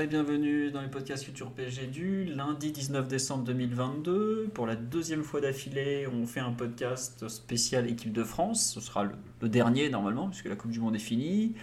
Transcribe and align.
Et 0.00 0.06
bienvenue 0.06 0.70
dans 0.70 0.80
le 0.80 0.88
podcast 0.88 1.22
Futur 1.22 1.50
PSG 1.50 1.86
du 1.86 2.24
lundi 2.24 2.72
19 2.72 3.08
décembre 3.08 3.44
2022. 3.44 4.48
Pour 4.54 4.66
la 4.66 4.74
deuxième 4.74 5.22
fois 5.22 5.42
d'affilée, 5.42 6.06
on 6.06 6.26
fait 6.26 6.40
un 6.40 6.52
podcast 6.52 7.28
spécial 7.28 7.86
équipe 7.90 8.12
de 8.12 8.24
France. 8.24 8.72
Ce 8.72 8.80
sera 8.80 9.04
le, 9.04 9.48
dernier 9.50 9.90
normalement, 9.90 10.28
puisque 10.28 10.46
la 10.46 10.56
Coupe 10.56 10.70
du 10.70 10.80
Monde 10.80 10.96
est 10.96 10.98
finie. 10.98 11.54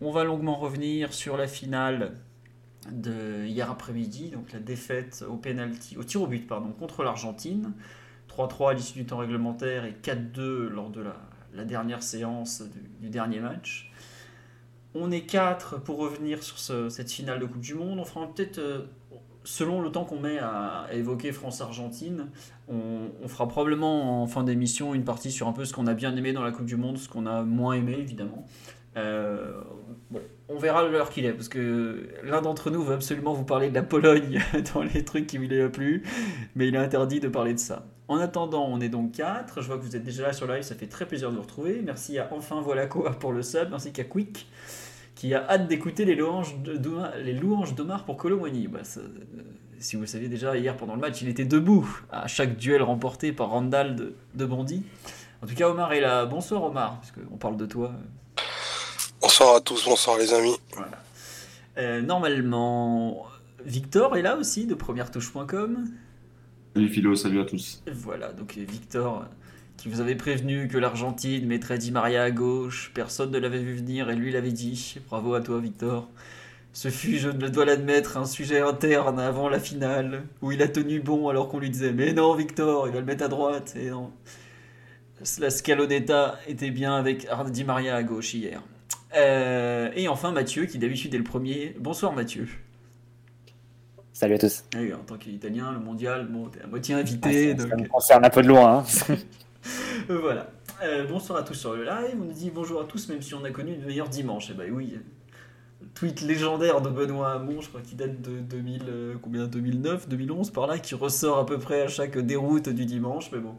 On 0.00 0.12
va 0.12 0.22
longuement 0.22 0.54
revenir 0.54 1.12
sur 1.12 1.36
la 1.36 1.48
finale 1.48 2.14
de 2.92 3.44
hier 3.44 3.68
après-midi, 3.68 4.30
donc 4.30 4.52
la 4.52 4.60
défaite 4.60 5.24
au 5.28 5.36
penalty, 5.36 5.96
au 5.96 6.04
tir 6.04 6.22
au 6.22 6.28
but 6.28 6.46
pardon, 6.46 6.70
contre 6.70 7.02
l'Argentine. 7.02 7.72
3-3 8.28 8.70
à 8.70 8.74
l'issue 8.74 9.00
du 9.00 9.04
temps 9.04 9.18
réglementaire 9.18 9.84
et 9.84 9.96
4-2 10.00 10.68
lors 10.68 10.90
de 10.90 11.02
la, 11.52 11.64
dernière 11.64 12.04
séance 12.04 12.62
du 13.00 13.08
dernier 13.08 13.40
match. 13.40 13.90
On 14.94 15.10
est 15.10 15.22
quatre 15.22 15.80
pour 15.80 15.98
revenir 15.98 16.42
sur 16.42 16.58
ce- 16.58 16.88
cette 16.88 17.10
finale 17.10 17.40
de 17.40 17.46
Coupe 17.46 17.60
du 17.62 17.74
Monde. 17.74 17.98
On 17.98 18.04
fera 18.04 18.26
peut-être, 18.32 18.58
euh, 18.58 18.86
selon 19.42 19.82
le 19.82 19.90
temps 19.90 20.04
qu'on 20.04 20.20
met 20.20 20.38
à, 20.38 20.86
évoquer 20.92 21.32
France-Argentine, 21.32 22.28
on, 22.68 23.08
on 23.22 23.28
fera 23.28 23.48
probablement 23.48 24.22
en 24.22 24.26
fin 24.26 24.44
d'émission 24.44 24.94
une 24.94 25.04
partie 25.04 25.32
sur 25.32 25.48
un 25.48 25.52
peu 25.52 25.64
ce 25.64 25.72
qu'on 25.72 25.86
a 25.88 25.94
bien 25.94 26.14
aimé 26.16 26.32
dans 26.32 26.42
la 26.44 26.52
Coupe 26.52 26.66
du 26.66 26.76
Monde, 26.76 26.98
ce 26.98 27.08
qu'on 27.08 27.26
a 27.26 27.42
moins 27.42 27.74
aimé 27.74 27.96
évidemment. 27.98 28.46
Euh, 28.96 29.60
bon, 30.12 30.20
on 30.48 30.56
verra 30.56 30.84
l'heure 30.86 31.10
qu'il 31.10 31.24
est, 31.24 31.32
parce 31.32 31.48
que 31.48 32.08
l'un 32.22 32.40
d'entre 32.42 32.70
nous 32.70 32.80
veut 32.84 32.94
absolument 32.94 33.32
vous 33.32 33.44
parler 33.44 33.68
de 33.70 33.74
la 33.74 33.82
Pologne 33.82 34.40
dans 34.74 34.82
les 34.84 35.04
trucs 35.04 35.26
qui 35.26 35.38
lui 35.38 35.60
a 35.60 35.68
plu, 35.68 36.04
mais 36.54 36.68
il 36.68 36.74
est 36.76 36.78
interdit 36.78 37.18
de 37.18 37.26
parler 37.26 37.54
de 37.54 37.58
ça. 37.58 37.86
En 38.06 38.18
attendant, 38.18 38.66
on 38.68 38.80
est 38.80 38.90
donc 38.90 39.12
4. 39.12 39.62
Je 39.62 39.66
vois 39.66 39.78
que 39.78 39.82
vous 39.82 39.96
êtes 39.96 40.04
déjà 40.04 40.24
là 40.24 40.32
sur 40.32 40.46
live, 40.46 40.62
ça 40.62 40.74
fait 40.76 40.86
très 40.86 41.06
plaisir 41.06 41.30
de 41.30 41.36
vous 41.36 41.42
retrouver. 41.42 41.80
Merci 41.84 42.18
à 42.18 42.28
Enfin 42.30 42.60
Voilà 42.60 42.86
Quoi 42.86 43.10
pour 43.12 43.32
le 43.32 43.42
sub, 43.42 43.72
ainsi 43.74 43.92
qu'à 43.92 44.04
Quick 44.04 44.46
qui 45.24 45.32
a 45.32 45.48
hâte 45.48 45.68
d'écouter 45.68 46.04
les 46.04 46.14
louanges 46.16 46.54
de- 46.62 46.76
d'Omar- 46.76 47.16
les 47.16 47.32
louanges 47.32 47.74
d'Omar 47.74 48.04
pour 48.04 48.18
Colomwani. 48.18 48.68
Bah, 48.68 48.80
ça, 48.84 49.00
euh, 49.00 49.08
si 49.78 49.96
vous 49.96 50.02
le 50.02 50.06
saviez 50.06 50.28
déjà, 50.28 50.54
hier 50.54 50.76
pendant 50.76 50.94
le 50.94 51.00
match, 51.00 51.22
il 51.22 51.28
était 51.30 51.46
debout 51.46 51.88
à 52.12 52.26
chaque 52.26 52.58
duel 52.58 52.82
remporté 52.82 53.32
par 53.32 53.48
Randall 53.48 53.96
de, 53.96 54.14
de 54.34 54.44
Bondy. 54.44 54.82
En 55.42 55.46
tout 55.46 55.54
cas, 55.54 55.70
Omar 55.70 55.94
est 55.94 56.02
là. 56.02 56.26
Bonsoir 56.26 56.62
Omar, 56.64 57.00
parce 57.00 57.10
qu'on 57.12 57.38
parle 57.38 57.56
de 57.56 57.64
toi. 57.64 57.92
Bonsoir 59.22 59.56
à 59.56 59.60
tous, 59.62 59.86
bonsoir 59.86 60.18
les 60.18 60.34
amis. 60.34 60.56
Voilà. 60.74 60.90
Euh, 61.78 62.02
normalement, 62.02 63.24
Victor 63.64 64.18
est 64.18 64.22
là 64.22 64.36
aussi 64.36 64.66
de 64.66 64.74
première-touche.com. 64.74 65.86
Salut 66.74 66.88
Philo, 66.90 67.16
salut 67.16 67.40
à 67.40 67.44
tous. 67.46 67.82
Voilà, 67.90 68.30
donc 68.34 68.58
euh, 68.58 68.64
Victor 68.68 69.22
euh, 69.22 69.24
qui 69.76 69.88
vous 69.88 70.00
avait 70.00 70.14
prévenu 70.14 70.68
que 70.68 70.78
l'Argentine 70.78 71.46
mettrait 71.46 71.78
Di 71.78 71.90
Maria 71.92 72.22
à 72.22 72.30
gauche, 72.30 72.90
personne 72.94 73.30
ne 73.30 73.38
l'avait 73.38 73.58
vu 73.58 73.74
venir 73.74 74.08
et 74.10 74.16
lui 74.16 74.32
l'avait 74.32 74.52
dit. 74.52 74.96
Bravo 75.08 75.34
à 75.34 75.40
toi 75.40 75.60
Victor. 75.60 76.08
Ce 76.72 76.88
fut, 76.88 77.18
je 77.18 77.28
ne 77.28 77.48
dois 77.48 77.64
l'admettre, 77.64 78.16
un 78.16 78.24
sujet 78.24 78.60
interne 78.60 79.20
avant 79.20 79.48
la 79.48 79.60
finale, 79.60 80.24
où 80.42 80.50
il 80.52 80.60
a 80.62 80.68
tenu 80.68 81.00
bon 81.00 81.28
alors 81.28 81.48
qu'on 81.48 81.58
lui 81.60 81.70
disait 81.70 81.92
Mais 81.92 82.12
non 82.12 82.34
Victor, 82.34 82.88
il 82.88 82.94
va 82.94 83.00
le 83.00 83.06
mettre 83.06 83.24
à 83.24 83.28
droite. 83.28 83.74
Et 83.76 83.90
non. 83.90 84.10
La 85.38 85.50
Scalonetta 85.50 86.38
était 86.48 86.70
bien 86.70 86.94
avec 86.96 87.28
Di 87.50 87.64
Maria 87.64 87.94
à 87.96 88.02
gauche 88.02 88.34
hier. 88.34 88.62
Euh, 89.16 89.90
et 89.94 90.08
enfin 90.08 90.32
Mathieu, 90.32 90.66
qui 90.66 90.78
d'habitude 90.78 91.14
est 91.14 91.18
le 91.18 91.24
premier. 91.24 91.76
Bonsoir 91.78 92.12
Mathieu. 92.12 92.48
Salut 94.12 94.34
à 94.34 94.38
tous. 94.38 94.64
Ah 94.74 94.78
oui, 94.80 94.92
en 94.94 94.98
tant 94.98 95.16
qu'Italien, 95.16 95.72
le 95.72 95.78
mondial, 95.80 96.26
bon, 96.28 96.48
t'es 96.48 96.62
à 96.62 96.66
moitié 96.66 96.94
Ah, 96.94 96.98
invité. 96.98 97.48
ça, 97.50 97.54
donc... 97.54 97.68
ça 97.68 97.76
me 97.76 97.88
concerne 97.88 98.24
un 98.24 98.30
peu 98.30 98.42
de 98.42 98.48
loin. 98.48 98.84
hein. 99.08 99.14
Voilà. 100.08 100.50
Euh, 100.82 101.06
bonsoir 101.06 101.38
à 101.38 101.42
tous 101.42 101.54
sur 101.54 101.74
le 101.74 101.84
live. 101.84 102.16
On 102.20 102.24
nous 102.24 102.32
dit 102.32 102.50
bonjour 102.50 102.80
à 102.80 102.84
tous, 102.84 103.08
même 103.08 103.22
si 103.22 103.34
on 103.34 103.44
a 103.44 103.50
connu 103.50 103.76
le 103.76 103.86
meilleur 103.86 104.08
dimanche. 104.08 104.50
Et 104.50 104.54
bah 104.54 104.64
oui. 104.70 104.98
Tweet 105.94 106.22
légendaire 106.22 106.80
de 106.80 106.88
Benoît 106.88 107.32
Hamon, 107.32 107.60
je 107.60 107.68
crois 107.68 107.80
qu'il 107.80 107.96
date 107.96 108.20
de 108.20 108.40
2000, 108.40 108.82
euh, 108.88 109.14
combien? 109.22 109.46
2009, 109.46 110.08
2011 110.08 110.50
par 110.50 110.66
là, 110.66 110.78
qui 110.78 110.94
ressort 110.94 111.38
à 111.38 111.46
peu 111.46 111.58
près 111.58 111.82
à 111.82 111.88
chaque 111.88 112.18
déroute 112.18 112.68
du 112.68 112.84
dimanche. 112.84 113.30
Mais 113.32 113.38
bon, 113.38 113.54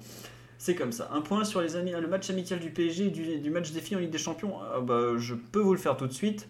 c'est 0.58 0.76
comme 0.76 0.92
ça. 0.92 1.10
Un 1.14 1.22
point 1.22 1.44
sur 1.44 1.62
les 1.62 1.76
amis, 1.76 1.92
le 1.92 2.08
match 2.08 2.30
amical 2.30 2.60
du 2.60 2.72
PSG, 2.72 3.10
du, 3.10 3.50
match 3.50 3.72
défi 3.72 3.96
en 3.96 4.00
Ligue 4.00 4.10
des 4.10 4.18
Champions. 4.18 4.56
Ah 4.74 4.82
bah, 4.82 5.14
je 5.18 5.36
peux 5.36 5.60
vous 5.60 5.74
le 5.74 5.80
faire 5.80 5.96
tout 5.96 6.08
de 6.08 6.14
suite. 6.14 6.50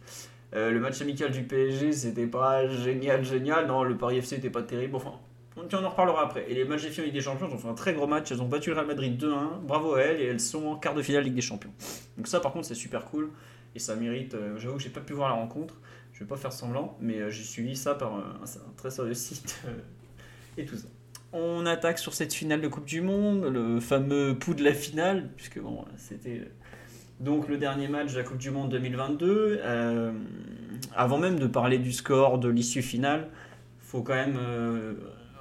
Euh, 0.56 0.72
le 0.72 0.80
match 0.80 1.02
amical 1.02 1.32
du 1.32 1.44
PSG, 1.44 1.92
c'était 1.92 2.28
pas 2.28 2.68
génial, 2.68 3.24
génial. 3.24 3.68
Non, 3.68 3.84
le 3.84 3.98
Paris 3.98 4.18
FC 4.18 4.38
était 4.38 4.50
pas 4.50 4.64
terrible. 4.64 4.96
Enfin, 4.96 5.14
on 5.58 5.84
en 5.84 5.90
reparlera 5.90 6.24
après. 6.24 6.46
Et 6.50 6.54
les 6.54 6.66
matchs 6.66 6.84
défi 6.84 7.02
en 7.02 7.04
Ligue 7.06 7.14
des 7.14 7.22
Champions, 7.22 7.48
ont 7.52 7.58
fait 7.58 7.68
un 7.68 7.74
très 7.74 7.94
gros 7.94 8.08
match. 8.08 8.32
Elles 8.32 8.42
ont 8.42 8.48
battu 8.48 8.70
le 8.70 8.76
Real 8.76 8.88
Madrid 8.88 9.22
2-1. 9.22 9.62
Bravo 9.66 9.96
à 9.96 10.02
elles. 10.02 10.22
Et 10.22 10.26
elles 10.26 10.40
sont 10.40 10.66
en 10.68 10.76
quart 10.76 10.94
de 10.94 11.02
finale 11.02 11.24
Ligue 11.24 11.36
des 11.36 11.42
Champions. 11.42 11.72
Donc 12.18 12.28
ça, 12.28 12.40
par 12.40 12.52
contre, 12.52 12.68
c'est 12.68 12.76
super 12.76 13.06
cool. 13.06 13.32
Et 13.76 13.80
ça 13.80 13.96
mérite. 13.96 14.34
euh, 14.36 14.58
J'avoue 14.58 14.78
que 14.78 14.84
j'ai 14.84 14.90
pas 14.90 15.02
pu 15.02 15.14
voir 15.14 15.30
la 15.30 15.36
rencontre. 15.36 15.76
Je 16.14 16.20
vais 16.20 16.26
pas 16.26 16.36
faire 16.38 16.52
semblant. 16.54 16.98
Mais 17.02 17.20
euh, 17.20 17.30
j'ai 17.30 17.44
suivi 17.44 17.76
ça 17.76 17.96
par 17.96 18.14
un, 18.16 18.24
très 18.78 18.92
sérieux 18.92 19.14
site. 19.14 19.62
euh, 19.68 19.72
et 20.58 20.66
tout 20.66 20.76
ça. 20.76 20.88
On 21.34 21.66
attaque 21.66 22.00
sur 22.00 22.14
cette 22.14 22.34
finale 22.34 22.62
de 22.62 22.68
Coupe 22.68 22.86
du 22.86 23.02
Monde. 23.02 23.46
Le 23.46 23.80
fameux 23.80 24.38
pouls 24.38 24.54
de 24.56 24.64
la 24.64 24.74
finale. 24.74 25.30
Puisque 25.36 25.60
bon, 25.60 25.84
c'était... 25.98 26.50
donc 27.20 27.48
le 27.50 27.58
dernier 27.58 27.88
match 27.88 28.14
de 28.14 28.18
la 28.20 28.24
Coupe 28.24 28.38
du 28.38 28.52
Monde 28.52 28.70
2022. 28.72 29.60
Euh, 29.62 30.12
avant 30.96 31.18
même 31.18 31.40
de 31.40 31.48
parler 31.48 31.78
du 31.78 31.92
score, 31.92 32.40
de 32.40 32.48
l'issue 32.50 32.82
finale, 32.82 33.28
faut 33.80 34.02
quand 34.02 34.14
même 34.16 34.38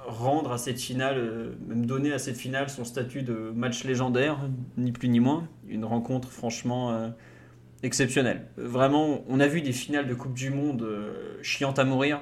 rendre 0.07 0.51
à 0.51 0.57
cette 0.57 0.79
finale, 0.79 1.17
euh, 1.17 1.49
même 1.67 1.85
donner 1.85 2.13
à 2.13 2.19
cette 2.19 2.37
finale 2.37 2.69
son 2.69 2.83
statut 2.83 3.23
de 3.23 3.51
match 3.55 3.83
légendaire, 3.83 4.37
ni 4.77 4.91
plus 4.91 5.09
ni 5.09 5.19
moins. 5.19 5.47
Une 5.67 5.85
rencontre 5.85 6.31
franchement 6.31 6.91
euh, 6.91 7.09
exceptionnelle. 7.83 8.45
Vraiment, 8.57 9.23
on 9.27 9.39
a 9.39 9.47
vu 9.47 9.61
des 9.61 9.71
finales 9.71 10.07
de 10.07 10.13
Coupe 10.13 10.33
du 10.33 10.49
Monde 10.49 10.83
euh, 10.83 11.37
chiantes 11.41 11.79
à 11.79 11.83
mourir. 11.83 12.21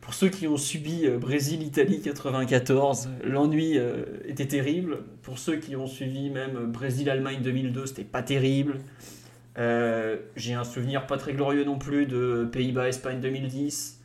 Pour 0.00 0.12
ceux 0.12 0.28
qui 0.28 0.46
ont 0.46 0.58
subi 0.58 1.08
Brésil-Italie 1.08 2.02
94, 2.02 3.08
l'ennui 3.24 3.78
était 4.26 4.44
terrible. 4.44 4.98
Pour 5.22 5.38
ceux 5.38 5.56
qui 5.56 5.76
ont 5.76 5.86
suivi 5.86 6.28
même 6.28 6.70
Brésil-Allemagne 6.70 7.40
2002, 7.40 7.86
c'était 7.86 8.04
pas 8.04 8.22
terrible. 8.22 8.80
J'ai 9.56 10.52
un 10.52 10.64
souvenir 10.64 11.06
pas 11.06 11.16
très 11.16 11.32
glorieux 11.32 11.64
non 11.64 11.78
plus 11.78 12.04
de 12.04 12.46
Pays-Bas-Espagne 12.52 13.18
2010. 13.20 14.03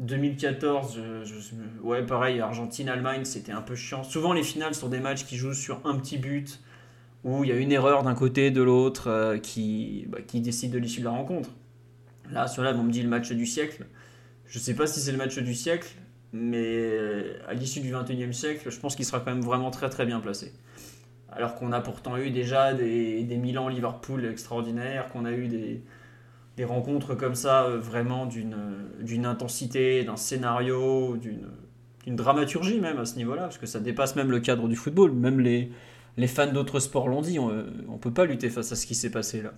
2014, 0.00 0.96
je- 0.96 1.24
je- 1.24 1.82
ouais, 1.82 2.04
pareil, 2.04 2.40
Argentine-Allemagne, 2.40 3.24
c'était 3.24 3.52
un 3.52 3.60
peu 3.62 3.74
chiant. 3.74 4.02
Souvent, 4.04 4.32
les 4.32 4.42
finales 4.42 4.74
sont 4.74 4.88
des 4.88 5.00
matchs 5.00 5.24
qui 5.24 5.36
jouent 5.36 5.54
sur 5.54 5.80
un 5.84 5.96
petit 5.96 6.18
but, 6.18 6.60
où 7.22 7.44
il 7.44 7.50
y 7.50 7.52
a 7.52 7.56
une 7.56 7.72
erreur 7.72 8.02
d'un 8.02 8.14
côté, 8.14 8.50
de 8.50 8.62
l'autre, 8.62 9.08
euh, 9.08 9.38
qui, 9.38 10.06
bah, 10.08 10.18
qui 10.26 10.40
décide 10.40 10.72
de 10.72 10.78
l'issue 10.78 11.00
de 11.00 11.04
la 11.06 11.12
rencontre. 11.12 11.50
Là, 12.30 12.48
sur 12.48 12.62
là, 12.62 12.74
on 12.76 12.82
me 12.82 12.90
dit 12.90 13.02
le 13.02 13.08
match 13.08 13.30
du 13.32 13.46
siècle. 13.46 13.86
Je 14.46 14.58
sais 14.58 14.74
pas 14.74 14.86
si 14.86 15.00
c'est 15.00 15.12
le 15.12 15.18
match 15.18 15.38
du 15.38 15.54
siècle, 15.54 15.88
mais 16.32 16.58
euh, 16.62 17.38
à 17.48 17.54
l'issue 17.54 17.80
du 17.80 17.92
21e 17.92 18.32
siècle, 18.32 18.70
je 18.70 18.78
pense 18.78 18.96
qu'il 18.96 19.04
sera 19.04 19.20
quand 19.20 19.30
même 19.30 19.42
vraiment 19.42 19.70
très 19.70 19.88
très 19.88 20.04
bien 20.06 20.20
placé. 20.20 20.52
Alors 21.30 21.54
qu'on 21.54 21.72
a 21.72 21.80
pourtant 21.80 22.16
eu 22.16 22.30
déjà 22.30 22.74
des, 22.74 23.22
des 23.24 23.36
Milan-Liverpool 23.36 24.24
extraordinaires, 24.26 25.08
qu'on 25.08 25.24
a 25.24 25.32
eu 25.32 25.48
des, 25.48 25.82
des 26.56 26.64
rencontres 26.64 27.14
comme 27.14 27.34
ça 27.34 27.64
euh, 27.64 27.78
vraiment 27.78 28.26
d'une 28.26 28.56
d'une 29.00 29.26
intensité, 29.26 30.04
d'un 30.04 30.16
scénario, 30.16 31.16
d'une 31.16 32.16
dramaturgie 32.16 32.80
même 32.80 32.98
à 32.98 33.04
ce 33.04 33.16
niveau-là, 33.16 33.42
parce 33.42 33.58
que 33.58 33.66
ça 33.66 33.80
dépasse 33.80 34.16
même 34.16 34.30
le 34.30 34.40
cadre 34.40 34.68
du 34.68 34.76
football. 34.76 35.12
Même 35.12 35.40
les, 35.40 35.70
les 36.16 36.26
fans 36.28 36.52
d'autres 36.52 36.80
sports 36.80 37.08
l'ont 37.08 37.22
dit, 37.22 37.38
on 37.38 37.48
ne 37.48 37.98
peut 37.98 38.12
pas 38.12 38.24
lutter 38.24 38.50
face 38.50 38.72
à 38.72 38.76
ce 38.76 38.86
qui 38.86 38.94
s'est 38.94 39.10
passé 39.10 39.42
là. 39.42 39.52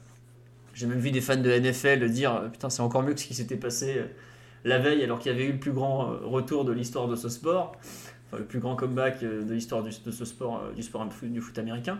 J'ai 0.74 0.86
même 0.86 0.98
vu 0.98 1.10
des 1.10 1.22
fans 1.22 1.36
de 1.36 1.50
NFL 1.50 2.10
dire 2.10 2.34
euh, 2.34 2.48
Putain, 2.48 2.68
c'est 2.68 2.82
encore 2.82 3.02
mieux 3.02 3.14
que 3.14 3.20
ce 3.20 3.26
qui 3.26 3.34
s'était 3.34 3.56
passé 3.56 3.94
euh, 3.96 4.06
la 4.66 4.78
veille, 4.78 5.02
alors 5.02 5.20
qu'il 5.20 5.32
y 5.32 5.34
avait 5.34 5.44
eu 5.44 5.52
le 5.52 5.58
plus 5.58 5.72
grand 5.72 6.10
euh, 6.10 6.18
retour 6.24 6.64
de 6.64 6.72
l'histoire 6.72 7.08
de 7.08 7.16
ce 7.16 7.28
sport, 7.28 7.76
enfin 8.26 8.38
le 8.38 8.44
plus 8.44 8.58
grand 8.58 8.74
comeback 8.74 9.22
euh, 9.22 9.42
de 9.44 9.54
l'histoire 9.54 9.82
de 9.82 9.90
ce 9.90 10.24
sport, 10.24 10.62
euh, 10.62 10.72
du 10.74 10.82
sport 10.82 11.06
du 11.22 11.40
foot 11.40 11.58
américain. 11.58 11.98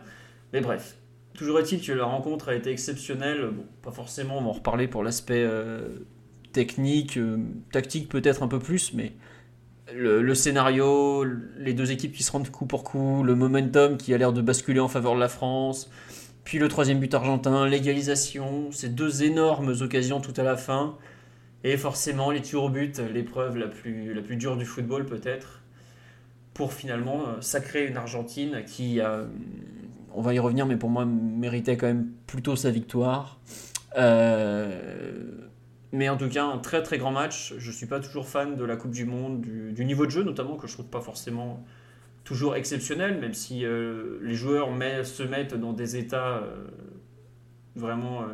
Mais 0.53 0.61
bref, 0.61 0.97
toujours 1.37 1.61
est-il 1.61 1.81
que 1.81 1.93
la 1.93 2.05
rencontre 2.05 2.49
a 2.49 2.55
été 2.55 2.71
exceptionnelle. 2.71 3.51
Pas 3.83 3.93
forcément, 3.93 4.39
on 4.39 4.43
va 4.43 4.49
en 4.49 4.53
reparler 4.53 4.89
pour 4.89 5.03
l'aspect 5.03 5.45
euh, 5.45 5.89
technique, 6.53 7.17
euh, 7.19 7.39
tactique 7.73 8.09
peut-être 8.09 8.43
un 8.43 8.49
peu 8.49 8.59
plus, 8.59 8.93
mais 8.95 9.13
le, 9.95 10.35
scénario, 10.35 11.25
les 11.59 11.75
deux 11.75 11.93
équipes 11.93 12.13
qui 12.13 12.23
se 12.23 12.33
rendent 12.33 12.51
coup 12.51 12.67
pour 12.67 12.83
coup, 12.83 13.23
le 13.23 13.35
momentum 13.35 13.97
qui 13.97 14.13
a 14.15 14.19
l'air 14.19 14.33
de 14.33 14.41
basculer 14.41 14.81
en 14.81 14.89
faveur 14.89 15.15
de 15.15 15.21
la 15.21 15.29
France, 15.29 15.91
Puis 16.45 16.59
le 16.59 16.69
troisième 16.69 16.99
but 16.99 17.13
argentin, 17.15 17.67
l'égalisation, 17.69 18.71
ces 18.73 18.89
deux 18.89 19.23
énormes 19.23 19.75
occasions 19.81 20.21
tout 20.21 20.35
à 20.37 20.43
la 20.43 20.57
fin. 20.57 20.97
Et 21.65 21.77
forcément, 21.77 22.31
les 22.31 22.41
tirs 22.43 22.63
au 22.63 22.69
but, 22.69 23.01
l'épreuve 23.13 23.57
la 23.57 23.67
plus, 23.67 24.15
la 24.15 24.23
plus 24.23 24.37
dure 24.37 24.57
du 24.57 24.65
football 24.65 25.07
peut-être, 25.07 25.63
pour 26.55 26.73
finalement 26.73 27.23
euh, 27.27 27.41
sacrer 27.41 27.87
une 27.87 27.97
Argentine 27.97 28.63
qui, 28.65 29.01
a, 29.01 29.27
on 30.17 30.23
va 30.23 30.35
y 30.35 30.39
revenir, 30.39 30.67
mais 30.67 30.77
pour 30.77 30.91
moi, 30.91 31.05
méritait 31.05 31.77
quand 31.77 31.87
même 31.87 32.11
plutôt 32.27 32.57
sa 32.57 32.71
victoire. 32.71 33.39
Euh, 33.97 35.49
mais 35.93 36.09
en 36.09 36.17
tout 36.17 36.29
cas, 36.29 36.45
un 36.45 36.59
très 36.59 36.83
très 36.83 36.99
grand 36.99 37.13
match. 37.13 37.55
Je 37.59 37.69
ne 37.69 37.75
suis 37.75 37.87
pas 37.87 38.01
toujours 38.01 38.29
fan 38.29 38.57
de 38.57 38.65
la 38.65 38.77
Coupe 38.77 38.91
du 38.91 39.05
Monde, 39.05 39.41
du, 39.41 39.85
niveau 39.85 40.07
de 40.07 40.11
jeu 40.11 40.23
notamment, 40.25 40.57
que 40.57 40.67
je 40.67 40.75
trouve 40.75 40.87
pas 40.87 41.01
forcément 41.01 41.65
toujours 42.25 42.57
exceptionnel, 42.57 43.21
même 43.21 43.35
si 43.35 43.65
euh, 43.65 44.19
les 44.23 44.35
joueurs 44.35 44.69
se 45.05 45.23
mettent 45.23 45.55
dans 45.55 45.73
des 45.73 45.97
états 45.97 46.43
vraiment 47.77 48.25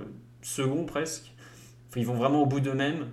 seconds 0.41 0.85
presque. 0.85 1.33
ils 1.97 2.07
vont 2.07 2.15
vraiment 2.15 2.43
au 2.43 2.47
bout 2.47 2.61
d'eux-mêmes. 2.61 3.07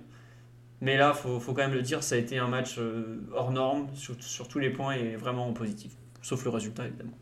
Mais 0.80 0.96
là, 0.96 1.14
il 1.14 1.40
faut, 1.40 1.52
quand 1.52 1.62
même 1.62 1.74
le 1.74 1.82
dire, 1.82 2.02
ça 2.02 2.14
a 2.14 2.18
été 2.18 2.38
un 2.38 2.48
match 2.48 2.76
euh, 2.78 3.20
hors 3.34 3.52
norme 3.52 3.88
sur, 3.94 4.48
tous 4.48 4.58
les 4.58 4.70
points 4.70 4.94
et 4.94 5.16
vraiment 5.16 5.52
positif. 5.52 5.92
Sauf 6.22 6.44
le 6.44 6.50
résultat, 6.50 6.86
évidemment. 6.86 7.18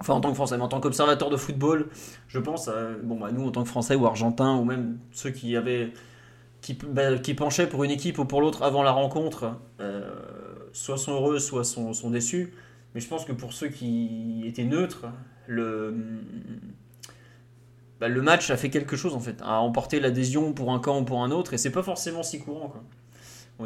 Enfin, 0.00 0.14
en 0.14 0.20
tant 0.20 0.30
que 0.30 0.36
Français, 0.36 0.56
mais 0.56 0.62
en 0.62 0.68
tant 0.68 0.80
qu'observateur 0.80 1.28
de 1.28 1.36
football, 1.36 1.88
je 2.28 2.38
pense, 2.38 2.68
à, 2.68 2.90
bon, 3.02 3.18
bah, 3.18 3.30
nous, 3.32 3.46
en 3.46 3.50
tant 3.50 3.62
que 3.62 3.68
Français 3.68 3.96
ou 3.96 4.06
Argentins, 4.06 4.56
ou 4.56 4.64
même 4.64 4.98
ceux 5.10 5.30
qui 5.30 5.56
avaient. 5.56 5.92
qui, 6.60 6.74
bah, 6.74 7.18
penchaient 7.36 7.68
pour 7.68 7.84
une 7.84 7.90
équipe 7.90 8.18
ou 8.18 8.24
pour 8.24 8.40
l'autre 8.40 8.62
avant 8.62 8.82
la 8.82 8.92
rencontre, 8.92 9.56
euh, 9.80 10.08
soit 10.72 10.98
sont 10.98 11.12
heureux, 11.12 11.38
soit 11.38 11.64
sont, 11.64 12.10
déçus. 12.10 12.52
Mais 12.94 13.00
je 13.00 13.08
pense 13.08 13.24
que 13.24 13.32
pour 13.32 13.52
ceux 13.52 13.68
qui 13.68 14.44
étaient 14.46 14.64
neutres, 14.64 15.06
le 15.46 15.94
bah, 18.00 18.08
le 18.08 18.22
match 18.22 18.50
a 18.50 18.56
fait 18.56 18.70
quelque 18.70 18.96
chose 18.96 19.14
en 19.14 19.20
fait, 19.20 19.42
a 19.42 19.60
emporté 19.60 19.98
l'adhésion 19.98 20.52
pour 20.52 20.72
un 20.72 20.78
camp 20.78 21.00
ou 21.00 21.04
pour 21.04 21.24
un 21.24 21.32
autre, 21.32 21.54
et 21.54 21.58
c'est 21.58 21.72
pas 21.72 21.82
forcément 21.82 22.22
si 22.22 22.38
courant. 22.38 22.72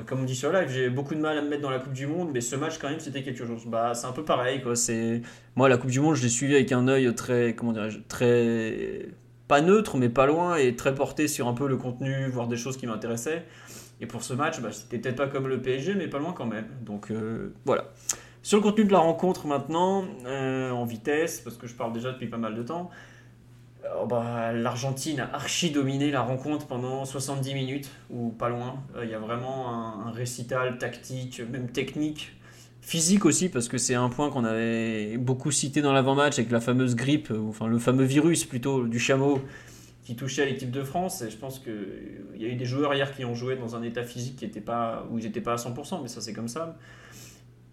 Comme 0.06 0.20
on 0.20 0.24
dit 0.24 0.34
sur 0.34 0.50
live, 0.52 0.68
j'ai 0.70 0.88
beaucoup 0.88 1.14
de 1.14 1.20
mal 1.20 1.36
à 1.36 1.42
me 1.42 1.48
mettre 1.48 1.62
dans 1.62 1.70
la 1.70 1.78
Coupe 1.78 1.92
du 1.92 2.06
Monde, 2.06 2.30
mais 2.32 2.40
ce 2.40 2.56
match 2.56 2.78
quand 2.78 2.88
même 2.88 3.00
c'était 3.00 3.22
quelque 3.22 3.46
chose. 3.46 3.66
Bah, 3.66 3.92
c'est 3.94 4.06
un 4.06 4.12
peu 4.12 4.24
pareil 4.24 4.62
quoi. 4.62 4.74
C'est 4.74 5.20
moi 5.54 5.68
la 5.68 5.76
Coupe 5.76 5.90
du 5.90 6.00
Monde, 6.00 6.14
je 6.14 6.22
l'ai 6.22 6.28
suivi 6.28 6.54
avec 6.54 6.72
un 6.72 6.88
œil 6.88 7.14
très, 7.14 7.54
comment 7.54 7.72
dirais 7.72 7.90
très 8.08 9.08
pas 9.48 9.60
neutre, 9.60 9.98
mais 9.98 10.08
pas 10.08 10.26
loin 10.26 10.56
et 10.56 10.76
très 10.76 10.94
porté 10.94 11.28
sur 11.28 11.46
un 11.46 11.52
peu 11.52 11.68
le 11.68 11.76
contenu, 11.76 12.26
voir 12.28 12.48
des 12.48 12.56
choses 12.56 12.78
qui 12.78 12.86
m'intéressaient. 12.86 13.44
Et 14.00 14.06
pour 14.06 14.22
ce 14.22 14.32
match, 14.32 14.60
bah, 14.62 14.72
c'était 14.72 14.98
peut-être 14.98 15.16
pas 15.16 15.28
comme 15.28 15.46
le 15.46 15.60
PSG, 15.60 15.94
mais 15.94 16.08
pas 16.08 16.18
loin 16.18 16.32
quand 16.32 16.46
même. 16.46 16.66
Donc 16.80 17.10
euh, 17.10 17.52
voilà. 17.66 17.84
Sur 18.42 18.58
le 18.58 18.62
contenu 18.62 18.84
de 18.84 18.92
la 18.92 18.98
rencontre 18.98 19.46
maintenant, 19.46 20.04
euh, 20.24 20.70
en 20.70 20.84
vitesse, 20.84 21.40
parce 21.40 21.56
que 21.56 21.66
je 21.66 21.74
parle 21.74 21.92
déjà 21.92 22.12
depuis 22.12 22.28
pas 22.28 22.38
mal 22.38 22.54
de 22.54 22.62
temps. 22.62 22.90
Oh, 24.00 24.06
bah, 24.06 24.52
L'Argentine 24.52 25.20
a 25.20 25.34
archi 25.34 25.70
dominé 25.70 26.10
la 26.10 26.22
rencontre 26.22 26.66
pendant 26.66 27.04
70 27.04 27.54
minutes, 27.54 27.90
ou 28.10 28.30
pas 28.30 28.48
loin. 28.48 28.82
Euh, 28.96 29.04
il 29.04 29.10
y 29.10 29.14
a 29.14 29.18
vraiment 29.18 29.70
un, 30.06 30.12
récital 30.12 30.78
tactique, 30.78 31.40
même 31.50 31.68
technique, 31.68 32.32
physique 32.80 33.24
aussi, 33.24 33.48
parce 33.48 33.68
que 33.68 33.78
c'est 33.78 33.94
un 33.94 34.08
point 34.08 34.30
qu'on 34.30 34.44
avait 34.44 35.16
beaucoup 35.16 35.50
cité 35.50 35.82
dans 35.82 35.92
l'avant-match 35.92 36.38
avec 36.38 36.50
la 36.50 36.60
fameuse 36.60 36.94
grippe, 36.94 37.30
euh, 37.30 37.48
enfin 37.48 37.66
le 37.66 37.78
fameux 37.78 38.04
virus 38.04 38.44
plutôt 38.44 38.86
du 38.86 38.98
chameau 38.98 39.40
qui 40.04 40.16
touchait 40.16 40.46
l'équipe 40.46 40.70
de 40.70 40.82
France. 40.82 41.22
Et 41.22 41.30
je 41.30 41.36
pense 41.36 41.58
qu'il 41.58 41.72
y 42.36 42.44
a 42.44 42.48
eu 42.48 42.54
des 42.54 42.64
joueurs 42.64 42.94
hier 42.94 43.14
qui 43.14 43.24
ont 43.24 43.34
joué 43.34 43.56
dans 43.56 43.74
un 43.74 43.82
état 43.82 44.04
physique 44.04 44.36
qui 44.36 44.44
était 44.44 44.60
pas, 44.60 45.06
où 45.10 45.18
ils 45.18 45.24
n'étaient 45.24 45.40
pas 45.40 45.52
à 45.52 45.56
100%, 45.56 46.02
mais 46.02 46.08
ça 46.08 46.20
c'est 46.20 46.32
comme 46.32 46.48
ça. 46.48 46.76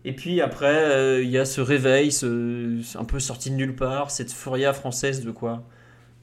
Et 0.05 0.13
puis 0.13 0.41
après, 0.41 0.91
euh, 0.91 1.21
il 1.21 1.29
y 1.29 1.37
a 1.37 1.45
ce 1.45 1.61
réveil, 1.61 2.11
ce, 2.11 2.97
un 2.97 3.03
peu 3.03 3.19
sorti 3.19 3.51
de 3.51 3.55
nulle 3.55 3.75
part, 3.75 4.11
cette 4.11 4.31
furia 4.31 4.73
française 4.73 5.23
de 5.23 5.31
quoi? 5.31 5.63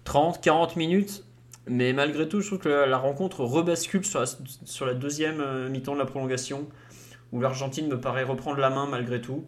30, 0.07 0.41
40 0.41 0.77
minutes. 0.77 1.25
Mais 1.69 1.93
malgré 1.93 2.29
tout, 2.29 2.41
je 2.41 2.47
trouve 2.47 2.61
que 2.61 2.69
la, 2.69 2.97
rencontre 2.97 3.45
rebascule 3.45 4.05
sur 4.05 4.87
la, 4.87 4.95
deuxième 4.95 5.41
euh, 5.41 5.69
mi-temps 5.69 5.95
de 5.95 5.99
la 5.99 6.07
prolongation, 6.07 6.67
où 7.33 7.41
l'Argentine 7.41 7.89
me 7.89 8.01
paraît 8.01 8.23
reprendre 8.23 8.59
la 8.59 8.71
main 8.71 8.87
malgré 8.87 9.21
tout. 9.21 9.45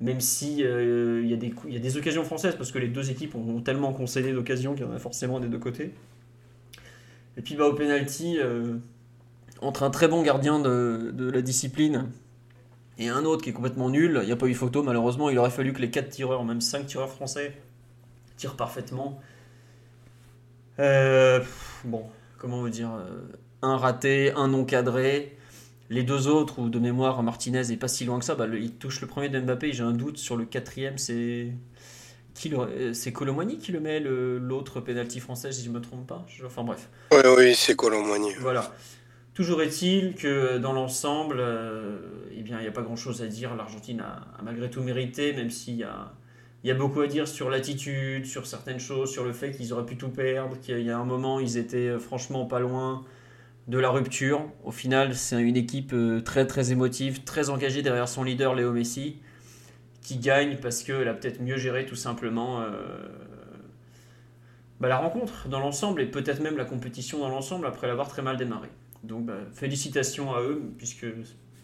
Même 0.00 0.20
si 0.20 0.64
euh, 0.64 1.22
il 1.22 1.30
y, 1.30 1.72
y, 1.72 1.76
a 1.76 1.78
des 1.78 1.96
occasions 1.96 2.24
françaises, 2.24 2.56
parce 2.56 2.72
que 2.72 2.78
les 2.78 2.88
deux 2.88 3.10
équipes 3.10 3.36
ont, 3.36 3.60
tellement 3.60 3.92
concédé 3.92 4.32
d'occasions 4.32 4.74
qu'il 4.74 4.84
y 4.84 4.88
en 4.88 4.92
a 4.92 4.98
forcément 4.98 5.38
des 5.38 5.46
deux 5.46 5.60
côtés. 5.60 5.94
Et 7.36 7.42
puis 7.42 7.54
bah, 7.54 7.66
au 7.66 7.74
penalty, 7.74 8.38
euh, 8.40 8.76
entre 9.60 9.84
un 9.84 9.90
très 9.90 10.08
bon 10.08 10.22
gardien 10.22 10.58
de, 10.58 11.12
de, 11.14 11.30
la 11.30 11.40
discipline 11.40 12.10
et 12.98 13.08
un 13.08 13.24
autre 13.24 13.42
qui 13.42 13.50
est 13.50 13.52
complètement 13.52 13.88
nul, 13.88 14.18
il 14.22 14.26
n'y 14.26 14.32
a 14.32 14.36
pas 14.36 14.46
eu 14.46 14.54
photo 14.54 14.82
malheureusement. 14.82 15.30
Il 15.30 15.38
aurait 15.38 15.50
fallu 15.50 15.72
que 15.72 15.80
les 15.80 15.90
quatre 15.90 16.08
tireurs, 16.08 16.44
même 16.44 16.60
cinq 16.60 16.86
tireurs 16.86 17.10
français, 17.10 17.56
tirent 18.36 18.56
parfaitement. 18.56 19.20
Euh, 20.80 21.40
bon, 21.84 22.04
comment 22.38 22.60
vous 22.60 22.68
dire 22.68 22.90
euh, 22.94 23.20
Un 23.62 23.76
raté, 23.76 24.32
un 24.32 24.48
non 24.48 24.64
cadré. 24.64 25.36
Les 25.90 26.02
deux 26.02 26.28
autres, 26.28 26.58
ou 26.60 26.68
de 26.68 26.78
mémoire, 26.78 27.22
Martinez 27.22 27.70
est 27.70 27.76
pas 27.76 27.88
si 27.88 28.04
loin 28.04 28.18
que 28.18 28.24
ça. 28.24 28.34
Bah, 28.34 28.46
il 28.52 28.72
touche 28.72 29.00
le 29.00 29.06
premier 29.06 29.28
de 29.28 29.38
Mbappé. 29.38 29.72
J'ai 29.72 29.82
un 29.82 29.92
doute 29.92 30.16
sur 30.16 30.36
le 30.36 30.44
quatrième. 30.44 30.98
C'est 30.98 31.52
qui 32.34 32.52
euh, 32.52 32.92
c'est 32.94 33.12
Colomani 33.12 33.58
qui 33.58 33.70
le 33.70 33.78
met 33.78 34.00
l'autre 34.00 34.80
penalty 34.80 35.20
français 35.20 35.52
si 35.52 35.64
je 35.64 35.70
me 35.70 35.80
trompe 35.80 36.06
pas. 36.06 36.26
Enfin 36.44 36.64
bref. 36.64 36.88
Oui 37.12 37.20
oui 37.36 37.54
c'est 37.54 37.76
Colomani. 37.76 38.32
Voilà. 38.40 38.74
Toujours 39.34 39.62
est-il 39.62 40.14
que 40.14 40.58
dans 40.58 40.72
l'ensemble, 40.72 41.44
eh 42.36 42.42
bien 42.42 42.58
il 42.58 42.62
n'y 42.62 42.68
a 42.68 42.72
pas 42.72 42.82
grand 42.82 42.96
chose 42.96 43.22
à 43.22 43.26
dire. 43.26 43.54
L'Argentine 43.54 44.00
a, 44.00 44.26
a, 44.38 44.42
malgré 44.42 44.70
tout 44.70 44.82
mérité, 44.82 45.32
même 45.32 45.50
s'il 45.50 45.76
y 45.76 45.84
a 45.84 46.12
il 46.64 46.68
y 46.68 46.70
a 46.70 46.74
beaucoup 46.74 47.02
à 47.02 47.06
dire 47.06 47.28
sur 47.28 47.50
l'attitude, 47.50 48.24
sur 48.24 48.46
certaines 48.46 48.80
choses, 48.80 49.12
sur 49.12 49.22
le 49.22 49.34
fait 49.34 49.50
qu'ils 49.50 49.74
auraient 49.74 49.84
pu 49.84 49.98
tout 49.98 50.08
perdre, 50.08 50.58
qu'il 50.60 50.80
y 50.80 50.90
a 50.90 50.98
un 50.98 51.04
moment, 51.04 51.38
ils 51.38 51.58
étaient 51.58 51.88
euh, 51.88 51.98
franchement 51.98 52.46
pas 52.46 52.58
loin 52.58 53.04
de 53.68 53.78
la 53.78 53.90
rupture. 53.90 54.46
Au 54.64 54.70
final, 54.70 55.14
c'est 55.14 55.40
une 55.42 55.58
équipe 55.58 55.92
euh, 55.92 56.22
très 56.22 56.46
très 56.46 56.72
émotive, 56.72 57.22
très 57.24 57.50
engagée 57.50 57.82
derrière 57.82 58.08
son 58.08 58.24
leader 58.24 58.54
Léo 58.54 58.72
Messi, 58.72 59.18
qui 60.00 60.16
gagne 60.16 60.56
parce 60.56 60.82
qu'elle 60.82 61.06
a 61.06 61.12
peut-être 61.12 61.42
mieux 61.42 61.58
géré 61.58 61.84
tout 61.84 61.96
simplement 61.96 62.62
euh, 62.62 62.70
bah, 64.80 64.88
la 64.88 64.96
rencontre 64.96 65.48
dans 65.48 65.60
l'ensemble 65.60 66.00
et 66.00 66.06
peut-être 66.06 66.40
même 66.40 66.56
la 66.56 66.64
compétition 66.64 67.18
dans 67.18 67.28
l'ensemble 67.28 67.66
après 67.66 67.88
l'avoir 67.88 68.08
très 68.08 68.22
mal 68.22 68.38
démarré. 68.38 68.68
Donc 69.02 69.26
bah, 69.26 69.36
félicitations 69.52 70.34
à 70.34 70.40
eux, 70.40 70.62
puisque 70.78 71.04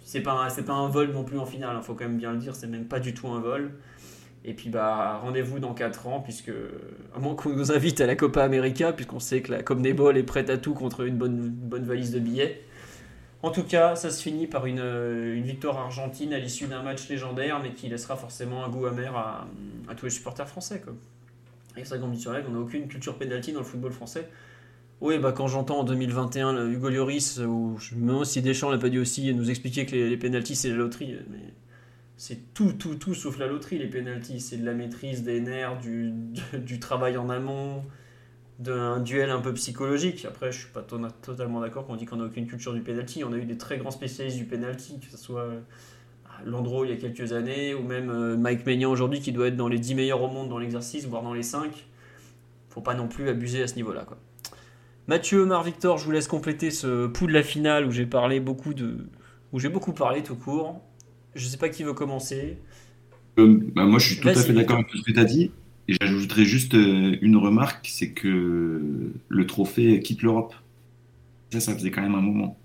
c'est 0.05 0.21
pas, 0.21 0.47
pas 0.67 0.73
un 0.75 0.89
vol 0.89 1.11
non 1.13 1.25
plus 1.25 1.39
en 1.39 1.47
finale, 1.47 1.71
il 1.73 1.79
hein, 1.79 1.81
faut 1.81 1.95
quand 1.95 2.05
même 2.05 2.19
bien 2.19 2.33
le 2.33 2.39
dire, 2.39 2.55
c'est 2.55 2.67
même 2.67 2.85
pas 2.85 3.01
du 3.01 3.15
tout 3.15 3.29
un 3.29 3.41
vol. 3.41 3.73
Et 4.45 4.55
puis 4.55 4.71
bah 4.71 5.19
rendez-vous 5.23 5.59
dans 5.59 5.75
4 5.75 6.07
ans, 6.07 6.21
puisque 6.21 6.53
à 7.15 7.19
moins 7.19 7.35
qu'on 7.35 7.51
nous 7.51 7.73
invite 7.73 8.01
à 8.01 8.07
la 8.07 8.17
Copa 8.17 8.43
América, 8.43 8.93
puisqu'on 8.93 9.21
sait 9.21 9.43
que 9.43 9.53
la 9.53 9.63
Comnebol 9.63 10.17
est 10.17 10.23
prête 10.23 10.49
à 10.49 10.57
tout 10.57 10.73
contre 10.73 11.03
une 11.03 11.17
bonne, 11.17 11.51
bonne 11.51 11.85
valise 11.85 12.11
de 12.11 12.21
billets. 12.21 12.63
En 13.43 13.51
tout 13.51 13.63
cas, 13.63 13.97
ça 13.97 14.11
se 14.11 14.23
finit 14.23 14.47
par 14.47 14.67
une, 14.67 15.41
victoire 15.41 15.79
argentine 15.79 16.33
à 16.35 16.39
l'issue 16.39 16.67
d'un 16.67 16.83
match 16.83 17.09
légendaire, 17.09 17.61
mais 17.63 17.73
qui 17.73 17.89
laissera 17.89 18.17
forcément 18.17 18.65
un 18.65 18.69
goût 18.69 18.87
amer 18.87 19.17
à, 19.17 19.47
tous 19.95 20.07
les 20.07 20.11
supporters 20.11 20.49
français. 20.49 20.81
Quoi. 20.81 20.95
Et 21.77 21.85
ça, 21.85 21.99
comme 21.99 22.13
on 22.13 22.51
n'a 22.51 22.59
aucune 22.59 22.87
culture 22.89 23.17
pénalty 23.17 23.53
dans 23.53 23.61
le 23.61 23.65
football 23.65 23.93
français. 23.93 24.29
Oui, 25.01 25.19
bah 25.19 25.33
quand 25.33 25.47
j'entends 25.47 25.81
en 25.81 25.85
2021 25.85 26.53
le 26.53 26.73
Hugo 26.73 26.91
Lloris, 26.91 27.39
ou 27.39 27.79
je 27.79 27.95
me 27.95 28.09
demande 28.09 28.27
si 28.27 28.43
Deschamps 28.43 28.71
l'a 28.71 28.77
pas 28.77 28.91
dit 28.91 28.99
aussi, 28.99 29.33
nous 29.33 29.49
expliquer 29.49 29.87
que 29.87 29.93
les, 29.93 30.11
les 30.11 30.17
pénalties 30.19 30.57
c'est 30.57 30.69
la 30.69 30.75
loterie, 30.75 31.17
mais 31.31 31.39
c'est 32.21 32.53
tout, 32.53 32.75
tout, 32.75 32.97
tout 32.97 33.15
sauf 33.15 33.39
la 33.39 33.47
loterie, 33.47 33.79
les 33.79 33.87
pénalties. 33.87 34.41
C'est 34.41 34.59
de 34.59 34.67
la 34.67 34.75
maîtrise 34.75 35.23
des 35.23 35.41
nerfs, 35.41 35.79
du, 35.81 36.79
travail 36.79 37.17
en 37.17 37.31
amont, 37.31 37.83
d'un 38.59 39.01
duel 39.01 39.31
un 39.31 39.41
peu 39.41 39.55
psychologique. 39.55 40.27
Après, 40.27 40.53
je 40.53 40.59
suis 40.59 40.69
pas 40.69 40.83
totalement 40.83 41.61
d'accord 41.61 41.87
quand 41.87 41.95
on 41.95 41.97
dit 41.97 42.05
qu'on 42.05 42.17
n'a 42.17 42.27
aucune 42.27 42.47
culture 42.47 42.75
du 42.75 42.83
penalty. 42.83 43.25
On 43.25 43.33
a 43.33 43.39
eu 43.39 43.47
des 43.47 43.57
très 43.57 43.79
grands 43.79 43.91
spécialistes 43.91 44.37
du 44.37 44.45
penalty, 44.45 45.01
que 45.01 45.11
ce 45.11 45.17
soit 45.17 45.45
euh, 45.45 45.61
Landreau 46.45 46.85
il 46.85 46.91
y 46.91 46.93
a 46.93 46.99
quelques 46.99 47.33
années, 47.33 47.73
ou 47.73 47.83
même 47.83 48.11
euh, 48.11 48.37
Mike 48.37 48.67
Maignan 48.67 48.91
aujourd'hui, 48.91 49.21
qui 49.21 49.33
doit 49.33 49.47
être 49.47 49.57
dans 49.57 49.69
les 49.69 49.79
10 49.79 49.95
meilleurs 49.95 50.21
au 50.23 50.29
monde 50.29 50.51
dans 50.51 50.59
l'exercice, 50.59 51.07
voire 51.07 51.23
dans 51.23 51.33
les 51.33 51.43
5. 51.43 51.87
Faut 52.69 52.83
pas 52.83 52.95
non 52.95 53.09
plus 53.09 53.31
abuser 53.31 53.63
à 53.63 53.67
ce 53.67 53.77
niveau-là. 53.77 54.05
Mathieu, 55.07 55.41
Omar, 55.41 55.63
Victor, 55.63 55.97
je 55.97 56.05
vous 56.05 56.13
laisse 56.13 56.29
compléter 56.29 56.71
ce 56.71 57.07
pouls 57.07 57.29
de 57.29 57.33
la 57.33 57.43
finale 57.43 57.87
où 57.87 57.91
j'ai 57.91 58.05
parlé 58.05 58.41
beaucoup 58.41 58.75
de. 58.75 59.07
où 59.55 59.59
j'ai 59.59 59.71
beaucoup 59.71 59.95
parlé 59.95 60.23
tout 60.23 60.37
court. 60.37 60.83
Je 61.35 61.47
sais 61.47 61.57
pas 61.57 61.69
qui 61.69 61.83
veut 61.83 61.95
commencer. 61.95 62.59
Euh, 63.39 63.59
bah, 63.75 63.85
moi, 63.85 63.99
je 63.99 64.09
suis 64.09 64.21
tout 64.21 64.29
à 64.29 64.35
fait 64.35 64.53
d'accord 64.53 64.77
avec 64.77 64.89
ce 64.93 65.03
que 65.03 65.13
tu 65.13 65.19
as 65.19 65.25
dit. 65.25 65.51
Et 65.89 65.95
j'ajouterais 66.01 66.45
juste 66.45 66.75
euh, 66.75 67.17
une 67.21 67.37
remarque, 67.37 67.89
c'est 67.91 68.11
que 68.13 69.13
le 69.29 69.47
trophée 69.47 70.01
quitte 70.01 70.23
l'Europe. 70.23 70.55
Ça, 71.53 71.59
ça 71.59 71.75
faisait 71.75 71.91
quand 71.91 72.03
même 72.03 72.15
un 72.15 72.21
moment. 72.21 72.57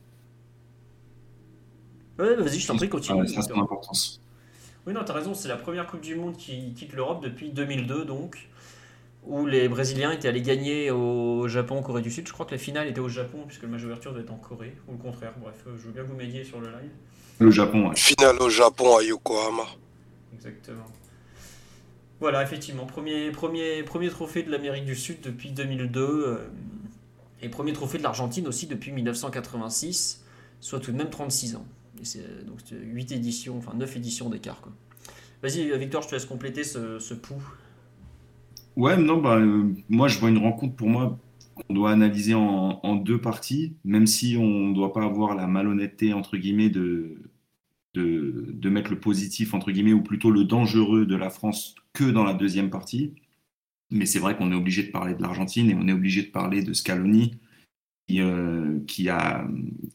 Ouais, 2.20 2.36
vas-y, 2.36 2.60
je 2.60 2.68
t'en 2.68 2.76
prie, 2.76 2.88
continue. 2.88 3.28
ça, 3.28 3.42
c'est 3.42 3.54
son 3.54 3.62
importance. 3.62 4.22
Oui, 4.86 4.94
non, 4.94 5.02
t'as 5.04 5.14
raison, 5.14 5.34
c'est 5.34 5.48
la 5.48 5.58
première 5.58 5.88
Coupe 5.88 6.02
du 6.02 6.16
Monde 6.16 6.38
qui 6.38 6.74
quitte 6.74 6.94
l'Europe 6.94 7.24
depuis 7.24 7.50
2002, 7.50 8.06
donc, 8.06 8.48
où 9.28 9.46
les 9.46 9.68
Brésiliens 9.68 10.12
étaient 10.12 10.28
allés 10.28 10.42
gagner 10.42 10.92
au 10.92 11.48
Japon, 11.48 11.82
Corée 11.82 12.02
du 12.02 12.12
Sud. 12.12 12.28
Je 12.28 12.34
crois 12.34 12.46
que 12.46 12.52
la 12.52 12.58
finale 12.58 12.88
était 12.88 13.00
au 13.00 13.10
Japon, 13.10 13.40
puisque 13.48 13.64
le 13.64 13.70
match 13.70 13.82
d'ouverture 13.82 14.12
doit 14.12 14.22
être 14.22 14.32
en 14.32 14.38
Corée, 14.38 14.76
ou 14.88 14.94
le 14.94 14.98
contraire. 14.98 15.34
Bref, 15.42 15.56
euh, 15.68 15.76
je 15.78 15.88
veux 15.88 15.92
bien 15.92 16.04
vous 16.04 16.16
médier 16.16 16.44
sur 16.44 16.60
le 16.60 16.68
live. 16.68 16.92
Le 17.40 17.52
Japon, 17.52 17.90
ouais. 17.90 17.96
Finale 17.96 18.38
au 18.40 18.50
Japon 18.50 18.98
à 18.98 19.04
Yokohama. 19.04 19.64
Exactement. 20.34 20.86
Voilà, 22.20 22.44
effectivement, 22.44 22.86
premier, 22.86 23.32
premier, 23.32 23.84
premier 23.84 24.10
trophée 24.10 24.44
de 24.44 24.52
l'Amérique 24.52 24.86
du 24.86 24.96
Sud 24.96 25.18
depuis 25.22 25.52
2002 25.52 26.02
euh, 26.02 26.38
et 27.42 27.50
premier 27.50 27.74
trophée 27.74 27.98
de 27.98 28.04
l'Argentine 28.04 28.48
aussi 28.48 28.68
depuis 28.68 28.92
1986, 28.92 30.24
soit 30.62 30.80
tout 30.80 30.92
de 30.92 30.98
même 30.98 31.10
36 31.10 31.56
ans. 31.56 31.66
Et 32.00 32.06
c'est 32.06 32.20
euh, 32.20 32.44
donc 32.44 32.60
8 32.72 33.12
éditions, 33.12 33.58
enfin 33.58 33.74
9 33.76 33.98
éditions 33.98 34.30
d'écart. 34.30 34.62
Vas-y, 35.42 35.78
Victor, 35.78 36.04
je 36.04 36.10
te 36.10 36.16
laisse 36.16 36.26
compléter 36.26 36.64
ce, 36.64 37.00
ce 37.00 37.14
pouls. 37.14 37.44
Ouais, 38.76 38.98
non, 38.98 39.22
bah, 39.22 39.38
euh, 39.38 39.74
moi 39.90 40.08
je 40.08 40.20
vois 40.20 40.30
une 40.30 40.38
rencontre 40.38 40.76
pour 40.76 40.90
moi 40.90 41.18
qu'on 41.56 41.74
doit 41.74 41.92
analyser 41.92 42.34
en, 42.34 42.96
deux 42.98 43.20
parties, 43.22 43.76
même 43.86 44.08
si 44.08 44.36
on 44.38 44.70
ne 44.70 44.74
doit 44.74 44.92
pas 44.94 45.04
avoir 45.04 45.36
la 45.36 45.48
malhonnêteté, 45.48 46.14
entre 46.14 46.38
guillemets, 46.38 46.70
de, 46.70 47.18
de, 47.94 48.70
mettre 48.70 48.92
le 48.92 49.00
positif, 49.00 49.54
entre 49.54 49.72
guillemets, 49.72 49.94
ou 49.94 50.04
plutôt 50.04 50.32
le 50.32 50.44
dangereux 50.44 51.06
de 51.06 51.16
la 51.16 51.30
France 51.30 51.76
que 51.94 52.04
dans 52.04 52.24
la 52.26 52.34
deuxième 52.34 52.70
partie. 52.70 53.14
Mais 53.92 54.06
c'est 54.06 54.20
vrai 54.20 54.36
qu'on 54.38 54.52
est 54.52 54.56
obligé 54.56 54.84
de 54.84 54.92
parler 54.92 55.16
de 55.16 55.22
l'Argentine 55.22 55.70
et 55.70 55.76
on 55.76 55.88
est 55.88 55.94
obligé 55.94 56.24
de 56.24 56.32
parler 56.32 56.64
de 56.64 56.74
Scaloni, 56.74 57.40
qui, 58.08 58.22
euh, 58.22 58.80
qui, 58.88 59.10
a, 59.10 59.48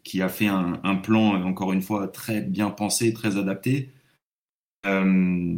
qui 0.04 0.22
a 0.22 0.28
fait 0.28 0.48
un, 0.48 0.80
un, 0.84 0.96
plan, 0.96 1.42
encore 1.44 1.72
une 1.72 1.82
fois, 1.82 2.08
très 2.08 2.40
bien 2.42 2.70
pensé, 2.70 3.12
très 3.12 3.36
adapté. 3.36 3.90
Euh, 4.86 5.56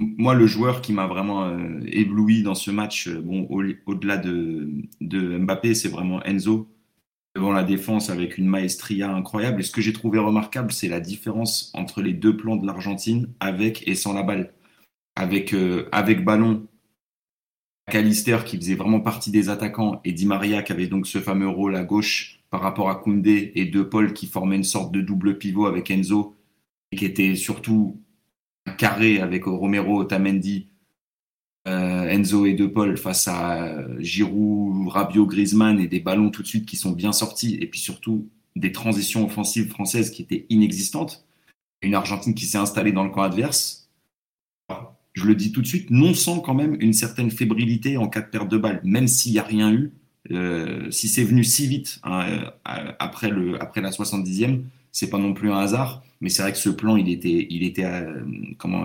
moi, 0.00 0.34
le 0.34 0.46
joueur 0.46 0.80
qui 0.80 0.92
m'a 0.92 1.06
vraiment 1.06 1.44
euh, 1.44 1.80
ébloui 1.86 2.42
dans 2.42 2.54
ce 2.54 2.70
match, 2.70 3.08
euh, 3.08 3.22
au-delà 3.86 4.16
de, 4.16 4.88
Mbappé, 5.00 5.74
c'est 5.74 5.88
vraiment 5.88 6.22
Enzo 6.24 6.68
devant 7.36 7.52
la 7.52 7.62
défense 7.62 8.10
avec 8.10 8.38
une 8.38 8.46
maestria 8.48 9.10
incroyable. 9.10 9.60
Et 9.60 9.62
ce 9.62 9.70
que 9.70 9.82
j'ai 9.82 9.92
trouvé 9.92 10.18
remarquable, 10.18 10.72
c'est 10.72 10.88
la 10.88 11.00
différence 11.00 11.70
entre 11.74 12.00
les 12.00 12.14
deux 12.14 12.36
plans 12.36 12.56
de 12.56 12.66
l'Argentine 12.66 13.28
avec 13.40 13.86
et 13.86 13.94
sans 13.94 14.14
la 14.14 14.22
balle. 14.22 14.54
Avec, 15.16 15.52
euh, 15.52 15.88
ballon, 16.24 16.66
Calister 17.90 18.38
qui 18.46 18.56
faisait 18.56 18.76
vraiment 18.76 19.00
partie 19.00 19.30
des 19.30 19.48
attaquants 19.48 20.00
et 20.04 20.12
Di 20.12 20.24
Maria 20.24 20.62
qui 20.62 20.72
avait 20.72 20.86
donc 20.86 21.06
ce 21.06 21.18
fameux 21.18 21.48
rôle 21.48 21.76
à 21.76 21.84
gauche 21.84 22.40
par 22.48 22.62
rapport 22.62 22.88
à 22.88 22.96
Koundé 22.96 23.52
et 23.54 23.66
De 23.66 23.82
Paul 23.82 24.12
qui 24.14 24.26
formaient 24.26 24.56
une 24.56 24.64
sorte 24.64 24.92
de 24.92 25.00
double 25.00 25.38
pivot 25.38 25.66
avec 25.66 25.90
Enzo 25.90 26.36
et 26.92 26.96
qui 26.96 27.04
était 27.04 27.34
surtout 27.34 28.00
carré 28.76 29.20
avec 29.20 29.44
Romero, 29.44 30.00
Otamendi, 30.00 30.68
euh, 31.68 32.08
Enzo 32.08 32.46
et 32.46 32.54
De 32.54 32.66
Paul 32.66 32.96
face 32.96 33.28
à 33.28 33.64
euh, 33.64 33.96
Giroud, 34.00 34.88
Rabiot, 34.88 35.26
Griezmann 35.26 35.78
et 35.78 35.88
des 35.88 36.00
ballons 36.00 36.30
tout 36.30 36.42
de 36.42 36.46
suite 36.46 36.66
qui 36.66 36.76
sont 36.76 36.92
bien 36.92 37.12
sortis 37.12 37.58
et 37.60 37.66
puis 37.66 37.80
surtout 37.80 38.28
des 38.56 38.72
transitions 38.72 39.26
offensives 39.26 39.68
françaises 39.68 40.10
qui 40.10 40.22
étaient 40.22 40.46
inexistantes. 40.48 41.26
Une 41.82 41.94
Argentine 41.94 42.34
qui 42.34 42.46
s'est 42.46 42.58
installée 42.58 42.92
dans 42.92 43.04
le 43.04 43.10
camp 43.10 43.22
adverse. 43.22 43.88
Je 45.12 45.26
le 45.26 45.34
dis 45.34 45.52
tout 45.52 45.60
de 45.60 45.66
suite, 45.66 45.90
non 45.90 46.14
sans 46.14 46.40
quand 46.40 46.54
même 46.54 46.76
une 46.80 46.92
certaine 46.92 47.30
fébrilité 47.30 47.96
en 47.96 48.08
cas 48.08 48.20
de 48.20 48.26
perte 48.26 48.48
de 48.48 48.58
balle, 48.58 48.80
même 48.84 49.08
s'il 49.08 49.32
n'y 49.32 49.38
a 49.38 49.42
rien 49.42 49.72
eu. 49.72 49.92
Euh, 50.30 50.90
si 50.90 51.08
c'est 51.08 51.24
venu 51.24 51.42
si 51.42 51.66
vite 51.66 51.98
hein, 52.04 52.26
euh, 52.28 52.92
après, 52.98 53.30
le, 53.30 53.60
après 53.60 53.80
la 53.80 53.90
70e, 53.90 54.62
c'est 54.92 55.10
pas 55.10 55.18
non 55.18 55.34
plus 55.34 55.50
un 55.50 55.58
hasard. 55.58 56.02
Mais 56.20 56.28
c'est 56.28 56.42
vrai 56.42 56.52
que 56.52 56.58
ce 56.58 56.68
plan, 56.68 56.96
il 56.96 57.08
était, 57.08 57.46
il 57.50 57.62
était 57.62 57.84
euh, 57.84 58.22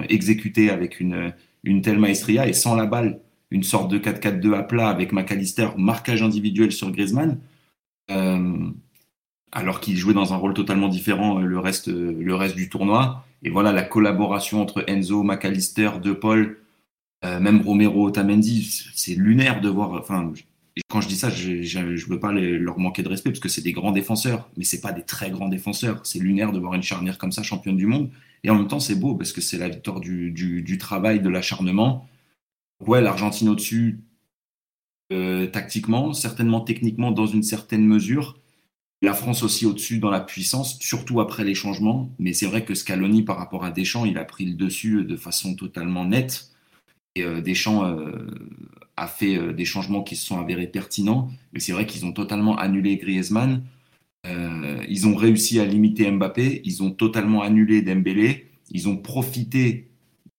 exécuté 0.10 0.70
avec 0.70 1.00
une, 1.00 1.34
telle 1.82 2.00
maestria 2.00 2.48
et 2.48 2.54
sans 2.54 2.76
la 2.76 2.86
balle, 2.86 3.20
une 3.52 3.64
sorte 3.64 3.92
de 3.92 3.98
4-4-2 4.00 4.54
à 4.54 4.64
plat 4.64 4.90
avec 4.90 5.12
McAllister, 5.12 5.70
marquage 5.78 6.22
individuel 6.24 6.72
sur 6.72 6.92
Griezmann, 6.92 7.40
euh, 8.12 8.70
alors 9.52 9.80
qu'il 9.82 9.98
jouait 9.98 10.14
dans 10.14 10.34
un 10.34 10.38
rôle 10.38 10.54
totalement 10.54 10.88
différent 10.88 11.40
euh, 11.42 11.46
le 11.46 11.60
reste, 11.60 11.88
le 11.88 12.36
reste 12.36 12.56
du 12.56 12.70
tournoi. 12.70 13.26
Et 13.44 13.50
voilà 13.50 13.72
la 13.74 13.84
collaboration 13.84 14.62
entre 14.62 14.84
Enzo, 14.88 15.24
McAllister, 15.24 15.92
De 16.02 16.14
Paul, 16.14 16.58
même 17.24 17.62
Romero, 17.62 18.08
Otamendi, 18.08 18.92
c'est 18.94 19.16
lunaire 19.16 19.60
de 19.60 19.68
voir. 19.68 20.06
Quand 20.90 21.02
je 21.02 21.08
dis 21.08 21.16
ça, 21.16 21.30
je 21.30 21.80
ne 21.80 22.10
veux 22.10 22.20
pas 22.20 22.32
leur 22.32 22.80
manquer 22.80 23.02
de 23.02 23.08
respect 23.08 23.30
parce 23.30 23.40
que 23.40 23.50
c'est 23.50 23.62
des 23.62 23.72
grands 23.72 23.92
défenseurs, 23.92 24.50
mais 24.58 24.66
c'est 24.66 24.82
pas 24.82 24.92
des 24.92 25.04
très 25.04 25.32
grands 25.32 25.48
défenseurs. 25.48 26.06
C'est 26.06 26.20
lunaire 26.20 26.52
de 26.52 26.60
voir 26.60 26.74
une 26.74 26.84
charnière 26.84 27.18
comme 27.18 27.32
ça, 27.32 27.44
championne 27.44 27.78
du 27.78 27.86
monde. 27.86 28.12
Et 28.44 28.50
en 28.50 28.56
même 28.56 28.68
temps, 28.68 28.80
c'est 28.80 28.96
beau 28.96 29.16
parce 29.16 29.32
que 29.32 29.42
c'est 29.42 29.58
la 29.58 29.70
victoire 29.70 30.00
du 30.02 30.78
travail, 30.80 31.22
de 31.22 31.30
l'acharnement. 31.30 32.08
Ouais, 32.86 33.02
l'Argentine 33.02 33.50
au-dessus, 33.50 34.02
euh, 35.14 35.48
tactiquement, 35.48 36.14
certainement 36.14 36.62
techniquement 36.62 37.12
dans 37.12 37.28
une 37.28 37.44
certaine 37.44 37.86
mesure. 37.86 38.40
La 39.02 39.14
France 39.14 39.44
aussi 39.44 39.66
au-dessus 39.66 40.00
dans 40.00 40.10
la 40.10 40.20
puissance, 40.20 40.80
surtout 40.80 41.22
après 41.22 41.44
les 41.44 41.56
changements. 41.56 42.12
Mais 42.20 42.34
c'est 42.34 42.48
vrai 42.48 42.66
que 42.66 42.74
Scaloni, 42.74 43.24
par 43.24 43.38
rapport 43.38 43.64
à 43.64 43.72
Deschamps, 43.72 44.06
il 44.06 44.18
a 44.18 44.26
pris 44.26 44.46
le 44.46 44.56
dessus 44.56 45.04
de 45.06 45.16
façon 45.16 45.56
totalement 45.56 46.06
nette. 46.06 46.50
Et 47.16 47.24
euh, 47.24 47.42
Deschamps 47.42 47.86
euh, 47.86 48.28
a 48.98 49.08
fait 49.08 49.38
euh, 49.38 49.54
des 49.54 49.66
changements 49.66 50.04
qui 50.04 50.16
se 50.16 50.26
sont 50.26 50.40
avérés 50.40 50.68
pertinents, 50.68 51.30
mais 51.54 51.60
c'est 51.60 51.72
vrai 51.72 51.86
qu'ils 51.86 52.06
ont 52.06 52.14
totalement 52.14 52.58
annulé 52.58 52.98
Griezmann. 52.98 53.64
Euh, 54.26 54.84
ils 54.90 55.08
ont 55.08 55.16
réussi 55.16 55.60
à 55.60 55.66
limiter 55.66 56.10
Mbappé, 56.10 56.62
ils 56.64 56.82
ont 56.84 56.92
totalement 56.92 57.42
annulé 57.42 57.82
Dembélé, 57.82 58.48
ils 58.72 58.88
ont 58.88 58.98
profité 58.98 59.92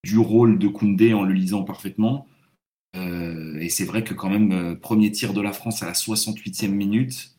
du 0.04 0.18
rôle 0.18 0.58
de 0.58 0.68
Koundé 0.68 1.14
en 1.14 1.22
le 1.22 1.34
lisant 1.34 1.64
parfaitement. 1.64 2.26
Euh, 2.96 3.58
et 3.60 3.68
c'est 3.68 3.84
vrai 3.84 4.02
que 4.02 4.14
quand 4.14 4.30
même, 4.30 4.78
premier 4.80 5.12
tir 5.12 5.34
de 5.34 5.40
la 5.40 5.52
France 5.52 5.82
à 5.82 5.86
la 5.86 5.92
68e 5.92 6.68
minute, 6.68 7.32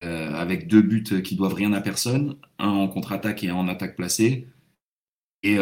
avec 0.00 0.68
deux 0.68 0.80
buts 0.80 1.22
qui 1.24 1.34
doivent 1.34 1.54
rien 1.54 1.72
à 1.72 1.80
personne, 1.80 2.36
un 2.60 2.68
en 2.68 2.86
contre-attaque 2.86 3.42
et 3.42 3.48
un 3.48 3.56
en 3.56 3.66
attaque 3.66 3.96
placée. 3.96 4.46
Et 5.42 5.56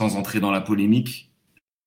sans 0.00 0.16
entrer 0.16 0.38
dans 0.38 0.52
la 0.52 0.60
polémique, 0.60 1.29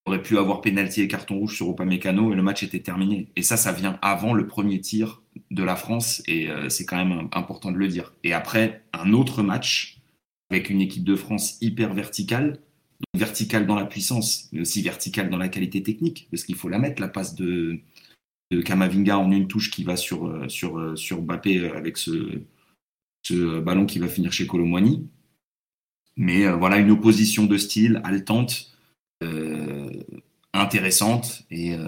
aurait 0.05 0.21
pu 0.21 0.37
avoir 0.37 0.61
pénalty 0.61 1.01
et 1.01 1.07
carton 1.07 1.37
rouge 1.37 1.55
sur 1.55 1.73
Mécano 1.85 2.31
et 2.31 2.35
le 2.35 2.43
match 2.43 2.63
était 2.63 2.81
terminé. 2.81 3.29
Et 3.35 3.41
ça, 3.41 3.57
ça 3.57 3.71
vient 3.71 3.97
avant 4.01 4.33
le 4.33 4.47
premier 4.47 4.81
tir 4.81 5.21
de 5.51 5.63
la 5.63 5.75
France 5.75 6.21
et 6.27 6.49
euh, 6.49 6.69
c'est 6.69 6.85
quand 6.85 6.97
même 6.97 7.29
important 7.31 7.71
de 7.71 7.77
le 7.77 7.87
dire. 7.87 8.13
Et 8.23 8.33
après, 8.33 8.83
un 8.93 9.13
autre 9.13 9.43
match 9.43 10.01
avec 10.49 10.69
une 10.69 10.81
équipe 10.81 11.03
de 11.03 11.15
France 11.15 11.57
hyper 11.61 11.93
verticale, 11.93 12.59
verticale 13.15 13.65
dans 13.65 13.75
la 13.75 13.85
puissance, 13.85 14.49
mais 14.51 14.61
aussi 14.61 14.81
verticale 14.81 15.29
dans 15.29 15.37
la 15.37 15.47
qualité 15.47 15.81
technique, 15.81 16.27
parce 16.29 16.43
qu'il 16.43 16.55
faut 16.55 16.69
la 16.69 16.79
mettre, 16.79 17.01
la 17.01 17.07
passe 17.07 17.35
de, 17.35 17.79
Kamavinga 18.65 19.17
en 19.17 19.31
une 19.31 19.47
touche 19.47 19.71
qui 19.71 19.83
va 19.83 19.97
sur, 19.97 20.27
euh, 20.27 20.47
sur, 20.47 20.77
euh, 20.77 20.95
sur 20.95 21.23
Mbappé 21.23 21.69
avec 21.71 21.97
ce, 21.97 22.39
ce 23.23 23.59
ballon 23.59 23.87
qui 23.87 23.97
va 23.97 24.07
finir 24.07 24.31
chez 24.31 24.45
Colomwani. 24.45 25.07
Mais 26.17 26.47
voilà, 26.51 26.77
une 26.77 26.91
opposition 26.91 27.45
de 27.45 27.57
style 27.57 27.99
haletante 28.03 28.72
intéressante 30.53 31.43
et, 31.49 31.73
euh, 31.73 31.87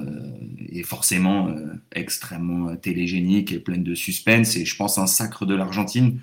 et 0.70 0.84
forcément 0.84 1.50
euh, 1.50 1.74
extrêmement 1.92 2.76
télégénique 2.76 3.52
et 3.52 3.60
pleine 3.60 3.84
de 3.84 3.96
suspense. 3.96 4.56
Et 4.56 4.66
je 4.66 4.76
pense 4.76 4.98
un 4.98 5.08
sacre 5.08 5.46
de 5.46 5.54
l'Argentine 5.56 6.20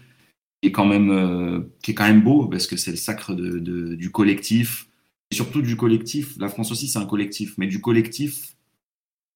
qui 0.61 0.69
est 0.69 0.73
quand 0.73 0.87
même 0.87 1.69
qui 1.83 1.91
est 1.93 1.95
quand 1.95 2.07
même 2.07 2.23
beau 2.23 2.47
parce 2.47 2.67
que 2.67 2.77
c'est 2.77 2.93
le 2.93 2.97
sacre 2.97 3.35
de, 3.35 3.59
de, 3.59 3.95
du 3.95 4.11
collectif 4.11 4.89
et 5.31 5.35
surtout 5.35 5.63
du 5.63 5.77
collectif. 5.77 6.37
La 6.39 6.49
France 6.49 6.71
aussi 6.73 6.89
c'est 6.89 6.99
un 6.99 7.07
collectif, 7.07 7.55
mais 7.59 7.67
du 7.67 7.81
collectif 7.81 8.57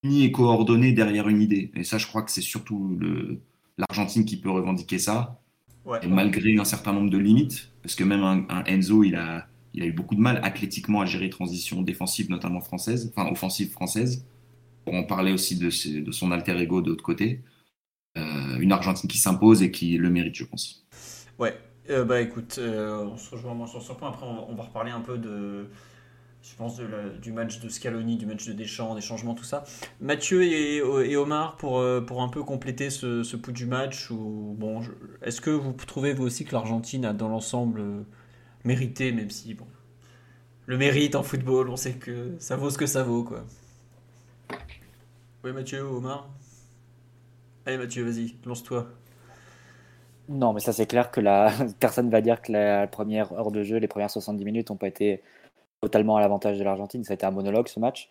uni 0.02 0.24
et 0.24 0.32
coordonné 0.32 0.92
derrière 0.92 1.28
une 1.28 1.42
idée. 1.42 1.70
Et 1.74 1.84
ça, 1.84 1.98
je 1.98 2.06
crois 2.06 2.22
que 2.22 2.30
c'est 2.30 2.40
surtout 2.40 2.98
l'Argentine 3.78 4.24
qui 4.24 4.36
peut 4.36 4.50
revendiquer 4.50 4.98
ça. 4.98 5.40
Ouais. 5.84 5.98
Et 6.02 6.08
malgré 6.08 6.56
un 6.58 6.64
certain 6.64 6.92
nombre 6.92 7.10
de 7.10 7.18
limites, 7.18 7.70
parce 7.82 7.94
que 7.94 8.04
même 8.04 8.22
un, 8.22 8.44
un 8.48 8.64
Enzo, 8.64 9.04
il 9.04 9.14
a 9.14 9.48
il 9.76 9.82
a 9.82 9.86
eu 9.86 9.92
beaucoup 9.92 10.14
de 10.14 10.20
mal 10.20 10.40
athlétiquement 10.42 11.02
à 11.02 11.06
gérer 11.06 11.28
transition 11.28 11.82
défensive, 11.82 12.30
notamment 12.30 12.60
française, 12.60 13.12
enfin 13.14 13.30
offensive 13.30 13.70
française. 13.70 14.26
En 14.86 15.02
parler 15.02 15.32
aussi 15.32 15.58
de, 15.58 15.70
son 16.12 16.30
alter 16.30 16.56
ego 16.58 16.80
de 16.80 16.90
l'autre 16.90 17.02
côté. 17.02 17.42
Euh, 18.16 18.58
une 18.60 18.72
Argentine 18.72 19.10
qui 19.10 19.18
s'impose 19.18 19.62
et 19.62 19.70
qui 19.72 19.98
le 19.98 20.10
mérite, 20.10 20.36
je 20.36 20.44
pense. 20.44 20.86
Ouais, 21.38 21.58
euh, 21.90 22.04
bah 22.04 22.20
écoute, 22.20 22.56
euh, 22.58 23.04
on 23.04 23.16
se 23.16 23.32
rejoint 23.32 23.52
moins 23.52 23.66
sur 23.66 23.82
ce 23.82 23.92
point. 23.92 24.08
Après, 24.08 24.24
on, 24.24 24.48
on, 24.48 24.54
va 24.54 24.62
reparler 24.62 24.92
un 24.92 25.00
peu 25.00 25.18
de, 25.18 25.68
je 26.40 26.54
pense, 26.56 26.80
du 27.20 27.32
match 27.32 27.58
de 27.58 27.68
Scaloni, 27.68 28.16
du 28.16 28.26
match 28.26 28.46
de 28.46 28.52
Deschamps, 28.52 28.94
des 28.94 29.00
changements, 29.00 29.34
tout 29.34 29.44
ça. 29.44 29.64
Mathieu 30.00 30.44
et, 30.44 31.16
Omar, 31.16 31.56
pour, 31.56 31.84
pour 32.06 32.22
un 32.22 32.28
peu 32.28 32.44
compléter 32.44 32.88
ce, 32.88 33.24
ce 33.24 33.36
du 33.36 33.66
match, 33.66 34.10
ou, 34.12 34.54
bon, 34.56 34.82
est-ce 35.20 35.40
que 35.40 35.50
vous 35.50 35.72
trouvez 35.72 36.14
vous 36.14 36.24
aussi 36.24 36.44
que 36.44 36.52
l'Argentine 36.52 37.04
a 37.04 37.12
dans 37.12 37.28
l'ensemble 37.28 38.06
mérité, 38.66 39.12
même 39.12 39.30
si, 39.30 39.54
bon, 39.54 39.66
le 40.66 40.76
mérite 40.76 41.14
en 41.14 41.22
football, 41.22 41.70
on 41.70 41.76
sait 41.76 41.94
que 41.94 42.34
ça 42.38 42.56
vaut 42.56 42.70
ce 42.70 42.78
que 42.78 42.86
ça 42.86 43.02
vaut, 43.02 43.24
quoi. 43.24 43.44
Oui, 45.44 45.52
Mathieu, 45.52 45.80
Omar? 45.82 46.28
Allez, 47.64 47.78
Mathieu, 47.78 48.04
vas-y, 48.04 48.34
lance-toi. 48.44 48.86
Non, 50.28 50.52
mais 50.52 50.60
ça, 50.60 50.72
c'est 50.72 50.86
clair 50.86 51.10
que 51.10 51.20
la... 51.20 51.52
personne 51.80 52.10
va 52.10 52.20
dire 52.20 52.42
que 52.42 52.52
la 52.52 52.86
première 52.88 53.32
heure 53.32 53.52
de 53.52 53.62
jeu, 53.62 53.76
les 53.76 53.88
premières 53.88 54.10
70 54.10 54.44
minutes 54.44 54.70
n'ont 54.70 54.76
pas 54.76 54.88
été 54.88 55.22
totalement 55.80 56.16
à 56.16 56.20
l'avantage 56.20 56.58
de 56.58 56.64
l'Argentine. 56.64 57.04
Ça 57.04 57.12
a 57.12 57.14
été 57.14 57.26
un 57.26 57.30
monologue, 57.30 57.68
ce 57.68 57.78
match. 57.78 58.10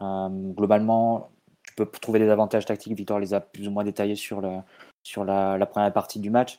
Euh, 0.00 0.28
globalement, 0.30 1.30
tu 1.62 1.74
peux 1.74 1.86
trouver 1.86 2.18
des 2.18 2.30
avantages 2.30 2.64
tactiques. 2.64 2.94
Victor 2.96 3.18
les 3.18 3.34
a 3.34 3.40
plus 3.40 3.68
ou 3.68 3.70
moins 3.70 3.84
détaillés 3.84 4.16
sur, 4.16 4.40
le, 4.40 4.58
sur 5.02 5.24
la, 5.24 5.64
première 5.66 5.92
partie 5.92 6.20
du 6.20 6.30
match. 6.30 6.58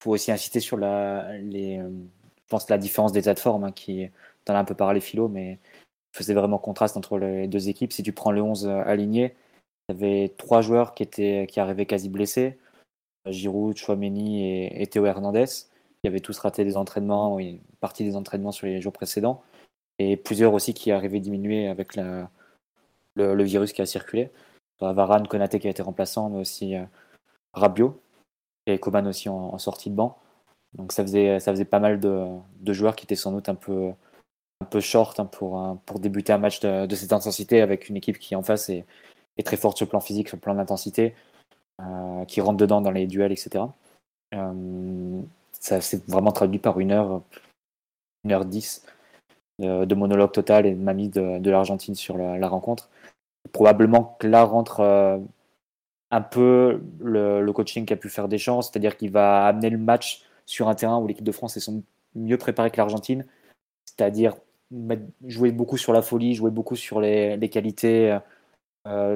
Il 0.00 0.02
faut 0.04 0.10
aussi 0.10 0.32
insister 0.32 0.60
sur 0.60 0.76
la, 0.76 1.38
les, 1.38 1.80
pense 2.48 2.68
la 2.70 2.78
différence 2.78 3.12
d'état 3.12 3.34
de 3.34 3.38
forme 3.38 3.64
hein, 3.64 3.72
qui, 3.72 4.08
en 4.48 4.54
as 4.54 4.58
un 4.58 4.64
peu 4.64 4.74
parlé, 4.74 5.00
Philo, 5.00 5.28
mais 5.28 5.58
faisait 6.12 6.34
vraiment 6.34 6.58
contraste 6.58 6.96
entre 6.96 7.18
les 7.18 7.48
deux 7.48 7.68
équipes. 7.68 7.92
Si 7.92 8.02
tu 8.02 8.12
prends 8.12 8.32
le 8.32 8.42
11 8.42 8.66
aligné, 8.66 9.34
il 9.88 9.94
y 9.94 10.04
avait 10.04 10.34
trois 10.36 10.62
joueurs 10.62 10.94
qui, 10.94 11.02
étaient, 11.02 11.46
qui 11.48 11.60
arrivaient 11.60 11.86
quasi 11.86 12.08
blessés 12.08 12.58
Giroud, 13.26 13.76
Chouameni 13.76 14.66
et, 14.80 14.86
Théo 14.86 15.06
Hernandez, 15.06 15.46
qui 15.46 16.06
avaient 16.06 16.20
tous 16.20 16.38
raté 16.38 16.64
des 16.64 16.76
entraînements, 16.76 17.38
une 17.38 17.58
partie 17.80 18.04
des 18.04 18.16
entraînements 18.16 18.52
sur 18.52 18.66
les 18.66 18.80
jours 18.80 18.92
précédents, 18.92 19.42
et 19.98 20.16
plusieurs 20.16 20.54
aussi 20.54 20.74
qui 20.74 20.92
arrivaient 20.92 21.20
diminuer 21.20 21.68
avec 21.68 21.96
la, 21.96 22.30
le, 23.14 23.42
virus 23.42 23.72
qui 23.72 23.82
a 23.82 23.86
circulé. 23.86 24.30
Varane, 24.80 25.26
Konaté 25.26 25.58
qui 25.58 25.66
a 25.66 25.70
été 25.70 25.82
remplaçant, 25.82 26.28
mais 26.28 26.38
aussi 26.38 26.76
euh, 26.76 26.84
Rabiot 27.54 28.00
et 28.66 28.78
Coman 28.78 29.06
aussi 29.06 29.28
en, 29.28 29.56
sortie 29.58 29.90
de 29.90 29.94
banc. 29.94 30.18
Donc 30.74 30.92
ça 30.92 31.02
faisait, 31.02 31.40
ça 31.40 31.52
faisait 31.52 31.64
pas 31.64 31.80
mal 31.80 32.00
de, 32.00 32.26
de, 32.60 32.72
joueurs 32.72 32.96
qui 32.96 33.04
étaient 33.04 33.14
sans 33.14 33.32
doute 33.32 33.48
un 33.48 33.54
peu, 33.54 33.92
un 34.60 34.66
peu 34.66 34.80
short 34.80 35.18
hein, 35.20 35.26
pour, 35.26 35.78
pour 35.86 36.00
débuter 36.00 36.32
un 36.32 36.38
match 36.38 36.60
de, 36.60 36.94
cette 36.94 37.12
intensité 37.12 37.62
avec 37.62 37.88
une 37.88 37.96
équipe 37.96 38.18
qui 38.18 38.36
en 38.36 38.42
face 38.42 38.68
est, 38.68 38.84
est 39.38 39.46
très 39.46 39.56
forte 39.56 39.76
sur 39.76 39.86
le 39.86 39.90
plan 39.90 40.00
physique, 40.00 40.28
sur 40.28 40.36
le 40.36 40.42
plan 40.42 40.54
d'intensité, 40.54 41.14
euh, 41.80 42.24
qui 42.24 42.40
rentre 42.40 42.56
dedans 42.56 42.80
dans 42.80 42.90
les 42.90 43.06
duels, 43.06 43.32
etc. 43.32 43.64
Euh, 44.34 45.22
ça 45.52 45.80
s'est 45.80 46.02
vraiment 46.08 46.32
traduit 46.32 46.58
par 46.58 46.80
une 46.80 46.92
heure, 46.92 47.22
une 48.24 48.32
heure 48.32 48.44
dix 48.44 48.84
de, 49.58 49.94
monologue 49.94 50.32
total 50.32 50.66
et 50.66 50.74
de 50.74 50.80
mamie 50.80 51.08
de, 51.08 51.38
de 51.38 51.50
l'Argentine 51.50 51.94
sur 51.94 52.16
la, 52.16 52.48
rencontre. 52.48 52.88
Probablement 53.52 54.16
que 54.18 54.26
là 54.26 54.44
rentre 54.44 54.80
euh, 54.80 55.18
un 56.10 56.20
peu 56.20 56.82
le, 57.00 57.50
coaching 57.52 57.86
qui 57.86 57.92
a 57.92 57.96
pu 57.96 58.08
faire 58.08 58.28
des 58.28 58.38
chances, 58.38 58.70
c'est-à-dire 58.70 58.96
qu'il 58.96 59.10
va 59.10 59.46
amener 59.46 59.70
le 59.70 59.78
match 59.78 60.24
sur 60.46 60.68
un 60.68 60.74
terrain 60.74 60.98
où 60.98 61.06
l'équipe 61.06 61.24
de 61.24 61.32
France 61.32 61.56
est 61.56 61.70
mieux 62.14 62.38
préparée 62.38 62.70
que 62.70 62.78
l'Argentine, 62.78 63.26
c'est-à-dire 63.84 64.34
jouer 65.26 65.52
beaucoup 65.52 65.76
sur 65.76 65.92
la 65.92 66.02
folie, 66.02 66.34
jouer 66.34 66.50
beaucoup 66.50 66.76
sur 66.76 67.00
les, 67.00 67.36
les 67.36 67.48
qualités 67.48 68.18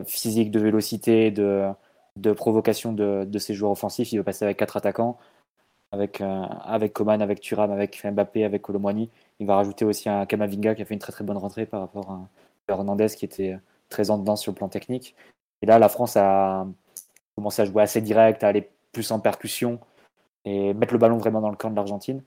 physiques, 0.07 0.51
de 0.51 0.61
vélocité, 0.61 1.31
de, 1.31 1.69
de 2.17 2.33
provocation 2.33 2.93
de, 2.93 3.25
de 3.25 3.39
ses 3.39 3.55
joueurs 3.55 3.73
offensifs. 3.73 4.13
Il 4.13 4.19
veut 4.19 4.25
passer 4.25 4.45
avec 4.45 4.59
quatre 4.59 4.77
attaquants, 4.77 5.19
avec, 5.93 6.21
euh, 6.21 6.43
avec 6.65 6.93
Coman, 6.93 7.23
avec 7.23 7.41
Thuram, 7.41 7.71
avec 7.71 8.01
Mbappé, 8.05 8.45
avec 8.45 8.63
Colomwani. 8.63 9.11
Il 9.39 9.47
va 9.47 9.57
rajouter 9.57 9.85
aussi 9.85 10.09
un 10.09 10.27
Kamavinga 10.27 10.75
qui 10.75 10.83
a 10.83 10.85
fait 10.85 10.95
une 10.95 11.01
très 11.01 11.13
très 11.13 11.25
bonne 11.25 11.37
rentrée 11.37 11.67
par 11.67 11.81
rapport 11.81 12.11
à 12.11 12.29
Hernandez 12.69 13.09
qui 13.17 13.25
était 13.25 13.59
très 13.89 14.11
en 14.11 14.19
dedans 14.19 14.37
sur 14.37 14.53
le 14.53 14.57
plan 14.57 14.69
technique. 14.69 15.15
Et 15.63 15.67
là, 15.67 15.79
la 15.79 15.89
France 15.89 16.17
a 16.17 16.67
commencé 17.35 17.63
à 17.63 17.65
jouer 17.65 17.83
assez 17.83 18.01
direct, 18.01 18.45
à 18.45 18.49
aller 18.49 18.69
plus 18.93 19.11
en 19.11 19.21
percussion 19.21 19.79
et 20.45 20.75
mettre 20.75 20.93
le 20.93 20.99
ballon 20.99 21.19
vraiment 21.19 21.41
dans 21.41 21.51
le 21.51 21.57
camp 21.57 21.71
de 21.71 21.77
l'Argentine. 21.77 22.23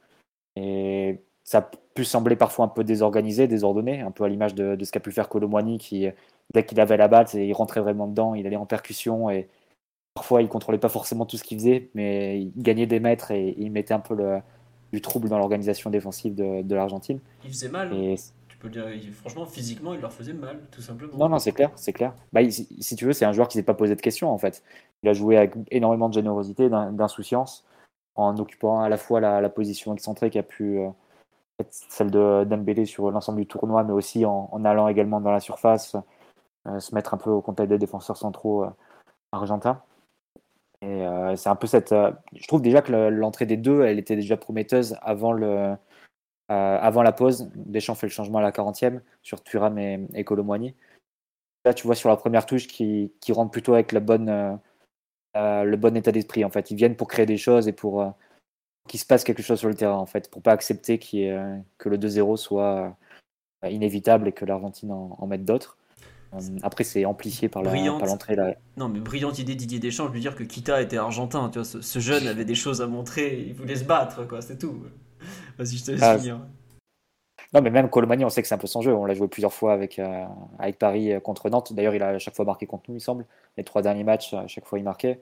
Et 0.56 1.20
ça 1.44 1.60
a 1.60 1.72
pu 1.94 2.06
sembler 2.06 2.36
parfois 2.36 2.66
un 2.66 2.70
peu 2.70 2.84
désorganisé, 2.84 3.48
désordonné, 3.48 4.02
un 4.02 4.12
peu 4.12 4.24
à 4.24 4.30
l'image 4.30 4.56
de, 4.56 4.76
de, 4.76 4.86
ce 4.86 4.92
qu'a 4.92 5.00
pu 5.00 5.12
faire 5.12 5.30
Colomwani 5.30 5.78
qui, 5.78 6.08
dès 6.54 6.66
qu'il 6.66 6.80
avait 6.80 6.98
la 6.98 7.08
balle, 7.08 7.28
il 7.34 7.54
rentrait 7.54 7.82
vraiment 7.82 8.08
dedans, 8.08 8.36
il 8.36 8.46
allait 8.48 8.56
en 8.56 8.66
percussion 8.66 9.30
et, 9.30 9.50
Parfois, 10.14 10.44
il 10.44 10.48
contrôlait 10.48 10.78
pas 10.78 10.90
forcément 10.90 11.26
tout 11.26 11.38
ce 11.38 11.44
qu'il 11.44 11.58
faisait, 11.58 11.90
mais 11.96 12.40
il 12.40 12.54
gagnait 12.56 12.86
des 12.86 13.00
mètres 13.00 13.32
et 13.32 13.56
il 13.58 13.72
mettait 13.72 13.96
un 13.96 14.00
peu 14.00 14.14
le, 14.14 14.42
du 14.92 15.02
trouble 15.02 15.28
dans 15.28 15.40
l'organisation 15.40 15.90
défensive 15.90 16.36
de, 16.36 16.62
de 16.62 16.76
l'Argentine. 16.76 17.20
Il 17.44 17.50
faisait 17.50 17.70
mal. 17.70 17.92
Et... 17.94 18.16
Tu 18.48 18.58
peux 18.58 18.70
dire, 18.70 18.86
franchement, 19.14 19.48
physiquement, 19.48 19.96
il 19.96 20.02
leur 20.02 20.14
faisait 20.14 20.34
mal, 20.34 20.60
tout 20.72 20.82
simplement. 20.82 21.18
Non, 21.18 21.30
non, 21.30 21.40
c'est 21.40 21.52
clair, 21.52 21.72
c'est 21.76 21.94
clair. 21.94 22.14
Bah, 22.32 22.42
si 22.50 22.96
tu 22.96 23.06
veux, 23.06 23.14
c'est 23.14 23.26
un 23.26 23.34
joueur 23.34 23.48
qui 23.48 23.58
s'est 23.58 23.64
pas 23.64 23.74
posé 23.74 23.96
de 23.96 24.02
questions 24.02 24.30
en 24.30 24.38
fait. 24.38 24.64
Il 25.02 25.10
a 25.10 25.14
joué 25.14 25.36
avec 25.36 25.56
énormément 25.72 26.10
de 26.10 26.14
générosité, 26.14 26.70
d'insouciance, 26.70 27.66
en 28.16 28.38
occupant 28.38 28.82
à 28.82 28.90
la 28.90 28.98
fois 28.98 29.20
la, 29.20 29.50
position 29.50 29.94
excentrée 29.94 30.30
qui 30.30 30.40
a 30.40 30.44
pu 30.44 30.80
euh, 30.80 30.90
être 31.60 31.70
celle 31.72 32.12
de 32.12 32.44
Dembélé 32.46 32.86
sur 32.86 33.12
l'ensemble 33.12 33.40
du 33.40 33.48
tournoi, 33.48 33.84
mais 33.84 33.94
aussi 33.94 34.26
en, 34.26 34.66
allant 34.66 34.88
également 34.88 35.22
dans 35.22 35.32
la 35.32 35.40
surface, 35.40 35.96
euh, 36.68 36.80
se 36.80 36.96
mettre 36.96 37.14
un 37.14 37.18
peu 37.18 37.30
au 37.32 37.42
contact 37.42 37.70
des 37.70 37.78
défenseurs 37.78 38.18
centraux 38.18 38.66
euh, 38.66 38.70
argentins. 39.32 39.82
Et 40.82 41.06
c'est 41.38 41.48
un 41.48 41.56
peu 41.56 41.66
cette. 41.66 41.96
Je 42.34 42.46
trouve 42.46 42.62
déjà 42.62 42.82
que 42.82 42.92
l'entrée 42.92 43.46
des 43.46 43.56
deux, 43.56 43.84
elle 43.84 44.00
était 44.00 44.18
déjà 44.18 44.36
prometteuse 44.36 44.98
avant, 45.02 45.32
le, 45.32 45.78
avant 46.50 47.04
la 47.04 47.14
pause. 47.14 47.50
Deschamps 47.56 47.96
fait 47.96 48.08
le 48.08 48.12
changement 48.12 48.40
à 48.40 48.42
la 48.42 48.52
40e 48.52 49.00
sur 49.22 49.42
Thuram 49.42 49.78
et, 49.80 50.06
et 50.14 50.26
Là, 51.64 51.74
tu 51.74 51.88
vois 51.88 51.96
sur 51.96 52.10
la 52.10 52.18
première 52.18 52.46
touche 52.46 52.68
qui, 52.68 53.14
qui 53.22 53.32
rentre 53.32 53.52
plutôt 53.52 53.74
avec 53.76 53.94
la 53.94 54.02
bonne, 54.02 54.60
le 55.36 55.76
bon 55.76 55.96
état 55.96 56.12
d'esprit. 56.12 56.46
En 56.46 56.50
fait, 56.50 56.72
ils 56.72 56.78
viennent 56.78 56.96
pour 56.96 57.08
créer 57.08 57.26
des 57.26 57.38
choses 57.38 57.68
et 57.68 57.74
pour 57.74 58.14
qu'il 58.88 59.00
se 59.00 59.06
passe 59.06 59.24
quelque 59.24 59.42
chose 59.42 59.60
sur 59.60 59.70
le 59.70 59.76
terrain. 59.76 59.98
En 59.98 60.06
fait, 60.06 60.30
pour 60.30 60.42
pas 60.42 60.52
accepter 60.52 61.00
que 61.00 61.90
le 61.90 61.98
2-0 61.98 62.38
soit 62.38 62.96
inévitable 63.64 64.28
et 64.28 64.32
que 64.32 64.46
l'Argentine 64.46 64.92
en 64.92 65.28
mette 65.28 65.46
d'autres. 65.46 65.78
Euh, 66.36 66.40
après, 66.64 66.84
c'est 66.84 67.06
amplifié 67.06 67.50
par 67.50 67.64
l'entrée. 67.64 68.36
La... 68.36 68.56
Non, 68.78 68.90
mais 68.90 69.00
brillante 69.00 69.40
idée 69.40 69.56
Didier 69.56 69.80
Deschamps, 69.80 70.08
je 70.08 70.14
veux 70.14 70.20
dire 70.20 70.36
que 70.36 70.44
Kita 70.44 70.82
était 70.82 70.98
argentin, 70.98 71.50
tu 71.50 71.60
vois, 71.60 71.82
ce, 71.82 72.00
jeune 72.00 72.28
avait 72.28 72.46
des 72.46 72.56
choses 72.56 72.82
à 72.82 72.88
montrer, 72.88 73.46
il 73.48 73.54
voulait 73.54 73.76
se 73.76 73.84
battre, 73.84 74.28
quoi, 74.28 74.42
c'est 74.42 74.58
tout. 74.58 74.84
Vas-y, 75.58 75.78
je 75.78 75.86
te 75.86 75.92
laisse 75.92 76.02
ah, 76.02 76.18
finir. 76.18 76.40
Non, 77.54 77.62
mais 77.62 77.70
même 77.70 77.90
Colomani, 77.90 78.26
on 78.26 78.30
sait 78.30 78.42
que 78.42 78.48
c'est 78.48 78.56
un 78.56 78.60
peu 78.60 78.68
son 78.68 78.82
jeu. 78.82 78.94
On 78.94 79.06
l'a 79.06 79.14
joué 79.14 79.28
plusieurs 79.28 79.54
fois 79.54 79.74
avec, 79.74 80.00
euh, 80.00 80.26
avec 80.60 80.80
Paris 80.80 81.14
euh, 81.14 81.20
contre 81.20 81.50
Nantes. 81.50 81.74
D'ailleurs, 81.74 81.94
il 81.96 82.02
a 82.02 82.10
à 82.10 82.20
chaque 82.20 82.36
fois 82.36 82.46
marqué 82.46 82.66
contre 82.66 82.86
nous, 82.90 82.98
il 82.98 83.02
semble. 83.02 83.26
Les 83.58 83.64
trois 83.64 83.82
derniers 83.82 84.04
matchs, 84.04 84.34
à 84.34 84.48
chaque 84.48 84.66
fois, 84.66 84.80
il 84.80 84.84
marquait. 84.84 85.22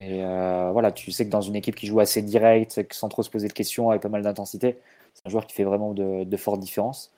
Et 0.00 0.20
voilà, 0.72 0.90
tu 0.90 1.12
sais 1.12 1.24
que 1.24 1.30
dans 1.30 1.40
une 1.42 1.54
équipe 1.54 1.76
qui 1.76 1.86
joue 1.86 2.00
assez 2.00 2.22
direct, 2.22 2.84
sans 2.92 3.08
trop 3.08 3.22
se 3.22 3.30
poser 3.30 3.46
de 3.46 3.52
questions, 3.52 3.90
avec 3.90 4.02
pas 4.02 4.08
mal 4.08 4.22
d'intensité, 4.22 4.76
c'est 5.14 5.26
un 5.26 5.30
joueur 5.30 5.46
qui 5.46 5.54
fait 5.54 5.64
vraiment 5.64 5.92
de, 5.94 6.36
fortes 6.36 6.60
différences. 6.60 7.12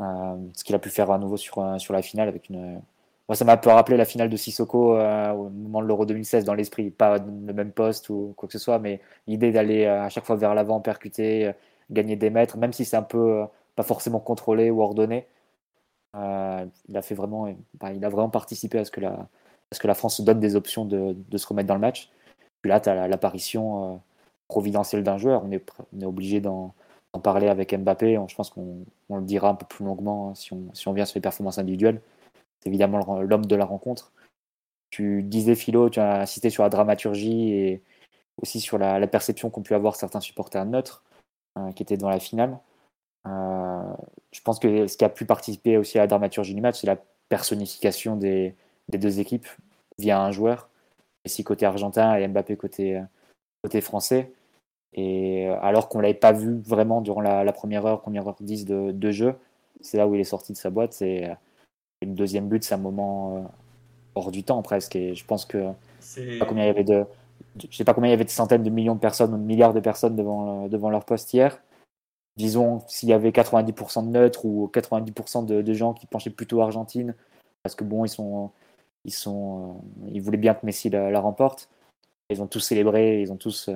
Euh, 0.00 0.36
ce 0.54 0.64
qu'il 0.64 0.74
a 0.74 0.78
pu 0.78 0.90
faire 0.90 1.10
à 1.10 1.18
nouveau 1.18 1.36
sur, 1.36 1.58
euh, 1.58 1.78
sur 1.78 1.94
la 1.94 2.02
finale 2.02 2.28
avec 2.28 2.48
une. 2.48 2.82
Moi, 3.28 3.36
ça 3.36 3.44
m'a 3.44 3.52
un 3.52 3.56
peu 3.56 3.70
rappelé 3.70 3.96
la 3.96 4.04
finale 4.04 4.28
de 4.28 4.36
Sissoko 4.36 4.96
euh, 4.98 5.30
au 5.32 5.48
moment 5.48 5.80
de 5.82 5.86
l'Euro 5.86 6.04
2016 6.04 6.44
dans 6.44 6.54
l'esprit, 6.54 6.90
pas 6.90 7.18
le 7.18 7.52
même 7.52 7.72
poste 7.72 8.10
ou 8.10 8.34
quoi 8.36 8.48
que 8.48 8.52
ce 8.52 8.58
soit, 8.58 8.78
mais 8.78 9.00
l'idée 9.26 9.52
d'aller 9.52 9.86
à 9.86 10.08
chaque 10.10 10.24
fois 10.26 10.36
vers 10.36 10.54
l'avant, 10.54 10.80
percuter, 10.80 11.52
gagner 11.90 12.16
des 12.16 12.30
mètres, 12.30 12.58
même 12.58 12.72
si 12.72 12.84
c'est 12.84 12.96
un 12.96 13.02
peu 13.02 13.44
pas 13.76 13.82
forcément 13.82 14.20
contrôlé 14.20 14.70
ou 14.70 14.82
ordonné. 14.82 15.26
il 16.14 16.96
a 16.96 17.02
fait 17.02 17.14
vraiment, 17.14 17.48
il 17.48 18.04
a 18.04 18.08
vraiment 18.08 18.30
participé 18.30 18.78
à 18.78 18.84
ce 18.84 18.90
que 18.90 19.00
la, 19.00 19.12
à 19.12 19.74
ce 19.74 19.80
que 19.80 19.86
la 19.86 19.94
France 19.94 20.16
se 20.18 20.22
donne 20.22 20.40
des 20.40 20.56
options 20.56 20.84
de, 20.84 21.16
de 21.28 21.38
se 21.38 21.46
remettre 21.46 21.68
dans 21.68 21.74
le 21.74 21.80
match. 21.80 22.10
Puis 22.62 22.70
là, 22.70 22.80
tu 22.80 22.88
as 22.88 23.08
l'apparition 23.08 24.00
providentielle 24.48 25.02
d'un 25.02 25.18
joueur. 25.18 25.44
On 25.44 25.50
est, 25.50 25.64
on 25.92 26.00
est 26.00 26.06
obligé 26.06 26.40
d'en 26.40 26.74
en 27.14 27.20
parler 27.20 27.48
avec 27.48 27.72
Mbappé. 27.74 28.18
Je 28.28 28.34
pense 28.34 28.50
qu'on 28.50 28.84
le 29.10 29.22
dira 29.22 29.48
un 29.48 29.54
peu 29.54 29.66
plus 29.66 29.84
longuement 29.84 30.30
hein, 30.30 30.34
si 30.34 30.52
on, 30.52 30.74
si 30.74 30.88
on 30.88 30.92
vient 30.92 31.04
sur 31.04 31.16
les 31.16 31.22
performances 31.22 31.58
individuelles. 31.58 32.00
C'est 32.60 32.68
évidemment 32.68 33.20
l'homme 33.20 33.46
de 33.46 33.56
la 33.56 33.64
rencontre. 33.64 34.12
Tu 34.90 35.22
disais, 35.22 35.54
Philo, 35.54 35.90
tu 35.90 36.00
as 36.00 36.20
insisté 36.20 36.50
sur 36.50 36.62
la 36.64 36.70
dramaturgie 36.70 37.52
et 37.52 37.82
aussi 38.42 38.60
sur 38.60 38.78
la, 38.78 39.06
perception 39.06 39.50
qu'ont 39.50 39.62
pu 39.62 39.74
avoir 39.74 39.96
certains 39.96 40.20
supporters 40.20 40.64
neutres 40.66 41.04
euh, 41.58 41.72
qui 41.72 41.82
étaient 41.82 41.96
dans 41.96 42.08
la 42.08 42.20
finale. 42.20 42.58
Euh, 43.26 43.92
je 44.32 44.40
pense 44.42 44.58
que 44.58 44.86
ce 44.86 44.96
qui 44.96 45.04
a 45.04 45.08
pu 45.08 45.24
participer 45.24 45.76
aussi 45.76 45.98
à 45.98 46.02
la 46.02 46.06
dramaturgie 46.06 46.54
du 46.54 46.60
match, 46.60 46.80
c'est 46.80 46.86
la 46.86 46.98
personnification 47.28 48.16
des, 48.16 48.54
des, 48.88 48.98
deux 48.98 49.20
équipes 49.20 49.48
via 49.98 50.20
un 50.20 50.30
joueur. 50.30 50.68
Messi 51.24 51.42
côté 51.44 51.64
argentin 51.66 52.16
et 52.16 52.28
Mbappé 52.28 52.56
côté, 52.56 53.00
côté 53.62 53.80
français. 53.80 54.30
Et 54.94 55.46
euh, 55.48 55.56
alors 55.60 55.88
qu'on 55.88 55.98
ne 55.98 56.04
l'avait 56.04 56.14
pas 56.14 56.32
vu 56.32 56.60
vraiment 56.60 57.00
durant 57.00 57.20
la, 57.20 57.52
première 57.52 57.84
heure, 57.84 58.00
première 58.00 58.26
heure 58.26 58.36
10 58.40 58.64
de, 58.64 59.10
jeu, 59.10 59.34
c'est 59.80 59.98
là 59.98 60.06
où 60.06 60.14
il 60.14 60.20
est 60.20 60.24
sorti 60.24 60.52
de 60.52 60.56
sa 60.56 60.70
boîte. 60.70 60.92
C'est 60.92 61.28
euh, 61.28 61.34
une 62.00 62.14
deuxième 62.14 62.48
but, 62.48 62.62
c'est 62.62 62.74
un 62.74 62.78
moment 62.78 63.36
euh, 63.36 63.40
hors 64.14 64.30
du 64.30 64.44
temps 64.44 64.62
presque. 64.62 64.94
Et 64.96 65.14
je 65.14 65.24
pense 65.24 65.44
que 65.44 65.58
je 65.58 66.20
ne 66.20 66.30
sais 66.30 66.38
pas 66.38 66.46
combien 66.46 66.64
il 66.64 66.68
y 66.68 66.70
avait 66.70 66.84
de, 66.84 67.04
je 67.58 67.76
sais 67.76 67.84
pas 67.84 67.92
combien 67.92 68.08
il 68.08 68.12
y 68.12 68.14
avait 68.14 68.24
de 68.24 68.30
centaines 68.30 68.62
de 68.62 68.70
millions 68.70 68.94
de 68.94 69.00
personnes 69.00 69.34
ou 69.34 69.36
de 69.36 69.42
milliards 69.42 69.74
de 69.74 69.80
personnes 69.80 70.14
devant, 70.14 70.68
devant 70.68 70.90
leur 70.90 71.04
poste 71.04 71.34
hier. 71.34 71.60
Disons, 72.36 72.82
s'il 72.88 73.08
y 73.08 73.12
avait 73.12 73.30
90% 73.30 74.06
de 74.06 74.10
neutres 74.10 74.44
ou 74.44 74.70
90% 74.72 75.46
de, 75.46 75.62
de, 75.62 75.72
gens 75.72 75.94
qui 75.94 76.06
penchaient 76.06 76.30
plutôt 76.30 76.60
Argentine, 76.60 77.14
parce 77.62 77.74
que 77.74 77.84
bon, 77.84 78.04
ils 78.04 78.08
sont, 78.08 78.50
ils 79.04 79.12
sont, 79.12 79.82
ils 80.12 80.20
voulaient 80.20 80.38
bien 80.38 80.54
que 80.54 80.66
Messi 80.66 80.90
la, 80.90 81.10
la 81.10 81.20
remporte. 81.20 81.68
Ils 82.30 82.42
ont 82.42 82.46
tous 82.46 82.60
célébré, 82.60 83.20
ils 83.20 83.30
ont 83.32 83.36
tous, 83.36 83.70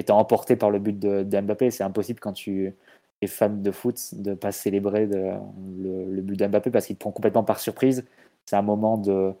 étant 0.00 0.18
emporté 0.18 0.56
par 0.56 0.70
le 0.70 0.78
but 0.78 0.98
de, 0.98 1.40
Mbappé. 1.40 1.70
C'est 1.70 1.84
impossible 1.84 2.18
quand 2.18 2.32
tu 2.32 2.74
es 3.22 3.26
fan 3.26 3.62
de 3.62 3.70
foot 3.70 4.14
de 4.14 4.34
pas 4.34 4.50
célébrer 4.50 5.06
le, 5.06 6.20
but 6.22 6.36
d'Mbappé 6.36 6.70
parce 6.70 6.86
qu'il 6.86 6.96
te 6.96 7.00
prend 7.00 7.12
complètement 7.12 7.44
par 7.44 7.60
surprise. 7.60 8.04
C'est 8.46 8.56
un 8.56 8.62
moment 8.62 8.96
de, 8.98 9.32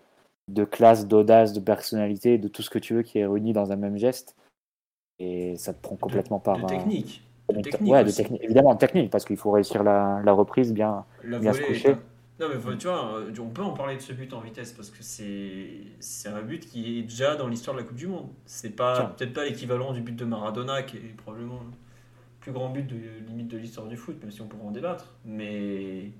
de 0.48 0.64
classe, 0.64 1.08
d'audace, 1.08 1.52
de 1.52 1.60
personnalité, 1.60 2.38
de 2.38 2.46
tout 2.46 2.62
ce 2.62 2.70
que 2.70 2.78
tu 2.78 2.94
veux 2.94 3.02
qui 3.02 3.18
est 3.18 3.26
réuni 3.26 3.52
dans 3.52 3.72
un 3.72 3.76
même 3.76 3.96
geste. 3.96 4.36
Et 5.18 5.56
ça 5.56 5.74
te 5.74 5.80
prend 5.80 5.96
complètement 5.96 6.38
par. 6.38 6.58
De 6.58 6.66
technique. 6.66 7.22
De 7.52 7.60
technique 7.60 7.92
ouais, 7.92 8.04
de 8.04 8.10
technique. 8.10 8.42
Évidemment, 8.42 8.76
technique, 8.76 9.10
parce 9.10 9.24
qu'il 9.24 9.36
faut 9.36 9.50
réussir 9.50 9.82
la, 9.82 10.32
reprise, 10.32 10.72
bien, 10.72 11.04
bien 11.24 11.52
se 11.52 11.60
coucher. 11.60 11.96
Non, 12.40 12.46
mais 12.48 12.76
tu 12.78 12.86
vois, 12.86 13.16
euh, 13.16 13.32
on 13.38 13.48
peut 13.48 13.62
en 13.62 13.72
parler 13.72 13.96
de 13.96 14.00
ce 14.00 14.14
but 14.14 14.32
en 14.32 14.40
vitesse 14.40 14.72
parce 14.72 14.88
que 14.88 15.02
c'est 15.02 16.28
un 16.28 16.40
but 16.40 16.66
qui 16.66 16.98
est 16.98 17.02
déjà 17.02 17.36
dans 17.36 17.48
l'histoire 17.48 17.76
de 17.76 17.82
la 17.82 17.86
Coupe 17.86 17.98
du 17.98 18.06
Monde. 18.06 18.28
C'est 18.46 18.74
pas 18.74 19.14
peut-être 19.16 19.34
pas 19.34 19.44
l'équivalent 19.44 19.92
du 19.92 20.00
but 20.00 20.16
de 20.16 20.24
Maradona 20.24 20.82
qui 20.82 20.96
est 20.96 21.14
probablement 21.18 21.60
plus 22.40 22.52
grand 22.52 22.70
but 22.70 22.86
de 22.86 22.96
limite 23.28 23.48
de 23.48 23.58
l'histoire 23.58 23.86
du 23.86 23.98
foot, 23.98 24.16
même 24.22 24.30
si 24.30 24.40
on 24.40 24.46
pourrait 24.46 24.66
en 24.66 24.70
débattre. 24.70 25.12
Mais 25.26 26.12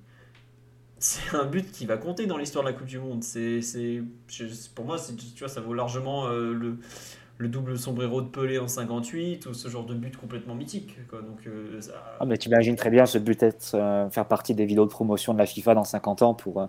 c'est 0.98 1.34
un 1.34 1.46
but 1.46 1.72
qui 1.72 1.86
va 1.86 1.96
compter 1.96 2.26
dans 2.26 2.36
l'histoire 2.36 2.62
de 2.64 2.70
la 2.70 2.76
Coupe 2.76 2.86
du 2.86 2.98
Monde. 2.98 3.24
C'est, 3.24 3.62
c'est, 3.62 4.02
pour 4.74 4.84
moi, 4.84 4.98
c'est, 4.98 5.16
tu 5.16 5.38
vois, 5.38 5.48
ça 5.48 5.62
vaut 5.62 5.72
largement 5.72 6.26
euh, 6.26 6.52
le, 6.52 6.76
le 7.40 7.48
double 7.48 7.78
sombrero 7.78 8.20
de 8.20 8.28
Pelé 8.28 8.58
en 8.58 8.68
58 8.68 9.46
ou 9.46 9.54
ce 9.54 9.68
genre 9.68 9.86
de 9.86 9.94
but 9.94 10.14
complètement 10.14 10.54
mythique. 10.54 10.98
Quoi. 11.08 11.22
Donc, 11.22 11.46
euh, 11.46 11.80
ah, 12.20 12.26
mais 12.26 12.36
tu 12.36 12.48
imagines 12.48 12.76
très 12.76 12.90
bien 12.90 13.06
ce 13.06 13.16
but 13.16 13.42
être 13.42 13.74
euh, 13.74 14.10
faire 14.10 14.26
partie 14.26 14.54
des 14.54 14.66
vidéos 14.66 14.84
de 14.84 14.90
promotion 14.90 15.32
de 15.32 15.38
la 15.38 15.46
FIFA 15.46 15.74
dans 15.74 15.84
50 15.84 16.20
ans 16.20 16.34
pour, 16.34 16.68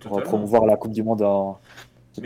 pour 0.00 0.22
promouvoir 0.22 0.66
la 0.66 0.76
Coupe 0.76 0.90
du 0.90 1.04
Monde 1.04 1.22
en, 1.22 1.60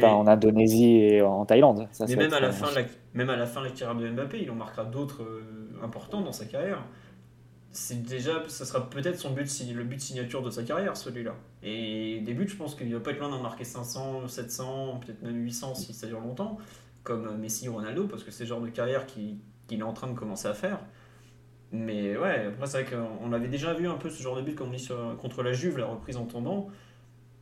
pas, 0.00 0.14
en 0.14 0.26
Indonésie 0.26 0.96
et 0.96 1.20
en 1.20 1.44
Thaïlande. 1.44 1.86
mais 2.00 2.16
même 2.16 2.32
à, 2.32 2.40
la 2.40 2.52
fin, 2.52 2.72
la, 2.74 2.86
même 3.12 3.28
à 3.28 3.36
la 3.36 3.44
fin, 3.44 3.62
la 3.62 3.68
carrière 3.68 3.94
de 3.94 4.08
Mbappé, 4.08 4.40
il 4.40 4.50
en 4.50 4.54
marquera 4.54 4.84
d'autres 4.84 5.22
importants 5.82 6.22
dans 6.22 6.32
sa 6.32 6.46
carrière 6.46 6.82
c'est 7.74 8.02
déjà, 8.02 8.42
ça 8.48 8.64
sera 8.64 8.88
peut-être 8.88 9.18
son 9.18 9.30
but, 9.30 9.50
le 9.74 9.82
but 9.82 10.00
signature 10.00 10.42
de 10.42 10.50
sa 10.50 10.62
carrière, 10.62 10.96
celui-là. 10.96 11.34
Et 11.64 12.20
des 12.20 12.32
buts, 12.32 12.46
je 12.48 12.54
pense 12.54 12.76
qu'il 12.76 12.92
va 12.94 13.00
pas 13.00 13.10
être 13.10 13.18
loin 13.18 13.30
d'en 13.30 13.42
marquer 13.42 13.64
500, 13.64 14.28
700, 14.28 15.00
peut-être 15.04 15.22
même 15.22 15.42
800 15.42 15.74
si 15.74 15.92
ça 15.92 16.06
dure 16.06 16.20
longtemps, 16.20 16.58
comme 17.04 17.36
Messi 17.36 17.68
ou 17.68 17.74
Ronaldo, 17.74 18.08
parce 18.08 18.24
que 18.24 18.30
c'est 18.30 18.44
le 18.44 18.48
genre 18.48 18.60
de 18.60 18.68
carrière 18.68 19.06
qu'il 19.06 19.38
est 19.70 19.82
en 19.82 19.92
train 19.92 20.08
de 20.08 20.14
commencer 20.18 20.48
à 20.48 20.54
faire. 20.54 20.80
Mais 21.70 22.16
ouais, 22.16 22.46
après, 22.46 22.66
c'est 22.66 22.82
vrai 22.82 22.96
qu'on 22.96 23.32
avait 23.32 23.48
déjà 23.48 23.74
vu 23.74 23.88
un 23.88 23.96
peu 23.96 24.08
ce 24.08 24.22
genre 24.22 24.36
de 24.36 24.42
but 24.42 24.54
comme 24.54 24.70
dit 24.70 24.88
contre 25.20 25.42
la 25.42 25.52
Juve, 25.52 25.78
la 25.78 25.86
reprise 25.86 26.16
en 26.16 26.24
tombant. 26.24 26.68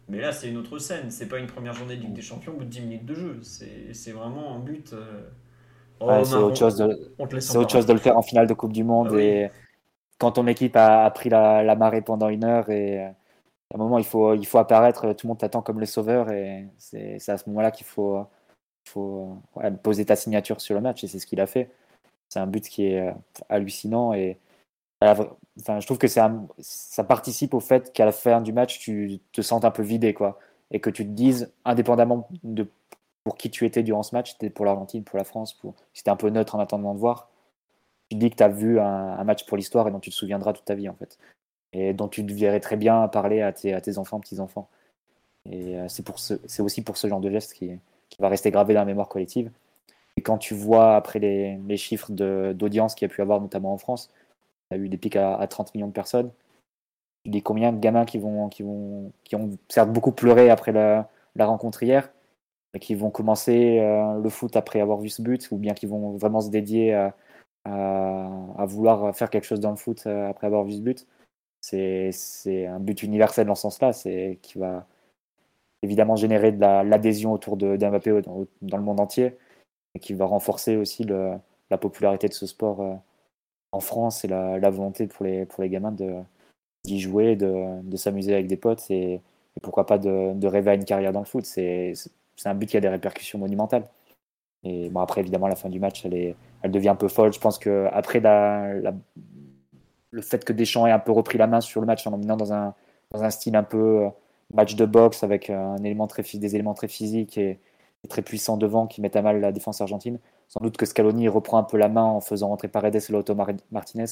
Mais 0.08 0.20
là, 0.20 0.32
c'est 0.32 0.48
une 0.48 0.56
autre 0.56 0.78
scène. 0.78 1.10
C'est 1.10 1.28
pas 1.28 1.38
une 1.38 1.46
première 1.46 1.74
journée 1.74 1.96
de 1.96 2.02
Ligue 2.02 2.12
des 2.12 2.22
Champions 2.22 2.52
au 2.52 2.56
bout 2.56 2.64
de 2.64 2.70
10 2.70 2.80
minutes 2.80 3.06
de 3.06 3.14
jeu. 3.14 3.40
C'est 3.42 4.12
vraiment 4.12 4.56
un 4.56 4.58
but. 4.58 4.92
Euh, 4.92 6.24
c'est 6.24 6.34
autre, 6.34 6.56
chose, 6.56 6.76
de, 6.76 7.12
autre 7.18 7.70
chose 7.70 7.86
de 7.86 7.92
le 7.92 7.98
faire 7.98 8.16
en 8.16 8.22
finale 8.22 8.46
de 8.46 8.54
Coupe 8.54 8.72
du 8.72 8.82
Monde. 8.84 9.10
Ah 9.12 9.20
et 9.20 9.50
quand 10.18 10.32
ton 10.32 10.46
équipe 10.46 10.76
a, 10.76 11.08
pris 11.10 11.28
la, 11.28 11.76
marée 11.76 12.02
pendant 12.02 12.28
une 12.28 12.44
heure 12.44 12.70
et 12.70 13.00
euh, 13.00 13.08
à 13.08 13.74
un 13.74 13.78
moment 13.78 13.98
il 13.98 14.04
faut, 14.04 14.34
il 14.34 14.46
faut 14.46 14.58
apparaître, 14.58 15.12
tout 15.12 15.26
le 15.26 15.28
monde 15.28 15.38
t'attend 15.38 15.62
comme 15.62 15.78
le 15.78 15.86
sauveur 15.86 16.30
et 16.30 16.68
c'est 16.78 17.28
à 17.28 17.38
ce 17.38 17.48
moment-là 17.48 17.70
qu'il 17.70 17.86
faut, 17.86 18.26
faut 18.88 19.36
poser 19.82 20.04
ta 20.04 20.16
signature 20.16 20.60
sur 20.60 20.74
le 20.74 20.80
match 20.80 21.04
et 21.04 21.08
c'est 21.08 21.18
ce 21.18 21.26
qu'il 21.26 21.40
a 21.40 21.46
fait. 21.46 21.70
C'est 22.28 22.38
un 22.38 22.46
but 22.46 22.68
qui 22.68 22.86
est 22.86 23.08
euh, 23.08 23.12
hallucinant 23.48 24.14
et 24.14 24.38
enfin, 25.02 25.80
je 25.80 25.86
trouve 25.86 25.98
que 25.98 26.08
ça 26.08 27.04
participe 27.06 27.54
au 27.54 27.60
fait 27.60 27.92
qu'à 27.92 28.04
la 28.04 28.12
fin 28.12 28.40
du 28.40 28.52
match 28.52 28.78
tu 28.78 29.20
te 29.32 29.42
sens 29.42 29.64
un 29.64 29.70
peu 29.70 29.82
vidé 29.82 30.14
quoi 30.14 30.38
et 30.70 30.80
que 30.80 30.90
tu 30.90 31.04
te 31.04 31.10
dises 31.10 31.52
indépendamment 31.64 32.28
de 32.44 32.68
pour 33.24 33.36
qui 33.36 33.50
tu 33.50 33.66
étais 33.66 33.84
durant 33.84 34.02
ce 34.02 34.16
match, 34.16 34.32
c'était 34.32 34.50
pour 34.50 34.64
l'Argentine, 34.64 35.04
pour 35.04 35.16
la 35.16 35.24
France, 35.24 35.54
pour 35.54 35.74
c'était 35.94 36.10
un 36.10 36.16
peu 36.16 36.28
neutre 36.30 36.56
en 36.56 36.60
attendant 36.60 36.94
de 36.94 36.98
voir 36.98 37.28
tu 38.12 38.18
dis 38.18 38.30
que 38.30 38.36
tu 38.36 38.42
as 38.42 38.48
vu 38.48 38.78
un, 38.78 39.24
match 39.24 39.46
pour 39.46 39.56
l'histoire 39.56 39.88
et 39.88 39.90
dont 39.90 40.00
tu 40.00 40.10
te 40.10 40.14
souviendras 40.14 40.52
toute 40.52 40.66
ta 40.66 40.74
vie, 40.74 40.88
en 40.88 40.94
fait. 40.94 41.18
Et 41.72 41.94
dont 41.94 42.08
tu 42.08 42.26
te 42.26 42.32
verrais 42.32 42.60
très 42.60 42.76
bien 42.76 43.08
parler 43.08 43.40
à 43.40 43.52
tes, 43.52 43.72
à 43.72 43.80
tes 43.80 43.96
enfants, 43.96 44.20
petits-enfants. 44.20 44.68
Et 45.50 45.78
euh, 45.78 45.88
c'est, 45.88 46.04
c'est 46.46 46.62
aussi 46.62 46.82
pour 46.82 46.98
ce 46.98 47.08
genre 47.08 47.20
de 47.20 47.30
geste 47.30 47.54
qui, 47.54 47.70
qui, 48.12 48.20
va 48.20 48.28
rester 48.28 48.50
gravé 48.50 48.74
dans 48.74 48.80
la 48.80 48.86
mémoire 48.86 49.08
collective. 49.08 49.50
Et 50.16 50.22
quand 50.22 50.38
tu 50.38 50.54
vois 50.54 50.96
après 50.96 51.18
les, 51.18 51.58
les 51.66 51.76
chiffres 51.76 52.12
d'audience 52.12 52.94
qu'il 52.94 53.08
y 53.08 53.10
a 53.10 53.14
pu 53.14 53.22
avoir, 53.22 53.40
notamment 53.40 53.72
en 53.72 53.78
France, 53.78 54.10
il 54.70 54.76
y 54.76 54.80
a 54.80 54.84
eu 54.84 54.88
des 54.88 54.98
pics 54.98 55.16
à, 55.16 55.46
30 55.46 55.74
millions 55.74 55.88
de 55.88 55.92
personnes. 55.92 56.30
Tu 57.24 57.30
dis 57.30 57.42
combien 57.42 57.72
de 57.72 57.78
gamins 57.78 58.04
qui, 58.04 58.18
vont, 58.18 58.48
qui, 58.48 58.62
vont, 58.62 59.12
qui 59.24 59.36
ont 59.36 59.58
certes 59.68 59.90
beaucoup 59.90 60.12
pleuré 60.12 60.50
après 60.50 60.72
la, 60.72 61.08
la 61.36 61.46
rencontre 61.46 61.82
hier, 61.82 62.10
mais 62.74 62.80
qui 62.80 62.94
vont 62.94 63.10
commencer 63.10 63.78
euh, 63.80 64.20
le 64.20 64.28
foot 64.28 64.56
après 64.56 64.80
avoir 64.80 64.98
vu 64.98 65.08
ce 65.08 65.22
but, 65.22 65.50
ou 65.50 65.56
bien 65.56 65.74
qui 65.74 65.86
vont 65.86 66.16
vraiment 66.16 66.40
se 66.40 66.50
dédier 66.50 66.94
à, 66.94 67.14
à, 67.64 68.66
vouloir 68.66 69.14
faire 69.16 69.30
quelque 69.30 69.44
chose 69.44 69.60
dans 69.60 69.70
le 69.70 69.76
foot 69.76 70.04
euh, 70.06 70.28
après 70.28 70.46
avoir 70.46 70.64
vu 70.64 70.72
ce 70.72 70.80
but. 70.80 71.06
C'est 71.60 72.66
un 72.66 72.80
but 72.80 73.02
universel 73.02 73.46
dans 73.46 73.54
ce 73.54 73.62
sens-là, 73.62 73.92
c'est 73.92 74.38
qui 74.42 74.58
va 74.58 74.86
évidemment 75.82 76.16
générer 76.16 76.52
de 76.52 76.60
l'adhésion 76.60 77.32
autour 77.32 77.56
de 77.56 77.76
d'Mbappé 77.76 78.22
dans, 78.22 78.76
le 78.76 78.82
monde 78.82 79.00
entier 79.00 79.36
et 79.94 79.98
qui 79.98 80.14
va 80.14 80.24
renforcer 80.24 80.76
aussi 80.76 81.04
la 81.04 81.78
popularité 81.78 82.28
de 82.28 82.34
ce 82.34 82.46
sport 82.46 82.80
euh, 82.80 82.94
en 83.72 83.80
France 83.80 84.24
et 84.24 84.28
la, 84.28 84.70
volonté 84.70 85.06
pour 85.06 85.24
les, 85.24 85.46
pour 85.46 85.62
les 85.62 85.68
gamins 85.68 85.94
d'y 86.84 87.00
jouer, 87.00 87.36
de, 87.36 87.96
s'amuser 87.96 88.34
avec 88.34 88.46
des 88.46 88.56
potes 88.56 88.90
et, 88.90 89.20
pourquoi 89.62 89.86
pas 89.86 89.98
de, 89.98 90.46
rêver 90.46 90.70
à 90.70 90.74
une 90.74 90.84
carrière 90.84 91.12
dans 91.12 91.20
le 91.20 91.26
foot. 91.26 91.44
C'est 91.44 91.94
un 92.44 92.54
but 92.54 92.66
qui 92.66 92.76
a 92.76 92.80
des 92.80 92.88
répercussions 92.88 93.38
monumentales. 93.38 93.84
Et 94.64 94.88
bon, 94.90 95.00
après, 95.00 95.20
évidemment, 95.20 95.48
la 95.48 95.56
fin 95.56 95.68
du 95.68 95.80
match, 95.80 96.04
elle, 96.04 96.14
est, 96.14 96.36
elle 96.62 96.70
devient 96.70 96.90
un 96.90 96.94
peu 96.94 97.08
folle. 97.08 97.32
Je 97.32 97.40
pense 97.40 97.58
que 97.58 97.88
après 97.92 98.20
la, 98.20 98.92
le 100.10 100.22
fait 100.22 100.44
que 100.44 100.52
Deschamps 100.52 100.86
ait 100.86 100.92
un 100.92 100.98
peu 100.98 101.12
repris 101.12 101.38
la 101.38 101.46
main 101.46 101.60
sur 101.60 101.80
le 101.80 101.86
match 101.86 102.06
en 102.06 102.10
l'emmenant 102.10 102.36
dans 102.36 102.52
un, 102.52 102.74
dans 103.10 103.24
un 103.24 103.30
style 103.30 103.56
un 103.56 103.62
peu 103.62 104.08
match 104.52 104.74
de 104.74 104.84
boxe 104.84 105.22
avec 105.22 105.50
un 105.50 105.76
élément 105.78 106.06
très, 106.06 106.22
des 106.22 106.54
éléments 106.54 106.74
très 106.74 106.88
physiques 106.88 107.38
et, 107.38 107.58
très 108.08 108.22
puissants 108.22 108.56
devant 108.56 108.88
qui 108.88 109.00
mettent 109.00 109.14
à 109.14 109.22
mal 109.22 109.40
la 109.40 109.52
défense 109.52 109.80
argentine. 109.80 110.18
Sans 110.48 110.60
doute 110.60 110.76
que 110.76 110.86
Scaloni 110.86 111.28
reprend 111.28 111.58
un 111.58 111.62
peu 111.62 111.76
la 111.76 111.88
main 111.88 112.02
en 112.02 112.20
faisant 112.20 112.48
rentrer 112.48 112.66
Paredes 112.68 112.96
et 112.96 113.12
Lauto 113.12 113.36
Martinez. 113.70 114.06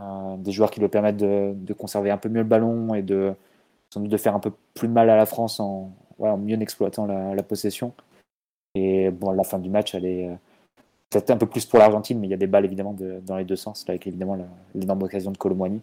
Euh, 0.00 0.36
des 0.38 0.52
joueurs 0.52 0.70
qui 0.70 0.80
lui 0.80 0.88
permettent 0.88 1.18
de, 1.18 1.72
conserver 1.74 2.10
un 2.10 2.16
peu 2.16 2.28
mieux 2.28 2.40
le 2.40 2.48
ballon 2.48 2.94
et 2.94 3.02
de, 3.02 3.34
sans 3.92 4.00
doute 4.00 4.10
de 4.10 4.16
faire 4.16 4.34
un 4.34 4.40
peu 4.40 4.52
plus 4.72 4.88
mal 4.88 5.10
à 5.10 5.16
la 5.16 5.26
France 5.26 5.60
en, 5.60 5.92
mieux 6.18 6.60
exploitant 6.62 7.06
la, 7.06 7.34
la 7.34 7.42
possession. 7.42 7.92
Et 8.74 9.10
bon, 9.10 9.30
la 9.32 9.44
fin 9.44 9.58
du 9.58 9.70
match, 9.70 9.94
elle 9.94 10.06
est 10.06 10.28
euh, 10.28 10.34
peut-être 11.10 11.30
un 11.30 11.36
peu 11.36 11.46
plus 11.46 11.64
pour 11.66 11.78
l'Argentine, 11.78 12.18
mais 12.18 12.26
il 12.26 12.30
y 12.30 12.34
a 12.34 12.38
des 12.38 12.46
balles 12.46 12.64
évidemment 12.64 12.96
dans 13.22 13.36
les 13.36 13.44
deux 13.44 13.56
sens, 13.56 13.84
avec 13.88 14.06
évidemment 14.06 14.36
l'énorme 14.74 15.02
occasion 15.02 15.30
de 15.30 15.38
Colomboigny. 15.38 15.80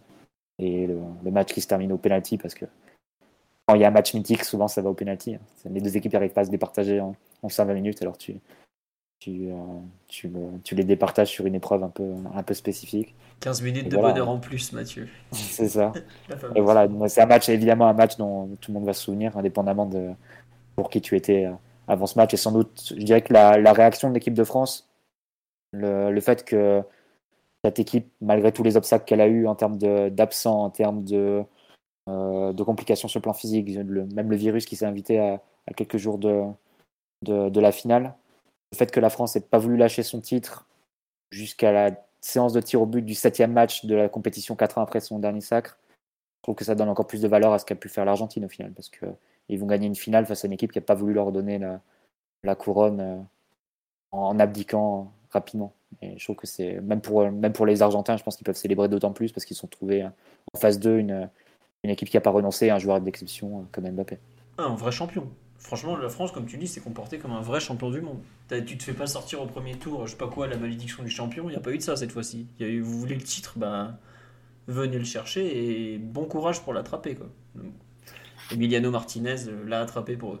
Et 0.58 0.86
le, 0.86 1.30
match 1.30 1.52
qui 1.52 1.60
se 1.60 1.68
termine 1.68 1.92
au 1.92 1.98
penalty, 1.98 2.36
parce 2.36 2.54
que 2.54 2.66
quand 3.66 3.74
il 3.74 3.80
y 3.80 3.84
a 3.84 3.88
un 3.88 3.92
match 3.92 4.14
mythique, 4.14 4.44
souvent 4.44 4.68
ça 4.68 4.82
va 4.82 4.90
au 4.90 4.94
penalty. 4.94 5.34
Hein. 5.34 5.40
Les 5.70 5.80
deux 5.80 5.96
équipes 5.96 6.12
n'arrivent 6.12 6.32
pas 6.32 6.42
à 6.42 6.44
se 6.44 6.50
départager 6.50 7.00
en, 7.00 7.14
en 7.42 7.48
20 7.48 7.64
minutes, 7.74 8.02
alors 8.02 8.18
tu, 8.18 8.34
tu, 9.22 9.50
euh, 9.50 9.54
tu, 10.08 10.30
tu, 10.64 10.74
les 10.74 10.82
départages 10.82 11.28
sur 11.28 11.46
une 11.46 11.54
épreuve 11.54 11.84
un 11.84 11.88
peu, 11.88 12.14
un 12.34 12.42
peu 12.42 12.54
spécifique. 12.54 13.14
15 13.40 13.62
minutes 13.62 13.88
de 13.88 13.96
bonheur 13.96 14.28
en 14.28 14.38
plus, 14.38 14.72
Mathieu. 14.72 15.08
c'est 15.32 15.68
ça. 15.68 15.92
et 16.56 16.60
voilà, 16.60 16.88
c'est 17.08 17.20
un 17.20 17.26
match, 17.26 17.48
évidemment, 17.48 17.86
un 17.86 17.92
match 17.92 18.16
dont 18.16 18.48
tout 18.60 18.72
le 18.72 18.78
monde 18.78 18.86
va 18.86 18.92
se 18.92 19.02
souvenir, 19.02 19.36
indépendamment 19.36 19.86
de 19.86 20.10
pour 20.74 20.90
qui 20.90 21.00
tu 21.00 21.16
étais 21.16 21.44
euh, 21.44 21.52
avant 21.86 22.06
ce 22.06 22.18
match. 22.18 22.34
Et 22.34 22.36
sans 22.36 22.50
doute, 22.50 22.94
je 22.96 23.02
dirais 23.04 23.22
que 23.22 23.32
la, 23.32 23.72
réaction 23.72 24.08
de 24.08 24.14
l'équipe 24.14 24.34
de 24.34 24.44
France, 24.44 24.88
le, 25.72 26.20
fait 26.20 26.44
que 26.44 26.82
cette 27.64 27.78
équipe, 27.78 28.10
malgré 28.20 28.50
tous 28.50 28.64
les 28.64 28.76
obstacles 28.76 29.04
qu'elle 29.04 29.20
a 29.20 29.28
eu 29.28 29.46
en 29.46 29.54
termes 29.54 29.78
d'absents, 29.78 30.64
en 30.64 30.70
termes 30.70 31.04
de, 31.04 31.44
de 32.08 32.62
complications 32.62 33.08
sur 33.08 33.18
le 33.18 33.22
plan 33.22 33.32
physique, 33.32 33.68
même 33.68 34.30
le 34.30 34.36
virus 34.36 34.64
qui 34.64 34.76
s'est 34.76 34.86
invité 34.86 35.18
à, 35.18 35.40
quelques 35.76 35.96
jours 35.96 36.18
de, 36.18 36.44
de, 37.22 37.60
la 37.60 37.72
finale, 37.72 38.14
le 38.72 38.76
fait 38.76 38.90
que 38.90 39.00
la 39.00 39.10
France 39.10 39.34
n'ait 39.34 39.42
pas 39.42 39.58
voulu 39.58 39.76
lâcher 39.76 40.02
son 40.02 40.20
titre 40.20 40.66
jusqu'à 41.30 41.72
la 41.72 41.90
séance 42.20 42.52
de 42.52 42.60
tir 42.60 42.82
au 42.82 42.86
but 42.86 43.02
du 43.02 43.14
septième 43.14 43.52
match 43.52 43.84
de 43.84 43.94
la 43.94 44.08
compétition 44.08 44.56
quatre 44.56 44.78
ans 44.78 44.82
après 44.82 45.00
son 45.00 45.18
dernier 45.18 45.40
sacre, 45.40 45.78
je 46.38 46.42
trouve 46.42 46.54
que 46.54 46.64
ça 46.64 46.74
donne 46.74 46.88
encore 46.88 47.06
plus 47.06 47.22
de 47.22 47.28
valeur 47.28 47.52
à 47.52 47.58
ce 47.58 47.64
qu'a 47.64 47.74
pu 47.74 47.88
faire 47.88 48.04
l'Argentine 48.04 48.44
au 48.44 48.48
final, 48.48 48.72
parce 48.72 48.88
que 48.88 49.06
ils 49.48 49.58
vont 49.58 49.66
gagner 49.66 49.86
une 49.86 49.96
finale 49.96 50.26
face 50.26 50.44
à 50.44 50.46
une 50.46 50.52
équipe 50.52 50.72
qui 50.72 50.78
n'a 50.78 50.84
pas 50.84 50.94
voulu 50.94 51.12
leur 51.12 51.32
donner 51.32 51.58
la, 52.42 52.54
couronne 52.54 53.00
euh, 53.00 53.18
en, 54.12 54.38
abdiquant 54.38 55.12
rapidement. 55.30 55.72
Et 56.00 56.18
je 56.18 56.24
trouve 56.24 56.36
que 56.36 56.46
c'est, 56.46 56.80
même 56.80 57.00
pour, 57.00 57.30
même 57.30 57.52
pour 57.52 57.66
les 57.66 57.82
Argentins, 57.82 58.16
je 58.16 58.22
pense 58.22 58.36
qu'ils 58.36 58.44
peuvent 58.44 58.56
célébrer 58.56 58.88
d'autant 58.88 59.12
plus 59.12 59.32
parce 59.32 59.44
qu'ils 59.44 59.56
sont 59.56 59.66
trouvés 59.66 60.04
en 60.04 60.58
phase 60.58 60.78
2 60.78 60.98
une, 60.98 61.28
une 61.84 61.90
équipe 61.90 62.08
qui 62.08 62.16
n'a 62.16 62.20
pas 62.20 62.30
renoncé 62.30 62.70
à 62.70 62.76
un 62.76 62.78
joueur 62.78 63.00
d'exception 63.00 63.60
euh, 63.60 63.62
comme 63.72 63.90
Mbappé. 63.90 64.18
Un 64.58 64.74
vrai 64.74 64.92
champion. 64.92 65.28
Franchement, 65.58 65.96
la 65.96 66.08
France, 66.08 66.32
comme 66.32 66.46
tu 66.46 66.56
dis, 66.56 66.66
s'est 66.66 66.80
comportée 66.80 67.18
comme 67.18 67.32
un 67.32 67.40
vrai 67.40 67.60
champion 67.60 67.90
du 67.90 68.00
monde. 68.00 68.18
Tu 68.66 68.76
te 68.76 68.82
fais 68.82 68.92
pas 68.92 69.06
sortir 69.06 69.40
au 69.40 69.46
premier 69.46 69.76
tour, 69.76 70.06
je 70.06 70.12
sais 70.12 70.18
pas 70.18 70.26
quoi, 70.26 70.48
la 70.48 70.56
malédiction 70.56 71.02
du 71.04 71.10
champion. 71.10 71.44
Il 71.48 71.52
n'y 71.52 71.56
a 71.56 71.60
pas 71.60 71.70
eu 71.70 71.78
de 71.78 71.82
ça 71.82 71.96
cette 71.96 72.10
fois-ci. 72.10 72.46
Vous 72.58 72.98
voulez 72.98 73.14
le 73.14 73.22
titre, 73.22 73.54
bah, 73.56 73.96
venez 74.66 74.98
le 74.98 75.04
chercher 75.04 75.92
et 75.94 75.98
bon 75.98 76.24
courage 76.24 76.60
pour 76.62 76.72
l'attraper. 76.72 77.16
Emiliano 78.50 78.90
Martinez 78.90 79.48
euh, 79.48 79.64
l'a 79.66 79.80
attrapé 79.80 80.16
pour 80.16 80.34
eux. 80.34 80.40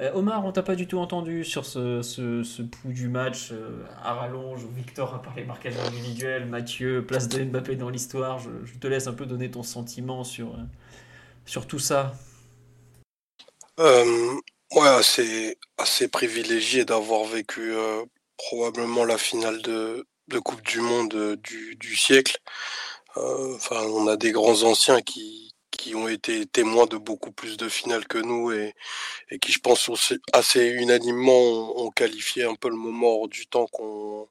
Euh, 0.00 0.12
Omar, 0.14 0.44
on 0.44 0.52
t'a 0.52 0.62
pas 0.62 0.76
du 0.76 0.86
tout 0.86 0.98
entendu 0.98 1.44
sur 1.44 1.66
ce, 1.66 2.02
ce, 2.02 2.62
pouls 2.62 2.92
du 2.92 3.08
match 3.08 3.50
euh, 3.50 3.84
à 4.02 4.14
rallonge 4.14 4.62
où 4.64 4.68
Victor 4.68 5.12
a 5.14 5.20
parlé 5.20 5.44
marquage 5.44 5.76
individuel, 5.76 6.46
Mathieu, 6.46 7.04
place 7.04 7.28
de 7.28 7.42
Mbappé 7.42 7.74
dans 7.74 7.90
l'histoire. 7.90 8.38
Je, 8.38 8.78
te 8.78 8.86
laisse 8.86 9.08
un 9.08 9.12
peu 9.12 9.26
donner 9.26 9.50
ton 9.50 9.64
sentiment 9.64 10.22
sur, 10.22 10.56
sur 11.46 11.66
tout 11.66 11.80
ça. 11.80 12.14
ouais, 13.78 14.88
assez, 14.88 15.58
assez 15.78 16.06
privilégié 16.06 16.84
d'avoir 16.84 17.24
vécu 17.24 17.72
probablement 18.36 19.04
la 19.04 19.18
finale 19.18 19.60
de, 19.62 20.06
de 20.28 20.38
Coupe 20.38 20.62
du 20.62 20.80
Monde 20.80 21.36
du, 21.42 21.74
du 21.74 21.96
siècle. 21.96 22.38
Enfin, 23.16 23.82
on 23.82 24.06
a 24.06 24.16
des 24.16 24.30
grands 24.30 24.62
anciens 24.62 25.00
qui, 25.00 25.47
qui 25.78 25.94
ont 25.94 26.08
été 26.08 26.44
témoins 26.46 26.86
de 26.86 26.98
beaucoup 26.98 27.32
plus 27.32 27.56
de 27.56 27.68
finales 27.68 28.06
que 28.06 28.18
nous 28.18 28.52
et, 28.52 28.74
qui, 29.40 29.52
je 29.52 29.60
pense, 29.60 29.90
assez 30.32 30.66
unanimement 30.66 31.80
ont, 31.80 31.90
qualifié 31.90 32.44
un 32.44 32.56
peu 32.56 32.68
le 32.68 32.76
moment 32.76 33.26
du 33.28 33.46
temps 33.46 33.66
qu'on 33.68 34.28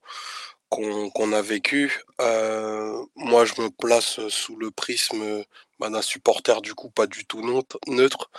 a 1.34 1.42
vécu. 1.42 2.04
Euh, 2.22 3.04
moi, 3.16 3.46
je 3.46 3.60
me 3.62 3.70
place 3.70 4.28
sous 4.28 4.58
le 4.58 4.72
prisme 4.72 5.44
bah, 5.80 5.90
d'un 5.90 6.02
supporter 6.02 6.62
du 6.62 6.74
coup 6.76 6.90
pas 6.90 7.08
du 7.08 7.26
tout 7.26 7.42
neutre, 7.88 8.30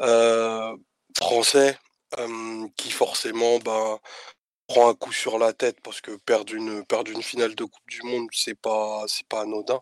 euh, 0.00 0.76
français, 1.18 1.78
qui 2.76 2.90
forcément 2.90 3.58
bah, 3.60 4.00
prend 4.70 4.88
un 4.88 4.94
coup 4.94 5.12
sur 5.12 5.38
la 5.38 5.52
tête 5.52 5.80
parce 5.82 6.00
que 6.00 6.12
perdre 6.16 6.54
une, 6.54 6.84
finale 7.22 7.54
de 7.54 7.64
Coupe 7.64 7.88
du 7.88 8.02
Monde, 8.02 8.28
c'est 8.32 8.54
pas, 8.54 9.04
pas 9.28 9.42
anodin. 9.42 9.80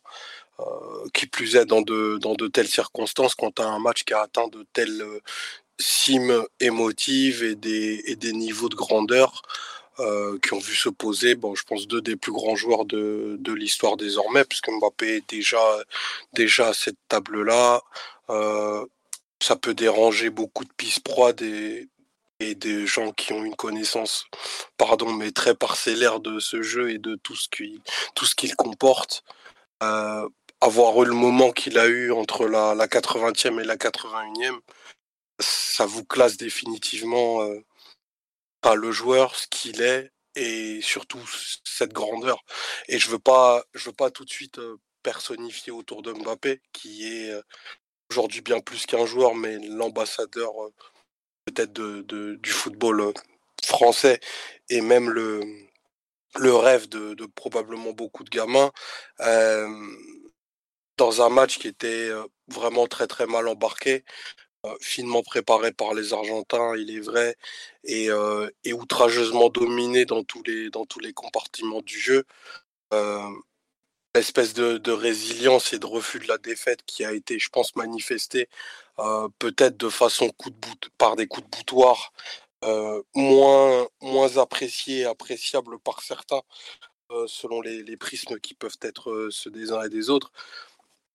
Euh, 0.60 1.08
qui 1.14 1.26
plus 1.26 1.56
est 1.56 1.66
dans 1.66 1.82
de, 1.82 2.18
dans 2.18 2.34
de 2.34 2.48
telles 2.48 2.68
circonstances, 2.68 3.34
quand 3.34 3.54
tu 3.54 3.62
as 3.62 3.66
un 3.66 3.78
match 3.78 4.04
qui 4.04 4.12
a 4.12 4.22
atteint 4.22 4.48
de 4.48 4.66
telles 4.72 5.04
cimes 5.78 6.44
émotives 6.60 7.44
et 7.44 7.54
des, 7.54 8.02
et 8.06 8.16
des 8.16 8.32
niveaux 8.32 8.68
de 8.68 8.74
grandeur, 8.74 9.42
euh, 10.00 10.38
qui 10.38 10.52
ont 10.54 10.58
vu 10.60 10.76
se 10.76 10.88
poser, 10.88 11.34
bon, 11.34 11.56
je 11.56 11.64
pense, 11.64 11.88
deux 11.88 12.00
des 12.00 12.14
plus 12.14 12.30
grands 12.30 12.54
joueurs 12.54 12.84
de, 12.84 13.36
de 13.40 13.52
l'histoire 13.52 13.96
désormais, 13.96 14.44
puisque 14.44 14.70
Mbappé 14.70 15.16
est 15.16 15.28
déjà, 15.28 15.58
déjà 16.34 16.68
à 16.68 16.72
cette 16.74 16.98
table-là. 17.08 17.82
Euh, 18.30 18.86
ça 19.42 19.56
peut 19.56 19.74
déranger 19.74 20.30
beaucoup 20.30 20.64
de 20.64 20.72
pistes 20.76 21.00
proies 21.02 21.32
et, 21.42 21.88
des 22.40 22.86
gens 22.86 23.10
qui 23.12 23.32
ont 23.32 23.44
une 23.44 23.56
connaissance, 23.56 24.26
pardon, 24.76 25.12
mais 25.12 25.32
très 25.32 25.56
parcellaire 25.56 26.20
de 26.20 26.38
ce 26.38 26.62
jeu 26.62 26.90
et 26.90 26.98
de 26.98 27.16
tout 27.16 27.34
ce 27.34 27.48
qu'il 27.48 27.80
tout 28.14 28.26
comporte. 28.56 29.24
Euh, 29.82 30.28
avoir 30.60 31.02
eu 31.02 31.06
le 31.06 31.14
moment 31.14 31.52
qu'il 31.52 31.78
a 31.78 31.86
eu 31.86 32.12
entre 32.12 32.46
la, 32.46 32.74
la 32.74 32.86
80e 32.86 33.60
et 33.60 33.64
la 33.64 33.76
81e, 33.76 34.58
ça 35.40 35.86
vous 35.86 36.04
classe 36.04 36.36
définitivement 36.36 37.42
euh, 37.42 37.60
le 38.74 38.92
joueur, 38.92 39.34
ce 39.36 39.46
qu'il 39.46 39.82
est 39.82 40.10
et 40.34 40.80
surtout 40.82 41.20
cette 41.64 41.92
grandeur. 41.92 42.42
Et 42.88 42.98
je 42.98 43.08
veux 43.10 43.18
pas, 43.18 43.64
je 43.74 43.86
veux 43.86 43.94
pas 43.94 44.10
tout 44.10 44.24
de 44.24 44.30
suite 44.30 44.60
personnifier 45.02 45.72
autour 45.72 46.02
de 46.02 46.12
Mbappé, 46.12 46.60
qui 46.72 47.06
est 47.06 47.32
aujourd'hui 48.10 48.40
bien 48.40 48.60
plus 48.60 48.86
qu'un 48.86 49.06
joueur, 49.06 49.34
mais 49.34 49.58
l'ambassadeur 49.58 50.52
peut-être 51.46 51.72
de, 51.72 52.34
du 52.36 52.50
football 52.50 53.12
français 53.64 54.20
et 54.68 54.80
même 54.80 55.10
le, 55.10 55.40
le 56.36 56.54
rêve 56.54 56.88
de, 56.88 57.26
probablement 57.34 57.92
beaucoup 57.92 58.24
de 58.24 58.30
gamins. 58.30 58.70
Dans 60.98 61.22
un 61.22 61.30
match 61.30 61.58
qui 61.58 61.68
était 61.68 62.11
vraiment 62.48 62.87
très 62.87 63.06
très 63.06 63.26
mal 63.26 63.48
embarqué, 63.48 64.04
euh, 64.66 64.74
finement 64.80 65.22
préparé 65.22 65.72
par 65.72 65.94
les 65.94 66.12
Argentins, 66.12 66.74
il 66.76 66.90
est 66.96 67.00
vrai, 67.00 67.37
et, 67.84 68.11
euh, 68.11 68.50
outrageusement 68.72 69.50
dominé 69.50 70.04
dans 70.04 70.24
tous 70.24 70.42
les, 70.44 70.70
dans 70.70 70.84
tous 70.84 70.98
les 71.00 71.12
compartiments 71.12 71.80
du 71.82 71.98
jeu. 71.98 72.24
Euh, 72.94 73.20
l'espèce 74.14 74.54
de, 74.54 74.90
résilience 74.92 75.72
et 75.72 75.78
de 75.78 75.87
refus 75.87 76.18
de 76.20 76.28
la 76.28 76.38
défaite 76.38 76.80
qui 76.87 77.04
a 77.04 77.12
été, 77.12 77.38
je 77.38 77.50
pense, 77.50 77.76
manifestée 77.76 78.48
peut-être 79.38 79.76
de 79.76 79.88
façon 79.90 80.30
coup 80.30 80.50
de 80.50 80.56
bout, 80.56 80.88
par 80.98 81.16
des 81.16 81.26
coups 81.28 81.46
de 81.48 81.56
boutoir 81.56 82.12
moins, 83.14 83.87
moins 84.02 84.38
appréciés, 84.38 85.04
appréciables 85.04 85.78
par 85.80 86.02
certains, 86.02 86.42
selon 87.26 87.61
les, 87.61 87.96
prismes 87.96 88.40
qui 88.40 88.54
peuvent 88.54 88.78
être 88.82 89.28
ceux 89.30 89.50
des 89.50 89.72
uns 89.72 89.82
et 89.84 89.88
des 89.88 90.11
autres. 90.11 90.32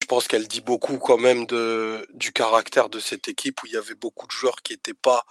Je 0.04 0.08
pense 0.10 0.28
qu'elle 0.28 0.50
dit 0.50 0.60
beaucoup 0.60 0.98
quand 0.98 1.18
même 1.18 1.46
de, 1.46 2.06
du 2.14 2.34
caractère 2.34 2.90
de 2.90 3.00
cette 3.00 3.30
équipe 3.30 3.64
où 3.64 3.68
il 3.68 3.72
y 3.72 3.78
avait 3.78 3.96
beaucoup 3.96 4.28
de 4.28 4.34
joueurs 4.34 4.62
qui 4.62 4.74
n'étaient 4.74 4.94
pas 4.94 5.24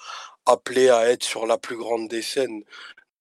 appelés 0.47 0.89
à 0.89 1.11
être 1.11 1.25
sur 1.25 1.47
la 1.47 1.59
plus 1.59 1.77
grande 1.77 2.09
des 2.09 2.23
scènes, 2.23 2.65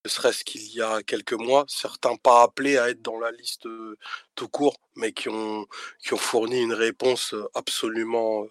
ne 0.02 0.08
serait-ce 0.08 0.44
qu'il 0.44 0.66
y 0.74 0.80
a 0.80 1.02
quelques 1.02 1.34
mois. 1.34 1.66
Certains 1.68 2.16
pas 2.16 2.42
appelés 2.42 2.78
à 2.78 2.88
être 2.88 3.02
dans 3.02 3.20
la 3.20 3.30
liste 3.32 3.66
euh, 3.66 3.98
tout 4.34 4.48
court, 4.48 4.78
mais 4.96 5.12
qui 5.12 5.28
ont, 5.28 5.66
qui 6.02 6.14
ont 6.14 6.16
fourni 6.16 6.58
une 6.62 6.72
réponse 6.72 7.34
euh, 7.34 7.46
absolument 7.54 8.44
euh, 8.44 8.50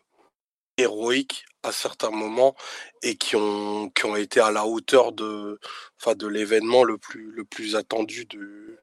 héroïque 0.78 1.46
à 1.64 1.72
certains 1.72 2.12
moments 2.12 2.56
et 3.02 3.16
qui 3.16 3.36
ont, 3.36 3.90
qui 3.90 4.06
ont 4.06 4.16
été 4.16 4.40
à 4.42 4.52
la 4.52 4.68
hauteur 4.68 5.12
de, 5.12 5.60
enfin, 6.00 6.14
de 6.14 6.28
l'événement 6.28 6.84
le 6.84 7.00
plus, 7.00 7.32
le 7.32 7.46
plus 7.46 7.76
attendu 7.76 8.26
du, 8.26 8.78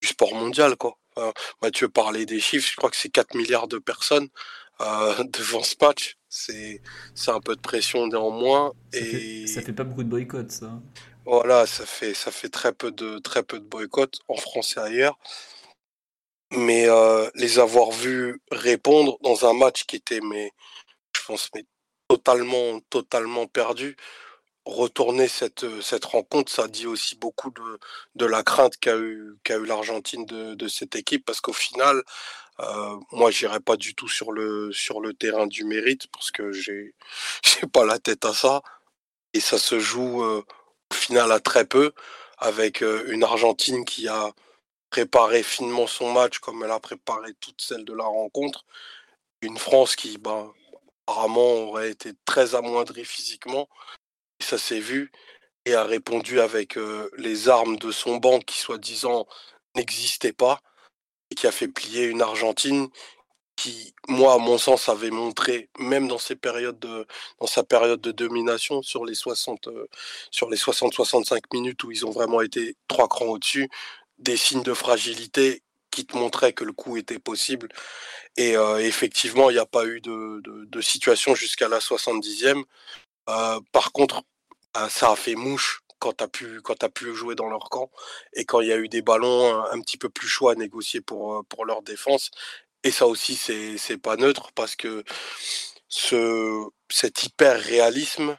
du 0.00 0.08
sport 0.08 0.34
mondial. 0.34 0.76
Quoi. 0.76 0.96
Mathieu 1.62 1.88
parlait 1.88 2.26
des 2.26 2.40
chiffres, 2.40 2.68
je 2.70 2.76
crois 2.76 2.90
que 2.90 2.96
c'est 2.96 3.08
4 3.08 3.34
milliards 3.34 3.68
de 3.68 3.78
personnes 3.78 4.28
euh, 4.80 5.24
devant 5.32 5.62
ce 5.62 5.74
match. 5.80 6.16
C'est 6.28 6.80
un 7.28 7.40
peu 7.40 7.56
de 7.56 7.60
pression 7.60 8.06
néanmoins. 8.06 8.72
Ça, 8.92 9.00
et... 9.00 9.04
fait, 9.04 9.46
ça 9.46 9.62
fait 9.62 9.72
pas 9.72 9.84
beaucoup 9.84 10.04
de 10.04 10.08
boycott, 10.08 10.50
ça. 10.50 10.80
Voilà, 11.26 11.66
ça 11.66 11.84
fait, 11.86 12.14
ça 12.14 12.30
fait 12.30 12.48
très 12.48 12.72
peu 12.72 12.90
de, 12.90 13.18
très 13.18 13.42
peu 13.42 13.58
de 13.58 13.64
boycott 13.64 14.20
en 14.28 14.36
France 14.36 14.76
et 14.76 14.80
ailleurs. 14.80 15.18
Mais 16.52 16.88
euh, 16.88 17.28
les 17.34 17.58
avoir 17.58 17.90
vus 17.90 18.40
répondre 18.50 19.18
dans 19.22 19.48
un 19.48 19.52
match 19.52 19.84
qui 19.84 19.96
était, 19.96 20.20
mais, 20.20 20.50
je 21.16 21.22
pense, 21.24 21.48
mais 21.54 21.64
totalement, 22.08 22.80
totalement 22.90 23.46
perdu 23.46 23.96
retourner 24.70 25.28
cette, 25.28 25.64
euh, 25.64 25.80
cette 25.82 26.04
rencontre, 26.04 26.50
ça 26.52 26.68
dit 26.68 26.86
aussi 26.86 27.16
beaucoup 27.16 27.50
de, 27.50 27.78
de 28.14 28.26
la 28.26 28.42
crainte 28.42 28.76
qu'a 28.78 28.96
eu, 28.96 29.36
qu'a 29.44 29.56
eu 29.56 29.66
l'Argentine 29.66 30.24
de, 30.26 30.54
de, 30.54 30.68
cette 30.68 30.96
équipe, 30.96 31.24
parce 31.24 31.40
qu'au 31.40 31.52
final, 31.52 32.02
euh, 32.60 32.96
moi, 33.12 33.30
j'irai 33.30 33.60
pas 33.60 33.76
du 33.76 33.94
tout 33.94 34.08
sur 34.08 34.32
le, 34.32 34.70
sur 34.72 35.00
le 35.00 35.14
terrain 35.14 35.46
du 35.46 35.64
mérite, 35.64 36.06
parce 36.12 36.30
que 36.30 36.52
j'ai, 36.52 36.94
j'ai 37.44 37.66
pas 37.66 37.84
la 37.84 37.98
tête 37.98 38.24
à 38.24 38.34
ça. 38.34 38.62
Et 39.34 39.40
ça 39.40 39.58
se 39.58 39.78
joue 39.80 40.22
euh, 40.24 40.44
au 40.90 40.94
final 40.94 41.32
à 41.32 41.40
très 41.40 41.64
peu, 41.66 41.92
avec 42.38 42.82
euh, 42.82 43.04
une 43.12 43.24
Argentine 43.24 43.84
qui 43.84 44.08
a 44.08 44.32
préparé 44.90 45.42
finement 45.42 45.86
son 45.86 46.12
match 46.12 46.38
comme 46.40 46.64
elle 46.64 46.70
a 46.72 46.80
préparé 46.80 47.34
toute 47.40 47.60
celle 47.62 47.84
de 47.84 47.94
la 47.94 48.04
rencontre. 48.04 48.64
Une 49.42 49.58
France 49.58 49.96
qui, 49.96 50.18
ben, 50.18 50.52
apparemment, 51.06 51.54
aurait 51.68 51.90
été 51.90 52.12
très 52.24 52.54
amoindrie 52.54 53.04
physiquement 53.04 53.68
ça 54.50 54.58
s'est 54.58 54.80
vu, 54.80 55.10
et 55.66 55.74
a 55.74 55.84
répondu 55.84 56.40
avec 56.40 56.78
les 57.18 57.48
armes 57.48 57.76
de 57.76 57.92
son 57.92 58.16
banc 58.16 58.40
qui, 58.40 58.58
soi-disant, 58.58 59.26
n'existaient 59.76 60.32
pas, 60.32 60.60
et 61.30 61.34
qui 61.34 61.46
a 61.46 61.52
fait 61.52 61.68
plier 61.68 62.04
une 62.06 62.22
Argentine 62.22 62.88
qui, 63.60 63.94
moi, 64.08 64.34
à 64.34 64.38
mon 64.38 64.56
sens, 64.56 64.88
avait 64.88 65.10
montré, 65.10 65.68
même 65.78 66.08
dans 66.08 66.18
ses 66.18 66.34
périodes 66.34 66.78
de, 66.78 67.06
dans 67.40 67.46
sa 67.46 67.62
période 67.62 68.00
de 68.00 68.10
domination, 68.10 68.82
sur 68.82 69.04
les 69.04 69.14
60, 69.14 69.68
sur 70.30 70.48
les 70.48 70.56
60-65 70.56 71.40
minutes 71.52 71.84
où 71.84 71.92
ils 71.92 72.06
ont 72.06 72.10
vraiment 72.10 72.40
été 72.40 72.76
trois 72.88 73.06
crans 73.08 73.26
au-dessus, 73.26 73.68
des 74.18 74.38
signes 74.38 74.62
de 74.62 74.72
fragilité 74.74 75.62
qui 75.90 76.06
te 76.06 76.16
montraient 76.16 76.54
que 76.54 76.64
le 76.64 76.72
coup 76.72 76.96
était 76.96 77.18
possible. 77.18 77.68
Et 78.36 78.54
effectivement, 78.78 79.50
il 79.50 79.54
n'y 79.54 79.58
a 79.58 79.66
pas 79.66 79.84
eu 79.86 80.00
de, 80.00 80.80
situation 80.80 81.34
jusqu'à 81.34 81.68
la 81.68 81.80
70e. 81.80 82.64
Euh, 83.28 83.60
par 83.72 83.92
contre, 83.92 84.18
euh, 84.18 84.39
ça 84.88 85.12
a 85.12 85.16
fait 85.16 85.34
mouche 85.34 85.82
quand 85.98 86.14
tu 86.14 86.24
as 86.24 86.88
pu 86.88 87.14
jouer 87.14 87.34
dans 87.34 87.48
leur 87.48 87.68
camp 87.70 87.90
et 88.32 88.44
quand 88.44 88.60
il 88.60 88.68
y 88.68 88.72
a 88.72 88.76
eu 88.76 88.88
des 88.88 89.02
ballons 89.02 89.64
un, 89.64 89.80
petit 89.80 89.98
peu 89.98 90.08
plus 90.08 90.28
chauds 90.28 90.48
à 90.48 90.54
négocier 90.54 91.00
pour 91.00 91.34
euh, 91.34 91.42
pour 91.48 91.64
leur 91.66 91.82
défense. 91.82 92.30
Et 92.84 92.90
ça 92.90 93.06
aussi 93.06 93.36
c'est 93.36 93.78
c'est 93.78 93.98
pas 93.98 94.16
neutre 94.16 94.52
parce 94.54 94.76
que 94.76 95.04
ce 95.88 96.64
cet 96.90 97.22
hyper 97.24 97.60
réalisme 97.60 98.38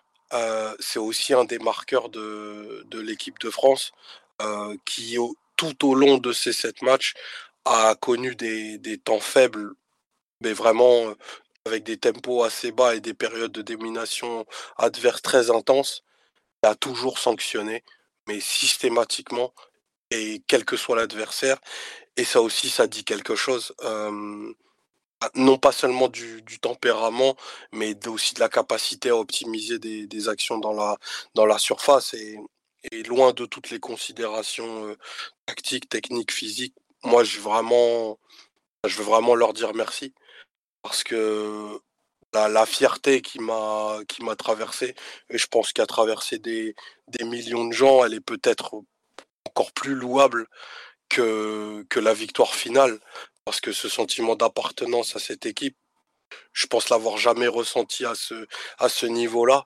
c'est 0.80 1.00
aussi 1.00 1.34
un 1.34 1.44
des 1.44 1.60
marqueurs 1.60 2.10
de, 2.10 2.86
l'équipe 2.94 3.38
de 3.40 3.50
France 3.50 3.92
qui 4.86 5.18
tout 5.58 5.90
au 5.90 5.94
long 5.96 6.18
de 6.18 6.32
ces 6.34 6.54
sept 6.54 6.82
matchs 6.82 7.14
a 7.66 7.96
connu 7.96 8.36
des, 8.36 8.98
temps 9.04 9.20
faibles 9.20 9.74
mais 10.42 10.54
vraiment 10.54 11.14
avec 11.66 11.84
des 11.84 11.98
tempos 11.98 12.44
assez 12.44 12.72
bas 12.72 12.96
et 12.96 13.02
des 13.02 13.14
périodes 13.14 13.52
de 13.52 13.62
domination 13.62 14.46
adverse 14.78 15.22
très 15.22 15.52
intenses, 15.52 16.04
a 16.64 16.76
toujours 16.76 17.20
sanctionné, 17.20 17.84
mais 18.28 18.40
systématiquement, 18.40 19.54
et 20.12 20.44
quel 20.48 20.66
que 20.66 20.78
soit 20.78 20.96
l'adversaire. 20.96 21.60
Et 22.18 22.26
ça 22.26 22.42
aussi, 22.42 22.70
ça 22.70 22.88
dit 22.88 23.04
quelque 23.04 23.36
chose. 23.36 23.74
non 25.36 25.58
pas 25.58 25.72
seulement 25.72 26.08
du, 26.10 26.44
tempérament, 26.62 27.36
mais 27.72 27.96
aussi 28.08 28.34
de 28.34 28.40
la 28.40 28.50
capacité 28.50 29.10
à 29.10 29.18
optimiser 29.18 29.80
des, 29.80 30.30
actions 30.30 30.58
dans 30.58 30.74
la, 30.74 30.98
dans 31.36 31.46
la 31.46 31.58
surface. 31.58 32.14
Et, 32.14 32.38
loin 33.06 33.32
de 33.32 33.46
toutes 33.46 33.70
les 33.70 33.80
considérations 33.80 34.96
tactiques, 35.46 35.88
techniques, 35.88 36.32
physiques, 36.32 36.76
moi, 37.04 37.24
je, 37.24 37.40
vraiment, 37.40 38.20
je 38.88 38.98
veux 38.98 39.04
vraiment 39.04 39.36
leur 39.36 39.54
dire 39.54 39.74
merci 39.74 40.14
parce 40.82 41.04
que 41.04 41.80
la, 42.34 42.66
fierté 42.66 43.22
qui 43.22 43.40
m'a 43.40 44.00
qui 44.08 44.24
m'a 44.24 44.36
traversé. 44.36 44.96
Et 45.30 45.38
je 45.38 45.48
pense 45.48 45.74
qu'à 45.74 45.86
traversé 45.86 46.40
des, 46.40 46.76
des 47.08 47.26
millions 47.26 47.66
de 47.66 47.74
gens, 47.74 48.04
elle 48.06 48.14
est 48.14 48.22
peut-être 48.22 48.82
encore 49.50 49.72
plus 49.74 49.96
louable 49.96 50.48
que, 51.10 51.86
que 51.90 52.00
la 52.00 52.14
victoire 52.14 52.56
finale. 52.56 53.00
Parce 53.46 53.62
que 53.62 53.72
ce 53.74 53.90
sentiment 53.90 54.36
d'appartenance 54.36 55.16
à 55.16 55.20
cette 55.20 55.46
équipe, 55.46 55.78
je 56.54 56.68
pense 56.68 56.90
l'avoir 56.90 57.18
jamais 57.18 57.48
ressenti 57.48 58.06
à 58.06 58.16
ce 58.16 58.48
à 58.80 58.90
ce 58.90 59.06
niveau-là. 59.06 59.66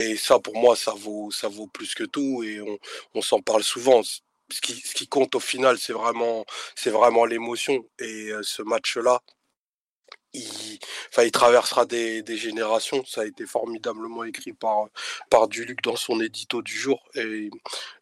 Et 0.00 0.16
ça 0.16 0.38
pour 0.38 0.56
moi 0.56 0.76
ça 0.76 0.92
vaut 0.92 1.30
ça 1.30 1.48
vaut 1.48 1.66
plus 1.68 1.94
que 1.94 2.04
tout. 2.04 2.42
Et 2.44 2.60
on, 2.60 2.78
on 3.14 3.22
s'en 3.22 3.40
parle 3.40 3.64
souvent. 3.64 4.02
Ce 4.52 4.60
qui, 4.60 4.74
ce 4.74 4.94
qui 4.94 5.08
compte 5.08 5.34
au 5.34 5.40
final, 5.40 5.76
c'est 5.78 5.92
vraiment, 5.92 6.44
c'est 6.76 6.90
vraiment 6.90 7.24
l'émotion. 7.24 7.84
Et 7.98 8.30
ce 8.42 8.62
match-là, 8.62 9.20
il, 10.34 10.78
il 11.18 11.30
traversera 11.30 11.86
des, 11.86 12.24
générations. 12.36 13.04
Ça 13.04 13.22
a 13.22 13.24
été 13.24 13.46
formidablement 13.46 14.24
écrit 14.24 14.52
par, 14.52 14.88
par 15.30 15.48
Duluc 15.48 15.82
dans 15.82 15.96
son 15.96 16.20
édito 16.20 16.62
du 16.62 16.76
jour. 16.76 17.02
Et 17.14 17.50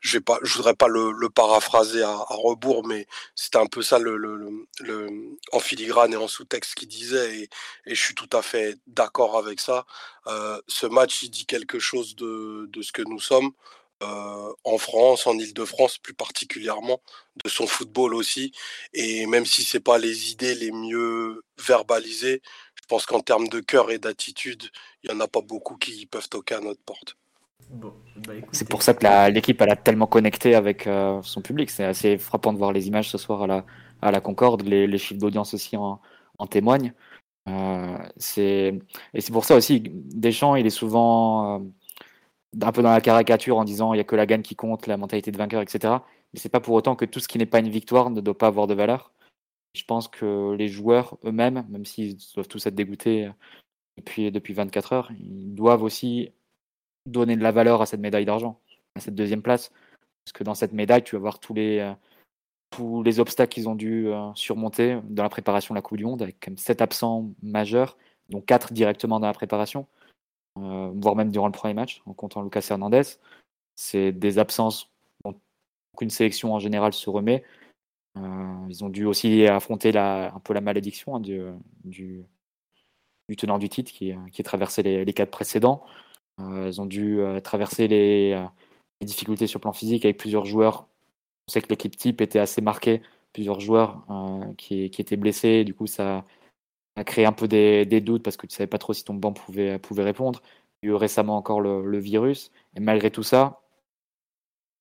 je 0.01 0.19
ne 0.19 0.49
voudrais 0.49 0.75
pas 0.75 0.89
le, 0.89 1.29
paraphraser 1.31 2.03
à, 2.03 2.17
rebours, 2.29 2.87
mais 2.87 3.07
c'était 3.35 3.59
un 3.59 3.67
peu 3.67 3.83
ça 3.83 3.99
le, 3.99 4.17
le, 4.17 5.37
en 5.53 5.61
filigrane 5.61 6.13
et 6.13 6.17
en 6.17 6.29
sous-texte 6.29 6.75
qu'il 6.75 6.89
disait. 6.89 7.41
Et, 7.41 7.49
je 7.87 8.01
suis 8.01 8.15
tout 8.15 8.31
à 8.33 8.43
fait 8.43 8.77
d'accord 8.87 9.37
avec 9.37 9.61
ça. 9.61 9.87
Euh, 10.27 10.61
ce 10.69 10.87
match, 10.87 11.23
il 11.23 11.31
dit 11.31 11.47
quelque 11.47 11.79
chose 11.79 12.17
de, 12.17 12.67
de 12.71 12.83
ce 12.83 12.93
que 12.93 13.03
nous 13.03 13.21
sommes. 13.21 13.53
Euh, 14.03 14.53
en 14.65 14.79
France, 14.79 15.27
en 15.27 15.39
Ile-de-France 15.39 15.99
plus 15.99 16.15
particulièrement, 16.15 17.01
de 17.45 17.49
son 17.49 17.67
football 17.67 18.15
aussi. 18.15 18.53
Et 18.93 19.27
même 19.27 19.47
si 19.47 19.63
c'est 19.63 19.81
pas 19.81 19.99
les 19.99 20.33
idées 20.33 20.55
les 20.55 20.73
mieux 20.73 21.45
verbalisées, 21.67 22.43
je 22.75 22.83
pense 22.89 23.07
qu'en 23.07 23.21
termes 23.21 23.49
de 23.49 23.61
cœur 23.61 23.91
et 23.91 23.99
d'attitude, 23.99 24.65
il 25.03 25.11
y 25.11 25.15
en 25.15 25.21
a 25.21 25.29
pas 25.29 25.41
beaucoup 25.41 25.77
qui 25.77 26.07
peuvent 26.07 26.29
toquer 26.29 26.57
à 26.57 26.61
notre 26.61 26.83
porte. 26.83 27.17
Bah, 27.71 27.95
c'est 28.53 28.69
pour 28.69 28.83
ça 28.83 28.95
que 28.95 29.31
l'équipe 29.31 29.61
a 29.63 29.77
tellement 29.77 30.07
connecté 30.07 30.55
avec 30.55 30.87
euh, 30.87 31.21
son 31.23 31.41
public. 31.41 31.71
C'est 31.71 31.85
assez 31.85 32.19
frappant 32.19 32.53
de 32.53 32.59
voir 32.59 32.73
les 32.73 32.89
images 32.89 33.11
ce 33.11 33.19
soir 33.19 33.43
à 33.43 33.47
la, 33.47 33.65
à 34.03 34.11
la 34.11 34.21
Concorde. 34.21 34.63
Les, 34.63 34.99
chiffres 34.99 35.21
d'audience 35.21 35.55
aussi 35.55 35.77
en, 35.77 36.01
témoignent. 36.51 36.93
Euh, 37.49 37.99
et 38.37 39.21
c'est 39.21 39.33
pour 39.33 39.45
ça 39.45 39.57
aussi, 39.57 39.83
Deschamps, 39.85 40.57
il 40.57 40.67
est 40.67 40.71
souvent 40.71 41.63
un 42.63 42.73
peu 42.73 42.83
dans 42.83 42.91
la 42.91 43.01
caricature 43.01 43.57
en 43.57 43.65
disant 43.65 43.93
il 43.93 43.97
n'y 43.97 44.01
a 44.01 44.05
que 44.05 44.17
la 44.17 44.27
gagne 44.27 44.43
qui 44.43 44.57
compte, 44.57 44.87
la 44.87 44.97
mentalité 44.97 45.31
de 45.31 45.37
vainqueur, 45.37 45.63
etc. 45.63 45.95
Mais 46.33 46.41
c'est 46.41 46.49
pas 46.49 46.61
pour 46.61 46.75
autant 46.75 46.97
que 46.97 47.05
tout 47.05 47.21
ce 47.21 47.29
qui 47.29 47.39
n'est 47.39 47.47
pas 47.47 47.61
une 47.61 47.69
victoire 47.69 48.11
ne 48.11 48.21
doit 48.21 48.37
pas 48.37 48.49
avoir 48.49 48.67
de 48.67 48.75
valeur. 48.75 49.13
Je 49.75 49.85
pense 49.85 50.09
que 50.09 50.55
les 50.55 50.69
joueurs 50.69 51.19
eux-mêmes, 51.25 51.67
même 51.69 51.85
s'ils 51.85 52.17
doivent 52.35 52.49
tous 52.49 52.67
être 52.67 52.75
dégoûtés 52.75 53.31
depuis, 53.99 54.31
depuis 54.31 54.55
24 54.55 54.93
heures, 54.93 55.11
ils 55.19 55.55
doivent 55.55 55.83
aussi 55.83 56.31
donner 57.07 57.37
de 57.37 57.43
la 57.43 57.53
valeur 57.53 57.83
à 57.83 57.87
cette 57.87 58.01
médaille 58.01 58.25
d'argent, 58.25 58.61
à 58.95 59.01
cette 59.01 59.15
deuxième 59.15 59.43
place. 59.43 59.71
Parce 60.25 60.33
que 60.33 60.45
dans 60.45 60.55
cette 60.55 60.73
médaille, 60.73 61.03
tu 61.03 61.17
vas 61.17 61.21
voir 61.21 61.39
tous 61.39 61.55
les, 61.55 61.93
tous 62.71 63.03
les 63.03 63.21
obstacles 63.21 63.53
qu'ils 63.53 63.69
ont 63.69 63.75
dû 63.75 64.09
euh, 64.09 64.31
surmonter 64.35 64.99
dans 65.05 65.23
la 65.23 65.29
préparation 65.29 65.75
de 65.75 65.79
la 65.79 65.83
Coupe 65.83 65.99
du 65.99 66.05
Monde, 66.05 66.23
avec 66.23 66.47
même 66.47 66.59
7 66.59 66.83
absents 66.83 67.31
majeurs, 67.43 67.97
dont 68.31 68.41
4 68.41 68.73
directement 68.73 69.21
dans 69.21 69.27
la 69.27 69.33
préparation. 69.33 69.87
Euh, 70.59 70.93
voire 70.95 71.17
même 71.17 71.33
durant 71.33 71.47
le 71.47 71.53
premier 71.53 71.75
match, 71.75 72.03
en 72.07 72.15
comptant 72.15 72.43
Lucas 72.43 72.67
Hernandez. 72.71 73.03
C'est 73.75 74.13
des 74.13 74.39
absences 74.39 74.89
dont 75.25 75.35
aucune 75.95 76.11
sélection 76.11 76.55
en 76.55 76.61
général 76.61 76.93
se 76.93 77.11
remet. 77.11 77.43
Euh, 78.17 78.67
ils 78.69 78.85
ont 78.85 78.89
dû 78.89 79.05
aussi 79.05 79.47
affronter 79.47 79.91
la, 79.91 80.33
un 80.33 80.39
peu 80.39 80.55
la 80.55 80.61
malédiction 80.61 81.17
hein, 81.17 81.21
du, 81.21 81.43
du, 81.85 82.25
tenant 83.37 83.59
du 83.59 83.69
titre 83.69 83.93
qui, 83.93 84.15
qui 84.33 84.41
a 84.43 84.45
traversé 84.45 84.83
les, 84.85 85.05
les 85.05 85.13
quatre 85.13 85.33
précédents. 85.33 85.85
Euh, 86.41 86.69
ils 86.69 86.81
ont 86.81 86.87
dû 86.87 87.21
traverser 87.43 87.89
les, 87.89 88.31
les, 89.01 89.07
difficultés 89.07 89.49
sur 89.49 89.59
le 89.59 89.63
plan 89.63 89.73
physique 89.73 90.05
avec 90.05 90.19
plusieurs 90.19 90.45
joueurs. 90.45 90.87
On 91.49 91.53
sait 91.53 91.63
que 91.63 91.69
l'équipe 91.69 91.97
type 91.97 92.21
était 92.21 92.39
assez 92.39 92.61
marquée, 92.61 93.03
plusieurs 93.33 93.59
joueurs 93.59 94.07
qui, 94.57 94.91
qui, 94.91 95.03
étaient 95.03 95.17
blessés. 95.17 95.65
Du 95.65 95.75
coup, 95.75 95.87
ça, 95.89 96.25
a 96.97 97.05
créé 97.05 97.27
un 97.27 97.33
peu 97.33 97.49
des, 97.49 98.01
doutes 98.01 98.23
parce 98.23 98.37
que 98.37 98.47
tu 98.47 98.55
savais 98.55 98.67
pas 98.67 98.79
trop 98.79 98.93
si 98.93 99.05
ton 99.05 99.15
banc 99.15 99.33
pouvait, 99.33 99.79
pouvait 99.79 100.05
répondre. 100.05 100.43
Il 100.83 100.87
y 100.87 100.89
a 100.91 100.93
eu 100.93 100.97
récemment 100.97 101.37
encore 101.37 101.61
le, 101.61 101.99
virus. 101.99 102.51
Et 102.77 102.81
malgré 102.81 103.11
tout 103.11 103.23
ça, 103.23 103.63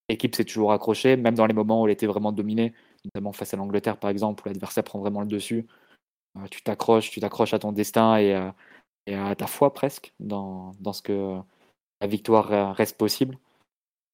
l'équipe 0.10 0.36
s'est 0.36 0.46
toujours 0.46 0.74
accrochée, 0.74 1.16
même 1.18 1.36
dans 1.36 1.46
les 1.46 1.54
moments 1.54 1.82
où 1.82 1.88
elle 1.88 1.94
était 1.94 2.08
vraiment 2.08 2.32
dominée, 2.32 2.74
notamment 3.06 3.32
face 3.32 3.54
à 3.54 3.58
l'Angleterre 3.58 3.98
par 3.98 4.10
exemple, 4.10 4.44
où 4.46 4.50
l'adversaire 4.50 4.84
prend 4.84 5.00
vraiment 5.00 5.22
le 5.22 5.28
dessus. 5.28 5.68
Euh, 6.38 6.48
tu 6.52 6.62
t'accroches, 6.64 7.10
tu 7.12 7.20
t'accroches 7.20 7.54
à 7.54 7.60
ton 7.60 7.72
destin 7.72 8.18
et, 8.18 8.34
à 9.14 9.36
ta 9.36 9.48
foi 9.48 9.74
presque 9.74 10.14
dans, 10.20 10.74
ce 10.94 11.02
que 11.02 11.40
la 12.02 12.08
victoire 12.08 12.76
reste 12.76 12.98
possible. 12.98 13.38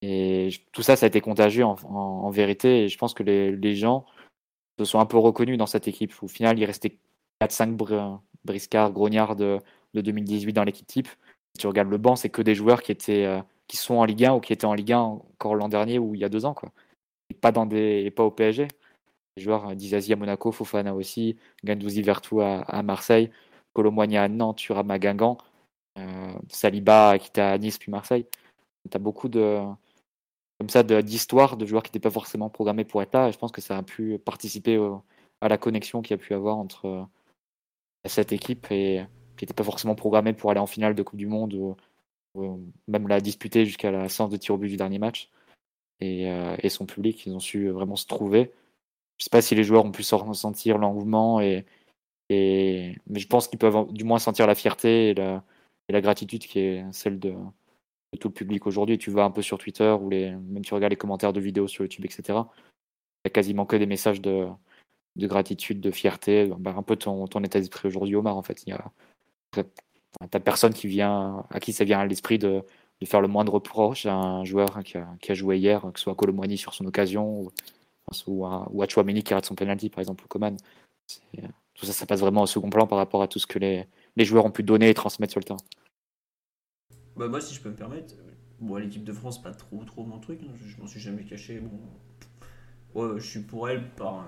Et 0.02 0.50
tout 0.72 0.82
ça, 0.82 0.96
ça 0.96 1.06
a 1.06 1.08
été 1.08 1.20
contagieux 1.20 1.64
en, 1.64 2.30
vérité. 2.30 2.84
Et 2.84 2.88
je 2.88 2.98
pense 2.98 3.14
que 3.14 3.22
les, 3.22 3.52
les, 3.54 3.74
gens 3.76 4.06
se 4.78 4.84
sont 4.84 4.98
un 5.00 5.06
peu 5.06 5.18
reconnus 5.18 5.58
dans 5.58 5.66
cette 5.66 5.88
équipe. 5.88 6.14
Au 6.22 6.28
final, 6.28 6.58
il 6.58 6.64
restait 6.64 6.98
4-5 7.40 8.20
Briscard, 8.44 8.92
Grognard 8.92 9.36
de, 9.36 9.60
2018 9.94 10.52
dans 10.52 10.64
l'équipe 10.64 10.86
type. 10.86 11.08
Tu 11.58 11.66
regardes 11.66 11.90
le 11.90 11.98
banc, 11.98 12.16
c'est 12.16 12.30
que 12.30 12.42
des 12.42 12.54
joueurs 12.54 12.82
qui 12.82 12.92
étaient 12.92 13.24
euh, 13.24 13.40
qui 13.66 13.76
sont 13.76 13.94
en 13.94 14.04
Ligue 14.04 14.24
1 14.24 14.34
ou 14.34 14.40
qui 14.40 14.52
étaient 14.52 14.66
en 14.66 14.74
Ligue 14.74 14.92
1 14.92 14.98
encore 14.98 15.54
l'an 15.54 15.68
dernier 15.68 15.98
ou 15.98 16.14
il 16.14 16.20
y 16.20 16.24
a 16.24 16.28
deux 16.28 16.44
ans. 16.44 16.54
Quoi. 16.54 16.70
Et 17.30 17.34
pas, 17.34 17.52
dans 17.52 17.66
des, 17.66 18.10
pas 18.10 18.24
au 18.24 18.30
PSG. 18.30 18.68
Les 19.36 19.42
joueurs 19.42 19.68
euh, 19.68 19.74
Dizazi 19.74 20.12
à 20.12 20.16
Monaco, 20.16 20.52
Fofana 20.52 20.94
aussi, 20.94 21.36
Gandouzi 21.64 22.02
Vertou 22.02 22.40
à, 22.40 22.82
Marseille, 22.82 23.30
Colomboigna 23.72 24.24
à 24.24 24.28
Nantes, 24.28 24.58
Thuram 24.58 24.90
à 24.90 24.98
Guingamp, 24.98 25.38
euh, 25.98 26.32
Saliba 26.48 27.18
qui 27.18 27.28
était 27.28 27.40
à 27.40 27.58
Nice 27.58 27.78
puis 27.78 27.90
Marseille. 27.90 28.26
Tu 28.90 28.96
as 28.96 29.00
beaucoup 29.00 29.28
de 29.28 29.60
comme 30.58 30.68
ça 30.68 30.82
d'histoires 30.82 31.56
de, 31.56 31.64
joueurs 31.64 31.82
qui 31.82 31.88
n'étaient 31.88 32.00
pas 32.00 32.10
forcément 32.10 32.50
programmés 32.50 32.84
pour 32.84 33.02
être 33.02 33.14
là. 33.14 33.30
Je 33.30 33.38
pense 33.38 33.50
que 33.50 33.62
ça 33.62 33.78
a 33.78 33.82
pu 33.82 34.18
participer 34.18 34.78
à 35.40 35.48
la 35.48 35.56
connexion 35.56 36.02
qu'il 36.02 36.10
y 36.12 36.20
a 36.20 36.22
pu 36.22 36.34
avoir 36.34 36.58
entre 36.58 37.08
cette 38.08 38.32
équipe 38.32 38.66
et 38.70 39.04
qui 39.36 39.44
n'était 39.44 39.54
pas 39.54 39.64
forcément 39.64 39.94
programmée 39.94 40.32
pour 40.32 40.50
aller 40.50 40.60
en 40.60 40.66
finale 40.66 40.94
de 40.94 41.02
Coupe 41.02 41.18
du 41.18 41.26
Monde 41.26 41.54
ou, 41.54 41.76
même 42.86 43.08
la 43.08 43.20
disputer 43.20 43.64
jusqu'à 43.66 43.90
la 43.90 44.08
séance 44.08 44.30
de 44.30 44.36
tir 44.36 44.54
au 44.54 44.58
but 44.58 44.68
du 44.68 44.76
dernier 44.76 44.98
match. 44.98 45.30
Et, 46.00 46.30
euh, 46.30 46.56
son 46.68 46.86
public, 46.86 47.26
ils 47.26 47.34
ont 47.34 47.40
su 47.40 47.68
vraiment 47.70 47.96
se 47.96 48.06
trouver. 48.06 48.52
Je 49.18 49.24
sais 49.24 49.30
pas 49.30 49.42
si 49.42 49.54
les 49.54 49.64
joueurs 49.64 49.84
ont 49.84 49.92
pu 49.92 50.02
ressentir 50.14 50.78
l'engouement, 50.78 51.40
et, 51.40 51.66
mais 52.30 53.18
je 53.18 53.26
pense 53.26 53.48
qu'ils 53.48 53.58
peuvent 53.58 53.92
du 53.92 54.04
moins 54.04 54.18
sentir 54.18 54.46
la 54.46 54.54
fierté 54.54 55.10
et 55.10 55.14
la, 55.14 55.42
gratitude 56.00 56.42
qui 56.46 56.60
est 56.60 56.84
celle 56.92 57.18
de, 57.18 57.34
tout 58.20 58.28
le 58.28 58.34
public 58.34 58.66
aujourd'hui. 58.66 58.98
Tu 58.98 59.10
vas 59.10 59.24
un 59.24 59.30
peu 59.30 59.42
sur 59.42 59.58
Twitter 59.58 59.90
ou 60.00 60.08
même 60.08 60.64
tu 60.64 60.72
regardes 60.74 60.92
les 60.92 60.96
commentaires 60.96 61.32
de 61.32 61.40
vidéos 61.40 61.68
sur 61.68 61.84
YouTube, 61.84 62.04
etc. 62.04 62.22
Il 62.28 63.26
y 63.26 63.28
a 63.28 63.30
quasiment 63.30 63.66
que 63.66 63.76
des 63.76 63.86
messages 63.86 64.20
de, 64.20 64.46
de 65.20 65.26
gratitude, 65.26 65.80
de 65.80 65.90
fierté, 65.90 66.50
bah, 66.58 66.74
un 66.76 66.82
peu 66.82 66.96
ton, 66.96 67.26
état 67.26 67.60
d'esprit 67.60 67.88
aujourd'hui, 67.88 68.16
Omar, 68.16 68.36
en 68.36 68.42
fait. 68.42 68.62
Il 68.66 68.70
y 68.70 68.72
a, 68.72 68.90
t'as 70.30 70.40
personne 70.40 70.74
qui 70.74 70.88
vient, 70.88 71.44
à 71.50 71.60
qui 71.60 71.72
ça 71.72 71.84
vient 71.84 72.00
à 72.00 72.06
l'esprit 72.06 72.38
de, 72.38 72.64
faire 73.04 73.20
le 73.20 73.28
moindre 73.28 73.54
reproche 73.54 74.06
à 74.06 74.14
un 74.14 74.44
joueur 74.44 74.80
qui 74.82 74.98
a, 74.98 75.34
joué 75.34 75.58
hier, 75.58 75.82
que 75.92 75.98
ce 75.98 76.04
soit 76.04 76.14
Colomboigny 76.14 76.58
sur 76.58 76.74
son 76.74 76.84
occasion, 76.86 77.40
ou, 77.40 77.52
ou, 78.26 78.44
à, 78.44 78.68
ou 78.72 78.84
qui 78.84 79.34
rate 79.34 79.46
son 79.46 79.54
penalty, 79.54 79.88
par 79.90 80.00
exemple, 80.00 80.24
ou 80.24 80.28
Coman. 80.28 80.56
Tout 81.74 81.86
ça, 81.86 81.92
ça 81.92 82.06
passe 82.06 82.20
vraiment 82.20 82.42
au 82.42 82.46
second 82.46 82.68
plan 82.68 82.86
par 82.86 82.98
rapport 82.98 83.22
à 83.22 83.28
tout 83.28 83.38
ce 83.38 83.46
que 83.46 83.58
les, 83.58 83.86
joueurs 84.18 84.44
ont 84.44 84.50
pu 84.50 84.62
donner 84.62 84.90
et 84.90 84.94
transmettre 84.94 85.32
sur 85.32 85.40
le 85.40 85.44
terrain. 85.44 85.60
Bah 87.16 87.28
moi, 87.28 87.40
si 87.40 87.54
je 87.54 87.60
peux 87.60 87.70
me 87.70 87.76
permettre, 87.76 88.14
bon, 88.60 88.76
l'équipe 88.76 89.04
de 89.04 89.12
France, 89.12 89.40
pas 89.40 89.52
trop, 89.52 89.82
trop 89.84 90.04
mon 90.04 90.18
truc, 90.18 90.40
hein. 90.42 90.52
je, 90.62 90.80
m'en 90.80 90.86
suis 90.86 91.00
jamais 91.00 91.24
caché. 91.24 91.62
Ouais, 92.94 93.08
je 93.16 93.26
suis 93.26 93.40
pour 93.40 93.68
elle 93.68 93.88
par, 93.90 94.24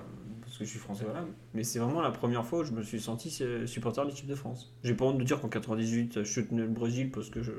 parce 0.53 0.59
que 0.59 0.65
je 0.67 0.71
suis 0.71 0.79
français, 0.79 1.05
voilà. 1.05 1.25
Mais 1.55 1.65
c'est 1.65 1.79
vraiment 1.79 2.03
la 2.03 2.11
première 2.11 2.45
fois 2.45 2.59
où 2.59 2.65
je 2.65 2.73
me 2.73 2.83
suis 2.83 3.01
senti 3.01 3.35
euh, 3.41 3.67
supporter 3.67 4.05
de 4.05 4.11
l'équipe 4.11 4.27
de 4.27 4.35
France. 4.35 4.75
J'ai 4.85 4.93
pas 4.93 5.07
honte 5.07 5.17
de 5.17 5.25
dire 5.25 5.41
qu'en 5.41 5.49
98, 5.49 6.25
je 6.25 6.25
soutenais 6.25 6.61
le 6.61 6.69
Brésil 6.69 7.11
parce 7.11 7.31
que 7.31 7.43
je... 7.43 7.53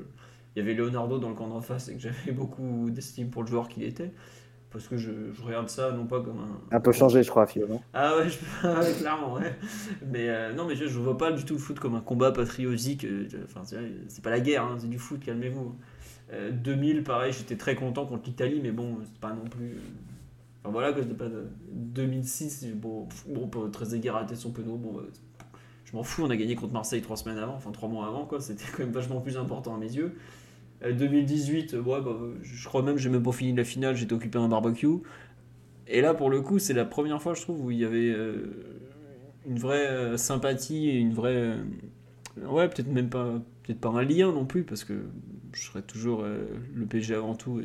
il 0.54 0.60
y 0.60 0.62
avait 0.62 0.74
Leonardo 0.74 1.18
dans 1.18 1.28
le 1.28 1.34
camp 1.34 1.48
d'en 1.48 1.60
face 1.60 1.88
et 1.88 1.94
que 1.94 2.00
j'avais 2.00 2.30
beaucoup 2.32 2.90
d'estime 2.90 3.30
pour 3.30 3.42
le 3.42 3.48
joueur 3.48 3.68
qu'il 3.68 3.82
était. 3.82 4.12
Parce 4.70 4.86
que 4.86 4.96
je, 4.96 5.10
je, 5.32 5.42
regarde 5.42 5.68
ça 5.68 5.90
non 5.90 6.06
pas 6.06 6.20
comme 6.20 6.38
un. 6.38 6.76
Un 6.76 6.80
peu 6.80 6.92
changé, 6.92 7.24
je 7.24 7.30
crois, 7.30 7.48
finalement. 7.48 7.82
Ah 7.94 8.16
ouais, 8.16 8.28
je... 8.28 8.98
clairement, 9.00 9.34
ouais. 9.34 9.56
Mais 10.06 10.28
euh, 10.28 10.52
non, 10.52 10.64
mais 10.64 10.76
je, 10.76 10.86
je 10.86 10.98
vois 11.00 11.18
pas 11.18 11.32
du 11.32 11.44
tout 11.44 11.54
le 11.54 11.60
foot 11.60 11.80
comme 11.80 11.96
un 11.96 12.00
combat 12.00 12.30
patriotique. 12.30 13.04
Euh, 13.04 13.26
enfin, 13.44 13.62
c'est 13.64 14.22
pas 14.22 14.30
la 14.30 14.40
guerre, 14.40 14.62
hein, 14.62 14.76
c'est 14.78 14.88
du 14.88 15.00
foot, 15.00 15.20
calmez-vous. 15.24 15.74
2000, 16.52 17.04
pareil, 17.04 17.32
j'étais 17.32 17.56
très 17.56 17.76
content 17.76 18.06
contre 18.06 18.24
l'Italie, 18.26 18.58
mais 18.60 18.72
bon, 18.72 18.98
c'est 19.04 19.20
pas 19.20 19.32
non 19.32 19.44
plus 19.44 19.76
voilà, 20.70 20.92
que 20.92 21.00
pas 21.00 21.28
de 21.28 21.46
2006, 21.70 22.68
bon, 22.74 23.06
bon 23.28 23.70
très 23.70 23.94
égaré 23.94 24.20
raté 24.20 24.34
son 24.34 24.50
penaud, 24.50 24.76
bon, 24.76 24.92
bah, 24.92 25.02
je 25.84 25.94
m'en 25.94 26.02
fous, 26.02 26.22
on 26.24 26.30
a 26.30 26.36
gagné 26.36 26.56
contre 26.56 26.72
Marseille 26.72 27.02
trois 27.02 27.16
semaines 27.16 27.38
avant, 27.38 27.54
enfin 27.54 27.70
trois 27.70 27.88
mois 27.88 28.06
avant, 28.06 28.24
quoi, 28.24 28.40
c'était 28.40 28.64
quand 28.72 28.80
même 28.80 28.92
vachement 28.92 29.20
plus 29.20 29.36
important 29.36 29.74
à 29.74 29.78
mes 29.78 29.92
yeux. 29.92 30.14
2018, 30.92 31.74
euh, 31.74 31.80
ouais, 31.80 32.00
bah, 32.00 32.16
je 32.42 32.68
crois 32.68 32.82
même 32.82 32.98
j'ai 32.98 33.08
même 33.08 33.22
pas 33.22 33.32
fini 33.32 33.54
la 33.54 33.64
finale, 33.64 33.96
j'étais 33.96 34.12
occupé 34.12 34.38
à 34.38 34.42
un 34.42 34.48
barbecue. 34.48 34.98
Et 35.86 36.00
là, 36.00 36.14
pour 36.14 36.30
le 36.30 36.40
coup, 36.40 36.58
c'est 36.58 36.72
la 36.72 36.84
première 36.84 37.20
fois, 37.20 37.34
je 37.34 37.42
trouve, 37.42 37.64
où 37.64 37.70
il 37.70 37.78
y 37.78 37.84
avait 37.84 38.10
euh, 38.10 38.36
une 39.46 39.58
vraie 39.58 39.86
euh, 39.86 40.16
sympathie 40.16 40.98
une 40.98 41.12
vraie. 41.12 41.58
ouais, 42.42 42.68
peut-être 42.68 42.88
même 42.90 43.10
pas, 43.10 43.40
peut-être 43.62 43.80
pas 43.80 43.90
un 43.90 44.02
lien 44.02 44.32
non 44.32 44.46
plus, 44.46 44.62
parce 44.64 44.84
que 44.84 44.94
je 45.52 45.62
serais 45.62 45.82
toujours 45.82 46.24
le 46.24 46.86
PSG 46.86 47.14
avant 47.14 47.34
tout. 47.34 47.60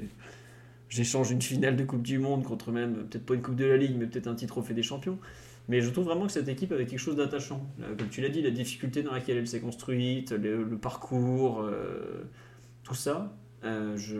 J'échange 0.89 1.31
une 1.31 1.41
finale 1.41 1.75
de 1.75 1.83
Coupe 1.83 2.01
du 2.01 2.19
Monde 2.19 2.43
contre 2.43 2.71
même, 2.71 3.05
peut-être 3.07 3.25
pas 3.25 3.35
une 3.35 3.41
Coupe 3.41 3.55
de 3.55 3.65
la 3.65 3.77
Ligue, 3.77 3.95
mais 3.97 4.07
peut-être 4.07 4.27
un 4.27 4.35
titre 4.35 4.53
trophée 4.53 4.73
des 4.73 4.83
champions. 4.83 5.17
Mais 5.67 5.81
je 5.81 5.89
trouve 5.91 6.05
vraiment 6.05 6.25
que 6.25 6.31
cette 6.31 6.47
équipe 6.47 6.71
avait 6.71 6.85
quelque 6.87 6.99
chose 6.99 7.15
d'attachant. 7.15 7.63
Comme 7.97 8.09
tu 8.09 8.21
l'as 8.21 8.29
dit, 8.29 8.41
la 8.41 8.49
difficulté 8.49 9.03
dans 9.03 9.13
laquelle 9.13 9.37
elle 9.37 9.47
s'est 9.47 9.59
construite, 9.59 10.31
le, 10.31 10.65
parcours, 10.77 11.61
euh, 11.61 12.23
tout 12.83 12.95
ça. 12.95 13.31
Euh, 13.63 13.95
je, 13.97 14.17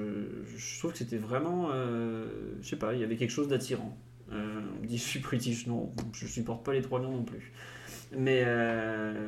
je 0.55 0.79
trouve 0.79 0.91
que 0.91 0.97
c'était 0.99 1.17
vraiment. 1.17 1.69
euh, 1.71 2.27
je 2.61 2.67
sais 2.67 2.75
pas, 2.75 2.93
il 2.93 2.99
y 2.99 3.03
avait 3.03 3.15
quelque 3.15 3.31
chose 3.31 3.47
d'attirant. 3.47 3.97
Euh, 4.31 4.61
on 4.77 4.81
me 4.83 4.87
dit 4.87 4.97
je 4.97 5.03
suis 5.03 5.19
british, 5.19 5.65
non, 5.65 5.91
je 6.13 6.27
supporte 6.27 6.63
pas 6.63 6.73
les 6.73 6.81
trois 6.81 6.99
lions 6.99 7.13
non 7.13 7.23
plus. 7.23 7.51
Mais 8.15 8.43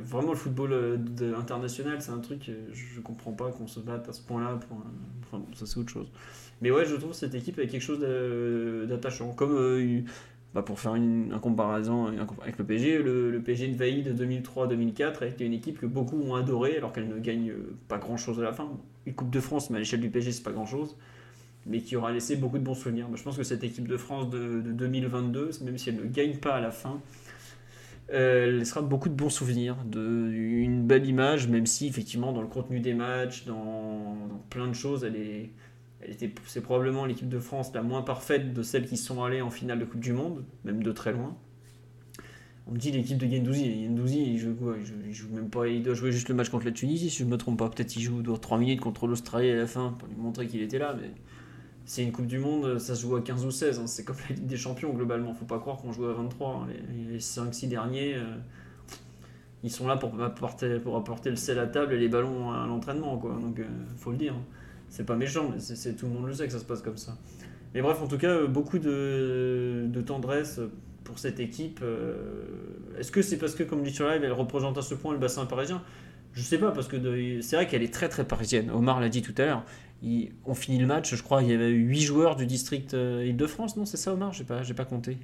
vraiment, 0.04 0.32
le 0.32 0.38
football 0.38 1.00
international, 1.38 2.02
c'est 2.02 2.12
un 2.12 2.20
truc, 2.20 2.50
euh, 2.50 2.68
je 2.74 3.00
comprends 3.00 3.32
pas 3.32 3.52
qu'on 3.52 3.68
se 3.68 3.80
batte 3.80 4.10
à 4.10 4.14
ce 4.14 4.22
point-là. 4.22 4.60
Pour, 4.68 4.84
enfin, 5.24 5.44
ça, 5.54 5.66
c'est 5.66 5.78
autre 5.78 5.92
chose. 5.92 6.12
Mais 6.62 6.72
ouais, 6.72 6.86
je 6.86 6.96
trouve 6.96 7.14
cette 7.14 7.36
équipe 7.36 7.58
avec 7.58 7.72
quelque 7.72 7.82
chose 7.82 8.00
de- 8.00 8.86
d'attachant. 8.88 9.34
Comme 9.34 9.52
euh, 9.56 10.02
bah, 10.54 10.62
pour 10.62 10.80
faire 10.80 10.96
une, 10.96 11.32
un 11.34 11.40
comparaison 11.40 12.08
avec 12.42 12.58
le 12.58 12.66
PSG, 12.66 13.00
le, 13.00 13.32
le 13.32 13.42
PSG 13.42 13.68
Nvahi 13.70 14.04
de 14.04 14.14
2003-2004 14.14 15.24
a 15.24 15.28
été 15.28 15.46
une 15.46 15.54
équipe 15.54 15.80
que 15.80 15.86
beaucoup 15.86 16.22
ont 16.22 16.36
adorée 16.36 16.78
alors 16.78 16.92
qu'elle 16.94 17.08
ne 17.08 17.20
gagne 17.20 17.50
euh, 17.52 17.76
pas 17.88 17.98
grand-chose 17.98 18.40
à 18.40 18.44
la 18.44 18.54
fin. 18.54 18.70
Une 19.06 19.14
Coupe 19.14 19.32
de 19.32 19.40
France, 19.40 19.70
mais 19.70 19.78
à 19.78 19.80
l'échelle 19.80 20.02
du 20.02 20.10
PSG, 20.10 20.32
c'est 20.34 20.44
pas 20.44 20.52
grand-chose. 20.52 20.96
Mais 21.68 21.82
qui 21.82 21.96
aura 21.96 22.12
laissé 22.12 22.36
beaucoup 22.38 22.58
de 22.58 22.64
bons 22.64 22.76
souvenirs. 22.76 23.08
Je 23.16 23.24
pense 23.24 23.38
que 23.38 23.44
cette 23.44 23.64
équipe 23.64 23.88
de 23.88 23.98
France 23.98 24.30
de, 24.30 24.62
de 24.62 24.72
2022, 24.72 25.52
même 25.64 25.78
si 25.78 25.90
elle 25.90 25.98
ne 25.98 26.06
gagne 26.06 26.38
pas 26.38 26.56
à 26.56 26.62
la 26.62 26.72
fin, 26.72 27.00
euh, 28.14 28.48
elle 28.48 28.58
laissera 28.58 28.82
beaucoup 28.82 29.10
de 29.10 29.14
bons 29.14 29.30
souvenirs, 29.30 29.78
de, 29.86 30.30
une 30.32 30.86
belle 30.86 31.06
image, 31.06 31.48
même 31.48 31.66
si 31.66 31.88
effectivement 31.88 32.34
dans 32.34 32.42
le 32.42 32.48
contenu 32.48 32.80
des 32.80 32.94
matchs, 32.94 33.46
dans, 33.46 34.18
plein 34.50 34.68
de 34.68 34.74
choses, 34.74 35.04
elle 35.04 35.16
est, 35.16 35.50
c'est 36.48 36.62
probablement 36.62 37.06
l'équipe 37.06 37.30
de 37.30 37.40
France 37.40 37.72
la 37.74 37.82
moins 37.84 38.02
parfaite 38.02 38.54
de 38.54 38.64
celles 38.64 38.88
qui 38.88 38.98
sont 38.98 39.24
allées 39.24 39.42
en 39.42 39.50
finale 39.50 39.80
de 39.80 39.86
Coupe 39.86 40.02
du 40.02 40.14
Monde, 40.14 40.44
même 40.64 40.84
de 40.84 40.92
très 40.92 41.12
loin. 41.14 41.36
On 42.68 42.72
me 42.74 42.78
dit 42.78 42.92
l'équipe 42.92 43.18
de 43.18 43.26
Gendouzi, 43.28 43.86
Gendouzi 43.86 44.22
il 44.34 44.38
joue 44.38 45.30
même 45.34 45.50
pas, 45.50 45.68
il 45.68 45.82
doit 45.84 45.94
jouer 45.96 46.12
juste 46.12 46.30
le 46.30 46.36
match 46.36 46.50
contre 46.50 46.66
la 46.66 46.72
Tunisie, 46.72 47.10
si 47.10 47.24
je 47.24 47.26
me 47.26 47.38
trompe 47.38 47.58
pas. 47.60 47.70
Peut-être 47.70 47.96
il 47.96 48.02
joue 48.02 48.22
3 48.22 48.58
minutes 48.60 48.80
contre 48.82 49.08
l'Australie 49.08 49.50
à 49.50 49.56
la 49.56 49.68
fin 49.68 49.96
pour 49.98 50.08
lui 50.08 50.16
montrer 50.16 50.48
qu'il 50.48 50.62
était 50.62 50.78
là, 50.80 50.96
mais 51.00 51.12
c'est 51.86 52.04
une 52.04 52.12
Coupe 52.12 52.28
du 52.28 52.38
Monde, 52.38 52.78
ça 52.78 52.96
se 52.96 53.02
joue 53.02 53.16
à 53.16 53.22
15 53.22 53.46
ou 53.46 53.52
16. 53.52 53.80
hein. 53.80 53.88
C'est 53.88 54.06
comme 54.06 54.16
la 54.30 54.36
Ligue 54.36 54.46
des 54.46 54.58
Champions 54.58 54.94
globalement. 54.94 55.34
Faut 55.34 55.46
pas 55.46 55.60
croire 55.60 55.78
qu'on 55.78 55.92
joue 55.92 56.06
à 56.06 56.14
23. 56.14 56.50
hein. 56.50 56.68
Les, 57.10 57.20
5-6 57.20 57.68
derniers, 57.68 58.14
euh, 58.16 58.24
ils 59.64 59.72
sont 59.72 59.88
là 59.88 59.98
pour 59.98 60.22
apporter, 60.22 60.80
pour 60.80 60.96
apporter 60.96 61.32
le 61.32 61.36
sel 61.36 61.58
à 61.60 61.68
table 61.68 61.94
et 61.94 62.00
les 62.00 62.08
ballons 62.10 62.52
à 62.52 62.66
l'entraînement. 62.68 63.18
quoi. 63.18 63.38
Donc 63.42 63.60
euh, 63.60 63.66
faut 63.98 64.12
le 64.12 64.18
dire. 64.18 64.34
hein. 64.36 64.46
C'est 64.92 65.06
pas 65.06 65.16
méchant, 65.16 65.50
mais 65.52 65.60
c'est, 65.60 65.96
tout 65.96 66.06
le 66.06 66.12
monde 66.12 66.28
le 66.28 66.34
sait 66.34 66.46
que 66.46 66.54
ça 66.54 66.60
se 66.60 66.66
passe 66.66 66.82
comme 66.82 66.98
ça. 66.98 67.18
Mais 67.74 67.82
bref, 67.82 68.00
en 68.02 68.08
tout 68.08 68.18
cas, 68.18 68.28
euh, 68.28 68.48
beaucoup 68.48 68.78
de, 68.78 69.86
de 69.88 70.02
tendresse 70.02 70.60
pour 71.04 71.18
cette 71.18 71.40
équipe. 71.40 71.80
Euh, 71.82 72.16
Est-ce 73.00 73.12
que 73.12 73.22
c'est 73.22 73.38
parce 73.38 73.56
que, 73.56 73.64
comme 73.64 73.84
dit 73.84 73.94
sur 73.94 74.08
live, 74.08 74.24
elle 74.24 74.34
représente 74.34 74.78
à 74.78 74.82
ce 74.82 74.94
point 74.94 75.14
le 75.14 75.20
bassin 75.20 75.46
parisien? 75.46 75.82
Je 76.34 76.42
sais 76.42 76.58
pas, 76.58 76.72
parce 76.72 76.88
que 76.88 77.42
c'est 77.42 77.56
vrai 77.56 77.68
qu'elle 77.68 77.84
est 77.84 77.94
très 77.94 78.10
très 78.10 78.26
parisienne. 78.26 78.70
Omar 78.72 79.00
l'a 79.00 79.10
dit 79.10 79.22
tout 79.22 79.34
à 79.38 79.46
l'heure. 79.46 79.66
On 80.46 80.56
finit 80.56 80.80
le 80.80 80.88
match, 80.88 81.14
je 81.14 81.22
crois, 81.22 81.42
il 81.42 81.50
y 81.50 81.54
avait 81.54 81.70
8 81.70 82.02
joueurs 82.02 82.36
du 82.36 82.46
district 82.46 82.94
euh, 82.94 83.26
Île-de-France, 83.26 83.78
non 83.78 83.86
C'est 83.86 83.98
ça, 83.98 84.14
Omar? 84.14 84.34
J'ai 84.34 84.44
pas, 84.44 84.64
j'ai 84.64 84.74
pas 84.74 84.86
compté. 84.86 85.18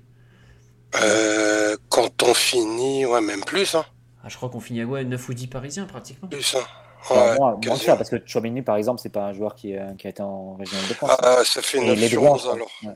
Euh, 1.02 1.76
quand 1.90 2.24
on 2.24 2.34
finit, 2.34 3.06
ouais, 3.06 3.22
même 3.22 3.42
plus, 3.42 3.76
hein. 3.76 3.86
Ah, 4.24 4.30
je 4.30 4.36
crois 4.36 4.50
qu'on 4.50 4.60
finit 4.60 4.82
à 4.82 4.86
ouais, 4.86 5.04
9 5.04 5.30
ou 5.30 5.34
10 5.34 5.48
parisiens 5.48 5.86
pratiquement. 5.86 6.28
Plus, 6.28 6.56
hein. 6.56 6.64
Enfin, 7.00 7.16
Ouais, 7.32 7.38
moins, 7.38 7.52
moins 7.52 7.60
que 7.78 7.84
ça, 7.84 7.96
parce 7.96 8.10
que 8.10 8.18
Chouameni, 8.26 8.62
par 8.62 8.76
exemple, 8.76 9.00
c'est 9.02 9.10
pas 9.12 9.26
un 9.28 9.34
joueur 9.34 9.56
qui, 9.56 9.76
euh, 9.76 9.94
qui 9.96 10.08
a 10.08 10.10
été 10.10 10.22
en 10.22 10.56
régional 10.56 10.88
de 10.88 10.94
France. 10.94 11.12
Ah, 11.22 11.42
ça 11.46 11.62
fait 11.62 11.78
Et 11.80 11.88
9 11.88 12.00
les 12.00 12.08
sur 12.10 12.22
droits, 12.22 12.34
11 12.36 12.44
quoi. 12.44 12.54
alors. 12.54 12.72
Ouais. 12.84 12.96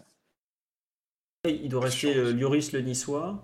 Il 1.45 1.69
doit 1.69 1.81
rester 1.81 2.15
euh, 2.15 2.33
Lloris 2.33 2.71
le 2.71 2.81
niçois 2.81 3.41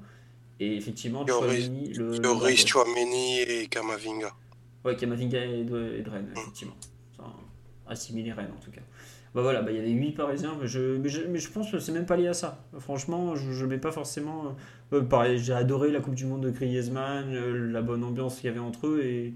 et 0.59 0.75
effectivement 0.75 1.23
Lloris- 1.25 1.69
le. 1.95 2.55
Chouameni 2.55 3.39
et 3.39 3.67
Kamavinga. 3.67 4.31
Ouais, 4.85 4.95
Kamavinga 4.95 5.43
et 5.45 5.63
de, 5.63 5.95
et 5.97 6.01
de 6.01 6.09
Rennes, 6.09 6.29
effectivement. 6.35 6.75
Ça 7.15 7.23
a 7.87 7.91
assimilé 7.91 8.31
Rennes 8.33 8.51
en 8.55 8.59
tout 8.63 8.71
cas. 8.71 8.81
Bah 9.35 9.41
voilà, 9.41 9.61
bah, 9.61 9.71
il 9.71 9.77
y 9.77 9.79
avait 9.79 9.89
8 9.91 10.13
Parisiens, 10.13 10.55
mais 10.59 10.67
je, 10.67 10.97
mais 10.97 11.09
je, 11.09 11.21
mais 11.27 11.37
je 11.39 11.49
pense 11.49 11.71
que 11.71 11.79
c'est 11.79 11.91
même 11.91 12.05
pas 12.05 12.17
lié 12.17 12.27
à 12.27 12.33
ça. 12.33 12.63
Franchement, 12.79 13.35
je, 13.35 13.51
je 13.51 13.65
mets 13.65 13.77
pas 13.77 13.91
forcément. 13.91 14.55
euh, 14.93 15.01
pareil, 15.01 15.37
j'ai 15.39 15.53
adoré 15.53 15.91
la 15.91 15.99
Coupe 15.99 16.15
du 16.15 16.25
Monde 16.25 16.41
de 16.41 16.49
Griezmann, 16.49 17.33
euh, 17.35 17.71
la 17.71 17.81
bonne 17.81 18.03
ambiance 18.03 18.35
qu'il 18.35 18.45
y 18.45 18.49
avait 18.49 18.59
entre 18.59 18.87
eux 18.87 19.01
et. 19.03 19.33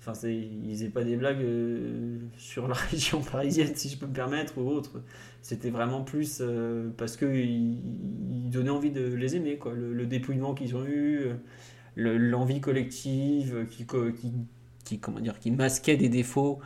Enfin, 0.00 0.14
ils 0.28 0.72
faisaient 0.74 0.88
pas 0.88 1.04
des 1.04 1.16
blagues 1.16 1.42
euh, 1.42 2.18
sur 2.38 2.68
la 2.68 2.74
région 2.90 3.20
parisienne, 3.22 3.74
si 3.76 3.88
je 3.90 3.98
peux 3.98 4.06
me 4.06 4.14
permettre, 4.14 4.58
ou 4.58 4.68
autre. 4.68 5.02
C'était 5.42 5.70
vraiment 5.70 6.02
plus 6.02 6.38
euh, 6.40 6.90
parce 6.96 7.16
qu'ils 7.16 7.78
ils 8.30 8.50
donnaient 8.50 8.70
envie 8.70 8.90
de 8.90 9.04
les 9.14 9.36
aimer, 9.36 9.58
quoi. 9.58 9.74
Le, 9.74 9.92
le 9.92 10.06
dépouillement 10.06 10.54
qu'ils 10.54 10.74
ont 10.76 10.84
eu, 10.86 11.18
euh, 11.20 11.34
le- 11.96 12.18
l'envie 12.18 12.60
collective 12.60 13.66
qui, 13.70 13.86
co- 13.86 14.12
qui, 14.12 14.32
qui, 14.84 14.98
comment 15.00 15.20
dire, 15.20 15.38
qui 15.38 15.50
masquait 15.50 15.96
des 15.96 16.08
défauts 16.08 16.60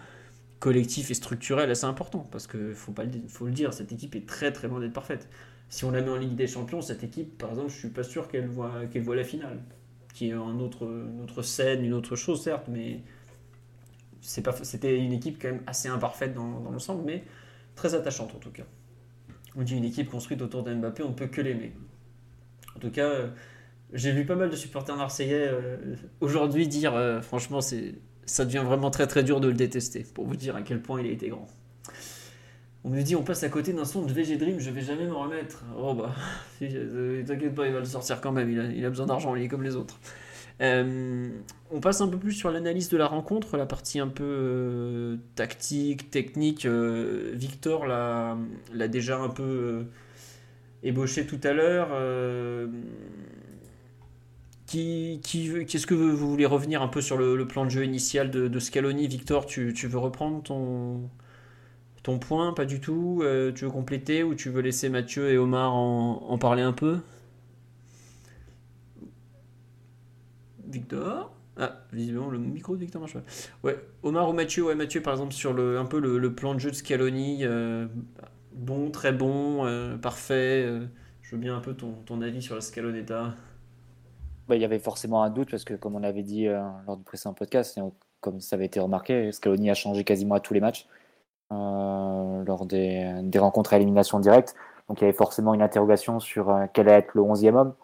collectifs 0.60 1.10
et 1.10 1.14
structurels 1.14 1.70
assez 1.70 1.84
importants. 1.84 2.28
Parce 2.30 2.46
que 2.46 2.72
faut, 2.74 2.92
pas 2.92 3.04
le, 3.04 3.12
faut 3.28 3.46
le 3.46 3.52
dire, 3.52 3.72
cette 3.74 3.92
équipe 3.92 4.14
est 4.14 4.26
très 4.26 4.52
très 4.52 4.68
loin 4.68 4.80
d'être 4.80 4.92
parfaite. 4.92 5.28
Si 5.68 5.84
on 5.84 5.90
la 5.90 6.02
met 6.02 6.10
en 6.10 6.16
Ligue 6.16 6.36
des 6.36 6.46
Champions, 6.46 6.80
cette 6.82 7.04
équipe, 7.04 7.38
par 7.38 7.50
exemple, 7.50 7.70
je 7.70 7.76
suis 7.78 7.88
pas 7.90 8.02
sûr 8.04 8.28
qu'elle 8.28 8.46
voit, 8.48 8.86
qu'elle 8.92 9.02
voit 9.02 9.16
la 9.16 9.24
finale. 9.24 9.60
Qui 10.14 10.28
est 10.30 10.32
un 10.32 10.60
autre, 10.60 10.84
une 10.84 11.22
autre 11.22 11.42
scène, 11.42 11.84
une 11.84 11.94
autre 11.94 12.16
chose, 12.16 12.42
certes, 12.42 12.66
mais 12.68 13.02
c'était 14.24 14.96
une 14.96 15.12
équipe 15.12 15.40
quand 15.40 15.48
même 15.48 15.62
assez 15.66 15.88
imparfaite 15.88 16.34
dans, 16.34 16.60
dans 16.60 16.70
l'ensemble, 16.70 17.02
mais 17.04 17.24
très 17.74 17.94
attachante 17.94 18.34
en 18.34 18.38
tout 18.38 18.50
cas. 18.50 18.64
On 19.56 19.62
dit 19.62 19.76
une 19.76 19.84
équipe 19.84 20.10
construite 20.10 20.42
autour 20.42 20.62
d'Mbappé, 20.62 21.02
on 21.02 21.10
ne 21.10 21.14
peut 21.14 21.28
que 21.28 21.40
l'aimer. 21.40 21.72
En 22.76 22.80
tout 22.80 22.90
cas, 22.90 23.06
euh, 23.06 23.28
j'ai 23.92 24.12
vu 24.12 24.26
pas 24.26 24.34
mal 24.34 24.50
de 24.50 24.56
supporters 24.56 24.96
marseillais 24.96 25.48
euh, 25.48 25.76
aujourd'hui 26.20 26.66
dire, 26.66 26.94
euh, 26.94 27.20
franchement, 27.20 27.60
c'est, 27.60 27.94
ça 28.26 28.44
devient 28.44 28.62
vraiment 28.64 28.90
très 28.90 29.06
très 29.06 29.22
dur 29.22 29.40
de 29.40 29.48
le 29.48 29.54
détester, 29.54 30.04
pour 30.14 30.26
vous 30.26 30.36
dire 30.36 30.56
à 30.56 30.62
quel 30.62 30.82
point 30.82 31.00
il 31.00 31.06
a 31.06 31.12
été 31.12 31.28
grand. 31.28 31.46
On 32.82 32.90
me 32.90 33.00
dit, 33.00 33.16
on 33.16 33.22
passe 33.22 33.44
à 33.44 33.48
côté 33.48 33.72
d'un 33.72 33.84
son 33.84 34.02
de 34.02 34.12
VG 34.12 34.36
Dream, 34.36 34.58
je 34.58 34.70
vais 34.70 34.82
jamais 34.82 35.06
me 35.06 35.14
remettre. 35.14 35.64
Oh 35.78 35.94
bah, 35.94 36.14
t'inquiète 36.58 37.54
pas, 37.54 37.66
il 37.66 37.72
va 37.72 37.78
le 37.78 37.84
sortir 37.84 38.20
quand 38.20 38.32
même, 38.32 38.50
il 38.50 38.84
a 38.84 38.90
besoin 38.90 39.06
d'argent, 39.06 39.36
il 39.36 39.44
est 39.44 39.48
comme 39.48 39.62
les 39.62 39.76
autres. 39.76 39.98
Euh, 40.60 41.30
on 41.72 41.80
passe 41.80 42.00
un 42.00 42.08
peu 42.08 42.16
plus 42.18 42.32
sur 42.32 42.50
l'analyse 42.50 42.88
de 42.88 42.96
la 42.96 43.06
rencontre, 43.06 43.56
la 43.56 43.66
partie 43.66 43.98
un 43.98 44.08
peu 44.08 44.24
euh, 44.24 45.16
tactique, 45.34 46.10
technique. 46.10 46.66
Euh, 46.66 47.32
Victor 47.34 47.86
l'a 47.86 48.36
déjà 48.88 49.18
un 49.18 49.28
peu 49.28 49.86
ébauché 50.82 51.26
tout 51.26 51.40
à 51.42 51.52
l'heure. 51.52 51.88
Qui, 54.66 55.20
qu'est-ce 55.22 55.86
que 55.86 55.94
vous 55.94 56.16
voulez 56.16 56.46
revenir 56.46 56.82
un 56.82 56.88
peu 56.88 57.00
sur 57.00 57.16
le, 57.16 57.46
plan 57.46 57.64
de 57.64 57.70
jeu 57.70 57.84
initial 57.84 58.30
de, 58.30 58.58
Scaloni? 58.58 59.06
Victor, 59.08 59.46
tu, 59.46 59.72
veux 59.72 59.98
reprendre 59.98 60.42
ton, 60.42 61.10
ton 62.02 62.18
point? 62.18 62.52
Pas 62.52 62.64
du 62.64 62.80
tout 62.80 63.22
Tu 63.54 63.64
veux 63.64 63.70
compléter 63.70 64.22
ou 64.22 64.34
tu 64.34 64.50
veux 64.50 64.62
laisser 64.62 64.88
Mathieu 64.88 65.30
et 65.30 65.38
Omar 65.38 65.74
en 65.74 66.38
parler 66.38 66.62
un 66.62 66.72
peu? 66.72 67.00
Victor 70.74 71.32
Ah, 71.58 71.72
visiblement 71.92 72.28
le 72.30 72.38
micro 72.38 72.74
de 72.74 72.80
Victor 72.80 73.00
marche 73.00 73.14
pas. 73.14 73.22
Ouais, 73.62 73.76
Omar 74.02 74.28
ou 74.28 74.32
Mathieu 74.32 74.64
Ouais, 74.64 74.74
Mathieu 74.74 75.00
par 75.00 75.14
exemple 75.14 75.32
sur 75.32 75.52
le, 75.52 75.78
un 75.78 75.86
peu 75.86 76.00
le, 76.00 76.34
plan 76.34 76.54
de 76.54 76.58
jeu 76.60 76.70
de 76.70 76.76
Scaloni. 76.76 77.38
euh, 77.42 77.86
bon, 78.52 78.90
très 78.90 79.12
bon, 79.12 79.64
euh, 79.64 79.96
parfait. 79.96 80.64
euh, 80.66 80.86
je 81.22 81.36
veux 81.36 81.40
bien 81.40 81.56
un 81.56 81.60
peu 81.60 81.74
ton, 81.74 81.92
ton 82.04 82.20
avis 82.20 82.42
sur 82.42 82.54
la 82.54 82.60
Scalonetta. 82.60 83.32
Bah, 84.48 84.56
il 84.56 84.60
y 84.60 84.64
avait 84.64 84.78
forcément 84.78 85.22
un 85.22 85.30
doute 85.30 85.50
parce 85.50 85.64
que, 85.64 85.72
comme 85.74 85.94
on 85.94 86.02
avait 86.02 86.22
dit 86.22 86.46
lors 86.86 86.98
du 86.98 87.04
précédent 87.04 87.32
podcast, 87.32 87.78
et 87.78 87.80
comme 88.20 88.40
ça 88.40 88.56
avait 88.56 88.66
été 88.66 88.78
remarqué, 88.78 89.32
Scaloni 89.32 89.70
a 89.70 89.74
changé 89.74 90.04
quasiment 90.04 90.34
à 90.34 90.40
tous 90.40 90.52
les 90.52 90.60
matchs 90.60 90.86
lors 91.50 92.66
des, 92.66 93.10
des 93.22 93.38
rencontres 93.38 93.72
à 93.72 93.76
élimination 93.76 94.20
directe. 94.20 94.54
Donc 94.88 95.00
il 95.00 95.04
y 95.04 95.06
avait 95.06 95.16
forcément 95.16 95.54
une 95.54 95.62
interrogation 95.62 96.20
sur 96.20 96.54
quel 96.74 96.88
allait 96.90 96.98
être 96.98 97.14
le 97.14 97.22
11e 97.22 97.54
homme 97.54 97.74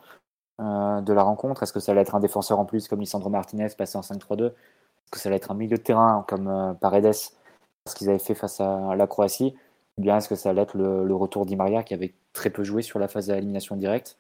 euh, 0.60 1.00
de 1.00 1.12
la 1.14 1.22
rencontre. 1.22 1.62
Est-ce 1.62 1.72
que 1.72 1.80
ça 1.80 1.92
allait 1.92 2.02
être 2.02 2.14
un 2.14 2.20
défenseur 2.20 2.58
en 2.58 2.66
plus 2.66 2.86
comme 2.86 3.00
Lisandro 3.00 3.30
Martinez 3.30 3.68
passé 3.78 3.96
en 3.96 4.02
5-3-2 4.02 4.48
Est-ce 4.48 5.10
que 5.10 5.18
ça 5.18 5.28
allait 5.30 5.36
être 5.36 5.50
un 5.50 5.54
milieu 5.54 5.78
de 5.78 5.82
terrain 5.82 6.24
comme 6.28 6.48
euh, 6.48 6.74
Paredes, 6.74 7.14
ce 7.14 7.94
qu'ils 7.94 8.10
avaient 8.10 8.18
fait 8.18 8.34
face 8.34 8.60
à 8.60 8.94
la 8.94 9.06
Croatie? 9.06 9.54
Ou 9.96 10.02
bien 10.02 10.18
est-ce 10.18 10.28
que 10.28 10.34
ça 10.34 10.50
allait 10.50 10.62
être 10.62 10.76
le, 10.76 11.14
retour 11.14 11.46
d'Imaria 11.46 11.82
qui 11.82 11.94
avait 11.94 12.14
très 12.34 12.50
peu 12.50 12.62
joué 12.62 12.82
sur 12.82 12.98
la 12.98 13.08
phase 13.08 13.28
d'élimination 13.28 13.76
directe? 13.76 14.18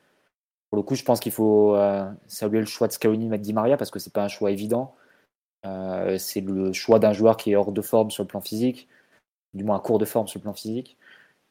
Pour 0.70 0.78
le 0.78 0.82
coup, 0.82 0.94
je 0.94 1.04
pense 1.04 1.20
qu'il 1.20 1.32
faut 1.32 1.74
euh, 1.74 2.10
saluer 2.26 2.60
le 2.60 2.66
choix 2.66 2.86
de 2.86 2.92
Scaloni 2.92 3.26
de 3.26 3.30
mettre 3.30 3.42
Di 3.42 3.52
Maria 3.52 3.76
parce 3.76 3.90
que 3.90 3.98
c'est 3.98 4.12
pas 4.12 4.24
un 4.24 4.28
choix 4.28 4.50
évident. 4.50 4.94
C'est 6.18 6.40
le 6.40 6.72
choix 6.72 6.98
d'un 6.98 7.12
joueur 7.12 7.36
qui 7.36 7.52
est 7.52 7.56
hors 7.56 7.72
de 7.72 7.82
forme 7.82 8.10
sur 8.10 8.22
le 8.22 8.28
plan 8.28 8.40
physique, 8.40 8.88
du 9.52 9.62
moins 9.64 9.76
à 9.76 9.80
court 9.80 9.98
de 9.98 10.06
forme 10.06 10.26
sur 10.26 10.38
le 10.38 10.44
plan 10.44 10.54
physique, 10.54 10.96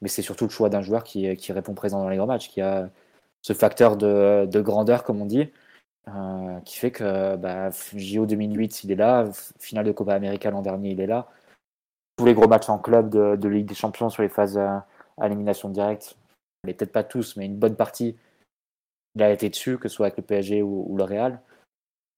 mais 0.02 0.10
c'est 0.10 0.24
surtout 0.24 0.46
le 0.46 0.50
choix 0.50 0.70
d'un 0.70 0.82
joueur 0.82 1.04
qui, 1.04 1.36
qui 1.38 1.52
répond 1.54 1.76
présent 1.76 2.02
dans 2.02 2.10
les 2.10 2.18
grands 2.18 2.26
matchs, 2.26 2.50
qui 2.50 2.62
a 2.62 2.90
ce 3.42 3.54
facteur 3.54 3.98
de, 3.98 4.46
de 4.46 4.62
grandeur, 4.62 5.04
comme 5.04 5.22
on 5.22 5.26
dit, 5.26 5.52
euh, 6.08 6.60
qui 6.62 6.78
fait 6.78 6.92
que 6.92 7.36
bah, 7.36 7.70
JO 7.96 8.26
2008, 8.26 8.84
il 8.84 8.92
est 8.92 8.96
là, 8.96 9.30
finale 9.60 9.86
de 9.86 9.92
Copa 9.92 10.14
América 10.14 10.50
l'an 10.50 10.62
dernier, 10.62 10.92
il 10.92 11.02
est 11.02 11.08
là. 11.08 11.28
Tous 12.18 12.26
les 12.26 12.34
gros 12.34 12.48
matchs 12.48 12.70
en 12.70 12.80
club 12.80 13.10
de, 13.10 13.36
de 13.36 13.50
Ligue 13.50 13.68
des 13.68 13.76
Champions 13.76 14.10
sur 14.10 14.24
les 14.24 14.30
phases 14.30 14.58
euh, 14.58 14.78
à 15.18 15.28
élimination 15.28 15.70
directe, 15.70 16.18
les 16.66 16.74
peut-être 16.74 16.92
pas 16.92 17.04
tous, 17.04 17.36
mais 17.38 17.46
une 17.46 17.58
bonne 17.58 17.76
partie, 17.76 18.18
il 19.16 19.24
a 19.24 19.32
été 19.32 19.50
dessus, 19.50 19.78
que 19.78 19.88
ce 19.88 19.96
soit 19.96 20.08
avec 20.08 20.18
le 20.18 20.24
PSG 20.24 20.62
ou, 20.62 20.96
le 20.98 21.04
Real. 21.04 21.42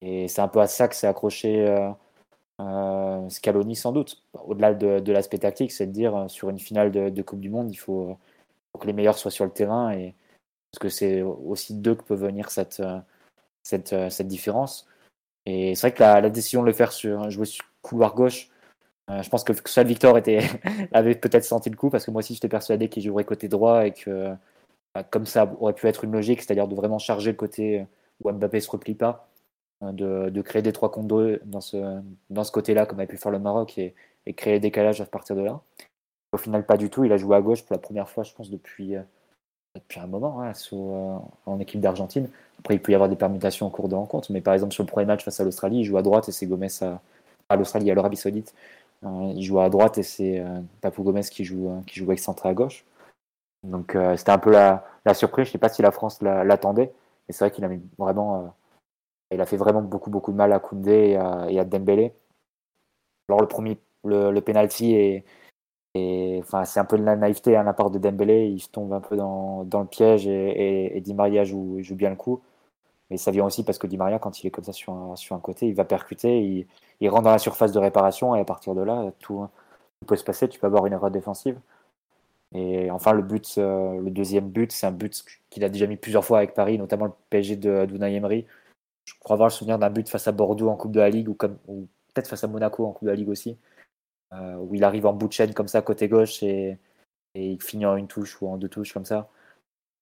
Et 0.00 0.28
c'est 0.28 0.40
un 0.40 0.48
peu 0.48 0.60
à 0.60 0.66
ça 0.66 0.88
que 0.88 0.94
s'est 0.94 1.06
accroché 1.06 1.68
euh, 2.60 3.28
Scaloni 3.28 3.76
sans 3.76 3.92
doute. 3.92 4.22
Au-delà 4.34 4.74
de, 4.74 5.12
l'aspect 5.12 5.38
tactique, 5.38 5.72
c'est 5.72 5.86
de 5.86 5.92
dire 5.92 6.26
sur 6.28 6.50
une 6.50 6.58
finale 6.58 6.90
de, 6.90 7.22
Coupe 7.22 7.40
du 7.40 7.50
Monde, 7.50 7.70
il 7.70 7.76
faut, 7.76 8.18
que 8.78 8.86
les 8.86 8.92
meilleurs 8.92 9.18
soient 9.18 9.30
sur 9.30 9.44
le 9.44 9.52
terrain 9.52 9.92
parce 10.72 10.80
que 10.80 10.88
c'est 10.88 11.22
aussi 11.22 11.74
d'eux 11.74 11.94
que 11.94 12.02
peut 12.02 12.14
venir 12.14 12.50
cette, 12.50 12.82
cette, 13.62 13.94
cette 14.10 14.28
différence. 14.28 14.88
Et 15.46 15.74
c'est 15.74 15.88
vrai 15.88 15.94
que 15.94 16.02
la, 16.02 16.30
décision 16.30 16.62
de 16.62 16.66
le 16.66 16.72
faire 16.72 16.92
sur 16.92 17.30
jouer 17.30 17.46
sur 17.46 17.64
couloir 17.82 18.14
gauche, 18.14 18.48
je 19.08 19.28
pense 19.28 19.44
que 19.44 19.52
seul 19.68 19.86
Victor 19.86 20.16
avait 20.92 21.14
peut-être 21.14 21.44
senti 21.44 21.68
le 21.68 21.76
coup 21.76 21.90
parce 21.90 22.06
que 22.06 22.10
moi 22.10 22.20
aussi 22.20 22.34
j'étais 22.34 22.48
persuadé 22.48 22.88
qu'il 22.88 23.02
jouerait 23.02 23.24
côté 23.24 23.48
droit 23.48 23.86
et 23.86 23.92
que 23.92 24.34
comme 25.10 25.26
ça 25.26 25.52
aurait 25.60 25.74
pu 25.74 25.86
être 25.88 26.04
une 26.04 26.12
logique, 26.12 26.42
c'est-à-dire 26.42 26.68
de 26.68 26.74
vraiment 26.74 26.98
charger 26.98 27.32
le 27.32 27.36
côté 27.36 27.86
où 28.22 28.30
Mbappé 28.30 28.60
se 28.60 28.70
replie 28.70 28.94
pas, 28.94 29.28
de, 29.82 30.42
créer 30.42 30.62
des 30.62 30.72
trois 30.72 30.90
contre 30.90 31.08
deux 31.08 31.40
dans 31.44 31.60
ce, 31.60 32.50
côté-là, 32.52 32.86
comme 32.86 33.00
avait 33.00 33.06
pu 33.06 33.16
faire 33.16 33.32
le 33.32 33.38
Maroc, 33.38 33.78
et, 33.78 33.94
et, 34.26 34.34
créer 34.34 34.54
des 34.54 34.68
décalage 34.68 35.00
à 35.00 35.06
partir 35.06 35.36
de 35.36 35.42
là. 35.42 35.60
Au 36.32 36.38
final, 36.38 36.64
pas 36.64 36.76
du 36.76 36.88
tout. 36.88 37.04
Il 37.04 37.12
a 37.12 37.16
joué 37.16 37.36
à 37.36 37.40
gauche 37.42 37.62
pour 37.62 37.74
la 37.74 37.80
première 37.80 38.08
fois, 38.08 38.22
je 38.22 38.32
pense, 38.32 38.50
depuis, 38.50 38.96
euh, 38.96 39.02
depuis 39.74 40.00
un 40.00 40.06
moment, 40.06 40.42
hein, 40.42 40.52
euh, 40.72 41.18
en 41.46 41.60
équipe 41.60 41.80
d'Argentine. 41.80 42.28
Après, 42.58 42.74
il 42.74 42.82
peut 42.82 42.92
y 42.92 42.94
avoir 42.94 43.08
des 43.08 43.16
permutations 43.16 43.66
au 43.66 43.70
cours 43.70 43.88
de 43.88 43.94
rencontre, 43.94 44.30
mais 44.32 44.40
par 44.40 44.54
exemple, 44.54 44.72
sur 44.72 44.82
le 44.82 44.88
premier 44.88 45.06
match 45.06 45.24
face 45.24 45.40
à 45.40 45.44
l'Australie, 45.44 45.78
il 45.80 45.84
joue 45.84 45.96
à 45.96 46.02
droite 46.02 46.28
et 46.28 46.32
c'est 46.32 46.46
Gomez 46.46 46.68
à, 46.82 47.00
à 47.48 47.56
l'Australie, 47.56 47.90
à 47.90 47.94
l'Arabie 47.94 48.16
Saoudite. 48.16 48.54
Euh, 49.04 49.32
il 49.34 49.42
joue 49.42 49.60
à 49.60 49.68
droite 49.70 49.98
et 49.98 50.02
c'est 50.02 50.44
Papou 50.80 51.02
Gomez 51.02 51.22
qui 51.22 51.44
joue, 51.44 51.82
qui 51.86 51.98
joue 51.98 52.12
excentré 52.12 52.48
à 52.48 52.54
gauche. 52.54 52.84
Donc, 53.64 53.96
c'était 54.16 54.32
un 54.32 54.38
peu 54.38 54.50
la, 54.50 54.84
surprise. 55.14 55.46
Je 55.46 55.50
ne 55.50 55.52
sais 55.52 55.58
pas 55.58 55.68
si 55.68 55.82
la 55.82 55.92
France 55.92 56.20
l'attendait, 56.22 56.92
mais 57.28 57.34
c'est 57.34 57.44
vrai 57.44 57.50
qu'il 57.50 57.64
a 57.64 57.70
vraiment 57.98 58.52
il 59.32 59.40
a 59.40 59.46
fait 59.46 59.56
vraiment 59.56 59.82
beaucoup, 59.82 60.10
beaucoup 60.10 60.32
de 60.32 60.36
mal 60.36 60.52
à 60.52 60.58
Koundé 60.58 61.18
et 61.48 61.58
à, 61.58 61.64
Dembélé. 61.64 62.12
Alors 63.28 63.40
le 63.40 63.48
premier, 63.48 63.78
le 64.04 64.40
penalty 64.40 64.94
est, 64.94 65.24
enfin, 65.96 66.64
c'est 66.64 66.80
un 66.80 66.84
peu 66.84 66.98
de 66.98 67.04
la 67.04 67.16
naïveté 67.16 67.56
à 67.56 67.60
hein, 67.60 67.64
la 67.64 67.72
part 67.74 67.90
de 67.90 67.98
Dembélé. 67.98 68.46
Il 68.48 68.68
tombe 68.68 68.92
un 68.92 69.00
peu 69.00 69.16
dans, 69.16 69.64
le 69.64 69.86
piège 69.86 70.26
et, 70.26 70.96
et, 70.96 71.00
Di 71.00 71.14
Maria 71.14 71.44
joue, 71.44 71.80
bien 71.92 72.10
le 72.10 72.16
coup. 72.16 72.42
Mais 73.10 73.16
ça 73.18 73.30
vient 73.30 73.44
aussi 73.44 73.64
parce 73.64 73.78
que 73.78 73.86
Di 73.86 73.96
Maria, 73.98 74.18
quand 74.18 74.42
il 74.42 74.46
est 74.46 74.50
comme 74.50 74.64
ça 74.64 74.72
sur 74.72 74.92
un, 74.92 75.40
côté, 75.40 75.68
il 75.68 75.74
va 75.74 75.84
percuter, 75.84 76.66
il, 77.00 77.08
rentre 77.10 77.24
dans 77.24 77.30
la 77.32 77.38
surface 77.38 77.72
de 77.72 77.78
réparation 77.78 78.34
et 78.36 78.40
à 78.40 78.44
partir 78.44 78.74
de 78.74 78.82
là, 78.82 79.12
tout, 79.20 79.46
peut 80.06 80.16
se 80.16 80.24
passer. 80.24 80.48
Tu 80.48 80.58
peux 80.60 80.66
avoir 80.66 80.86
une 80.86 80.94
erreur 80.94 81.10
défensive. 81.10 81.58
Et 82.54 82.90
enfin, 82.90 83.12
le 83.12 83.22
but, 83.22 83.54
euh, 83.58 84.00
le 84.00 84.10
deuxième 84.10 84.48
but, 84.50 84.72
c'est 84.72 84.86
un 84.86 84.92
but 84.92 85.24
qu'il 85.50 85.64
a 85.64 85.68
déjà 85.70 85.86
mis 85.86 85.96
plusieurs 85.96 86.24
fois 86.24 86.38
avec 86.38 86.54
Paris, 86.54 86.78
notamment 86.78 87.06
le 87.06 87.12
PSG 87.30 87.56
de 87.56 87.86
d'Unai 87.86 88.14
Emery, 88.14 88.46
je 89.04 89.14
crois 89.20 89.34
avoir 89.34 89.48
le 89.48 89.52
souvenir 89.52 89.78
d'un 89.78 89.90
but 89.90 90.08
face 90.08 90.28
à 90.28 90.32
Bordeaux 90.32 90.68
en 90.68 90.76
Coupe 90.76 90.92
de 90.92 91.00
la 91.00 91.10
Ligue 91.10 91.28
ou 91.28 91.34
peut-être 91.34 92.28
face 92.28 92.44
à 92.44 92.48
Monaco 92.48 92.86
en 92.86 92.92
Coupe 92.92 93.04
de 93.04 93.10
la 93.10 93.16
Ligue 93.16 93.28
aussi, 93.28 93.56
euh, 94.34 94.56
où 94.56 94.74
il 94.74 94.84
arrive 94.84 95.06
en 95.06 95.12
bout 95.12 95.28
de 95.28 95.32
chaîne 95.32 95.54
comme 95.54 95.68
ça 95.68 95.82
côté 95.82 96.08
gauche 96.08 96.42
et, 96.42 96.78
il 97.34 97.62
finit 97.62 97.86
en 97.86 97.96
une 97.96 98.08
touche 98.08 98.40
ou 98.42 98.48
en 98.48 98.58
deux 98.58 98.68
touches 98.68 98.92
comme 98.92 99.06
ça. 99.06 99.30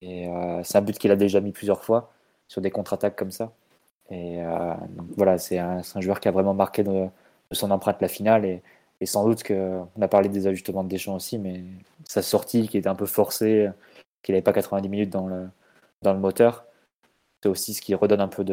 Et 0.02 0.28
euh, 0.28 0.62
c'est 0.64 0.78
un 0.78 0.82
but 0.82 0.98
qu'il 0.98 1.12
a 1.12 1.16
déjà 1.16 1.40
mis 1.40 1.52
plusieurs 1.52 1.84
fois 1.84 2.12
sur 2.48 2.60
des 2.60 2.70
contre-attaques 2.70 3.16
comme 3.16 3.30
ça. 3.30 3.52
Et 4.10 4.42
euh, 4.42 4.74
voilà, 5.16 5.38
c'est 5.38 5.58
un, 5.58 5.82
joueur 6.00 6.20
qui 6.20 6.28
a 6.28 6.32
vraiment 6.32 6.54
marqué 6.54 6.82
de, 6.82 7.08
son 7.52 7.70
empreinte 7.70 8.00
la 8.02 8.08
finale 8.08 8.44
et, 8.44 8.62
sans 9.06 9.24
doute 9.24 9.44
qu'on 9.44 9.88
a 10.00 10.08
parlé 10.08 10.28
des 10.28 10.46
ajustements 10.46 10.84
de 10.84 10.88
Deschamps 10.88 11.14
aussi, 11.14 11.38
mais 11.38 11.62
sa 12.06 12.22
sortie 12.22 12.68
qui 12.68 12.78
était 12.78 12.88
un 12.88 12.94
peu 12.94 13.06
forcée, 13.06 13.70
qu'il 14.22 14.34
n'avait 14.34 14.42
pas 14.42 14.52
90 14.52 14.88
minutes 14.88 15.10
dans 15.10 15.26
le, 15.26 16.18
moteur, 16.18 16.66
c'est 17.42 17.48
aussi 17.48 17.74
ce 17.74 17.80
qui 17.82 17.94
redonne 17.94 18.20
un 18.20 18.28
peu 18.28 18.44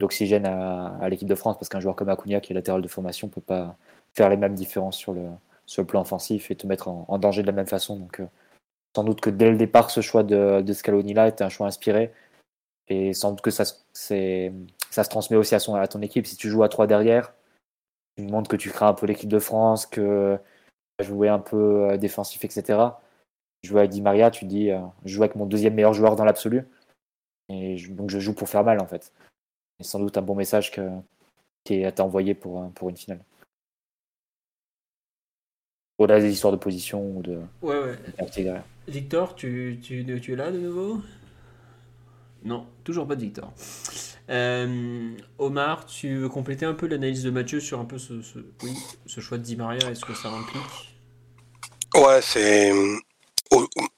d'oxygène 0.00 0.46
à, 0.46 1.08
l'équipe 1.08 1.28
de 1.28 1.34
France, 1.34 1.56
parce 1.58 1.68
qu'un 1.68 1.80
joueur 1.80 1.96
comme 1.96 2.08
Acuna, 2.08 2.40
qui 2.40 2.52
est 2.52 2.54
latéral 2.54 2.82
de 2.82 2.88
formation, 2.88 3.28
peut 3.28 3.40
pas 3.40 3.76
faire 4.14 4.28
les 4.28 4.36
mêmes 4.36 4.54
différences 4.54 4.96
sur 4.96 5.12
le, 5.12 5.28
sur 5.66 5.82
le 5.82 5.86
plan 5.86 6.02
offensif 6.02 6.50
et 6.50 6.56
te 6.56 6.66
mettre 6.66 6.88
en, 6.88 7.18
danger 7.18 7.42
de 7.42 7.46
la 7.46 7.52
même 7.52 7.66
façon. 7.66 7.96
Donc, 7.96 8.20
euh, 8.20 8.26
sans 8.94 9.04
doute 9.04 9.20
que 9.20 9.30
dès 9.30 9.50
le 9.50 9.56
départ, 9.56 9.90
ce 9.90 10.00
choix 10.00 10.22
de, 10.22 10.62
de 10.62 10.72
Scaloni-là 10.72 11.28
était 11.28 11.44
un 11.44 11.48
choix 11.48 11.66
inspiré. 11.66 12.12
Et 12.88 13.12
sans 13.12 13.30
doute 13.30 13.40
que 13.40 13.50
ça, 13.50 13.64
ça 13.64 15.04
se 15.04 15.08
transmet 15.08 15.36
aussi 15.36 15.54
à, 15.54 15.60
son, 15.60 15.76
à 15.76 15.86
ton 15.86 16.02
équipe. 16.02 16.26
Si 16.26 16.36
tu 16.36 16.48
joues 16.48 16.64
à 16.64 16.68
3 16.68 16.86
derrière, 16.86 17.34
tu 18.16 18.24
montres 18.24 18.50
que 18.50 18.56
tu 18.56 18.70
crées 18.70 18.86
un 18.86 18.94
peu 18.94 19.06
l'équipe 19.06 19.28
de 19.28 19.38
France, 19.38 19.86
que 19.86 20.36
tu 20.36 21.04
vas 21.04 21.08
jouer 21.08 21.28
un 21.28 21.38
peu 21.38 21.90
euh, 21.90 21.96
défensif, 21.98 22.44
etc. 22.44 22.80
Jouer 23.62 23.80
avec 23.80 23.90
Di 23.90 24.02
Maria, 24.02 24.30
tu 24.30 24.44
dis, 24.44 24.70
euh, 24.70 24.80
je 25.04 25.14
joue 25.14 25.22
avec 25.22 25.36
mon 25.36 25.46
deuxième 25.46 25.74
meilleur 25.74 25.92
joueur 25.92 26.16
dans 26.16 26.24
l'absolu. 26.24 26.66
Et 27.48 27.76
donc 27.90 28.10
je 28.10 28.18
joue 28.18 28.34
pour 28.34 28.48
faire 28.48 28.64
mal 28.64 28.80
en 28.80 28.86
fait 28.86 29.12
c'est 29.80 29.88
sans 29.88 29.98
doute 29.98 30.18
un 30.18 30.22
bon 30.22 30.34
message 30.34 30.72
qui 31.64 31.74
est 31.74 32.00
envoyé 32.00 32.34
pour, 32.34 32.70
pour 32.72 32.90
une 32.90 32.96
finale. 32.96 33.24
Au-delà 36.00 36.18
des 36.18 36.32
histoires 36.32 36.54
de 36.54 36.56
position 36.56 37.14
ou 37.14 37.20
de. 37.20 37.40
Ouais, 37.60 37.76
ouais. 37.78 38.62
Victor, 38.88 39.34
tu, 39.34 39.78
tu, 39.82 40.02
tu, 40.22 40.32
es 40.32 40.36
là 40.36 40.50
de 40.50 40.56
nouveau? 40.56 41.02
Non, 42.42 42.64
toujours 42.84 43.06
pas 43.06 43.16
de 43.16 43.20
Victor. 43.20 43.52
Euh, 44.30 45.10
Omar, 45.36 45.84
tu 45.84 46.16
veux 46.16 46.30
compléter 46.30 46.64
un 46.64 46.72
peu 46.72 46.86
l'analyse 46.86 47.22
de 47.22 47.30
Mathieu 47.30 47.60
sur 47.60 47.80
un 47.80 47.84
peu 47.84 47.98
ce, 47.98 48.22
ce, 48.22 48.38
oui, 48.62 48.74
ce 49.04 49.20
choix 49.20 49.36
de 49.36 49.42
Di 49.42 49.56
Maria 49.56 49.90
et 49.90 49.94
ce 49.94 50.06
que 50.06 50.14
ça 50.14 50.30
implique? 50.30 50.96
Ouais, 51.94 52.22
c'est 52.22 52.72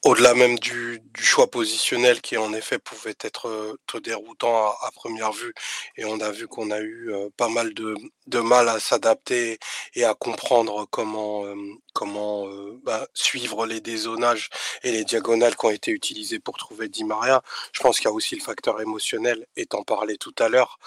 au-delà 0.04 0.34
même 0.34 0.58
du, 0.58 1.00
choix 1.14 1.48
positionnel 1.50 2.20
qui 2.20 2.36
en 2.36 2.52
effet 2.52 2.78
pouvait 2.78 3.14
être 3.20 3.46
euh, 3.48 4.00
déroutant 4.00 4.70
à, 4.82 4.90
première 4.92 5.30
vue 5.32 5.54
et 5.96 6.04
on 6.04 6.18
a 6.20 6.30
vu 6.32 6.48
qu'on 6.48 6.70
a 6.70 6.80
eu 6.80 7.12
euh, 7.12 7.28
pas 7.36 7.48
mal 7.48 7.72
de, 7.74 7.94
mal 8.40 8.68
à 8.68 8.80
s'adapter 8.80 9.58
et 9.94 10.04
à 10.04 10.14
comprendre 10.14 10.86
comment 10.90 11.44
euh, 11.46 11.54
comment 11.92 12.46
bah, 12.82 13.06
suivre 13.14 13.66
les 13.66 13.80
dézonages 13.80 14.48
et 14.82 14.90
les 14.92 15.04
diagonales 15.04 15.54
qui 15.56 15.66
ont 15.66 15.70
été 15.70 15.90
utilisées 15.90 16.38
pour 16.38 16.56
trouver 16.56 16.88
Di 16.88 17.04
Maria. 17.04 17.42
Je 17.72 17.82
pense 17.82 17.98
qu'il 17.98 18.06
y 18.06 18.08
a 18.08 18.12
aussi 18.12 18.34
le 18.34 18.40
facteur 18.42 18.80
émotionnel, 18.80 19.46
étant 19.56 19.82
parlé 19.82 20.16
tout 20.16 20.34
à 20.38 20.48
l'heure. 20.48 20.78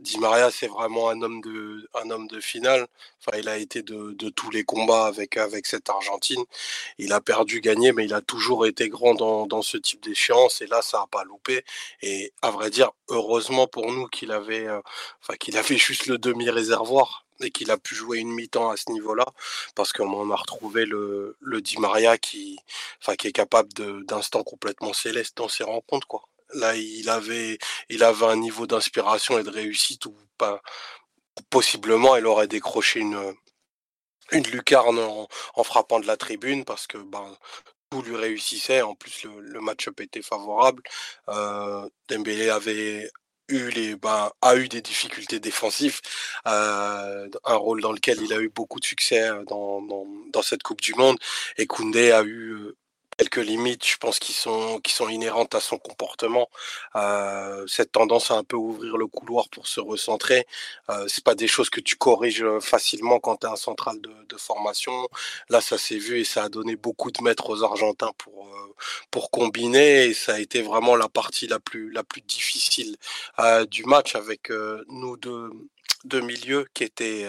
Di 0.00 0.18
Maria, 0.18 0.50
c'est 0.50 0.68
vraiment 0.68 1.10
un 1.10 1.20
homme 1.20 1.42
de 1.42 1.86
un 2.02 2.10
homme 2.10 2.26
de 2.28 2.40
finale. 2.40 2.86
Enfin, 3.20 3.36
il 3.38 3.48
a 3.48 3.58
été 3.58 3.82
de, 3.82 4.12
de 4.12 4.28
tous 4.30 4.50
les 4.50 4.64
combats 4.64 5.06
avec 5.06 5.36
avec 5.36 5.66
cette 5.66 5.90
Argentine. 5.90 6.44
Il 6.98 7.12
a 7.12 7.20
perdu, 7.20 7.60
gagné, 7.60 7.83
mais 7.92 8.04
il 8.04 8.14
a 8.14 8.20
toujours 8.20 8.66
été 8.66 8.88
grand 8.88 9.14
dans, 9.14 9.62
ce 9.62 9.76
type 9.76 10.02
d'échéance 10.02 10.60
et 10.62 10.66
là 10.66 10.82
ça 10.82 10.98
n'a 11.00 11.06
pas 11.06 11.24
loupé. 11.24 11.64
Et 12.02 12.32
à 12.42 12.50
vrai 12.50 12.70
dire 12.70 12.90
heureusement 13.08 13.66
pour 13.66 13.90
nous 13.92 14.06
qu'il 14.08 14.32
avait 14.32 14.66
euh, 14.66 14.80
enfin 15.22 15.36
qu'il 15.36 15.56
avait 15.56 15.76
juste 15.78 16.06
le 16.06 16.18
demi 16.18 16.50
réservoir 16.50 17.24
et 17.40 17.50
qu'il 17.50 17.70
a 17.70 17.78
pu 17.78 17.94
jouer 17.94 18.18
une 18.18 18.32
mi-temps 18.32 18.70
à 18.70 18.76
ce 18.76 18.90
niveau-là 18.90 19.26
parce 19.74 19.92
qu'on 19.92 20.30
a 20.30 20.36
retrouvé 20.36 20.86
le, 20.86 21.36
le 21.40 21.60
Di 21.60 21.78
Maria 21.78 22.18
qui 22.18 22.58
qui 23.18 23.28
est 23.28 23.32
capable 23.32 23.72
d'instants 24.04 24.44
complètement 24.44 24.92
céleste 24.92 25.36
dans 25.36 25.48
ses 25.48 25.64
rencontres 25.64 26.06
quoi. 26.06 26.22
Là 26.54 26.76
il 26.76 27.08
avait 27.08 27.58
il 27.88 28.02
avait 28.04 28.26
un 28.26 28.36
niveau 28.36 28.66
d'inspiration 28.66 29.38
et 29.38 29.42
de 29.44 29.50
réussite 29.50 30.06
où 30.06 30.14
pas 30.38 30.62
possiblement 31.50 32.16
elle 32.16 32.26
aurait 32.26 32.48
décroché 32.48 33.00
une 33.00 33.34
une 34.32 34.44
lucarne 34.44 34.98
en, 34.98 35.64
frappant 35.64 36.00
de 36.00 36.06
la 36.06 36.16
tribune 36.16 36.64
parce 36.64 36.86
que 36.86 36.98
ben, 36.98 37.36
lui 38.02 38.16
réussissait. 38.16 38.82
En 38.82 38.94
plus, 38.94 39.24
le, 39.24 39.60
match-up 39.60 40.00
était 40.00 40.22
favorable. 40.22 40.82
Euh, 41.28 41.88
Dembélé 42.08 42.50
avait 42.50 43.10
eu 43.48 43.70
les 43.70 43.96
ben, 43.96 44.30
a 44.40 44.56
eu 44.56 44.68
des 44.68 44.80
difficultés 44.80 45.38
défensives, 45.40 46.00
euh, 46.48 47.28
un 47.44 47.56
rôle 47.56 47.82
dans 47.82 47.92
lequel 47.92 48.20
il 48.22 48.32
a 48.32 48.40
eu 48.40 48.48
beaucoup 48.48 48.80
de 48.80 48.84
succès 48.86 49.28
euh, 49.28 49.44
dans, 49.44 49.82
dans, 49.82 50.06
dans 50.32 50.42
cette 50.42 50.62
Coupe 50.62 50.80
du 50.80 50.94
Monde. 50.94 51.18
Et 51.58 51.66
Koundé 51.66 52.12
a 52.12 52.22
eu 52.24 52.74
quelques 53.18 53.36
limites, 53.36 53.86
je 53.86 53.96
pense, 53.96 54.18
qui 54.18 54.32
sont, 54.32 54.80
qui 54.80 54.92
sont 54.92 55.08
inhérentes 55.08 55.54
à 55.54 55.60
son 55.60 55.78
comportement. 55.78 56.48
Euh, 56.96 57.66
cette 57.66 57.92
tendance 57.92 58.30
à 58.30 58.34
un 58.34 58.44
peu 58.44 58.56
ouvrir 58.56 58.96
le 58.96 59.06
couloir 59.06 59.48
pour 59.48 59.66
se 59.66 59.80
recentrer, 59.80 60.46
euh, 60.90 61.06
c'est 61.08 61.24
pas 61.24 61.34
des 61.34 61.48
choses 61.48 61.70
que 61.70 61.80
tu 61.80 61.96
corriges 61.96 62.44
facilement 62.60 63.20
quand 63.20 63.36
tu 63.36 63.46
es 63.46 63.50
un 63.50 63.56
central 63.56 64.00
de, 64.00 64.12
de, 64.28 64.36
formation. 64.36 65.08
Là, 65.48 65.60
ça 65.60 65.78
s'est 65.78 65.98
vu 65.98 66.20
et 66.20 66.24
ça 66.24 66.44
a 66.44 66.48
donné 66.48 66.76
beaucoup 66.76 67.10
de 67.10 67.22
mètres 67.22 67.48
aux 67.50 67.62
Argentins 67.62 68.12
pour, 68.18 68.48
euh, 68.48 68.74
pour 69.10 69.30
combiner. 69.30 70.06
Et 70.06 70.14
ça 70.14 70.34
a 70.34 70.38
été 70.38 70.62
vraiment 70.62 70.96
la 70.96 71.08
partie 71.08 71.46
la 71.46 71.60
plus, 71.60 71.90
la 71.90 72.02
plus 72.04 72.22
difficile 72.22 72.96
euh, 73.38 73.64
du 73.66 73.84
match 73.84 74.14
avec 74.14 74.50
euh, 74.50 74.84
nous 74.88 75.16
deux, 75.16 75.50
deux 76.04 76.20
milieux 76.20 76.66
qui 76.74 76.84
étaient 76.84 77.28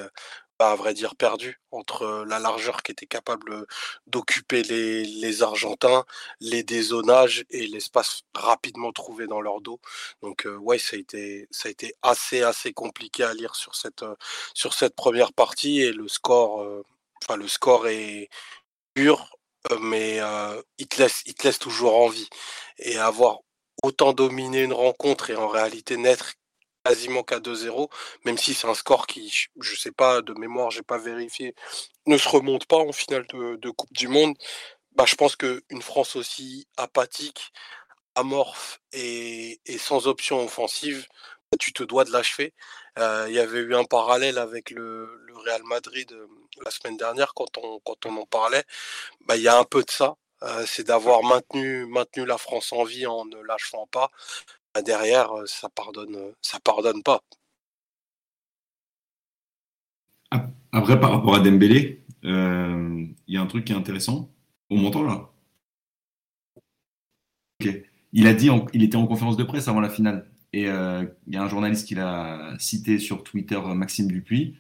à 0.60 0.76
vrai 0.76 0.94
dire 0.94 1.16
perdu 1.16 1.60
entre 1.72 2.26
la 2.28 2.40
largeur 2.40 2.84
qui 2.84 2.92
était 2.92 3.06
capable 3.06 3.66
d'occuper 4.08 4.64
les, 4.64 5.04
les, 5.04 5.44
Argentins, 5.44 6.06
les 6.40 6.64
dézonages 6.64 7.46
et 7.50 7.68
l'espace 7.68 8.24
rapidement 8.34 8.92
trouvé 8.94 9.28
dans 9.28 9.42
leur 9.42 9.62
dos. 9.62 9.80
Donc 10.22 10.48
ouais, 10.60 10.80
ça 10.80 10.96
a 10.96 11.00
été 11.00 11.48
ça 11.52 11.68
a 11.70 11.72
été 11.72 11.94
assez 12.02 12.42
assez 12.44 12.74
compliqué 12.74 13.24
à 13.24 13.34
lire 13.34 13.56
sur 13.56 13.76
cette 13.76 14.06
sur 14.54 14.74
cette 14.74 14.96
première 14.96 15.34
partie 15.34 15.82
et 15.82 15.92
le 15.92 16.08
score 16.08 16.66
enfin 17.24 17.38
le 17.38 17.48
score 17.48 17.88
est 17.88 18.30
pur 18.94 19.30
mais 19.82 20.20
il 20.78 20.88
te 20.88 21.02
laisse 21.02 21.24
il 21.26 21.34
te 21.36 21.44
laisse 21.48 21.60
toujours 21.60 21.98
envie 21.98 22.30
et 22.78 22.98
avoir 22.98 23.40
autant 23.84 24.14
dominé 24.14 24.64
une 24.64 24.74
rencontre 24.74 25.30
et 25.30 25.36
en 25.36 25.48
réalité 25.48 25.98
n'être 25.98 26.34
quasiment 26.86 27.24
qu'à 27.24 27.40
2-0, 27.40 27.90
même 28.26 28.38
si 28.38 28.54
c'est 28.54 28.68
un 28.68 28.76
score 28.76 29.08
qui, 29.08 29.34
je 29.60 29.76
sais 29.76 29.92
pas, 29.92 30.22
de 30.22 30.34
mémoire, 30.34 30.70
j'ai 30.72 30.84
pas 30.84 31.00
vérifié, 31.00 31.56
ne 32.06 32.18
se 32.18 32.30
remonte 32.30 32.68
pas 32.68 32.78
en 32.78 32.92
finale 32.92 33.26
de, 33.34 33.70
Coupe 33.72 33.92
du 33.94 34.08
Monde. 34.08 34.36
Bah, 34.94 35.06
je 35.08 35.16
pense 35.16 35.36
qu'une 35.36 35.82
France 35.82 36.16
aussi 36.16 36.68
apathique, 36.78 37.52
amorphe 38.16 38.80
et, 38.94 39.60
sans 39.80 40.08
option 40.08 40.44
offensive, 40.44 41.08
bah, 41.52 41.58
tu 41.60 41.74
te 41.74 41.84
dois 41.84 42.06
de 42.06 42.12
l'achever. 42.12 42.54
Euh, 43.00 43.26
il 43.30 43.36
y 43.36 43.40
avait 43.40 43.60
eu 43.60 43.76
un 43.76 43.84
parallèle 43.86 44.38
avec 44.38 44.70
le, 44.72 45.10
Real 45.46 45.64
Madrid 45.64 46.12
euh, 46.14 46.28
la 46.64 46.72
semaine 46.72 46.98
dernière 46.98 47.34
quand 47.36 47.58
on, 47.58 47.80
quand 47.80 48.06
on 48.06 48.18
en 48.18 48.26
parlait. 48.26 48.64
Bah, 49.22 49.36
il 49.38 49.44
y 49.44 49.48
a 49.48 49.58
un 49.58 49.64
peu 49.64 49.84
de 49.84 49.92
ça. 49.92 50.16
Euh, 50.44 50.66
c'est 50.68 50.86
d'avoir 50.86 51.24
maintenu, 51.24 51.86
maintenu 51.88 52.26
la 52.26 52.38
France 52.38 52.72
en 52.74 52.84
vie 52.84 53.08
en 53.08 53.26
ne 53.26 53.42
lâchant 53.42 53.88
pas. 53.88 54.12
Derrière, 54.84 55.30
ça 55.46 55.70
pardonne, 55.70 56.18
ça 56.42 56.60
pardonne 56.60 57.02
pas. 57.02 57.22
Après, 60.72 61.00
par 61.00 61.12
rapport 61.12 61.36
à 61.36 61.40
Dembélé, 61.40 62.04
il 62.24 63.14
y 63.28 63.38
a 63.38 63.42
un 63.42 63.46
truc 63.48 63.66
qui 63.66 63.74
est 63.74 63.76
intéressant. 63.76 64.30
On 64.70 64.78
m'entend 64.78 65.04
là. 65.04 65.30
Il 68.14 68.28
a 68.28 68.34
dit, 68.34 68.50
il 68.74 68.84
était 68.84 68.96
en 68.96 69.08
conférence 69.08 69.38
de 69.38 69.44
presse 69.44 69.68
avant 69.68 69.82
la 69.82 69.90
finale. 69.90 70.30
Et 70.54 70.70
euh, 70.70 71.06
il 71.28 71.34
y 71.34 71.38
a 71.38 71.44
un 71.44 71.50
journaliste 71.50 71.86
qui 71.86 71.96
l'a 71.96 72.56
cité 72.60 72.98
sur 72.98 73.24
Twitter, 73.24 73.60
Maxime 73.76 74.08
Dupuis. 74.08 74.56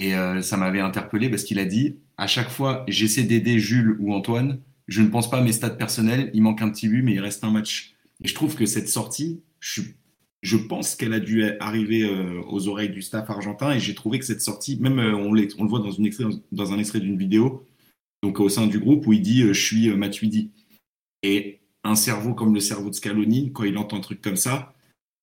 Et 0.00 0.16
euh, 0.16 0.42
ça 0.42 0.56
m'avait 0.56 0.80
interpellé 0.80 1.30
parce 1.30 1.44
qu'il 1.44 1.60
a 1.60 1.64
dit 1.64 2.00
à 2.16 2.26
chaque 2.26 2.50
fois, 2.50 2.84
j'essaie 2.88 3.22
d'aider 3.22 3.60
Jules 3.60 3.96
ou 4.00 4.12
Antoine. 4.12 4.60
Je 4.88 5.00
ne 5.00 5.08
pense 5.08 5.30
pas 5.30 5.38
à 5.38 5.42
mes 5.42 5.52
stats 5.52 5.70
personnels. 5.70 6.30
Il 6.34 6.42
manque 6.42 6.60
un 6.60 6.70
petit 6.70 6.88
but, 6.88 7.02
mais 7.02 7.12
il 7.12 7.20
reste 7.20 7.44
un 7.44 7.52
match. 7.52 7.94
Et 8.24 8.26
je 8.26 8.34
trouve 8.34 8.56
que 8.56 8.66
cette 8.66 8.88
sortie, 8.88 9.40
je, 9.60 10.56
pense 10.56 10.96
qu'elle 10.96 11.12
a 11.12 11.20
dû 11.20 11.44
arriver 11.60 12.04
euh, 12.04 12.42
aux 12.48 12.68
oreilles 12.68 12.90
du 12.90 13.02
staff 13.02 13.28
argentin. 13.30 13.72
Et 13.72 13.80
j'ai 13.80 13.94
trouvé 13.94 14.18
que 14.18 14.24
cette 14.24 14.42
sortie, 14.42 14.78
même 14.80 14.98
on, 14.98 15.30
on, 15.30 15.32
le 15.32 15.68
voit 15.68 15.80
dans, 15.80 16.72
un 16.72 16.78
extrait 16.78 17.00
d'une 17.00 17.18
vidéo, 17.18 17.66
donc 18.22 18.40
au 18.40 18.48
sein 18.48 18.66
du 18.66 18.78
groupe, 18.78 19.06
où 19.06 19.12
il 19.12 19.22
dit 19.22 19.42
Je 19.42 19.52
suis 19.52 19.88
Matuidi. 19.90 20.50
Et 21.22 21.60
un 21.84 21.94
cerveau 21.94 22.34
comme 22.34 22.54
le 22.54 22.60
cerveau 22.60 22.90
de 22.90 22.94
Scaloni, 22.94 23.52
quand 23.52 23.64
il 23.64 23.76
entend 23.78 23.96
un 23.96 24.00
truc 24.00 24.20
comme 24.20 24.36
ça, 24.36 24.74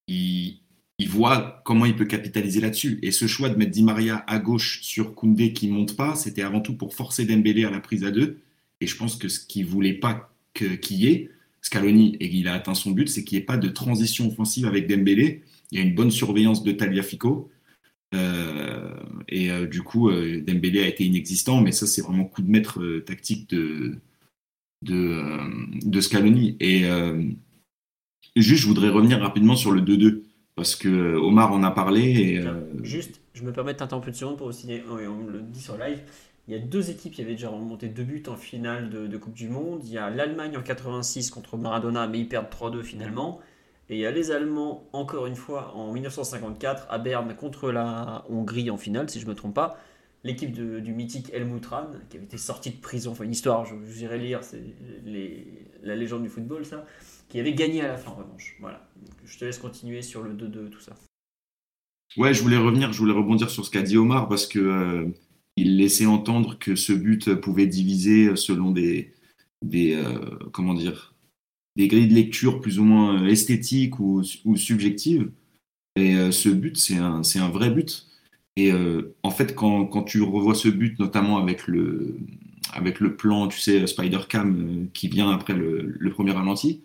il, 0.07 0.59
voit 1.07 1.61
comment 1.65 1.85
il 1.85 1.95
peut 1.95 2.05
capitaliser 2.05 2.59
là-dessus. 2.59 2.99
Et 3.01 3.11
ce 3.11 3.27
choix 3.27 3.49
de 3.49 3.55
mettre 3.55 3.71
Di 3.71 3.83
Maria 3.83 4.23
à 4.27 4.39
gauche 4.39 4.81
sur 4.81 5.15
Koundé 5.15 5.53
qui 5.53 5.67
monte 5.67 5.95
pas, 5.95 6.15
c'était 6.15 6.41
avant 6.41 6.61
tout 6.61 6.75
pour 6.75 6.93
forcer 6.93 7.25
Dembélé 7.25 7.65
à 7.65 7.69
la 7.69 7.79
prise 7.79 8.03
à 8.03 8.11
deux. 8.11 8.39
Et 8.81 8.87
je 8.87 8.97
pense 8.97 9.15
que 9.15 9.27
ce 9.27 9.39
qu'il 9.39 9.65
voulait 9.65 9.93
pas 9.93 10.33
qu'il 10.53 10.97
y 10.97 11.07
ait, 11.07 11.29
Scaloni, 11.65 12.15
et 12.19 12.27
il 12.27 12.47
a 12.47 12.53
atteint 12.53 12.75
son 12.75 12.91
but, 12.91 13.09
c'est 13.09 13.23
qu'il 13.23 13.37
n'y 13.37 13.43
ait 13.43 13.45
pas 13.45 13.57
de 13.57 13.69
transition 13.69 14.27
offensive 14.27 14.65
avec 14.65 14.87
Dembélé. 14.87 15.43
Il 15.71 15.79
y 15.79 15.81
a 15.81 15.85
une 15.85 15.95
bonne 15.95 16.11
surveillance 16.11 16.63
de 16.63 16.71
Taliafico. 16.71 17.49
Euh, 18.13 18.93
et 19.27 19.51
euh, 19.51 19.65
du 19.65 19.81
coup, 19.81 20.09
euh, 20.09 20.41
Dembélé 20.41 20.83
a 20.83 20.87
été 20.87 21.05
inexistant, 21.05 21.61
mais 21.61 21.71
ça, 21.71 21.87
c'est 21.87 22.01
vraiment 22.01 22.25
coup 22.25 22.41
de 22.41 22.49
maître 22.49 22.99
tactique 22.99 23.49
de, 23.49 23.95
de, 24.83 26.01
Scaloni. 26.01 26.55
Et 26.59 26.85
Juste, 28.35 28.63
je 28.63 28.67
voudrais 28.67 28.89
revenir 28.89 29.19
rapidement 29.19 29.55
sur 29.55 29.71
le 29.71 29.81
2-2, 29.81 30.23
parce 30.55 30.75
que 30.75 30.89
euh, 30.89 31.19
Omar 31.19 31.53
en 31.53 31.63
a 31.63 31.71
parlé. 31.71 32.41
Euh, 32.45 32.61
Juste, 32.83 33.21
je 33.33 33.43
me 33.43 33.53
permets 33.53 33.73
de 33.73 33.77
t'interrompre 33.77 34.09
une 34.09 34.13
seconde 34.13 34.37
pour 34.37 34.47
aussi, 34.47 34.67
on 34.89 35.27
le 35.27 35.41
dit 35.41 35.61
sur 35.61 35.77
live, 35.77 36.01
il 36.47 36.53
y 36.53 36.57
a 36.57 36.59
deux 36.59 36.89
équipes 36.89 37.13
qui 37.13 37.21
avaient 37.21 37.31
déjà 37.31 37.49
remonté 37.49 37.87
deux 37.87 38.03
buts 38.03 38.23
en 38.27 38.35
finale 38.35 38.89
de, 38.89 39.17
Coupe 39.17 39.33
du 39.33 39.49
Monde. 39.49 39.81
Il 39.83 39.91
y 39.91 39.97
a 39.97 40.09
l'Allemagne 40.09 40.57
en 40.57 40.61
86 40.61 41.31
contre 41.31 41.57
Maradona, 41.57 42.07
mais 42.07 42.19
ils 42.19 42.29
perdent 42.29 42.49
3-2 42.49 42.83
finalement. 42.83 43.39
Et 43.89 43.95
il 43.95 43.99
y 43.99 44.05
a 44.05 44.11
les 44.11 44.31
Allemands, 44.31 44.87
encore 44.93 45.27
une 45.27 45.35
fois, 45.35 45.75
en 45.75 45.91
1954, 45.93 46.87
à 46.89 46.97
Berne 46.97 47.35
contre 47.35 47.71
la 47.71 48.25
Hongrie 48.29 48.69
en 48.71 48.77
finale, 48.77 49.09
si 49.09 49.19
je 49.19 49.25
ne 49.25 49.31
me 49.31 49.35
trompe 49.35 49.53
pas. 49.53 49.77
L'équipe 50.23 50.51
du 50.51 50.91
mythique 50.91 51.31
Helmut 51.33 51.63
Rahn, 51.67 52.01
qui 52.09 52.17
avait 52.17 52.25
été 52.25 52.37
sorti 52.37 52.71
de 52.71 52.81
prison, 52.81 53.11
enfin 53.11 53.25
une 53.25 53.31
histoire, 53.31 53.63
je 53.65 53.75
j'irai 53.87 54.17
lire, 54.17 54.43
c'est 54.43 54.63
la 55.83 55.95
légende 55.95 56.23
du 56.23 56.29
football, 56.29 56.65
ça 56.65 56.83
qui 57.29 57.39
avait 57.39 57.53
gagné 57.53 57.81
à 57.81 57.87
la 57.87 57.97
fin 57.97 58.11
en 58.11 58.15
revanche. 58.15 58.55
Voilà. 58.59 58.87
je 59.25 59.37
te 59.37 59.45
laisse 59.45 59.57
continuer 59.57 60.01
sur 60.01 60.21
le 60.21 60.33
2-2, 60.33 60.69
tout 60.69 60.79
ça. 60.79 60.93
Ouais, 62.17 62.33
je 62.33 62.41
voulais 62.41 62.57
revenir, 62.57 62.93
je 62.93 62.99
voulais 62.99 63.13
rebondir 63.13 63.49
sur 63.49 63.65
ce 63.65 63.71
qu'a 63.71 63.81
dit 63.81 63.97
Omar 63.97 64.29
parce 64.29 64.47
que 64.47 64.59
euh, 64.59 65.05
il 65.55 65.77
laissait 65.77 66.05
entendre 66.05 66.57
que 66.59 66.75
ce 66.75 66.93
but 66.93 67.33
pouvait 67.35 67.67
diviser 67.67 68.35
selon 68.35 68.71
des, 68.71 69.13
des 69.63 69.93
euh, 69.93 70.19
comment 70.51 70.73
dire, 70.73 71.15
des 71.75 71.87
grilles 71.87 72.07
de 72.07 72.13
lecture 72.13 72.61
plus 72.61 72.79
ou 72.79 72.83
moins 72.83 73.25
esthétiques 73.27 73.99
ou, 73.99 74.21
ou 74.45 74.57
subjectives. 74.57 75.31
Et 75.95 76.15
euh, 76.15 76.31
ce 76.31 76.49
but, 76.49 76.77
c'est 76.77 76.97
un, 76.97 77.23
c'est 77.23 77.39
un 77.39 77.49
vrai 77.49 77.69
but. 77.69 78.07
Et 78.57 78.71
en 79.23 79.31
fait, 79.31 79.53
quand, 79.53 79.85
quand, 79.85 80.03
tu 80.03 80.21
revois 80.21 80.55
ce 80.55 80.69
but, 80.69 80.97
notamment 80.97 81.37
avec 81.39 81.67
le, 81.67 82.17
avec 82.71 83.01
le 83.01 83.17
plan, 83.17 83.49
tu 83.49 83.59
sais, 83.59 83.85
Spider-Cam 83.85 84.87
qui 84.93 85.09
vient 85.09 85.29
après 85.29 85.53
le, 85.53 85.93
le 85.99 86.09
premier 86.11 86.31
ralenti, 86.31 86.81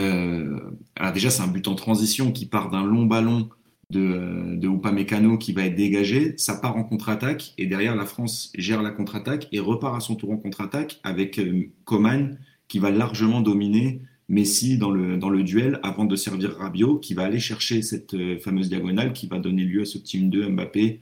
euh, 0.00 0.58
alors 0.96 1.12
déjà, 1.12 1.30
c'est 1.30 1.42
un 1.42 1.48
but 1.48 1.68
en 1.68 1.74
transition 1.74 2.32
qui 2.32 2.46
part 2.46 2.70
d'un 2.70 2.84
long 2.84 3.04
ballon 3.04 3.48
de, 3.90 4.56
de 4.56 4.68
Upamecano 4.68 5.38
qui 5.38 5.52
va 5.52 5.64
être 5.64 5.74
dégagé. 5.74 6.34
Ça 6.36 6.54
part 6.54 6.76
en 6.76 6.84
contre-attaque 6.84 7.54
et 7.58 7.66
derrière, 7.66 7.96
la 7.96 8.06
France 8.06 8.52
gère 8.56 8.82
la 8.82 8.90
contre-attaque 8.90 9.48
et 9.52 9.60
repart 9.60 9.96
à 9.96 10.00
son 10.00 10.16
tour 10.16 10.30
en 10.30 10.36
contre-attaque 10.36 11.00
avec 11.02 11.38
euh, 11.38 11.70
Coman 11.84 12.38
qui 12.68 12.78
va 12.78 12.90
largement 12.90 13.40
dominer 13.40 14.02
Messi 14.28 14.78
dans 14.78 14.90
le, 14.90 15.16
dans 15.16 15.28
le 15.28 15.42
duel 15.42 15.80
avant 15.82 16.04
de 16.04 16.14
servir 16.14 16.56
Rabiot 16.56 16.98
qui 16.98 17.14
va 17.14 17.24
aller 17.24 17.40
chercher 17.40 17.82
cette 17.82 18.14
euh, 18.14 18.38
fameuse 18.38 18.68
diagonale 18.68 19.12
qui 19.12 19.26
va 19.26 19.38
donner 19.38 19.64
lieu 19.64 19.82
à 19.82 19.84
ce 19.84 19.98
team 19.98 20.30
2 20.30 20.48
Mbappé. 20.50 21.00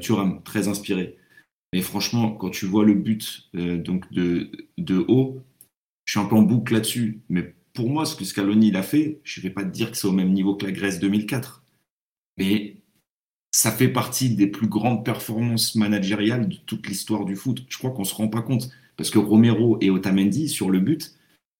Thuram, 0.00 0.42
très 0.42 0.66
inspiré. 0.66 1.16
Mais 1.72 1.80
franchement, 1.80 2.32
quand 2.32 2.50
tu 2.50 2.66
vois 2.66 2.84
le 2.84 2.94
but 2.94 3.48
donc 3.54 4.10
de, 4.10 4.50
de 4.78 5.04
haut, 5.06 5.44
je 6.06 6.12
suis 6.12 6.20
un 6.20 6.24
peu 6.24 6.34
en 6.34 6.42
boucle 6.42 6.72
là-dessus. 6.72 7.20
Mais 7.28 7.54
pour 7.74 7.90
moi, 7.90 8.06
ce 8.06 8.16
que 8.16 8.24
Scaloni 8.24 8.74
a 8.74 8.82
fait, 8.82 9.20
je 9.22 9.40
ne 9.40 9.42
vais 9.42 9.50
pas 9.50 9.62
te 9.62 9.70
dire 9.70 9.90
que 9.90 9.96
c'est 9.98 10.08
au 10.08 10.12
même 10.12 10.32
niveau 10.32 10.56
que 10.56 10.64
la 10.64 10.72
Grèce 10.72 10.98
2004, 10.98 11.62
mais 12.36 12.76
ça 13.52 13.70
fait 13.72 13.88
partie 13.88 14.30
des 14.30 14.46
plus 14.46 14.68
grandes 14.68 15.04
performances 15.04 15.74
managériales 15.74 16.48
de 16.48 16.56
toute 16.66 16.86
l'histoire 16.86 17.24
du 17.24 17.36
foot. 17.36 17.64
Je 17.68 17.78
crois 17.78 17.90
qu'on 17.90 18.02
ne 18.02 18.06
se 18.06 18.14
rend 18.14 18.28
pas 18.28 18.42
compte. 18.42 18.68
Parce 18.96 19.10
que 19.10 19.18
Romero 19.18 19.78
et 19.80 19.90
Otamendi, 19.90 20.48
sur 20.48 20.70
le 20.70 20.80
but, 20.80 21.14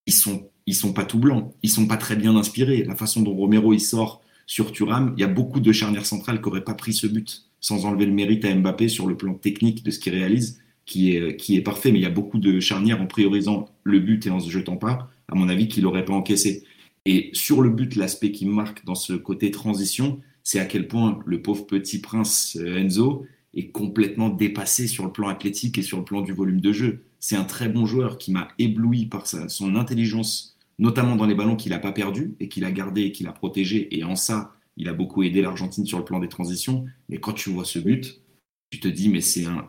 ils 0.05 0.13
sont, 0.13 0.49
ils 0.65 0.75
sont 0.75 0.93
pas 0.93 1.05
tout 1.05 1.19
blancs. 1.19 1.53
Ils 1.63 1.69
sont 1.69 1.87
pas 1.87 1.97
très 1.97 2.15
bien 2.15 2.35
inspirés. 2.35 2.83
La 2.83 2.95
façon 2.95 3.21
dont 3.21 3.33
Romero 3.33 3.73
il 3.73 3.79
sort 3.79 4.21
sur 4.45 4.71
Thuram, 4.71 5.13
il 5.17 5.21
y 5.21 5.23
a 5.23 5.27
beaucoup 5.27 5.59
de 5.59 5.71
charnières 5.71 6.05
centrales 6.05 6.41
qui 6.41 6.47
n'auraient 6.47 6.63
pas 6.63 6.73
pris 6.73 6.93
ce 6.93 7.07
but 7.07 7.43
sans 7.59 7.85
enlever 7.85 8.05
le 8.05 8.13
mérite 8.13 8.45
à 8.45 8.53
Mbappé 8.53 8.87
sur 8.87 9.07
le 9.07 9.17
plan 9.17 9.33
technique 9.33 9.83
de 9.83 9.89
ce 9.89 9.99
qu'il 9.99 10.13
réalise, 10.13 10.61
qui 10.85 11.15
est, 11.15 11.35
qui 11.37 11.55
est 11.55 11.61
parfait. 11.61 11.91
Mais 11.91 11.99
il 11.99 12.03
y 12.03 12.05
a 12.05 12.11
beaucoup 12.11 12.37
de 12.37 12.59
charnières 12.59 13.01
en 13.01 13.07
priorisant 13.07 13.69
le 13.83 13.99
but 13.99 14.27
et 14.27 14.29
en 14.29 14.39
se 14.39 14.49
jetant 14.51 14.77
pas 14.77 15.09
à 15.29 15.35
mon 15.35 15.49
avis, 15.49 15.67
qu'il 15.67 15.83
n'aurait 15.83 16.05
pas 16.05 16.13
encaissé. 16.13 16.63
Et 17.05 17.29
sur 17.33 17.61
le 17.61 17.69
but, 17.69 17.95
l'aspect 17.95 18.31
qui 18.31 18.45
marque 18.45 18.85
dans 18.85 18.95
ce 18.95 19.13
côté 19.13 19.51
transition, 19.51 20.19
c'est 20.47 20.59
à 20.59 20.65
quel 20.65 20.87
point 20.87 21.19
le 21.25 21.41
pauvre 21.41 21.67
petit 21.67 21.99
prince 21.99 22.55
euh, 22.55 22.77
Enzo 22.77 23.25
est 23.53 23.67
complètement 23.71 24.29
dépassé 24.29 24.87
sur 24.87 25.03
le 25.03 25.11
plan 25.11 25.27
athlétique 25.27 25.77
et 25.77 25.81
sur 25.81 25.97
le 25.97 26.05
plan 26.05 26.21
du 26.21 26.31
volume 26.31 26.61
de 26.61 26.71
jeu. 26.71 27.03
C'est 27.19 27.35
un 27.35 27.43
très 27.43 27.67
bon 27.67 27.85
joueur 27.85 28.17
qui 28.17 28.31
m'a 28.31 28.47
ébloui 28.57 29.07
par 29.07 29.27
son 29.27 29.75
intelligence, 29.75 30.57
notamment 30.79 31.17
dans 31.17 31.25
les 31.25 31.35
ballons 31.35 31.57
qu'il 31.57 31.73
n'a 31.73 31.79
pas 31.79 31.91
perdus 31.91 32.35
et 32.39 32.47
qu'il 32.47 32.63
a 32.63 32.71
gardé 32.71 33.01
et 33.01 33.11
qu'il 33.11 33.27
a 33.27 33.33
protégé. 33.33 33.93
Et 33.97 34.05
en 34.05 34.15
ça, 34.15 34.53
il 34.77 34.87
a 34.87 34.93
beaucoup 34.93 35.21
aidé 35.21 35.41
l'Argentine 35.41 35.85
sur 35.85 35.97
le 35.97 36.05
plan 36.05 36.19
des 36.19 36.29
transitions. 36.29 36.85
Mais 37.09 37.17
quand 37.17 37.33
tu 37.33 37.49
vois 37.49 37.65
ce 37.65 37.79
but, 37.79 38.21
tu 38.69 38.79
te 38.79 38.87
dis, 38.87 39.09
mais 39.09 39.19
c'est 39.19 39.43
un, 39.43 39.67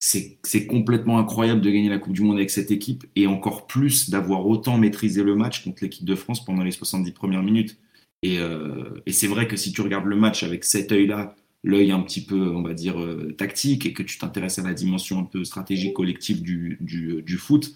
c'est 0.00 0.38
c'est 0.42 0.66
complètement 0.66 1.20
incroyable 1.20 1.60
de 1.60 1.70
gagner 1.70 1.90
la 1.90 1.98
Coupe 1.98 2.14
du 2.14 2.22
Monde 2.22 2.38
avec 2.38 2.50
cette 2.50 2.72
équipe 2.72 3.06
et 3.14 3.28
encore 3.28 3.68
plus 3.68 4.10
d'avoir 4.10 4.48
autant 4.48 4.78
maîtrisé 4.78 5.22
le 5.22 5.36
match 5.36 5.62
contre 5.62 5.84
l'équipe 5.84 6.04
de 6.04 6.16
France 6.16 6.44
pendant 6.44 6.64
les 6.64 6.72
70 6.72 7.12
premières 7.12 7.44
minutes. 7.44 7.78
Euh, 8.24 9.00
et, 9.06 9.12
c'est 9.12 9.26
vrai 9.26 9.48
que 9.48 9.56
si 9.56 9.72
tu 9.72 9.80
regardes 9.80 10.06
le 10.06 10.16
match 10.16 10.42
avec 10.42 10.64
cet 10.64 10.92
œil-là, 10.92 11.34
l'œil 11.64 11.90
un 11.92 12.00
petit 12.00 12.24
peu, 12.24 12.50
on 12.54 12.62
va 12.62 12.74
dire, 12.74 13.00
euh, 13.00 13.34
tactique, 13.36 13.86
et 13.86 13.92
que 13.92 14.02
tu 14.02 14.18
t'intéresses 14.18 14.58
à 14.58 14.62
la 14.62 14.74
dimension 14.74 15.18
un 15.18 15.24
peu 15.24 15.44
stratégique 15.44 15.94
collective 15.94 16.42
du, 16.42 16.78
du, 16.80 17.36
foot, 17.38 17.74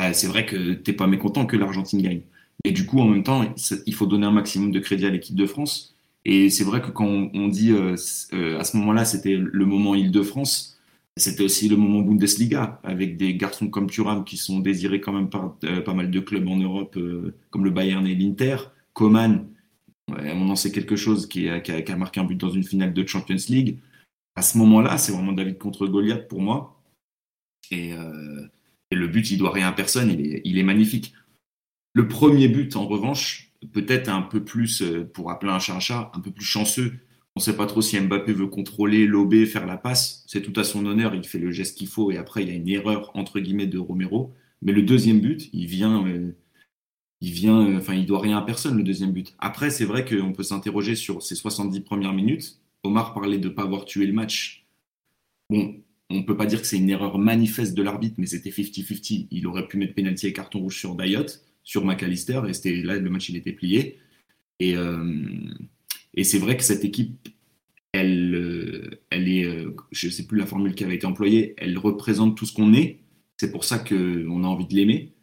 euh, 0.00 0.10
c'est 0.12 0.26
vrai 0.26 0.46
que 0.46 0.74
tu 0.74 0.90
n'es 0.90 0.96
pas 0.96 1.06
mécontent 1.06 1.46
que 1.46 1.56
l'Argentine 1.56 2.02
gagne. 2.02 2.22
Mais 2.64 2.72
du 2.72 2.86
coup, 2.86 3.00
en 3.00 3.08
même 3.08 3.22
temps, 3.22 3.44
il 3.86 3.94
faut 3.94 4.06
donner 4.06 4.26
un 4.26 4.32
maximum 4.32 4.72
de 4.72 4.80
crédit 4.80 5.06
à 5.06 5.10
l'équipe 5.10 5.36
de 5.36 5.46
France. 5.46 5.94
Et 6.24 6.48
c'est 6.50 6.64
vrai 6.64 6.80
que 6.80 6.90
quand 6.90 7.06
on, 7.06 7.48
dit 7.48 7.72
à 7.72 7.96
ce 8.64 8.76
moment-là, 8.78 9.04
c'était 9.04 9.36
le 9.36 9.66
moment 9.66 9.94
Île-de-France, 9.94 10.78
c'était 11.16 11.44
aussi 11.44 11.68
le 11.68 11.76
moment 11.76 12.00
Bundesliga, 12.00 12.80
avec 12.82 13.18
des 13.18 13.34
garçons 13.34 13.68
comme 13.68 13.90
Thuram 13.90 14.24
qui 14.24 14.38
sont 14.38 14.60
désirés 14.60 15.00
quand 15.00 15.12
même 15.12 15.28
par 15.28 15.56
pas 15.84 15.94
mal 15.94 16.10
de 16.10 16.20
clubs 16.20 16.48
en 16.48 16.56
Europe, 16.56 16.98
comme 17.50 17.64
le 17.64 17.70
Bayern 17.70 18.06
et 18.06 18.14
l'Inter. 18.14 18.56
Coman, 18.94 19.46
on 20.08 20.48
en 20.48 20.56
sait 20.56 20.72
quelque 20.72 20.96
chose, 20.96 21.26
qui 21.26 21.48
a, 21.48 21.96
marqué 21.96 22.20
un 22.20 22.24
but 22.24 22.36
dans 22.36 22.50
une 22.50 22.64
finale 22.64 22.92
de 22.92 23.06
Champions 23.06 23.36
League. 23.48 23.78
À 24.36 24.42
ce 24.42 24.58
moment-là, 24.58 24.98
c'est 24.98 25.12
vraiment 25.12 25.32
David 25.32 25.58
contre 25.58 25.86
Goliath 25.86 26.28
pour 26.28 26.40
moi. 26.40 26.82
Et, 27.70 27.92
euh, 27.92 28.46
le 28.90 29.08
but, 29.08 29.30
il 29.30 29.38
doit 29.38 29.52
rien 29.52 29.68
à 29.68 29.72
personne, 29.72 30.10
il 30.10 30.20
est, 30.20 30.42
il 30.44 30.58
est 30.58 30.62
magnifique. 30.62 31.14
Le 31.94 32.06
premier 32.06 32.48
but, 32.48 32.76
en 32.76 32.86
revanche, 32.86 33.52
peut-être 33.72 34.08
un 34.08 34.22
peu 34.22 34.44
plus, 34.44 34.82
euh, 34.82 35.04
pour 35.04 35.30
appeler 35.30 35.52
un 35.52 35.58
chat 35.58 35.74
un 35.74 35.80
chat, 35.80 36.12
un 36.14 36.20
peu 36.20 36.30
plus 36.30 36.44
chanceux. 36.44 36.92
On 37.36 37.40
ne 37.40 37.44
sait 37.44 37.56
pas 37.56 37.66
trop 37.66 37.82
si 37.82 37.98
Mbappé 37.98 38.32
veut 38.32 38.46
contrôler, 38.46 39.06
lober, 39.06 39.46
faire 39.46 39.66
la 39.66 39.76
passe. 39.76 40.24
C'est 40.28 40.42
tout 40.42 40.58
à 40.58 40.64
son 40.64 40.86
honneur, 40.86 41.14
il 41.14 41.24
fait 41.24 41.38
le 41.38 41.50
geste 41.50 41.76
qu'il 41.76 41.88
faut 41.88 42.12
et 42.12 42.16
après 42.16 42.42
il 42.42 42.48
y 42.48 42.52
a 42.52 42.54
une 42.54 42.68
erreur 42.68 43.10
entre 43.14 43.40
guillemets 43.40 43.66
de 43.66 43.78
Romero. 43.78 44.32
Mais 44.62 44.72
le 44.72 44.82
deuxième 44.82 45.20
but, 45.20 45.50
il 45.52 45.66
vient, 45.66 46.06
euh, 46.06 46.32
il 47.24 47.30
vient, 47.32 47.76
enfin 47.76 47.94
il 47.94 48.04
doit 48.04 48.20
rien 48.20 48.36
à 48.36 48.42
personne 48.42 48.76
le 48.76 48.82
deuxième 48.82 49.12
but. 49.12 49.34
Après 49.38 49.70
c'est 49.70 49.86
vrai 49.86 50.04
qu'on 50.04 50.32
peut 50.32 50.42
s'interroger 50.42 50.94
sur 50.94 51.22
ces 51.22 51.34
70 51.34 51.80
premières 51.80 52.12
minutes. 52.12 52.60
Omar 52.82 53.14
parlait 53.14 53.38
de 53.38 53.48
ne 53.48 53.54
pas 53.54 53.62
avoir 53.62 53.86
tué 53.86 54.06
le 54.06 54.12
match. 54.12 54.66
Bon, 55.48 55.74
on 56.10 56.16
ne 56.16 56.22
peut 56.22 56.36
pas 56.36 56.44
dire 56.44 56.60
que 56.60 56.66
c'est 56.66 56.76
une 56.76 56.90
erreur 56.90 57.18
manifeste 57.18 57.74
de 57.74 57.82
l'arbitre, 57.82 58.16
mais 58.18 58.26
c'était 58.26 58.50
50-50. 58.50 59.28
Il 59.30 59.46
aurait 59.46 59.66
pu 59.66 59.78
mettre 59.78 59.94
pénalty 59.94 60.26
et 60.26 60.32
carton 60.34 60.60
rouge 60.60 60.78
sur 60.78 60.94
Dayot, 60.94 61.26
sur 61.62 61.86
McAllister, 61.86 62.42
et 62.46 62.52
c'était 62.52 62.76
là 62.82 62.96
le 62.96 63.08
match 63.08 63.30
il 63.30 63.36
était 63.36 63.52
plié. 63.52 63.98
Et, 64.60 64.76
euh, 64.76 65.24
et 66.12 66.24
c'est 66.24 66.38
vrai 66.38 66.58
que 66.58 66.62
cette 66.62 66.84
équipe, 66.84 67.28
elle, 67.92 68.34
euh, 68.34 68.90
elle 69.08 69.28
est, 69.28 69.46
euh, 69.46 69.74
je 69.92 70.08
ne 70.08 70.12
sais 70.12 70.26
plus 70.26 70.38
la 70.38 70.46
formule 70.46 70.74
qui 70.74 70.84
avait 70.84 70.96
été 70.96 71.06
employée, 71.06 71.54
elle 71.56 71.78
représente 71.78 72.36
tout 72.36 72.44
ce 72.44 72.52
qu'on 72.52 72.74
est. 72.74 73.00
C'est 73.38 73.50
pour 73.50 73.64
ça 73.64 73.78
qu'on 73.78 74.44
a 74.44 74.46
envie 74.46 74.66
de 74.66 74.74
l'aimer. 74.74 75.13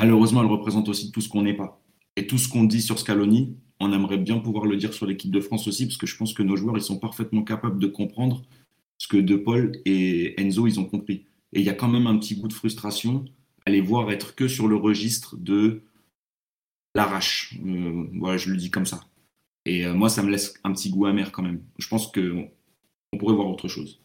Malheureusement, 0.00 0.40
elle 0.40 0.48
représente 0.48 0.88
aussi 0.88 1.12
tout 1.12 1.20
ce 1.20 1.28
qu'on 1.28 1.42
n'est 1.42 1.56
pas. 1.56 1.78
Et 2.16 2.26
tout 2.26 2.38
ce 2.38 2.48
qu'on 2.48 2.64
dit 2.64 2.80
sur 2.80 2.98
Scaloni, 2.98 3.54
on 3.80 3.92
aimerait 3.92 4.16
bien 4.16 4.38
pouvoir 4.38 4.64
le 4.64 4.78
dire 4.78 4.94
sur 4.94 5.04
l'équipe 5.04 5.30
de 5.30 5.42
France 5.42 5.68
aussi, 5.68 5.84
parce 5.84 5.98
que 5.98 6.06
je 6.06 6.16
pense 6.16 6.32
que 6.32 6.42
nos 6.42 6.56
joueurs, 6.56 6.78
ils 6.78 6.82
sont 6.82 6.98
parfaitement 6.98 7.42
capables 7.42 7.78
de 7.78 7.86
comprendre 7.86 8.42
ce 8.96 9.08
que 9.08 9.18
De 9.18 9.36
Paul 9.36 9.72
et 9.84 10.40
Enzo, 10.40 10.66
ils 10.66 10.80
ont 10.80 10.86
compris. 10.86 11.26
Et 11.52 11.60
il 11.60 11.66
y 11.66 11.68
a 11.68 11.74
quand 11.74 11.88
même 11.88 12.06
un 12.06 12.16
petit 12.16 12.34
goût 12.36 12.48
de 12.48 12.54
frustration 12.54 13.26
à 13.66 13.70
les 13.70 13.82
voir 13.82 14.10
être 14.10 14.34
que 14.34 14.48
sur 14.48 14.68
le 14.68 14.76
registre 14.76 15.36
de 15.36 15.82
l'arrache. 16.94 17.58
Euh, 17.62 18.06
voilà, 18.14 18.38
je 18.38 18.48
le 18.48 18.56
dis 18.56 18.70
comme 18.70 18.86
ça. 18.86 19.00
Et 19.66 19.84
euh, 19.84 19.92
moi, 19.92 20.08
ça 20.08 20.22
me 20.22 20.30
laisse 20.30 20.54
un 20.64 20.72
petit 20.72 20.88
goût 20.88 21.04
amer 21.04 21.30
quand 21.30 21.42
même. 21.42 21.60
Je 21.78 21.88
pense 21.88 22.10
qu'on 22.10 22.48
on 23.12 23.18
pourrait 23.18 23.34
voir 23.34 23.50
autre 23.50 23.68
chose. 23.68 24.00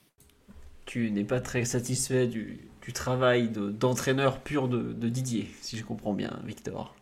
Tu 0.86 1.10
n'es 1.12 1.24
pas 1.24 1.40
très 1.40 1.64
satisfait 1.64 2.28
du, 2.28 2.68
du 2.86 2.94
travail 2.94 3.50
d'entraîneur 3.80 4.42
pur 4.42 4.68
de, 4.68 5.10
Didier, 5.10 5.48
si 5.62 5.76
je 5.76 5.84
comprends 5.84 6.14
bien, 6.14 6.40
Victor. 6.46 6.96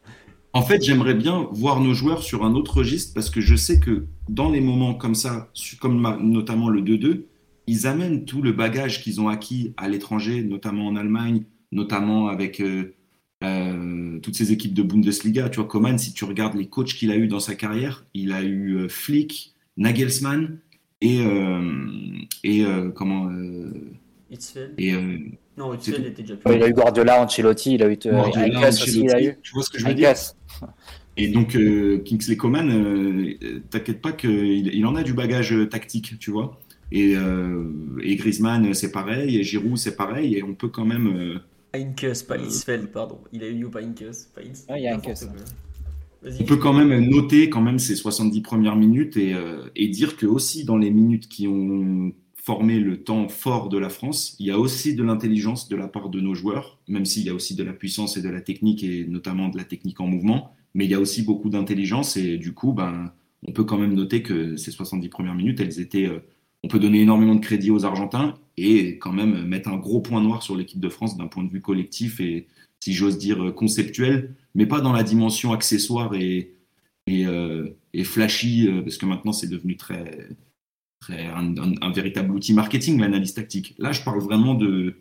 En 0.54 0.62
fait, 0.62 0.82
j'aimerais 0.82 1.14
bien 1.14 1.50
voir 1.52 1.82
nos 1.82 1.94
joueurs 1.94 2.24
sur 2.24 2.46
un 2.46 2.54
autre 2.54 2.78
registre 2.78 3.14
parce 3.14 3.30
que 3.30 3.42
je 3.42 3.56
sais 3.56 3.80
que 3.80 4.06
dans 4.30 4.50
les 4.50 4.62
moments 4.62 4.94
comme 4.94 5.16
ça, 5.16 5.50
comme 5.82 6.02
notamment 6.22 6.70
le 6.70 6.82
2-2, 6.82 7.24
ils 7.68 7.88
amènent 7.88 8.24
tout 8.24 8.42
le 8.42 8.54
bagage 8.54 9.02
qu'ils 9.02 9.20
ont 9.20 9.28
acquis 9.28 9.74
à 9.76 9.90
l'étranger, 9.90 10.42
notamment 10.44 10.88
en 10.88 10.96
Allemagne, 10.96 11.44
notamment 11.74 12.28
avec 12.28 12.62
euh, 12.62 12.94
euh, 13.44 14.20
toutes 14.20 14.36
ces 14.36 14.54
équipes 14.54 14.74
de 14.74 14.84
Bundesliga. 14.84 15.50
Tu 15.50 15.60
vois, 15.60 15.68
Coman, 15.68 15.98
si 15.98 16.14
tu 16.14 16.24
regardes 16.24 16.56
les 16.56 16.68
coachs 16.68 16.94
qu'il 16.94 17.12
a 17.12 17.18
eu 17.18 17.28
dans 17.28 17.42
sa 17.42 17.56
carrière, 17.56 18.06
il 18.14 18.32
a 18.32 18.42
eu 18.44 18.76
euh, 18.76 18.88
Flick, 18.88 19.54
Nagelsmann 19.76 20.60
et, 21.02 21.20
et 22.46 22.64
comment 22.96 23.30
et 24.78 24.94
non, 25.56 25.74
Hitzfeld 25.74 26.06
était 26.06 26.24
déjà 26.24 26.36
plus. 26.36 26.56
il 26.56 26.64
a 26.64 26.68
eu 26.68 26.74
Guardiola, 26.74 27.24
Ancelotti, 27.24 27.76
il 27.76 27.84
a 27.84 27.92
eu 27.92 27.98
Guardiola, 27.98 28.70
aussi, 28.70 29.02
il 29.02 29.12
a 29.12 29.22
eu. 29.22 29.38
Tu 29.42 29.54
vois 29.54 29.64
ce 29.64 29.70
que 29.70 29.80
je 29.80 29.86
veux 29.86 29.94
dire 29.94 30.14
et 31.16 31.28
donc, 31.28 31.56
Kingsley 32.06 32.38
Coman, 32.38 33.36
t'inquiète 33.70 34.02
pas 34.02 34.14
qu'il 34.14 34.74
il 34.74 34.86
en 34.88 34.96
a 34.96 35.04
du 35.04 35.14
bagage 35.14 35.56
tactique, 35.70 36.18
tu 36.18 36.32
vois. 36.32 36.58
Et, 36.94 37.16
euh, 37.16 37.72
et 38.04 38.16
Griezmann, 38.16 38.72
c'est 38.76 38.92
pareil, 38.92 39.38
et 39.40 39.44
Giroud, 39.44 39.78
c'est 39.78 39.96
pareil, 39.96 40.36
et 40.36 40.44
on 40.44 40.54
peut 40.54 40.68
quand 40.68 40.86
même. 40.86 41.08
Euh, 41.08 41.40
Heinkes, 41.74 42.24
pas 42.28 42.38
Isfeld, 42.38 42.88
pardon. 42.92 43.18
Il 43.32 43.44
a 43.44 43.50
eu 43.50 43.66
pas 43.66 43.82
Heinkes, 43.82 44.06
pas 44.36 44.42
Ah, 44.70 44.78
il 44.78 44.84
y 44.84 44.88
a 44.88 45.00
On 46.40 46.44
peut 46.44 46.58
quand 46.58 46.74
même 46.74 47.10
noter 47.10 47.50
quand 47.50 47.62
même 47.62 47.80
ces 47.80 47.96
70 47.96 48.42
premières 48.42 48.76
minutes 48.76 49.18
et, 49.18 49.34
euh, 49.34 49.64
et, 49.76 49.88
dire 49.88 50.18
que 50.18 50.28
aussi 50.28 50.66
dans 50.66 50.78
les 50.78 50.92
minutes 50.92 51.28
qui 51.28 51.48
ont 51.48 52.12
formé 52.44 52.80
le 52.80 53.04
temps 53.04 53.30
fort 53.30 53.70
de 53.70 53.78
la 53.78 53.90
France, 53.90 54.36
il 54.38 54.48
y 54.48 54.52
a 54.52 54.60
aussi 54.60 54.96
de 54.96 55.04
l'intelligence 55.04 55.70
de 55.70 55.78
la 55.78 55.88
part 55.88 56.10
de 56.10 56.20
nos 56.20 56.36
joueurs, 56.36 56.78
même 56.90 57.06
s'il 57.06 57.24
y 57.24 57.30
a 57.30 57.34
aussi 57.34 57.56
de 57.56 57.64
la 57.64 57.72
puissance 57.72 58.18
et 58.18 58.22
de 58.22 58.30
la 58.30 58.42
technique 58.42 58.84
et 58.84 59.06
notamment 59.08 59.48
de 59.48 59.58
la 59.58 59.64
technique 59.64 60.02
en 60.02 60.08
mouvement, 60.08 60.54
mais 60.74 60.84
il 60.86 60.92
y 60.92 60.94
a 60.94 61.00
aussi 61.00 61.24
beaucoup 61.24 61.50
d'intelligence 61.50 62.18
et 62.18 62.38
du 62.38 62.54
coup, 62.54 62.74
ben, 62.74 63.14
on 63.48 63.54
peut 63.54 63.64
quand 63.64 63.78
même 63.78 63.94
noter 63.94 64.24
que 64.24 64.58
ces 64.58 64.72
70 64.72 65.08
premières 65.08 65.36
minutes, 65.36 65.62
elles 65.62 65.80
étaient 65.80 66.10
on 66.64 66.68
peut 66.68 66.80
donner 66.80 67.02
énormément 67.02 67.36
de 67.36 67.42
crédit 67.42 67.72
aux 67.72 67.86
Argentins 67.86 68.36
et 68.58 68.98
quand 68.98 69.12
même 69.12 69.46
mettre 69.46 69.70
un 69.70 69.78
gros 69.78 70.02
point 70.02 70.22
noir 70.22 70.44
sur 70.44 70.56
l'équipe 70.56 70.80
de 70.80 70.90
France 70.90 71.18
d'un 71.18 71.28
point 71.28 71.44
de 71.44 71.50
vue 71.50 71.62
collectif 71.62 72.20
et, 72.20 72.48
si 72.80 72.94
j'ose 72.94 73.18
dire, 73.18 73.54
conceptuel, 73.56 74.36
mais 74.56 74.66
pas 74.66 74.82
dans 74.82 74.94
la 74.94 75.04
dimension 75.04 75.54
accessoire 75.54 76.14
et, 76.16 76.54
et, 77.08 77.26
euh, 77.26 77.70
flashy, 78.04 78.68
euh, 78.68 78.82
parce 78.82 78.98
que 78.98 79.06
maintenant 79.06 79.34
c'est 79.34 79.48
devenu 79.48 79.78
très, 79.78 80.28
un, 81.10 81.92
véritable 81.92 82.32
outil 82.32 82.54
marketing, 82.54 83.00
l'analyse 83.00 83.34
tactique. 83.34 83.76
Là, 83.78 83.92
je 83.92 84.02
parle 84.02 84.20
vraiment 84.20 84.54
de, 84.54 84.96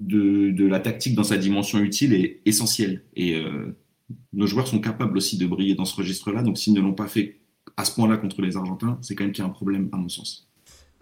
de, 0.00 0.66
la 0.66 0.80
tactique 0.80 1.14
dans 1.14 1.24
sa 1.24 1.36
dimension 1.36 1.78
utile 1.80 2.14
et 2.14 2.42
essentielle. 2.44 3.04
Et 3.14 3.36
euh, 3.36 3.76
nos 4.32 4.46
joueurs 4.46 4.68
sont 4.68 4.80
capables 4.80 5.16
aussi 5.16 5.38
de 5.38 5.46
briller 5.46 5.74
dans 5.74 5.84
ce 5.84 5.96
registre-là, 5.96 6.42
donc 6.42 6.58
s'ils 6.58 6.74
ne 6.74 6.80
l'ont 6.80 6.94
pas 6.94 7.08
fait 7.08 7.40
à 7.76 7.84
ce 7.84 7.94
point-là 7.94 8.16
contre 8.16 8.42
les 8.42 8.56
Argentins, 8.56 8.98
c'est 9.02 9.14
quand 9.14 9.24
même 9.24 9.32
qu'il 9.32 9.42
y 9.42 9.46
a 9.46 9.50
un 9.50 9.52
problème 9.52 9.88
à 9.92 9.96
mon 9.96 10.08
sens. 10.08 10.48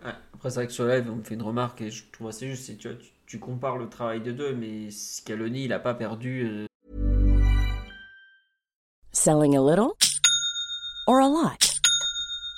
après, 0.03 0.51
c'est 0.51 0.57
vrai 0.57 0.66
que 0.66 0.72
sur 0.72 0.87
live, 0.87 1.07
on 1.11 1.16
me 1.16 1.22
fait 1.22 1.35
une 1.35 1.43
remarque 1.43 1.80
et 1.83 1.91
je 1.91 2.05
trouve 2.12 2.28
assez 2.28 2.49
juste. 2.49 2.78
Tu, 2.78 2.89
vois, 2.89 2.97
tu, 3.26 3.39
compares 3.39 3.78
le 3.78 3.89
travail 3.89 4.22
de 4.22 4.33
deux, 4.33 4.55
mais 4.55 4.91
Scaloni, 4.91 5.64
il 5.64 5.68
n'a 5.68 5.78
pas 5.78 5.95
perdu. 5.95 6.47
Euh... 6.47 6.66
Selling 9.12 9.57
a 9.57 9.61
little 9.61 9.93
or 11.07 11.20
a 11.20 11.28
lot? 11.28 11.72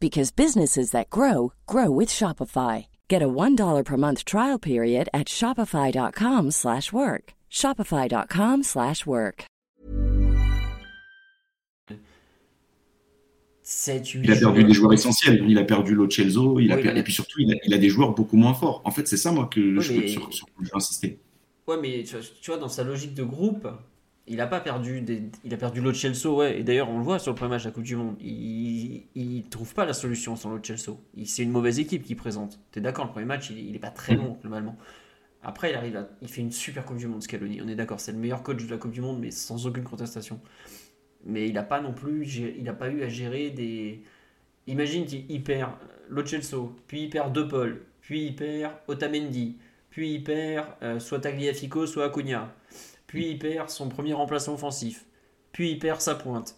because 0.00 0.32
businesses 0.32 0.92
that 0.92 1.10
grow 1.10 1.52
grow 1.66 1.90
with 1.90 2.08
Shopify. 2.08 2.86
Get 3.08 3.22
a 3.22 3.28
$1 3.28 3.84
per 3.84 3.96
month 3.96 4.24
trial 4.24 4.58
period 4.58 5.08
at 5.12 5.28
shopify.com/work. 5.28 7.34
shopify.com/work. 7.50 9.44
7, 13.70 14.14
8 14.14 14.20
il 14.24 14.32
a 14.32 14.36
perdu 14.36 14.64
des 14.64 14.74
joueurs 14.74 14.92
essentiels. 14.92 15.44
Il 15.48 15.56
a 15.56 15.62
perdu 15.62 15.94
Lo 15.94 16.10
Celso, 16.10 16.58
il 16.58 16.72
a 16.72 16.76
oui, 16.76 16.82
perdu... 16.82 16.98
et 16.98 17.02
puis 17.04 17.12
surtout, 17.12 17.38
il 17.38 17.52
a, 17.52 17.56
il 17.64 17.72
a, 17.72 17.78
des 17.78 17.88
joueurs 17.88 18.14
beaucoup 18.14 18.36
moins 18.36 18.52
forts. 18.52 18.82
En 18.84 18.90
fait, 18.90 19.06
c'est 19.06 19.16
ça, 19.16 19.30
moi, 19.30 19.46
que 19.46 19.60
oui, 19.60 19.80
je, 19.80 19.92
mais... 19.92 20.08
sur, 20.08 20.34
sur, 20.34 20.46
je 20.60 20.64
veux 20.64 20.76
insister. 20.76 21.20
Ouais, 21.68 21.76
mais 21.80 22.02
tu 22.02 22.50
vois, 22.50 22.58
dans 22.58 22.68
sa 22.68 22.82
logique 22.82 23.14
de 23.14 23.22
groupe, 23.22 23.68
il 24.26 24.40
a 24.40 24.46
pas 24.46 24.60
perdu 24.60 25.00
des... 25.00 25.22
il 25.44 25.52
a 25.52 25.56
perdu 25.56 25.82
Chelsea 25.94 26.28
ouais. 26.28 26.60
Et 26.60 26.62
d'ailleurs 26.62 26.88
on 26.88 26.98
le 26.98 27.04
voit 27.04 27.18
sur 27.18 27.32
le 27.32 27.36
premier 27.36 27.50
match 27.50 27.64
de 27.64 27.68
la 27.68 27.72
Coupe 27.72 27.84
du 27.84 27.96
Monde 27.96 28.16
il 28.20 29.04
il 29.14 29.44
trouve 29.44 29.74
pas 29.74 29.84
la 29.84 29.92
solution 29.92 30.36
sans 30.36 30.62
Chelsea 30.62 30.92
c'est 31.24 31.42
une 31.42 31.50
mauvaise 31.50 31.78
équipe 31.78 32.02
qui 32.04 32.14
présente. 32.14 32.60
Tu 32.72 32.78
es 32.78 32.82
d'accord 32.82 33.06
le 33.06 33.10
premier 33.10 33.26
match 33.26 33.50
il, 33.50 33.58
il 33.58 33.76
est 33.76 33.80
pas 33.80 33.90
très 33.90 34.14
bon 34.16 34.38
globalement. 34.40 34.76
Après 35.42 35.70
il 35.70 35.74
arrive 35.76 35.96
à... 35.96 36.08
il 36.22 36.28
fait 36.28 36.42
une 36.42 36.52
super 36.52 36.84
Coupe 36.84 36.98
du 36.98 37.06
Monde 37.06 37.22
Scaloni. 37.22 37.60
On 37.62 37.68
est 37.68 37.74
d'accord 37.74 38.00
c'est 38.00 38.12
le 38.12 38.18
meilleur 38.18 38.42
coach 38.42 38.64
de 38.64 38.70
la 38.70 38.76
Coupe 38.78 38.92
du 38.92 39.00
Monde 39.00 39.18
mais 39.20 39.30
sans 39.30 39.66
aucune 39.66 39.84
contestation. 39.84 40.40
Mais 41.24 41.48
il 41.48 41.58
a 41.58 41.62
pas 41.62 41.80
non 41.80 41.92
plus 41.92 42.26
il 42.58 42.68
a 42.68 42.74
pas 42.74 42.88
eu 42.90 43.02
à 43.02 43.08
gérer 43.08 43.50
des 43.50 44.02
imagine 44.66 45.06
qu'il 45.06 45.42
perd 45.42 45.72
Chelsea 46.24 46.56
puis 46.86 47.04
il 47.04 47.10
perd 47.10 47.32
De 47.32 47.42
Paul 47.42 47.80
puis 48.00 48.26
il 48.26 48.36
perd 48.36 48.74
Otamendi 48.86 49.56
puis 49.90 50.14
il 50.14 50.22
perd 50.22 50.66
euh, 50.82 51.00
soit 51.00 51.20
Tagliafico 51.20 51.86
soit 51.86 52.04
Acuna 52.06 52.54
puis 53.10 53.28
il 53.28 53.40
perd 53.40 53.68
son 53.70 53.88
premier 53.88 54.12
remplaçant 54.12 54.54
offensif, 54.54 55.04
puis 55.50 55.72
il 55.72 55.80
perd 55.80 56.00
sa 56.00 56.14
pointe. 56.14 56.54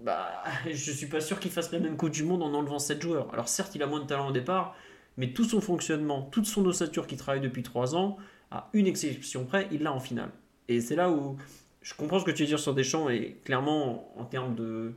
Bah, 0.00 0.28
je 0.68 0.90
suis 0.90 1.06
pas 1.06 1.20
sûr 1.20 1.38
qu'il 1.38 1.52
fasse 1.52 1.70
la 1.70 1.78
même 1.78 1.96
Coupe 1.96 2.10
du 2.10 2.24
Monde 2.24 2.42
en 2.42 2.52
enlevant 2.52 2.80
7 2.80 3.00
joueurs. 3.00 3.32
Alors 3.32 3.48
certes, 3.48 3.76
il 3.76 3.82
a 3.84 3.86
moins 3.86 4.00
de 4.00 4.04
talent 4.04 4.30
au 4.30 4.32
départ, 4.32 4.74
mais 5.16 5.32
tout 5.32 5.44
son 5.44 5.60
fonctionnement, 5.60 6.22
toute 6.22 6.46
son 6.46 6.66
ossature 6.66 7.06
qui 7.06 7.16
travaille 7.16 7.40
depuis 7.40 7.62
3 7.62 7.94
ans, 7.94 8.16
à 8.50 8.68
une 8.72 8.88
exception 8.88 9.44
près, 9.44 9.68
il 9.70 9.84
l'a 9.84 9.92
en 9.92 10.00
finale. 10.00 10.32
Et 10.66 10.80
c'est 10.80 10.96
là 10.96 11.08
où 11.08 11.36
je 11.82 11.94
comprends 11.94 12.18
ce 12.18 12.24
que 12.24 12.32
tu 12.32 12.42
veux 12.42 12.48
dire 12.48 12.58
sur 12.58 12.74
Deschamps, 12.74 13.08
et 13.08 13.36
clairement, 13.44 14.12
en 14.18 14.24
termes 14.24 14.56
de, 14.56 14.94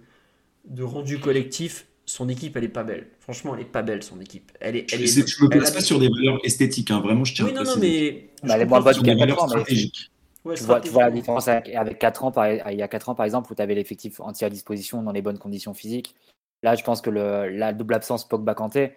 de 0.66 0.82
rendu 0.82 1.20
collectif, 1.20 1.86
son 2.08 2.30
équipe, 2.30 2.58
elle 2.58 2.64
est 2.64 2.68
pas 2.68 2.84
belle. 2.84 3.10
Franchement, 3.20 3.54
elle 3.54 3.62
est 3.62 3.66
pas 3.66 3.84
belle, 3.84 4.02
son 4.02 4.20
équipe. 4.20 4.52
Elle 4.60 4.76
est, 4.78 4.92
elle 4.92 5.04
est, 5.04 5.06
je 5.06 5.44
me 5.44 5.50
place 5.50 5.70
pas 5.70 5.82
sur 5.82 6.00
des 6.00 6.10
valeurs 6.10 6.40
esthétiques, 6.44 6.90
hein. 6.90 7.00
vraiment, 7.00 7.26
je 7.26 7.36
tiens 7.36 7.46
oui, 7.46 7.54
non, 7.54 7.64
non, 7.64 7.76
mais... 7.80 8.32
Bah, 8.42 8.56
elle 8.56 8.62
est 8.62 8.66
moins 8.66 8.82
bonne 8.82 9.04
des 9.04 9.14
valeurs 9.14 9.48
stratégiques. 9.48 10.10
Ouais, 10.46 10.56
Tu 10.56 10.64
vois, 10.64 10.82
tu 10.82 10.90
vois 10.90 11.04
la 11.04 11.12
différence 11.12 11.48
avec, 11.48 11.74
avec 11.74 12.00
4 12.00 12.24
ans, 12.24 12.32
par- 12.32 12.50
il 12.52 12.78
y 12.78 12.82
a 12.82 12.88
4 12.88 13.10
ans, 13.10 13.16
par 13.16 13.26
exemple, 13.26 13.52
où 13.52 13.56
tu 13.56 13.62
avais 13.62 13.76
l'effectif 13.76 14.20
entier 14.20 14.46
à 14.46 14.50
disposition 14.50 15.02
dans 15.02 15.12
les 15.12 15.22
bonnes 15.22 15.40
conditions 15.40 15.74
physiques. 15.74 16.16
Là, 16.64 16.76
je 16.76 16.84
pense 16.84 17.02
que 17.02 17.10
le, 17.10 17.50
la 17.50 17.74
double 17.74 17.94
absence 17.94 18.28
Pogba-Kanté, 18.28 18.94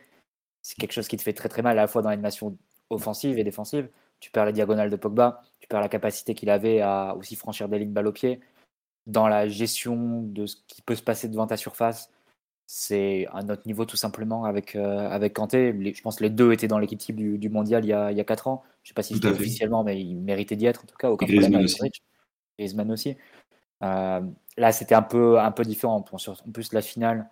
c'est 0.62 0.76
quelque 0.76 0.92
chose 0.92 1.08
qui 1.08 1.16
te 1.16 1.22
fait 1.22 1.32
très 1.32 1.48
très 1.48 1.62
mal 1.62 1.78
à 1.78 1.82
la 1.82 1.86
fois 1.88 2.02
dans 2.02 2.10
l'animation 2.10 2.56
offensive 2.90 3.38
et 3.38 3.44
défensive. 3.44 3.88
Tu 4.18 4.30
perds 4.30 4.46
la 4.46 4.52
diagonale 4.52 4.90
de 4.90 4.96
Pogba, 4.96 5.42
tu 5.60 5.68
perds 5.68 5.80
la 5.80 5.88
capacité 5.88 6.34
qu'il 6.34 6.50
avait 6.50 6.80
à 6.80 7.14
aussi 7.16 7.36
franchir 7.36 7.68
des 7.68 7.78
lignes 7.78 7.92
balle 7.92 8.06
au 8.06 8.12
pied. 8.12 8.40
Dans 9.06 9.28
la 9.28 9.46
gestion 9.46 10.22
de 10.22 10.46
ce 10.46 10.56
qui 10.66 10.82
peut 10.82 10.96
se 10.96 11.02
passer 11.02 11.28
devant 11.28 11.46
ta 11.46 11.56
surface, 11.56 12.10
c'est 12.66 13.28
un 13.32 13.48
autre 13.48 13.62
niveau 13.64 13.84
tout 13.84 13.96
simplement 13.96 14.44
avec, 14.44 14.74
euh, 14.74 15.08
avec 15.08 15.34
Kanté. 15.34 15.72
Les- 15.72 15.94
je 15.94 16.02
pense 16.02 16.16
que 16.16 16.24
les 16.24 16.30
deux 16.30 16.52
étaient 16.52 16.66
dans 16.66 16.78
l'équipe 16.78 16.98
type 16.98 17.14
du, 17.16 17.38
du 17.38 17.48
mondial 17.48 17.84
il 17.84 17.88
y, 17.88 17.92
a, 17.92 18.10
il 18.10 18.18
y 18.18 18.20
a 18.20 18.24
4 18.24 18.48
ans. 18.48 18.64
Je 18.82 18.88
sais 18.88 18.94
pas 18.94 19.02
si 19.02 19.14
c'était 19.14 19.28
à 19.28 19.32
officiellement, 19.32 19.84
mais 19.84 20.00
il 20.00 20.16
méritait 20.16 20.56
d'y 20.56 20.66
être 20.66 20.82
en 20.82 20.86
tout 20.86 20.96
cas. 20.96 21.10
Aucun 21.10 21.26
Et 21.26 21.36
Griezmann 21.36 21.64
aussi. 21.64 21.78
Griezmann 22.58 22.90
aussi. 22.90 23.16
Euh, 23.84 24.20
là, 24.56 24.72
c'était 24.72 24.96
un 24.96 25.02
peu, 25.02 25.38
un 25.38 25.52
peu 25.52 25.64
différent. 25.64 26.04
En 26.10 26.50
plus, 26.52 26.72
la 26.72 26.82
finale, 26.82 27.28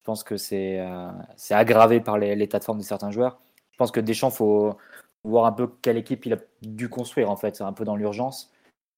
je 0.00 0.04
pense 0.04 0.24
que 0.24 0.36
c'est 0.36 0.80
euh, 0.80 1.10
c'est 1.36 1.54
aggravé 1.54 2.00
par 2.00 2.18
l'état 2.18 2.58
de 2.58 2.64
forme 2.64 2.78
de 2.78 2.84
certains 2.84 3.12
joueurs. 3.12 3.40
Je 3.70 3.76
pense 3.76 3.92
que 3.92 4.00
Deschamps, 4.00 4.30
il 4.30 4.36
faut 4.36 4.76
voir 5.22 5.46
un 5.46 5.52
peu 5.52 5.68
quelle 5.80 5.96
équipe 5.96 6.26
il 6.26 6.32
a 6.32 6.38
dû 6.62 6.88
construire, 6.88 7.30
en 7.30 7.36
fait, 7.36 7.60
un 7.60 7.72
peu 7.72 7.84
dans 7.84 7.94
l'urgence. 7.94 8.52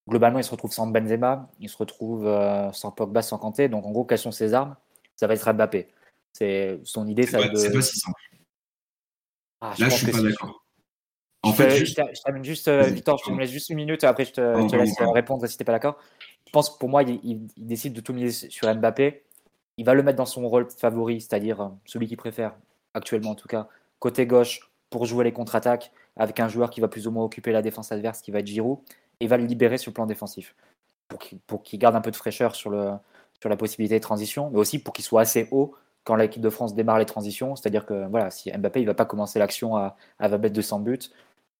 Globalement, 0.09 0.39
il 0.39 0.43
se 0.43 0.51
retrouve 0.51 0.71
sans 0.71 0.87
Benzema, 0.87 1.49
il 1.59 1.69
se 1.69 1.77
retrouve 1.77 2.27
sans 2.73 2.91
Pogba, 2.91 3.21
sans 3.21 3.37
Kanté. 3.37 3.69
Donc, 3.69 3.85
en 3.85 3.91
gros, 3.91 4.03
quelles 4.05 4.17
sont 4.19 4.31
ses 4.31 4.53
armes? 4.55 4.75
Ça 5.15 5.27
va 5.27 5.33
être 5.33 5.51
Mbappé. 5.53 5.87
C'est 6.33 6.79
son 6.83 7.07
idée, 7.07 7.23
C'est 7.25 7.31
ça 7.33 7.39
va 7.39 7.47
pas, 7.47 7.53
de- 7.53 7.73
pas 7.73 7.81
si 7.81 7.97
simple. 7.99 8.19
Ah, 9.61 9.73
je 9.77 9.83
Là, 9.83 9.89
je 9.89 9.95
suis 9.95 10.11
pas 10.11 10.21
d'accord. 10.21 10.63
En 11.43 11.51
Je 11.51 11.55
fait, 11.55 11.67
te- 11.69 11.75
juste. 11.75 12.01
je 12.15 12.21
termine 12.21 12.43
juste, 12.43 12.67
euh, 12.67 12.89
Victor, 12.89 13.17
je 13.23 13.31
te 13.31 13.37
laisse 13.37 13.51
juste 13.51 13.69
une 13.69 13.77
minute, 13.77 14.03
après 14.03 14.25
je 14.25 14.31
te, 14.33 14.41
Pardon, 14.41 14.67
je 14.67 14.71
te 14.71 14.75
laisse 14.77 14.95
répondre 15.13 15.47
si 15.47 15.55
tu 15.57 15.61
n'es 15.61 15.65
pas 15.65 15.71
d'accord. 15.73 15.97
Je 16.47 16.51
pense 16.51 16.69
que 16.69 16.77
pour 16.79 16.89
moi, 16.89 17.03
il, 17.03 17.19
il- 17.23 17.47
il 17.55 17.67
décide 17.67 17.93
de 17.93 18.01
tout 18.01 18.13
miser 18.13 18.49
sur 18.49 18.73
Mbappé. 18.73 19.23
Il 19.77 19.85
va 19.85 19.93
le 19.93 20.03
mettre 20.03 20.17
dans 20.17 20.25
son 20.25 20.47
rôle 20.47 20.69
favori, 20.69 21.21
c'est-à-dire 21.21 21.61
euh, 21.61 21.69
celui 21.85 22.07
qu'il 22.07 22.17
préfère, 22.17 22.55
actuellement 22.93 23.31
en 23.31 23.35
tout 23.35 23.47
cas, 23.47 23.67
côté 23.99 24.25
gauche, 24.25 24.71
pour 24.89 25.05
jouer 25.05 25.23
les 25.25 25.33
contre-attaques, 25.33 25.91
avec 26.15 26.39
un 26.39 26.47
joueur 26.47 26.69
qui 26.69 26.79
va 26.81 26.87
plus 26.87 27.07
ou 27.07 27.11
moins 27.11 27.25
occuper 27.25 27.51
la 27.51 27.61
défense 27.61 27.91
adverse, 27.91 28.21
qui 28.21 28.31
va 28.31 28.39
être 28.39 28.47
Giroud, 28.47 28.79
et 29.19 29.25
il 29.25 29.27
va 29.27 29.37
le 29.37 29.45
libérer 29.45 29.77
sur 29.77 29.89
le 29.91 29.93
plan 29.95 30.05
défensif, 30.05 30.55
pour 31.09 31.19
qu'il 31.19 31.39
pour 31.39 31.61
qu'il 31.63 31.77
garde 31.79 31.95
un 31.95 32.01
peu 32.01 32.11
de 32.11 32.15
fraîcheur 32.15 32.55
sur, 32.55 32.69
le, 32.69 32.91
sur 33.39 33.49
la 33.49 33.57
possibilité 33.57 33.95
de 33.95 34.03
transition, 34.03 34.49
mais 34.51 34.59
aussi 34.59 34.79
pour 34.79 34.93
qu'il 34.93 35.05
soit 35.05 35.21
assez 35.21 35.47
haut 35.51 35.75
quand 36.03 36.15
l'équipe 36.15 36.41
de 36.41 36.49
France 36.49 36.75
démarre 36.75 36.99
les 36.99 37.05
transitions, 37.05 37.55
c'est-à-dire 37.55 37.85
que 37.85 38.07
voilà, 38.07 38.29
si 38.29 38.51
Mbappé 38.51 38.81
il 38.81 38.85
va 38.85 38.93
pas 38.93 39.05
commencer 39.05 39.39
l'action 39.39 39.75
à, 39.75 39.95
à 40.19 40.27
20 40.27 40.37
mètres 40.37 40.55
de 40.55 40.61
100 40.61 40.79
buts, 40.81 40.99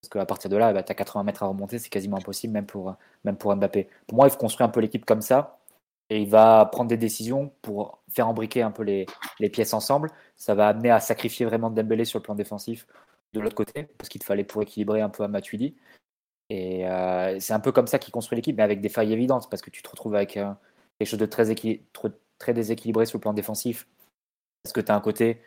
parce 0.01 0.09
qu'à 0.09 0.26
partir 0.26 0.49
de 0.51 0.57
là, 0.57 0.71
tu 0.84 0.91
as 0.91 0.95
80 0.95 1.23
mètres 1.23 1.43
à 1.43 1.47
remonter, 1.47 1.80
c'est 1.80 1.89
quasiment 1.89 2.17
impossible, 2.17 2.53
même 2.53 2.65
pour, 2.67 2.95
même 3.23 3.38
pour 3.38 3.55
Mbappé. 3.55 3.89
Pour 4.07 4.17
moi, 4.17 4.28
il 4.28 4.32
faut 4.32 4.38
construire 4.38 4.67
un 4.67 4.71
peu 4.71 4.80
l'équipe 4.80 5.05
comme 5.05 5.21
ça, 5.21 5.57
et 6.09 6.21
il 6.21 6.30
va 6.30 6.65
prendre 6.67 6.89
des 6.89 6.97
décisions 6.97 7.51
pour 7.63 8.03
faire 8.09 8.28
embriquer 8.28 8.61
un 8.61 8.71
peu 8.71 8.84
les, 8.84 9.07
les 9.39 9.49
pièces 9.49 9.73
ensemble. 9.73 10.11
Ça 10.36 10.53
va 10.53 10.67
amener 10.67 10.91
à 10.91 10.99
sacrifier 10.99 11.45
vraiment 11.45 11.71
Dembélé 11.71 12.05
sur 12.05 12.19
le 12.19 12.23
plan 12.23 12.36
défensif 12.36 12.86
de 13.34 13.39
l'autre 13.39 13.55
côté, 13.55 13.84
parce 13.97 14.09
qu'il 14.09 14.23
fallait 14.23 14.43
pour 14.43 14.61
équilibrer 14.61 15.01
un 15.01 15.09
peu 15.09 15.23
à 15.23 15.28
Matuidi. 15.28 15.76
Et 16.49 16.88
euh, 16.88 17.39
c'est 17.39 17.53
un 17.53 17.59
peu 17.59 17.71
comme 17.71 17.88
ça 17.88 17.97
qu'il 17.97 18.11
construit 18.13 18.36
l'équipe, 18.36 18.55
mais 18.55 18.63
avec 18.63 18.82
des 18.82 18.89
failles 18.89 19.11
évidentes, 19.11 19.49
parce 19.49 19.63
que 19.63 19.71
tu 19.71 19.82
te 19.82 19.89
retrouves 19.89 20.15
avec 20.15 20.38
quelque 20.99 21.09
chose 21.09 21.19
de 21.19 21.25
très, 21.25 22.53
déséquilibré 22.53 23.05
sur 23.05 23.17
le 23.17 23.21
plan 23.21 23.33
défensif, 23.33 23.87
parce 24.63 24.73
que 24.73 24.81
tu 24.81 24.91
as 24.91 24.95
un 24.95 25.01
côté 25.01 25.41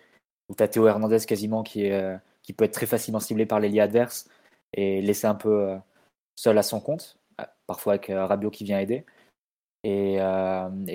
où 0.48 0.54
tu 0.54 0.62
as 0.62 0.68
Théo 0.68 0.86
Hernandez 0.86 1.20
quasiment 1.26 1.64
euh, 1.76 2.18
qui 2.42 2.52
peut 2.52 2.64
être 2.64 2.72
très 2.72 2.86
facilement 2.86 3.20
ciblé 3.20 3.46
par 3.46 3.60
l'ailier 3.60 3.80
adverse 3.80 4.28
et 4.72 5.00
laissé 5.02 5.26
un 5.26 5.34
peu 5.34 5.70
euh, 5.70 5.78
seul 6.36 6.58
à 6.58 6.62
son 6.62 6.80
compte, 6.80 7.18
euh, 7.40 7.44
parfois 7.66 7.94
avec 7.94 8.06
Rabiot 8.08 8.50
qui 8.50 8.64
vient 8.64 8.78
aider. 8.78 9.04
Et, 9.84 10.20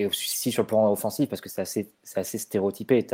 aussi 0.05 0.51
sur 0.51 0.63
le 0.63 0.67
plan 0.67 0.91
offensif, 0.91 1.29
parce 1.29 1.41
que 1.41 1.49
c'est 1.49 1.61
assez, 1.61 2.37
stéréotypé. 2.37 3.07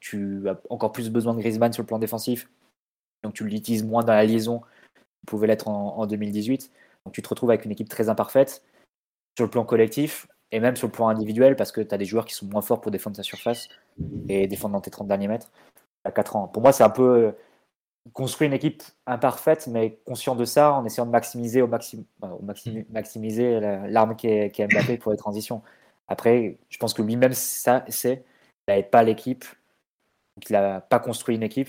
Tu 0.00 0.48
as 0.48 0.60
encore 0.70 0.92
plus 0.92 1.10
besoin 1.10 1.34
de 1.34 1.40
Griezmann 1.40 1.72
sur 1.72 1.82
le 1.82 1.86
plan 1.86 1.98
défensif, 1.98 2.48
donc 3.22 3.34
tu 3.34 3.44
l'utilises 3.44 3.84
moins 3.84 4.04
dans 4.04 4.14
la 4.14 4.24
liaison 4.24 4.60
qu'il 4.60 5.26
pouvait 5.26 5.48
l'être 5.48 5.68
en 5.68 6.06
2018. 6.06 6.70
Donc 7.04 7.14
tu 7.14 7.22
te 7.22 7.28
retrouves 7.28 7.50
avec 7.50 7.64
une 7.64 7.72
équipe 7.72 7.88
très 7.88 8.08
imparfaite 8.08 8.62
sur 9.36 9.44
le 9.44 9.50
plan 9.50 9.64
collectif 9.64 10.26
et 10.52 10.60
même 10.60 10.76
sur 10.76 10.86
le 10.88 10.92
plan 10.92 11.08
individuel, 11.08 11.56
parce 11.56 11.72
que 11.72 11.80
tu 11.80 11.94
as 11.94 11.98
des 11.98 12.04
joueurs 12.04 12.24
qui 12.24 12.34
sont 12.34 12.46
moins 12.46 12.62
forts 12.62 12.80
pour 12.80 12.90
défendre 12.90 13.16
ta 13.16 13.22
surface 13.22 13.68
et 14.28 14.46
défendre 14.46 14.74
dans 14.74 14.80
tes 14.80 14.90
30 14.90 15.06
derniers 15.08 15.28
mètres 15.28 15.50
à 16.04 16.10
4 16.12 16.36
ans. 16.36 16.48
Pour 16.48 16.62
moi, 16.62 16.72
c'est 16.72 16.84
un 16.84 16.90
peu 16.90 17.02
euh, 17.26 17.32
construire 18.12 18.48
une 18.48 18.54
équipe 18.54 18.82
imparfaite, 19.06 19.66
mais 19.66 19.98
conscient 20.06 20.34
de 20.34 20.44
ça, 20.44 20.72
en 20.72 20.84
essayant 20.84 21.06
de 21.06 21.10
maximiser 21.10 21.60
au, 21.62 21.68
maxi- 21.68 22.04
enfin, 22.22 22.32
au 22.32 22.42
maxi- 22.42 22.86
maximiser 22.90 23.60
la- 23.60 23.86
l'arme 23.88 24.16
qui 24.16 24.28
est, 24.28 24.50
qui 24.50 24.62
est 24.62 24.68
Mbappé 24.68 24.96
pour 24.98 25.12
les 25.12 25.18
transitions. 25.18 25.62
Après, 26.08 26.56
je 26.70 26.78
pense 26.78 26.94
que 26.94 27.02
lui-même, 27.02 27.34
ça, 27.34 27.84
c'est, 27.88 28.24
il 28.66 28.70
n'avait 28.70 28.82
pas 28.82 29.02
l'équipe, 29.02 29.44
qu'il 30.40 30.54
n'a 30.54 30.80
pas 30.80 31.00
construit 31.00 31.34
une 31.34 31.42
équipe 31.42 31.68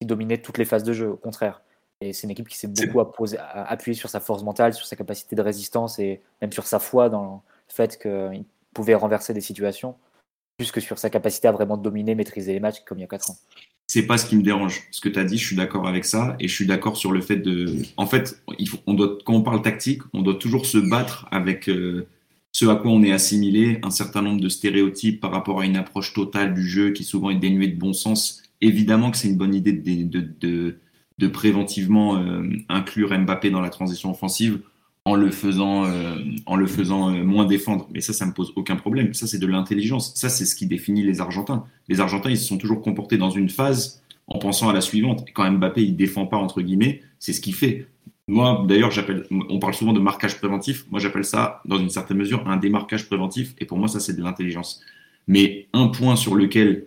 qui 0.00 0.06
dominait 0.06 0.38
toutes 0.38 0.56
les 0.58 0.64
phases 0.64 0.84
de 0.84 0.92
jeu, 0.92 1.10
au 1.10 1.16
contraire. 1.16 1.60
Et 2.00 2.12
c'est 2.12 2.24
une 2.24 2.30
équipe 2.30 2.48
qui 2.48 2.56
s'est 2.56 2.68
beaucoup 2.68 3.00
appuyée 3.66 3.94
sur 3.96 4.08
sa 4.08 4.20
force 4.20 4.42
mentale, 4.42 4.72
sur 4.72 4.86
sa 4.86 4.96
capacité 4.96 5.36
de 5.36 5.42
résistance 5.42 5.98
et 5.98 6.22
même 6.40 6.52
sur 6.52 6.66
sa 6.66 6.78
foi 6.78 7.08
dans 7.08 7.42
fait 7.68 7.98
qu'il 8.00 8.44
pouvait 8.72 8.94
renverser 8.94 9.34
des 9.34 9.40
situations, 9.40 9.96
plus 10.56 10.70
que 10.70 10.80
sur 10.80 10.98
sa 10.98 11.10
capacité 11.10 11.48
à 11.48 11.52
vraiment 11.52 11.76
dominer, 11.76 12.14
maîtriser 12.14 12.52
les 12.52 12.60
matchs 12.60 12.80
comme 12.86 12.98
il 12.98 13.02
y 13.02 13.04
a 13.04 13.08
4 13.08 13.30
ans. 13.30 13.36
c'est 13.86 14.06
pas 14.06 14.18
ce 14.18 14.26
qui 14.26 14.36
me 14.36 14.42
dérange. 14.42 14.82
Ce 14.90 15.00
que 15.00 15.08
tu 15.08 15.18
as 15.18 15.24
dit, 15.24 15.38
je 15.38 15.46
suis 15.46 15.56
d'accord 15.56 15.86
avec 15.86 16.04
ça. 16.04 16.36
Et 16.40 16.48
je 16.48 16.54
suis 16.54 16.66
d'accord 16.66 16.96
sur 16.96 17.12
le 17.12 17.20
fait 17.20 17.36
de. 17.36 17.82
En 17.96 18.06
fait, 18.06 18.42
il 18.58 18.68
faut, 18.68 18.78
on 18.86 18.94
doit, 18.94 19.18
quand 19.24 19.34
on 19.34 19.42
parle 19.42 19.62
tactique, 19.62 20.02
on 20.12 20.22
doit 20.22 20.36
toujours 20.36 20.66
se 20.66 20.78
battre 20.78 21.26
avec 21.30 21.68
euh, 21.68 22.06
ce 22.54 22.66
à 22.66 22.76
quoi 22.76 22.92
on 22.92 23.02
est 23.02 23.12
assimilé, 23.12 23.80
un 23.82 23.90
certain 23.90 24.22
nombre 24.22 24.40
de 24.40 24.48
stéréotypes 24.48 25.20
par 25.20 25.32
rapport 25.32 25.60
à 25.60 25.66
une 25.66 25.76
approche 25.76 26.14
totale 26.14 26.54
du 26.54 26.66
jeu 26.66 26.92
qui 26.92 27.02
souvent 27.02 27.30
est 27.30 27.38
dénuée 27.38 27.66
de 27.66 27.78
bon 27.78 27.92
sens. 27.92 28.42
Évidemment 28.60 29.10
que 29.10 29.16
c'est 29.16 29.28
une 29.28 29.36
bonne 29.36 29.54
idée 29.54 29.72
de, 29.72 30.78
de, 31.18 31.28
préventivement 31.28 32.16
euh, 32.16 32.44
inclure 32.68 33.18
Mbappé 33.18 33.50
dans 33.50 33.60
la 33.60 33.70
transition 33.70 34.12
offensive 34.12 34.60
en 35.06 35.16
le 35.16 35.30
faisant, 35.30 35.84
euh, 35.84 36.16
en 36.46 36.56
le 36.56 36.66
faisant 36.66 37.14
euh, 37.14 37.22
moins 37.22 37.44
défendre. 37.44 37.88
Mais 37.92 38.00
ça, 38.00 38.12
ça 38.12 38.24
me 38.24 38.32
pose 38.32 38.52
aucun 38.56 38.76
problème. 38.76 39.12
Ça, 39.12 39.26
c'est 39.26 39.38
de 39.38 39.46
l'intelligence. 39.46 40.14
Ça, 40.14 40.28
c'est 40.28 40.46
ce 40.46 40.56
qui 40.56 40.66
définit 40.66 41.02
les 41.02 41.20
Argentins. 41.20 41.64
Les 41.88 42.00
Argentins, 42.00 42.30
ils 42.30 42.38
se 42.38 42.46
sont 42.46 42.56
toujours 42.56 42.80
comportés 42.80 43.18
dans 43.18 43.30
une 43.30 43.50
phase 43.50 44.02
en 44.26 44.38
pensant 44.38 44.70
à 44.70 44.72
la 44.72 44.80
suivante. 44.80 45.26
Quand 45.34 45.50
Mbappé, 45.50 45.82
il 45.82 45.96
défend 45.96 46.26
pas, 46.26 46.38
entre 46.38 46.62
guillemets, 46.62 47.02
c'est 47.18 47.34
ce 47.34 47.42
qu'il 47.42 47.54
fait. 47.54 47.86
Moi, 48.26 48.64
d'ailleurs, 48.66 48.90
on 49.50 49.58
parle 49.58 49.74
souvent 49.74 49.92
de 49.92 50.00
marquage 50.00 50.38
préventif. 50.38 50.86
Moi, 50.90 50.98
j'appelle 50.98 51.24
ça, 51.24 51.60
dans 51.66 51.78
une 51.78 51.90
certaine 51.90 52.16
mesure, 52.16 52.48
un 52.48 52.56
démarquage 52.56 53.06
préventif. 53.06 53.54
Et 53.58 53.66
pour 53.66 53.76
moi, 53.76 53.88
ça, 53.88 54.00
c'est 54.00 54.16
de 54.16 54.22
l'intelligence. 54.22 54.80
Mais 55.26 55.68
un 55.74 55.88
point 55.88 56.16
sur 56.16 56.34
lequel 56.34 56.86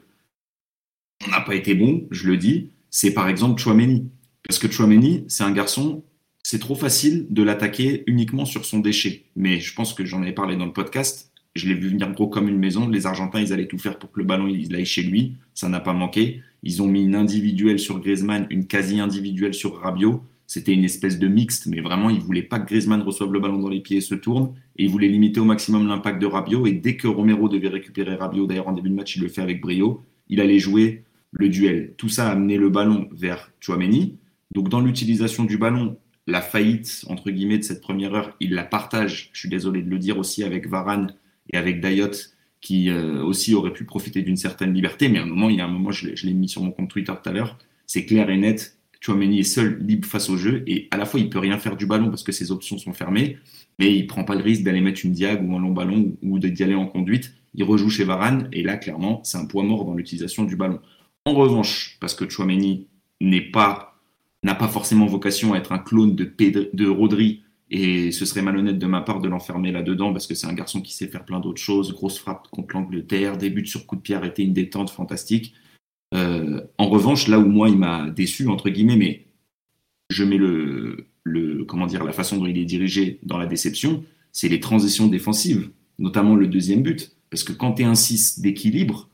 on 1.27 1.29
n'a 1.29 1.41
pas 1.41 1.53
été 1.53 1.75
bon, 1.75 2.07
je 2.09 2.27
le 2.27 2.37
dis, 2.37 2.71
c'est 2.89 3.13
par 3.13 3.27
exemple 3.27 3.61
Chouameni. 3.61 4.09
Parce 4.47 4.57
que 4.59 4.71
Chouameni, 4.71 5.25
c'est 5.27 5.43
un 5.43 5.51
garçon, 5.51 6.03
c'est 6.49 6.59
trop 6.59 6.75
facile 6.75 7.27
de 7.29 7.43
l'attaquer 7.43 8.05
uniquement 8.07 8.45
sur 8.45 8.63
son 8.63 8.79
déchet. 8.79 9.25
Mais 9.35 9.59
je 9.59 9.75
pense 9.75 9.93
que 9.93 10.05
j'en 10.05 10.23
ai 10.23 10.31
parlé 10.31 10.55
dans 10.55 10.65
le 10.65 10.71
podcast. 10.71 11.29
Je 11.55 11.67
l'ai 11.67 11.73
vu 11.73 11.89
venir 11.89 12.09
gros 12.13 12.29
comme 12.29 12.47
une 12.47 12.57
maison. 12.57 12.87
Les 12.87 13.05
Argentins, 13.05 13.41
ils 13.41 13.51
allaient 13.51 13.67
tout 13.67 13.77
faire 13.77 13.99
pour 13.99 14.13
que 14.13 14.19
le 14.21 14.25
ballon 14.25 14.47
il 14.47 14.73
aille 14.73 14.85
chez 14.85 15.03
lui. 15.03 15.35
Ça 15.53 15.67
n'a 15.67 15.81
pas 15.81 15.91
manqué. 15.91 16.41
Ils 16.63 16.81
ont 16.81 16.87
mis 16.87 17.03
une 17.03 17.15
individuelle 17.15 17.79
sur 17.79 17.99
Griezmann, 17.99 18.47
une 18.49 18.65
quasi 18.65 19.01
individuelle 19.01 19.53
sur 19.53 19.75
Rabiot. 19.81 20.23
C'était 20.45 20.71
une 20.71 20.85
espèce 20.85 21.19
de 21.19 21.27
mixte, 21.27 21.65
mais 21.65 21.81
vraiment, 21.81 22.09
ils 22.09 22.21
voulaient 22.21 22.43
pas 22.43 22.59
que 22.59 22.67
Griezmann 22.67 23.01
reçoive 23.01 23.33
le 23.33 23.41
ballon 23.41 23.59
dans 23.59 23.67
les 23.67 23.81
pieds 23.81 23.97
et 23.97 24.01
se 24.01 24.15
tourne. 24.15 24.53
Et 24.77 24.85
ils 24.85 24.89
voulaient 24.89 25.09
limiter 25.09 25.41
au 25.41 25.45
maximum 25.45 25.85
l'impact 25.85 26.21
de 26.21 26.27
Rabiot. 26.27 26.65
Et 26.65 26.71
dès 26.71 26.95
que 26.95 27.09
Romero 27.09 27.49
devait 27.49 27.67
récupérer 27.67 28.15
Rabiot, 28.15 28.47
d'ailleurs 28.47 28.69
en 28.69 28.73
début 28.73 28.89
de 28.89 28.95
match, 28.95 29.17
il 29.17 29.21
le 29.21 29.27
fait 29.27 29.41
avec 29.41 29.59
brio, 29.59 30.01
il 30.29 30.39
allait 30.39 30.59
jouer 30.59 31.03
le 31.33 31.49
duel. 31.49 31.93
Tout 31.97 32.07
ça 32.07 32.29
a 32.29 32.31
amené 32.31 32.55
le 32.55 32.69
ballon 32.69 33.09
vers 33.11 33.51
Chouameni. 33.59 34.15
Donc 34.55 34.69
dans 34.69 34.79
l'utilisation 34.79 35.43
du 35.43 35.57
ballon, 35.57 35.97
la 36.27 36.41
faillite, 36.41 37.05
entre 37.07 37.31
guillemets, 37.31 37.57
de 37.57 37.63
cette 37.63 37.81
première 37.81 38.13
heure, 38.13 38.35
il 38.39 38.53
la 38.53 38.63
partage, 38.63 39.29
je 39.33 39.39
suis 39.39 39.49
désolé 39.49 39.81
de 39.81 39.89
le 39.89 39.97
dire 39.97 40.17
aussi, 40.17 40.43
avec 40.43 40.67
Varane 40.67 41.15
et 41.51 41.57
avec 41.57 41.79
Dayot, 41.81 42.11
qui 42.59 42.89
euh, 42.89 43.23
aussi 43.23 43.55
aurait 43.55 43.73
pu 43.73 43.85
profiter 43.85 44.21
d'une 44.21 44.37
certaine 44.37 44.73
liberté. 44.73 45.07
Mais 45.07 45.19
à 45.19 45.23
un 45.23 45.25
moment, 45.25 45.49
il 45.49 45.55
y 45.55 45.61
a 45.61 45.65
un 45.65 45.69
moment, 45.69 45.91
je 45.91 46.07
l'ai 46.25 46.33
mis 46.33 46.49
sur 46.49 46.61
mon 46.61 46.71
compte 46.71 46.89
Twitter 46.89 47.13
tout 47.23 47.29
à 47.29 47.31
l'heure, 47.31 47.57
c'est 47.85 48.05
clair 48.05 48.29
et 48.29 48.37
net, 48.37 48.77
Chouameni 48.99 49.39
est 49.39 49.43
seul, 49.43 49.79
libre 49.81 50.07
face 50.07 50.29
au 50.29 50.37
jeu, 50.37 50.63
et 50.67 50.87
à 50.91 50.97
la 50.97 51.05
fois, 51.05 51.19
il 51.19 51.29
peut 51.29 51.39
rien 51.39 51.57
faire 51.59 51.77
du 51.77 51.85
ballon 51.85 52.09
parce 52.09 52.23
que 52.23 52.31
ses 52.31 52.51
options 52.51 52.77
sont 52.77 52.93
fermées, 52.93 53.37
mais 53.79 53.95
il 53.95 54.07
prend 54.07 54.23
pas 54.23 54.35
le 54.35 54.41
risque 54.41 54.63
d'aller 54.63 54.81
mettre 54.81 55.05
une 55.05 55.13
diag 55.13 55.47
ou 55.47 55.55
un 55.55 55.59
long 55.59 55.71
ballon 55.71 56.17
ou 56.21 56.39
d'y 56.39 56.63
aller 56.63 56.75
en 56.75 56.87
conduite. 56.87 57.33
Il 57.53 57.63
rejoue 57.63 57.89
chez 57.89 58.03
Varane, 58.03 58.49
et 58.51 58.63
là, 58.63 58.75
clairement, 58.75 59.21
c'est 59.23 59.37
un 59.37 59.45
poids 59.45 59.63
mort 59.63 59.85
dans 59.85 59.93
l'utilisation 59.93 60.43
du 60.43 60.55
ballon. 60.55 60.79
En 61.25 61.33
revanche, 61.33 61.97
parce 62.01 62.15
que 62.15 62.27
Chouameni 62.29 62.87
n'est 63.21 63.41
pas 63.41 63.86
n'a 64.43 64.55
pas 64.55 64.67
forcément 64.67 65.05
vocation 65.05 65.53
à 65.53 65.57
être 65.57 65.71
un 65.71 65.79
clone 65.79 66.15
de, 66.15 66.25
Pedri, 66.25 67.43
et 67.69 68.11
ce 68.11 68.25
serait 68.25 68.41
malhonnête 68.41 68.79
de 68.79 68.85
ma 68.85 69.01
part 69.01 69.19
de 69.19 69.27
l'enfermer 69.27 69.71
là-dedans, 69.71 70.13
parce 70.13 70.27
que 70.27 70.35
c'est 70.35 70.47
un 70.47 70.53
garçon 70.53 70.81
qui 70.81 70.93
sait 70.93 71.07
faire 71.07 71.25
plein 71.25 71.39
d'autres 71.39 71.61
choses, 71.61 71.93
grosse 71.93 72.17
frappe 72.17 72.47
contre 72.49 72.75
l'Angleterre, 72.75 73.37
des 73.37 73.65
sur 73.65 73.85
coup 73.85 73.95
de 73.95 74.01
pied 74.01 74.15
arrêté, 74.15 74.43
une 74.43 74.53
détente 74.53 74.89
fantastique. 74.89 75.53
Euh, 76.13 76.61
en 76.77 76.89
revanche, 76.89 77.27
là 77.27 77.39
où 77.39 77.45
moi 77.45 77.69
il 77.69 77.77
m'a 77.77 78.09
déçu, 78.09 78.47
entre 78.47 78.69
guillemets, 78.69 78.95
mais 78.95 79.25
je 80.09 80.23
mets 80.23 80.37
le, 80.37 81.07
le, 81.23 81.65
comment 81.65 81.87
dire, 81.87 82.03
la 82.03 82.13
façon 82.13 82.37
dont 82.37 82.45
il 82.45 82.57
est 82.57 82.65
dirigé 82.65 83.19
dans 83.23 83.37
la 83.37 83.45
déception, 83.45 84.03
c'est 84.31 84.47
les 84.47 84.59
transitions 84.59 85.07
défensives, 85.07 85.69
notamment 85.99 86.35
le 86.35 86.47
deuxième 86.47 86.83
but. 86.83 87.11
Parce 87.29 87.43
que 87.43 87.53
quand 87.53 87.73
tu 87.73 87.81
es 87.81 87.85
un 87.85 87.95
6 87.95 88.39
d'équilibre, 88.39 89.09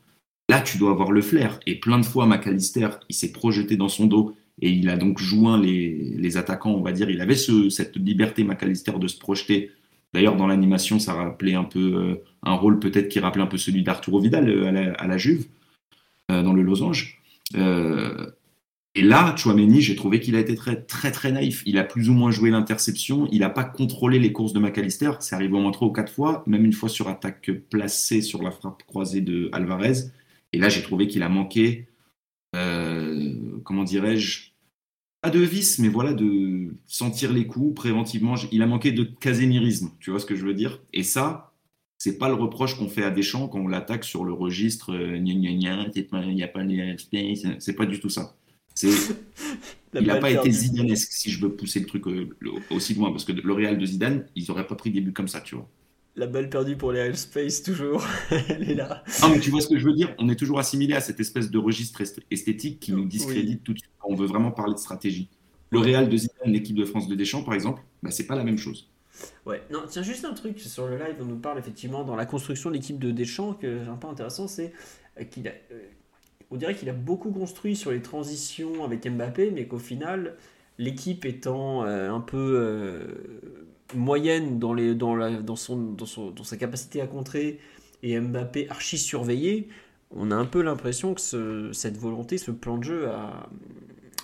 là, 0.48 0.60
tu 0.60 0.78
dois 0.78 0.90
avoir 0.90 1.10
le 1.10 1.22
flair. 1.22 1.58
Et 1.66 1.80
plein 1.80 1.98
de 1.98 2.04
fois, 2.04 2.26
McAllister, 2.26 2.88
il 3.08 3.14
s'est 3.14 3.32
projeté 3.32 3.76
dans 3.76 3.88
son 3.88 4.06
dos 4.06 4.36
et 4.60 4.70
il 4.70 4.88
a 4.88 4.96
donc 4.96 5.18
joint 5.18 5.60
les, 5.60 6.14
les 6.16 6.36
attaquants, 6.36 6.72
on 6.72 6.82
va 6.82 6.92
dire. 6.92 7.10
Il 7.10 7.20
avait 7.20 7.34
ce, 7.34 7.68
cette 7.70 7.96
liberté, 7.96 8.44
McAllister, 8.44 8.92
de 8.98 9.08
se 9.08 9.18
projeter. 9.18 9.70
D'ailleurs, 10.12 10.36
dans 10.36 10.46
l'animation, 10.46 11.00
ça 11.00 11.12
rappelait 11.14 11.54
un 11.54 11.64
peu 11.64 11.80
euh, 11.80 12.24
un 12.44 12.54
rôle 12.54 12.78
peut-être 12.78 13.08
qui 13.08 13.18
rappelait 13.18 13.42
un 13.42 13.48
peu 13.48 13.58
celui 13.58 13.82
d'Arturo 13.82 14.20
Vidal 14.20 14.48
euh, 14.48 14.68
à, 14.68 14.72
la, 14.72 14.92
à, 14.92 15.06
la, 15.08 15.18
Juve, 15.18 15.46
euh, 16.30 16.42
dans 16.42 16.52
le 16.52 16.62
losange. 16.62 17.20
Et 18.96 19.02
là, 19.02 19.34
Chouameni, 19.36 19.80
j'ai 19.80 19.96
trouvé 19.96 20.20
qu'il 20.20 20.36
a 20.36 20.38
été 20.38 20.54
très, 20.54 20.80
très, 20.80 21.10
très 21.10 21.32
naïf. 21.32 21.64
Il 21.66 21.78
a 21.78 21.84
plus 21.84 22.08
ou 22.08 22.12
moins 22.12 22.30
joué 22.30 22.50
l'interception. 22.50 23.26
Il 23.32 23.40
n'a 23.40 23.50
pas 23.50 23.64
contrôlé 23.64 24.20
les 24.20 24.32
courses 24.32 24.52
de 24.52 24.60
McAllister. 24.60 25.10
C'est 25.18 25.34
arrivé 25.34 25.52
au 25.52 25.60
moins 25.60 25.72
trois 25.72 25.88
ou 25.88 25.92
quatre 25.92 26.12
fois, 26.12 26.44
même 26.46 26.64
une 26.64 26.72
fois 26.72 26.88
sur 26.88 27.08
attaque 27.08 27.50
placée 27.70 28.22
sur 28.22 28.40
la 28.40 28.52
frappe 28.52 28.84
croisée 28.84 29.20
de 29.20 29.50
Alvarez. 29.52 30.10
Et 30.52 30.58
là, 30.58 30.68
j'ai 30.68 30.82
trouvé 30.82 31.08
qu'il 31.08 31.24
a 31.24 31.28
manqué, 31.28 31.88
comment 33.64 33.84
dirais-je, 33.84 34.50
pas 35.24 35.30
de 35.30 35.40
vice, 35.40 35.78
mais 35.78 35.88
voilà, 35.88 36.12
de 36.12 36.74
sentir 36.86 37.32
les 37.32 37.46
coups 37.46 37.74
préventivement. 37.74 38.34
Il 38.52 38.60
a 38.60 38.66
manqué 38.66 38.92
de 38.92 39.04
casémirisme, 39.04 39.90
tu 39.98 40.10
vois 40.10 40.20
ce 40.20 40.26
que 40.26 40.36
je 40.36 40.44
veux 40.44 40.52
dire? 40.52 40.82
Et 40.92 41.02
ça, 41.02 41.54
c'est 41.96 42.18
pas 42.18 42.28
le 42.28 42.34
reproche 42.34 42.76
qu'on 42.76 42.90
fait 42.90 43.04
à 43.04 43.10
Deschamps 43.10 43.48
quand 43.48 43.60
on 43.60 43.66
l'attaque 43.66 44.04
sur 44.04 44.26
le 44.26 44.34
registre, 44.34 44.92
euh, 44.92 45.16
il 45.16 45.24
n'y 45.24 46.42
a 46.42 46.48
pas 46.48 46.62
de 46.62 47.56
c'est 47.58 47.72
pas 47.72 47.86
du 47.86 48.00
tout 48.00 48.10
ça. 48.10 48.36
il 48.82 50.06
n'a 50.06 50.16
pas 50.16 50.30
été 50.30 50.50
zidanesque, 50.50 51.12
si 51.12 51.30
je 51.30 51.40
veux 51.40 51.56
pousser 51.56 51.80
le 51.80 51.86
truc 51.86 52.06
euh, 52.06 52.28
aussi 52.70 52.92
loin, 52.92 53.10
parce 53.10 53.24
que 53.24 53.32
le 53.32 53.52
Real 53.54 53.78
de 53.78 53.86
Zidane, 53.86 54.26
ils 54.34 54.44
n'auraient 54.48 54.66
pas 54.66 54.74
pris 54.74 54.90
des 54.90 55.00
buts 55.00 55.14
comme 55.14 55.28
ça, 55.28 55.40
tu 55.40 55.54
vois. 55.54 55.70
La 56.16 56.26
balle 56.26 56.48
perdue 56.48 56.76
pour 56.76 56.92
les 56.92 57.12
Space, 57.14 57.62
toujours. 57.62 58.06
Elle 58.48 58.70
est 58.70 58.74
là. 58.74 59.02
Non, 59.22 59.30
mais 59.30 59.40
tu 59.40 59.50
vois 59.50 59.60
ce 59.60 59.68
que 59.68 59.78
je 59.78 59.84
veux 59.84 59.94
dire? 59.94 60.14
On 60.18 60.28
est 60.28 60.36
toujours 60.36 60.60
assimilé 60.60 60.94
à 60.94 61.00
cette 61.00 61.18
espèce 61.18 61.50
de 61.50 61.58
registre 61.58 62.02
esthétique 62.30 62.78
qui 62.78 62.92
nous 62.92 63.04
discrédite 63.04 63.64
tout 63.64 63.72
de 63.72 63.78
suite 63.78 63.90
quand 63.98 64.10
on 64.10 64.14
veut 64.14 64.26
vraiment 64.26 64.52
parler 64.52 64.74
de 64.74 64.78
stratégie. 64.78 65.28
Le 65.70 65.80
Real 65.80 66.08
de 66.08 66.16
Zidane, 66.16 66.52
l'équipe 66.52 66.76
de 66.76 66.84
France 66.84 67.08
de 67.08 67.16
Deschamps, 67.16 67.42
par 67.42 67.54
exemple, 67.54 67.82
bah, 68.02 68.12
c'est 68.12 68.26
pas 68.26 68.36
la 68.36 68.44
même 68.44 68.58
chose. 68.58 68.88
Ouais, 69.46 69.62
non, 69.70 69.82
tiens, 69.88 70.02
juste 70.02 70.24
un 70.24 70.34
truc 70.34 70.60
sur 70.60 70.86
le 70.86 70.96
live, 70.96 71.16
on 71.20 71.24
nous 71.24 71.38
parle 71.38 71.58
effectivement 71.58 72.04
dans 72.04 72.16
la 72.16 72.26
construction 72.26 72.70
de 72.70 72.76
l'équipe 72.76 72.98
de 72.98 73.10
Deschamps, 73.10 73.54
que 73.54 73.82
j'ai 73.82 73.90
un 73.90 73.96
peu 73.96 74.08
intéressant, 74.08 74.46
c'est 74.46 74.72
qu'il 75.30 75.48
a. 75.48 75.52
Euh, 75.72 75.80
on 76.50 76.56
dirait 76.56 76.74
qu'il 76.74 76.88
a 76.88 76.92
beaucoup 76.92 77.32
construit 77.32 77.74
sur 77.74 77.90
les 77.90 78.02
transitions 78.02 78.84
avec 78.84 79.04
Mbappé, 79.08 79.50
mais 79.50 79.66
qu'au 79.66 79.78
final, 79.78 80.36
l'équipe 80.78 81.24
étant 81.24 81.84
euh, 81.84 82.10
un 82.10 82.20
peu 82.20 82.36
euh, 82.56 83.06
moyenne 83.94 84.58
dans, 84.58 84.74
les, 84.74 84.94
dans, 84.94 85.14
la, 85.14 85.30
dans, 85.30 85.56
son, 85.56 85.76
dans, 85.76 86.06
son, 86.06 86.30
dans, 86.30 86.44
sa 86.44 86.56
capacité 86.56 87.00
à 87.00 87.06
contrer 87.06 87.58
et 88.02 88.18
Mbappé 88.18 88.68
archi 88.70 88.98
surveillé, 88.98 89.68
on 90.10 90.30
a 90.30 90.34
un 90.34 90.44
peu 90.44 90.62
l'impression 90.62 91.14
que 91.14 91.20
ce, 91.20 91.72
cette 91.72 91.96
volonté, 91.96 92.38
ce 92.38 92.50
plan 92.50 92.78
de 92.78 92.84
jeu 92.84 93.08
a, 93.08 93.48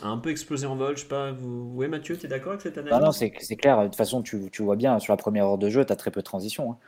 a, 0.02 0.08
un 0.08 0.18
peu 0.18 0.30
explosé 0.30 0.66
en 0.66 0.76
vol. 0.76 0.96
Je 0.96 1.02
sais 1.02 1.08
pas, 1.08 1.32
vous, 1.32 1.72
ouais, 1.74 1.88
Mathieu, 1.88 2.16
tu 2.16 2.26
es 2.26 2.28
d'accord 2.28 2.52
avec 2.52 2.62
cette 2.62 2.78
analyse 2.78 2.98
Non, 2.98 3.06
non, 3.06 3.12
c'est 3.12 3.30
clair. 3.30 3.80
De 3.80 3.86
toute 3.86 3.96
façon, 3.96 4.22
tu, 4.22 4.50
tu, 4.50 4.62
vois 4.62 4.76
bien, 4.76 4.98
sur 4.98 5.12
la 5.12 5.16
première 5.16 5.46
heure 5.46 5.58
de 5.58 5.68
jeu, 5.68 5.84
tu 5.84 5.92
as 5.92 5.96
très 5.96 6.10
peu 6.10 6.20
de 6.20 6.24
transition. 6.24 6.72
Hein. 6.72 6.78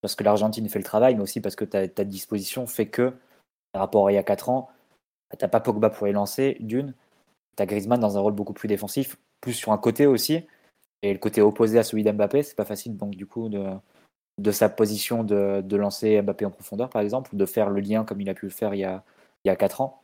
Parce 0.00 0.16
que 0.16 0.24
l'Argentine 0.24 0.68
fait 0.68 0.80
le 0.80 0.84
travail, 0.84 1.14
mais 1.14 1.22
aussi 1.22 1.40
parce 1.40 1.54
que 1.54 1.64
ta, 1.64 1.86
ta 1.86 2.04
disposition 2.04 2.66
fait 2.66 2.86
que 2.86 3.12
par 3.72 3.80
rapport 3.80 4.08
à 4.08 4.12
il 4.12 4.16
y 4.16 4.18
a 4.18 4.22
4 4.22 4.50
ans, 4.50 4.68
t'as 5.38 5.48
pas 5.48 5.60
Pogba 5.60 5.90
pour 5.90 6.06
les 6.06 6.12
lancer, 6.12 6.56
d'une. 6.60 6.94
T'as 7.56 7.66
Griezmann 7.66 8.00
dans 8.00 8.16
un 8.16 8.20
rôle 8.20 8.34
beaucoup 8.34 8.52
plus 8.52 8.68
défensif, 8.68 9.16
plus 9.40 9.52
sur 9.52 9.72
un 9.72 9.78
côté 9.78 10.06
aussi. 10.06 10.46
Et 11.02 11.12
le 11.12 11.18
côté 11.18 11.42
opposé 11.42 11.78
à 11.78 11.82
celui 11.82 12.04
d'Mbappé, 12.04 12.42
c'est 12.42 12.56
pas 12.56 12.64
facile 12.64 12.96
donc 12.96 13.10
du 13.16 13.26
coup 13.26 13.48
de, 13.48 13.66
de 14.38 14.50
sa 14.52 14.68
position 14.68 15.24
de, 15.24 15.60
de, 15.62 15.76
lancer 15.76 16.20
Mbappé 16.22 16.44
en 16.46 16.50
profondeur 16.50 16.90
par 16.90 17.02
exemple, 17.02 17.34
ou 17.34 17.38
de 17.38 17.46
faire 17.46 17.70
le 17.70 17.80
lien 17.80 18.04
comme 18.04 18.20
il 18.20 18.30
a 18.30 18.34
pu 18.34 18.46
le 18.46 18.50
faire 18.52 18.74
il 18.74 18.80
y 18.80 18.84
a, 18.84 19.04
il 19.44 19.48
y 19.48 19.50
a 19.50 19.56
4 19.56 19.80
ans. 19.80 20.02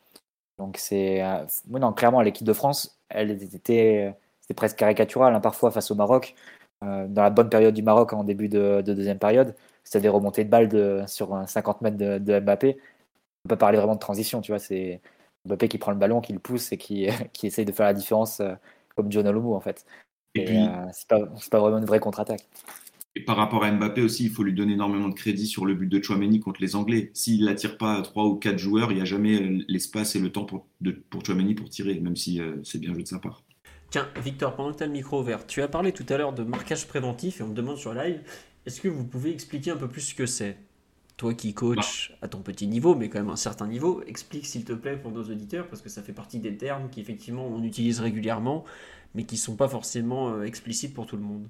Donc 0.59 0.77
c'est. 0.79 1.23
Euh, 1.23 1.47
non, 1.69 1.93
clairement, 1.93 2.21
l'équipe 2.23 2.47
de 2.47 2.53
France, 2.53 2.99
elle 3.09 3.31
était, 3.31 4.15
c'était 4.41 4.55
presque 4.55 4.79
caricatural 4.79 5.35
hein, 5.35 5.41
parfois 5.41 5.71
face 5.71 5.91
au 5.91 5.95
Maroc. 5.95 6.35
Euh, 6.85 7.07
dans 7.09 7.23
la 7.23 7.31
bonne 7.31 7.51
période 7.51 7.75
du 7.75 7.83
Maroc 7.83 8.13
en 8.13 8.25
début 8.25 8.49
de, 8.49 8.83
de 8.83 8.95
deuxième 8.95 9.19
période, 9.19 9.57
c'était 9.85 10.01
des 10.03 10.09
remontées 10.09 10.45
de 10.45 10.51
balles 10.51 10.69
de, 10.69 11.03
sur 11.09 11.37
50 11.49 11.81
mètres 11.83 11.97
de, 11.99 12.41
Mbappé 12.41 12.79
peut 13.49 13.57
pas 13.57 13.67
parler 13.67 13.79
vraiment 13.79 13.95
de 13.95 14.01
transition, 14.01 14.41
tu 14.41 14.53
vois. 14.53 14.59
C'est 14.59 15.01
Mbappé 15.47 15.69
qui 15.69 15.79
prend 15.79 15.93
le 15.93 15.99
ballon, 15.99 16.21
qui 16.21 16.33
le 16.33 16.39
pousse 16.39 16.73
et 16.73 16.79
qui, 16.79 17.09
qui 17.33 17.47
essaye 17.49 17.65
de 17.65 17.73
faire 17.73 17.87
la 17.87 17.95
différence 17.95 18.41
euh, 18.41 18.55
comme 18.97 19.11
John 19.13 19.27
Olomo, 19.27 19.55
en 19.55 19.61
fait. 19.61 19.87
Et, 20.35 20.45
puis, 20.45 20.57
euh, 20.57 20.69
c'est 20.93 21.09
pas, 21.09 21.21
pas, 21.51 21.61
vraiment 21.61 21.79
une 21.79 21.85
vraie 21.85 22.01
contre-attaque. 22.01 22.47
Et 23.15 23.25
par 23.25 23.37
rapport 23.37 23.65
à 23.65 23.73
Mbappé 23.73 24.03
aussi, 24.03 24.25
il 24.25 24.31
faut 24.31 24.45
lui 24.45 24.53
donner 24.53 24.75
énormément 24.75 25.09
de 25.09 25.15
crédit 25.15 25.47
sur 25.47 25.67
le 25.67 25.75
but 25.75 25.89
de 25.89 26.03
Chouameni 26.03 26.39
contre 26.39 26.61
les 26.61 26.77
Anglais. 26.77 27.11
S'il 27.15 27.45
n'attire 27.47 27.77
pas 27.77 28.01
trois 28.03 28.27
ou 28.27 28.37
quatre 28.37 28.59
joueurs, 28.59 28.93
il 28.93 28.97
n'y 28.97 29.01
a 29.01 29.07
jamais 29.07 29.43
euh, 29.43 29.65
l'espace 29.69 30.15
et 30.15 30.21
le 30.21 30.31
temps 30.31 30.45
pour, 30.45 30.67
de, 30.81 30.93
pour 30.93 31.25
Chouameni 31.25 31.55
pour 31.55 31.69
tirer, 31.69 31.99
même 31.99 32.17
si 32.17 32.41
c'est 32.63 32.79
bien 32.79 32.93
joué 32.93 33.03
de 33.03 33.09
sa 33.09 33.19
part. 33.19 33.43
Tiens, 33.91 34.07
Victor, 34.23 34.55
pendant 34.55 34.73
que 34.73 34.79
tu 34.79 34.83
as 34.83 34.87
le 34.87 34.93
micro 34.93 35.21
ouvert, 35.21 35.47
tu 35.47 35.63
as 35.63 35.69
parlé 35.69 35.93
tout 35.93 36.05
à 36.11 36.19
l'heure 36.19 36.35
de 36.35 36.43
marquage 36.43 36.87
préventif 36.87 37.41
et 37.41 37.43
on 37.43 37.49
me 37.49 37.55
demande 37.55 37.79
sur 37.79 37.95
live, 37.95 38.21
est-ce 38.67 38.83
que 38.83 38.89
vous 38.89 39.05
pouvez 39.05 39.31
expliquer 39.31 39.71
un 39.71 39.77
peu 39.77 39.89
plus 39.89 40.03
ce 40.03 40.15
que 40.15 40.27
c'est? 40.27 40.59
Toi 41.17 41.33
qui 41.33 41.55
coach 41.55 42.13
à 42.21 42.29
ton 42.29 42.41
petit 42.41 42.67
niveau, 42.67 42.95
mais 42.95 43.09
quand 43.09 43.19
même 43.19 43.31
un 43.31 43.37
certain 43.37 43.67
niveau, 43.67 44.03
explique 44.07 44.45
s'il 44.45 44.65
te 44.65 44.75
plaît 44.75 44.99
pour 44.99 45.11
nos 45.11 45.25
auditeurs, 45.25 45.67
parce 45.69 45.81
que 45.81 45.89
ça 45.89 46.03
fait 46.03 46.13
partie 46.13 46.39
des 46.39 46.57
termes 46.57 46.91
qu'effectivement 46.91 47.47
on 47.47 47.63
utilise 47.65 48.01
régulièrement, 48.01 48.65
mais 49.15 49.25
qui 49.25 49.37
ne 49.37 49.41
sont 49.41 49.57
pas 49.57 49.69
forcément 49.69 50.31
euh, 50.31 50.45
explicites 50.45 50.95
pour 50.95 51.07
tout 51.07 51.17
le 51.17 51.23
monde. 51.23 51.49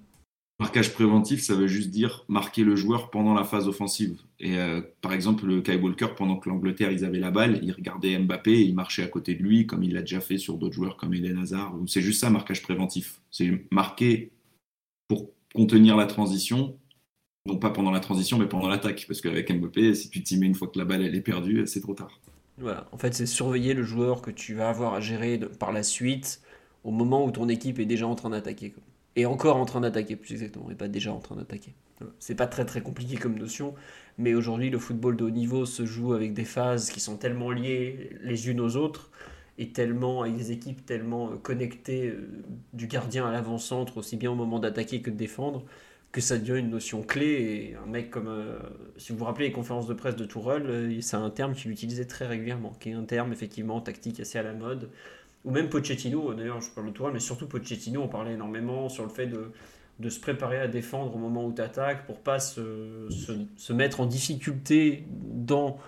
Marquage 0.60 0.92
préventif, 0.92 1.40
ça 1.40 1.54
veut 1.54 1.68
juste 1.68 1.90
dire 1.90 2.24
marquer 2.26 2.64
le 2.64 2.74
joueur 2.74 3.10
pendant 3.10 3.32
la 3.32 3.44
phase 3.44 3.68
offensive. 3.68 4.20
Et 4.40 4.58
euh, 4.58 4.80
par 5.00 5.12
exemple, 5.12 5.46
le 5.46 5.60
Kai 5.60 5.76
Walker, 5.76 6.08
pendant 6.16 6.36
que 6.36 6.48
l'Angleterre 6.48 6.90
ils 6.90 7.04
avaient 7.04 7.20
la 7.20 7.30
balle, 7.30 7.60
il 7.62 7.70
regardait 7.70 8.18
Mbappé 8.18 8.52
et 8.52 8.62
il 8.62 8.74
marchait 8.74 9.04
à 9.04 9.06
côté 9.06 9.36
de 9.36 9.42
lui, 9.42 9.66
comme 9.66 9.84
il 9.84 9.92
l'a 9.92 10.00
déjà 10.00 10.20
fait 10.20 10.36
sur 10.36 10.58
d'autres 10.58 10.74
joueurs 10.74 10.96
comme 10.96 11.14
Eden 11.14 11.38
Hazard. 11.38 11.76
C'est 11.86 12.00
juste 12.00 12.20
ça, 12.20 12.30
marquage 12.30 12.62
préventif. 12.62 13.20
C'est 13.30 13.66
marquer 13.70 14.32
pour 15.06 15.30
contenir 15.54 15.96
la 15.96 16.06
transition 16.06 16.76
non 17.48 17.56
pas 17.56 17.70
pendant 17.70 17.90
la 17.90 18.00
transition, 18.00 18.38
mais 18.38 18.46
pendant 18.46 18.68
l'attaque. 18.68 19.06
Parce 19.08 19.20
qu'avec 19.20 19.50
Mbappé, 19.50 19.94
si 19.94 20.10
tu 20.10 20.22
t'y 20.22 20.38
mets 20.38 20.46
une 20.46 20.54
fois 20.54 20.68
que 20.68 20.78
la 20.78 20.84
balle 20.84 21.02
elle 21.02 21.14
est 21.14 21.20
perdue, 21.20 21.66
c'est 21.66 21.80
trop 21.80 21.94
tard. 21.94 22.20
Voilà, 22.58 22.88
en 22.92 22.98
fait, 22.98 23.14
c'est 23.14 23.26
surveiller 23.26 23.74
le 23.74 23.82
joueur 23.82 24.20
que 24.20 24.30
tu 24.30 24.54
vas 24.54 24.68
avoir 24.68 24.94
à 24.94 25.00
gérer 25.00 25.38
par 25.58 25.72
la 25.72 25.82
suite 25.82 26.42
au 26.88 26.90
moment 26.90 27.22
où 27.22 27.30
ton 27.30 27.50
équipe 27.50 27.78
est 27.78 27.84
déjà 27.84 28.06
en 28.06 28.14
train 28.14 28.30
d'attaquer. 28.30 28.74
Et 29.14 29.26
encore 29.26 29.56
en 29.56 29.66
train 29.66 29.82
d'attaquer, 29.82 30.16
plus 30.16 30.32
exactement, 30.32 30.70
et 30.70 30.74
pas 30.74 30.88
déjà 30.88 31.12
en 31.12 31.18
train 31.18 31.36
d'attaquer. 31.36 31.74
C'est 32.18 32.34
pas 32.34 32.46
très 32.46 32.64
très 32.64 32.80
compliqué 32.80 33.16
comme 33.16 33.38
notion, 33.38 33.74
mais 34.16 34.32
aujourd'hui, 34.32 34.70
le 34.70 34.78
football 34.78 35.14
de 35.16 35.24
haut 35.24 35.30
niveau 35.30 35.66
se 35.66 35.84
joue 35.84 36.14
avec 36.14 36.32
des 36.32 36.46
phases 36.46 36.90
qui 36.90 37.00
sont 37.00 37.18
tellement 37.18 37.50
liées 37.50 38.16
les 38.22 38.48
unes 38.48 38.60
aux 38.60 38.76
autres 38.76 39.10
et 39.58 39.68
tellement 39.68 40.22
avec 40.22 40.36
des 40.36 40.50
équipes 40.50 40.86
tellement 40.86 41.30
euh, 41.30 41.36
connectées 41.36 42.08
euh, 42.08 42.42
du 42.72 42.86
gardien 42.86 43.26
à 43.26 43.32
l'avant-centre, 43.32 43.98
aussi 43.98 44.16
bien 44.16 44.30
au 44.30 44.36
moment 44.36 44.58
d'attaquer 44.58 45.02
que 45.02 45.10
de 45.10 45.16
défendre, 45.16 45.64
que 46.10 46.22
ça 46.22 46.38
devient 46.38 46.58
une 46.58 46.70
notion 46.70 47.02
clé. 47.02 47.26
Et 47.26 47.74
un 47.74 47.86
mec 47.86 48.08
comme, 48.08 48.28
euh, 48.28 48.58
si 48.96 49.12
vous 49.12 49.18
vous 49.18 49.24
rappelez 49.26 49.48
les 49.48 49.52
conférences 49.52 49.88
de 49.88 49.94
presse 49.94 50.16
de 50.16 50.24
Tourelle, 50.24 50.96
c'est 51.02 51.16
un 51.16 51.28
terme 51.28 51.54
qu'il 51.54 51.70
utilisait 51.70 52.06
très 52.06 52.26
régulièrement, 52.26 52.72
qui 52.80 52.90
est 52.90 52.94
un 52.94 53.04
terme 53.04 53.32
effectivement 53.32 53.80
tactique 53.82 54.20
assez 54.20 54.38
à 54.38 54.42
la 54.42 54.54
mode. 54.54 54.88
Ou 55.48 55.50
même 55.50 55.70
Pochettino, 55.70 56.34
d'ailleurs 56.34 56.60
je 56.60 56.68
parle 56.68 56.88
de 56.88 56.92
Tourelle, 56.92 57.14
mais 57.14 57.20
surtout 57.20 57.46
Pochettino, 57.46 58.02
on 58.02 58.08
parlait 58.08 58.34
énormément 58.34 58.90
sur 58.90 59.02
le 59.02 59.08
fait 59.08 59.26
de, 59.26 59.50
de 59.98 60.10
se 60.10 60.20
préparer 60.20 60.58
à 60.58 60.68
défendre 60.68 61.16
au 61.16 61.18
moment 61.18 61.46
où 61.46 61.54
tu 61.54 61.62
attaques 61.62 62.04
pour 62.04 62.20
pas 62.20 62.38
se, 62.38 63.08
se, 63.08 63.32
se, 63.56 63.72
mettre 63.72 64.00
en 64.00 64.06
difficulté 64.06 65.04
dans, 65.10 65.78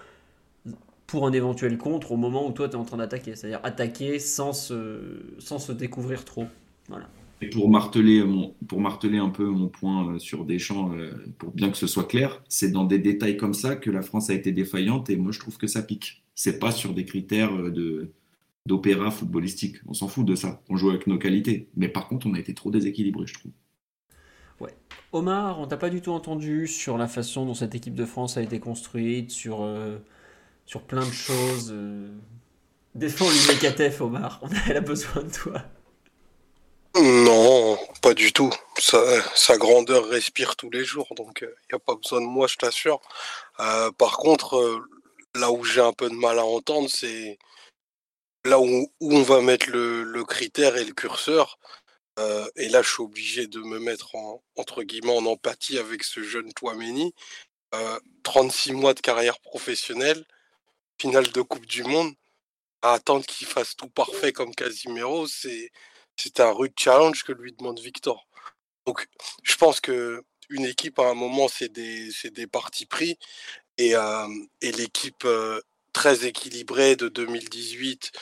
pour 1.07 1.27
un 1.27 1.33
éventuel 1.33 1.77
contre 1.77 2.13
au 2.13 2.17
moment 2.17 2.49
où 2.49 2.53
toi 2.53 2.71
tu 2.71 2.75
es 2.75 2.79
en 2.79 2.85
train 2.85 2.97
d'attaquer. 2.97 3.37
C'est-à-dire 3.37 3.61
attaquer 3.63 4.19
sans 4.19 4.55
se, 4.55 5.21
sans 5.39 5.59
se 5.59 5.73
découvrir 5.73 6.25
trop. 6.25 6.47
Voilà. 6.89 7.11
Et 7.43 7.51
pour 7.51 7.69
marteler, 7.69 8.25
mon, 8.25 8.55
pour 8.67 8.81
marteler 8.81 9.19
un 9.19 9.29
peu 9.29 9.45
mon 9.45 9.69
point 9.69 10.15
euh, 10.15 10.19
sur 10.19 10.47
Deschamps, 10.47 10.95
euh, 10.95 11.11
pour 11.37 11.51
bien 11.51 11.71
que 11.71 11.77
ce 11.77 11.87
soit 11.87 12.05
clair, 12.05 12.43
c'est 12.49 12.71
dans 12.71 12.85
des 12.85 12.99
détails 12.99 13.37
comme 13.37 13.55
ça 13.55 13.77
que 13.77 13.91
la 13.91 14.01
France 14.01 14.31
a 14.31 14.35
été 14.35 14.53
défaillante 14.53 15.11
et 15.11 15.17
moi 15.17 15.33
je 15.33 15.39
trouve 15.39 15.59
que 15.59 15.67
ça 15.67 15.83
pique. 15.83 16.23
C'est 16.35 16.59
pas 16.59 16.71
sur 16.73 16.95
des 16.95 17.05
critères 17.05 17.55
euh, 17.55 17.71
de 17.71 18.11
d'opéra 18.67 19.11
footballistique. 19.11 19.77
On 19.87 19.95
s'en 19.95 20.09
fout 20.09 20.25
de 20.25 20.35
ça. 20.35 20.63
On 20.69 20.77
joue 20.77 20.91
avec 20.91 21.07
nos 21.07 21.19
qualités. 21.19 21.69
Mais 21.77 21.89
par 21.89 22.09
contre, 22.09 22.27
on 22.27 22.35
a 22.35 22.39
été 22.39 22.55
trop 22.55 22.71
déséquilibré, 22.71 23.27
je 23.27 23.35
trouve. 23.35 23.53
Ouais. 24.61 24.75
Omar, 25.13 25.59
on 25.59 25.67
t'a 25.67 25.77
pas 25.77 25.91
du 25.91 26.03
tout 26.03 26.13
entendu 26.13 26.67
sur 26.67 26.99
la 26.99 27.09
façon 27.09 27.47
dont 27.47 27.55
cette 27.55 27.75
équipe 27.75 27.95
de 27.95 28.05
France 28.05 28.37
a 28.37 28.43
été 28.43 28.61
construite, 28.61 29.31
sur, 29.31 29.63
euh, 29.63 29.99
sur 30.67 30.83
plein 30.83 31.07
de 31.07 31.13
choses. 31.13 31.71
Euh... 31.73 32.09
Défends 32.95 33.29
l'UNECATEF, 33.31 34.01
Omar. 34.01 34.41
On 34.43 34.75
a 34.75 34.81
besoin 34.81 35.23
de 35.23 35.33
toi. 35.33 35.63
Non, 36.97 37.79
pas 38.03 38.15
du 38.15 38.33
tout. 38.33 38.51
Sa, 38.79 38.99
sa, 39.37 39.57
grandeur 39.59 40.09
respire 40.09 40.57
tous 40.57 40.71
les 40.71 40.85
jours, 40.85 41.07
donc 41.17 41.39
il 41.43 41.47
euh, 41.47 41.55
n'y 41.71 41.77
a 41.77 41.79
pas 41.79 41.95
besoin 41.95 42.21
de 42.21 42.27
moi, 42.27 42.49
je 42.49 42.57
t'assure. 42.57 43.01
Euh, 43.61 43.93
par 43.93 44.17
contre, 44.17 44.57
euh, 44.57 44.83
là 45.37 45.53
où 45.53 45.63
j'ai 45.65 45.81
un 45.81 45.93
peu 45.93 46.09
de 46.11 46.15
mal 46.15 46.39
à 46.39 46.45
entendre, 46.45 46.89
c'est 46.91 47.39
là 48.45 48.61
où, 48.61 48.93
on 49.01 49.23
va 49.23 49.41
mettre 49.41 49.71
le, 49.71 50.25
critère 50.25 50.77
et 50.77 50.85
le 50.85 50.93
curseur. 50.93 51.59
et 52.57 52.69
là, 52.69 52.83
je 52.83 52.89
suis 52.91 53.03
obligé 53.03 53.47
de 53.47 53.61
me 53.61 53.79
mettre 53.79 54.15
en, 54.15 54.43
entre 54.57 54.85
en 55.09 55.27
empathie 55.27 55.79
avec 55.79 56.05
ce 56.05 56.23
jeune 56.23 56.53
Toameni. 56.53 57.15
36 58.23 58.73
mois 58.73 58.95
de 58.95 59.01
carrière 59.01 59.41
professionnelle, 59.41 60.25
finale 61.01 61.31
de 61.33 61.43
Coupe 61.43 61.67
du 61.67 61.85
Monde, 61.85 62.13
à 62.83 62.95
attendre 62.95 63.25
qu'il 63.27 63.47
fasse 63.47 63.77
tout 63.77 63.89
parfait 63.89 64.33
comme 64.33 64.55
Casimiro, 64.55 65.27
c'est 65.27 65.71
un 66.41 66.53
rude 66.53 66.75
challenge 66.79 67.25
que 67.25 67.33
lui 67.33 67.53
demande 67.53 67.81
Victor. 67.81 68.27
Donc, 68.87 69.07
je 69.43 69.57
pense 69.57 69.81
que 69.81 70.23
une 70.49 70.65
équipe 70.65 70.99
à 70.99 71.09
un 71.11 71.15
moment, 71.15 71.49
c'est 71.49 71.69
des, 71.69 72.11
des 72.33 72.47
partis 72.47 72.87
pris 72.87 73.19
et, 73.79 73.95
et 74.61 74.73
l'équipe 74.73 75.27
très 75.93 76.27
équilibrée 76.27 76.97
de 76.97 77.09
2018, 77.09 78.13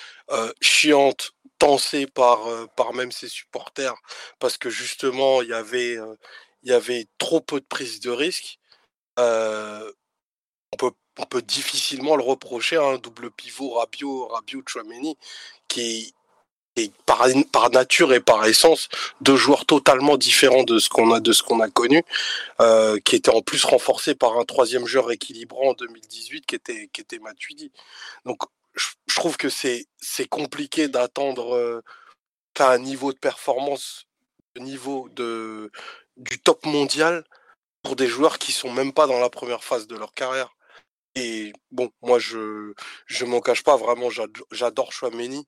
chiante, 0.61 1.33
tensée 1.59 2.07
par, 2.07 2.41
par 2.77 2.93
même 2.95 3.12
ses 3.12 3.29
supporters, 3.29 3.95
parce 4.39 4.59
que 4.59 4.71
justement, 4.71 5.43
il 5.43 5.49
y 5.49 5.55
avait, 5.55 5.97
il 6.62 6.71
y 6.71 6.73
avait 6.73 7.07
trop 7.19 7.41
peu 7.41 7.61
de 7.61 7.66
prise 7.66 8.01
de 8.01 8.11
risque. 8.11 8.59
on 9.16 9.93
peut 11.31 11.43
difficilement 11.43 12.16
le 12.16 12.23
reprocher 12.23 12.77
à 12.77 12.85
un 12.85 12.99
double 12.99 13.31
pivot 13.31 13.71
Rabiot, 13.75 14.29
Rabiot 14.29 14.62
Chouameni, 14.66 15.16
qui 15.69 16.14
par, 17.07 17.70
nature 17.70 18.12
et 18.12 18.20
par 18.20 18.45
essence 18.47 18.89
deux 19.20 19.37
joueurs 19.37 19.66
totalement 19.66 20.16
différents 20.16 20.64
de 20.64 20.79
ce 20.79 20.89
qu'on 20.89 21.12
a 21.12 21.20
de 21.20 21.33
ce 21.33 21.43
qu'on 21.43 21.61
a 21.61 21.68
connu, 21.68 22.03
euh, 22.61 22.99
qui 23.05 23.16
était 23.16 23.35
en 23.35 23.43
plus 23.43 23.64
renforcé 23.64 24.14
par 24.14 24.39
un 24.39 24.45
troisième 24.45 24.87
joueur 24.87 25.11
équilibrant 25.11 25.70
en 25.70 25.74
2018 25.74 26.47
qui 26.47 26.55
était 26.55 26.89
qui 26.93 27.01
était. 27.01 27.18
Donc 28.24 28.43
je, 28.74 29.14
trouve 29.14 29.37
que 29.37 29.49
c'est 29.49 29.87
c'est 30.01 30.29
compliqué 30.29 30.89
d'attendre 30.89 31.55
euh, 31.55 31.83
un 32.61 32.79
niveau 32.79 33.12
de 33.12 33.18
performance, 33.18 34.07
niveau 34.59 35.09
de 35.11 35.70
du 36.16 36.41
top 36.41 36.66
mondial 36.66 37.24
pour 37.83 37.97
des 37.97 38.09
joueurs 38.09 38.39
qui 38.39 38.53
sont 38.53 38.72
même 38.72 38.93
pas 38.93 39.07
dans 39.07 39.20
la 39.20 39.31
première 39.31 39.64
phase 39.64 39.87
de 39.87 39.97
leur 39.97 40.12
carrière. 40.14 40.55
Et 41.14 41.53
bon, 41.72 41.91
moi, 42.03 42.18
je 42.18 42.74
je 43.07 43.24
m'en 43.24 43.41
cache 43.41 43.62
pas, 43.64 43.76
vraiment, 43.76 44.09
j'adore 44.53 44.93
Chouameni. 44.93 45.47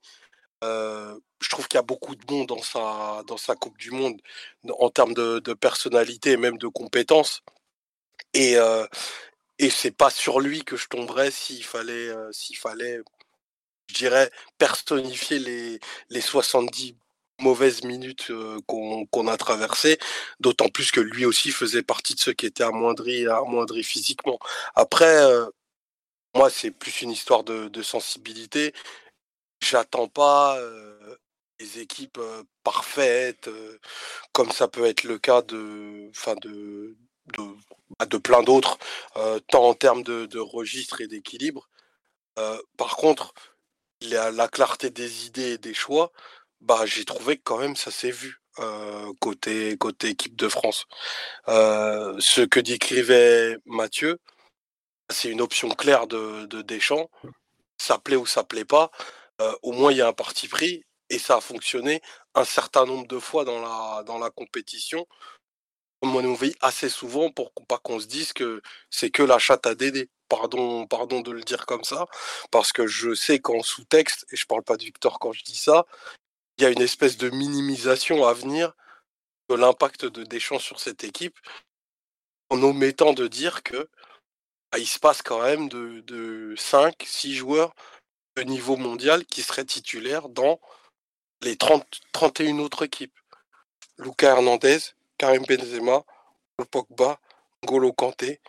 Euh, 0.65 1.19
je 1.41 1.49
trouve 1.49 1.69
qu'il 1.69 1.79
y 1.79 1.81
a 1.81 1.83
beaucoup 1.83 2.15
de 2.15 2.33
monde 2.33 2.49
dans 2.49 2.63
sa, 2.63 3.23
dans 3.27 3.37
sa 3.37 3.55
Coupe 3.57 3.79
du 3.79 3.91
Monde 3.91 4.21
en 4.79 4.91
termes 4.91 5.15
de, 5.15 5.55
personnalité 5.55 6.33
et 6.33 6.37
même 6.37 6.59
de 6.59 6.69
compétences. 6.69 7.43
Et, 8.35 8.57
euh, 8.57 8.87
et 9.59 9.71
c'est 9.71 9.91
pas 9.91 10.11
sur 10.11 10.41
lui 10.41 10.65
que 10.65 10.77
je 10.77 10.89
tomberais 10.89 11.31
s'il 11.31 11.65
fallait, 11.65 12.09
euh, 12.09 12.31
s'il 12.33 12.57
fallait, 12.57 13.01
je 13.89 13.95
dirais, 13.95 14.31
personnifier 14.59 15.39
les, 15.39 15.81
les 16.11 16.21
70 16.21 16.97
mauvaises 17.41 17.85
minutes 17.85 18.31
qu'on 18.67 19.29
a 19.29 19.37
traversées, 19.39 19.99
d'autant 20.41 20.69
plus 20.69 20.91
que 20.93 21.01
lui 21.01 21.25
aussi 21.25 21.51
faisait 21.53 21.83
partie 21.83 22.15
de 22.15 22.21
ceux 22.21 22.35
qui 22.35 22.47
étaient 22.47 22.65
amoindris, 22.65 23.27
amoindris 23.29 23.83
physiquement. 23.83 24.39
Après, 24.75 25.25
moi, 26.35 26.49
c'est 26.51 26.71
plus 26.71 27.03
une 27.03 27.11
histoire 27.11 27.43
de, 27.45 27.83
sensibilité. 27.83 28.73
J'attends 29.63 30.09
pas 30.09 30.59
des 31.59 31.81
équipes 31.81 32.21
parfaites, 32.65 33.51
comme 34.33 34.51
ça 34.51 34.69
peut 34.69 34.87
être 34.87 35.05
le 35.05 35.19
cas 35.19 35.43
de, 35.43 36.11
de, 36.43 36.97
de, 37.37 37.43
bah, 37.99 38.07
de 38.07 38.19
plein 38.19 38.43
d'autres, 38.43 38.79
tant 39.49 39.65
en 39.69 39.75
termes 39.75 40.03
de, 40.03 40.27
de 40.27 40.39
registre 40.39 41.01
et 41.01 41.09
d'équilibre. 41.09 41.69
par 42.77 42.97
contre, 42.97 43.35
la, 44.03 44.31
la, 44.31 44.49
clarté 44.49 44.91
des 44.91 45.27
idées 45.27 45.53
et 45.53 45.59
des 45.59 45.75
choix, 45.75 46.13
bah, 46.61 46.87
j'ai 46.87 47.05
trouvé 47.05 47.37
que 47.37 47.43
quand 47.45 47.59
même 47.59 47.77
ça 47.77 47.91
s'est 47.91 48.11
vu. 48.11 48.41
côté 49.21 49.77
côté 49.79 50.09
équipe 50.11 50.37
de 50.37 50.49
France. 50.49 50.87
ce 51.47 52.45
que 52.47 52.61
décrivait 52.61 53.59
Mathieu, 53.67 54.19
c'est 55.11 55.31
une 55.31 55.41
option 55.41 55.69
claire 55.71 56.07
de, 56.07 56.63
Deschamps. 56.63 57.11
Ça 57.79 57.99
plaît 57.99 58.17
ou 58.17 58.27
ça 58.27 58.45
plaît 58.45 58.65
pas. 58.65 58.91
Euh, 59.41 59.55
au 59.63 59.73
moins, 59.73 59.93
il 59.93 59.99
y 59.99 60.03
a 60.03 60.09
un 60.09 60.13
parti 60.13 60.49
pris 60.49 60.85
et 61.09 61.19
ça 61.19 61.37
a 61.37 61.41
fonctionné 61.41 62.03
un 62.35 62.45
certain 62.45 62.85
nombre 62.87 63.07
de 63.07 63.19
fois 63.19 63.45
dans 63.45 63.61
la, 63.61 64.03
dans 64.05 64.19
la 64.19 64.31
compétition. 64.31 65.07
On 66.03 66.35
veille 66.35 66.55
assez 66.61 66.89
souvent 66.89 67.31
pour 67.31 67.53
pas 67.69 67.79
qu'on 67.79 68.01
se 68.01 68.07
dise 68.07 68.33
que 68.33 68.63
c'est 68.91 69.11
que 69.11 69.23
la 69.23 69.39
chatte 69.39 69.67
à 69.67 69.75
Dédé. 69.75 70.09
Pardon, 70.29 70.87
pardon 70.87 71.21
de 71.21 71.33
le 71.33 71.43
dire 71.43 71.67
comme 71.67 71.83
ça, 71.83 72.07
parce 72.53 72.73
que 72.73 72.87
je 72.87 73.15
sais 73.15 73.41
qu'en 73.41 73.63
sous-texte, 73.63 74.27
et 74.31 74.37
je 74.37 74.47
parle 74.47 74.63
pas 74.63 74.77
de 74.77 74.85
Victor 74.85 75.19
quand 75.19 75.33
je 75.33 75.43
dis 75.43 75.57
ça, 75.57 75.87
il 76.57 76.63
y 76.63 76.67
a 76.67 76.71
une 76.71 76.81
espèce 76.81 77.17
de 77.17 77.31
minimisation 77.31 78.25
à 78.25 78.33
venir 78.33 78.73
de 79.49 79.57
l'impact 79.57 80.05
de 80.05 80.23
Deschamps 80.23 80.61
sur 80.61 80.79
cette 80.79 81.03
équipe, 81.03 81.37
en 82.49 82.63
omettant 82.63 83.13
de 83.13 83.27
dire 83.27 83.65
que 83.65 83.89
bah, 84.71 84.79
il 84.79 84.87
se 84.87 85.01
passe 85.01 85.21
quand 85.23 85.43
même 85.43 85.69
de, 85.69 86.01
de 86.03 86.55
5, 86.57 86.95
6 87.05 87.35
joueurs 87.35 87.75
niveau 88.45 88.77
mondial 88.77 89.25
qui 89.27 89.43
seraient 89.43 89.65
titulaires 89.65 90.29
dans 90.29 90.61
les 91.43 91.57
30, 91.57 91.87
31 92.13 92.59
autres 92.59 92.85
équipes. 92.85 93.19
Luca 93.99 94.29
Hernandez, 94.29 94.79
Karim 95.19 95.45
Benzema, 95.47 96.05
Pogba, 96.71 97.21
Golo 97.65 97.93
Kanté. 97.93 98.41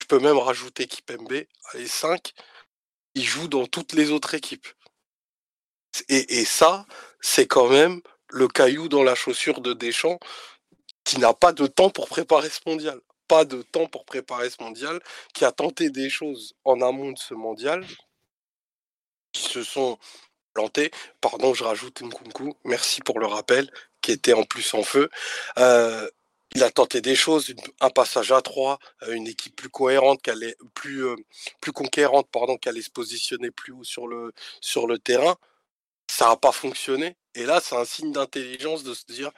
Je 0.00 0.06
peux 0.06 0.18
même 0.18 0.38
rajouter 0.38 0.86
Kipembe. 0.86 1.44
Les 1.74 1.86
5, 1.86 2.32
ils 3.14 3.24
jouent 3.24 3.48
dans 3.48 3.66
toutes 3.66 3.92
les 3.92 4.10
autres 4.10 4.34
équipes. 4.34 4.68
Et, 6.08 6.40
et 6.40 6.44
ça, 6.44 6.86
c'est 7.20 7.46
quand 7.46 7.68
même 7.68 8.00
le 8.28 8.48
caillou 8.48 8.88
dans 8.88 9.02
la 9.02 9.14
chaussure 9.14 9.60
de 9.60 9.72
Deschamps 9.72 10.18
qui 11.04 11.18
n'a 11.18 11.32
pas 11.32 11.52
de 11.52 11.66
temps 11.66 11.90
pour 11.90 12.08
préparer 12.08 12.50
ce 12.50 12.60
mondial 12.66 13.00
pas 13.26 13.44
de 13.44 13.62
temps 13.62 13.86
pour 13.86 14.04
préparer 14.04 14.50
ce 14.50 14.62
mondial, 14.62 15.00
qui 15.34 15.44
a 15.44 15.52
tenté 15.52 15.90
des 15.90 16.10
choses 16.10 16.54
en 16.64 16.80
amont 16.80 17.12
de 17.12 17.18
ce 17.18 17.34
mondial, 17.34 17.84
se 19.42 19.62
sont 19.62 19.98
plantées. 20.54 20.90
Pardon, 21.20 21.54
je 21.54 21.64
rajoute 21.64 22.02
Nkunku, 22.02 22.54
merci 22.64 23.00
pour 23.02 23.18
le 23.20 23.26
rappel, 23.26 23.70
qui 24.00 24.12
était 24.12 24.32
en 24.32 24.44
plus 24.44 24.74
en 24.74 24.82
feu. 24.82 25.10
Euh, 25.58 26.08
il 26.54 26.62
a 26.62 26.70
tenté 26.70 27.00
des 27.00 27.16
choses, 27.16 27.54
un 27.80 27.90
passage 27.90 28.32
à 28.32 28.40
trois, 28.40 28.78
euh, 29.02 29.12
une 29.12 29.26
équipe 29.26 29.56
plus 29.56 29.68
cohérente, 29.68 30.22
qui 30.22 30.30
allait, 30.30 30.56
plus, 30.74 31.06
euh, 31.06 31.16
plus 31.60 31.72
conquérante, 31.72 32.28
pardon, 32.30 32.56
qui 32.56 32.68
allait 32.68 32.82
se 32.82 32.90
positionner 32.90 33.50
plus 33.50 33.72
haut 33.72 33.84
sur 33.84 34.06
le, 34.06 34.32
sur 34.60 34.86
le 34.86 34.98
terrain. 34.98 35.36
Ça 36.10 36.28
n'a 36.28 36.36
pas 36.36 36.52
fonctionné. 36.52 37.16
Et 37.34 37.44
là, 37.44 37.60
c'est 37.62 37.76
un 37.76 37.84
signe 37.84 38.12
d'intelligence 38.12 38.84
de 38.84 38.94
se 38.94 39.04
dire, 39.06 39.30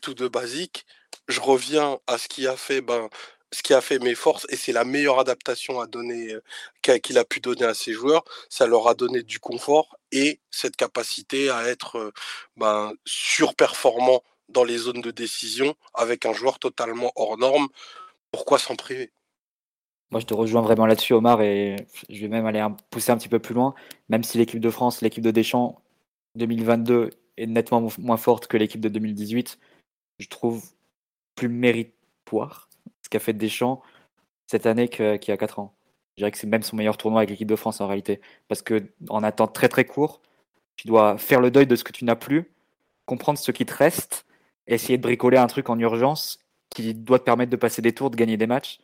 tout 0.00 0.14
de 0.14 0.26
basique, 0.26 0.86
je 1.28 1.40
reviens 1.40 2.00
à 2.06 2.18
ce 2.18 2.28
qui 2.28 2.46
a 2.46 2.56
fait 2.56 2.80
ben, 2.80 3.08
ce 3.52 3.62
qui 3.62 3.74
a 3.74 3.80
fait 3.80 3.98
mes 3.98 4.14
forces 4.14 4.46
et 4.48 4.56
c'est 4.56 4.72
la 4.72 4.84
meilleure 4.84 5.20
adaptation 5.20 5.80
à 5.80 5.86
donner 5.86 6.34
qu'il 6.82 7.18
a 7.18 7.24
pu 7.24 7.40
donner 7.40 7.64
à 7.64 7.74
ses 7.74 7.92
joueurs. 7.92 8.24
Ça 8.48 8.66
leur 8.66 8.88
a 8.88 8.94
donné 8.94 9.22
du 9.22 9.38
confort 9.38 9.96
et 10.10 10.40
cette 10.50 10.76
capacité 10.76 11.50
à 11.50 11.68
être 11.68 12.12
ben, 12.56 12.92
surperformant 13.04 14.22
dans 14.48 14.64
les 14.64 14.78
zones 14.78 15.00
de 15.00 15.10
décision 15.10 15.74
avec 15.94 16.26
un 16.26 16.32
joueur 16.32 16.58
totalement 16.58 17.12
hors 17.16 17.38
norme. 17.38 17.68
Pourquoi 18.30 18.58
s'en 18.58 18.76
priver? 18.76 19.12
Moi, 20.10 20.20
je 20.20 20.26
te 20.26 20.34
rejoins 20.34 20.60
vraiment 20.60 20.84
là-dessus, 20.84 21.14
Omar, 21.14 21.40
et 21.40 21.76
je 22.10 22.20
vais 22.20 22.28
même 22.28 22.44
aller 22.44 22.62
pousser 22.90 23.12
un 23.12 23.16
petit 23.16 23.30
peu 23.30 23.38
plus 23.38 23.54
loin. 23.54 23.74
Même 24.10 24.22
si 24.24 24.36
l'équipe 24.36 24.60
de 24.60 24.70
France, 24.70 25.00
l'équipe 25.00 25.24
de 25.24 25.30
Deschamps 25.30 25.80
2022 26.34 27.10
est 27.38 27.46
nettement 27.46 27.88
moins 27.98 28.18
forte 28.18 28.46
que 28.46 28.58
l'équipe 28.58 28.80
de 28.80 28.90
2018, 28.90 29.58
je 30.18 30.28
trouve 30.28 30.62
plus 31.34 31.48
méritoire 31.48 32.68
qu'a 33.12 33.20
fait 33.20 33.32
Deschamps 33.32 33.82
cette 34.46 34.66
année 34.66 34.88
qu'il 34.88 35.20
y 35.28 35.30
a 35.30 35.36
4 35.36 35.58
ans. 35.58 35.74
Je 36.16 36.22
dirais 36.22 36.30
que 36.30 36.38
c'est 36.38 36.46
même 36.46 36.62
son 36.62 36.76
meilleur 36.76 36.96
tournoi 36.96 37.20
avec 37.20 37.30
l'équipe 37.30 37.48
de 37.48 37.56
France 37.56 37.80
en 37.80 37.86
réalité. 37.86 38.20
Parce 38.48 38.62
que 38.62 38.92
en 39.08 39.22
un 39.22 39.32
très 39.32 39.68
très 39.68 39.84
court, 39.84 40.20
tu 40.76 40.88
dois 40.88 41.18
faire 41.18 41.40
le 41.40 41.50
deuil 41.50 41.66
de 41.66 41.76
ce 41.76 41.84
que 41.84 41.92
tu 41.92 42.04
n'as 42.04 42.16
plus, 42.16 42.50
comprendre 43.06 43.38
ce 43.38 43.52
qui 43.52 43.64
te 43.66 43.74
reste, 43.74 44.26
essayer 44.66 44.98
de 44.98 45.02
bricoler 45.02 45.38
un 45.38 45.46
truc 45.46 45.70
en 45.70 45.78
urgence 45.78 46.38
qui 46.70 46.94
doit 46.94 47.18
te 47.18 47.24
permettre 47.24 47.50
de 47.50 47.56
passer 47.56 47.82
des 47.82 47.92
tours, 47.92 48.10
de 48.10 48.16
gagner 48.16 48.36
des 48.36 48.46
matchs 48.46 48.80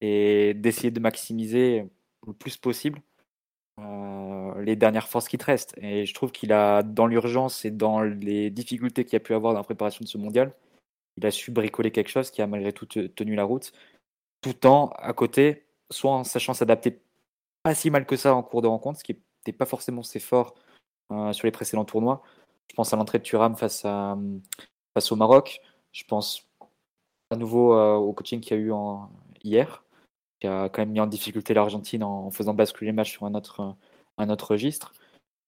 et 0.00 0.54
d'essayer 0.54 0.90
de 0.90 1.00
maximiser 1.00 1.86
le 2.26 2.32
plus 2.32 2.56
possible 2.56 3.00
euh, 3.80 4.62
les 4.62 4.76
dernières 4.76 5.08
forces 5.08 5.28
qui 5.28 5.38
te 5.38 5.44
restent. 5.44 5.74
Et 5.78 6.06
je 6.06 6.14
trouve 6.14 6.32
qu'il 6.32 6.52
a, 6.52 6.82
dans 6.82 7.06
l'urgence 7.06 7.64
et 7.64 7.70
dans 7.70 8.00
les 8.02 8.50
difficultés 8.50 9.04
qu'il 9.04 9.16
a 9.16 9.20
pu 9.20 9.34
avoir 9.34 9.52
dans 9.52 9.60
la 9.60 9.64
préparation 9.64 10.02
de 10.02 10.08
ce 10.08 10.18
mondial, 10.18 10.52
il 11.16 11.26
a 11.26 11.30
su 11.30 11.50
bricoler 11.50 11.90
quelque 11.90 12.08
chose 12.08 12.30
qui 12.30 12.42
a 12.42 12.46
malgré 12.46 12.72
tout 12.72 12.86
tenu 12.86 13.34
la 13.34 13.44
route, 13.44 13.72
tout 14.40 14.66
en 14.66 14.88
à 14.96 15.12
côté, 15.12 15.66
soit 15.90 16.12
en 16.12 16.24
sachant 16.24 16.54
s'adapter 16.54 17.00
pas 17.62 17.74
si 17.74 17.90
mal 17.90 18.06
que 18.06 18.16
ça 18.16 18.34
en 18.34 18.42
cours 18.42 18.62
de 18.62 18.68
rencontre, 18.68 19.00
ce 19.00 19.04
qui 19.04 19.12
n'était 19.12 19.56
pas 19.56 19.66
forcément 19.66 20.02
ses 20.02 20.20
forts 20.20 20.54
euh, 21.10 21.32
sur 21.32 21.46
les 21.46 21.50
précédents 21.50 21.84
tournois. 21.84 22.22
Je 22.70 22.74
pense 22.74 22.92
à 22.92 22.96
l'entrée 22.96 23.18
de 23.18 23.24
Thuram 23.24 23.56
face 23.56 23.84
au 23.84 25.16
Maroc. 25.16 25.60
Je 25.92 26.04
pense 26.04 26.46
à 27.30 27.36
nouveau 27.36 27.74
euh, 27.74 27.94
au 27.94 28.12
coaching 28.12 28.40
qu'il 28.40 28.56
y 28.56 28.60
a 28.60 28.62
eu 28.62 28.72
en, 28.72 29.10
hier, 29.42 29.84
qui 30.40 30.46
a 30.46 30.68
quand 30.68 30.82
même 30.82 30.92
mis 30.92 31.00
en 31.00 31.06
difficulté 31.06 31.54
l'Argentine 31.54 32.02
en, 32.02 32.30
faisant 32.30 32.54
basculer 32.54 32.90
le 32.90 32.96
match 32.96 33.12
sur 33.12 33.24
un 33.24 33.34
autre, 33.34 33.74
un 34.18 34.30
autre 34.30 34.52
registre. 34.52 34.92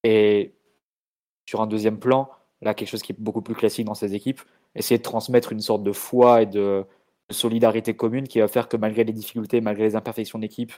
Et 0.05 0.55
sur 1.49 1.61
un 1.61 1.67
deuxième 1.67 1.99
plan, 1.99 2.31
là 2.63 2.75
quelque 2.75 2.89
chose 2.89 3.03
qui 3.03 3.13
est 3.13 3.21
beaucoup 3.21 3.43
plus 3.43 3.55
classique 3.55 3.87
dans 3.87 3.95
ces 3.95 4.15
équipes, 4.15 4.41
essayer 4.75 4.99
de 4.99 5.03
transmettre 5.03 5.53
une 5.53 5.61
sorte 5.61 5.83
de 5.83 5.93
foi 5.93 6.43
et 6.43 6.47
de, 6.47 6.85
solidarité 7.31 7.95
commune 7.95 8.27
qui 8.27 8.41
va 8.41 8.49
faire 8.49 8.69
que 8.69 8.77
malgré 8.77 9.05
les 9.05 9.13
difficultés, 9.13 9.61
malgré 9.61 9.85
les 9.85 9.97
imperfections 9.97 10.39
d'équipe, 10.39 10.73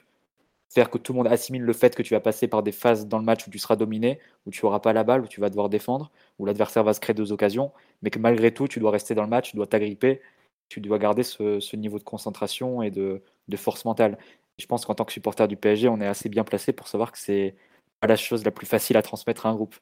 faire 0.68 0.90
que 0.90 0.98
tout 0.98 1.12
le 1.12 1.18
monde 1.18 1.26
assimile 1.28 1.62
le 1.62 1.72
fait 1.72 1.94
que 1.94 2.02
tu 2.02 2.14
vas 2.14 2.20
passer 2.20 2.48
par 2.48 2.62
des 2.62 2.72
phases 2.72 3.06
dans 3.06 3.18
le 3.18 3.24
match 3.24 3.46
où 3.46 3.50
tu 3.50 3.58
seras 3.58 3.76
dominé, 3.76 4.20
où 4.46 4.50
tu 4.50 4.64
n'auras 4.64 4.80
pas 4.80 4.92
la 4.92 5.04
balle, 5.04 5.22
où 5.22 5.26
tu 5.26 5.40
vas 5.40 5.48
devoir 5.48 5.68
défendre, 5.68 6.10
où 6.38 6.46
l'adversaire 6.46 6.84
va 6.84 6.94
se 6.94 7.00
créer 7.00 7.14
deux 7.14 7.32
occasions, 7.32 7.72
mais 8.02 8.10
que 8.10 8.18
malgré 8.18 8.52
tout, 8.52 8.68
tu 8.68 8.78
dois 8.78 8.90
rester 8.92 9.14
dans 9.14 9.24
le 9.24 9.28
match, 9.28 9.50
tu 9.50 9.56
dois 9.56 9.66
t'agripper, 9.66 10.20
tu 10.68 10.80
dois 10.80 10.98
garder 10.98 11.24
ce, 11.24 11.76
niveau 11.76 11.98
de 11.98 12.04
concentration 12.04 12.82
et 12.82 12.90
de, 12.90 13.22
force 13.56 13.84
mentale. 13.84 14.16
je 14.58 14.66
pense 14.66 14.86
qu'en 14.86 14.94
tant 14.94 15.04
que 15.04 15.12
supporter 15.12 15.48
du 15.48 15.56
PSG, 15.56 15.88
on 15.88 16.00
est 16.00 16.06
assez 16.06 16.28
bien 16.28 16.44
placé 16.44 16.72
pour 16.72 16.86
savoir 16.86 17.10
que 17.10 17.18
c'est 17.18 17.56
pas 17.98 18.06
la 18.06 18.16
chose 18.16 18.44
la 18.44 18.52
plus 18.52 18.66
facile 18.66 18.96
à 18.96 19.02
transmettre 19.02 19.46
à 19.46 19.50
un 19.50 19.54
groupe. 19.54 19.74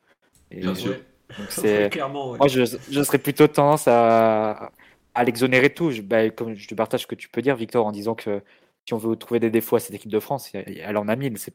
bien 0.50 0.74
sûr. 0.74 0.96
C'est... 1.48 1.90
Moi, 1.96 2.48
je, 2.48 2.64
je, 2.90 3.02
serais 3.02 3.18
plutôt 3.18 3.46
tendance 3.48 3.86
à, 3.86 4.72
à 5.14 5.24
l'exonérer 5.24 5.72
tout. 5.72 5.90
Je, 5.90 6.02
bah, 6.02 6.30
comme 6.30 6.54
je 6.54 6.68
te 6.68 6.74
partage 6.74 7.02
ce 7.02 7.06
que 7.06 7.14
tu 7.14 7.28
peux 7.28 7.42
dire, 7.42 7.56
Victor, 7.56 7.86
en 7.86 7.92
disant 7.92 8.14
que 8.14 8.42
si 8.86 8.94
on 8.94 8.98
veut 8.98 9.16
trouver 9.16 9.40
des 9.40 9.50
défauts 9.50 9.76
à 9.76 9.80
cette 9.80 9.94
équipe 9.94 10.10
de 10.10 10.20
France, 10.20 10.50
elle 10.54 10.96
en 10.96 11.08
a 11.08 11.16
mille. 11.16 11.36
C'est, 11.38 11.54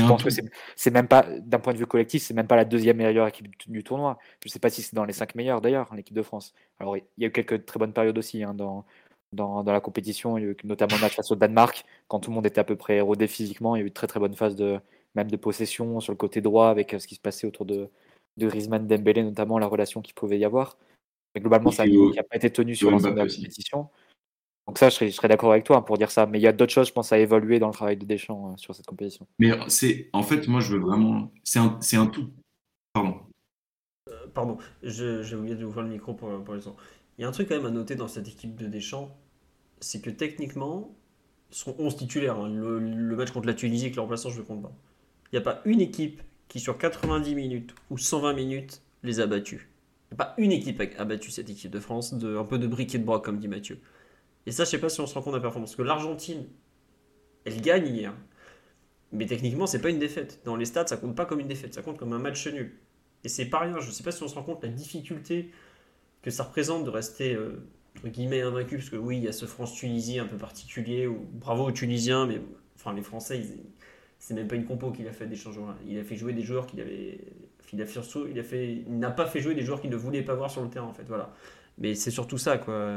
je 0.00 0.04
pense 0.04 0.24
que 0.24 0.30
c'est, 0.74 0.90
même 0.90 1.06
pas, 1.06 1.24
d'un 1.38 1.60
point 1.60 1.72
de 1.72 1.78
vue 1.78 1.86
collectif, 1.86 2.22
c'est 2.22 2.34
même 2.34 2.48
pas 2.48 2.56
la 2.56 2.64
deuxième 2.64 2.96
meilleure 2.96 3.28
équipe 3.28 3.46
du, 3.68 3.84
tournoi. 3.84 4.18
Je 4.44 4.48
sais 4.48 4.58
pas 4.58 4.68
si 4.68 4.82
c'est 4.82 4.94
dans 4.94 5.04
les 5.04 5.12
cinq 5.12 5.36
meilleures 5.36 5.60
d'ailleurs, 5.60 5.94
l'équipe 5.94 6.16
de 6.16 6.22
France. 6.22 6.54
Alors, 6.80 6.96
il 6.96 7.04
y 7.18 7.24
a 7.24 7.28
eu 7.28 7.32
quelques 7.32 7.64
très 7.66 7.78
bonnes 7.78 7.92
périodes 7.92 8.18
aussi 8.18 8.42
hein, 8.42 8.52
dans, 8.52 8.84
dans, 9.32 9.62
dans, 9.62 9.72
la 9.72 9.80
compétition, 9.80 10.38
il 10.38 10.44
y 10.44 10.46
a 10.46 10.50
eu 10.50 10.56
notamment 10.64 10.96
le 10.96 11.02
match 11.02 11.14
face 11.14 11.30
au 11.30 11.36
Danemark, 11.36 11.84
quand 12.08 12.18
tout 12.18 12.30
le 12.30 12.34
monde 12.34 12.46
était 12.46 12.60
à 12.60 12.64
peu 12.64 12.74
près 12.74 13.00
rodé 13.00 13.28
physiquement. 13.28 13.76
Il 13.76 13.80
y 13.80 13.82
a 13.82 13.86
eu 13.86 13.90
de 13.90 13.94
très 13.94 14.08
très 14.08 14.18
bonnes 14.18 14.34
phases 14.34 14.56
de, 14.56 14.80
même 15.14 15.30
de 15.30 15.36
possession 15.36 16.00
sur 16.00 16.12
le 16.12 16.16
côté 16.16 16.40
droit 16.40 16.68
avec 16.68 16.94
euh, 16.94 16.98
ce 16.98 17.06
qui 17.06 17.14
se 17.14 17.20
passait 17.20 17.46
autour 17.46 17.66
de, 17.66 17.88
de 18.36 18.48
Griezmann 18.48 18.86
Dembélé, 18.86 19.22
notamment 19.22 19.58
la 19.58 19.66
relation 19.66 20.02
qu'il 20.02 20.14
pouvait 20.14 20.38
y 20.38 20.44
avoir. 20.44 20.76
Mais 21.34 21.40
globalement, 21.40 21.70
ça 21.70 21.86
n'a 21.86 22.22
pas 22.22 22.36
été 22.36 22.50
tenu 22.50 22.74
sur 22.74 22.90
l'ensemble 22.90 23.14
de 23.14 23.20
la 23.20 23.28
compétition. 23.28 23.88
Donc 24.66 24.78
ça, 24.78 24.88
je 24.88 25.10
serais, 25.10 25.28
d'accord 25.28 25.52
avec 25.52 25.64
toi 25.64 25.76
hein, 25.76 25.82
pour 25.82 25.96
dire 25.96 26.10
ça. 26.10 26.26
Mais 26.26 26.38
il 26.38 26.42
y 26.42 26.46
a 26.46 26.52
d'autres 26.52 26.72
choses, 26.72 26.88
je 26.88 26.92
pense, 26.92 27.12
à 27.12 27.18
évoluer 27.18 27.58
dans 27.58 27.68
le 27.68 27.72
travail 27.72 27.96
de 27.96 28.04
Deschamps 28.04 28.52
euh, 28.52 28.56
sur 28.56 28.74
cette 28.74 28.86
compétition. 28.86 29.26
Mais 29.38 29.52
c'est, 29.68 30.10
en 30.12 30.22
fait, 30.22 30.48
moi, 30.48 30.60
je 30.60 30.72
veux 30.72 30.80
vraiment, 30.80 31.30
c'est 31.44 31.60
un, 31.60 31.78
c'est 31.80 31.96
un 31.96 32.06
tout. 32.06 32.30
Pardon. 32.92 33.20
Euh, 34.08 34.26
pardon, 34.34 34.58
j'ai 34.82 35.34
oublié 35.34 35.54
de 35.54 35.64
ouvrir 35.64 35.84
le 35.84 35.90
micro 35.90 36.14
pour, 36.14 36.42
pour 36.42 36.58
gens. 36.58 36.74
Il 37.18 37.22
y 37.22 37.24
a 37.24 37.28
un 37.28 37.32
truc 37.32 37.48
quand 37.48 37.56
même 37.56 37.66
à 37.66 37.70
noter 37.70 37.94
dans 37.94 38.08
cette 38.08 38.28
équipe 38.28 38.56
de 38.56 38.66
Deschamps, 38.66 39.16
c'est 39.80 40.02
que 40.02 40.10
techniquement, 40.10 40.94
son 41.50 41.74
11 41.78 41.96
titulaire, 41.96 42.38
hein, 42.38 42.48
le, 42.48 42.78
le, 42.78 43.16
match 43.16 43.30
contre 43.30 43.46
la 43.46 43.54
Tunisie 43.54 43.84
avec 43.84 43.96
le 43.96 44.02
remplaçant, 44.02 44.30
je 44.30 44.40
ne 44.40 44.44
compte 44.44 44.62
pas. 44.62 44.72
Il 45.32 45.36
n'y 45.36 45.38
a 45.38 45.42
pas 45.42 45.60
une 45.64 45.80
équipe 45.80 46.20
qui, 46.48 46.60
sur 46.60 46.78
90 46.78 47.34
minutes 47.34 47.74
ou 47.90 47.98
120 47.98 48.32
minutes, 48.32 48.82
les 49.02 49.20
a 49.20 49.26
battus. 49.26 49.66
Pas 50.16 50.34
une 50.38 50.52
équipe 50.52 50.80
a 50.98 51.04
battu 51.04 51.30
cette 51.30 51.50
équipe 51.50 51.70
de 51.70 51.80
France, 51.80 52.14
de, 52.14 52.36
un 52.36 52.44
peu 52.44 52.58
de 52.58 52.66
briquet 52.66 52.98
de 52.98 53.04
bras, 53.04 53.20
comme 53.20 53.38
dit 53.38 53.48
Mathieu. 53.48 53.80
Et 54.46 54.52
ça, 54.52 54.64
je 54.64 54.70
sais 54.70 54.78
pas 54.78 54.88
si 54.88 55.00
on 55.00 55.06
se 55.06 55.14
rend 55.14 55.22
compte 55.22 55.32
de 55.32 55.38
la 55.38 55.42
performance. 55.42 55.70
Parce 55.70 55.76
que 55.76 55.82
l'Argentine, 55.82 56.46
elle 57.44 57.60
gagne 57.60 57.88
hier. 57.88 58.14
Mais 59.12 59.26
techniquement, 59.26 59.66
c'est 59.66 59.80
pas 59.80 59.90
une 59.90 59.98
défaite. 59.98 60.40
Dans 60.44 60.56
les 60.56 60.64
stats, 60.64 60.86
ça 60.86 60.96
compte 60.96 61.16
pas 61.16 61.26
comme 61.26 61.40
une 61.40 61.48
défaite, 61.48 61.74
ça 61.74 61.82
compte 61.82 61.98
comme 61.98 62.12
un 62.12 62.18
match 62.18 62.46
nul. 62.46 62.72
Et 63.24 63.28
c'est 63.28 63.46
pas 63.46 63.60
rien. 63.60 63.80
Je 63.80 63.90
sais 63.90 64.04
pas 64.04 64.12
si 64.12 64.22
on 64.22 64.28
se 64.28 64.34
rend 64.34 64.42
compte 64.42 64.62
de 64.62 64.68
la 64.68 64.72
difficulté 64.72 65.50
que 66.22 66.30
ça 66.30 66.44
représente 66.44 66.84
de 66.84 66.90
rester, 66.90 67.34
euh, 67.34 67.62
entre 67.96 68.08
guillemets, 68.08 68.42
invaincu. 68.42 68.76
Parce 68.76 68.90
que 68.90 68.96
oui, 68.96 69.16
il 69.18 69.24
y 69.24 69.28
a 69.28 69.32
ce 69.32 69.46
France-Tunisie 69.46 70.20
un 70.20 70.26
peu 70.26 70.36
particulier. 70.36 71.06
Ou, 71.08 71.26
bravo 71.32 71.64
aux 71.64 71.72
Tunisiens, 71.72 72.26
mais 72.26 72.40
enfin, 72.76 72.94
les 72.94 73.02
Français, 73.02 73.42
c'est 74.26 74.34
même 74.34 74.48
pas 74.48 74.56
une 74.56 74.64
compo 74.64 74.90
qu'il 74.90 75.06
a 75.06 75.12
fait 75.12 75.28
des 75.28 75.36
changements. 75.36 75.72
Il 75.86 75.96
a 76.00 76.02
fait 76.02 76.16
jouer 76.16 76.32
des 76.32 76.42
joueurs 76.42 76.66
qu'il 76.66 76.80
avait. 76.80 77.20
Il 77.72 77.80
a 77.80 77.84
il 77.84 78.38
a 78.40 78.42
fait, 78.42 78.72
il 78.72 78.98
n'a 78.98 79.10
pas 79.12 79.24
fait 79.24 79.40
jouer 79.40 79.54
des 79.54 79.62
joueurs 79.62 79.80
qu'il 79.80 79.90
ne 79.90 79.94
voulait 79.94 80.22
pas 80.22 80.34
voir 80.34 80.50
sur 80.50 80.62
le 80.62 80.68
terrain 80.68 80.86
en 80.86 80.92
fait. 80.92 81.04
Voilà. 81.06 81.32
Mais 81.78 81.94
c'est 81.94 82.10
surtout 82.10 82.36
ça 82.36 82.58
quoi. 82.58 82.96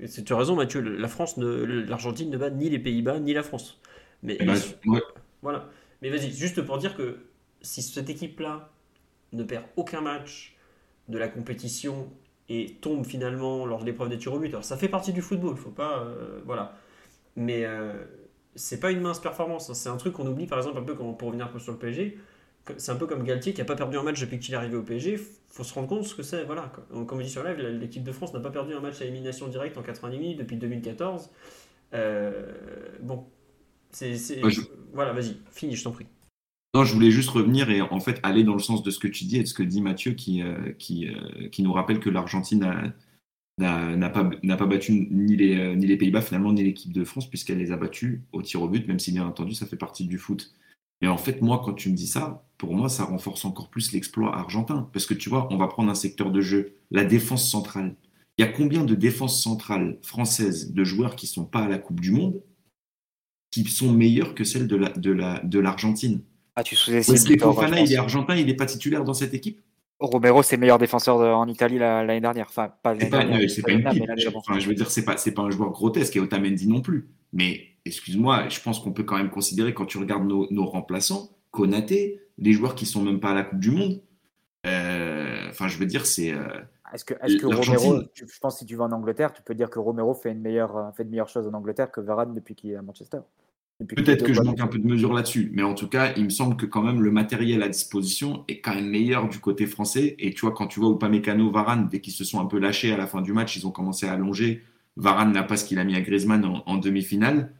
Tu 0.00 0.32
as 0.32 0.36
raison, 0.36 0.56
Mathieu. 0.56 0.80
La 0.80 1.06
France, 1.06 1.36
l'Argentine 1.36 2.28
ne 2.28 2.36
bat 2.36 2.50
ni 2.50 2.70
les 2.70 2.80
Pays-Bas 2.80 3.20
ni 3.20 3.34
la 3.34 3.44
France. 3.44 3.80
Mais 4.24 4.36
bah, 4.44 4.54
voilà. 5.42 5.70
Mais 6.02 6.10
vas-y, 6.10 6.32
juste 6.32 6.60
pour 6.62 6.78
dire 6.78 6.96
que 6.96 7.18
si 7.62 7.80
cette 7.80 8.10
équipe-là 8.10 8.72
ne 9.32 9.44
perd 9.44 9.62
aucun 9.76 10.00
match 10.00 10.56
de 11.08 11.18
la 11.18 11.28
compétition 11.28 12.10
et 12.48 12.78
tombe 12.80 13.06
finalement 13.06 13.64
lors 13.64 13.82
de 13.82 13.86
l'épreuve 13.86 14.08
des 14.08 14.18
tirs 14.18 14.34
au 14.34 14.40
but, 14.40 14.48
alors 14.48 14.64
ça 14.64 14.76
fait 14.76 14.88
partie 14.88 15.12
du 15.12 15.22
football, 15.22 15.56
faut 15.56 15.70
pas, 15.70 16.00
euh, 16.00 16.40
voilà. 16.44 16.76
Mais 17.36 17.64
euh, 17.64 17.92
c'est 18.54 18.80
pas 18.80 18.90
une 18.90 19.00
mince 19.00 19.20
performance. 19.20 19.70
Hein. 19.70 19.74
C'est 19.74 19.88
un 19.88 19.96
truc 19.96 20.14
qu'on 20.14 20.26
oublie, 20.26 20.46
par 20.46 20.58
exemple, 20.58 20.78
un 20.78 20.82
peu 20.82 20.94
pour 20.94 21.28
revenir 21.28 21.46
un 21.46 21.48
peu 21.48 21.58
sur 21.58 21.72
le 21.72 21.78
PSG 21.78 22.18
c'est 22.78 22.92
un 22.92 22.96
peu 22.96 23.06
comme 23.06 23.24
Galtier 23.24 23.52
qui 23.52 23.60
n'a 23.60 23.64
pas 23.64 23.76
perdu 23.76 23.96
un 23.96 24.02
match 24.02 24.20
depuis 24.20 24.38
qu'il 24.38 24.54
est 24.54 24.56
arrivé 24.56 24.76
au 24.76 24.82
PSG. 24.82 25.18
faut 25.48 25.64
se 25.64 25.74
rendre 25.74 25.88
compte 25.88 26.04
ce 26.04 26.14
que 26.14 26.22
c'est. 26.22 26.44
Voilà, 26.44 26.72
comme 26.90 27.18
on 27.18 27.22
dit 27.22 27.30
sur 27.30 27.44
live, 27.44 27.58
l'équipe 27.58 28.02
de 28.02 28.12
France 28.12 28.32
n'a 28.32 28.40
pas 28.40 28.50
perdu 28.50 28.74
un 28.74 28.80
match 28.80 29.00
à 29.00 29.04
élimination 29.04 29.48
directe 29.48 29.76
en 29.76 29.82
90 29.82 30.18
minutes 30.18 30.38
depuis 30.38 30.56
2014. 30.56 31.30
Euh, 31.94 32.52
bon, 33.02 33.24
c'est. 33.90 34.16
Voilà, 34.92 35.12
vas-y, 35.12 35.36
finis, 35.50 35.76
je 35.76 35.84
t'en 35.84 35.92
prie. 35.92 36.06
Non, 36.74 36.84
je 36.84 36.92
voulais 36.92 37.10
juste 37.10 37.30
revenir 37.30 37.70
et 37.70 37.80
en 37.80 38.00
fait 38.00 38.18
aller 38.24 38.42
dans 38.42 38.54
le 38.54 38.60
sens 38.60 38.82
de 38.82 38.90
ce 38.90 38.98
que 38.98 39.06
tu 39.06 39.24
dis 39.24 39.36
et 39.36 39.42
de 39.42 39.46
ce 39.46 39.54
que 39.54 39.62
dit 39.62 39.80
Mathieu 39.80 40.12
qui, 40.12 40.42
euh, 40.42 40.72
qui, 40.78 41.06
euh, 41.06 41.48
qui 41.48 41.62
nous 41.62 41.72
rappelle 41.72 42.00
que 42.00 42.10
l'Argentine 42.10 42.92
n'a 43.58 44.10
pas, 44.10 44.24
pas 44.24 44.66
battu 44.66 45.08
ni 45.10 45.36
les, 45.36 45.76
ni 45.76 45.86
les 45.86 45.96
Pays-Bas 45.96 46.22
finalement 46.22 46.52
ni 46.52 46.64
l'équipe 46.64 46.92
de 46.92 47.04
France 47.04 47.28
puisqu'elle 47.28 47.58
les 47.58 47.72
a 47.72 47.76
battus 47.76 48.20
au 48.32 48.42
tir 48.42 48.62
au 48.62 48.68
but, 48.68 48.86
même 48.88 48.98
si 48.98 49.12
bien 49.12 49.26
entendu 49.26 49.54
ça 49.54 49.66
fait 49.66 49.76
partie 49.76 50.06
du 50.06 50.18
foot. 50.18 50.54
Mais 51.00 51.08
en 51.08 51.18
fait, 51.18 51.42
moi, 51.42 51.60
quand 51.62 51.74
tu 51.74 51.90
me 51.90 51.94
dis 51.94 52.06
ça, 52.06 52.46
pour 52.56 52.74
moi, 52.74 52.88
ça 52.88 53.04
renforce 53.04 53.44
encore 53.44 53.68
plus 53.68 53.92
l'exploit 53.92 54.36
argentin. 54.36 54.88
Parce 54.92 55.06
que 55.06 55.14
tu 55.14 55.28
vois, 55.28 55.52
on 55.52 55.56
va 55.56 55.66
prendre 55.66 55.90
un 55.90 55.94
secteur 55.94 56.30
de 56.30 56.40
jeu, 56.40 56.76
la 56.90 57.04
défense 57.04 57.50
centrale. 57.50 57.96
Il 58.38 58.44
y 58.44 58.48
a 58.48 58.50
combien 58.50 58.84
de 58.84 58.94
défenses 58.94 59.42
centrales 59.42 59.98
françaises 60.02 60.72
de 60.72 60.84
joueurs 60.84 61.14
qui 61.14 61.26
ne 61.26 61.30
sont 61.30 61.44
pas 61.44 61.60
à 61.60 61.68
la 61.68 61.78
Coupe 61.78 62.00
du 62.00 62.10
Monde 62.10 62.42
qui 63.50 63.64
sont 63.64 63.92
meilleures 63.92 64.34
que 64.34 64.42
celles 64.42 64.66
de 64.66 64.76
l'Argentine 65.60 66.12
la, 66.12 66.18
de 66.18 66.24
Ah, 66.56 66.64
tu 66.64 66.74
Est-ce 66.74 67.28
que 67.28 67.38
Fofana, 67.38 67.80
il 67.80 67.92
est 67.92 67.96
argentin, 67.96 68.34
il 68.34 68.46
n'est 68.46 68.54
pas 68.54 68.66
titulaire 68.66 69.04
dans 69.04 69.14
cette 69.14 69.32
équipe? 69.32 69.60
Romero, 70.06 70.42
c'est 70.42 70.56
le 70.56 70.60
meilleur 70.60 70.78
défenseur 70.78 71.18
en 71.18 71.46
Italie 71.48 71.78
l'année 71.78 72.20
dernière. 72.20 72.46
Enfin, 72.48 72.72
pas 72.82 72.94
l'année 72.94 73.10
dernière. 73.10 73.50
C'est 73.50 73.62
pas, 73.62 73.72
une 73.72 73.84
pipe. 73.84 74.04
Enfin, 74.34 74.58
je 74.58 74.68
veux 74.68 74.74
dire, 74.74 74.90
c'est 74.90 75.04
pas, 75.04 75.14
pas 75.14 75.42
un 75.42 75.50
joueur 75.50 75.70
grotesque 75.70 76.16
et 76.16 76.20
Otamendi 76.20 76.68
non 76.68 76.80
plus. 76.80 77.08
Mais 77.32 77.74
excuse-moi, 77.84 78.48
je 78.48 78.60
pense 78.60 78.80
qu'on 78.80 78.92
peut 78.92 79.02
quand 79.02 79.16
même 79.16 79.30
considérer, 79.30 79.74
quand 79.74 79.86
tu 79.86 79.98
regardes 79.98 80.26
nos, 80.26 80.66
remplaçants, 80.66 81.30
Konaté, 81.50 82.20
les 82.38 82.52
joueurs 82.52 82.74
qui 82.74 82.86
sont 82.86 83.02
même 83.02 83.20
pas 83.20 83.30
à 83.30 83.34
la 83.34 83.42
Coupe 83.44 83.60
du 83.60 83.70
Monde, 83.70 84.00
euh, 84.66 85.48
enfin, 85.50 85.68
je 85.68 85.78
veux 85.78 85.86
dire, 85.86 86.06
c'est. 86.06 86.32
Euh, 86.32 86.46
est-ce 86.92 87.04
que, 87.04 87.14
est 87.14 87.38
que 87.38 87.46
Romero, 87.46 88.02
je 88.14 88.24
pense 88.40 88.54
que 88.54 88.58
si 88.60 88.66
tu 88.66 88.76
vas 88.76 88.84
en 88.84 88.92
Angleterre, 88.92 89.32
tu 89.32 89.42
peux 89.42 89.54
dire 89.54 89.68
que 89.68 89.78
Romero 89.78 90.14
fait, 90.14 90.30
une 90.30 90.40
meilleure, 90.40 90.76
euh, 90.76 90.90
fait 90.92 91.04
de 91.04 91.10
meilleures 91.10 91.28
choses 91.28 91.46
en 91.46 91.52
Angleterre 91.52 91.90
que 91.90 92.00
Varane 92.00 92.34
depuis 92.34 92.54
qu'il 92.54 92.70
est 92.70 92.76
à 92.76 92.82
Manchester 92.82 93.18
Peut-être 93.88 94.24
que 94.24 94.32
je 94.32 94.40
manque 94.40 94.60
un 94.60 94.68
peu 94.68 94.78
de 94.78 94.86
mesure 94.86 95.12
là-dessus, 95.12 95.50
mais 95.52 95.64
en 95.64 95.74
tout 95.74 95.88
cas, 95.88 96.12
il 96.16 96.24
me 96.24 96.30
semble 96.30 96.56
que 96.56 96.64
quand 96.64 96.82
même 96.82 97.02
le 97.02 97.10
matériel 97.10 97.62
à 97.62 97.68
disposition 97.68 98.44
est 98.46 98.60
quand 98.60 98.74
même 98.74 98.88
meilleur 98.88 99.28
du 99.28 99.40
côté 99.40 99.66
français. 99.66 100.14
Et 100.20 100.32
tu 100.32 100.42
vois, 100.42 100.52
quand 100.52 100.68
tu 100.68 100.78
vois 100.78 100.90
Upamecano, 100.90 101.50
Varane, 101.50 101.88
dès 101.90 102.00
qu'ils 102.00 102.12
se 102.12 102.24
sont 102.24 102.40
un 102.40 102.46
peu 102.46 102.58
lâchés 102.58 102.92
à 102.92 102.96
la 102.96 103.08
fin 103.08 103.20
du 103.20 103.32
match, 103.32 103.56
ils 103.56 103.66
ont 103.66 103.72
commencé 103.72 104.06
à 104.06 104.12
allonger. 104.12 104.62
Varane 104.96 105.32
n'a 105.32 105.42
pas 105.42 105.56
ce 105.56 105.64
qu'il 105.64 105.80
a 105.80 105.84
mis 105.84 105.96
à 105.96 106.00
Griezmann 106.00 106.62
en 106.64 106.76
demi-finale. 106.76 107.52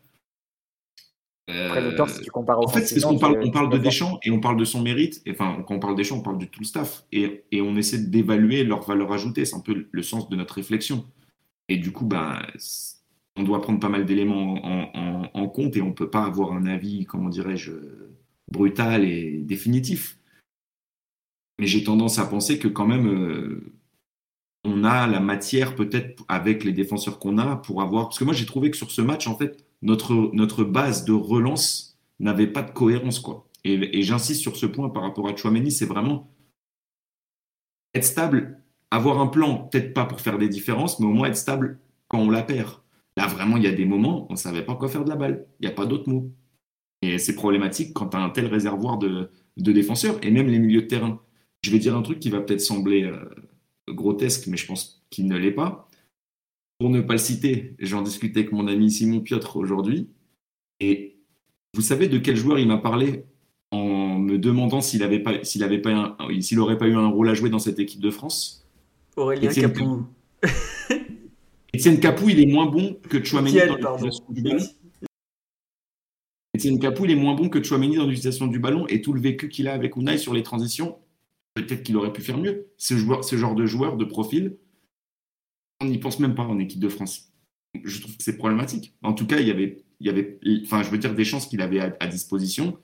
Euh, 1.51 2.07
si 2.07 2.23
tu 2.23 2.31
compares 2.31 2.59
en 2.59 2.69
fait, 2.69 2.86
c'est 2.86 3.03
qu'on 3.03 3.19
parle, 3.19 3.39
on 3.43 3.51
parle 3.51 3.69
de 3.69 3.77
Deschamps 3.77 4.19
et 4.23 4.31
on 4.31 4.41
parle 4.41 4.57
de 4.57 4.65
son 4.65 4.81
mérite. 4.81 5.20
Et, 5.27 5.32
enfin, 5.32 5.62
quand 5.66 5.74
on 5.74 5.78
parle 5.78 5.97
Deschamps, 5.97 6.19
on 6.19 6.23
parle 6.23 6.39
de 6.39 6.47
tout 6.47 6.61
le 6.61 6.65
staff. 6.65 7.05
Et, 7.12 7.45
et 7.53 7.61
on 7.61 7.77
essaie 7.77 7.99
d'évaluer 7.99 8.65
leur 8.65 8.82
valeur 8.82 9.12
ajoutée. 9.12 9.45
C'est 9.45 9.57
un 9.57 9.61
peu 9.61 9.86
le 9.91 10.03
sens 10.03 10.28
de 10.28 10.36
notre 10.36 10.55
réflexion. 10.55 11.07
Et 11.69 11.77
du 11.77 11.93
coup, 11.93 12.07
ben, 12.07 12.39
on 13.36 13.43
doit 13.43 13.61
prendre 13.61 13.81
pas 13.81 13.89
mal 13.89 14.05
d'éléments 14.05 14.65
en, 15.35 15.48
compte 15.48 15.77
et 15.77 15.82
on 15.82 15.89
ne 15.89 15.93
peut 15.93 16.11
pas 16.11 16.24
avoir 16.24 16.52
un 16.52 16.66
avis, 16.66 17.05
comment 17.05 17.28
dirais-je, 17.28 17.73
brutal 18.51 19.05
et 19.05 19.39
définitif. 19.39 20.19
Mais 21.59 21.66
j'ai 21.66 21.85
tendance 21.85 22.19
à 22.19 22.27
penser 22.27 22.59
que 22.59 22.66
quand 22.66 22.86
même, 22.86 23.06
euh, 23.06 23.74
on 24.65 24.82
a 24.82 25.06
la 25.06 25.20
matière 25.20 25.77
peut-être 25.77 26.24
avec 26.27 26.65
les 26.65 26.73
défenseurs 26.73 27.19
qu'on 27.19 27.39
a 27.39 27.56
pour 27.56 27.82
avoir... 27.82 28.09
Parce 28.09 28.19
que 28.19 28.24
moi, 28.24 28.35
j'ai 28.35 28.47
trouvé 28.47 28.70
que 28.70 28.77
sur 28.77 28.90
ce 28.90 29.02
match, 29.02 29.28
en 29.28 29.36
fait, 29.36 29.65
notre, 29.82 30.31
notre 30.32 30.65
base 30.65 31.05
de 31.05 31.12
relance 31.12 31.98
n'avait 32.19 32.47
pas 32.47 32.62
de 32.62 32.73
cohérence. 32.73 33.20
Quoi. 33.20 33.47
Et, 33.65 34.02
j'insiste 34.02 34.40
sur 34.40 34.56
ce 34.56 34.66
point 34.66 34.89
par 34.90 35.02
rapport 35.02 35.28
à 35.28 35.36
Chouameni, 35.36 35.70
c'est 35.70 35.86
vraiment 35.86 36.31
être 37.94 38.05
stable, 38.05 38.62
avoir 38.90 39.20
un 39.20 39.27
plan, 39.27 39.59
peut-être 39.59 39.94
pas 39.94 40.05
pour 40.05 40.20
faire 40.20 40.39
des 40.39 40.48
différences, 40.48 40.98
mais 41.01 41.06
au 41.06 41.12
moins 41.12 41.28
être 41.28 41.36
stable 41.36 41.78
quand 42.09 42.19
on 42.19 42.31
la 42.31 42.43
perd. 42.43 42.84
Là, 43.16 43.27
vraiment, 43.27 43.57
il 43.57 43.62
y 43.62 43.69
a 43.69 43.73
des 43.73 43.85
moments, 43.85 44.27
on 44.28 44.32
ne 44.32 44.39
savait 44.39 44.65
pas 44.65 44.74
quoi 44.74 44.89
faire 44.89 45.05
de 45.05 45.11
la 45.11 45.16
balle. 45.16 45.47
Il 45.61 45.66
n'y 45.66 45.73
a 45.73 45.74
pas 45.74 45.86
d'autre 45.86 46.09
mot. 46.09 46.32
Et 47.03 47.19
c'est 47.19 47.35
problématique 47.35 47.93
quand 47.95 48.09
tu 48.09 48.16
as 48.16 48.20
un 48.20 48.31
tel 48.31 48.47
réservoir 48.47 48.99
de, 48.99 49.31
défenseurs, 49.57 50.19
et 50.23 50.31
même 50.31 50.49
les 50.49 50.59
milieux 50.59 50.82
de 50.82 50.86
terrain. 50.86 51.20
Je 51.62 51.70
vais 51.70 51.78
dire 51.78 51.97
un 51.97 52.03
truc 52.03 52.19
qui 52.19 52.31
va 52.31 52.41
peut-être 52.41 52.61
sembler 52.61 53.05
euh, 53.05 53.24
grotesque, 53.89 54.47
mais 54.49 54.57
je 54.57 54.66
pense 54.66 55.05
qu'il 55.11 55.27
ne 55.28 55.36
l'est 55.36 55.53
pas 55.53 55.89
pour 56.78 56.91
ne 56.91 57.01
pas 57.01 57.15
le 57.15 57.19
citer, 57.19 57.77
j'en 57.78 58.03
discutais 58.03 58.41
avec 58.41 58.53
mon 58.53 58.66
ami 58.66 58.91
Simon 58.91 59.20
Piotr 59.20 59.57
aujourd'hui. 59.57 60.11
Et 60.81 61.16
vous 61.74 61.81
savez 61.81 62.09
de 62.09 62.19
quel 62.19 62.36
joueur 62.36 62.59
il 62.59 62.69
m'a 62.69 62.78
parlé 62.78 63.24
en 63.70 64.19
me 64.19 64.39
demandant 64.39 64.81
s'il 64.81 65.03
avait 65.03 65.20
pas, 65.20 65.32
pas, 65.32 66.59
aurait 66.59 66.78
pas 66.78 66.86
eu 66.86 66.95
un 66.95 67.09
rôle 67.09 67.28
à 67.28 67.35
jouer 67.35 67.51
dans 67.51 67.59
cette 67.59 67.78
équipe 67.78 68.01
de 68.01 68.11
France? 68.11 68.66
Aurélien 69.16 69.53
Capou. 69.53 70.07
Etienne 71.74 71.98
Capou, 71.98 72.28
il 72.28 72.38
est 72.38 72.46
moins 72.46 72.66
bon 72.66 72.94
que 73.09 73.22
Chouameni 73.24 73.55
dans 73.55 73.96
l'utilisation 73.96 74.24
du 74.30 74.42
ballon. 74.42 74.64
Etienne 76.56 76.78
Capou, 76.78 77.05
il 77.05 77.10
est 77.10 77.16
moins 77.16 77.34
bon 77.34 77.48
que 77.48 77.60
Chouameni 77.60 77.96
dans 77.96 78.06
l'utilisation 78.06 78.46
du 78.46 78.60
ballon 78.60 78.86
et 78.86 79.01
tout 79.01 79.12
le 79.12 79.20
vécu 79.20 79.48
qu'il 79.48 79.66
a 79.66 79.74
avec 79.74 79.96
Unai 79.96 80.16
sur 80.16 80.34
les 80.34 80.44
transitions. 80.44 80.98
Peut-être 81.55 81.82
qu'il 81.82 81.96
aurait 81.96 82.12
pu 82.12 82.22
faire 82.22 82.38
mieux. 82.38 82.68
Ce, 82.76 82.96
joueur, 82.96 83.24
ce 83.24 83.36
genre 83.36 83.56
de 83.56 83.66
joueur, 83.66 83.96
de 83.96 84.05
profil, 84.05 84.56
on 85.80 85.86
n'y 85.86 85.98
pense 85.98 86.20
même 86.20 86.36
pas 86.36 86.44
en 86.44 86.60
équipe 86.60 86.78
de 86.78 86.88
France. 86.88 87.32
Je 87.82 88.01
trouve 88.01 88.16
que 88.16 88.22
c'est 88.22 88.36
problématique. 88.36 88.94
En 89.02 89.12
tout 89.12 89.26
cas, 89.26 89.40
il 89.40 89.48
y 89.48 89.51
avait, 89.51 89.84
il 89.98 90.06
y 90.06 90.10
avait, 90.10 90.38
enfin, 90.62 90.84
je 90.84 90.90
veux 90.90 90.98
dire, 90.98 91.12
des 91.12 91.24
chances 91.24 91.46
qu'il 91.46 91.60
avait 91.60 91.80
à, 91.80 91.96
à 91.98 92.06
disposition. 92.06 92.78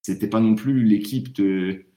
C'était 0.00 0.28
pas 0.28 0.40
non 0.40 0.54
plus 0.54 0.82
l'équipe 0.82 1.34
de 1.34 1.89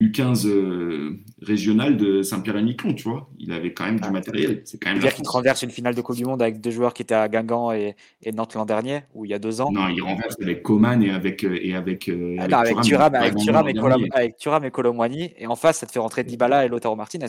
U15 0.00 0.46
euh, 0.46 1.20
régionale 1.42 1.96
de 1.98 2.22
Saint-Pierre-et-Miquelon, 2.22 2.94
tu 2.94 3.08
vois. 3.08 3.28
Il 3.38 3.52
avait 3.52 3.74
quand 3.74 3.84
même 3.84 4.00
du 4.00 4.08
Ah. 4.08 4.10
matériel. 4.10 4.62
C'est 4.64 4.78
quand 4.82 4.90
même 4.90 5.00
C'est-à-dire 5.00 5.16
qu'il 5.18 5.28
renverse 5.28 5.62
une 5.62 5.70
finale 5.70 5.94
de 5.94 6.00
Coupe 6.00 6.16
du 6.16 6.24
Monde 6.24 6.40
avec 6.40 6.60
deux 6.60 6.70
joueurs 6.70 6.94
qui 6.94 7.02
étaient 7.02 7.14
à 7.14 7.28
Guingamp 7.28 7.72
et, 7.72 7.96
et 8.22 8.32
Nantes 8.32 8.54
l'an 8.54 8.64
dernier, 8.64 9.00
ou 9.14 9.26
il 9.26 9.30
y 9.30 9.34
a 9.34 9.38
deux 9.38 9.60
ans. 9.60 9.70
Non, 9.70 9.88
il 9.88 10.00
renverse 10.02 10.36
avec 10.40 10.62
Coman 10.62 11.02
et 11.02 11.10
avec 11.10 11.44
euh, 11.44 11.58
et 11.60 11.74
avec, 11.74 12.08
euh, 12.08 12.36
Ah 12.38 12.48
non, 12.48 12.56
avec 12.58 12.80
Thuram, 12.80 13.14
avec 13.14 13.36
Thuram 13.36 13.66
avec 14.12 14.36
Thuram 14.38 14.64
et 14.64 14.70
Colomwani, 14.70 15.32
et 15.36 15.46
en 15.46 15.56
face, 15.56 15.78
ça 15.78 15.86
te 15.86 15.92
fait 15.92 15.98
rentrer 15.98 16.24
Dybala 16.24 16.64
et 16.64 16.68
Lautaro 16.68 16.96
Martinez. 16.96 17.26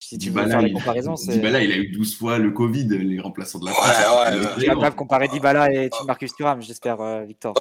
Si 0.00 0.16
tu 0.16 0.26
veux 0.26 0.30
Dybala, 0.42 0.48
faire 0.50 0.60
les 0.62 0.68
il- 0.68 0.74
comparaisons, 0.74 1.16
c'est. 1.16 1.32
Dybala, 1.32 1.62
il 1.62 1.72
a 1.72 1.76
eu 1.76 1.88
12 1.88 2.16
fois 2.16 2.38
le 2.38 2.50
Covid, 2.52 2.86
les 2.88 3.18
remplaçants 3.20 3.58
de 3.58 3.66
la 3.66 3.72
France. 3.72 3.86
ouais, 3.88 4.36
Le 4.38 4.44
ouais. 4.46 4.52
Tu 4.60 4.66
vas 4.66 4.76
pas 4.76 4.90
comparer 4.92 5.28
Dybala 5.28 5.72
et 5.72 5.90
Marcus 6.06 6.32
Thuram, 6.34 6.62
j'espère, 6.62 7.00
euh, 7.00 7.24
Victor. 7.24 7.54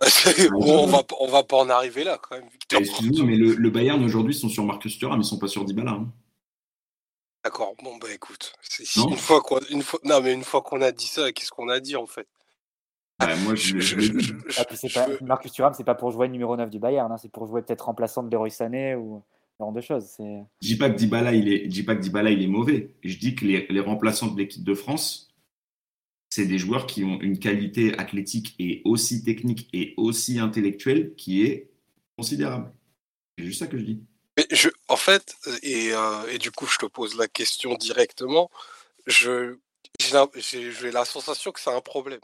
Bon, 0.52 0.84
on 0.84 0.86
va 0.88 1.02
on 1.20 1.28
va 1.28 1.44
pas 1.44 1.58
en 1.58 1.70
arriver 1.70 2.04
là 2.04 2.20
quand 2.22 2.36
même, 2.36 2.48
Victor. 2.50 2.80
Excuse-moi, 2.80 3.26
mais 3.26 3.36
le, 3.38 3.54
le 3.56 3.70
Bayern 3.72 4.04
aujourd'hui 4.04 4.34
sont 4.36 4.50
sur 4.50 4.64
Marcus 4.66 4.98
Thuram, 5.00 5.20
ils 5.20 5.24
sont 5.26 5.40
pas 5.40 5.48
sur 5.48 5.66
Dybala. 5.66 5.92
hein. 5.92 6.08
D'accord. 7.44 7.74
Bon 7.84 7.96
bah 7.98 8.08
écoute, 8.14 8.54
Non. 8.98 9.10
une 9.10 9.16
fois 9.18 9.42
qu'on 9.42 9.60
une 9.70 9.82
fois 9.82 10.00
non 10.04 10.20
mais 10.22 10.34
une 10.34 10.44
fois 10.44 10.62
qu'on 10.62 10.82
a 10.82 10.92
dit 10.92 11.08
ça, 11.08 11.32
qu'est-ce 11.32 11.52
qu'on 11.52 11.70
a 11.70 11.80
dit 11.80 11.96
en 11.96 12.06
fait? 12.06 12.28
Bah, 13.20 13.36
moi, 13.38 13.56
je, 13.56 13.80
je. 13.80 14.34
Ah, 14.60 14.64
pas- 14.66 15.26
Marcus 15.26 15.52
Thuram, 15.54 15.74
c'est 15.74 15.84
pas 15.84 15.96
pour 15.96 16.12
jouer 16.12 16.28
numéro 16.28 16.56
9 16.56 16.70
du 16.70 16.78
Bayern, 16.78 17.12
hein, 17.12 17.18
c'est 17.18 17.32
pour 17.32 17.48
jouer 17.48 17.62
peut-être 17.64 17.86
remplaçant 17.86 18.22
de 18.22 18.30
Leroy 18.32 18.50
Sané 18.52 18.96
ou 18.96 19.24
genre 19.60 19.72
de 19.72 19.82
choses. 19.82 20.06
C'est... 20.06 20.44
Je 20.62 20.68
dis 20.68 20.78
pas 20.78 20.90
que 20.90 20.96
Dybala, 20.96 21.34
il 21.34 21.52
est, 21.52 21.64
je 21.66 21.70
dis 21.70 21.84
pas 21.84 21.96
que 21.96 22.02
Dybala, 22.02 22.32
il 22.32 22.42
est 22.42 22.48
mauvais. 22.48 22.96
Je 23.04 23.18
dis 23.18 23.36
que 23.36 23.46
les, 23.46 23.68
les 23.70 23.80
remplaçants 23.80 24.28
de 24.28 24.38
l'équipe 24.38 24.64
de 24.64 24.74
France, 24.74 25.30
c'est 26.30 26.46
des 26.46 26.58
joueurs 26.58 26.86
qui 26.86 27.04
ont 27.04 27.20
une 27.22 27.40
qualité 27.40 27.98
athlétique 27.98 28.56
et 28.60 28.82
aussi 28.86 29.24
technique 29.24 29.70
et 29.74 29.94
aussi 29.98 30.40
intellectuelle 30.40 31.16
qui 31.16 31.44
est 31.44 31.70
considérable. 32.18 32.74
C'est 33.38 33.46
juste 33.46 33.60
ça 33.60 33.68
que 33.68 33.78
je 33.78 33.84
dis. 33.84 34.04
Mais 34.38 34.46
je, 34.52 34.70
en 34.88 34.98
fait, 34.98 35.36
et, 35.64 35.94
euh, 35.94 36.28
et 36.32 36.38
du 36.38 36.52
coup, 36.52 36.68
je 36.68 36.78
te 36.78 36.86
pose 36.86 37.18
la 37.18 37.28
question 37.28 37.74
directement. 37.76 38.52
Je, 39.08 39.58
j'ai 40.00 40.14
la, 40.14 40.28
j'ai- 40.36 40.72
j'ai 40.72 40.92
la 40.92 41.06
sensation 41.06 41.52
que 41.52 41.60
c'est 41.60 41.74
un 41.74 41.82
problème. 41.82 42.20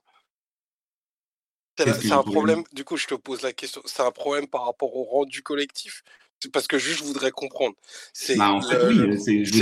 C'est, 1.77 1.89
un 2.11 2.21
problème? 2.21 2.31
problème. 2.33 2.63
Du 2.73 2.83
coup, 2.83 2.97
je 2.97 3.07
te 3.07 3.15
pose 3.15 3.41
la 3.41 3.51
question. 3.51 3.81
C'est 3.85 4.03
un 4.03 4.11
problème 4.11 4.47
par 4.47 4.65
rapport 4.65 4.95
au 4.95 5.03
rendu 5.03 5.41
collectif? 5.41 6.03
Parce 6.51 6.67
que 6.67 6.77
juste, 6.77 6.99
je 6.99 7.03
voudrais 7.05 7.31
comprendre. 7.31 7.75
C'est 8.13 8.35
Bah, 8.37 8.51
en 8.51 8.61
fait, 8.61 8.75
le- 8.75 8.83
oui, 8.85 8.95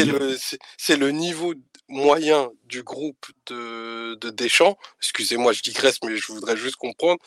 dire, 0.04 0.18
niveau 1.12 1.54
moyen 1.88 2.50
du 2.66 2.84
groupe 2.84 3.26
de, 3.48 4.16
de 4.16 4.30
Deschamps. 4.30 4.78
Excusez-moi, 5.02 5.54
je 5.54 5.62
digresse, 5.62 5.98
mais 6.04 6.16
je 6.18 6.32
voudrais 6.32 6.58
juste 6.58 6.78
comprendre 6.78 7.20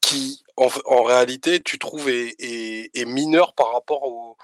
qui, 0.00 0.42
en, 0.56 0.68
en 0.86 1.02
réalité, 1.02 1.60
tu 1.60 1.78
trouves 1.78 2.08
est, 2.08 2.34
est- 2.38 2.90
est 2.96 3.04
mineur 3.04 3.54
par 3.54 3.72
rapport 3.72 4.02
au, 4.04 4.36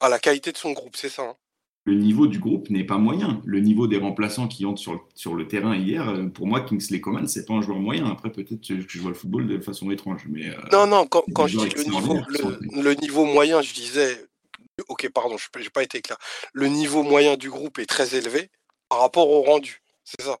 à 0.00 0.08
la 0.08 0.18
qualité 0.18 0.52
de 0.52 0.58
son 0.58 0.72
groupe. 0.72 0.96
C'est 0.96 1.08
ça. 1.08 1.22
hein? 1.22 1.36
Le 1.84 1.94
niveau 1.94 2.26
du 2.28 2.38
groupe 2.38 2.70
n'est 2.70 2.84
pas 2.84 2.98
moyen. 2.98 3.42
Le 3.44 3.60
niveau 3.60 3.86
des 3.88 3.96
remplaçants 3.96 4.46
qui 4.46 4.64
entrent 4.64 4.80
sur 4.80 4.92
le, 4.92 4.98
sur 5.14 5.34
le 5.34 5.48
terrain 5.48 5.76
hier, 5.76 6.08
euh, 6.08 6.26
pour 6.28 6.46
moi, 6.46 6.60
Kingsley 6.60 7.00
Coman, 7.00 7.26
c'est 7.26 7.44
pas 7.44 7.54
un 7.54 7.62
joueur 7.62 7.80
moyen. 7.80 8.06
Après, 8.06 8.30
peut-être 8.30 8.66
que 8.66 8.74
je 8.86 9.00
vois 9.00 9.10
le 9.10 9.16
football 9.16 9.48
de 9.48 9.58
façon 9.58 9.90
étrange, 9.90 10.26
mais 10.28 10.48
euh, 10.48 10.54
Non, 10.70 10.86
non, 10.86 11.06
quand, 11.06 11.24
quand 11.34 11.46
je 11.48 11.58
dis 11.58 11.74
le 11.74 11.84
niveau, 11.84 12.18
le, 12.28 12.82
le 12.82 12.94
niveau 12.94 13.24
moyen, 13.24 13.62
je 13.62 13.74
disais, 13.74 14.26
ok, 14.88 15.08
pardon, 15.12 15.36
je 15.36 15.60
n'ai 15.60 15.70
pas 15.70 15.82
été 15.82 16.00
clair. 16.00 16.18
Le 16.52 16.68
niveau 16.68 17.02
moyen 17.02 17.36
du 17.36 17.50
groupe 17.50 17.78
est 17.78 17.86
très 17.86 18.14
élevé 18.16 18.50
par 18.88 19.00
rapport 19.00 19.28
au 19.28 19.42
rendu. 19.42 19.82
C'est 20.04 20.22
ça? 20.22 20.38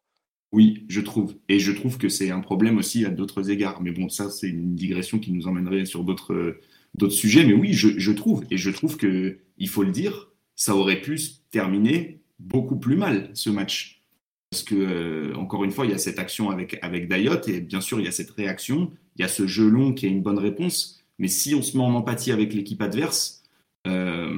Oui, 0.52 0.84
je 0.88 1.00
trouve. 1.00 1.34
Et 1.48 1.58
je 1.58 1.72
trouve 1.72 1.96
que 1.98 2.08
c'est 2.08 2.30
un 2.30 2.40
problème 2.40 2.76
aussi 2.78 3.04
à 3.04 3.08
d'autres 3.08 3.50
égards. 3.50 3.80
Mais 3.80 3.90
bon, 3.90 4.08
ça, 4.08 4.30
c'est 4.30 4.48
une 4.48 4.74
digression 4.74 5.18
qui 5.18 5.32
nous 5.32 5.48
emmènerait 5.48 5.86
sur 5.86 6.04
d'autres 6.04 6.60
d'autres 6.94 7.14
sujets. 7.14 7.44
Mais 7.44 7.54
oui, 7.54 7.72
je, 7.72 7.98
je 7.98 8.12
trouve. 8.12 8.44
Et 8.50 8.58
je 8.58 8.70
trouve 8.70 8.98
que, 8.98 9.38
il 9.56 9.68
faut 9.68 9.82
le 9.82 9.90
dire, 9.92 10.31
ça 10.56 10.76
aurait 10.76 11.00
pu 11.00 11.18
se 11.18 11.40
terminer 11.50 12.20
beaucoup 12.38 12.76
plus 12.76 12.96
mal, 12.96 13.30
ce 13.34 13.50
match. 13.50 14.02
Parce 14.50 14.62
que, 14.64 14.74
euh, 14.74 15.34
encore 15.36 15.64
une 15.64 15.70
fois, 15.70 15.86
il 15.86 15.92
y 15.92 15.94
a 15.94 15.98
cette 15.98 16.18
action 16.18 16.50
avec, 16.50 16.78
avec 16.82 17.08
Dayot. 17.08 17.40
Et 17.46 17.60
bien 17.60 17.80
sûr, 17.80 18.00
il 18.00 18.04
y 18.04 18.08
a 18.08 18.12
cette 18.12 18.30
réaction. 18.32 18.92
Il 19.16 19.22
y 19.22 19.24
a 19.24 19.28
ce 19.28 19.46
jeu 19.46 19.68
long 19.68 19.94
qui 19.94 20.06
est 20.06 20.10
une 20.10 20.22
bonne 20.22 20.38
réponse. 20.38 21.02
Mais 21.18 21.28
si 21.28 21.54
on 21.54 21.62
se 21.62 21.76
met 21.76 21.82
en 21.82 21.94
empathie 21.94 22.32
avec 22.32 22.52
l'équipe 22.52 22.82
adverse, 22.82 23.44
euh, 23.86 24.36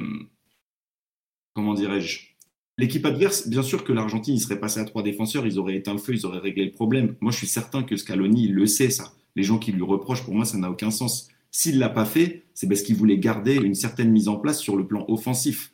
comment 1.53 1.73
dirais-je? 1.73 2.35
L'équipe 2.77 3.05
adverse, 3.05 3.47
bien 3.47 3.63
sûr 3.63 3.83
que 3.83 3.93
l'Argentine, 3.93 4.35
il 4.35 4.39
serait 4.39 4.59
passé 4.59 4.79
à 4.79 4.85
trois 4.85 5.01
défenseurs, 5.01 5.45
ils 5.47 5.59
auraient 5.59 5.75
éteint 5.75 5.93
le 5.93 5.99
feu, 5.99 6.13
ils 6.13 6.25
auraient 6.25 6.39
réglé 6.39 6.65
le 6.65 6.71
problème. 6.71 7.15
Moi, 7.21 7.31
je 7.31 7.37
suis 7.37 7.47
certain 7.47 7.83
que 7.83 7.95
Scaloni, 7.95 8.47
le 8.47 8.65
sait, 8.67 8.89
ça. 8.89 9.13
Les 9.35 9.43
gens 9.43 9.57
qui 9.57 9.71
lui 9.71 9.83
reprochent, 9.83 10.23
pour 10.23 10.35
moi, 10.35 10.45
ça 10.45 10.57
n'a 10.57 10.69
aucun 10.69 10.91
sens. 10.91 11.29
S'il 11.51 11.75
ne 11.75 11.79
l'a 11.79 11.89
pas 11.89 12.05
fait, 12.05 12.43
c'est 12.53 12.67
parce 12.67 12.81
qu'il 12.81 12.95
voulait 12.95 13.17
garder 13.17 13.55
une 13.55 13.75
certaine 13.75 14.11
mise 14.11 14.27
en 14.27 14.35
place 14.35 14.59
sur 14.59 14.75
le 14.75 14.85
plan 14.85 15.05
offensif. 15.07 15.71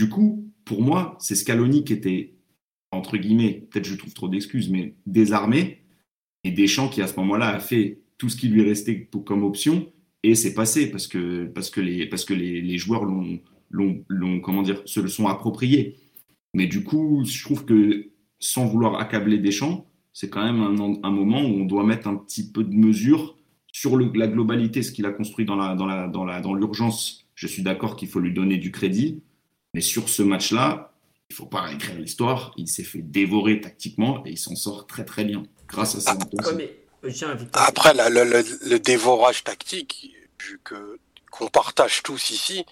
Du 0.00 0.08
coup, 0.08 0.50
pour 0.64 0.80
moi, 0.80 1.18
c'est 1.20 1.34
Scaloni 1.34 1.84
qui 1.84 1.92
était, 1.92 2.32
entre 2.90 3.18
guillemets, 3.18 3.66
peut-être 3.70 3.84
je 3.84 3.96
trouve 3.96 4.14
trop 4.14 4.30
d'excuses, 4.30 4.70
mais 4.70 4.94
désarmé, 5.04 5.82
et 6.42 6.52
Deschamps 6.52 6.88
qui, 6.88 7.02
à 7.02 7.06
ce 7.06 7.16
moment-là, 7.16 7.48
a 7.48 7.60
fait 7.60 8.00
tout 8.16 8.30
ce 8.30 8.36
qui 8.38 8.48
lui 8.48 8.62
restait 8.62 9.10
comme 9.26 9.44
option, 9.44 9.92
et 10.22 10.34
c'est 10.34 10.54
passé 10.54 10.90
parce 10.90 11.06
que, 11.06 11.44
parce 11.48 11.68
que, 11.68 11.82
les, 11.82 12.06
parce 12.06 12.24
que 12.24 12.32
les, 12.32 12.78
joueurs 12.78 13.04
l'ont, 13.04 13.40
l'ont, 13.68 14.40
comment 14.40 14.62
dire, 14.62 14.80
se 14.86 15.00
le 15.00 15.08
sont 15.08 15.26
appropriés. 15.26 15.98
Mais 16.54 16.66
du 16.66 16.82
coup, 16.82 17.22
je 17.26 17.44
trouve 17.44 17.66
que 17.66 18.08
sans 18.38 18.64
vouloir 18.64 18.98
accabler 18.98 19.36
Deschamps, 19.36 19.86
c'est 20.14 20.30
quand 20.30 20.42
même 20.42 20.62
un, 21.02 21.10
moment 21.10 21.42
où 21.42 21.60
on 21.60 21.66
doit 21.66 21.84
mettre 21.84 22.08
un 22.08 22.16
petit 22.16 22.50
peu 22.50 22.64
de 22.64 22.74
mesure 22.74 23.36
sur 23.70 23.98
la 23.98 24.28
globalité, 24.28 24.82
ce 24.82 24.92
qu'il 24.92 25.04
a 25.04 25.10
construit 25.10 25.44
dans 25.44 25.56
la, 25.56 25.74
dans 25.74 25.84
la, 25.84 26.08
dans 26.08 26.24
la, 26.24 26.40
dans 26.40 26.54
l'urgence. 26.54 27.28
Je 27.34 27.46
suis 27.46 27.62
d'accord 27.62 27.96
qu'il 27.96 28.08
faut 28.08 28.20
lui 28.20 28.32
donner 28.32 28.56
du 28.56 28.72
crédit, 28.72 29.22
mais 29.74 29.80
sur 29.80 30.08
ce 30.08 30.22
match-là, 30.22 30.92
il 31.28 31.36
faut 31.36 31.46
pas 31.46 31.62
réécrire 31.62 31.96
l'histoire. 31.98 32.52
Il 32.56 32.68
s'est 32.68 32.84
fait 32.84 33.02
dévorer 33.02 33.60
tactiquement 33.60 34.24
et 34.26 34.30
il 34.30 34.38
s'en 34.38 34.56
sort 34.56 34.86
très 34.86 35.04
très 35.04 35.24
bien 35.24 35.42
grâce 35.68 35.94
à 35.94 36.00
sa 36.00 36.14
Ouais, 36.14 36.54
mais 36.56 36.76
euh. 37.04 37.46
Après, 37.52 37.94
la- 37.94 38.10
le, 38.10 38.24
le- 38.24 38.68
le 38.68 38.78
dévorage 38.78 39.44
tactique, 39.44 40.10
vu 40.40 40.60
que 40.64 40.98
qu'on 41.30 41.46
partage 41.48 42.02
tous 42.02 42.30
ici, 42.30 42.64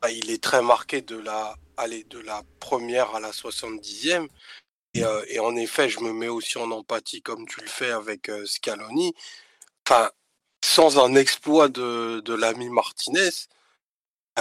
bah, 0.00 0.10
il 0.10 0.30
est 0.30 0.42
très 0.42 0.62
marqué 0.62 1.02
de 1.02 1.16
la, 1.18 1.56
allez, 1.76 2.04
de 2.04 2.18
la 2.18 2.42
première 2.58 3.14
à 3.14 3.20
la 3.20 3.32
70e. 3.32 4.28
Et, 4.94 5.04
euh, 5.04 5.22
et 5.28 5.38
en 5.40 5.54
effet, 5.56 5.90
je 5.90 6.00
me 6.00 6.12
mets 6.14 6.28
aussi 6.28 6.56
en 6.56 6.70
empathie 6.70 7.20
comme 7.20 7.46
tu 7.46 7.60
le 7.60 7.66
fais 7.66 7.90
avec 7.90 8.30
euh, 8.30 8.46
Scaloni. 8.46 9.12
Enfin, 9.86 10.10
sans 10.64 10.98
un 10.98 11.14
exploit 11.14 11.68
de, 11.68 12.20
de 12.20 12.32
l'ami 12.34 12.70
Martinez, 12.70 13.28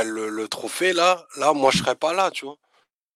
le, 0.03 0.29
le 0.29 0.47
trophée 0.47 0.93
là, 0.93 1.25
là, 1.37 1.53
moi 1.53 1.71
je 1.73 1.79
serais 1.79 1.95
pas 1.95 2.13
là, 2.13 2.31
tu 2.31 2.45
vois. 2.45 2.57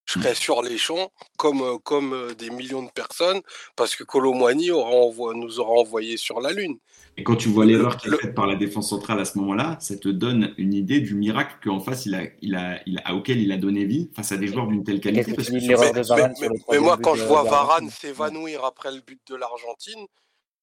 Je 0.05 0.19
serais 0.19 0.33
sur 0.35 0.61
les 0.63 0.77
champs 0.79 1.11
comme, 1.37 1.61
euh, 1.61 1.77
comme 1.77 2.13
euh, 2.13 2.33
des 2.33 2.49
millions 2.49 2.81
de 2.83 2.89
personnes 2.91 3.39
parce 3.75 3.95
que 3.95 4.03
Colomwani 4.03 4.71
aura 4.71 4.89
envo- 4.91 5.33
nous 5.33 5.59
aura 5.59 5.73
envoyé 5.79 6.17
sur 6.17 6.41
la 6.41 6.51
Lune. 6.51 6.79
Et 7.17 7.23
quand 7.23 7.35
tu 7.35 7.49
vois 7.49 7.65
l'erreur 7.65 7.97
qui 7.97 8.07
est 8.07 8.11
Le- 8.11 8.17
faite 8.17 8.33
par 8.33 8.47
la 8.47 8.55
défense 8.55 8.89
centrale 8.89 9.19
à 9.19 9.25
ce 9.25 9.37
moment-là, 9.37 9.77
ça 9.79 9.95
te 9.95 10.09
donne 10.09 10.53
une 10.57 10.73
idée 10.73 11.01
du 11.01 11.13
miracle 11.13 11.55
qu'en 11.63 11.79
face, 11.79 12.05
il 12.07 12.15
a, 12.15 12.23
il 12.41 12.55
a, 12.55 12.81
il 12.87 12.99
a, 13.05 13.13
auquel 13.13 13.39
il 13.39 13.51
a 13.51 13.57
donné 13.57 13.85
vie 13.85 14.09
face 14.15 14.31
à 14.31 14.37
des 14.37 14.47
joueurs 14.47 14.67
d'une 14.67 14.83
telle 14.83 14.99
qualité. 15.01 15.33
Parce 15.33 15.49
que 15.49 15.53
Mais, 15.53 16.49
mais- 16.71 16.79
moi, 16.79 16.97
quand 16.97 17.15
je 17.15 17.23
vois. 17.23 17.43
Varane 17.43 17.89
s'évanouir 17.89 18.65
après 18.65 18.91
le 18.91 19.01
but 19.01 19.21
de 19.29 19.35
l'Argentine, 19.35 20.07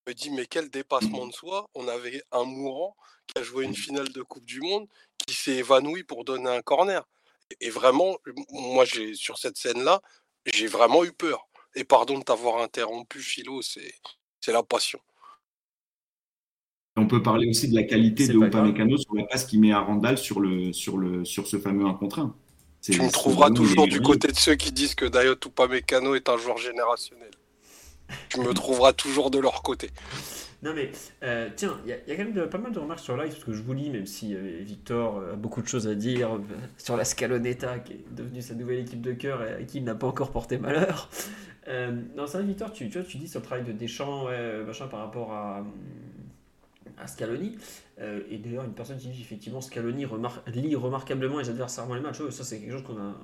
je 0.06 0.10
me 0.10 0.14
dis, 0.14 0.30
mais 0.30 0.46
quel 0.46 0.68
dépassement 0.68 1.26
de 1.26 1.32
soi. 1.32 1.68
On 1.74 1.86
avait 1.86 2.22
un 2.32 2.44
mourant 2.44 2.96
qui 3.28 3.38
a 3.40 3.42
joué 3.42 3.64
une 3.64 3.74
finale 3.74 4.08
de 4.10 4.22
Coupe 4.22 4.44
du 4.44 4.60
Monde, 4.60 4.86
qui 5.26 5.34
s'est 5.34 5.56
évanoui 5.56 6.02
pour 6.04 6.24
donner 6.24 6.48
un 6.50 6.62
corner. 6.62 7.06
Et 7.60 7.70
vraiment, 7.70 8.16
moi, 8.50 8.84
j'ai 8.84 9.14
sur 9.14 9.38
cette 9.38 9.56
scène-là, 9.56 10.00
j'ai 10.46 10.66
vraiment 10.66 11.04
eu 11.04 11.12
peur. 11.12 11.48
Et 11.74 11.84
pardon 11.84 12.18
de 12.18 12.24
t'avoir 12.24 12.60
interrompu, 12.62 13.20
Philo, 13.20 13.62
c'est 13.62 13.94
c'est 14.40 14.52
la 14.52 14.62
passion. 14.62 15.00
On 16.96 17.06
peut 17.06 17.22
parler 17.22 17.48
aussi 17.48 17.68
de 17.68 17.74
la 17.74 17.84
qualité 17.84 18.26
de. 18.26 18.34
Upamecano 18.34 18.96
sur 18.96 19.14
la 19.14 19.24
passe 19.24 19.44
qu'il 19.46 19.60
met 19.60 19.72
à 19.72 19.80
Randall 19.80 20.18
sur, 20.18 20.40
le, 20.40 20.72
sur, 20.72 20.96
le, 20.98 21.24
sur 21.24 21.46
ce 21.46 21.58
fameux 21.58 21.86
1 21.86 21.94
contre 21.94 22.18
1. 22.20 22.34
C'est- 22.80 22.92
Tu 22.92 23.00
me 23.02 23.10
trouveras 23.10 23.50
toujours 23.50 23.86
du 23.86 24.00
côté 24.00 24.28
de 24.28 24.36
ceux 24.36 24.54
qui 24.56 24.72
disent 24.72 24.94
que 24.94 25.04
Dayot 25.04 25.34
Upamecano 25.44 26.14
est 26.14 26.28
un 26.28 26.36
joueur 26.38 26.58
générationnel. 26.58 27.30
tu 28.28 28.40
me 28.40 28.52
trouveras 28.52 28.92
toujours 28.92 29.30
de 29.30 29.38
leur 29.38 29.62
côté. 29.62 29.90
Non 30.62 30.72
mais 30.74 30.90
euh, 31.22 31.48
tiens, 31.54 31.78
il 31.84 31.90
y, 31.90 31.92
a 31.92 32.16
quand 32.16 32.24
même 32.24 32.48
pas 32.48 32.58
mal 32.58 32.72
de 32.72 32.78
remarques 32.80 33.00
sur 33.00 33.16
live 33.16 33.30
parce 33.30 33.44
que 33.44 33.52
je 33.52 33.62
vous 33.62 33.74
lis, 33.74 33.90
même 33.90 34.06
si 34.06 34.34
euh, 34.34 34.58
Victor 34.62 35.22
a 35.32 35.36
beaucoup 35.36 35.62
de 35.62 35.68
choses 35.68 35.86
à 35.86 35.94
dire 35.94 36.34
euh, 36.34 36.40
sur 36.78 36.96
la 36.96 37.04
Scaloneta 37.04 37.78
qui 37.78 37.92
est 37.92 38.04
devenue 38.10 38.42
sa 38.42 38.54
nouvelle 38.54 38.80
équipe 38.80 39.00
de 39.00 39.12
cœur 39.12 39.44
et 39.44 39.54
à 39.54 39.62
qui 39.62 39.78
il 39.78 39.84
n'a 39.84 39.94
pas 39.94 40.08
encore 40.08 40.32
porté 40.32 40.58
malheur. 40.58 41.10
non, 41.68 42.26
c'est 42.26 42.38
vrai, 42.38 42.46
Victor, 42.46 42.72
tu, 42.72 42.86
dis 42.86 43.28
sur 43.28 43.40
le 43.40 43.44
travail 43.44 43.64
de 43.64 43.72
Deschamps, 43.72 44.26
machin, 44.66 44.88
par 44.88 45.00
rapport 45.00 45.32
à, 45.32 45.64
à 46.96 47.06
Scaloni. 47.06 47.56
et 48.00 48.38
d'ailleurs, 48.38 48.64
une 48.64 48.72
personne 48.72 48.98
qui 48.98 49.08
dit 49.08 49.20
effectivement 49.20 49.60
Scaloni 49.60 50.06
lit 50.46 50.74
remarquablement 50.74 51.38
les 51.38 51.50
adversaires 51.50 51.84
avant 51.84 51.94
les 51.94 52.00
matchs. 52.00 52.22
ça, 52.30 52.42
c'est 52.42 52.58
quelque 52.58 52.72
chose 52.72 52.82
qu'on 52.82 52.98
a. 52.98 53.14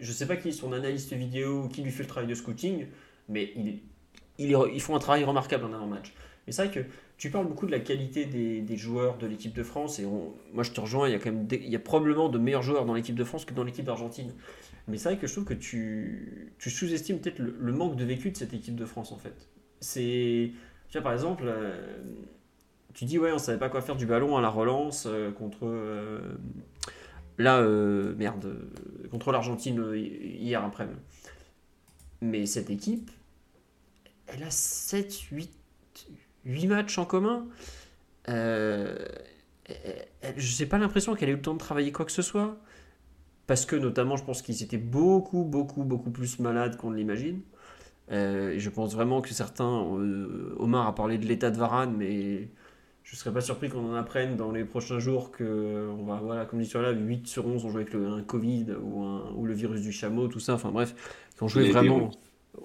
je 0.00 0.12
sais 0.12 0.26
pas 0.26 0.36
qui 0.36 0.48
est 0.48 0.52
son 0.52 0.72
analyste 0.72 1.12
vidéo 1.12 1.68
qui 1.68 1.82
lui 1.82 1.90
fait 1.90 2.04
le 2.04 2.08
travail 2.08 2.30
de 2.30 2.34
scouting, 2.34 2.86
mais 3.28 3.52
il 3.56 3.80
ils, 4.38 4.80
font 4.80 4.96
un 4.96 4.98
travail 4.98 5.24
remarquable 5.24 5.64
en 5.64 5.72
avant-match. 5.72 6.12
Mais 6.46 6.52
c'est 6.52 6.66
vrai 6.66 6.74
que 6.74 6.86
tu 7.16 7.30
parles 7.30 7.46
beaucoup 7.46 7.66
de 7.66 7.70
la 7.70 7.78
qualité 7.78 8.26
des, 8.26 8.76
joueurs 8.76 9.16
de 9.18 9.26
l'équipe 9.26 9.54
de 9.54 9.62
France, 9.62 9.98
et 9.98 10.06
moi 10.52 10.62
je 10.62 10.72
te 10.72 10.80
rejoins, 10.80 11.08
il 11.08 11.68
y 11.68 11.76
a, 11.76 11.78
probablement 11.78 12.28
de 12.28 12.38
meilleurs 12.38 12.62
joueurs 12.62 12.84
dans 12.84 12.94
l'équipe 12.94 13.14
de 13.14 13.24
France 13.24 13.44
que 13.44 13.54
dans 13.54 13.64
l'équipe 13.64 13.84
d'Argentine. 13.84 14.32
Mais 14.88 14.98
c'est 14.98 15.10
vrai 15.10 15.18
que 15.18 15.26
je 15.26 15.32
trouve 15.32 15.44
que 15.44 15.54
tu, 15.54 16.52
tu 16.58 16.70
sous-estimes 16.70 17.18
peut-être 17.18 17.38
le, 17.38 17.72
manque 17.72 17.96
de 17.96 18.04
vécu 18.04 18.30
de 18.30 18.36
cette 18.36 18.52
équipe 18.52 18.76
de 18.76 18.84
France 18.84 19.12
en 19.12 19.16
fait. 19.16 19.48
C'est, 19.80 20.50
tu 20.88 20.98
vois 20.98 21.02
par 21.02 21.12
exemple, 21.12 21.44
euh, 21.46 22.02
tu 22.92 23.06
dis 23.06 23.18
ouais 23.18 23.32
on 23.32 23.38
savait 23.38 23.58
pas 23.58 23.70
quoi 23.70 23.80
faire 23.80 23.96
du 23.96 24.04
ballon 24.04 24.36
à 24.36 24.42
la 24.42 24.50
relance 24.50 25.06
euh, 25.06 25.30
contre, 25.30 25.60
euh, 25.62 26.36
là 27.38 27.62
merde, 27.62 28.54
contre 29.10 29.32
l'Argentine 29.32 29.94
hier 29.94 30.62
après-midi. 30.62 30.98
Mais 32.24 32.46
cette 32.46 32.70
équipe, 32.70 33.10
elle 34.26 34.42
a 34.44 34.50
7, 34.50 35.14
8, 35.30 35.50
8 36.46 36.66
matchs 36.68 36.96
en 36.96 37.04
commun. 37.04 37.46
Euh, 38.30 38.96
je 40.38 40.62
n'ai 40.62 40.66
pas 40.66 40.78
l'impression 40.78 41.14
qu'elle 41.14 41.28
ait 41.28 41.32
eu 41.32 41.36
le 41.36 41.42
temps 41.42 41.52
de 41.52 41.58
travailler 41.58 41.92
quoi 41.92 42.06
que 42.06 42.12
ce 42.12 42.22
soit. 42.22 42.56
Parce 43.46 43.66
que 43.66 43.76
notamment, 43.76 44.16
je 44.16 44.24
pense 44.24 44.40
qu'ils 44.40 44.62
étaient 44.62 44.78
beaucoup, 44.78 45.44
beaucoup, 45.44 45.84
beaucoup 45.84 46.10
plus 46.10 46.38
malades 46.38 46.78
qu'on 46.78 46.90
ne 46.90 46.96
l'imagine. 46.96 47.42
Euh, 48.10 48.54
je 48.56 48.70
pense 48.70 48.94
vraiment 48.94 49.20
que 49.20 49.34
certains, 49.34 49.84
euh, 49.98 50.56
Omar 50.58 50.86
a 50.86 50.94
parlé 50.94 51.18
de 51.18 51.26
l'état 51.26 51.50
de 51.50 51.58
Varane, 51.58 51.94
mais 51.94 52.48
je 53.02 53.12
ne 53.12 53.16
serais 53.16 53.34
pas 53.34 53.42
surpris 53.42 53.68
qu'on 53.68 53.92
en 53.92 53.94
apprenne 53.94 54.36
dans 54.36 54.50
les 54.50 54.64
prochains 54.64 54.98
jours 54.98 55.30
que, 55.30 55.90
on 55.98 56.04
va, 56.04 56.20
voilà, 56.22 56.46
comme 56.46 56.58
dit 56.58 56.66
sur 56.66 56.80
là, 56.80 56.90
8 56.92 57.26
sur 57.26 57.46
11 57.46 57.66
ont 57.66 57.70
joué 57.70 57.82
avec 57.82 57.94
un 57.94 58.22
Covid 58.22 58.68
ou, 58.82 59.44
le 59.44 59.52
virus 59.52 59.82
du 59.82 59.92
chameau, 59.92 60.26
tout 60.26 60.40
ça. 60.40 60.54
Enfin 60.54 60.70
bref, 60.70 60.94
qui 61.36 61.42
ont 61.42 61.48
joué 61.48 61.70
vraiment 61.70 62.10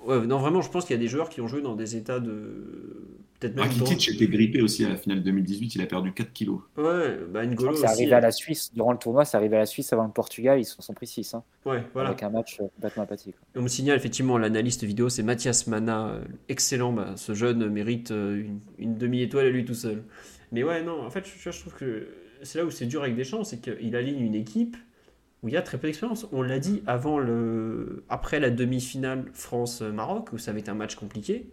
non, 0.08 0.38
vraiment, 0.40 0.62
je 0.62 0.70
pense 0.70 0.86
qu'il 0.86 0.96
y 0.96 1.00
a 1.00 1.02
des 1.02 1.08
joueurs 1.08 1.30
qui 1.30 1.42
ont 1.42 1.48
joué 1.48 1.62
dans 1.62 1.76
des 1.76 1.96
états 1.96 2.20
de. 2.20 3.18
Peut-être 3.40 3.56
même. 3.56 3.66
Rakitic 3.66 4.16
était 4.16 4.28
grippé 4.28 4.62
aussi 4.62 4.84
à 4.86 4.90
la 4.90 4.98
finale 4.98 5.24
2018, 5.24 5.76
il 5.76 5.82
a 5.82 5.86
perdu 5.86 6.14
4 6.14 6.34
kilos. 6.34 6.60
Ouais, 6.78 7.18
bah 7.32 7.46
N'Golo. 7.46 7.76
C'est 7.76 7.86
arrivé 7.86 8.14
à 8.14 8.20
la 8.20 8.32
Suisse, 8.32 8.72
durant 8.74 8.92
le 8.92 8.98
tournoi, 8.98 9.24
c'est 9.24 9.38
arrivé 9.38 9.56
à 9.56 9.60
la 9.60 9.66
Suisse 9.66 9.94
avant 9.94 10.04
le 10.04 10.12
Portugal, 10.12 10.60
ils 10.60 10.66
se 10.66 10.82
sont 10.82 10.94
pris 10.94 11.08
6. 11.08 11.34
Hein, 11.34 11.44
ouais, 11.66 11.84
voilà. 11.94 12.10
Avec 12.10 12.24
un 12.24 12.30
match 12.30 12.60
euh, 12.60 12.66
complètement 12.76 13.04
apathique. 13.04 13.36
On 13.56 13.62
me 13.62 13.68
signale 13.68 13.98
effectivement 13.98 14.38
l'analyste 14.38 14.84
vidéo, 14.84 15.10
c'est 15.10 15.24
Mathias 15.24 15.68
Mana, 15.68 16.10
euh, 16.10 16.22
excellent. 16.50 16.92
Bah, 16.92 17.14
ce 17.16 17.34
jeune 17.34 17.70
mérite 17.70 18.12
euh, 18.12 18.44
une, 18.78 18.98
demi-étoile 18.98 19.46
à 19.46 19.50
lui 19.50 19.64
tout 19.64 19.74
seul. 19.74 20.04
Mais 20.52 20.64
ouais, 20.64 20.84
non, 20.84 21.02
en 21.02 21.10
fait, 21.10 21.26
je, 21.26 21.50
je 21.50 21.60
trouve 21.60 21.76
que 21.76 22.08
c'est 22.44 22.60
là 22.60 22.66
où 22.66 22.72
c'est 22.72 22.88
dur 22.88 23.04
avec 23.04 23.16
Deschamps, 23.16 23.44
c'est 23.44 23.62
qu'il 23.62 23.96
aligne 23.96 24.20
une 24.20 24.36
équipe 24.36 24.76
où 25.42 25.48
il 25.48 25.54
y 25.54 25.58
a 25.58 25.62
très 25.62 25.78
peu 25.78 25.88
d'expérience. 25.88 26.28
On 26.32 26.42
l'a 26.42 26.60
dit 26.60 26.84
avant 26.86 27.18
le, 27.18 28.04
après 28.10 28.40
la 28.40 28.50
demi-finale 28.50 29.26
France-Maroc, 29.34 30.34
où 30.34 30.38
ça 30.38 30.52
avait 30.52 30.60
été 30.60 30.72
un 30.72 30.76
match 30.76 30.96
compliqué. 30.96 31.50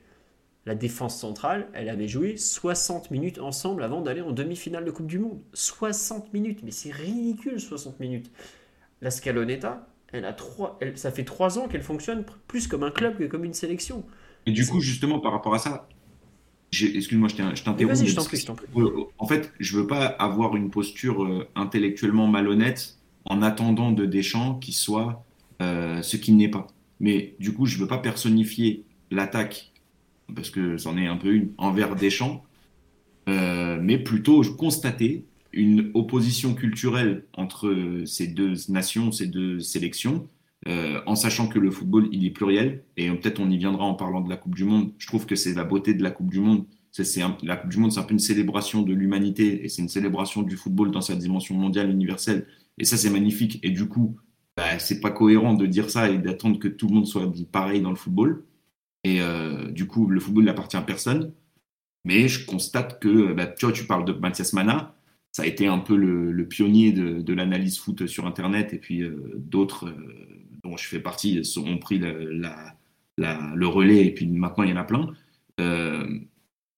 La 0.65 0.75
défense 0.75 1.19
centrale, 1.21 1.69
elle 1.75 1.89
avait 1.89 2.09
joué 2.09 2.37
60 2.37 3.13
minutes 3.13 3.39
ensemble 3.39 3.85
avant 3.85 4.01
d'aller 4.01 4.21
en 4.21 4.33
demi-finale 4.33 4.85
de 4.85 4.91
Coupe 4.91 5.07
du 5.07 5.21
Monde. 5.21 5.41
60 5.53 6.33
minutes, 6.33 6.61
mais 6.65 6.73
c'est 6.73 6.91
ridicule 6.91 7.61
60 7.61 8.01
minutes. 8.01 8.33
La 9.01 9.13
Scaloneta, 9.13 9.87
elle 10.13 10.25
a 10.25 10.33
trois, 10.33 10.77
elle, 10.81 10.99
ça 10.99 11.13
fait 11.13 11.25
trois 11.25 11.59
ans 11.59 11.69
qu'elle 11.69 11.83
fonctionne 11.83 12.25
plus 12.49 12.67
comme 12.67 12.83
un 12.83 12.91
club 12.91 13.17
que 13.17 13.25
comme 13.25 13.45
une 13.45 13.55
sélection. 13.55 14.05
Et 14.47 14.51
du 14.51 14.67
coup, 14.67 14.81
justement, 14.81 15.21
par 15.21 15.31
rapport 15.31 15.55
à 15.55 15.59
ça, 15.61 15.89
excuse-moi, 16.73 17.29
je 17.29 17.63
t'interromps. 17.63 18.15
T'en 18.45 18.55
prie. 18.55 18.69
En 19.19 19.27
fait, 19.27 19.53
je 19.61 19.77
veux 19.77 19.87
pas 19.87 20.05
avoir 20.05 20.57
une 20.57 20.71
posture 20.71 21.25
euh, 21.25 21.49
intellectuellement 21.55 22.27
malhonnête 22.27 22.96
en 23.27 23.43
attendant 23.43 23.93
de 23.93 24.07
Deschamps 24.07 24.55
qu'il 24.55 24.75
soit 24.75 25.25
euh, 25.63 26.03
ce 26.03 26.17
qu'il 26.17 26.37
n'est 26.37 26.49
pas. 26.49 26.69
Mais 27.01 27.35
du 27.39 27.53
coup, 27.53 27.67
je 27.67 27.77
ne 27.77 27.83
veux 27.83 27.89
pas 27.89 27.99
personnifier 27.99 28.85
l'attaque, 29.11 29.73
parce 30.35 30.51
que 30.51 30.77
c'en 30.79 30.97
est 30.97 31.07
un 31.07 31.17
peu 31.17 31.33
une, 31.35 31.51
envers 31.59 31.95
Deschamps, 31.97 32.43
euh, 33.29 33.79
mais 33.81 33.99
plutôt 33.99 34.43
constater 34.57 35.25
une 35.53 35.91
opposition 35.95 36.55
culturelle 36.55 37.25
entre 37.33 38.03
ces 38.05 38.27
deux 38.27 38.55
nations, 38.69 39.13
ces 39.13 39.27
deux 39.27 39.61
sélections, 39.61 40.27
euh, 40.69 41.01
en 41.07 41.15
sachant 41.15 41.49
que 41.49 41.59
le 41.59 41.71
football, 41.71 42.09
il 42.13 42.25
est 42.25 42.31
pluriel, 42.31 42.83
et 42.97 43.11
peut-être 43.11 43.41
on 43.41 43.51
y 43.51 43.57
viendra 43.57 43.85
en 43.85 43.95
parlant 43.95 44.21
de 44.21 44.29
la 44.29 44.37
Coupe 44.37 44.55
du 44.55 44.65
Monde. 44.65 44.93
Je 44.99 45.07
trouve 45.07 45.27
que 45.27 45.37
c'est 45.37 45.55
la 45.55 45.65
beauté 45.65 45.95
de 45.95 46.03
la 46.03 46.11
Coupe 46.11 46.31
du 46.31 46.41
Monde. 46.41 46.65
C'est, 46.93 47.21
la 47.43 47.57
Coupe 47.57 47.71
du 47.71 47.79
Monde, 47.79 47.93
c'est 47.93 48.01
un 48.01 48.05
peu 48.05 48.15
une 48.15 48.19
célébration 48.19 48.83
de 48.83 48.93
l'humanité, 48.93 49.65
et 49.65 49.69
c'est 49.69 49.83
une 49.83 49.89
célébration 49.89 50.43
du 50.43 50.57
football 50.57 50.91
dans 50.91 51.03
sa 51.03 51.15
dimension 51.15 51.55
mondiale, 51.55 51.91
universelle. 51.91 52.47
Et 52.79 52.85
ça, 52.85 52.97
c'est 52.97 53.11
magnifique. 53.11 53.59
Et 53.63 53.71
du 53.71 53.89
coup, 53.89 54.17
bah, 54.57 54.79
c'est 54.79 55.01
pas 55.01 55.11
cohérent 55.11 55.55
de 55.55 55.67
dire 55.67 55.91
ça 55.91 56.11
et 56.11 56.19
d'attendre 56.19 56.59
que 56.59 56.69
tout 56.69 56.89
le 56.89 56.95
monde 56.95 57.07
soit 57.07 57.31
pareil 57.53 57.81
dans 57.81 57.91
le 57.91 57.97
football. 57.97 58.45
Et 59.05 59.21
euh, 59.21 59.71
du 59.71 59.87
coup, 59.87 60.09
le 60.09 60.21
football 60.21 60.45
n'appartient 60.45 60.77
à 60.77 60.83
personne. 60.83 61.33
Mais 62.05 62.29
je 62.29 62.47
constate 62.47 63.01
que, 63.01 63.33
bah, 63.33 63.47
tu 63.47 63.67
vois, 63.67 63.73
tu 63.73 63.85
parles 63.87 64.05
de 64.05 64.13
Mathias 64.13 64.53
Mana, 64.53 64.95
ça 65.33 65.43
a 65.43 65.47
été 65.47 65.67
un 65.67 65.79
peu 65.79 65.97
le, 65.97 66.49
pionnier 66.49 66.93
de, 66.93 67.33
l'analyse 67.35 67.79
foot 67.79 68.07
sur 68.07 68.27
Internet, 68.27 68.73
et 68.73 68.79
puis 68.79 69.03
euh, 69.03 69.35
d'autres 69.37 69.89
euh, 69.89 70.45
dont 70.65 70.77
je 70.77 70.89
fais 70.89 71.01
partie 71.01 71.43
ont 71.59 71.79
pris 71.79 71.99
le 71.99 73.67
relais, 73.67 74.07
et 74.07 74.15
puis 74.15 74.27
maintenant 74.27 74.65
il 74.65 74.71
y 74.71 74.73
en 74.73 74.77
a 74.77 74.85
plein. 74.85 75.13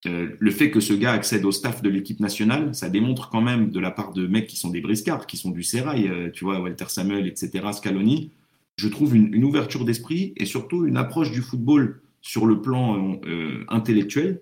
Euh, 0.06 0.36
le 0.38 0.50
fait 0.50 0.70
que 0.70 0.78
ce 0.78 0.92
gars 0.92 1.12
accède 1.12 1.44
au 1.44 1.50
staff 1.50 1.82
de 1.82 1.88
l'équipe 1.88 2.20
nationale, 2.20 2.74
ça 2.74 2.88
démontre 2.88 3.30
quand 3.30 3.40
même 3.40 3.70
de 3.70 3.80
la 3.80 3.90
part 3.90 4.12
de 4.12 4.26
mecs 4.26 4.46
qui 4.46 4.56
sont 4.56 4.70
des 4.70 4.80
briscards, 4.80 5.26
qui 5.26 5.36
sont 5.36 5.50
du 5.50 5.64
sérail, 5.64 6.06
euh, 6.08 6.30
tu 6.30 6.44
vois, 6.44 6.60
Walter 6.60 6.84
Samuel, 6.88 7.26
etc., 7.26 7.66
Scaloni, 7.72 8.30
je 8.76 8.88
trouve 8.88 9.16
une, 9.16 9.44
ouverture 9.44 9.84
d'esprit 9.84 10.34
et 10.36 10.46
surtout 10.46 10.86
une 10.86 10.96
approche 10.96 11.32
du 11.32 11.42
football 11.42 12.00
sur 12.20 12.46
le 12.46 12.60
plan 12.60 13.18
euh, 13.26 13.64
intellectuel 13.68 14.40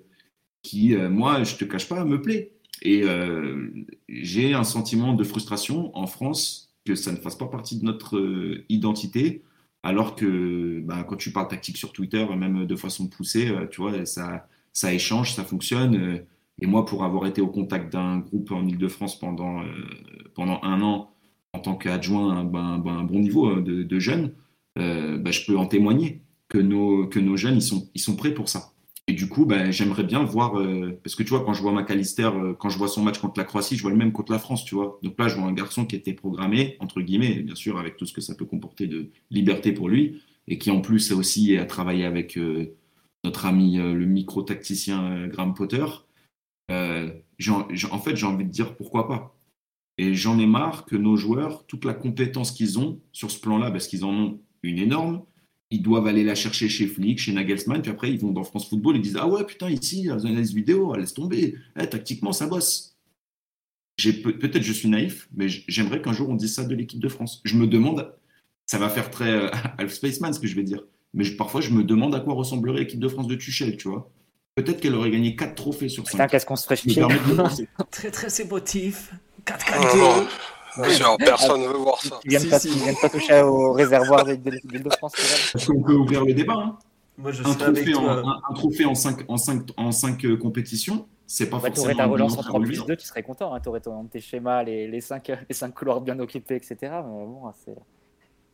qui, 0.62 0.94
moi, 0.96 1.44
je 1.44 1.54
te 1.54 1.64
cache 1.64 1.88
pas, 1.88 2.04
me 2.04 2.20
plaît. 2.20 2.52
Et 2.82 3.04
j'ai 4.08 4.52
un 4.52 4.64
sentiment 4.64 5.14
de 5.14 5.22
frustration 5.22 5.96
en 5.96 6.08
France 6.08 6.74
que 6.84 6.96
ça 6.96 7.12
ne 7.12 7.16
fasse 7.18 7.36
pas 7.36 7.46
partie 7.46 7.78
de 7.78 7.84
notre 7.84 8.20
identité, 8.68 9.42
alors 9.84 10.16
que 10.16 10.80
bah, 10.80 11.04
quand 11.08 11.14
tu 11.14 11.30
parles 11.30 11.46
tactique 11.46 11.76
sur 11.76 11.92
Twitter, 11.92 12.26
même 12.36 12.66
de 12.66 12.76
façon 12.76 13.06
poussée, 13.06 13.48
tu 13.70 13.80
vois, 13.80 14.04
ça 14.06 14.48
ça 14.76 14.92
échange, 14.92 15.32
ça 15.32 15.42
fonctionne. 15.42 15.96
Euh, 15.96 16.18
et 16.60 16.66
moi, 16.66 16.84
pour 16.84 17.02
avoir 17.02 17.26
été 17.26 17.40
au 17.40 17.48
contact 17.48 17.90
d'un 17.90 18.18
groupe 18.18 18.52
en 18.52 18.66
Ile-de-France 18.66 19.18
pendant, 19.18 19.62
euh, 19.62 19.64
pendant 20.34 20.60
un 20.62 20.82
an, 20.82 21.10
en 21.54 21.60
tant 21.60 21.76
qu'adjoint 21.76 22.38
à 22.38 22.44
ben, 22.44 22.78
ben, 22.78 22.92
un, 22.92 23.04
bon 23.04 23.18
niveau 23.18 23.48
euh, 23.48 23.62
de, 23.62 23.98
jeunes, 23.98 24.32
ben, 24.76 25.32
je 25.32 25.46
peux 25.46 25.56
en 25.56 25.64
témoigner 25.66 26.20
que 26.48 26.58
nos, 26.58 27.06
que 27.06 27.18
nos 27.18 27.38
jeunes, 27.38 27.56
ils 27.56 27.62
sont, 27.62 27.88
ils 27.94 28.00
sont 28.00 28.16
prêts 28.16 28.34
pour 28.34 28.50
ça. 28.50 28.72
Et 29.08 29.14
du 29.14 29.28
coup, 29.28 29.46
ben, 29.46 29.70
j'aimerais 29.70 30.04
bien 30.04 30.22
voir, 30.24 30.52
parce 31.02 31.14
que 31.14 31.22
tu 31.22 31.30
vois, 31.30 31.42
quand 31.42 31.54
je 31.54 31.62
vois 31.62 31.72
McAllister, 31.72 32.28
quand 32.58 32.68
je 32.68 32.76
vois 32.76 32.88
son 32.88 33.02
match 33.02 33.18
contre 33.18 33.38
la 33.38 33.44
Croatie, 33.44 33.76
je 33.76 33.82
vois 33.82 33.92
le 33.92 33.96
même 33.96 34.12
contre 34.12 34.32
la 34.32 34.38
France, 34.38 34.66
tu 34.66 34.74
vois. 34.74 34.98
Donc 35.02 35.14
là, 35.18 35.28
je 35.28 35.36
vois 35.36 35.46
un 35.46 35.52
garçon 35.52 35.86
qui 35.86 35.96
était 35.96 36.12
programmé, 36.12 36.76
entre 36.80 37.00
guillemets, 37.00 37.36
bien 37.36 37.54
sûr, 37.54 37.78
avec 37.78 37.96
tout 37.96 38.04
ce 38.04 38.12
que 38.12 38.20
ça 38.20 38.34
peut 38.34 38.44
comporter 38.44 38.86
de 38.86 39.10
liberté 39.30 39.72
pour 39.72 39.88
lui, 39.88 40.20
et 40.48 40.58
qui 40.58 40.70
en 40.70 40.82
plus 40.82 41.12
aussi 41.12 41.56
a 41.56 41.64
travaillé 41.64 42.04
avec 42.04 42.38
notre 43.26 43.44
ami 43.44 43.78
euh, 43.78 43.92
le 43.92 44.06
micro-tacticien 44.06 45.12
euh, 45.12 45.26
Graham 45.26 45.52
Potter, 45.52 45.84
euh, 46.70 47.10
en 47.48 47.98
fait, 47.98 48.14
j'ai 48.14 48.26
envie 48.26 48.44
de 48.44 48.50
dire 48.50 48.76
pourquoi 48.76 49.08
pas. 49.08 49.36
Et 49.98 50.14
j'en 50.14 50.38
ai 50.38 50.46
marre 50.46 50.84
que 50.84 50.94
nos 50.94 51.16
joueurs, 51.16 51.66
toute 51.66 51.84
la 51.84 51.94
compétence 51.94 52.52
qu'ils 52.52 52.78
ont 52.78 53.00
sur 53.12 53.30
ce 53.30 53.40
plan-là, 53.40 53.70
parce 53.72 53.88
qu'ils 53.88 54.04
en 54.04 54.14
ont 54.14 54.40
une 54.62 54.78
énorme, 54.78 55.24
ils 55.70 55.82
doivent 55.82 56.06
aller 56.06 56.22
la 56.22 56.36
chercher 56.36 56.68
chez 56.68 56.86
Flick, 56.86 57.18
chez 57.18 57.32
Nagelsmann, 57.32 57.82
puis 57.82 57.90
après 57.90 58.12
ils 58.12 58.20
vont 58.20 58.30
dans 58.30 58.44
France 58.44 58.68
Football 58.68 58.96
et 58.96 59.00
disent 59.00 59.18
Ah 59.20 59.26
ouais, 59.26 59.44
putain, 59.44 59.70
ici, 59.70 60.04
la 60.04 60.14
analyse 60.14 60.54
vidéo, 60.54 60.94
laisse 60.94 61.14
tomber. 61.14 61.56
Eh, 61.80 61.86
tactiquement, 61.88 62.32
ça 62.32 62.46
bosse. 62.46 62.96
Peut-être 63.96 64.62
je 64.62 64.72
suis 64.72 64.88
naïf, 64.88 65.28
mais 65.34 65.48
j'aimerais 65.48 66.00
qu'un 66.00 66.12
jour 66.12 66.28
on 66.28 66.34
dise 66.34 66.54
ça 66.54 66.64
de 66.64 66.74
l'équipe 66.74 67.00
de 67.00 67.08
France. 67.08 67.40
Je 67.44 67.56
me 67.56 67.66
demande, 67.66 68.14
ça 68.66 68.78
va 68.78 68.88
faire 68.88 69.10
très 69.10 69.50
Half 69.78 69.94
Spaceman 69.94 70.32
ce 70.32 70.38
que 70.38 70.46
je 70.46 70.54
vais 70.54 70.62
dire, 70.62 70.84
mais 71.16 71.28
parfois, 71.30 71.60
je 71.62 71.70
me 71.70 71.82
demande 71.82 72.14
à 72.14 72.20
quoi 72.20 72.34
ressemblerait 72.34 72.80
l'équipe 72.80 73.00
de 73.00 73.08
France 73.08 73.26
de 73.26 73.34
Tuchel, 73.34 73.76
tu 73.76 73.88
vois. 73.88 74.10
Peut-être 74.54 74.80
qu'elle 74.80 74.94
aurait 74.94 75.10
gagné 75.10 75.34
4 75.34 75.54
trophées 75.54 75.88
sur 75.88 76.04
5. 76.04 76.12
Putain, 76.12 76.26
qu'est-ce 76.28 76.46
qu'on 76.46 76.56
se 76.56 76.66
ferait 76.66 76.76
Très, 77.90 78.10
très 78.10 78.42
émotif. 78.42 79.12
4-4-2. 79.44 80.26
Bien 80.98 81.16
personne 81.18 81.62
ne 81.62 81.68
veut 81.68 81.78
voir 81.78 82.00
ça. 82.02 82.20
Ils 82.24 82.30
viennent, 82.30 82.48
pas, 82.50 82.58
pas 83.00 83.08
toucher 83.08 83.40
au 83.40 83.72
réservoir 83.72 84.24
de 84.24 84.32
l'île 84.32 84.82
de 84.82 84.90
France. 84.90 85.14
Est-ce 85.54 85.66
qu'on 85.66 85.82
peut 85.82 85.94
ouvrir 85.94 86.24
le 86.24 86.34
débat 86.34 86.54
hein? 86.54 86.78
Moi, 87.18 87.32
je 87.32 87.42
un 87.42 87.52
serais 87.54 87.64
avec 87.64 87.84
trophée, 87.90 87.94
en, 87.94 88.08
un, 88.10 88.42
un 88.50 88.54
trophée 88.54 88.84
en 88.84 88.94
5 88.94 89.24
en 89.28 89.38
cinq, 89.38 89.70
en 89.78 89.90
cinq, 89.90 90.24
euh, 90.26 90.36
compétitions, 90.36 91.06
c'est 91.26 91.48
pas 91.48 91.56
Ouais, 91.56 91.68
forcément. 91.68 91.84
t'aurais 91.84 91.94
ta 91.94 92.04
un 92.04 92.06
relance 92.08 92.32
en 92.34 92.42
très 92.42 92.48
3 92.48 92.60
plus 92.60 92.66
reluisant. 92.66 92.84
2, 92.84 92.96
tu 92.96 93.06
serais 93.06 93.22
content. 93.22 93.54
Hein. 93.54 93.60
T'aurais 93.60 93.80
ton, 93.80 94.04
tes 94.04 94.20
schémas, 94.20 94.62
les, 94.64 94.86
les, 94.86 95.00
5, 95.00 95.32
les 95.48 95.54
cinq 95.54 95.72
couloirs 95.74 96.02
bien 96.02 96.18
occupés, 96.18 96.56
etc. 96.56 96.76
Mais 96.82 96.90
bon, 96.90 97.50
c'est. 97.64 97.74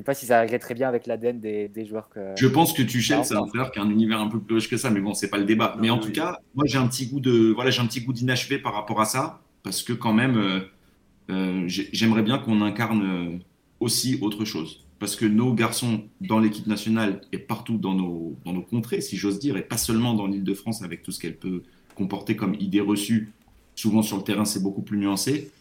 Je 0.02 0.04
sais 0.04 0.04
pas 0.04 0.14
si 0.14 0.26
ça 0.26 0.44
irait 0.44 0.58
très 0.58 0.74
bien 0.74 0.88
avec 0.88 1.06
l'ADN 1.06 1.40
des, 1.40 1.68
des 1.68 1.86
joueurs 1.86 2.08
que. 2.08 2.20
Je 2.34 2.46
pense 2.46 2.72
que 2.72 2.82
Tuchel, 2.82 3.24
c'est 3.24 3.34
un 3.34 3.40
entraîneur 3.40 3.70
qui 3.70 3.78
a 3.78 3.82
un 3.82 3.90
univers 3.90 4.20
un 4.20 4.28
peu 4.28 4.40
plus 4.40 4.56
riche 4.56 4.68
que 4.68 4.76
ça, 4.76 4.90
mais 4.90 5.00
bon, 5.00 5.12
c'est 5.14 5.28
pas 5.28 5.38
le 5.38 5.44
débat. 5.44 5.76
Non, 5.76 5.82
mais 5.82 5.90
en 5.90 5.98
oui, 5.98 6.00
tout 6.00 6.12
cas, 6.12 6.38
moi, 6.54 6.64
j'ai 6.66 6.78
un 6.78 6.88
petit 6.88 7.06
goût 7.06 7.20
de, 7.20 7.52
voilà, 7.52 7.70
j'ai 7.70 7.80
un 7.82 7.86
petit 7.86 8.00
goût 8.00 8.12
d'inachevé 8.12 8.58
par 8.58 8.72
rapport 8.74 9.00
à 9.00 9.04
ça, 9.04 9.42
parce 9.62 9.82
que 9.82 9.92
quand 9.92 10.14
même, 10.14 10.36
euh, 10.38 10.60
euh, 11.30 11.64
j'ai- 11.68 11.90
j'aimerais 11.92 12.22
bien 12.22 12.38
qu'on 12.38 12.62
incarne 12.62 13.02
euh, 13.04 13.38
aussi 13.80 14.18
autre 14.22 14.44
chose, 14.44 14.86
parce 14.98 15.16
que 15.16 15.26
nos 15.26 15.54
garçons 15.54 16.04
dans 16.20 16.40
l'équipe 16.40 16.66
nationale 16.66 17.22
et 17.32 17.38
partout 17.38 17.78
dans 17.78 17.94
nos, 17.94 18.38
dans 18.44 18.52
nos 18.54 18.62
contrées, 18.62 19.00
si 19.02 19.16
j'ose 19.16 19.38
dire, 19.38 19.56
et 19.56 19.62
pas 19.62 19.78
seulement 19.78 20.14
dans 20.14 20.26
l'Île-de-France 20.26 20.82
avec 20.82 21.02
tout 21.02 21.12
ce 21.12 21.20
qu'elle 21.20 21.36
peut 21.38 21.62
comporter 21.94 22.36
comme 22.36 22.54
idées 22.54 22.80
reçues. 22.80 23.32
Souvent 23.76 24.02
sur 24.02 24.16
le 24.18 24.24
terrain, 24.24 24.44
c'est 24.46 24.62
beaucoup 24.62 24.82
plus 24.82 24.98
nuancé. 24.98 25.52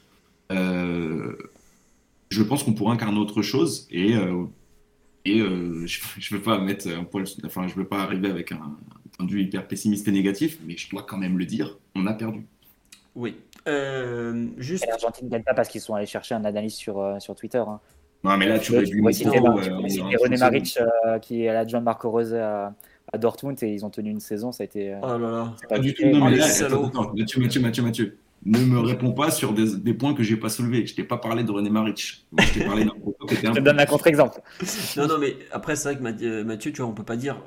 Euh, 0.51 1.35
je 2.31 2.41
pense 2.41 2.63
qu'on 2.63 2.73
pourrait 2.73 2.93
incarner 2.93 3.19
autre 3.19 3.41
chose 3.43 3.87
et 3.91 4.15
euh, 4.15 4.45
et 5.23 5.39
euh, 5.39 5.85
je 5.85 5.99
ne 6.33 6.37
veux 6.39 6.43
pas 6.43 6.57
mettre 6.57 6.87
un 6.87 7.03
poil, 7.03 7.25
enfin, 7.45 7.67
je 7.67 7.75
veux 7.75 7.85
pas 7.85 7.99
arriver 7.99 8.27
avec 8.29 8.51
un, 8.51 8.55
un 8.55 8.77
point 9.15 9.25
de 9.27 9.31
vue 9.31 9.43
hyper 9.43 9.67
pessimiste 9.67 10.07
et 10.07 10.11
négatif, 10.11 10.57
mais 10.65 10.75
je 10.77 10.89
dois 10.89 11.03
quand 11.03 11.17
même 11.17 11.37
le 11.37 11.45
dire, 11.45 11.77
on 11.93 12.07
a 12.07 12.13
perdu. 12.13 12.43
Oui. 13.15 13.35
Euh, 13.67 14.47
juste. 14.57 14.87
L'Argentine 14.87 15.27
ne 15.27 15.31
gagne 15.31 15.43
pas 15.43 15.53
parce 15.53 15.69
qu'ils 15.69 15.81
sont 15.81 15.93
allés 15.93 16.07
chercher 16.07 16.33
un 16.33 16.43
analyste 16.43 16.77
sur, 16.77 16.99
euh, 16.99 17.19
sur 17.19 17.35
Twitter. 17.35 17.59
Hein. 17.59 17.79
Non, 18.23 18.35
mais 18.37 18.47
là, 18.47 18.57
tu 18.57 18.73
aurais 18.73 18.83
dû 18.85 19.03
citer, 19.11 19.37
euh, 19.37 20.17
René 20.19 20.37
Maric, 20.37 20.79
euh, 21.05 21.19
qui 21.19 21.43
est 21.43 21.53
l'adjoint 21.53 21.81
de 21.81 21.85
Marco 21.85 22.09
Rose 22.09 22.33
à, 22.33 22.73
à 23.13 23.17
Dortmund, 23.19 23.61
et 23.61 23.73
ils 23.73 23.85
ont 23.85 23.89
tenu 23.91 24.09
une 24.09 24.19
saison. 24.19 24.51
Ça 24.51 24.63
a 24.63 24.65
été. 24.65 24.93
euh, 24.93 24.99
Oh 25.03 25.17
là 25.17 25.31
là. 25.31 25.53
c'est 25.59 25.67
Pas 25.67 25.77
du 25.79 25.93
tout. 25.93 26.05
Non, 26.07 26.25
mais 26.25 26.31
les 26.31 26.37
là, 26.37 26.45
attends, 26.45 26.87
attends, 26.87 27.13
Mathieu, 27.15 27.41
Mathieu, 27.41 27.61
Mathieu, 27.61 27.83
Mathieu, 27.83 28.17
ne 28.45 28.59
me 28.59 28.79
réponds 28.79 29.13
pas 29.13 29.31
sur 29.31 29.53
des, 29.53 29.77
des 29.77 29.93
points 29.93 30.13
que 30.13 30.23
j'ai 30.23 30.37
pas 30.37 30.49
soulevés. 30.49 30.85
Je 30.85 30.95
t'ai 30.95 31.03
pas 31.03 31.17
parlé 31.17 31.43
de 31.43 31.51
René 31.51 31.69
Maric. 31.69 32.25
Je 32.39 32.53
t'ai 32.53 32.65
parlé 32.65 32.85
d'un 32.85 32.91
propos 32.91 33.25
qui 33.27 33.35
était 33.35 33.47
un 33.47 33.53
Je 33.53 33.59
te 33.59 33.63
donne 33.63 33.79
un 33.79 33.85
contre-exemple. 33.85 34.41
Non, 34.97 35.07
non, 35.07 35.17
mais 35.19 35.35
après, 35.51 35.75
c'est 35.75 35.89
vrai 35.89 35.97
que 35.97 36.03
Mathieu, 36.03 36.43
Mathieu, 36.43 36.71
tu 36.71 36.81
vois, 36.81 36.89
on 36.89 36.93
peut 36.93 37.03
pas 37.03 37.17
dire. 37.17 37.41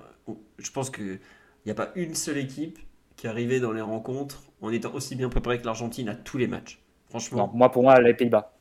Je 0.58 0.70
pense 0.70 0.90
qu'il 0.90 1.18
n'y 1.66 1.72
a 1.72 1.74
pas 1.74 1.90
une 1.96 2.14
seule 2.14 2.38
équipe 2.38 2.78
qui 3.16 3.26
est 3.26 3.30
arrivée 3.30 3.60
dans 3.60 3.72
les 3.72 3.80
rencontres 3.80 4.42
en 4.60 4.70
étant 4.70 4.92
aussi 4.94 5.16
bien 5.16 5.28
préparée 5.28 5.60
que 5.60 5.66
l'Argentine 5.66 6.08
à 6.08 6.14
tous 6.14 6.38
les 6.38 6.46
matchs. 6.46 6.80
Franchement. 7.08 7.46
Non, 7.46 7.50
moi, 7.54 7.70
pour 7.70 7.82
moi, 7.82 8.00
les 8.00 8.14
Pays-Bas. 8.14 8.52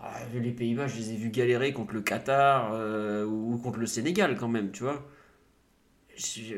Ah, 0.00 0.12
les 0.34 0.50
Pays-Bas, 0.50 0.88
je 0.88 0.96
les 0.96 1.12
ai 1.12 1.16
vus 1.16 1.30
galérer 1.30 1.72
contre 1.72 1.94
le 1.94 2.00
Qatar 2.02 2.70
euh, 2.72 3.24
ou 3.24 3.56
contre 3.58 3.78
le 3.78 3.86
Sénégal 3.86 4.36
quand 4.36 4.48
même, 4.48 4.70
tu 4.70 4.82
vois. 4.82 5.06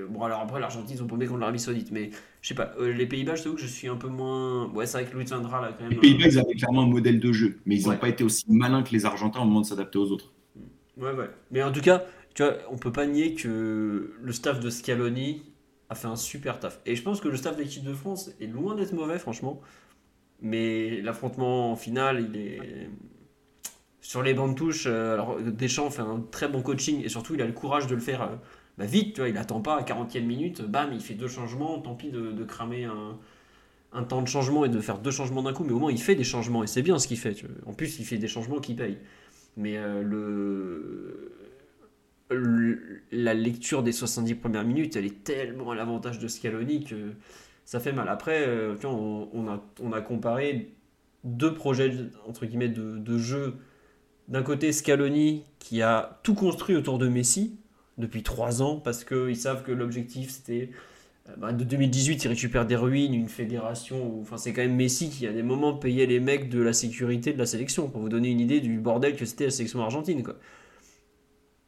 Bon, 0.08 0.22
alors 0.22 0.40
après, 0.40 0.60
l'Argentine, 0.60 0.96
ils 0.96 1.02
ont 1.02 1.06
paumé 1.06 1.26
contre 1.26 1.40
l'Arabie 1.40 1.58
Saoudite, 1.58 1.90
mais 1.90 2.10
je 2.42 2.48
sais 2.48 2.54
pas, 2.54 2.72
euh, 2.78 2.92
les 2.92 3.06
Pays-Bas, 3.06 3.34
je 3.34 3.42
t'avoue 3.42 3.56
que 3.56 3.60
je 3.60 3.66
suis 3.66 3.88
un 3.88 3.96
peu 3.96 4.08
moins. 4.08 4.68
Ouais, 4.72 4.86
c'est 4.86 5.00
vrai 5.02 5.10
que 5.10 5.16
Luis 5.16 5.24
Vandra, 5.24 5.60
là, 5.60 5.72
quand 5.76 5.84
même. 5.84 5.92
Les 5.92 5.98
Pays-Bas, 5.98 6.26
ils 6.26 6.38
avaient 6.38 6.54
clairement 6.54 6.82
un 6.82 6.86
modèle 6.86 7.18
de 7.20 7.32
jeu, 7.32 7.58
mais 7.66 7.76
ils 7.76 7.82
n'ont 7.84 7.90
Ouais. 7.90 7.98
pas 7.98 8.08
été 8.08 8.22
aussi 8.24 8.44
malins 8.48 8.82
que 8.82 8.90
les 8.92 9.04
Argentins 9.04 9.40
au 9.40 9.44
moment 9.44 9.60
de 9.62 9.66
s'adapter 9.66 9.98
aux 9.98 10.10
autres. 10.12 10.32
Ouais, 10.96 11.12
ouais. 11.12 11.30
Mais 11.50 11.62
en 11.62 11.72
tout 11.72 11.80
cas, 11.80 12.04
tu 12.34 12.42
vois, 12.42 12.54
on 12.70 12.76
peut 12.76 12.92
pas 12.92 13.06
nier 13.06 13.34
que 13.34 14.12
le 14.20 14.32
staff 14.32 14.60
de 14.60 14.70
Scaloni 14.70 15.42
a 15.88 15.94
fait 15.94 16.08
un 16.08 16.16
super 16.16 16.60
taf. 16.60 16.80
Et 16.86 16.96
je 16.96 17.02
pense 17.02 17.20
que 17.20 17.28
le 17.28 17.36
staff 17.36 17.56
de 17.56 17.62
l'équipe 17.62 17.84
de 17.84 17.94
France 17.94 18.30
est 18.40 18.46
loin 18.46 18.74
d'être 18.74 18.92
mauvais, 18.92 19.18
franchement. 19.18 19.60
Mais 20.40 21.00
l'affrontement 21.02 21.72
en 21.72 21.76
finale, 21.76 22.28
il 22.32 22.40
est. 22.40 22.90
Sur 24.00 24.22
les 24.22 24.32
bancs 24.32 24.50
de 24.50 24.54
touche, 24.54 24.84
euh, 24.86 25.14
alors 25.14 25.38
Deschamps 25.40 25.90
fait 25.90 26.02
un 26.02 26.20
très 26.30 26.48
bon 26.48 26.62
coaching 26.62 27.04
et 27.04 27.08
surtout 27.08 27.34
il 27.34 27.42
a 27.42 27.46
le 27.46 27.52
courage 27.52 27.86
de 27.88 27.94
le 27.94 28.00
faire 28.00 28.22
euh, 28.22 28.36
bah, 28.78 28.86
vite, 28.86 29.14
tu 29.14 29.20
vois, 29.20 29.28
il 29.28 29.36
attend 29.36 29.60
pas 29.60 29.76
à 29.76 29.82
40e 29.82 30.24
minute, 30.24 30.62
bam, 30.62 30.90
il 30.92 31.00
fait 31.00 31.14
deux 31.14 31.28
changements, 31.28 31.78
tant 31.80 31.94
pis 31.94 32.10
de, 32.10 32.30
de 32.32 32.44
cramer 32.44 32.84
un, 32.84 33.18
un 33.92 34.04
temps 34.04 34.22
de 34.22 34.28
changement 34.28 34.64
et 34.64 34.68
de 34.68 34.80
faire 34.80 34.98
deux 34.98 35.10
changements 35.10 35.42
d'un 35.42 35.52
coup, 35.52 35.64
mais 35.64 35.72
au 35.72 35.78
moins 35.78 35.90
il 35.90 36.00
fait 36.00 36.14
des 36.14 36.24
changements 36.24 36.62
et 36.62 36.66
c'est 36.66 36.82
bien 36.82 36.98
ce 36.98 37.08
qu'il 37.08 37.18
fait. 37.18 37.34
tu. 37.34 37.46
En 37.66 37.72
plus, 37.72 37.98
il 37.98 38.04
fait 38.04 38.18
des 38.18 38.28
changements 38.28 38.60
qui 38.60 38.74
payent. 38.74 38.98
Mais 39.56 39.76
euh, 39.76 40.02
le... 40.02 41.32
la 43.10 43.34
lecture 43.34 43.82
des 43.82 43.92
70 43.92 44.36
premières 44.36 44.64
minutes, 44.64 44.94
elle 44.96 45.06
est 45.06 45.24
tellement 45.24 45.72
à 45.72 45.74
l'avantage 45.74 46.18
de 46.20 46.28
Scaloni 46.28 46.84
que 46.84 47.12
ça 47.64 47.80
fait 47.80 47.92
mal. 47.92 48.08
Après, 48.08 48.46
euh, 48.46 48.76
on, 48.84 49.28
on 49.32 49.48
a, 49.48 49.60
on 49.82 49.92
a 49.92 50.00
comparé 50.00 50.70
deux 51.24 51.54
projets 51.54 51.92
entre 52.28 52.46
guillemets 52.46 52.68
de, 52.68 52.98
de 52.98 53.18
jeu. 53.18 53.56
D'un 54.28 54.42
côté, 54.42 54.70
Scaloni 54.72 55.44
qui 55.58 55.82
a 55.82 56.20
tout 56.22 56.34
construit 56.34 56.76
autour 56.76 56.98
de 56.98 57.08
Messi 57.08 57.58
depuis 57.98 58.22
trois 58.22 58.62
ans 58.62 58.76
parce 58.76 59.04
qu'ils 59.04 59.36
savent 59.36 59.62
que 59.64 59.72
l'objectif 59.72 60.30
c'était 60.30 60.70
euh, 61.28 61.32
bah, 61.36 61.52
de 61.52 61.62
2018, 61.64 62.24
il 62.24 62.28
récupère 62.28 62.64
des 62.66 62.76
ruines, 62.76 63.12
une 63.12 63.28
fédération. 63.28 64.02
où- 64.16 64.22
Enfin, 64.22 64.38
c'est 64.38 64.52
quand 64.54 64.62
même 64.62 64.76
Messi 64.76 65.10
qui, 65.10 65.26
à 65.26 65.32
des 65.32 65.42
moments, 65.42 65.74
payait 65.74 66.06
les 66.06 66.20
mecs 66.20 66.48
de 66.48 66.60
la 66.60 66.72
sécurité 66.72 67.32
de 67.34 67.38
la 67.38 67.44
sélection. 67.46 67.88
Pour 67.90 68.00
vous 68.00 68.08
donner 68.08 68.30
une 68.30 68.40
idée 68.40 68.60
du 68.60 68.78
bordel 68.78 69.14
que 69.16 69.26
c'était 69.26 69.44
la 69.44 69.50
sélection 69.50 69.82
argentine. 69.82 70.22
Quoi. 70.22 70.36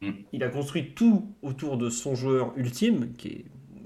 Mm. 0.01 0.11
Il 0.33 0.43
a 0.43 0.49
construit 0.49 0.93
tout 0.95 1.27
autour 1.43 1.77
de 1.77 1.89
son 1.89 2.15
joueur 2.15 2.53
ultime, 2.57 3.13
qui 3.13 3.27
est. 3.27 3.45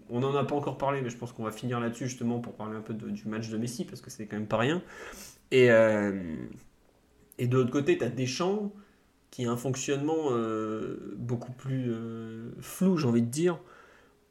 On 0.10 0.20
n'en 0.20 0.36
a 0.36 0.46
pas 0.46 0.56
encore 0.56 0.78
parlé, 0.78 1.02
mais 1.02 1.10
je 1.10 1.18
pense 1.18 1.34
qu'on 1.34 1.44
va 1.44 1.52
finir 1.52 1.80
là-dessus 1.80 2.06
justement 2.08 2.40
pour 2.40 2.54
parler 2.54 2.78
un 2.78 2.82
peu 2.82 2.94
de- 2.94 3.10
du 3.10 3.28
match 3.28 3.50
de 3.50 3.58
Messi, 3.58 3.84
parce 3.86 4.02
que 4.02 4.10
c'est 4.12 4.28
quand 4.28 4.38
même 4.38 4.48
pas 4.48 4.58
rien. 4.60 4.82
Et, 5.52 5.72
euh, 5.72 6.14
et 7.40 7.48
de 7.48 7.58
l'autre 7.58 7.72
côté, 7.72 7.98
tu 7.98 8.04
as 8.04 8.10
Deschamps, 8.10 8.72
qui 9.36 9.46
a 9.46 9.52
un 9.52 9.58
fonctionnement 9.58 10.30
euh, 10.32 11.14
beaucoup 11.18 11.52
plus 11.52 11.92
euh, 11.92 12.52
flou, 12.62 12.96
j'ai 12.96 13.06
envie 13.06 13.22
de 13.22 13.28
dire, 13.28 13.60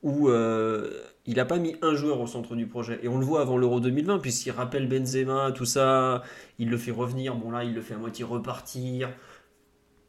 où 0.03 0.31
euh, 0.31 1.03
il 1.27 1.37
n'a 1.37 1.45
pas 1.45 1.59
mis 1.59 1.77
un 1.83 1.95
joueur 1.95 2.23
au 2.23 2.27
centre 2.27 2.57
du 2.57 2.67
projet. 2.67 3.01
Et 3.03 3.09
on 3.09 3.19
le 3.19 3.25
voit 3.27 3.43
avant 3.43 3.59
l'Euro 3.59 3.81
2020, 3.81 4.21
puisqu'il 4.21 4.53
rappelle 4.53 4.89
Benzema, 4.89 5.53
tout 5.53 5.67
ça, 5.67 6.23
il 6.59 6.71
le 6.71 6.79
fait 6.79 6.91
revenir, 6.91 7.35
bon 7.35 7.51
là, 7.51 7.65
il 7.65 7.75
le 7.75 7.83
fait 7.83 7.93
à 7.93 7.99
moitié 7.99 8.25
repartir. 8.25 9.11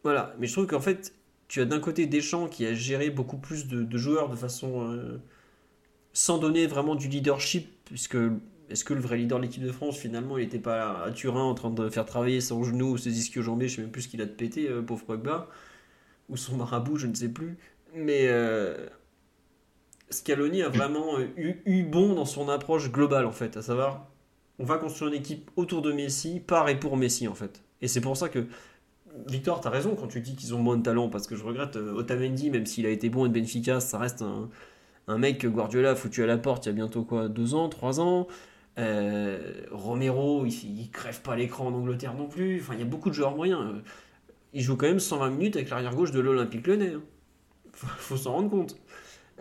Voilà, 0.03 0.33
mais 0.39 0.47
je 0.47 0.53
trouve 0.53 0.65
qu'en 0.65 0.79
fait, 0.79 1.13
tu 1.49 1.59
as 1.59 1.65
d'un 1.65 1.81
côté 1.81 2.05
Deschamps 2.05 2.47
qui 2.47 2.65
a 2.65 2.73
géré 2.73 3.09
beaucoup 3.09 3.37
plus 3.37 3.67
de, 3.67 3.97
joueurs 3.97 4.29
de 4.29 4.37
façon... 4.37 4.97
sans 6.13 6.37
donner 6.37 6.67
vraiment 6.67 6.95
du 6.95 7.09
leadership, 7.09 7.67
puisque 7.83 8.17
est-ce 8.69 8.83
que 8.83 8.93
le 8.93 8.99
vrai 8.99 9.17
leader 9.17 9.39
de 9.39 9.43
l'équipe 9.43 9.63
de 9.63 9.71
France, 9.71 9.97
finalement, 9.97 10.37
il 10.37 10.43
n'était 10.43 10.59
pas 10.59 11.03
à 11.03 11.11
Turin 11.11 11.43
en 11.43 11.53
train 11.53 11.69
de 11.69 11.89
faire 11.89 12.05
travailler 12.05 12.41
son 12.41 12.63
genou 12.63 12.91
ou 12.91 12.97
ses 12.97 13.17
ischio-jambés, 13.17 13.67
je 13.67 13.75
sais 13.75 13.81
même 13.81 13.91
plus 13.91 14.03
ce 14.03 14.07
qu'il 14.07 14.21
a 14.21 14.25
de 14.25 14.31
pété, 14.31 14.69
euh, 14.69 14.81
pauvre 14.81 15.05
Pogba, 15.05 15.49
ou 16.29 16.37
son 16.37 16.57
marabout, 16.57 16.97
je 16.97 17.07
ne 17.07 17.13
sais 17.13 17.29
plus. 17.29 17.57
Mais 17.93 18.27
euh, 18.27 18.87
Scaloni 20.09 20.63
a 20.63 20.69
vraiment 20.69 21.19
eu, 21.19 21.83
bon 21.83 22.13
dans 22.13 22.25
son 22.25 22.49
approche 22.49 22.91
globale, 22.91 23.25
en 23.25 23.31
fait, 23.31 23.57
à 23.57 23.61
savoir, 23.61 24.07
on 24.59 24.65
va 24.65 24.77
construire 24.77 25.13
une 25.13 25.19
équipe 25.19 25.51
autour 25.55 25.81
de 25.81 25.91
Messi, 25.91 26.39
par 26.39 26.67
et 26.69 26.79
pour 26.79 26.97
Messi, 26.97 27.27
en 27.27 27.35
fait. 27.35 27.63
Et 27.81 27.87
c'est 27.87 28.01
pour 28.01 28.17
ça 28.17 28.29
que, 28.29 28.47
Victor, 29.27 29.61
tu 29.61 29.67
as 29.67 29.71
raison 29.71 29.95
quand 29.95 30.07
tu 30.07 30.21
dis 30.21 30.35
qu'ils 30.35 30.55
ont 30.55 30.59
moins 30.59 30.77
de 30.77 30.83
talent, 30.83 31.09
parce 31.09 31.27
que 31.27 31.35
je 31.35 31.43
regrette 31.43 31.75
euh, 31.75 31.93
Otamendi, 31.93 32.49
même 32.49 32.65
s'il 32.65 32.85
a 32.85 32.89
été 32.89 33.09
bon 33.09 33.25
et 33.25 33.29
de 33.29 33.33
Benfica, 33.39 33.79
ça 33.79 33.97
reste 33.97 34.21
un, 34.21 34.49
un 35.07 35.17
mec 35.17 35.39
que 35.39 35.47
Guardiola 35.47 35.91
a 35.91 35.95
foutu 35.95 36.23
à 36.23 36.25
la 36.25 36.37
porte 36.37 36.65
il 36.65 36.69
y 36.69 36.71
a 36.71 36.73
bientôt 36.73 37.03
quoi, 37.03 37.27
deux 37.27 37.53
ans, 37.53 37.69
trois 37.69 37.99
ans. 37.99 38.27
Euh, 38.77 39.39
Romero, 39.71 40.45
il, 40.45 40.51
il 40.81 40.89
crève 40.91 41.21
pas 41.21 41.35
l'écran 41.35 41.67
en 41.67 41.73
Angleterre 41.73 42.13
non 42.13 42.27
plus. 42.27 42.59
Enfin, 42.61 42.73
il 42.73 42.79
y 42.79 42.83
a 42.83 42.85
beaucoup 42.85 43.09
de 43.09 43.15
joueurs 43.15 43.35
moyens. 43.35 43.61
Euh, 43.61 43.79
Il 44.53 44.61
joue 44.61 44.75
quand 44.77 44.87
même 44.87 44.99
120 44.99 45.29
minutes 45.31 45.55
avec 45.55 45.69
l'arrière 45.69 45.93
gauche 45.95 46.11
de 46.11 46.19
l'Olympique 46.19 46.65
Lyonnais. 46.67 46.93
hein. 46.95 47.01
Faut, 47.73 47.87
faut 47.87 48.17
s'en 48.17 48.33
rendre 48.33 48.49
compte. 48.49 48.77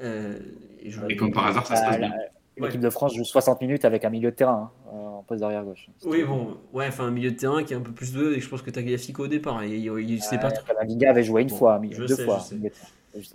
Euh, 0.03 0.39
et 0.81 0.91
je- 0.91 1.01
Et 1.09 1.17
comme 1.17 1.33
par 1.33 1.47
hasard, 1.47 1.67
ça 1.67 1.77
se 1.77 1.81
Bah, 1.83 1.89
passe 1.91 2.01
la- 2.01 2.09
bien. 2.09 2.17
L'équipe 2.57 2.81
de 2.81 2.91
France 2.91 3.15
joue 3.17 3.25
60 3.25 3.61
minutes 3.61 3.85
avec 3.85 4.05
un 4.05 4.11
milieu 4.11 4.31
de 4.31 4.37
terrain 4.37 4.71
hein, 4.87 4.91
euh, 4.93 5.07
en 5.19 5.23
poste 5.25 5.41
d'arrière 5.41 5.65
gauche. 5.65 5.89
Oui, 6.05 6.23
bon, 6.23 6.57
ouais, 6.73 6.87
enfin 6.87 7.05
un 7.07 7.11
milieu 7.11 7.33
de 7.33 7.37
terrain 7.37 7.65
qui 7.65 7.73
est 7.73 7.77
un 7.77 7.81
peu 7.81 7.91
plus 7.91 8.13
de. 8.13 8.33
Et 8.35 8.41
je 8.41 8.49
pense 8.49 8.63
que 8.63 8.71
Tagliafico 8.71 9.25
au 9.25 9.27
départ. 9.29 9.63
Et 9.65 9.77
il, 9.77 9.87
il 10.11 10.23
sait 10.23 10.39
pas 10.39 10.53
trop. 10.53 10.65
Liga 10.85 11.11
avait 11.11 11.25
joué 11.25 11.43
une 11.43 11.49
Bon, 11.49 11.57
fois, 11.57 11.81
je 11.91 12.05
deux 12.05 12.15
sais, 12.15 12.25
fois. 12.25 12.37
En 12.37 12.39
présent. 12.39 12.57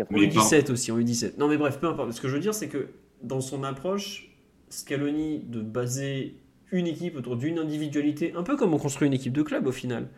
Mais 0.10 0.28
pas- 0.30 0.42
U17 0.42 0.72
aussi, 0.72 0.92
en 0.94 0.98
U17. 0.98 1.38
Non, 1.38 1.48
mais 1.50 1.58
bref, 1.58 1.80
peu 1.80 1.88
importe. 1.88 2.12
Ce 2.14 2.22
que 2.22 2.28
je 2.30 2.34
veux 2.34 2.40
dire, 2.42 2.54
c'est 2.54 2.68
que 2.70 2.88
dans 3.22 3.42
son 3.42 3.64
approche, 3.66 4.29
Scaloni 4.70 5.40
de 5.40 5.62
baser 5.62 6.36
une 6.72 6.88
équipe 6.88 7.16
autour 7.16 7.38
d'une 7.38 7.60
individualité, 7.60 8.34
un 8.36 8.44
peu 8.44 8.56
comme 8.56 8.74
on 8.74 8.78
construit 8.78 9.08
une 9.08 9.14
équipe 9.14 9.34
de 9.34 9.42
club 9.42 9.68
au 9.68 9.72
final, 9.72 10.10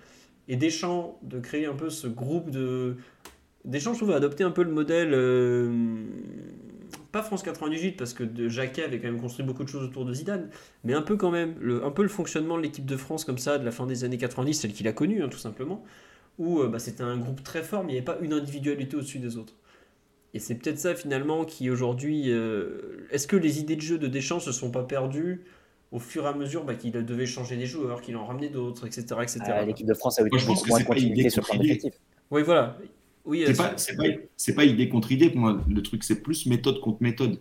et 0.47 0.55
Deschamps 0.57 1.19
de 1.23 1.39
créer 1.39 1.65
un 1.65 1.75
peu 1.75 1.89
ce 1.89 2.07
groupe 2.07 2.49
de. 2.51 2.97
Deschamps, 3.65 3.93
je 3.93 3.99
trouve, 3.99 4.11
a 4.11 4.15
adopté 4.17 4.43
un 4.43 4.51
peu 4.51 4.63
le 4.63 4.71
modèle. 4.71 5.11
euh, 5.13 6.03
Pas 7.11 7.21
France 7.23 7.43
98, 7.43 7.93
parce 7.97 8.13
que 8.13 8.23
de 8.23 8.47
Jacquet 8.49 8.83
avait 8.83 8.99
quand 8.99 9.07
même 9.07 9.19
construit 9.21 9.45
beaucoup 9.45 9.63
de 9.63 9.69
choses 9.69 9.83
autour 9.83 10.05
de 10.05 10.13
Zidane, 10.13 10.49
mais 10.83 10.93
un 10.93 11.01
peu 11.01 11.17
quand 11.17 11.31
même, 11.31 11.55
le, 11.59 11.83
un 11.85 11.91
peu 11.91 12.03
le 12.03 12.09
fonctionnement 12.09 12.57
de 12.57 12.63
l'équipe 12.63 12.85
de 12.85 12.97
France 12.97 13.25
comme 13.25 13.37
ça, 13.37 13.57
de 13.57 13.65
la 13.65 13.71
fin 13.71 13.85
des 13.85 14.03
années 14.03 14.17
90, 14.17 14.53
celle 14.53 14.73
qu'il 14.73 14.87
a 14.87 14.93
connue, 14.93 15.21
hein, 15.23 15.29
tout 15.29 15.37
simplement, 15.37 15.83
où 16.39 16.61
euh, 16.61 16.67
bah, 16.69 16.79
c'était 16.79 17.03
un 17.03 17.17
groupe 17.17 17.43
très 17.43 17.63
fort, 17.63 17.83
mais 17.83 17.91
il 17.91 17.95
n'y 17.95 17.99
avait 17.99 18.05
pas 18.05 18.19
une 18.21 18.33
individualité 18.33 18.95
au-dessus 18.97 19.19
des 19.19 19.37
autres. 19.37 19.55
Et 20.33 20.39
c'est 20.39 20.55
peut-être 20.55 20.79
ça 20.79 20.95
finalement 20.95 21.43
qui 21.45 21.69
aujourd'hui. 21.69 22.25
euh, 22.31 23.05
Est-ce 23.11 23.27
que 23.27 23.35
les 23.35 23.59
idées 23.59 23.75
de 23.75 23.81
jeu 23.81 23.97
de 23.97 24.07
Deschamps 24.07 24.39
se 24.39 24.51
sont 24.51 24.71
pas 24.71 24.83
perdues 24.83 25.41
au 25.91 25.99
fur 25.99 26.23
et 26.23 26.27
à 26.27 26.33
mesure 26.33 26.63
bah, 26.63 26.75
qu'il 26.75 26.91
devait 26.91 27.25
changer 27.25 27.57
des 27.57 27.65
joueurs, 27.65 28.01
qu'il 28.01 28.15
en 28.15 28.25
ramenait 28.25 28.49
d'autres, 28.49 28.87
etc. 28.87 29.03
etc. 29.21 29.39
Ah, 29.47 29.65
L'équipe 29.65 29.85
de 29.87 29.93
France 29.93 30.19
a 30.19 30.23
eu 30.25 30.29
Moi, 30.29 30.39
je 30.39 30.45
pense 30.45 30.63
que 30.63 30.69
moins 30.69 30.77
c'est 30.77 30.83
de 30.83 30.87
continuité 30.87 31.21
idée 31.21 31.29
sur 31.29 31.41
le 31.41 31.45
plan 31.45 31.55
contre 31.55 31.65
idée. 31.65 31.73
effectif. 31.75 31.93
Oui, 32.31 32.43
voilà. 32.43 32.77
Oui, 33.25 33.43
C'est 33.45 33.51
euh, 33.51 33.55
pas, 33.55 33.75
pas, 33.75 34.53
pas 34.55 34.65
idée 34.65 34.87
contre 34.89 35.11
idée 35.11 35.29
pour 35.29 35.39
moi. 35.41 35.61
Le 35.67 35.83
truc, 35.83 36.03
c'est 36.03 36.21
plus 36.23 36.45
méthode 36.45 36.79
contre 36.79 37.03
méthode. 37.03 37.39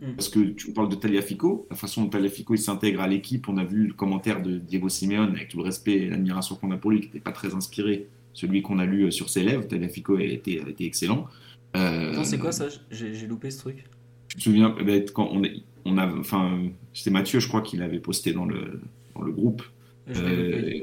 Mm. 0.00 0.14
Parce 0.14 0.30
que 0.30 0.40
tu 0.40 0.72
parles 0.72 0.88
de 0.88 0.94
Taliafico, 0.96 1.66
la 1.70 1.76
façon 1.76 2.02
dont 2.04 2.08
Taliafico 2.08 2.54
il 2.54 2.58
s'intègre 2.58 3.02
à 3.02 3.06
l'équipe, 3.06 3.48
on 3.48 3.58
a 3.58 3.64
vu 3.64 3.86
le 3.88 3.92
commentaire 3.92 4.42
de 4.42 4.56
Diego 4.56 4.88
Simeone 4.88 5.34
avec 5.36 5.48
tout 5.48 5.58
le 5.58 5.64
respect 5.64 5.92
et 5.92 6.08
l'admiration 6.08 6.56
qu'on 6.56 6.70
a 6.70 6.78
pour 6.78 6.90
lui, 6.90 7.00
qui 7.00 7.06
n'était 7.08 7.20
pas 7.20 7.32
très 7.32 7.54
inspiré, 7.54 8.08
celui 8.32 8.62
qu'on 8.62 8.78
a 8.78 8.86
lu 8.86 9.04
euh, 9.04 9.10
sur 9.10 9.28
ses 9.28 9.42
lèvres. 9.44 9.68
Taliafico 9.68 10.16
a 10.16 10.22
été, 10.22 10.62
a 10.64 10.68
été 10.68 10.86
excellent. 10.86 11.26
Euh, 11.76 12.12
Attends, 12.12 12.24
c'est 12.24 12.38
quoi 12.38 12.52
ça? 12.52 12.66
J'ai 12.90 13.26
loupé 13.26 13.50
ce 13.50 13.58
truc. 13.58 13.84
Tu 14.28 14.36
te 14.36 14.42
souviens, 14.42 14.74
eh 14.80 14.84
ben, 14.84 15.04
quand 15.12 15.28
on, 15.32 15.42
est- 15.44 15.62
on 15.84 15.98
a, 15.98 16.06
enfin, 16.18 16.58
c'était 16.92 17.10
Mathieu, 17.10 17.40
je 17.40 17.48
crois, 17.48 17.62
qui 17.62 17.76
l'avait 17.76 17.98
posté 17.98 18.32
dans 18.32 18.44
le, 18.44 18.80
dans 19.14 19.22
le 19.22 19.32
groupe. 19.32 19.62
Je. 20.08 20.22
Euh, 20.22 20.80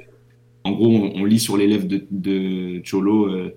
en 0.63 0.71
gros, 0.71 0.87
on, 0.87 1.21
on 1.21 1.25
lit 1.25 1.39
sur 1.39 1.57
les 1.57 1.67
lèvres 1.67 1.87
de, 1.87 2.05
de 2.11 2.81
Cholo 2.83 3.27
euh, 3.27 3.55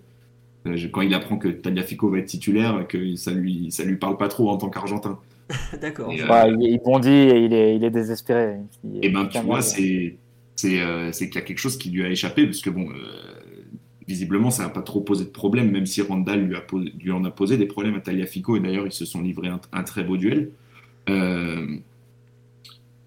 quand 0.92 1.00
il 1.00 1.14
apprend 1.14 1.38
que 1.38 1.48
Tagliafico 1.48 2.10
va 2.10 2.18
être 2.18 2.26
titulaire, 2.26 2.86
que 2.86 3.16
ça 3.16 3.32
lui, 3.32 3.70
ça 3.70 3.84
lui 3.84 3.96
parle 3.96 4.16
pas 4.18 4.28
trop 4.28 4.50
en 4.50 4.58
tant 4.58 4.68
qu'Argentin. 4.68 5.18
D'accord. 5.80 6.12
et, 6.12 6.20
euh, 6.22 6.28
Ouais, 6.28 6.52
ils 6.60 6.74
ils 6.74 6.80
m'ont 6.84 6.98
dit 6.98 7.08
et 7.10 7.44
il 7.44 7.52
est, 7.54 7.76
il 7.76 7.84
est 7.84 7.90
désespéré. 7.90 8.56
Il- 8.84 9.04
Et 9.04 9.08
ben, 9.08 9.26
tu 9.26 9.38
vois, 9.40 9.62
c'est 9.62 10.16
c'est 10.54 10.80
euh, 10.82 11.10
c'est 11.12 11.28
qu'il 11.30 11.36
y 11.40 11.42
a 11.42 11.46
quelque 11.46 11.58
chose 11.58 11.78
qui 11.78 11.90
lui 11.90 12.04
a 12.04 12.10
échappé, 12.10 12.44
parce 12.44 12.60
que 12.60 12.70
bon, 12.70 12.88
euh, 12.90 12.94
visiblement, 14.10 14.50
ça 14.50 14.64
n'a 14.64 14.70
pas 14.70 14.82
trop 14.82 15.00
posé 15.00 15.24
de 15.24 15.30
problème, 15.30 15.70
même 15.70 15.86
si 15.86 16.02
Randall 16.02 16.40
lui, 16.44 16.56
a 16.56 16.60
posé- 16.60 16.92
lui 17.00 17.12
en 17.12 17.24
a 17.24 17.30
posé 17.30 17.56
des 17.56 17.66
problèmes 17.66 17.94
à 17.94 18.00
Tagliafico, 18.00 18.56
et 18.56 18.60
d'ailleurs, 18.60 18.86
ils 18.86 18.92
se 18.92 19.04
sont 19.04 19.22
livrés 19.22 19.48
un, 19.48 19.60
un 19.72 19.82
très 19.84 20.02
beau 20.02 20.16
duel. 20.16 20.50
Euh, 21.08 21.76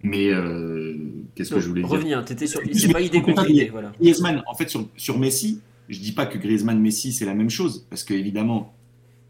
mais 0.01 0.29
euh, 0.31 0.95
qu'est-ce 1.35 1.49
que 1.49 1.55
Non, 1.55 1.61
je 1.61 1.67
voulais 1.67 1.81
dire 1.81 1.91
revenir, 1.91 2.25
t'étais 2.25 2.47
sur. 2.47 2.61
C'est 2.71 2.91
pas 2.91 3.01
idée 3.01 3.17
idée, 3.49 3.69
voilà. 3.69 3.91
Griezmann, 3.99 4.43
en 4.47 4.55
fait, 4.55 4.69
sur, 4.69 4.87
sur 4.95 5.19
Messi, 5.19 5.59
je 5.89 5.99
dis 5.99 6.13
pas 6.13 6.25
que 6.25 6.37
Griezmann-Messi, 6.37 7.11
c'est 7.11 7.25
la 7.25 7.35
même 7.35 7.49
chose, 7.49 7.85
parce 7.89 8.03
que 8.05 8.13
évidemment, 8.13 8.73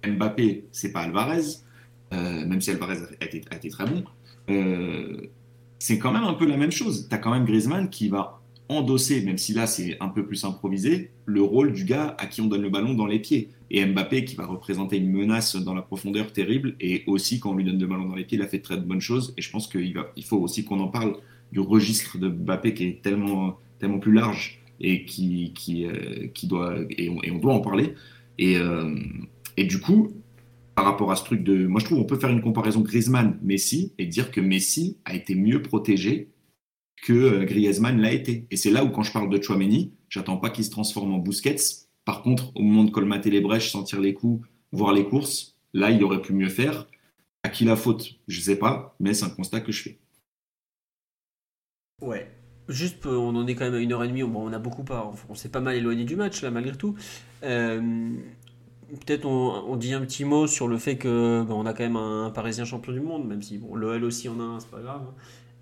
Mbappé, 0.07 0.65
c'est 0.71 0.91
pas 0.91 1.01
Alvarez, 1.01 1.41
euh, 2.13 2.45
même 2.45 2.61
si 2.61 2.69
Alvarez 2.69 2.97
a 3.19 3.25
été, 3.25 3.41
a 3.49 3.55
été 3.55 3.69
très 3.69 3.85
bon. 3.85 4.03
C'est 5.79 5.97
quand 5.97 6.11
même 6.11 6.23
un 6.23 6.35
peu 6.35 6.45
la 6.45 6.57
même 6.57 6.71
chose. 6.71 7.07
Tu 7.09 7.15
as 7.15 7.17
quand 7.17 7.31
même 7.31 7.45
Griezmann 7.45 7.89
qui 7.89 8.07
va 8.09 8.42
endosser, 8.77 9.21
même 9.23 9.37
si 9.37 9.53
là 9.53 9.67
c'est 9.67 9.97
un 9.99 10.09
peu 10.09 10.25
plus 10.25 10.43
improvisé, 10.43 11.11
le 11.25 11.41
rôle 11.41 11.73
du 11.73 11.85
gars 11.85 12.15
à 12.19 12.27
qui 12.27 12.41
on 12.41 12.47
donne 12.47 12.61
le 12.61 12.69
ballon 12.69 12.93
dans 12.93 13.05
les 13.05 13.19
pieds. 13.19 13.49
Et 13.71 13.85
Mbappé 13.85 14.25
qui 14.25 14.35
va 14.35 14.45
représenter 14.45 14.97
une 14.97 15.11
menace 15.11 15.55
dans 15.55 15.73
la 15.73 15.81
profondeur 15.81 16.31
terrible. 16.31 16.75
Et 16.79 17.03
aussi, 17.07 17.39
quand 17.39 17.51
on 17.51 17.55
lui 17.55 17.63
donne 17.63 17.79
le 17.79 17.87
ballon 17.87 18.07
dans 18.07 18.15
les 18.15 18.23
pieds, 18.23 18.37
il 18.37 18.43
a 18.43 18.47
fait 18.47 18.59
de 18.59 18.63
très 18.63 18.77
bonnes 18.77 19.01
choses. 19.01 19.33
Et 19.37 19.41
je 19.41 19.49
pense 19.49 19.67
qu'il 19.67 19.95
faut 20.25 20.37
aussi 20.37 20.63
qu'on 20.63 20.79
en 20.79 20.89
parle 20.89 21.15
du 21.51 21.59
registre 21.59 22.17
de 22.17 22.29
Mbappé 22.29 22.73
qui 22.73 22.85
est 22.85 23.01
tellement, 23.01 23.57
tellement 23.79 23.99
plus 23.99 24.13
large 24.13 24.61
et 24.79 25.05
qui, 25.05 25.53
qui, 25.55 25.85
euh, 25.85 26.27
doit, 26.43 26.75
et 26.89 27.09
on, 27.09 27.23
et 27.23 27.31
on 27.31 27.39
doit 27.39 27.53
en 27.53 27.61
parler. 27.61 27.95
Et, 28.37 28.57
euh, 28.57 28.95
et 29.57 29.63
du 29.63 29.79
coup, 29.79 30.11
par 30.75 30.85
rapport 30.85 31.11
à 31.11 31.15
ce 31.15 31.23
truc 31.23 31.43
de. 31.43 31.67
Moi, 31.67 31.79
je 31.79 31.85
trouve 31.85 31.99
qu'on 31.99 32.05
peut 32.05 32.17
faire 32.17 32.29
une 32.29 32.41
comparaison 32.41 32.81
Griezmann-Messi 32.81 33.93
et 33.97 34.05
dire 34.05 34.31
que 34.31 34.41
Messi 34.41 34.97
a 35.05 35.15
été 35.15 35.35
mieux 35.35 35.61
protégé 35.61 36.29
que 37.03 37.13
euh, 37.13 37.45
Griezmann 37.45 37.99
l'a 38.01 38.11
été. 38.11 38.47
Et 38.49 38.57
c'est 38.57 38.71
là 38.71 38.83
où, 38.83 38.89
quand 38.89 39.03
je 39.03 39.11
parle 39.11 39.29
de 39.29 39.41
Chouameni, 39.41 39.93
j'attends 40.09 40.37
pas 40.37 40.49
qu'il 40.49 40.63
se 40.63 40.71
transforme 40.71 41.13
en 41.13 41.19
Busquets. 41.19 41.55
Par 42.05 42.23
contre, 42.23 42.51
au 42.55 42.61
moment 42.61 42.85
de 42.85 42.91
colmater 42.91 43.29
les 43.29 43.41
brèches, 43.41 43.71
sentir 43.71 43.99
les 43.99 44.13
coups, 44.13 44.47
voir 44.71 44.93
les 44.93 45.05
courses, 45.05 45.57
là, 45.73 45.91
il 45.91 46.03
aurait 46.03 46.21
pu 46.21 46.33
mieux 46.33 46.49
faire. 46.49 46.87
À 47.43 47.49
qui 47.49 47.65
la 47.65 47.75
faute 47.75 48.15
Je 48.27 48.39
sais 48.39 48.57
pas, 48.57 48.95
mais 48.99 49.13
c'est 49.13 49.25
un 49.25 49.29
constat 49.29 49.59
que 49.59 49.73
je 49.73 49.83
fais. 49.83 49.99
Ouais. 52.01 52.31
Juste, 52.69 53.05
euh, 53.05 53.17
on 53.17 53.35
en 53.35 53.45
est 53.47 53.55
quand 53.55 53.65
même 53.65 53.73
à 53.73 53.79
une 53.79 53.91
heure 53.91 54.03
et 54.03 54.07
demie. 54.07 54.23
On 54.23 54.53
a 54.53 54.59
beaucoup 54.59 54.83
pas. 54.83 55.13
On 55.27 55.35
s'est 55.35 55.49
pas 55.49 55.59
mal 55.59 55.75
éloigné 55.75 56.05
du 56.05 56.15
match 56.15 56.41
là, 56.41 56.51
malgré 56.51 56.77
tout. 56.77 56.95
Euh, 57.43 58.15
Peut-être 58.89 59.25
on, 59.25 59.75
dit 59.75 59.93
un 59.93 60.01
petit 60.01 60.23
mot 60.23 60.45
sur 60.45 60.67
le 60.67 60.77
fait 60.77 60.97
que 60.97 61.43
bon, 61.47 61.63
on 61.63 61.65
a 61.65 61.73
quand 61.73 61.83
même 61.83 61.95
un, 61.95 62.29
Parisien 62.29 62.63
champion 62.63 62.93
du 62.93 62.99
monde, 62.99 63.27
même 63.27 63.41
si 63.41 63.57
bon, 63.57 63.73
l'OL 63.73 64.03
aussi 64.03 64.29
en 64.29 64.39
a 64.39 64.43
un, 64.43 64.59
c'est 64.59 64.69
pas 64.69 64.81
grave. 64.81 65.01
hein. 65.01 65.13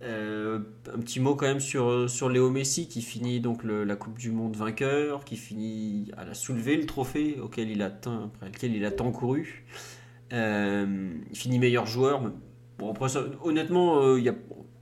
Euh, 0.03 0.59
un 0.91 0.99
petit 0.99 1.19
mot 1.19 1.35
quand 1.35 1.45
même 1.45 1.59
sur, 1.59 2.09
sur 2.09 2.27
Léo 2.29 2.49
Messi 2.49 2.87
qui 2.87 3.01
finit 3.03 3.39
donc 3.39 3.63
le- 3.63 3.83
la 3.83 3.95
Coupe 3.95 4.17
du 4.17 4.31
Monde 4.31 4.55
vainqueur, 4.55 5.23
qui 5.25 5.37
finit 5.37 6.11
à 6.17 6.25
la 6.25 6.33
soulever 6.33 6.75
le 6.75 6.87
trophée 6.87 7.39
auquel 7.39 7.69
il 7.69 7.83
a 7.83 7.91
tant, 7.91 8.25
après 8.25 8.47
lequel 8.47 8.75
il 8.75 8.83
a 8.85 8.89
tant 8.91 9.11
couru. 9.11 9.63
Euh, 10.33 11.13
il 11.29 11.37
finit 11.37 11.59
meilleur 11.59 11.85
joueur. 11.85 12.21
mais- 12.21 12.31
Bon, 12.79 12.89
après 12.91 13.09
ça, 13.09 13.23
honnêtement, 13.43 14.01
euh, 14.01 14.17
il 14.17 14.23
n'y 14.23 14.29
a, 14.29 14.33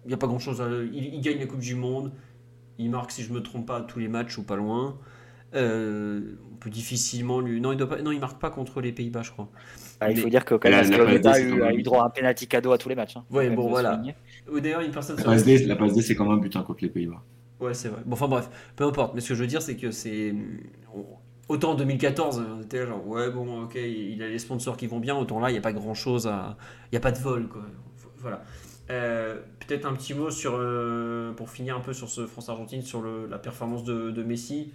il 0.06 0.12
y 0.12 0.14
a 0.14 0.18
pas 0.18 0.28
grand 0.28 0.40
chose 0.40 0.62
à. 0.62 0.70
Il, 0.94 1.14
il 1.14 1.20
gagne 1.22 1.40
la 1.40 1.48
Coupe 1.48 1.60
du 1.60 1.76
Monde. 1.76 2.14
Il 2.78 2.90
marque, 2.90 3.12
si 3.12 3.24
je 3.24 3.34
me 3.34 3.42
trompe 3.44 3.66
pas, 3.68 3.82
tous 3.82 4.00
les 4.00 4.08
matchs 4.08 4.38
ou 4.38 4.44
pas 4.44 4.56
loin. 4.56 4.98
Euh, 5.56 6.36
on 6.54 6.56
peut 6.56 6.70
difficilement 6.70 7.42
lui. 7.42 7.60
Non, 7.60 7.74
il 7.74 7.78
doit 7.78 7.90
pas... 7.90 8.02
non, 8.02 8.12
il 8.12 8.20
marque 8.20 8.40
pas 8.40 8.52
contre 8.52 8.80
les 8.80 8.94
Pays-Bas, 8.94 9.24
je 9.24 9.32
crois. 9.32 9.50
Ah, 10.00 10.12
il 10.12 10.18
faut 10.18 10.30
dire 10.30 10.46
que 10.46 10.56
quand 10.56 10.70
même, 10.70 10.86
a, 11.28 11.40
eu, 11.40 11.62
a 11.64 11.74
droit 11.84 12.04
à 12.04 12.06
un 12.06 12.10
penalty 12.10 12.48
cadeau 12.48 12.72
à 12.72 12.78
tous 12.78 12.88
les 12.88 12.96
matchs. 12.96 13.18
hein. 13.18 13.26
Ouais, 13.32 13.50
bon, 13.50 13.68
voilà. 13.68 13.94
souligner. 13.96 14.16
Ou 14.54 14.60
D'ailleurs, 14.60 14.82
une 14.82 14.92
personne 14.92 15.18
La 15.18 15.24
passe 15.24 15.44
D, 15.46 15.66
la 15.66 15.76
passe 15.76 15.94
D, 15.94 16.02
c'est 16.02 16.16
quand 16.16 16.26
même 16.26 16.34
un 16.34 16.42
butin 16.42 16.64
contre 16.64 16.84
les 16.84 16.90
Pays-Bas. 16.90 17.24
Ouais, 17.60 17.74
c'est 17.74 17.90
vrai. 17.90 18.02
Bon, 18.06 18.14
enfin 18.14 18.28
bref, 18.28 18.50
peu 18.76 18.86
importe. 18.86 19.14
Mais 19.16 19.22
ce 19.22 19.30
que 19.30 19.36
je 19.36 19.42
veux 19.42 19.48
dire, 19.48 19.62
c'est 19.62 19.76
que 19.76 19.92
c'est. 19.92 20.34
on- 20.94 21.06
Autant 21.50 21.72
en 21.72 21.76
2014, 21.76 22.44
on 22.58 22.62
était 22.62 22.86
genre, 22.86 23.06
ouais, 23.08 23.32
bon, 23.32 23.64
ok, 23.64 23.74
il 23.76 24.22
a 24.22 24.28
les 24.30 24.38
sponsors 24.38 24.78
qui 24.78 24.86
vont 24.86 25.00
bien. 25.00 25.16
Autant 25.18 25.40
là, 25.40 25.50
il 25.50 25.54
n'y 25.54 25.58
a 25.58 25.62
pas 25.62 25.74
grand 25.74 25.96
chose 25.96 26.28
à. 26.28 26.58
Il 26.86 26.90
n'y 26.94 26.98
a 26.98 27.02
pas 27.02 27.12
de 27.12 27.18
vol, 27.18 27.48
quoi. 27.48 27.64
Voilà. 28.20 28.44
Euh, 28.92 29.40
Peut-être 29.68 29.86
un 29.86 29.94
petit 29.94 30.14
mot 30.14 30.30
sur. 30.32 30.54
euh, 30.56 31.32
pour 31.34 31.50
finir 31.50 31.76
un 31.76 31.80
peu 31.80 31.94
sur 31.94 32.08
ce 32.10 32.28
France-Argentine, 32.28 32.82
sur 32.84 33.02
le- 33.02 33.28
la 33.28 33.40
performance 33.40 33.84
de, 33.84 34.12
de 34.12 34.24
Messi. 34.24 34.72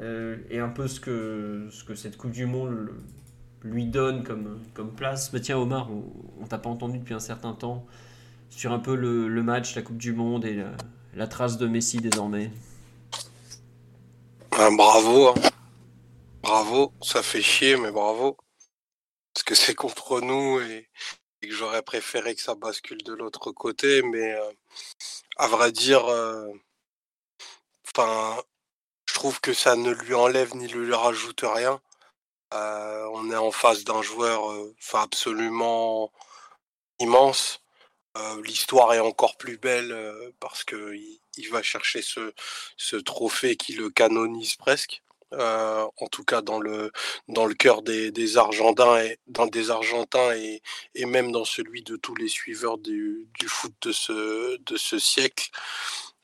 euh, 0.00 0.36
et 0.50 0.58
un 0.60 0.68
peu 0.70 0.88
ce 0.88 1.00
que, 1.00 1.68
ce 1.70 1.84
que 1.84 1.94
cette 1.94 2.16
Coupe 2.16 2.32
du 2.32 2.46
Monde 2.46 2.90
lui 3.62 3.86
donne 3.86 4.22
comme, 4.24 4.58
comme 4.74 4.92
place. 4.92 5.32
Mais 5.32 5.40
tiens, 5.40 5.58
Omar, 5.58 5.90
on, 5.92 6.04
on 6.42 6.46
t'a 6.46 6.58
pas 6.58 6.70
entendu 6.70 6.98
depuis 6.98 7.14
un 7.14 7.20
certain 7.20 7.52
temps 7.52 7.86
sur 8.50 8.72
un 8.72 8.78
peu 8.78 8.94
le, 8.94 9.42
match, 9.42 9.74
la 9.74 9.82
Coupe 9.82 9.96
du 9.96 10.12
Monde 10.12 10.44
et 10.44 10.54
la, 10.54 10.72
la 11.14 11.26
trace 11.26 11.56
de 11.56 11.66
Messi 11.66 11.98
désormais. 11.98 12.50
Ah, 14.52 14.68
bravo. 14.70 15.28
hein. 15.28 15.34
Bravo. 16.42 16.92
Ça 17.02 17.22
fait 17.22 17.42
chier, 17.42 17.76
mais 17.76 17.90
bravo. 17.90 18.36
Parce 19.32 19.44
que 19.44 19.54
c'est 19.54 19.74
contre 19.74 20.20
nous 20.20 20.60
et, 20.60 20.88
que 21.42 21.50
j'aurais 21.50 21.82
préféré 21.82 22.34
que 22.34 22.42
ça 22.42 22.54
bascule 22.54 23.02
de 23.02 23.14
l'autre 23.14 23.52
côté. 23.52 24.02
Mais 24.02 24.34
euh, 24.34 24.52
à 25.36 25.48
vrai 25.48 25.72
dire, 25.72 26.06
euh, 26.06 26.48
je 29.06 29.14
trouve 29.14 29.40
que 29.40 29.52
ça 29.52 29.76
ne 29.76 29.90
lui 29.90 30.14
enlève 30.14 30.54
ni 30.54 30.68
lui 30.68 30.94
rajoute 30.94 31.44
rien. 31.44 31.80
Euh, 32.52 33.06
on 33.12 33.30
est 33.30 33.36
en 33.36 33.50
face 33.52 33.84
d'un 33.84 34.02
joueur 34.02 34.50
euh, 34.50 34.74
absolument 34.94 36.10
immense. 36.98 37.62
Euh, 38.16 38.42
L'histoire 38.42 38.92
est 38.94 39.00
encore 39.00 39.36
plus 39.36 39.56
belle 39.56 39.92
euh, 39.92 40.30
parce 40.40 40.64
que 40.64 40.94
il, 40.94 41.20
il 41.36 41.48
va 41.50 41.62
chercher 41.62 42.02
ce, 42.02 42.96
trophée 42.96 43.56
qui 43.56 43.74
le 43.74 43.90
canonise 43.90 44.56
presque. 44.56 45.02
Euh, 45.32 45.86
en 45.98 46.08
tout 46.08 46.24
cas 46.24 46.42
dans 46.42 46.58
le 46.58 46.90
cœur 47.54 47.82
des, 47.82 48.36
Argentins 48.36 49.00
et 50.34 51.06
même 51.06 51.30
dans 51.30 51.44
celui 51.44 51.82
de 51.84 51.94
tous 51.94 52.16
les 52.16 52.28
suiveurs 52.28 52.78
du, 52.78 53.28
foot 53.46 53.72
de 53.80 53.92
ce 54.76 54.98
siècle. 54.98 55.50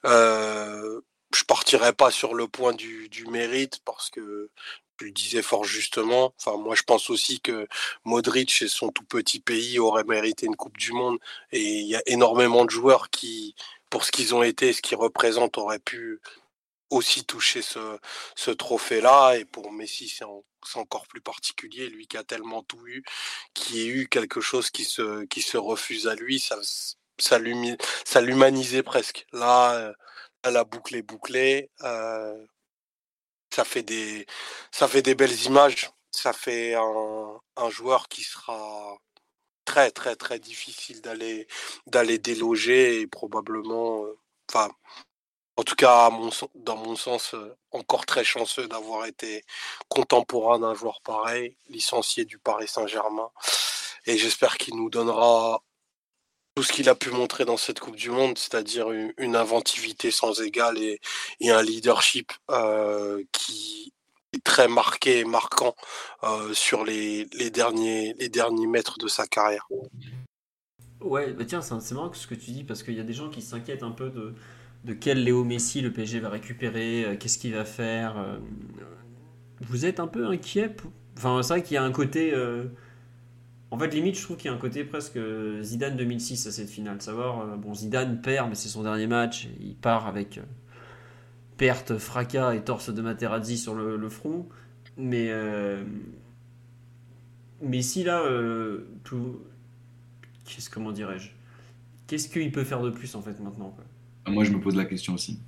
Je 0.03 1.45
partirai 1.47 1.93
pas 1.93 2.11
sur 2.11 2.35
le 2.35 2.49
point 2.49 2.73
du 2.73 3.27
mérite 3.29 3.79
parce 3.85 4.11
que 4.11 4.51
tu 4.99 5.13
disais 5.13 5.43
fort 5.43 5.65
justement. 5.65 6.35
Enfin, 6.39 6.57
moi, 6.57 6.75
je 6.75 6.83
pense 6.83 7.11
aussi 7.11 7.41
que 7.41 7.67
Modric 8.05 8.63
et 8.63 8.69
son 8.69 8.91
tout 8.91 9.05
petit 9.05 9.41
pays 9.41 9.79
auraient 9.79 10.05
mérité 10.05 10.47
une 10.47 10.57
Coupe 10.57 10.77
du 10.79 10.93
Monde. 10.93 11.19
Et 11.53 11.63
il 11.63 11.87
y 11.87 11.97
a 11.97 12.03
énormément 12.07 12.65
de 12.65 12.71
joueurs 12.71 13.11
qui, 13.11 13.55
pour 13.91 14.05
ce 14.05 14.13
qu'ils 14.13 14.35
ont 14.35 14.43
été, 14.43 14.73
ce 14.73 14.83
qu'ils 14.83 14.97
représentent, 14.99 15.59
auraient 15.59 15.79
pu 15.79 16.21
aussi 16.91 17.25
toucher 17.25 17.63
ce, 17.63 17.99
ce 18.37 18.51
trophée-là. 18.51 19.37
Et 19.39 19.45
pour 19.45 19.73
Messi, 19.73 20.09
c'est 20.09 20.25
en- 20.25 20.45
c'est 20.65 20.79
encore 20.79 21.07
plus 21.09 21.21
particulier. 21.21 21.89
Lui 21.89 22.07
qui 22.07 22.17
a 22.17 22.25
tellement 22.25 22.63
tout 22.63 22.87
eu, 22.87 23.03
qui 23.55 23.81
ait 23.83 23.87
eu 23.87 24.09
quelque 24.09 24.41
chose 24.41 24.71
qui 24.71 24.85
se, 24.85 25.25
qui 25.27 25.43
se 25.43 25.57
refuse 25.57 26.09
à 26.09 26.15
lui, 26.15 26.41
ça, 26.41 26.57
ça 27.19 27.39
l'humanisait 28.21 28.83
presque. 28.83 29.27
Là, 29.33 29.75
euh, 29.75 29.93
là, 30.45 30.51
la 30.51 30.65
boucle 30.65 30.95
est 30.97 31.03
bouclée. 31.03 31.71
Euh, 31.83 32.35
ça 33.57 33.65
fait 33.65 33.83
des 33.83 34.27
ça 34.71 34.87
fait 34.89 35.03
des 35.03 35.15
belles 35.15 35.43
images. 35.45 35.91
Ça 36.11 36.33
fait 36.33 36.75
un, 36.75 37.71
joueur 37.71 38.09
qui 38.09 38.23
sera 38.23 38.97
très 39.65 39.91
très 39.91 40.15
très 40.17 40.39
difficile 40.39 41.01
d'aller 41.03 41.49
d'aller 41.87 42.19
déloger 42.19 43.01
et 43.01 43.07
probablement 43.07 44.05
euh, 44.05 44.19
enfin 44.49 44.69
en 45.57 45.63
tout 45.65 45.75
cas 45.75 46.11
dans 46.55 46.77
mon 46.77 46.97
sens 46.97 47.35
euh, 47.35 47.57
encore 47.73 48.05
très 48.07 48.25
chanceux 48.25 48.69
d'avoir 48.69 49.07
été 49.07 49.43
contemporain 49.89 50.59
d'un 50.59 50.75
joueur 50.75 51.01
pareil 51.03 51.57
licencié 51.69 52.25
du 52.27 52.39
Paris 52.39 52.69
Saint-Germain. 52.69 53.31
Et 54.07 54.19
j'espère 54.19 54.57
qu'il 54.59 54.77
nous 54.77 54.91
donnera 54.91 55.63
tout 56.57 56.63
ce 56.63 56.73
qu'il 56.73 56.89
a 56.89 56.95
pu 56.95 57.11
montrer 57.11 57.45
dans 57.45 57.59
cette 57.59 57.81
Coupe 57.81 57.97
du 57.97 58.11
Monde, 58.11 58.39
c'est-à-dire 58.39 58.91
une, 58.91 59.37
inventivité 59.37 60.11
sans 60.11 60.41
égale 60.41 60.79
et, 60.79 60.99
un 61.51 61.63
leadership 61.63 62.33
euh, 62.51 63.23
qui 63.31 63.93
très 64.43 64.67
marqué 64.69 65.21
et 65.21 65.25
marquant 65.25 65.75
sur 66.53 66.85
les, 66.85 67.27
derniers, 67.51 68.15
les 68.19 68.29
derniers 68.29 68.67
mètres 68.67 68.99
de 68.99 69.09
sa 69.09 69.27
carrière. 69.27 69.67
Ouais, 71.01 71.33
bah 71.33 71.45
tiens, 71.47 71.63
c'est 71.63 71.95
marrant 71.95 72.13
ce 72.13 72.27
que 72.27 72.35
tu 72.35 72.51
dis 72.51 72.65
parce 72.65 72.83
qu'il 72.83 72.95
y 72.95 73.01
a 73.01 73.05
des 73.05 73.15
gens 73.15 73.31
qui 73.31 73.41
s'inquiètent 73.41 73.83
un 73.83 73.93
peu 73.93 74.11
de, 74.11 74.35
de 74.85 74.93
quel 74.93 75.25
Léo 75.25 75.43
Messi 75.43 75.81
le 75.81 75.93
PSG 75.93 76.21
va 76.21 76.29
récupérer, 76.29 77.17
qu'est-ce 77.19 77.39
qu'il 77.39 77.55
va 77.55 77.65
faire. 77.65 78.39
vous 79.61 79.87
êtes 79.87 80.01
un 80.01 80.07
peu 80.07 80.27
inquiet 80.27 80.75
Enfin, 81.17 81.43
c'est 81.43 81.55
vrai 81.55 81.63
qu'il 81.63 81.75
y 81.75 81.79
a 81.79 81.83
un 81.83 81.93
côté. 81.93 82.35
En 83.71 83.79
fait, 83.79 83.89
limite, 83.89 84.17
je 84.17 84.23
trouve 84.23 84.37
qu'il 84.37 84.51
y 84.51 84.55
a 84.55 84.57
un 84.57 84.61
côté 84.61 84.85
presque 84.85 85.19
Zidane 85.61 85.97
2006 85.97 86.47
à 86.47 86.53
cette 86.53 86.71
finale. 86.71 87.03
Savoir, 87.03 87.59
bon, 87.59 87.75
Zidane 87.75 88.21
perd, 88.21 88.49
mais 88.49 88.55
c'est 88.55 88.69
son 88.69 88.83
dernier 88.83 89.07
match. 89.07 89.49
Il 89.61 89.75
part 89.75 90.07
avec 90.07 90.41
perte, 91.57 91.99
fracas 91.99 92.55
et 92.55 92.63
torse 92.63 92.91
de 92.91 93.03
Materazzi 93.03 93.59
sur 93.59 93.75
le, 93.75 94.09
front. 94.09 94.49
Mais, 94.97 95.29
euh, 95.31 95.85
mais 97.63 97.83
si 97.83 98.05
là, 98.05 98.21
euh, 98.23 98.89
tout. 99.05 99.41
Qu'est-ce, 100.45 100.71
comment 100.71 100.93
dirais-je 100.93 101.31
Qu'est-ce 102.07 102.29
qu'il 102.29 102.53
peut 102.53 102.65
faire 102.65 102.83
de 102.83 102.91
plus 102.91 103.15
en 103.17 103.23
fait 103.23 103.41
maintenant 103.41 103.77
Moi, 104.29 104.45
je 104.45 104.53
me 104.53 104.61
pose 104.61 104.77
la 104.77 104.85
question 104.85 105.15
aussi. 105.15 105.41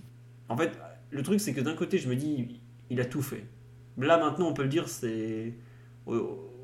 En 0.48 0.56
fait, 0.56 0.78
le 1.10 1.22
truc, 1.22 1.40
c'est 1.40 1.54
que 1.54 1.60
d'un 1.60 1.74
côté, 1.74 1.98
je 1.98 2.08
me 2.08 2.16
dis, 2.16 2.60
il 2.90 3.00
a 3.00 3.04
tout 3.04 3.22
fait. 3.22 3.46
Là, 3.96 4.18
maintenant, 4.18 4.48
on 4.48 4.54
peut 4.54 4.62
le 4.62 4.68
dire, 4.68 4.88
c'est. 4.88 5.54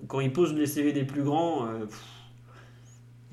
Quand 0.07 0.21
il 0.21 0.33
pose 0.33 0.55
les 0.55 0.67
CV 0.67 0.93
des 0.93 1.05
plus 1.05 1.23
grands. 1.23 1.67
Euh, 1.67 1.87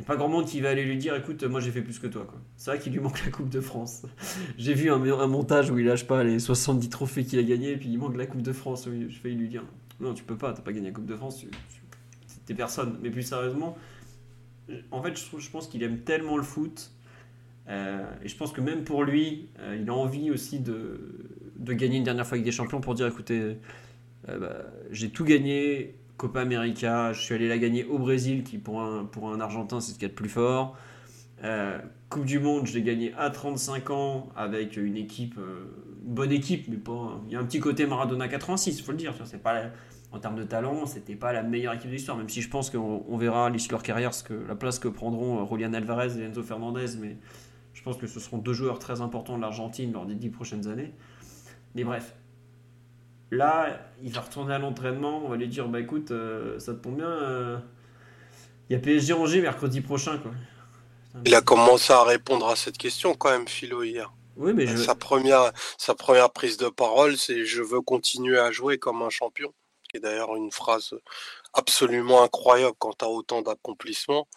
n'y 0.01 0.05
a 0.05 0.07
pas 0.07 0.15
grand 0.15 0.27
monde 0.27 0.45
qui 0.45 0.61
va 0.61 0.69
aller 0.69 0.83
lui 0.83 0.97
dire 0.97 1.15
écoute, 1.15 1.43
moi 1.43 1.59
j'ai 1.59 1.71
fait 1.71 1.81
plus 1.81 1.99
que 1.99 2.07
toi. 2.07 2.27
C'est 2.57 2.71
vrai 2.71 2.79
qu'il 2.79 2.91
lui 2.91 2.99
manque 2.99 3.23
la 3.23 3.31
Coupe 3.31 3.49
de 3.49 3.61
France. 3.61 4.03
j'ai 4.57 4.73
vu 4.73 4.91
un, 4.91 4.97
montage 5.27 5.69
où 5.69 5.79
il 5.79 5.85
lâche 5.85 6.05
pas 6.05 6.23
les 6.23 6.39
70 6.39 6.89
trophées 6.89 7.23
qu'il 7.23 7.39
a 7.39 7.43
gagnés 7.43 7.71
et 7.71 7.77
puis 7.77 7.89
il 7.89 7.97
manque 7.97 8.17
la 8.17 8.25
Coupe 8.25 8.41
de 8.41 8.51
France. 8.51 8.85
Je 8.85 9.21
vais 9.21 9.29
lui 9.29 9.47
dire 9.47 9.63
non, 9.99 10.13
tu 10.13 10.23
peux 10.23 10.37
pas, 10.37 10.53
t'as 10.53 10.61
pas 10.61 10.73
gagné 10.73 10.87
la 10.87 10.93
Coupe 10.93 11.05
de 11.05 11.15
France, 11.15 11.45
t'es 12.45 12.53
personne. 12.53 12.97
Mais 13.01 13.11
plus 13.11 13.21
sérieusement, 13.21 13.77
en 14.89 15.03
fait, 15.03 15.15
je, 15.15 15.49
pense 15.49 15.67
qu'il 15.67 15.83
aime 15.83 15.99
tellement 15.99 16.37
le 16.37 16.43
foot. 16.43 16.91
Euh, 17.67 18.03
et 18.23 18.27
je 18.27 18.35
pense 18.35 18.51
que 18.51 18.61
même 18.61 18.83
pour 18.83 19.03
lui, 19.03 19.49
euh, 19.59 19.77
il 19.79 19.87
a 19.89 19.93
envie 19.93 20.31
aussi 20.31 20.59
de, 20.59 20.99
gagner 21.59 21.97
une 21.97 22.03
dernière 22.03 22.25
fois 22.25 22.35
avec 22.35 22.45
des 22.45 22.51
champions 22.51 22.81
pour 22.81 22.95
dire 22.95 23.05
écoutez, 23.05 23.57
bah, 24.27 24.65
j'ai 24.89 25.09
tout 25.09 25.23
gagné, 25.23 25.95
Copa 26.21 26.41
América, 26.41 27.13
je 27.13 27.19
suis 27.19 27.33
allé 27.33 27.47
la 27.47 27.57
gagner 27.57 27.83
au 27.83 27.97
Brésil, 27.97 28.43
qui 28.43 28.59
pour 28.59 28.79
un, 28.79 29.05
pour 29.05 29.33
un 29.33 29.41
Argentin, 29.41 29.79
c'est 29.79 29.93
ce 29.93 29.95
qu'il 29.95 30.03
y 30.03 30.05
a 30.05 30.09
de 30.09 30.13
plus 30.13 30.29
fort. 30.29 30.77
Euh, 31.43 31.79
coupe 32.09 32.25
du 32.25 32.37
Monde, 32.37 32.67
je 32.67 32.75
l'ai 32.75 32.83
gagné 32.83 33.11
à 33.17 33.31
35 33.31 33.89
ans 33.89 34.29
avec 34.35 34.77
une 34.77 34.97
équipe, 34.97 35.39
euh, 35.39 35.65
bonne 36.03 36.31
équipe, 36.31 36.67
mais 36.67 36.77
pas. 36.77 37.19
Il 37.25 37.33
y 37.33 37.35
a 37.35 37.39
un 37.39 37.43
petit 37.43 37.59
côté 37.59 37.87
Maradona 37.87 38.27
86, 38.27 38.77
il 38.77 38.83
faut 38.83 38.91
le 38.91 38.99
dire. 38.99 39.15
C'est 39.23 39.41
pas 39.41 39.63
en 40.11 40.19
termes 40.19 40.35
de 40.35 40.43
talent, 40.43 40.85
c'était 40.85 41.15
pas 41.15 41.33
la 41.33 41.41
meilleure 41.41 41.73
équipe 41.73 41.89
de 41.89 41.95
l'histoire, 41.95 42.17
même 42.17 42.29
si 42.29 42.43
je 42.43 42.49
pense 42.51 42.69
qu'on 42.69 43.17
verra 43.17 43.49
l'issue 43.49 43.69
de 43.69 43.73
leur 43.73 43.81
carrière, 43.81 44.13
ce 44.13 44.23
que, 44.23 44.35
la 44.47 44.53
place 44.53 44.77
que 44.77 44.89
prendront 44.89 45.43
Julian 45.49 45.73
Alvarez 45.73 46.19
et 46.19 46.23
Enzo 46.23 46.43
Fernandez, 46.43 46.97
mais 46.99 47.17
je 47.73 47.81
pense 47.81 47.97
que 47.97 48.05
ce 48.05 48.19
seront 48.19 48.37
deux 48.37 48.53
joueurs 48.53 48.77
très 48.77 49.01
importants 49.01 49.37
de 49.37 49.41
l'Argentine 49.41 49.91
lors 49.91 50.05
des 50.05 50.13
dix 50.13 50.29
prochaines 50.29 50.67
années. 50.67 50.93
Mais 51.73 51.83
bref, 51.83 52.13
Là, 53.31 53.79
il 54.03 54.11
va 54.11 54.21
retourner 54.21 54.53
à 54.53 54.59
l'entraînement. 54.59 55.21
On 55.23 55.29
va 55.29 55.37
lui 55.37 55.47
dire 55.47 55.67
Bah 55.67 55.79
écoute, 55.79 56.11
euh, 56.11 56.59
ça 56.59 56.73
te 56.73 56.79
tombe 56.79 56.97
bien. 56.97 57.09
Euh, 57.09 57.57
il 58.69 58.73
y 58.73 58.75
a 58.75 58.79
PSG 58.79 59.13
Angers 59.13 59.41
mercredi 59.41 59.81
prochain. 59.81 60.17
Quoi. 60.17 60.31
Il 61.25 61.33
a 61.33 61.41
commencé 61.41 61.93
à 61.93 62.03
répondre 62.03 62.47
à 62.47 62.55
cette 62.55 62.77
question 62.77 63.15
quand 63.15 63.31
même, 63.31 63.47
Philo, 63.47 63.83
hier. 63.83 64.13
Oui, 64.37 64.53
mais 64.53 64.75
sa, 64.77 64.95
première, 64.95 65.51
sa 65.77 65.93
première 65.93 66.31
prise 66.31 66.57
de 66.57 66.69
parole, 66.69 67.17
c'est 67.17 67.45
Je 67.45 67.61
veux 67.61 67.81
continuer 67.81 68.37
à 68.37 68.51
jouer 68.51 68.77
comme 68.77 69.01
un 69.01 69.09
champion. 69.09 69.53
Qui 69.89 69.97
est 69.97 69.99
d'ailleurs 70.01 70.35
une 70.35 70.51
phrase 70.51 70.93
absolument 71.53 72.23
incroyable 72.23 72.75
quand 72.79 72.97
tu 72.97 73.05
as 73.05 73.09
autant 73.09 73.41
d'accomplissements. 73.41 74.27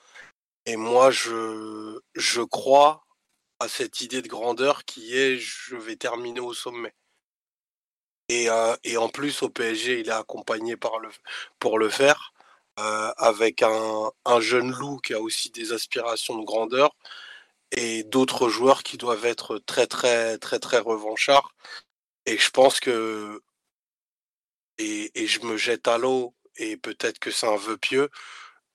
Et 0.66 0.76
moi, 0.76 1.10
je, 1.10 1.98
je 2.14 2.42
crois 2.42 3.04
à 3.60 3.68
cette 3.68 4.00
idée 4.00 4.22
de 4.22 4.28
grandeur 4.28 4.84
qui 4.84 5.16
est 5.16 5.36
je 5.38 5.76
vais 5.76 5.96
terminer 5.96 6.40
au 6.40 6.54
sommet. 6.54 6.92
Et, 8.28 8.48
et, 8.84 8.96
en 8.96 9.08
plus, 9.08 9.42
au 9.42 9.50
PSG, 9.50 10.00
il 10.00 10.08
est 10.08 10.12
accompagné 10.12 10.76
pour 10.76 11.78
le 11.78 11.88
faire, 11.88 12.32
avec 12.76 13.62
un, 13.62 14.10
un, 14.24 14.40
jeune 14.40 14.72
loup 14.72 14.98
qui 14.98 15.14
a 15.14 15.20
aussi 15.20 15.50
des 15.50 15.72
aspirations 15.72 16.38
de 16.38 16.44
grandeur 16.44 16.96
et 17.72 18.04
d'autres 18.04 18.48
joueurs 18.48 18.82
qui 18.82 18.96
doivent 18.96 19.26
être 19.26 19.58
très, 19.58 19.86
très, 19.86 20.38
très, 20.38 20.58
très 20.58 20.78
revanchards. 20.78 21.54
Et 22.26 22.38
je 22.38 22.50
pense 22.50 22.80
que, 22.80 23.42
et, 24.78 25.10
et 25.22 25.26
je 25.26 25.44
me 25.44 25.56
jette 25.56 25.88
à 25.88 25.98
l'eau, 25.98 26.34
et 26.56 26.76
peut-être 26.76 27.18
que 27.18 27.30
c'est 27.30 27.46
un 27.46 27.56
vœu 27.56 27.76
pieux, 27.76 28.10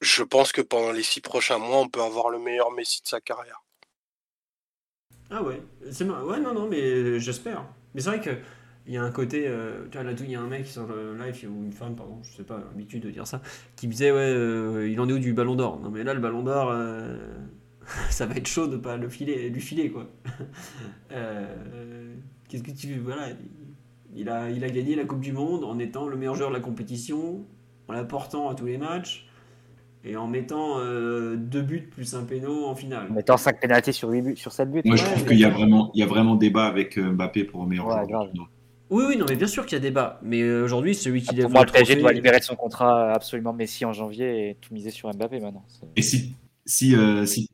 je 0.01 0.23
pense 0.23 0.51
que 0.51 0.61
pendant 0.61 0.91
les 0.91 1.03
six 1.03 1.21
prochains 1.21 1.57
mois, 1.57 1.79
on 1.79 1.89
peut 1.89 2.01
avoir 2.01 2.29
le 2.29 2.39
meilleur 2.39 2.71
Messi 2.71 3.01
de 3.01 3.07
sa 3.07 3.21
carrière. 3.21 3.63
Ah 5.31 5.43
ouais, 5.43 5.61
c'est 5.91 6.05
ouais 6.05 6.39
non 6.39 6.53
non 6.53 6.67
mais 6.67 7.19
j'espère. 7.19 7.63
Mais 7.93 8.01
c'est 8.01 8.09
vrai 8.09 8.21
que 8.21 8.35
il 8.89 8.95
y 8.95 8.97
a 8.97 9.03
un 9.03 9.11
côté, 9.11 9.43
euh, 9.45 9.85
tu 9.91 9.99
vois, 9.99 10.03
là, 10.03 10.13
il 10.19 10.31
y 10.31 10.35
a 10.35 10.41
un 10.41 10.47
mec 10.47 10.65
sur 10.65 10.87
le 10.87 11.15
live, 11.15 11.47
ou 11.47 11.63
une 11.63 11.71
femme, 11.71 11.95
pardon, 11.95 12.17
je 12.23 12.37
sais 12.37 12.43
pas, 12.43 12.57
l'habitude 12.57 13.03
de 13.03 13.11
dire 13.11 13.27
ça, 13.27 13.39
qui 13.75 13.85
me 13.85 13.91
disait, 13.91 14.11
ouais, 14.11 14.17
euh, 14.17 14.89
il 14.89 14.99
en 14.99 15.07
est 15.07 15.13
où 15.13 15.19
du 15.19 15.31
ballon 15.31 15.53
d'or? 15.53 15.79
Non, 15.79 15.91
mais 15.91 16.03
là, 16.03 16.15
le 16.15 16.19
ballon 16.19 16.41
d'or, 16.41 16.71
euh, 16.71 17.15
ça 18.09 18.25
va 18.25 18.33
être 18.33 18.47
chaud 18.47 18.65
de 18.65 18.77
pas 18.77 18.97
le 18.97 19.07
filer, 19.07 19.47
lui 19.51 19.61
filer, 19.61 19.91
quoi. 19.91 20.09
Qu'est-ce 22.49 22.63
que 22.63 22.71
tu 22.71 22.87
veux? 22.87 23.01
Voilà, 23.01 23.27
il 24.15 24.27
a, 24.27 24.49
il 24.49 24.63
a 24.63 24.69
gagné 24.69 24.95
la 24.95 25.05
Coupe 25.05 25.21
du 25.21 25.33
Monde 25.33 25.65
en 25.65 25.77
étant 25.77 26.07
le 26.07 26.17
meilleur 26.17 26.33
joueur 26.33 26.49
de 26.49 26.55
la 26.55 26.59
compétition, 26.59 27.45
en 27.87 27.93
l'apportant 27.93 28.49
à 28.49 28.55
tous 28.55 28.65
les 28.65 28.79
matchs. 28.79 29.27
Et 30.05 30.15
en 30.15 30.27
mettant 30.27 30.79
deux 30.79 31.61
buts 31.61 31.89
plus 31.91 32.15
un 32.15 32.23
péno 32.23 32.65
en 32.65 32.73
finale. 32.73 33.07
En 33.11 33.13
mettant 33.13 33.35
5 33.35 33.59
pénalités 33.59 33.91
sur, 33.91 34.09
8 34.09 34.21
buts, 34.21 34.37
sur 34.37 34.53
7 34.53 34.71
buts. 34.71 34.81
Moi, 34.85 34.95
je 34.95 35.03
trouve 35.03 35.25
qu'il 35.25 35.37
y, 35.37 35.43
a 35.43 35.49
vraiment, 35.49 35.91
il 35.93 35.99
y 35.99 36.03
a 36.03 36.07
vraiment 36.07 36.35
débat 36.35 36.67
avec 36.67 36.97
Mbappé 36.97 37.43
pour 37.43 37.63
le 37.63 37.67
meilleur 37.67 38.07
joueur. 38.07 38.31
Oui, 38.89 39.03
oui, 39.07 39.17
non, 39.17 39.25
mais 39.29 39.35
bien 39.35 39.47
sûr 39.47 39.65
qu'il 39.65 39.75
y 39.75 39.77
a 39.77 39.79
débat. 39.79 40.19
Mais 40.23 40.41
euh, 40.41 40.63
aujourd'hui, 40.63 40.95
celui 40.95 41.21
qui 41.21 41.35
Pour 41.35 41.51
moi, 41.51 41.65
le 41.65 41.71
PSG 41.71 41.97
doit 41.97 42.11
libérer 42.11 42.41
son 42.41 42.55
contrat 42.55 43.13
absolument 43.13 43.53
Messi 43.53 43.85
en 43.85 43.93
janvier 43.93 44.49
et 44.49 44.55
tout 44.55 44.73
miser 44.73 44.89
sur 44.89 45.13
Mbappé 45.13 45.39
maintenant. 45.39 45.65
Et 45.95 46.01
si. 46.01 46.35
si, 46.65 46.95
euh, 46.95 47.25
si... 47.25 47.47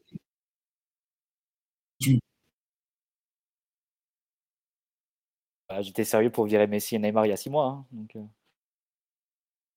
Bah, 5.67 5.81
J'étais 5.81 6.03
sérieux 6.05 6.29
pour 6.29 6.45
virer 6.45 6.67
Messi 6.67 6.95
et 6.95 6.99
Neymar 6.99 7.25
il 7.25 7.29
y 7.29 7.33
a 7.33 7.37
six 7.37 7.49
mois. 7.49 7.65
Hein, 7.65 7.85
donc, 7.91 8.15
euh... 8.15 8.23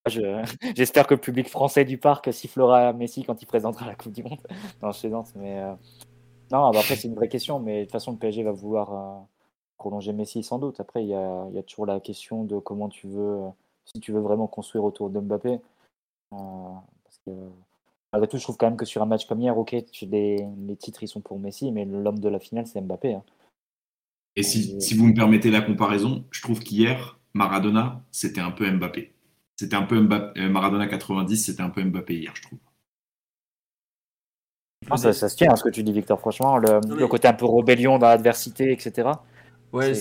J'espère 0.75 1.07
que 1.07 1.13
le 1.13 1.19
public 1.19 1.49
français 1.49 1.83
du 1.83 1.97
parc 1.97 2.33
sifflera 2.33 2.93
Messi 2.93 3.23
quand 3.23 3.41
il 3.41 3.45
présentera 3.45 3.85
la 3.85 3.95
Coupe 3.95 4.13
du 4.13 4.23
Monde. 4.23 4.39
non, 4.81 4.91
je 4.91 5.07
mais. 5.35 5.59
Euh... 5.59 5.73
Non, 6.51 6.71
bah, 6.71 6.79
après, 6.79 6.95
c'est 6.95 7.07
une 7.07 7.15
vraie 7.15 7.27
question, 7.27 7.59
mais 7.59 7.79
de 7.79 7.83
toute 7.83 7.91
façon, 7.91 8.13
le 8.13 8.17
PSG 8.17 8.43
va 8.43 8.51
vouloir 8.51 8.93
euh, 8.93 9.19
prolonger 9.79 10.13
Messi 10.13 10.43
sans 10.43 10.59
doute. 10.59 10.79
Après, 10.79 11.03
il 11.03 11.09
y 11.09 11.15
a, 11.15 11.47
y 11.51 11.57
a, 11.57 11.63
toujours 11.63 11.87
la 11.87 11.99
question 11.99 12.43
de 12.43 12.59
comment 12.59 12.89
tu 12.89 13.07
veux, 13.07 13.39
si 13.85 13.99
tu 13.99 14.11
veux 14.11 14.19
vraiment 14.19 14.45
construire 14.45 14.83
autour 14.83 15.09
de 15.09 15.19
Mbappé. 15.19 15.59
Euh, 16.33 16.37
parce 17.03 17.19
que, 17.25 17.31
malgré 18.13 18.27
tout, 18.27 18.37
je 18.37 18.43
trouve 18.43 18.57
quand 18.57 18.67
même 18.67 18.77
que 18.77 18.85
sur 18.85 19.01
un 19.01 19.07
match 19.07 19.25
comme 19.25 19.41
hier, 19.41 19.57
ok, 19.57 19.71
les, 20.03 20.45
les 20.67 20.75
titres 20.75 21.01
ils 21.01 21.07
sont 21.07 21.21
pour 21.21 21.39
Messi, 21.39 21.71
mais 21.71 21.85
l'homme 21.85 22.19
de 22.19 22.29
la 22.29 22.39
finale, 22.39 22.67
c'est 22.67 22.81
Mbappé. 22.81 23.15
Hein. 23.15 23.23
Et 24.35 24.43
si, 24.43 24.79
si, 24.79 24.93
vous 24.95 25.05
me 25.05 25.13
permettez 25.13 25.49
la 25.49 25.61
comparaison, 25.61 26.23
je 26.29 26.41
trouve 26.41 26.59
qu'hier, 26.59 27.19
Maradona, 27.33 28.03
c'était 28.11 28.41
un 28.41 28.51
peu 28.51 28.69
Mbappé. 28.69 29.13
C'était 29.55 29.75
un 29.75 29.83
peu 29.83 29.99
Mbappé, 29.99 30.39
euh, 30.41 30.49
Maradona 30.49 30.87
90, 30.87 31.37
c'était 31.37 31.63
un 31.63 31.69
peu 31.69 31.83
Mbappé 31.83 32.15
hier, 32.15 32.33
je 32.35 32.43
trouve. 32.43 32.59
Ah, 34.89 34.97
ça, 34.97 35.13
ça, 35.13 35.29
se 35.29 35.35
tient, 35.35 35.51
hein, 35.51 35.55
ce 35.55 35.63
que 35.63 35.69
tu 35.69 35.83
dis, 35.83 35.91
Victor, 35.91 36.19
franchement. 36.19 36.57
Le, 36.57 36.79
le 36.95 37.07
côté 37.07 37.27
un 37.27 37.33
peu 37.33 37.45
rébellion 37.45 37.97
dans 37.97 38.07
l'adversité, 38.07 38.71
etc. 38.71 39.09
Ouais, 39.71 39.93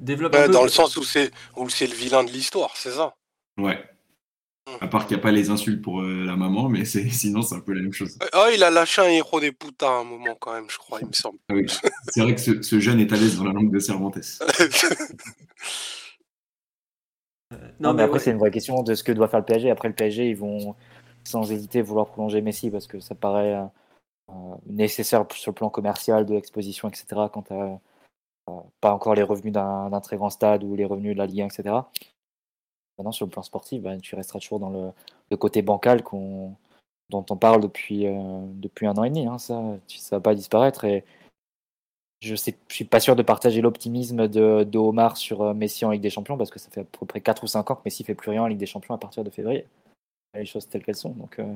développe 0.00 0.36
Dans 0.50 0.62
le 0.62 0.68
sens 0.68 0.96
où 0.96 1.02
c'est 1.02 1.30
où 1.56 1.68
c'est 1.68 1.86
le 1.86 1.94
vilain 1.94 2.24
de 2.24 2.30
l'histoire, 2.30 2.72
c'est 2.76 2.92
ça? 2.92 3.14
Ouais. 3.58 3.78
Hum. 4.66 4.76
À 4.80 4.88
part 4.88 5.06
qu'il 5.06 5.16
n'y 5.16 5.20
a 5.20 5.22
pas 5.22 5.32
les 5.32 5.50
insultes 5.50 5.82
pour 5.82 6.02
euh, 6.02 6.24
la 6.24 6.36
maman, 6.36 6.68
mais 6.68 6.84
sinon 6.84 7.42
c'est 7.42 7.54
un 7.54 7.60
peu 7.60 7.72
la 7.72 7.82
même 7.82 7.92
chose. 7.92 8.18
Oh, 8.34 8.46
il 8.52 8.62
a 8.62 8.70
lâché 8.70 9.02
un 9.02 9.08
héros 9.08 9.40
des 9.40 9.52
putains 9.52 9.88
à 9.88 10.00
un 10.00 10.04
moment 10.04 10.36
quand 10.38 10.52
même, 10.52 10.70
je 10.70 10.78
crois, 10.78 11.00
il 11.00 11.08
me 11.08 11.12
semble. 11.12 11.38
Ah 11.48 11.54
oui. 11.54 11.66
C'est 12.08 12.20
vrai 12.20 12.34
que 12.34 12.40
ce, 12.40 12.62
ce, 12.62 12.78
jeune 12.78 13.00
est 13.00 13.12
à 13.12 13.16
l'aise 13.16 13.36
dans 13.36 13.44
la 13.44 13.52
langue 13.52 13.72
de 13.72 13.78
Cervantes. 13.78 14.18
Euh, 17.52 17.56
non, 17.80 17.94
mais, 17.94 18.04
après 18.04 18.20
c'est 18.20 18.30
une 18.30 18.38
vraie 18.38 18.52
question 18.52 18.84
de 18.84 18.94
ce 18.94 19.02
que 19.02 19.10
doit 19.10 19.26
faire 19.26 19.40
le 19.40 19.44
PSG. 19.44 19.70
Après 19.70 19.88
le 19.88 19.94
PSG, 19.94 20.30
ils 20.30 20.36
vont 20.36 20.76
sans 21.24 21.50
hésiter 21.50 21.82
vouloir 21.82 22.06
prolonger 22.06 22.40
Messi 22.42 22.70
parce 22.70 22.86
que 22.86 23.00
ça 23.00 23.16
paraît 23.16 23.54
euh, 23.54 24.34
nécessaire 24.66 25.26
sur 25.34 25.50
le 25.50 25.54
plan 25.54 25.68
commercial, 25.68 26.26
de 26.26 26.34
l'exposition, 26.34 26.88
etc. 26.88 27.06
Quant 27.32 27.44
à 27.50 27.80
pas 28.80 28.92
encore 28.92 29.14
les 29.14 29.22
revenus 29.22 29.52
d'un 29.52 30.00
très 30.00 30.16
grand 30.16 30.30
stade 30.30 30.64
ou 30.64 30.74
les 30.74 30.84
revenus 30.84 31.14
de 31.14 31.18
la 31.18 31.26
Ligue 31.26 31.42
1, 31.42 31.46
etc. 31.46 31.74
Maintenant, 33.00 33.12
sur 33.12 33.24
le 33.24 33.30
plan 33.30 33.42
sportif, 33.42 33.82
ben, 33.82 33.98
tu 33.98 34.14
resteras 34.14 34.40
toujours 34.40 34.60
dans 34.60 34.68
le, 35.30 35.36
côté 35.38 35.62
bancal 35.62 36.02
dont 36.02 37.26
on 37.30 37.36
parle 37.36 37.62
depuis, 37.62 38.06
euh, 38.06 38.42
depuis 38.56 38.86
un 38.86 38.94
an 38.98 39.04
et 39.04 39.08
demi. 39.08 39.26
Hein, 39.26 39.38
ça 39.38 39.54
ne 39.54 39.78
va 40.10 40.20
pas 40.20 40.34
disparaître. 40.34 40.84
Et 40.84 41.02
je 42.20 42.34
je 42.34 42.52
suis 42.68 42.84
pas 42.84 43.00
sûr 43.00 43.16
de 43.16 43.22
partager 43.22 43.62
l'optimisme 43.62 44.28
de, 44.28 44.76
Omar 44.76 45.16
sur 45.16 45.40
euh, 45.40 45.54
Messi 45.54 45.86
en 45.86 45.92
Ligue 45.92 46.02
des 46.02 46.10
Champions 46.10 46.36
parce 46.36 46.50
que 46.50 46.58
ça 46.58 46.68
fait 46.70 46.82
à 46.82 46.84
peu 46.84 47.06
près 47.06 47.22
4 47.22 47.42
ou 47.42 47.46
5 47.46 47.70
ans 47.70 47.76
que 47.76 47.82
Messi 47.86 48.04
fait 48.04 48.14
plus 48.14 48.32
rien 48.32 48.42
en 48.42 48.46
Ligue 48.46 48.58
des 48.58 48.66
Champions 48.66 48.94
à 48.94 48.98
partir 48.98 49.24
de 49.24 49.30
février. 49.30 49.66
Les 50.34 50.44
choses 50.44 50.68
telles 50.68 50.84
qu'elles 50.84 50.94
sont. 50.94 51.10
Donc, 51.10 51.38
euh, 51.38 51.54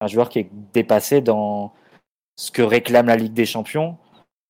un 0.00 0.06
joueur 0.06 0.30
qui 0.30 0.38
est 0.38 0.48
dépassé 0.72 1.20
dans 1.20 1.74
ce 2.36 2.50
que 2.50 2.62
réclame 2.62 3.06
la 3.06 3.16
Ligue 3.16 3.34
des 3.34 3.44
Champions, 3.44 3.98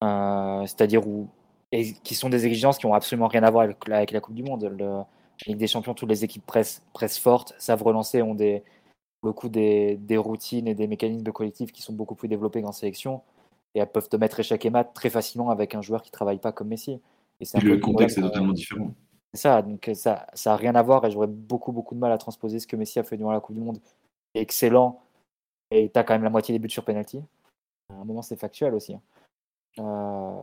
c'est-à-dire 0.00 1.06
où 1.08 1.28
et 1.74 1.92
qui 2.04 2.14
sont 2.14 2.28
des 2.28 2.46
exigences 2.46 2.78
qui 2.78 2.86
ont 2.86 2.94
absolument 2.94 3.26
rien 3.26 3.42
à 3.42 3.50
voir 3.50 3.64
avec, 3.64 3.88
avec 3.88 4.12
la 4.12 4.20
Coupe 4.20 4.36
du 4.36 4.44
Monde. 4.44 4.72
Le, 4.78 4.86
la 4.86 5.06
Ligue 5.46 5.56
des 5.56 5.66
Champions, 5.66 5.92
toutes 5.92 6.08
les 6.08 6.22
équipes 6.22 6.46
pressent, 6.46 6.82
pressent 6.92 7.18
fortes, 7.18 7.52
savent 7.58 7.82
relancer, 7.82 8.22
ont 8.22 8.36
des, 8.36 8.62
beaucoup 9.24 9.48
des, 9.48 9.96
des 9.96 10.16
routines 10.16 10.68
et 10.68 10.74
des 10.74 10.86
mécanismes 10.86 11.24
de 11.24 11.30
collectif 11.32 11.72
qui 11.72 11.82
sont 11.82 11.92
beaucoup 11.92 12.14
plus 12.14 12.28
développés 12.28 12.62
qu'en 12.62 12.70
sélection 12.70 13.22
et 13.74 13.80
elles 13.80 13.90
peuvent 13.90 14.08
te 14.08 14.16
mettre 14.16 14.38
échec 14.38 14.64
et 14.64 14.70
mat 14.70 14.84
très 14.84 15.10
facilement 15.10 15.50
avec 15.50 15.74
un 15.74 15.82
joueur 15.82 16.02
qui 16.02 16.12
travaille 16.12 16.38
pas 16.38 16.52
comme 16.52 16.68
Messi. 16.68 17.00
Et, 17.40 17.44
c'est 17.44 17.60
le 17.60 17.78
contexte 17.78 18.18
est 18.18 18.20
totalement 18.20 18.52
différent. 18.52 18.94
C'est 19.32 19.40
ça, 19.40 19.62
donc 19.62 19.90
ça 19.94 20.28
ça 20.32 20.52
a 20.52 20.56
rien 20.56 20.76
à 20.76 20.82
voir 20.82 21.04
et 21.04 21.10
j'aurais 21.10 21.26
beaucoup 21.26 21.72
beaucoup 21.72 21.96
de 21.96 21.98
mal 21.98 22.12
à 22.12 22.18
transposer 22.18 22.60
ce 22.60 22.68
que 22.68 22.76
Messi 22.76 23.00
a 23.00 23.02
fait 23.02 23.16
durant 23.16 23.32
la 23.32 23.40
Coupe 23.40 23.56
du 23.56 23.60
Monde. 23.60 23.80
Excellent 24.34 25.00
et 25.72 25.90
tu 25.90 25.98
as 25.98 26.04
quand 26.04 26.14
même 26.14 26.22
la 26.22 26.30
moitié 26.30 26.52
des 26.52 26.60
buts 26.60 26.70
sur 26.70 26.84
penalty. 26.84 27.20
À 27.90 27.94
un 27.94 28.04
moment 28.04 28.22
c'est 28.22 28.36
factuel 28.36 28.74
aussi. 28.74 28.94
Hein. 28.94 29.00
Euh, 29.80 30.40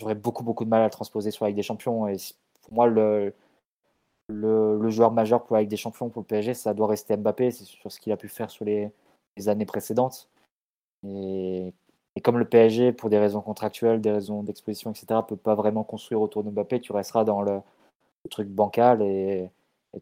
j'aurais 0.00 0.14
beaucoup 0.14 0.44
beaucoup 0.44 0.64
de 0.64 0.70
mal 0.70 0.82
à 0.82 0.90
transposer 0.90 1.30
sur 1.30 1.44
la 1.44 1.50
Ligue 1.50 1.56
des 1.56 1.62
Champions 1.62 2.08
et 2.08 2.16
pour 2.62 2.72
moi 2.72 2.86
le 2.86 3.34
le, 4.28 4.90
joueur 4.90 5.10
majeur 5.12 5.44
pour 5.44 5.56
la 5.56 5.62
Ligue 5.62 5.70
des 5.70 5.76
Champions 5.76 6.10
pour 6.10 6.22
le 6.22 6.26
PSG, 6.26 6.54
ça 6.54 6.74
doit 6.74 6.86
rester 6.86 7.16
Mbappé, 7.16 7.50
c'est 7.50 7.64
sur 7.64 7.90
ce 7.90 7.98
qu'il 8.00 8.12
a 8.12 8.16
pu 8.16 8.28
faire 8.28 8.50
sur 8.50 8.64
les, 8.64 8.92
années 9.48 9.66
précédentes. 9.66 10.28
Et 11.04 11.72
et 12.18 12.20
comme 12.20 12.38
le 12.38 12.44
PSG, 12.48 12.92
pour 12.92 13.10
des 13.10 13.18
raisons 13.18 13.40
contractuelles, 13.40 14.00
des 14.00 14.10
raisons 14.10 14.42
d'exposition, 14.42 14.90
etc., 14.90 15.06
ne 15.10 15.20
peut 15.22 15.36
pas 15.36 15.54
vraiment 15.54 15.84
construire 15.84 16.20
autour 16.20 16.42
de 16.42 16.50
Mbappé, 16.50 16.80
tu 16.80 16.90
resteras 16.92 17.22
dans 17.22 17.42
le, 17.42 17.60
truc 18.30 18.48
bancal 18.48 19.02
et 19.02 19.50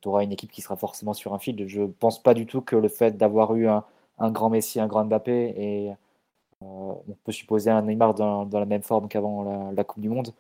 tu 0.01 0.09
auras 0.09 0.25
une 0.25 0.33
équipe 0.33 0.51
qui 0.51 0.63
sera 0.63 0.77
forcément 0.77 1.13
sur 1.15 1.35
un 1.35 1.39
fil. 1.39 1.69
Je 1.69 1.83
ne 1.83 1.87
pense 1.89 2.23
pas 2.23 2.35
du 2.35 2.47
tout 2.47 2.63
que 2.63 2.75
le 2.75 2.89
fait 2.89 3.19
d'avoir 3.19 3.55
eu 3.55 3.69
un, 3.69 3.85
grand 4.19 4.49
Messi, 4.51 4.81
un 4.81 4.87
grand 4.87 5.05
Mbappé, 5.05 5.55
et 5.59 5.93
on 6.61 7.17
peut 7.25 7.33
supposer 7.33 7.71
un 7.71 7.83
Neymar 7.83 8.15
dans, 8.15 8.49
la 8.51 8.65
même 8.65 8.83
forme 8.83 9.09
qu'avant 9.09 9.73
la, 9.73 9.85
Coupe 9.85 10.01
du 10.01 10.09
Monde, 10.09 10.33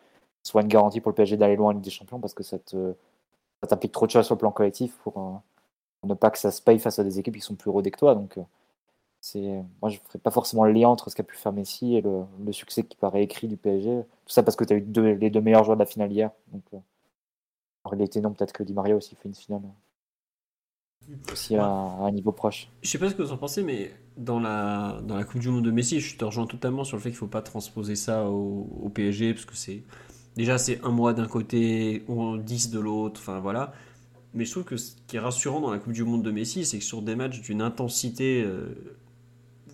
soit 0.42 0.62
une 0.62 0.68
garantie 0.68 1.00
pour 1.00 1.10
le 1.10 1.14
PSG 1.14 1.36
d'aller 1.36 1.56
loin 1.56 1.68
en 1.68 1.72
Ligue 1.72 1.82
des 1.82 1.90
Champions 1.90 2.20
parce 2.20 2.34
que 2.34 2.42
ça 2.42 2.58
t'implique 3.68 3.92
trop 3.92 4.06
de 4.06 4.10
choses 4.10 4.26
sur 4.26 4.34
le 4.34 4.38
plan 4.38 4.52
collectif 4.52 4.96
pour, 4.98 5.18
euh, 5.18 6.06
ne 6.06 6.14
pas 6.14 6.30
que 6.30 6.38
ça 6.38 6.50
se 6.50 6.62
paye 6.62 6.78
face 6.78 6.98
à 6.98 7.04
des 7.04 7.18
équipes 7.18 7.34
qui 7.34 7.40
sont 7.40 7.54
plus 7.54 7.70
rodées 7.70 7.90
que 7.90 7.98
toi. 7.98 8.14
Donc, 8.14 8.38
euh, 8.38 9.62
moi 9.82 9.90
je 9.90 9.96
ne 9.96 10.00
ferais 10.04 10.18
pas 10.20 10.30
forcément 10.30 10.64
le 10.64 10.72
lien 10.72 10.88
entre 10.88 11.10
ce 11.10 11.16
qu'a 11.16 11.24
pu 11.24 11.36
faire 11.36 11.52
Messi 11.52 11.96
et 11.96 12.00
le, 12.00 12.52
succès 12.52 12.84
qui 12.84 12.96
paraît 12.96 13.22
écrit 13.22 13.48
du 13.48 13.56
PSG. 13.56 14.02
Tout 14.24 14.32
ça 14.32 14.42
parce 14.42 14.56
que 14.56 14.64
tu 14.64 14.72
as 14.72 14.76
eu 14.76 15.16
les 15.16 15.30
deux 15.30 15.40
meilleurs 15.40 15.64
joueurs 15.64 15.76
de 15.76 15.82
la 15.82 15.86
finale 15.86 16.12
hier. 16.12 16.30
Donc, 16.52 16.62
euh, 16.74 16.78
en 17.84 17.90
réalité, 17.90 18.20
non, 18.20 18.32
peut-être 18.32 18.52
que 18.52 18.62
Di 18.62 18.72
Maria 18.72 18.96
aussi 18.96 19.14
fait 19.16 19.28
une 19.28 19.34
finale 19.34 19.62
aussi 21.30 21.56
à, 21.56 21.66
un 21.66 22.10
niveau 22.10 22.32
proche. 22.32 22.68
Je 22.82 22.90
sais 22.90 22.98
pas 22.98 23.08
ce 23.08 23.14
que 23.14 23.22
vous 23.22 23.32
en 23.32 23.38
pensez, 23.38 23.62
mais 23.62 23.92
dans 24.16 24.40
la, 24.40 25.00
dans 25.02 25.16
la 25.16 25.24
Coupe 25.24 25.40
du 25.40 25.48
Monde 25.48 25.64
de 25.64 25.70
Messi, 25.70 26.00
je 26.00 26.16
te 26.16 26.24
rejoins 26.24 26.46
totalement 26.46 26.84
sur 26.84 26.96
le 26.96 27.02
fait 27.02 27.10
qu'il 27.10 27.18
faut 27.18 27.26
pas 27.26 27.42
transposer 27.42 27.96
ça 27.96 28.28
au, 28.28 28.90
PSG, 28.94 29.34
parce 29.34 29.44
que 29.44 29.56
c'est 29.56 29.82
déjà 30.36 30.58
c'est 30.58 30.82
un 30.84 30.90
mois 30.90 31.12
d'un 31.12 31.26
côté, 31.26 32.04
ou 32.08 32.38
dix 32.38 32.70
de 32.70 32.80
l'autre, 32.80 33.20
enfin 33.20 33.40
voilà. 33.40 33.72
Mais 34.34 34.44
je 34.44 34.50
trouve 34.50 34.64
que 34.64 34.76
ce 34.76 34.92
qui 35.06 35.16
est 35.16 35.20
rassurant 35.20 35.60
dans 35.60 35.70
la 35.70 35.78
Coupe 35.78 35.92
du 35.92 36.04
Monde 36.04 36.22
de 36.22 36.30
Messi, 36.30 36.64
c'est 36.64 36.78
que 36.78 36.84
sur 36.84 37.02
des 37.02 37.16
matchs 37.16 37.40
d'une 37.40 37.62
intensité 37.62 38.42
euh, 38.44 38.96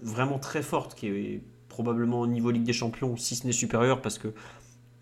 vraiment 0.02 0.38
très 0.38 0.62
forte, 0.62 0.94
qui 0.94 1.08
est 1.08 1.42
probablement 1.68 2.20
au 2.20 2.26
niveau 2.26 2.50
Ligue 2.50 2.64
des 2.64 2.72
Champions, 2.72 3.16
si 3.16 3.34
ce 3.34 3.46
n'est 3.46 3.52
supérieur, 3.52 4.02
parce 4.02 4.18
que 4.18 4.28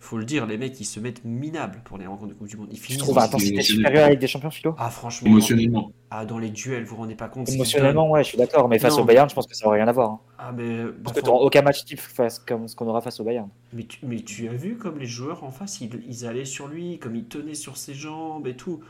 faut 0.00 0.16
le 0.16 0.24
dire, 0.24 0.46
les 0.46 0.56
mecs 0.56 0.80
ils 0.80 0.86
se 0.86 0.98
mettent 0.98 1.24
minables 1.24 1.82
pour 1.84 1.98
les 1.98 2.06
rencontres 2.06 2.30
de 2.30 2.34
Coupe 2.34 2.48
du 2.48 2.56
Monde. 2.56 2.68
Ils 2.72 2.78
finissent. 2.78 3.02
trouve 3.02 3.18
intensité 3.18 3.60
supérieure 3.60 4.08
Ligue 4.08 4.18
des 4.18 4.26
Champions, 4.26 4.50
Philo? 4.50 4.74
Ah, 4.78 4.88
franchement. 4.88 5.28
Émotionnellement. 5.28 5.92
Ah, 6.10 6.24
dans 6.24 6.38
les 6.38 6.48
duels, 6.48 6.84
vous 6.84 6.96
vous 6.96 7.02
rendez 7.02 7.14
pas 7.14 7.28
compte. 7.28 7.50
Émotionnellement, 7.50 8.10
ouais, 8.10 8.24
je 8.24 8.28
suis 8.30 8.38
d'accord, 8.38 8.66
mais 8.68 8.78
face 8.78 8.96
au 8.96 9.04
Bayern, 9.04 9.28
je 9.28 9.34
pense 9.34 9.46
que 9.46 9.54
ça 9.54 9.66
n'a 9.66 9.74
rien 9.74 9.86
à 9.86 9.92
voir. 9.92 10.10
Hein. 10.10 10.20
Ah, 10.38 10.52
mais. 10.56 10.86
Parce 11.04 11.16
que 11.16 11.22
tu 11.22 11.28
aucun 11.28 11.62
match 11.62 11.84
type 11.84 12.00
face, 12.00 12.38
comme 12.38 12.66
ce 12.66 12.74
qu'on 12.74 12.88
aura 12.88 13.02
face 13.02 13.20
au 13.20 13.24
Bayern. 13.24 13.48
Mais 13.74 13.84
tu, 13.84 13.98
mais 14.02 14.20
tu 14.22 14.48
as 14.48 14.54
vu 14.54 14.76
comme 14.76 14.98
les 14.98 15.06
joueurs 15.06 15.44
en 15.44 15.50
face, 15.50 15.82
ils, 15.82 15.90
ils, 16.08 16.26
allaient 16.26 16.46
sur 16.46 16.66
lui, 16.66 16.98
comme 16.98 17.14
ils 17.14 17.26
tenaient 17.26 17.54
sur 17.54 17.76
ses 17.76 17.92
jambes 17.92 18.46
et 18.46 18.56
tout. 18.56 18.80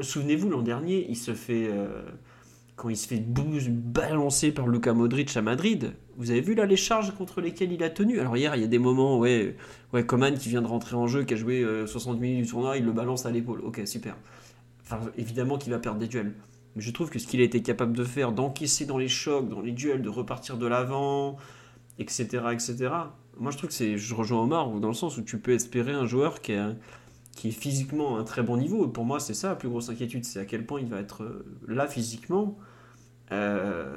Souvenez-vous, 0.00 0.48
l'an 0.48 0.62
dernier, 0.62 1.06
il 1.10 1.16
se 1.16 1.34
fait. 1.34 1.68
Euh, 1.68 2.02
quand 2.76 2.88
il 2.88 2.96
se 2.96 3.06
fait 3.06 3.20
balancer 3.20 4.52
par 4.52 4.66
Luka 4.66 4.92
Modric 4.92 5.36
à 5.36 5.42
Madrid, 5.42 5.94
vous 6.16 6.30
avez 6.30 6.40
vu 6.40 6.54
là 6.54 6.66
les 6.66 6.76
charges 6.76 7.14
contre 7.14 7.40
lesquelles 7.40 7.72
il 7.72 7.82
a 7.82 7.90
tenu? 7.90 8.18
Alors 8.18 8.36
hier, 8.36 8.56
il 8.56 8.62
y 8.62 8.64
a 8.64 8.68
des 8.68 8.78
moments, 8.78 9.18
ouais, 9.18 9.56
ouais 9.92 10.04
Coman 10.04 10.36
qui 10.36 10.48
vient 10.48 10.62
de 10.62 10.66
rentrer 10.66 10.96
en 10.96 11.06
jeu, 11.06 11.24
qui 11.24 11.34
a 11.34 11.36
joué 11.36 11.64
60 11.86 12.16
euh, 12.16 12.20
minutes 12.20 12.44
du 12.44 12.50
tournoi, 12.50 12.76
il 12.76 12.84
le 12.84 12.92
balance 12.92 13.26
à 13.26 13.30
l'épaule. 13.30 13.60
Ok, 13.64 13.82
super. 13.86 14.16
Enfin, 14.82 15.00
évidemment 15.16 15.56
qu'il 15.56 15.72
va 15.72 15.78
perdre 15.78 15.98
des 15.98 16.08
duels. 16.08 16.34
Mais 16.74 16.82
je 16.82 16.90
trouve 16.90 17.10
que 17.10 17.18
ce 17.18 17.26
qu'il 17.28 17.40
a 17.40 17.44
été 17.44 17.62
capable 17.62 17.96
de 17.96 18.04
faire, 18.04 18.32
d'encaisser 18.32 18.86
dans 18.86 18.98
les 18.98 19.08
chocs, 19.08 19.48
dans 19.48 19.60
les 19.60 19.72
duels, 19.72 20.02
de 20.02 20.08
repartir 20.08 20.56
de 20.56 20.66
l'avant, 20.66 21.36
etc., 22.00 22.24
etc. 22.52 22.90
Moi, 23.38 23.52
je 23.52 23.58
trouve 23.58 23.68
que 23.68 23.74
c'est, 23.74 23.96
je 23.96 24.14
rejoins 24.14 24.42
Omar 24.42 24.68
dans 24.68 24.88
le 24.88 24.94
sens 24.94 25.16
où 25.16 25.22
tu 25.22 25.38
peux 25.38 25.52
espérer 25.52 25.92
un 25.92 26.06
joueur 26.06 26.40
qui 26.40 26.52
est, 26.52 26.60
qui 27.34 27.48
est 27.48 27.52
physiquement 27.52 28.16
à 28.16 28.20
un 28.20 28.24
très 28.24 28.42
bon 28.42 28.56
niveau. 28.56 28.86
Pour 28.88 29.04
moi, 29.04 29.20
c'est 29.20 29.34
ça 29.34 29.50
la 29.50 29.56
plus 29.56 29.68
grosse 29.68 29.88
inquiétude, 29.88 30.24
c'est 30.24 30.40
à 30.40 30.44
quel 30.44 30.64
point 30.64 30.80
il 30.80 30.86
va 30.86 31.00
être 31.00 31.22
euh, 31.22 31.44
là 31.66 31.86
physiquement, 31.86 32.58
euh, 33.32 33.96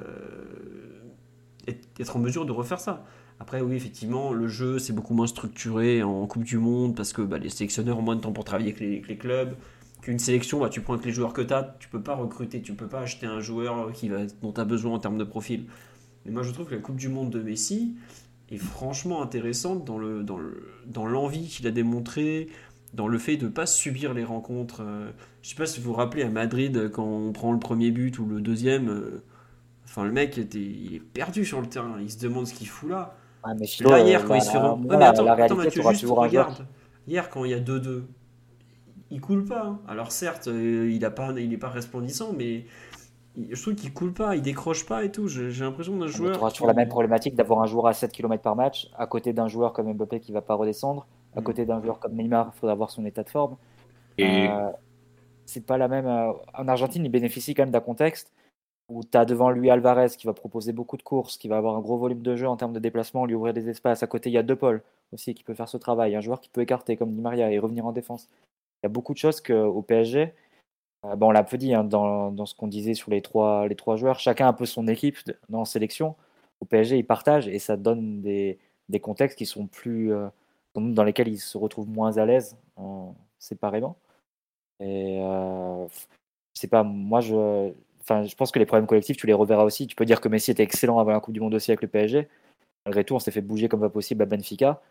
être 1.99 2.15
en 2.15 2.19
mesure 2.19 2.45
de 2.45 2.51
refaire 2.51 2.79
ça. 2.79 3.05
Après, 3.39 3.61
oui, 3.61 3.75
effectivement, 3.75 4.33
le 4.33 4.47
jeu, 4.47 4.79
c'est 4.79 4.93
beaucoup 4.93 5.13
moins 5.13 5.27
structuré 5.27 6.01
en 6.01 6.25
Coupe 6.25 6.43
du 6.43 6.57
Monde 6.57 6.95
parce 6.95 7.13
que 7.13 7.21
bah, 7.21 7.37
les 7.37 7.49
sélectionneurs 7.49 7.99
ont 7.99 8.01
moins 8.01 8.15
de 8.15 8.21
temps 8.21 8.31
pour 8.31 8.43
travailler 8.43 8.73
avec 8.75 9.07
les, 9.07 9.17
clubs. 9.17 9.55
Qu'une 10.01 10.19
sélection, 10.19 10.59
bah, 10.59 10.69
tu 10.69 10.81
prends 10.81 10.93
avec 10.93 11.05
les 11.05 11.11
joueurs 11.11 11.33
que 11.33 11.41
tu 11.41 11.53
as, 11.53 11.75
tu 11.79 11.89
peux 11.89 12.01
pas 12.01 12.15
recruter, 12.15 12.61
tu 12.61 12.73
peux 12.73 12.87
pas 12.87 13.01
acheter 13.01 13.27
un 13.27 13.39
joueur 13.39 13.91
qui 13.91 14.09
va, 14.09 14.25
dont 14.41 14.51
tu 14.51 14.61
as 14.61 14.65
besoin 14.65 14.93
en 14.93 14.99
termes 14.99 15.17
de 15.17 15.23
profil. 15.23 15.65
Mais 16.25 16.31
moi, 16.31 16.41
je 16.41 16.51
trouve 16.51 16.67
que 16.67 16.75
la 16.75 16.81
Coupe 16.81 16.95
du 16.95 17.09
Monde 17.09 17.29
de 17.29 17.41
Messi 17.41 17.95
est 18.49 18.57
franchement 18.57 19.21
intéressante 19.21 19.85
dans 19.85 19.99
l'envie 19.99 20.25
le, 20.27 20.65
dans 20.87 21.29
qu'il 21.29 21.67
a 21.67 21.71
démontré, 21.71 22.47
dans 22.93 23.07
le 23.07 23.17
fait 23.17 23.37
de 23.37 23.45
ne 23.45 23.51
pas 23.51 23.65
subir 23.65 24.13
les 24.13 24.23
rencontres. 24.23 24.81
Euh, 24.81 25.11
je 25.41 25.49
sais 25.49 25.55
pas 25.55 25.65
si 25.65 25.79
vous 25.79 25.91
vous 25.91 25.95
rappelez 25.95 26.23
à 26.23 26.29
Madrid, 26.29 26.89
quand 26.91 27.05
on 27.05 27.31
prend 27.31 27.51
le 27.51 27.59
premier 27.59 27.91
but 27.91 28.17
ou 28.19 28.25
le 28.25 28.41
deuxième, 28.41 28.89
euh, 28.89 29.23
enfin 29.85 30.03
le 30.03 30.11
mec 30.11 30.37
était, 30.37 30.59
il 30.59 30.95
est 30.95 30.99
perdu 30.99 31.45
sur 31.45 31.61
le 31.61 31.67
terrain, 31.67 31.97
il 32.01 32.11
se 32.11 32.19
demande 32.19 32.47
ce 32.47 32.53
qu'il 32.53 32.67
fout 32.67 32.89
là. 32.89 33.15
là, 33.45 33.99
hier, 34.01 34.25
quand 34.25 34.35
il 34.35 34.41
se 34.41 34.51
fait. 34.51 34.57
Euh, 34.57 34.99
attends, 34.99 35.27
attends 35.27 35.91
juste 35.91 36.05
regarde. 36.07 36.65
Hier, 37.07 37.29
quand 37.29 37.45
il 37.45 37.51
y 37.51 37.53
a 37.53 37.59
2-2, 37.59 38.03
il 39.11 39.21
coule 39.21 39.45
pas. 39.45 39.65
Hein. 39.65 39.79
Alors 39.87 40.11
certes, 40.11 40.47
il 40.47 40.99
n'est 40.99 41.09
pas, 41.09 41.31
il 41.37 41.57
pas 41.59 41.69
resplendissant, 41.69 42.33
mais 42.37 42.65
je 43.49 43.61
trouve 43.61 43.75
qu'il 43.75 43.93
coule 43.93 44.11
pas, 44.11 44.35
il 44.35 44.41
décroche 44.41 44.85
pas 44.85 45.05
et 45.05 45.11
tout. 45.11 45.27
J'ai 45.27 45.63
l'impression 45.63 45.95
d'un 45.95 46.07
joueur. 46.07 46.33
Tu 46.33 46.39
auras 46.39 46.51
toujours 46.51 46.67
la 46.67 46.73
même 46.73 46.89
problématique 46.89 47.35
d'avoir 47.35 47.61
un 47.61 47.67
joueur 47.67 47.87
à 47.87 47.93
7 47.93 48.11
km 48.11 48.41
par 48.41 48.55
match, 48.55 48.89
à 48.97 49.07
côté 49.07 49.31
d'un 49.31 49.47
joueur 49.47 49.71
comme 49.71 49.93
Mbappé 49.93 50.19
qui 50.19 50.33
va 50.33 50.41
pas 50.41 50.55
redescendre 50.55 51.07
à 51.35 51.41
côté 51.41 51.65
d'un 51.65 51.81
joueur 51.81 51.99
comme 51.99 52.15
Neymar, 52.15 52.51
il 52.53 52.59
faudra 52.59 52.75
voir 52.75 52.89
son 52.89 53.05
état 53.05 53.23
de 53.23 53.29
forme. 53.29 53.57
Et 54.17 54.47
euh, 54.49 54.69
c'est 55.45 55.65
pas 55.65 55.77
la 55.77 55.87
même. 55.87 56.07
Euh, 56.07 56.33
en 56.53 56.67
Argentine, 56.67 57.05
il 57.05 57.09
bénéficie 57.09 57.53
quand 57.53 57.63
même 57.63 57.71
d'un 57.71 57.79
contexte 57.79 58.33
où 58.89 59.03
tu 59.03 59.17
as 59.17 59.25
devant 59.25 59.49
lui 59.49 59.69
Alvarez 59.69 60.09
qui 60.17 60.27
va 60.27 60.33
proposer 60.33 60.71
beaucoup 60.71 60.97
de 60.97 61.03
courses, 61.03 61.37
qui 61.37 61.47
va 61.47 61.57
avoir 61.57 61.75
un 61.75 61.81
gros 61.81 61.97
volume 61.97 62.21
de 62.21 62.35
jeu 62.35 62.47
en 62.47 62.55
termes 62.55 62.73
de 62.73 62.79
déplacement, 62.79 63.25
lui 63.25 63.35
ouvrir 63.35 63.53
des 63.53 63.69
espaces. 63.69 64.01
À 64.01 64.07
côté, 64.07 64.29
il 64.29 64.33
y 64.33 64.37
a 64.37 64.43
De 64.43 64.53
Paul 64.53 64.81
aussi 65.13 65.33
qui 65.33 65.43
peut 65.43 65.53
faire 65.53 65.69
ce 65.69 65.77
travail, 65.77 66.15
un 66.15 66.21
joueur 66.21 66.41
qui 66.41 66.49
peut 66.49 66.61
écarter 66.61 66.97
comme 66.97 67.13
Di 67.13 67.21
Maria 67.21 67.51
et 67.51 67.59
revenir 67.59 67.85
en 67.85 67.91
défense. 67.91 68.27
Il 68.81 68.85
y 68.85 68.87
a 68.87 68.89
beaucoup 68.89 69.13
de 69.13 69.17
choses 69.17 69.41
qu'au 69.41 69.81
PSG, 69.81 70.33
euh, 71.05 71.15
bon, 71.15 71.27
on 71.27 71.31
l'a 71.31 71.41
un 71.41 71.43
peu 71.43 71.57
dit 71.57 71.73
hein, 71.73 71.83
dans, 71.83 72.31
dans, 72.31 72.45
ce 72.45 72.55
qu'on 72.55 72.67
disait 72.67 72.93
sur 72.93 73.11
les 73.11 73.21
trois, 73.21 73.67
les 73.67 73.75
trois 73.75 73.97
joueurs, 73.97 74.19
chacun 74.19 74.45
a 74.45 74.49
un 74.49 74.53
peu 74.53 74.65
son 74.65 74.87
équipe 74.87 75.17
dans 75.49 75.65
sélection. 75.65 76.15
Au 76.61 76.65
PSG, 76.65 76.97
ils 76.97 77.05
partagent 77.05 77.47
et 77.47 77.59
ça 77.59 77.77
donne 77.77 78.21
des, 78.21 78.57
des 78.89 78.99
contextes 78.99 79.37
qui 79.37 79.45
sont 79.45 79.67
plus, 79.67 80.13
dans 80.81 81.03
lesquels 81.03 81.27
ils 81.27 81.39
se 81.39 81.57
retrouvent 81.57 81.89
moins 81.89 82.17
à 82.17 82.25
l'aise 82.25 82.57
séparément. 83.39 83.97
Et 84.79 85.19
euh, 85.21 85.87
sais 86.53 86.67
pas, 86.67 86.83
moi 86.83 87.21
je, 87.21 87.71
enfin, 88.01 88.23
je 88.23 88.35
pense 88.35 88.51
que 88.51 88.59
les 88.59 88.65
problèmes 88.65 88.87
collectifs, 88.87 89.17
tu 89.17 89.27
les 89.27 89.33
reverras 89.33 89.63
aussi. 89.63 89.87
Tu 89.87 89.95
peux 89.95 90.05
dire 90.05 90.21
que 90.21 90.27
Messi 90.29 90.51
était 90.51 90.63
excellent 90.63 90.99
avant 90.99 91.11
la 91.11 91.19
Coupe 91.19 91.33
du 91.33 91.39
Monde 91.39 91.53
aussi 91.53 91.71
avec 91.71 91.81
le 91.81 91.87
PSG. 91.87 92.27
Malgré 92.85 93.03
tout, 93.03 93.15
on 93.15 93.19
s'est 93.19 93.31
fait 93.31 93.41
bouger 93.41 93.67
comme 93.67 93.81
pas 93.81 93.89
possible 93.89 94.23
à 94.23 94.25
Benfica 94.25 94.81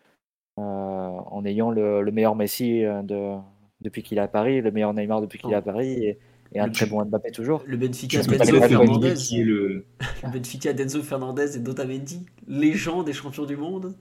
euh, 0.59 0.61
en 0.61 1.45
ayant 1.45 1.71
le, 1.71 2.03
meilleur 2.11 2.35
Messi 2.35 2.83
euh, 2.83 3.01
de, 3.01 3.35
depuis 3.81 4.03
qu'il 4.03 4.17
est 4.17 4.21
à 4.21 4.27
Paris, 4.27 4.61
le 4.61 4.71
meilleur 4.71 4.93
Neymar 4.93 5.21
depuis 5.21 5.39
qu'il 5.39 5.51
est 5.51 5.55
à 5.55 5.61
Paris. 5.61 6.03
Et, 6.03 6.19
un 6.55 6.69
très 6.69 6.85
bon 6.85 7.03
Mbappé 7.03 7.31
toujours. 7.31 7.61
Le 7.67 7.75
Benfica 7.75 8.23
Denzo 8.23 8.61
Fernandez. 8.61 9.13
Le... 9.33 9.43
le... 9.43 9.85
Benfica 10.31 10.71
Denzo 10.71 11.03
Fernandez 11.03 11.57
et 11.57 11.59
Dotamendi, 11.59 12.25
légende 12.47 13.05
des 13.05 13.13
champions 13.13 13.45
du 13.45 13.57
monde. 13.57 13.93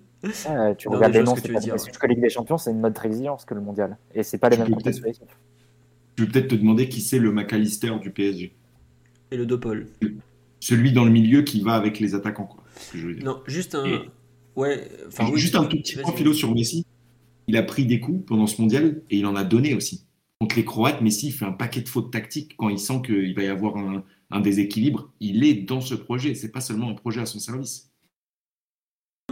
Ah, 0.48 0.74
tu 0.74 0.88
regardes 0.88 1.14
les 1.14 1.22
noms, 1.22 1.36
c'est 1.36 1.52
pas 1.52 1.60
que 1.60 2.06
Ligue 2.06 2.20
des 2.20 2.30
Champions, 2.30 2.58
c'est 2.58 2.70
une 2.70 2.84
autre 2.84 3.04
exigence 3.04 3.44
que 3.44 3.54
le 3.54 3.60
mondial. 3.60 3.96
Et 4.14 4.22
c'est 4.22 4.38
pas 4.38 4.48
les 4.48 4.56
mêmes 4.56 4.70
contextes. 4.70 5.02
Je 6.16 6.24
vais 6.24 6.30
peut-être 6.30 6.48
te 6.48 6.54
demander 6.54 6.88
qui 6.88 7.00
c'est 7.00 7.18
le 7.18 7.30
McAllister 7.30 7.92
du 8.00 8.10
PSG. 8.10 8.54
Et 9.30 9.36
le 9.36 9.46
Dopol. 9.46 9.86
Celui 10.60 10.92
dans 10.92 11.04
le 11.04 11.10
milieu 11.10 11.42
qui 11.42 11.60
va 11.60 11.74
avec 11.74 12.00
les 12.00 12.14
attaquants, 12.14 12.46
quoi. 12.46 12.64
Non, 13.22 13.42
juste 13.46 13.74
un. 13.74 14.04
Ouais, 14.56 14.88
enfin, 15.06 15.30
Juste 15.34 15.54
un 15.54 15.64
tout 15.64 15.76
petit 15.76 15.96
point 15.96 16.12
philo 16.12 16.32
sur 16.32 16.54
Messi. 16.54 16.86
Il 17.46 17.56
a 17.56 17.62
pris 17.62 17.84
des 17.84 18.00
coups 18.00 18.24
pendant 18.26 18.46
ce 18.46 18.60
mondial 18.60 19.02
et 19.10 19.18
il 19.18 19.26
en 19.26 19.36
a 19.36 19.44
donné 19.44 19.74
aussi. 19.74 20.06
Contre 20.40 20.56
les 20.56 20.64
Croates, 20.64 21.00
Messi 21.02 21.30
fait 21.30 21.44
un 21.44 21.52
paquet 21.52 21.82
de 21.82 21.88
fautes 21.88 22.10
tactiques 22.10 22.56
quand 22.56 22.68
il 22.68 22.78
sent 22.78 23.02
qu'il 23.04 23.34
va 23.34 23.42
y 23.42 23.48
avoir 23.48 23.76
un, 23.76 24.40
déséquilibre. 24.40 25.12
Il 25.20 25.44
est 25.44 25.54
dans 25.54 25.80
ce 25.80 25.94
projet. 25.94 26.34
C'est 26.34 26.50
pas 26.50 26.60
seulement 26.60 26.90
un 26.90 26.94
projet 26.94 27.20
à 27.20 27.26
son 27.26 27.38
service. 27.38 27.85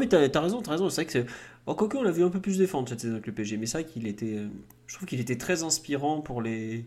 Mais 0.01 0.09
t'as 0.09 0.19
as 0.19 0.41
raison, 0.41 0.61
as 0.61 0.71
raison. 0.71 0.89
C'est 0.89 1.05
vrai 1.05 1.25
que. 1.25 1.31
En 1.67 1.77
on 1.95 2.03
l'a 2.03 2.11
vu 2.11 2.25
un 2.25 2.29
peu 2.29 2.41
plus 2.41 2.59
défendre 2.59 2.89
cette 2.89 3.01
saison 3.01 3.15
avec 3.15 3.29
le 3.29 3.33
PSG, 3.33 3.57
mais 3.57 3.67
c'est 3.67 3.81
vrai 3.81 3.91
qu'il 3.91 4.09
était. 4.09 4.39
Euh, 4.39 4.49
je 4.89 4.97
trouve 4.97 5.07
qu'il 5.07 5.21
était 5.21 5.39
très 5.39 5.63
inspirant 5.63 6.21
pour 6.21 6.43
les 6.43 6.85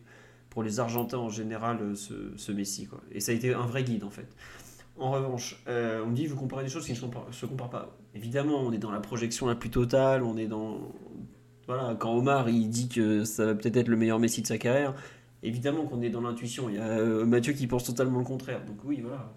pour 0.50 0.62
les 0.62 0.82
Argentins 0.82 1.18
en 1.18 1.30
général, 1.30 1.78
euh, 1.82 1.96
ce, 2.36 2.52
Messi. 2.52 2.86
Quoi. 2.86 3.00
Et 3.14 3.22
ça 3.22 3.32
a 3.32 3.36
été 3.36 3.54
un 3.54 3.66
vrai 3.66 3.86
guide 3.86 4.04
en 4.04 4.10
fait. 4.10 4.28
En 5.00 5.12
revanche, 5.12 5.64
euh, 5.70 6.04
on 6.04 6.08
me 6.08 6.16
dit 6.16 6.28
vous 6.28 6.36
comparez 6.36 6.66
des 6.66 6.70
choses 6.70 6.86
qui 6.86 6.92
ne 6.92 6.98
se 6.98 7.46
comparent 7.46 7.70
pas. 7.70 7.98
Évidemment, 8.14 8.60
on 8.60 8.74
est 8.74 8.78
dans 8.78 8.92
la 8.92 9.00
projection 9.00 9.48
la 9.48 9.56
plus 9.56 9.70
totale, 9.70 10.22
on 10.24 10.36
est 10.36 10.48
dans 10.48 10.92
voilà, 11.66 11.96
quand 11.96 12.14
Omar 12.14 12.50
il 12.50 12.70
dit 12.70 12.90
que 12.90 13.24
ça 13.24 13.46
va 13.46 13.56
peut-être 13.56 13.78
être 13.78 13.88
le 13.88 13.98
meilleur 13.98 14.20
Messi 14.20 14.42
de 14.42 14.48
sa 14.48 14.58
carrière, 14.58 14.94
évidemment 15.44 15.86
qu'on 15.86 16.02
est 16.02 16.10
dans 16.10 16.22
l'intuition. 16.22 16.68
Il 16.68 16.76
y 16.76 16.80
a 16.80 17.26
Mathieu 17.26 17.54
qui 17.54 17.68
pense 17.68 17.86
totalement 17.86 18.20
le 18.20 18.26
contraire. 18.26 18.66
Donc 18.66 18.78
oui, 18.84 19.00
voilà, 19.02 19.32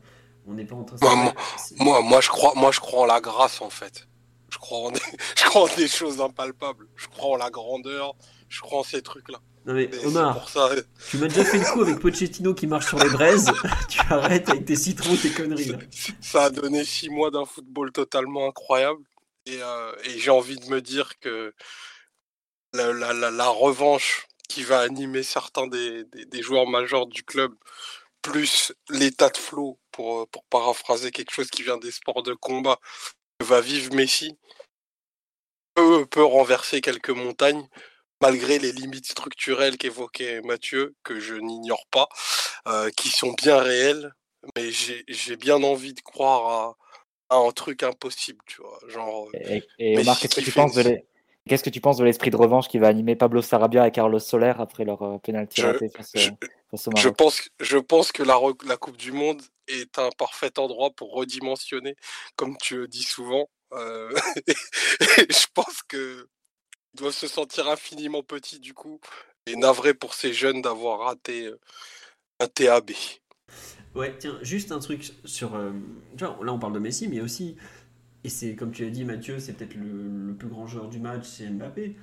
on 0.46 0.54
n'est 0.54 0.64
pas 0.64 0.76
en 0.76 0.84
train. 0.84 0.96
De... 0.96 1.04
Moi, 1.04 1.32
moi, 1.78 2.02
moi, 2.02 2.20
je 2.20 2.28
crois, 2.28 2.52
moi, 2.54 2.70
je 2.72 2.80
crois 2.80 3.02
en 3.02 3.06
la 3.06 3.20
grâce 3.20 3.60
en 3.60 3.70
fait. 3.70 4.08
Je 4.50 4.58
crois 4.58 4.78
en 4.78 4.90
des, 4.90 5.00
je 5.36 5.44
crois 5.44 5.62
en 5.62 5.76
des 5.76 5.88
choses 5.88 6.20
impalpables. 6.20 6.86
Je 6.96 7.08
crois 7.08 7.34
en 7.34 7.36
la 7.36 7.50
grandeur. 7.50 8.14
Je 8.48 8.60
crois 8.60 8.80
en 8.80 8.84
ces 8.84 9.02
trucs-là. 9.02 9.38
Non 9.66 9.74
mais, 9.74 9.90
Omar, 10.06 10.50
tu 11.10 11.18
m'as 11.18 11.28
déjà 11.28 11.44
fait 11.44 11.58
le 11.58 11.70
coup 11.70 11.82
avec 11.82 11.98
Pochettino 11.98 12.54
qui 12.54 12.66
marche 12.66 12.86
sur 12.88 12.98
les 12.98 13.10
braises. 13.10 13.52
tu 13.90 14.00
arrêtes 14.08 14.48
avec 14.48 14.64
tes 14.64 14.74
citrons, 14.74 15.14
tes 15.16 15.30
conneries. 15.30 15.74
Ça, 16.20 16.44
a 16.44 16.50
donné 16.50 16.82
six 16.82 17.10
mois 17.10 17.30
d'un 17.30 17.44
football 17.44 17.92
totalement 17.92 18.48
incroyable. 18.48 19.02
Et, 19.44 19.62
euh, 19.62 19.92
et 20.04 20.18
j'ai 20.18 20.30
envie 20.30 20.58
de 20.58 20.64
me 20.70 20.80
dire 20.80 21.18
que 21.20 21.52
la, 22.72 23.48
revanche 23.48 24.26
qui 24.48 24.62
va 24.62 24.80
animer 24.80 25.22
certains 25.22 25.66
des, 25.66 26.06
joueurs 26.42 26.66
majeurs 26.66 27.06
du 27.06 27.22
club, 27.22 27.52
plus 28.22 28.72
l'état 28.88 29.28
de 29.28 29.36
flow, 29.36 29.78
pour, 30.00 30.28
pour 30.28 30.44
paraphraser 30.44 31.10
quelque 31.10 31.30
chose 31.30 31.50
qui 31.50 31.62
vient 31.62 31.76
des 31.76 31.90
sports 31.90 32.22
de 32.22 32.32
combat, 32.32 32.78
va 33.42 33.60
vivre 33.60 33.94
Messi, 33.94 34.38
peut, 35.74 36.06
peut 36.06 36.24
renverser 36.24 36.80
quelques 36.80 37.10
montagnes, 37.10 37.66
malgré 38.22 38.58
les 38.58 38.72
limites 38.72 39.06
structurelles 39.06 39.76
qu'évoquait 39.76 40.40
Mathieu, 40.42 40.94
que 41.02 41.20
je 41.20 41.34
n'ignore 41.34 41.84
pas, 41.90 42.08
euh, 42.68 42.90
qui 42.96 43.10
sont 43.10 43.32
bien 43.32 43.58
réelles, 43.58 44.14
mais 44.56 44.70
j'ai 44.70 45.36
bien 45.36 45.62
envie 45.62 45.92
de 45.92 46.00
croire 46.00 46.76
à, 47.30 47.36
un 47.36 47.50
truc 47.52 47.82
impossible, 47.82 48.40
tu 48.46 48.62
vois. 48.62 48.78
Genre, 48.88 49.28
et, 49.34 49.62
et 49.78 49.98
Omar, 49.98 50.18
qu'est-ce 50.18 50.34
que 50.34 50.40
tu 50.40 50.50
penses 50.52 50.74
de 50.74 50.82
les, 50.82 51.04
Qu'est-ce 51.48 51.62
que 51.62 51.70
tu 51.70 51.80
penses 51.80 51.98
de 51.98 52.04
l'esprit 52.04 52.30
de 52.30 52.36
revanche 52.36 52.68
qui 52.68 52.78
va 52.78 52.88
animer 52.88 53.16
Pablo 53.16 53.42
Sarabia 53.42 53.86
et 53.86 53.90
Carlos 53.90 54.18
Soler 54.18 54.54
après 54.58 54.84
leur 54.84 55.02
euh, 55.02 55.18
pénalty 55.18 55.62
raté 55.62 55.88
face, 55.88 56.12
je, 56.14 56.30
je 56.96 57.08
pense, 57.08 57.42
je 57.60 57.78
pense 57.78 58.12
que 58.12 58.22
la, 58.22 58.38
la, 58.66 58.76
Coupe 58.76 58.96
du 58.96 59.12
Monde 59.12 59.42
est 59.68 59.98
un 59.98 60.10
parfait 60.16 60.58
endroit 60.58 60.90
pour 60.90 61.12
redimensionner, 61.12 61.96
comme 62.36 62.56
tu 62.58 62.76
le 62.76 62.88
dis 62.88 63.02
souvent. 63.02 63.48
Euh, 63.72 64.12
je 65.28 65.46
pense 65.54 65.82
que 65.82 66.28
doivent 66.94 67.14
se 67.14 67.28
sentir 67.28 67.68
infiniment 67.68 68.22
petits 68.22 68.58
du 68.58 68.74
coup 68.74 69.00
et 69.46 69.54
navré 69.54 69.94
pour 69.94 70.14
ces 70.14 70.32
jeunes 70.32 70.60
d'avoir 70.60 71.00
raté 71.00 71.46
euh, 71.46 71.60
un 72.40 72.48
TAB. 72.48 72.90
Ouais, 73.94 74.16
tiens, 74.18 74.38
juste 74.42 74.72
un 74.72 74.78
truc 74.78 75.12
sur. 75.24 75.56
là, 75.56 75.72
on 76.52 76.58
parle 76.58 76.72
de 76.72 76.78
Messi, 76.78 77.08
mais 77.08 77.20
aussi 77.20 77.56
et 78.24 78.28
c'est 78.28 78.54
comme 78.54 78.72
tu 78.72 78.84
l'as 78.84 78.90
dit, 78.90 79.04
Mathieu, 79.04 79.38
c'est 79.38 79.54
peut-être 79.54 79.74
le, 79.74 80.34
plus 80.38 80.48
grand 80.48 80.66
joueur 80.66 80.88
du 80.88 80.98
match, 80.98 81.24
c'est 81.24 81.48
Mbappé. 81.48 81.96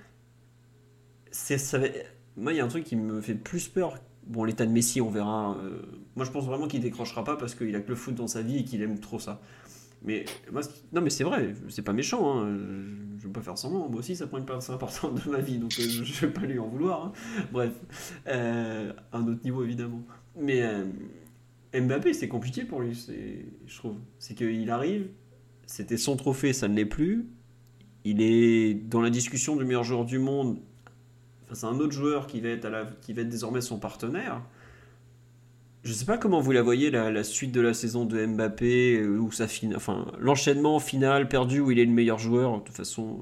C'est, 1.32 1.58
ça, 1.58 1.80
moi, 2.36 2.54
il 2.54 2.58
y 2.58 2.60
a 2.60 2.66
un 2.66 2.70
truc 2.70 2.84
qui 2.84 2.96
me 2.96 3.22
fait 3.22 3.36
plus 3.36 3.68
peur. 3.68 4.00
Bon, 4.28 4.44
l'état 4.44 4.66
de 4.66 4.72
Messi, 4.72 5.02
on 5.02 5.10
verra. 5.10 5.58
Euh, 5.64 5.82
moi, 6.16 6.26
je 6.26 6.32
pense 6.32 6.46
vraiment 6.46 6.68
qu'il 6.68 6.82
décrochera 6.82 7.24
pas 7.24 7.38
parce 7.38 7.56
qu'il 7.56 7.76
a 7.76 7.80
que 7.80 7.90
le 7.90 7.96
foot 7.96 8.16
dans 8.16 8.28
sa 8.28 8.42
vie 8.42 8.58
et 8.58 8.64
qu'il 8.64 8.82
aime 8.82 9.00
trop 9.00 9.20
ça. 9.20 9.42
Mais 10.04 10.26
non, 10.94 11.02
mais 11.02 11.10
c'est 11.10 11.24
vrai, 11.24 11.54
c'est 11.70 11.82
pas 11.82 11.94
méchant. 11.94 12.40
Hein. 12.40 12.56
Je, 12.56 13.16
ne 13.16 13.20
veux 13.20 13.32
pas 13.32 13.42
faire 13.42 13.58
semblant. 13.58 13.90
Moi 13.90 14.00
aussi, 14.00 14.16
ça 14.16 14.28
prend 14.28 14.38
une 14.38 14.46
part 14.46 14.70
importante 14.70 15.26
de 15.26 15.32
ma 15.32 15.40
vie, 15.40 15.58
donc 15.58 15.74
euh, 15.80 15.84
je 16.04 16.26
vais 16.26 16.32
pas 16.32 16.42
lui 16.42 16.60
en 16.60 16.68
vouloir. 16.68 17.06
Hein. 17.06 17.12
Bref, 17.52 17.72
euh, 18.28 18.94
un 19.14 19.28
autre 19.28 19.44
niveau 19.44 19.64
évidemment. 19.64 20.04
Mais 20.40 20.64
Mbappé, 21.74 22.14
c'est 22.14 22.28
compliqué 22.28 22.64
pour 22.64 22.82
lui, 22.82 22.94
je 23.66 23.78
trouve. 23.78 23.98
C'est 24.20 24.36
qu'il 24.36 24.70
arrive, 24.70 25.08
c'était 25.66 25.98
son 25.98 26.16
trophée, 26.16 26.54
ça 26.54 26.68
ne 26.68 26.76
l'est 26.76 26.86
plus. 26.86 27.28
Il 28.04 28.22
est 28.22 28.74
dans 28.74 29.02
la 29.02 29.10
discussion 29.10 29.56
du 29.56 29.66
meilleur 29.66 29.84
joueur 29.84 30.06
du 30.06 30.20
monde 30.20 30.60
face 31.48 31.64
à 31.64 31.68
un 31.68 31.80
autre 31.80 31.94
joueur 31.94 32.28
qui 32.28 32.42
va 32.42 32.50
être, 32.50 32.68
la, 32.68 32.86
qui 33.02 33.14
va 33.14 33.22
être 33.22 33.30
désormais 33.30 33.62
son 33.62 33.80
partenaire. 33.80 34.42
Je 35.84 35.92
ne 35.92 35.96
sais 35.96 36.06
pas 36.06 36.18
comment 36.18 36.42
vous 36.42 36.52
la 36.52 36.62
voyez, 36.62 36.92
la, 36.92 37.24
suite 37.24 37.54
de 37.54 37.62
la 37.62 37.74
saison 37.74 38.06
de 38.06 38.26
Mbappé, 38.26 39.00
euh, 39.00 39.18
où 39.18 39.32
ça 39.32 39.48
fin... 39.48 39.74
enfin, 39.76 40.12
l'enchaînement 40.20 40.80
final 40.80 41.30
perdu 41.30 41.62
où 41.62 41.72
il 41.72 41.80
est 41.80 41.86
le 41.86 41.92
meilleur 41.92 42.20
joueur, 42.20 42.58
de 42.58 42.64
toute 42.64 42.76
façon, 42.76 43.22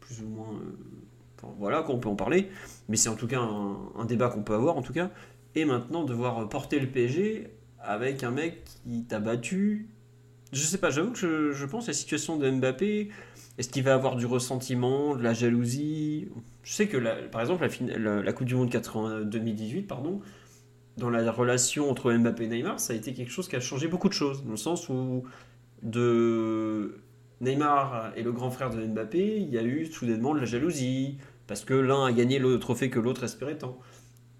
plus 0.00 0.20
ou 0.20 0.28
moins. 0.28 0.52
Euh, 0.54 1.46
voilà, 1.58 1.82
qu'on 1.82 1.98
peut 1.98 2.08
en 2.08 2.16
parler. 2.16 2.50
Mais 2.88 2.96
c'est 2.96 3.08
en 3.08 3.14
tout 3.14 3.26
cas 3.26 3.40
un, 3.40 3.78
un 3.96 4.04
débat 4.04 4.28
qu'on 4.28 4.42
peut 4.42 4.54
avoir, 4.54 4.76
en 4.76 4.82
tout 4.82 4.92
cas. 4.92 5.10
Et 5.54 5.64
maintenant, 5.64 6.04
devoir 6.04 6.46
porter 6.50 6.78
le 6.80 6.86
PSG 6.86 7.48
avec 7.82 8.22
un 8.24 8.30
mec 8.30 8.62
qui 8.64 9.04
t'a 9.04 9.20
battu, 9.20 9.88
je 10.52 10.62
sais 10.62 10.78
pas, 10.78 10.90
j'avoue 10.90 11.12
que 11.12 11.52
je, 11.52 11.66
pense 11.66 11.84
à 11.84 11.88
la 11.88 11.94
situation 11.94 12.36
de 12.36 12.50
Mbappé. 12.50 13.10
Est-ce 13.58 13.68
qu'il 13.68 13.82
va 13.82 13.94
avoir 13.94 14.16
du 14.16 14.26
ressentiment, 14.26 15.14
de 15.14 15.22
la 15.22 15.32
jalousie? 15.32 16.28
Je 16.62 16.72
sais 16.72 16.88
que, 16.88 16.96
par 17.28 17.40
exemple, 17.40 17.68
la, 17.96 18.32
Coupe 18.32 18.46
du 18.46 18.54
Monde 18.54 18.70
2018, 18.70 19.82
pardon, 19.82 20.20
dans 20.96 21.10
la 21.10 21.30
relation 21.30 21.90
entre 21.90 22.12
Mbappé 22.12 22.44
et 22.44 22.48
Neymar, 22.48 22.80
ça 22.80 22.92
a 22.92 22.96
été 22.96 23.12
quelque 23.14 23.30
chose 23.30 23.48
qui 23.48 23.56
a 23.56 23.60
changé 23.60 23.86
beaucoup 23.86 24.08
de 24.08 24.14
choses. 24.14 24.44
Dans 24.44 24.52
le 24.52 24.56
sens 24.56 24.88
où 24.88 25.24
de 25.82 27.00
Neymar 27.40 28.12
et 28.16 28.22
le 28.22 28.32
grand 28.32 28.50
frère 28.50 28.70
de 28.70 28.84
Mbappé, 28.84 29.38
il 29.38 29.50
y 29.50 29.58
a 29.58 29.62
eu 29.62 29.86
soudainement 29.86 30.34
de 30.34 30.40
la 30.40 30.46
jalousie, 30.46 31.18
parce 31.46 31.64
que 31.64 31.74
l'un 31.74 32.06
a 32.06 32.12
gagné 32.12 32.38
le 32.38 32.58
trophée 32.58 32.90
que 32.90 32.98
l'autre 32.98 33.24
espérait 33.24 33.58
tant. 33.58 33.78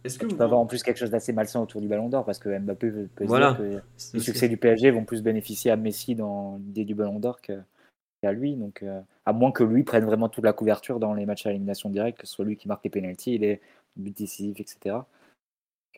Est-ce 0.05 0.19
que 0.19 0.27
vous... 0.27 0.41
avoir 0.41 0.61
en 0.61 0.67
plus 0.67 0.83
quelque 0.83 0.97
chose 0.97 1.11
d'assez 1.11 1.33
malsain 1.33 1.61
autour 1.61 1.81
du 1.81 1.89
Ballon 1.89 2.09
d'Or 2.09 2.25
parce 2.25 2.39
que 2.39 2.49
Mbappé 2.59 2.91
peut 3.15 3.27
dire 3.27 3.57
que 3.57 3.81
les 4.15 4.21
succès 4.21 4.49
du 4.49 4.57
PSG 4.57 4.91
vont 4.91 5.05
plus 5.05 5.23
bénéficier 5.23 5.71
à 5.71 5.77
Messi 5.77 6.15
dans 6.15 6.57
l'idée 6.57 6.85
du 6.85 6.95
Ballon 6.95 7.19
d'Or 7.19 7.41
qu'à 7.41 8.33
lui. 8.33 8.57
Donc, 8.57 8.83
euh, 8.83 9.01
à 9.27 9.33
moins 9.33 9.53
que 9.53 9.63
lui 9.63 9.83
prenne 9.83 10.05
vraiment 10.05 10.29
toute 10.29 10.45
la 10.45 10.53
couverture 10.53 11.01
dans 11.01 11.13
les 11.13 11.27
matchs 11.27 11.47
à 11.47 11.51
élimination 11.51 11.91
directe, 11.91 12.19
que 12.19 12.27
ce 12.27 12.35
soit 12.35 12.45
lui 12.45 12.57
qui 12.57 12.69
marque 12.69 12.85
les 12.85 12.91
pénalties, 12.91 13.35
il 13.35 13.45
est 13.45 13.61
but 13.97 14.17
décisif, 14.17 14.59
etc. 14.61 14.97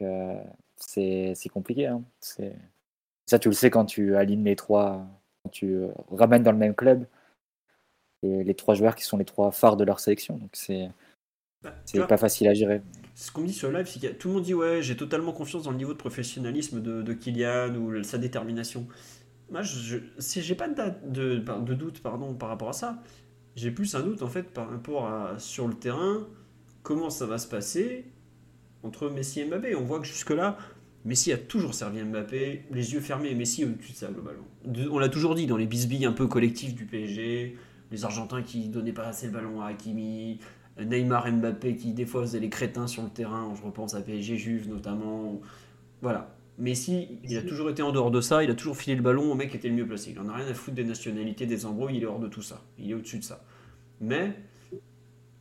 Euh, 0.00 0.42
c'est 0.76 1.48
compliqué. 1.52 1.86
Hein. 1.86 2.02
Ça, 2.20 3.38
tu 3.38 3.48
le 3.48 3.54
sais 3.54 3.70
quand 3.70 3.84
tu 3.84 4.16
alignes 4.16 4.44
les 4.44 4.56
trois, 4.56 5.06
quand 5.44 5.50
tu 5.50 5.74
euh, 5.74 5.88
ramènes 6.10 6.42
dans 6.42 6.52
le 6.52 6.58
même 6.58 6.74
club 6.74 7.06
et 8.24 8.42
les 8.42 8.54
trois 8.54 8.74
joueurs 8.74 8.96
qui 8.96 9.04
sont 9.04 9.16
les 9.16 9.24
trois 9.24 9.52
phares 9.52 9.76
de 9.76 9.84
leur 9.84 10.00
sélection. 10.00 10.36
Donc, 10.38 10.50
c'est 10.54 10.90
bah, 11.62 11.74
c'est 11.84 12.06
pas 12.06 12.16
facile 12.16 12.48
à 12.48 12.54
gérer. 12.54 12.82
Ce 13.14 13.30
qu'on 13.30 13.42
me 13.42 13.46
dit 13.46 13.52
sur 13.52 13.70
le 13.70 13.78
live, 13.78 13.86
c'est 13.86 14.00
que 14.00 14.12
tout 14.12 14.28
le 14.28 14.34
monde 14.34 14.42
dit 14.42 14.54
ouais, 14.54 14.82
j'ai 14.82 14.96
totalement 14.96 15.32
confiance 15.32 15.64
dans 15.64 15.70
le 15.70 15.76
niveau 15.76 15.92
de 15.92 15.98
professionnalisme 15.98 16.80
de, 16.80 17.02
de 17.02 17.12
Kylian 17.12 17.74
ou 17.76 18.02
sa 18.02 18.18
détermination. 18.18 18.86
Moi, 19.50 19.62
je, 19.62 19.98
j'ai 20.18 20.54
pas 20.54 20.68
de, 20.68 21.36
de, 21.38 21.74
doute 21.74 22.00
pardon, 22.00 22.34
par 22.34 22.48
rapport 22.48 22.70
à 22.70 22.72
ça. 22.72 23.02
J'ai 23.54 23.70
plus 23.70 23.94
un 23.94 24.00
doute 24.00 24.22
en 24.22 24.28
fait 24.28 24.44
par 24.44 24.70
rapport 24.70 25.06
à 25.06 25.38
sur 25.38 25.68
le 25.68 25.74
terrain, 25.74 26.26
comment 26.82 27.10
ça 27.10 27.26
va 27.26 27.36
se 27.36 27.46
passer 27.46 28.06
entre 28.82 29.10
Messi 29.10 29.40
et 29.40 29.44
Mbappé. 29.44 29.74
On 29.76 29.84
voit 29.84 30.00
que 30.00 30.06
jusque-là, 30.06 30.56
Messi 31.04 31.32
a 31.32 31.36
toujours 31.36 31.74
servi 31.74 32.02
Mbappé, 32.02 32.64
les 32.70 32.94
yeux 32.94 33.00
fermés, 33.00 33.34
Messi 33.34 33.64
au-dessus 33.64 33.92
de 33.92 33.96
ça 33.96 34.08
globalement. 34.08 34.46
On 34.90 34.98
l'a 34.98 35.10
toujours 35.10 35.34
dit 35.34 35.46
dans 35.46 35.58
les 35.58 35.66
bisbilles 35.66 36.06
un 36.06 36.12
peu 36.12 36.26
collectifs 36.26 36.74
du 36.74 36.86
PSG, 36.86 37.56
les 37.90 38.04
Argentins 38.06 38.42
qui 38.42 38.68
donnaient 38.68 38.92
pas 38.92 39.06
assez 39.06 39.26
le 39.26 39.32
ballon 39.32 39.60
à 39.60 39.66
Hakimi, 39.66 40.40
Neymar, 40.78 41.30
Mbappé 41.30 41.76
qui 41.76 41.92
des 41.92 42.06
fois 42.06 42.22
faisaient 42.22 42.40
les 42.40 42.48
crétins 42.48 42.86
sur 42.86 43.02
le 43.02 43.10
terrain, 43.10 43.52
je 43.54 43.62
repense 43.62 43.94
à 43.94 44.00
PSG 44.00 44.36
Juve 44.36 44.68
notamment. 44.68 45.40
Voilà. 46.00 46.34
Messi, 46.58 47.18
il 47.24 47.36
a 47.36 47.42
toujours 47.42 47.70
été 47.70 47.82
en 47.82 47.92
dehors 47.92 48.10
de 48.10 48.20
ça, 48.20 48.44
il 48.44 48.50
a 48.50 48.54
toujours 48.54 48.76
filé 48.76 48.94
le 48.94 49.02
ballon 49.02 49.32
au 49.32 49.34
mec 49.34 49.50
qui 49.50 49.56
était 49.56 49.68
le 49.68 49.74
mieux 49.74 49.86
placé. 49.86 50.10
Il 50.10 50.20
en 50.20 50.28
a 50.28 50.34
rien 50.34 50.46
à 50.46 50.54
foutre 50.54 50.76
des 50.76 50.84
nationalités, 50.84 51.46
des 51.46 51.66
embrouilles, 51.66 51.96
il 51.96 52.02
est 52.02 52.06
hors 52.06 52.18
de 52.18 52.28
tout 52.28 52.42
ça. 52.42 52.62
Il 52.78 52.90
est 52.90 52.94
au-dessus 52.94 53.18
de 53.18 53.24
ça. 53.24 53.42
Mais 54.00 54.34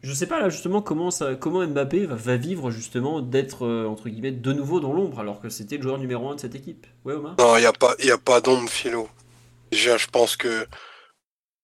je 0.03 0.14
sais 0.14 0.26
pas 0.26 0.40
là 0.40 0.49
justement 0.49 0.82
comment, 0.82 1.12
ça, 1.12 1.36
comment 1.36 1.66
Mbappé 1.66 2.06
va, 2.06 2.38
vivre 2.38 2.72
justement 2.72 3.22
d'être 3.22 3.66
euh, 3.66 3.86
entre 3.88 4.10
guillemets 4.10 4.32
de 4.32 4.53
nouveau 4.53 4.80
dans 4.80 4.94
l'ombre 4.94 5.20
alors 5.20 5.41
que 5.41 5.49
c'était 5.49 5.78
le 5.78 5.84
joueur 5.84 5.99
numéro 5.99 6.30
un 6.30 6.36
de 6.36 6.40
cette 6.40 6.56
équipe. 6.56 6.88
Ouais 7.06 7.14
Omar? 7.14 7.36
Non, 7.38 7.58
il 7.58 7.62
n'y 7.62 7.66
a 7.66 7.74
pas, 7.74 7.91
a 7.91 8.18
pas 8.18 8.41
d'ombre 8.41 8.70
philo. 8.70 9.10
Déjà, 9.72 9.98
je 9.98 10.08
pense 10.08 10.36
que 10.36 10.66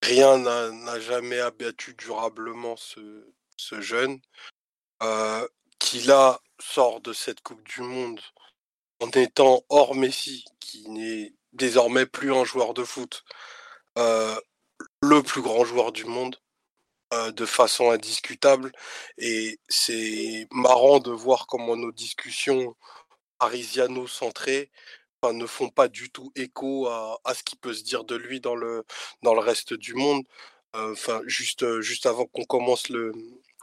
rien 0.04 0.38
n'a 0.38 1.00
jamais 1.00 1.40
abattu 1.40 1.96
durablement 1.98 2.76
ce, 2.78 3.00
ce 3.58 3.82
jeune, 3.82 4.20
qui 5.80 6.00
là 6.02 6.40
sort 6.60 7.02
de 7.02 7.14
cette 7.14 7.42
Coupe 7.42 7.64
du 7.68 7.82
Monde 7.82 8.20
en 9.00 9.10
étant 9.12 9.64
hors 9.70 9.96
Messi, 9.96 10.46
qui 10.60 10.90
n'est 10.90 11.34
désormais 11.54 12.06
plus 12.06 12.34
un 12.34 12.46
joueur 12.46 12.74
de 12.74 12.84
foot. 12.84 13.24
le 15.02 15.22
plus 15.24 15.42
grand 15.42 15.66
joueur 15.66 15.92
du 15.92 16.06
monde 16.06 16.38
euh, 17.14 17.32
de 17.32 17.46
façon 17.46 17.92
indiscutable. 17.92 18.72
Et 19.18 19.60
c'est 19.70 20.48
marrant 20.52 21.00
de 21.00 21.12
voir 21.12 21.48
comment 21.48 21.78
nos 21.78 21.92
discussions 21.94 22.76
parisiano-centrées 23.40 24.72
ne 25.34 25.46
font 25.46 25.70
pas 25.70 25.88
du 25.88 26.10
tout 26.12 26.32
écho 26.36 26.88
à, 26.88 27.20
ce 27.34 27.44
qui 27.44 27.56
peut 27.56 27.74
se 27.74 27.84
dire 27.84 28.04
de 28.06 28.16
lui 28.16 28.40
dans 28.42 28.56
le, 28.56 28.86
reste 29.24 29.74
du 29.74 29.94
monde. 29.94 30.24
Euh, 30.76 30.96
juste 31.28 32.06
avant 32.06 32.26
qu'on 32.26 32.46
commence 32.46 32.90
le, 32.90 33.14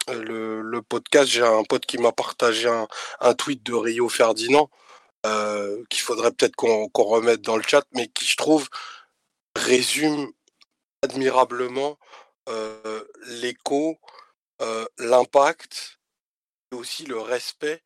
le, 0.09 0.81
podcast, 0.83 1.29
j'ai 1.29 1.43
un 1.43 1.65
pote 1.65 1.87
qui 1.87 1.99
m'a 1.99 2.13
partagé 2.13 2.69
un, 3.21 3.35
tweet 3.35 3.63
de 3.63 3.75
Rio 3.75 4.09
Ferdinand 4.09 4.71
euh, 5.27 5.83
qu'il 5.89 6.03
faudrait 6.03 6.33
peut-être 6.33 6.57
qu'on 6.57 6.89
remette 6.95 7.41
dans 7.41 7.57
le 7.57 7.63
chat, 7.63 7.85
mais 7.93 8.09
qui, 8.09 8.25
je 8.25 8.37
trouve, 8.37 8.69
résume 9.57 10.31
admirablement 11.03 11.99
euh, 12.49 13.05
l'écho, 13.27 13.99
euh, 14.63 14.85
l'impact 14.99 15.99
et 16.73 16.77
aussi 16.77 17.07
le 17.07 17.19
respect 17.19 17.83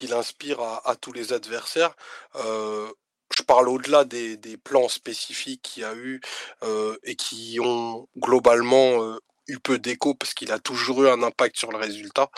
qu'il 0.00 0.12
inspire 0.12 0.60
à, 0.60 0.96
tous 0.96 1.12
les 1.12 1.32
adversaires. 1.32 1.94
je 2.34 3.42
parle 3.46 3.68
au-delà 3.68 4.04
des, 4.04 4.56
plans 4.62 4.88
spécifiques 4.88 5.62
qu'il 5.62 5.82
y 5.82 5.86
a 5.86 5.94
eu 5.94 6.20
et 7.04 7.16
qui 7.16 7.58
ont 7.60 8.06
globalement 8.18 9.16
eu 9.48 9.58
peu 9.58 9.78
d'écho 9.78 10.14
parce 10.14 10.34
qu'il 10.34 10.52
a 10.52 10.58
toujours 10.58 11.04
eu 11.04 11.08
un 11.08 11.22
impact 11.22 11.56
sur 11.56 11.70
le 11.72 11.78
résultat, 11.78 12.30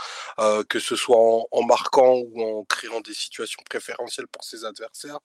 que 0.69 0.79
ce 0.81 0.97
soit 0.97 1.19
en, 1.19 1.63
marquant 1.63 2.15
ou 2.17 2.43
en 2.43 2.65
créant 2.65 3.01
des 3.01 3.15
situations 3.15 3.63
préférentielles 3.69 4.29
pour 4.29 4.45
ses 4.45 4.65
adversaires. 4.65 5.19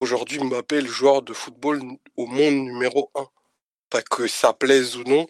Aujourd'hui, 0.00 0.38
Mbappé 0.38 0.76
est 0.76 0.80
le 0.82 0.88
joueur 0.88 1.22
de 1.22 1.32
football 1.32 1.80
au 2.16 2.26
monde 2.26 2.54
numéro 2.54 3.10
un. 3.14 3.26
Pas 3.90 4.02
que 4.02 4.26
ça 4.26 4.52
plaise 4.52 4.96
ou 4.96 5.04
non, 5.04 5.26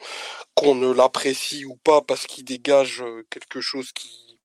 qu'on 0.55 0.75
ne 0.75 0.93
l'apprécie 0.93 1.65
ou 1.65 1.77
pas 1.77 2.01
parce 2.03 2.27
qu'il 2.27 2.45
dégage 2.45 3.05
quelque 3.31 3.61
chose 3.61 3.93
qui, 3.93 4.39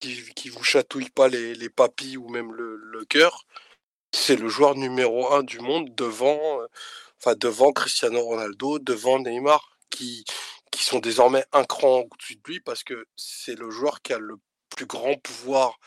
qui, 0.00 0.48
vous 0.50 0.62
chatouille 0.62 1.10
pas 1.10 1.28
les, 1.28 1.54
les 1.54 1.70
papilles 1.70 2.16
ou 2.16 2.28
même 2.28 2.52
le, 2.52 2.76
le 2.76 3.04
cœur. 3.04 3.46
C'est 4.12 4.36
le 4.36 4.48
joueur 4.48 4.74
numéro 4.76 5.32
un 5.32 5.42
du 5.42 5.60
monde 5.60 5.94
devant, 5.94 6.60
enfin 7.18 7.34
devant 7.36 7.72
Cristiano 7.72 8.20
Ronaldo, 8.22 8.78
devant 8.78 9.18
Neymar, 9.18 9.76
qui, 9.90 10.24
qui 10.74 10.84
sont 10.84 10.98
désormais 10.98 11.44
un 11.52 11.64
cran 11.64 12.00
au-dessus 12.00 12.36
de 12.36 12.42
lui 12.46 12.60
parce 12.60 12.82
que 12.82 13.06
c'est 13.16 13.54
le 13.54 13.70
joueur 13.70 14.02
qui 14.02 14.12
a 14.12 14.18
le 14.18 14.36
plus 14.70 14.86
grand 14.86 15.16
pouvoir 15.16 15.78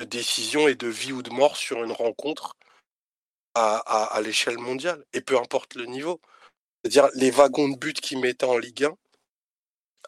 de 0.00 0.04
décision 0.04 0.66
et 0.66 0.74
de 0.74 0.88
vie 0.88 1.12
ou 1.12 1.22
de 1.22 1.30
mort 1.30 1.56
sur 1.56 1.82
une 1.84 1.92
rencontre 1.92 2.56
à, 3.54 4.20
l'échelle 4.20 4.58
mondiale, 4.58 5.04
et 5.12 5.20
peu 5.20 5.38
importe 5.38 5.76
le 5.76 5.86
niveau. 5.86 6.20
C'est-à-dire 6.82 7.08
les 7.14 7.30
wagons 7.30 7.68
de 7.68 7.76
but 7.76 8.00
qu'il 8.00 8.18
mettait 8.18 8.46
en 8.46 8.58
Ligue 8.58 8.84
1, 8.84 8.96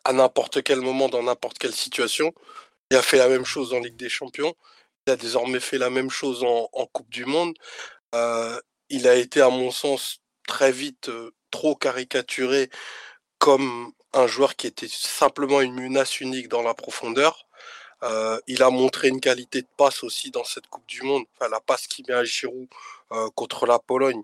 à 0.05 0.13
n'importe 0.13 0.65
quel 0.65 0.81
moment, 0.81 1.09
dans 1.09 1.23
n'importe 1.23 1.59
quelle 1.59 1.75
situation, 1.75 2.35
il 2.91 2.97
a 2.97 3.03
fait 3.03 3.19
la 3.19 3.29
même 3.29 3.45
chose 3.45 3.73
en 3.73 3.79
Ligue 3.79 3.97
des 3.97 4.09
Champions, 4.09 4.55
il 5.07 5.13
a 5.13 5.17
désormais 5.17 5.61
fait 5.61 5.79
la 5.79 5.91
même 5.91 6.11
chose 6.11 6.43
en, 6.43 6.87
Coupe 6.93 7.11
du 7.11 7.25
Monde. 7.25 7.57
Euh, 8.17 8.61
il 8.89 9.07
a 9.07 9.15
été, 9.15 9.41
à 9.41 9.51
mon 9.51 9.71
sens, 9.71 10.19
très 10.49 10.73
vite 10.73 11.09
euh, 11.09 11.31
trop 11.53 11.77
caricaturé 11.77 12.69
comme 13.39 13.93
un 14.17 14.27
joueur 14.27 14.57
qui 14.57 14.67
était 14.67 14.89
simplement 14.89 15.61
une 15.61 15.75
menace 15.75 16.21
unique 16.21 16.49
dans 16.49 16.63
la 16.63 16.75
profondeur. 16.75 17.47
Euh, 18.03 18.39
il 18.47 18.63
a 18.63 18.71
montré 18.71 19.09
une 19.09 19.21
qualité 19.21 19.63
de 19.63 19.69
passe 19.77 20.03
aussi 20.05 20.31
dans 20.31 20.45
cette 20.45 20.67
Coupe 20.69 20.87
du 20.87 21.03
Monde. 21.03 21.25
Enfin, 21.35 21.51
la 21.51 21.61
passe 21.61 21.87
qu'il 21.87 22.05
met 22.09 22.15
à 22.15 22.25
Giroud 22.25 22.69
euh, 23.13 23.29
contre 23.35 23.67
la 23.67 23.79
Pologne, 23.79 24.23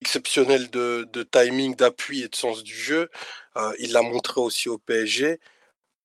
exceptionnelle 0.00 0.70
de, 0.70 1.06
timing, 1.30 1.74
d'appui 1.76 2.22
et 2.22 2.28
de 2.28 2.36
sens 2.36 2.62
du 2.62 2.74
jeu. 2.74 3.10
Euh, 3.56 3.72
il 3.78 3.92
l'a 3.92 4.02
montré 4.02 4.40
aussi 4.40 4.68
au 4.68 4.78
PSG. 4.78 5.40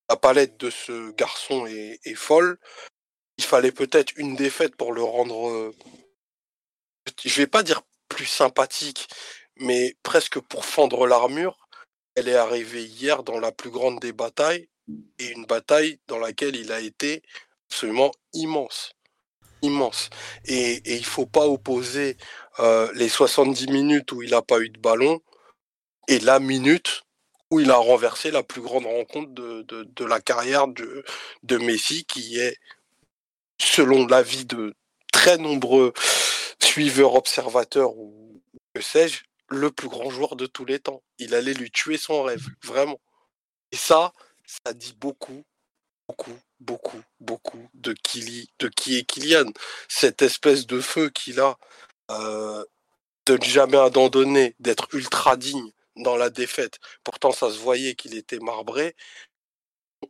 La 0.10 0.18
palette 0.18 0.58
de 0.58 0.70
ce 0.70 1.12
garçon 1.12 1.66
est, 1.66 2.16
folle. 2.16 2.60
Il 3.38 3.44
fallait 3.44 3.72
peut-être 3.72 4.14
une 4.18 4.36
défaite 4.36 4.76
pour 4.76 4.94
le 4.94 5.04
rendre, 5.04 5.74
je 7.24 7.36
vais 7.42 7.48
pas 7.48 7.64
dire 7.64 7.82
plus 8.08 8.28
sympathique, 8.28 9.08
mais 9.58 9.96
presque 10.04 10.40
pour 10.40 10.66
fendre 10.66 11.08
l'armure 11.08 11.65
elle 12.16 12.30
est 12.30 12.36
arrivée 12.36 12.86
hier 12.86 13.24
dans 13.24 13.40
la 13.40 13.52
plus 13.52 13.70
grande 13.70 14.00
des 14.00 14.14
batailles 14.14 14.70
et 15.20 15.28
une 15.32 15.46
bataille 15.46 16.00
dans 16.08 16.20
laquelle 16.20 16.56
il 16.56 16.72
a 16.72 16.80
été 16.80 17.22
absolument 17.70 18.12
immense. 18.34 18.94
Immense. 19.62 20.10
Et, 20.46 20.82
il 20.86 21.00
ne 21.00 21.06
faut 21.06 21.26
pas 21.26 21.48
opposer 21.48 22.18
euh, 22.60 22.92
les 22.94 23.10
70 23.10 23.68
minutes 23.68 24.12
où 24.12 24.22
il 24.22 24.32
n'a 24.32 24.42
pas 24.42 24.60
eu 24.60 24.70
de 24.70 24.80
ballon 24.80 25.20
et 26.08 26.20
la 26.20 26.40
minute 26.40 27.04
où 27.52 27.60
il 27.60 27.72
a 27.72 27.78
renversé 27.78 28.32
la 28.32 28.44
plus 28.44 28.62
grande 28.62 28.86
rencontre 28.86 29.32
de, 29.32 30.06
la 30.06 30.20
carrière 30.20 30.68
de, 30.68 31.04
de 31.44 31.58
Messi, 31.58 32.06
qui 32.06 32.40
est, 32.40 32.58
selon 33.60 34.08
l'avis 34.08 34.46
de 34.46 34.76
très 35.12 35.38
nombreux 35.38 35.94
suiveurs, 36.60 37.16
observateurs 37.16 37.96
ou 37.98 38.42
que 38.74 38.82
sais-je, 38.82 39.24
le 39.50 39.72
plus 39.72 39.90
grand 39.90 40.10
joueur 40.10 40.36
de 40.36 40.46
tous 40.46 40.66
les 40.66 40.80
temps. 40.80 41.04
Il 41.18 41.36
allait 41.36 41.54
lui 41.54 41.72
tuer 41.72 41.98
son 41.98 42.24
rêve, 42.24 42.46
vraiment. 42.64 43.00
Et 43.72 43.78
ça, 43.78 44.14
ça 44.46 44.74
dit 44.74 44.96
beaucoup, 45.00 45.44
beaucoup, 46.08 46.40
beaucoup, 46.60 47.02
beaucoup 47.20 47.70
de 47.74 47.94
qui, 47.94 48.50
de 48.60 48.68
qui 48.68 48.98
est 48.98 49.04
Kylian. 49.04 49.52
Cette 49.88 50.22
espèce 50.22 50.66
de 50.68 50.80
feu 50.80 51.10
qu'il 51.10 51.40
a, 51.40 51.58
euh, 52.12 52.64
de 53.26 53.38
ne 53.38 53.44
jamais 53.44 53.78
abandonner, 53.78 54.56
d'être 54.60 54.88
ultra 54.94 55.38
digne 55.38 55.72
dans 55.96 56.18
la 56.18 56.30
défaite. 56.30 56.80
Pourtant, 57.04 57.32
ça 57.32 57.52
se 57.52 57.58
voyait 57.58 57.96
qu'il 57.96 58.16
était 58.16 58.40
marbré. 58.40 58.96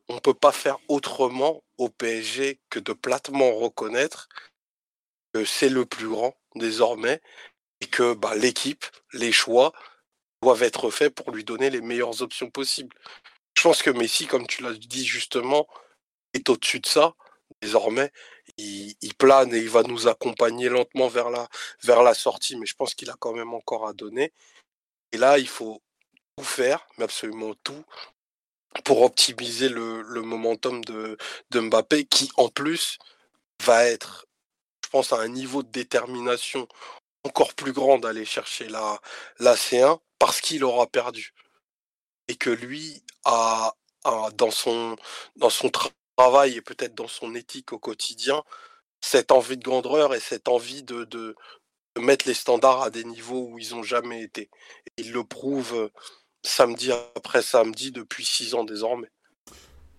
On 0.10 0.16
ne 0.16 0.20
peut 0.20 0.34
pas 0.34 0.52
faire 0.52 0.78
autrement 0.88 1.64
au 1.78 1.90
PSG 1.90 2.60
que 2.70 2.80
de 2.80 2.94
platement 2.94 3.56
reconnaître 3.56 4.28
que 5.34 5.46
c'est 5.46 5.70
le 5.70 5.86
plus 5.86 6.08
grand 6.08 6.36
désormais 6.56 7.22
et 7.86 7.88
que 7.88 8.14
bah, 8.16 8.34
l'équipe, 8.36 8.84
les 9.14 9.32
choix 9.32 9.72
doivent 10.42 10.64
être 10.64 10.90
faits 10.90 11.14
pour 11.14 11.32
lui 11.32 11.44
donner 11.44 11.70
les 11.70 11.82
meilleures 11.82 12.24
options 12.24 12.50
possibles. 12.50 12.96
Je 13.56 13.62
pense 13.62 13.84
que 13.84 13.92
Messi, 13.92 14.26
comme 14.26 14.48
tu 14.48 14.64
l'as 14.64 14.74
dit 14.74 15.06
justement, 15.06 15.68
est 16.34 16.50
au-dessus 16.50 16.80
de 16.80 16.88
ça. 16.88 17.14
Désormais, 17.62 18.12
il, 18.58 18.96
plane 19.20 19.54
et 19.54 19.60
il 19.60 19.70
va 19.70 19.84
nous 19.84 20.08
accompagner 20.08 20.68
lentement 20.68 21.08
vers 21.08 21.30
la, 21.30 22.14
sortie, 22.16 22.58
mais 22.58 22.66
je 22.66 22.74
pense 22.74 22.96
qu'il 22.96 23.10
a 23.12 23.16
quand 23.20 23.34
même 23.34 23.54
encore 23.54 23.88
à 23.88 23.94
donner. 23.94 24.34
Et 25.12 25.18
là, 25.18 25.38
il 25.38 25.48
faut 25.48 25.80
tout 26.36 26.44
faire, 26.44 26.88
mais 26.98 27.04
absolument 27.04 27.54
tout, 27.64 27.86
pour 28.84 29.04
optimiser 29.04 29.70
le, 29.70 30.22
momentum 30.22 30.84
de 30.84 31.18
Mbappé, 31.54 32.06
qui 32.06 32.32
en 32.36 32.50
plus 32.50 32.98
va 33.64 33.86
être, 33.86 34.26
je 34.84 34.90
pense, 34.90 35.14
à 35.14 35.18
un 35.18 35.28
niveau 35.28 35.62
de 35.62 35.70
détermination 35.70 36.68
encore 37.26 37.54
plus 37.54 37.74
grand 37.74 37.98
d'aller 37.98 38.26
chercher 38.26 38.68
la, 38.70 39.00
la 39.40 39.56
C1 39.56 40.00
parce 40.20 40.42
qu'il 40.42 40.64
aura 40.64 40.88
perdu. 40.88 41.34
Et 42.28 42.36
que 42.36 42.50
lui 42.50 43.04
a, 43.26 43.74
dans 44.36 44.52
son, 44.52 44.96
dans 45.36 45.50
son 45.50 45.70
travail 45.70 46.56
et 46.56 46.62
peut-être 46.62 46.96
dans 46.96 47.08
son 47.08 47.36
éthique 47.36 47.74
au 47.74 47.80
quotidien, 47.80 48.44
cette 49.02 49.32
envie 49.32 49.58
de 49.58 49.64
grandeur 49.64 50.14
et 50.14 50.20
cette 50.20 50.48
envie 50.48 50.84
de, 50.84 51.36
mettre 51.98 52.28
les 52.28 52.34
standards 52.34 52.82
à 52.82 52.90
des 52.90 53.04
niveaux 53.06 53.48
où 53.50 53.60
ils 53.60 53.72
n'ont 53.72 53.84
jamais 53.84 54.22
été. 54.22 54.50
Et 54.98 55.04
il 55.04 55.14
le 55.14 55.24
prouve 55.24 55.76
euh, 55.76 55.90
samedi 56.44 56.92
après 56.92 57.42
samedi 57.42 57.92
depuis 57.92 58.26
six 58.26 58.54
ans 58.54 58.66
désormais. 58.66 59.10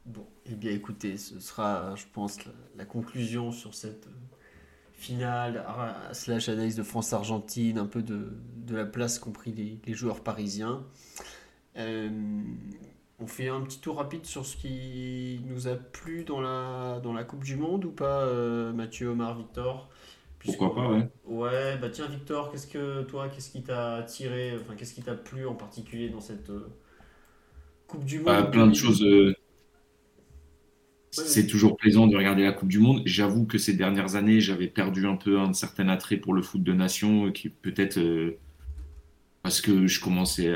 Bon, 0.04 0.26
eh 0.44 0.54
bien 0.54 0.72
écoutez, 0.72 1.16
ce 1.16 1.40
sera, 1.40 1.94
je 1.96 2.04
pense, 2.12 2.38
la 2.74 2.84
conclusion 2.84 3.50
sur 3.50 3.74
cette 3.74 4.06
finale, 4.96 5.64
slash 6.12 6.48
analyse 6.48 6.74
de 6.74 6.82
France-Argentine, 6.82 7.78
un 7.78 7.86
peu 7.86 8.02
de, 8.02 8.30
la 8.70 8.84
place 8.84 9.18
qu'ont 9.18 9.30
pris 9.30 9.52
les, 9.52 9.94
joueurs 9.94 10.20
parisiens. 10.20 10.82
Euh, 11.76 12.08
on 13.18 13.26
fait 13.26 13.48
un 13.48 13.60
petit 13.60 13.78
tour 13.78 13.96
rapide 13.96 14.24
sur 14.24 14.44
ce 14.44 14.56
qui 14.56 15.40
nous 15.46 15.68
a 15.68 15.74
plu 15.74 16.24
dans 16.24 16.40
la, 16.40 17.00
dans 17.02 17.12
la 17.12 17.24
Coupe 17.24 17.44
du 17.44 17.56
Monde 17.56 17.84
ou 17.84 17.90
pas, 17.90 18.22
euh, 18.22 18.72
Mathieu, 18.72 19.08
Omar, 19.08 19.36
Victor? 19.36 19.88
Pourquoi 20.38 20.74
pas, 20.74 20.88
ouais. 20.88 21.08
Ouais, 21.24 21.76
bah 21.78 21.88
tiens, 21.90 22.06
Victor, 22.06 22.50
qu'est-ce 22.50 22.66
que 22.66 23.02
toi, 23.02 23.28
qu'est-ce 23.28 23.50
qui 23.50 23.62
t'a 23.62 23.96
attiré, 23.96 24.54
enfin, 24.60 24.74
qu'est-ce 24.76 24.94
qui 24.94 25.02
t'a 25.02 25.14
plu 25.14 25.46
en 25.46 25.54
particulier 25.54 26.08
dans 26.08 26.20
cette 26.20 26.50
euh, 26.50 26.68
Coupe 27.86 28.04
du 28.04 28.20
bah, 28.20 28.42
Monde 28.42 28.50
Plein 28.50 28.66
de 28.66 28.74
choses 28.74 29.04
c'est 31.24 31.46
toujours 31.46 31.76
plaisant 31.76 32.06
de 32.06 32.16
regarder 32.16 32.44
la 32.44 32.52
Coupe 32.52 32.68
du 32.68 32.78
Monde. 32.78 33.02
J'avoue 33.04 33.46
que 33.46 33.58
ces 33.58 33.74
dernières 33.74 34.16
années, 34.16 34.40
j'avais 34.40 34.68
perdu 34.68 35.06
un 35.06 35.16
peu 35.16 35.38
un 35.38 35.52
certain 35.52 35.88
attrait 35.88 36.16
pour 36.16 36.34
le 36.34 36.42
foot 36.42 36.62
de 36.62 36.72
nation, 36.72 37.32
qui 37.32 37.48
peut-être 37.48 37.98
euh, 37.98 38.38
parce 39.42 39.60
que 39.60 39.86
je 39.86 40.00
commençais, 40.00 40.52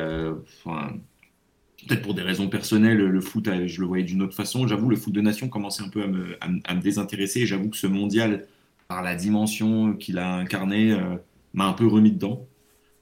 enfin, 0.65 0.95
peut-être 1.87 2.03
pour 2.03 2.15
des 2.15 2.23
raisons 2.23 2.49
personnelles, 2.49 2.99
le 2.99 3.20
foot, 3.20 3.49
euh, 3.49 3.66
je 3.66 3.81
le 3.81 3.87
voyais 3.87 4.05
d'une 4.05 4.23
autre 4.23 4.35
façon. 4.35 4.66
J'avoue, 4.66 4.89
le 4.89 4.97
foot 4.97 5.12
de 5.12 5.20
nation 5.20 5.49
commençait 5.49 5.82
un 5.82 5.89
peu 5.89 6.03
à 6.41 6.49
me, 6.49 6.81
désintéresser. 6.81 7.47
J'avoue 7.47 7.70
que 7.70 7.77
ce 7.77 7.87
mondial, 7.87 8.47
par 8.89 9.03
la 9.03 9.15
dimension 9.15 9.95
qu'il 9.95 10.19
a 10.19 10.37
incarné, 10.37 10.93
euh, 10.93 11.16
m'a 11.55 11.66
un 11.66 11.73
peu 11.73 11.87
remis 11.87 12.12
dedans. 12.12 12.47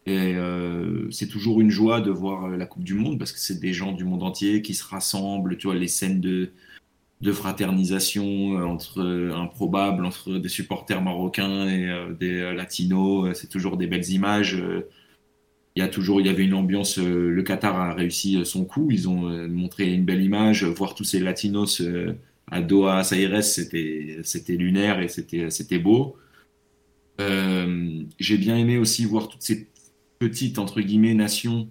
Et 0.06 0.36
euh, 0.36 1.10
c'est 1.10 1.28
toujours 1.28 1.60
une 1.60 1.70
joie 1.70 2.01
de 2.01 2.10
voir 2.10 2.48
la 2.48 2.66
Coupe 2.66 2.85
du 2.85 2.94
Monde 2.94 3.18
parce 3.18 3.32
que 3.32 3.39
c'est 3.39 3.60
des 3.60 3.74
gens 3.74 3.93
du 3.93 4.05
monde 4.05 4.22
entier 4.22 4.62
qui 4.62 4.74
se 4.74 4.85
rassemblent. 4.85 5.59
Tu 5.59 5.66
vois, 5.66 5.76
les 5.76 5.89
scènes 5.89 6.20
de, 6.20 6.51
de 7.20 7.32
fraternisation 7.32 8.57
entre 8.57 9.32
improbables, 9.35 10.05
entre 10.05 10.39
des 10.39 10.49
supporters 10.49 11.03
marocains 11.03 11.69
et 11.69 11.90
des 12.19 12.55
latinos. 12.55 13.36
C'est 13.36 13.49
toujours 13.49 13.77
des 13.77 13.89
belles 13.89 14.09
images. 14.11 14.62
Il 15.74 15.81
y 15.81 15.82
a 15.82 15.89
toujours, 15.89 16.20
il 16.20 16.28
y 16.28 16.31
avait 16.31 16.45
une 16.45 16.55
ambiance. 16.55 16.99
le 16.99 17.43
Qatar 17.43 17.77
a 17.77 17.93
réussi 17.93 18.45
son 18.45 18.65
coup. 18.65 18.89
Ils 18.93 19.09
ont 19.09 19.49
montré 19.49 19.93
une 19.93 20.05
belle 20.05 20.23
image. 20.23 20.62
Voir 20.65 20.95
tous 20.95 21.03
ces 21.03 21.19
latinos 21.19 21.82
à 22.51 22.62
Doha, 22.62 22.99
à 22.99 23.05
Saïres, 23.05 23.43
c'était, 23.43 24.19
c'était 24.23 24.55
lunaire 24.55 25.01
et 25.01 25.09
c'était, 25.09 25.51
c'était 25.51 25.78
beau. 25.78 26.16
Euh, 27.20 28.03
j'ai 28.19 28.39
bien 28.39 28.57
aimé 28.57 28.78
aussi 28.78 29.05
voir 29.05 29.28
toutes 29.28 29.43
ces 29.43 29.69
petites, 30.19 30.59
entre 30.59 30.81
guillemets, 30.81 31.15
nations 31.15 31.69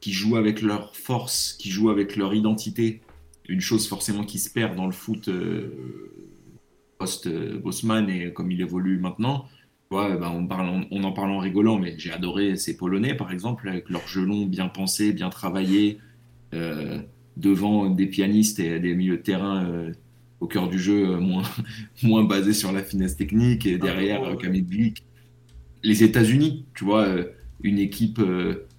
qui 0.00 0.12
jouent 0.12 0.36
avec 0.36 0.62
leur 0.62 0.96
force, 0.96 1.54
qui 1.58 1.70
jouent 1.70 1.90
avec 1.90 2.16
leur 2.16 2.34
identité. 2.34 3.00
Une 3.48 3.60
chose 3.60 3.88
forcément 3.88 4.24
qui 4.24 4.38
se 4.38 4.50
perd 4.50 4.76
dans 4.76 4.86
le 4.86 4.92
foot 4.92 5.28
euh, 5.28 5.70
post-Bosman 6.98 8.08
et 8.10 8.32
comme 8.32 8.50
il 8.50 8.60
évolue 8.60 8.98
maintenant. 8.98 9.46
Ouais, 9.92 10.16
bah 10.16 10.32
on, 10.34 10.46
parle, 10.46 10.86
on, 10.90 11.04
en 11.04 11.12
parle 11.12 11.30
en 11.30 11.38
rigolant, 11.38 11.78
mais 11.78 11.94
j'ai 11.96 12.10
adoré 12.10 12.56
ces 12.56 12.76
Polonais, 12.76 13.14
par 13.14 13.30
exemple, 13.30 13.68
avec 13.68 13.88
leurs 13.88 14.08
gelons 14.08 14.44
bien 14.44 14.66
pensés, 14.66 15.12
bien 15.12 15.30
travaillés, 15.30 15.98
euh, 16.54 17.00
devant 17.36 17.88
des 17.88 18.06
pianistes 18.06 18.58
et 18.58 18.80
des 18.80 18.94
milieux 18.96 19.18
de 19.18 19.22
terrain 19.22 19.92
au 20.40 20.46
cœur 20.46 20.68
du 20.68 20.78
jeu, 20.78 21.10
euh, 21.10 21.18
moins, 21.18 21.42
moins 22.02 22.24
basé 22.24 22.52
sur 22.52 22.72
la 22.72 22.82
finesse 22.82 23.16
technique. 23.16 23.66
Et 23.66 23.78
derrière, 23.78 24.22
ah, 24.24 24.36
euh, 24.44 24.90
Les 25.82 26.02
États-Unis, 26.02 26.66
tu 26.74 26.84
vois, 26.84 27.06
euh, 27.06 27.24
une 27.62 27.78
équipe 27.78 28.20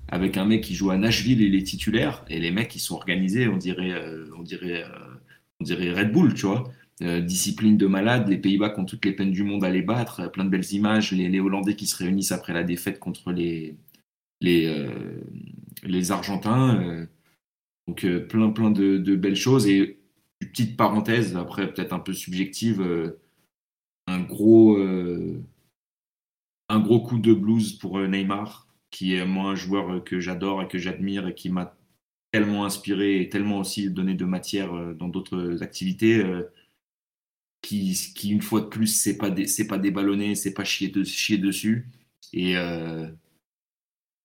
avec 0.09 0.37
un 0.37 0.45
mec 0.45 0.63
qui 0.63 0.75
joue 0.75 0.91
à 0.91 0.97
Nashville 0.97 1.41
et 1.41 1.49
les 1.49 1.63
titulaires, 1.63 2.25
et 2.29 2.39
les 2.39 2.51
mecs 2.51 2.69
qui 2.69 2.79
sont 2.79 2.95
organisés, 2.95 3.47
on 3.47 3.57
dirait, 3.57 3.93
on 4.37 4.43
dirait, 4.43 4.85
on 5.59 5.63
dirait 5.63 5.91
Red 5.91 6.11
Bull, 6.11 6.33
tu 6.33 6.45
vois. 6.45 6.71
discipline 7.21 7.77
de 7.77 7.87
malade, 7.87 8.27
les 8.27 8.37
Pays-Bas 8.37 8.69
qui 8.69 8.79
ont 8.79 8.85
toutes 8.85 9.05
les 9.05 9.13
peines 9.13 9.31
du 9.31 9.43
monde 9.43 9.63
à 9.63 9.69
les 9.69 9.81
battre, 9.81 10.31
plein 10.31 10.45
de 10.45 10.49
belles 10.49 10.71
images, 10.73 11.11
les, 11.11 11.39
Hollandais 11.39 11.75
qui 11.75 11.87
se 11.87 11.97
réunissent 11.97 12.31
après 12.31 12.53
la 12.53 12.63
défaite 12.63 12.99
contre 12.99 13.31
les, 13.31 13.75
les, 14.41 14.87
les 15.83 16.11
Argentins. 16.11 17.07
donc 17.87 18.05
plein 18.29 18.49
plein 18.51 18.71
de, 18.71 19.15
belles 19.15 19.35
choses 19.35 19.67
et 19.67 19.97
petite 20.39 20.77
parenthèse, 20.77 21.35
après 21.35 21.71
peut-être 21.71 21.93
un 21.93 21.99
peu 21.99 22.13
subjective, 22.13 22.81
euh, 22.81 23.19
un 24.07 24.21
gros, 24.21 24.77
euh, 24.77 25.41
un 26.69 26.79
gros 26.79 27.01
coup 27.01 27.19
de 27.19 27.33
blues 27.33 27.73
pour 27.73 27.97
euh, 27.97 28.07
Neymar, 28.07 28.66
qui 28.91 29.15
est 29.15 29.25
moi 29.25 29.51
un 29.51 29.55
joueur 29.55 30.03
que 30.03 30.19
j'adore 30.19 30.61
et 30.61 30.67
que 30.67 30.77
j'admire 30.77 31.27
et 31.27 31.35
qui 31.35 31.49
m'a 31.49 31.75
tellement 32.31 32.65
inspiré 32.65 33.21
et 33.21 33.29
tellement 33.29 33.59
aussi 33.59 33.89
donné 33.89 34.13
de 34.15 34.25
matière 34.25 34.95
dans 34.95 35.07
d'autres 35.07 35.63
activités. 35.63 36.23
Qui, 37.61 37.93
qui, 38.15 38.29
une 38.31 38.41
fois 38.41 38.61
de 38.61 38.67
plus, 38.67 38.87
c'est 38.87 39.17
pas, 39.17 39.33
c'est 39.47 39.67
pas 39.67 39.77
déballonné, 39.77 40.35
c'est 40.35 40.53
pas 40.53 40.63
chier, 40.63 40.89
de, 40.89 41.03
chier 41.03 41.37
dessus. 41.37 41.89
Et 42.33 42.55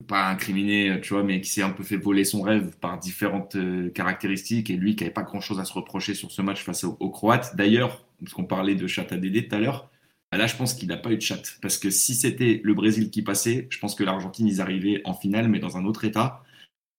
pas 0.03 0.29
incriminé, 0.29 1.01
tu 1.01 1.15
vois, 1.15 1.23
mais 1.23 1.41
qui 1.41 1.51
s'est 1.51 1.63
un 1.63 1.71
peu 1.71 1.83
fait 1.83 1.97
voler 1.97 2.25
son 2.25 2.43
rêve 2.43 2.77
par 2.79 2.99
différentes 2.99 3.57
euh, 3.57 3.91
caractéristiques 3.91 4.71
et 4.71 4.77
lui 4.77 4.97
qui 4.97 5.05
n'avait 5.05 5.15
pas 5.15 5.23
grand 5.23 5.41
chose 5.41 5.61
à 5.61 5.65
se 5.65 5.73
reprocher 5.73 6.15
sur 6.15 6.31
ce 6.31 6.43
match 6.43 6.63
face 6.63 6.85
aux, 6.85 7.11
Croates. 7.11 7.57
D'ailleurs, 7.57 8.05
parce 8.21 8.35
qu'on 8.35 8.45
parlait 8.45 8.75
de 8.75 8.87
chat 8.87 9.11
à 9.13 9.17
Dédé 9.17 9.49
tout 9.49 9.55
à 9.55 9.61
l'heure, 9.61 9.91
là 10.39 10.47
je 10.47 10.57
pense 10.57 10.75
qu'il 10.75 10.89
n'a 10.89 10.97
pas 10.97 11.13
eu 11.13 11.17
de 11.17 11.23
chat 11.23 11.43
parce 11.61 11.79
que 11.79 11.91
si 11.91 12.15
c'était 12.15 12.61
le 12.65 12.75
Brésil 12.75 13.11
qui 13.11 13.23
passait, 13.23 13.67
je 13.71 13.79
pense 13.79 13.95
que 13.95 14.05
l'Argentine 14.05 14.47
ils 14.47 14.61
arrivaient 14.61 15.03
en 15.05 15.15
finale 15.15 15.49
mais 15.49 15.59
dans 15.59 15.77
un 15.77 15.85
autre 15.85 16.05
état. 16.05 16.43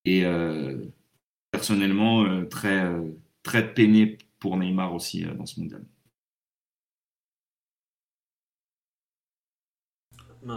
Et 0.05 0.25
euh, 0.25 0.85
personnellement, 1.51 2.25
euh, 2.25 2.45
très, 2.45 2.85
très 3.43 3.73
peiné 3.73 4.17
pour 4.39 4.57
Neymar 4.57 4.93
aussi 4.93 5.23
dans 5.23 5.45
ce 5.45 5.59
mondial. 5.59 5.83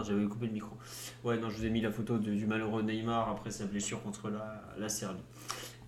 J'avais 0.05 0.25
coupé 0.25 0.47
le 0.47 0.53
micro. 0.53 0.75
Ouais, 1.23 1.37
non, 1.37 1.49
je 1.49 1.57
vous 1.57 1.65
ai 1.65 1.69
mis 1.69 1.81
la 1.81 1.91
photo 1.91 2.17
du 2.17 2.45
malheureux 2.45 2.81
Neymar 2.81 3.29
après 3.29 3.51
sa 3.51 3.65
blessure 3.65 4.01
contre 4.03 4.29
la, 4.29 4.89
Serbie. 4.89 5.21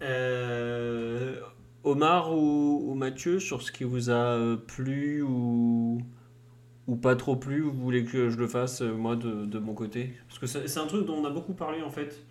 Euh, 0.02 1.42
Omar 1.84 2.34
ou, 2.34 2.94
Mathieu, 2.96 3.40
sur 3.40 3.62
ce 3.62 3.72
qui 3.72 3.84
vous 3.84 4.10
a 4.10 4.36
euh, 4.38 4.56
plu 4.56 5.22
ou, 5.22 6.02
ou 6.90 6.96
pas 6.96 7.16
trop 7.16 7.36
plu, 7.36 7.62
vous 7.62 7.72
voulez 7.72 8.04
que 8.04 8.30
je 8.30 8.38
le 8.38 8.48
fasse 8.48 8.82
euh, 8.82 8.94
moi 8.94 9.16
de, 9.16 9.46
de 9.46 9.60
mon 9.60 9.74
côté? 9.74 10.14
Parce 10.28 10.40
que 10.40 10.48
c'est 10.48 10.80
un 10.80 10.88
truc 10.88 11.06
dont 11.06 11.16
on 11.16 11.26
a 11.26 11.30
beaucoup 11.30 11.54
parlé 11.54 11.82
en 11.82 11.90
fait 11.90 12.26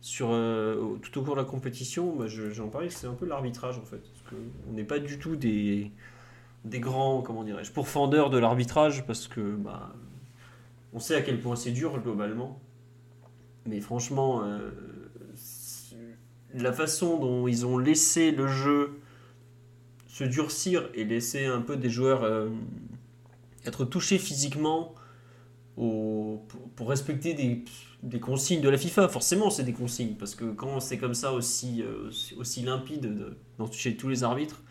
sur, 0.00 0.28
tout 1.00 1.18
au 1.18 1.22
cours 1.22 1.34
de 1.34 1.40
la 1.40 1.46
compétition. 1.46 2.14
Bah, 2.14 2.26
J'en 2.26 2.68
parlais, 2.68 2.90
c'est 2.90 3.06
un 3.06 3.14
peu 3.14 3.26
l'arbitrage 3.26 3.78
en 3.78 3.84
fait. 3.84 4.02
Parce 4.02 4.42
on 4.68 4.72
n'est 4.74 4.84
pas 4.84 4.98
du 4.98 5.18
tout 5.18 5.34
des, 5.34 5.90
des 6.64 6.80
grands, 6.80 7.22
comment 7.22 7.44
dirais-je, 7.44 7.72
pourfendeurs 7.72 8.30
de 8.30 8.38
l'arbitrage 8.38 9.06
parce 9.06 9.28
que 9.28 9.40
bah, 9.40 9.94
on 10.92 10.98
sait 10.98 11.14
à 11.14 11.22
quel 11.22 11.40
point 11.40 11.56
c'est 11.56 11.72
dur 11.72 12.00
globalement. 12.00 12.60
Mais 13.66 13.80
franchement, 13.80 14.42
euh, 14.44 14.70
la 16.54 16.72
façon 16.72 17.18
dont 17.18 17.48
ils 17.48 17.66
ont 17.66 17.78
laissé 17.78 18.30
le 18.30 18.46
jeu 18.46 19.00
se 20.06 20.24
durcir 20.24 20.88
et 20.94 21.04
laisser 21.04 21.46
un 21.46 21.60
peu 21.60 21.76
des 21.76 21.90
joueurs 21.90 22.22
euh, 22.22 22.48
être 23.64 23.84
touchés 23.84 24.18
physiquement 24.18 24.94
pour, 25.74 26.88
respecter 26.88 27.34
des, 27.34 28.20
consignes 28.20 28.60
de 28.60 28.68
la 28.68 28.78
FIFA. 28.78 29.08
Forcément, 29.08 29.50
c'est 29.50 29.64
des 29.64 29.72
consignes, 29.72 30.14
parce 30.14 30.34
que 30.34 30.44
quand 30.52 30.80
c'est 30.80 30.98
comme 30.98 31.14
ça 31.14 31.32
aussi, 31.32 31.82
euh, 31.82 32.10
aussi 32.36 32.62
limpide 32.62 33.34
dans, 33.58 33.70
chez 33.70 33.96
tous 33.96 34.08
les 34.08 34.22
arbitres, 34.22 34.62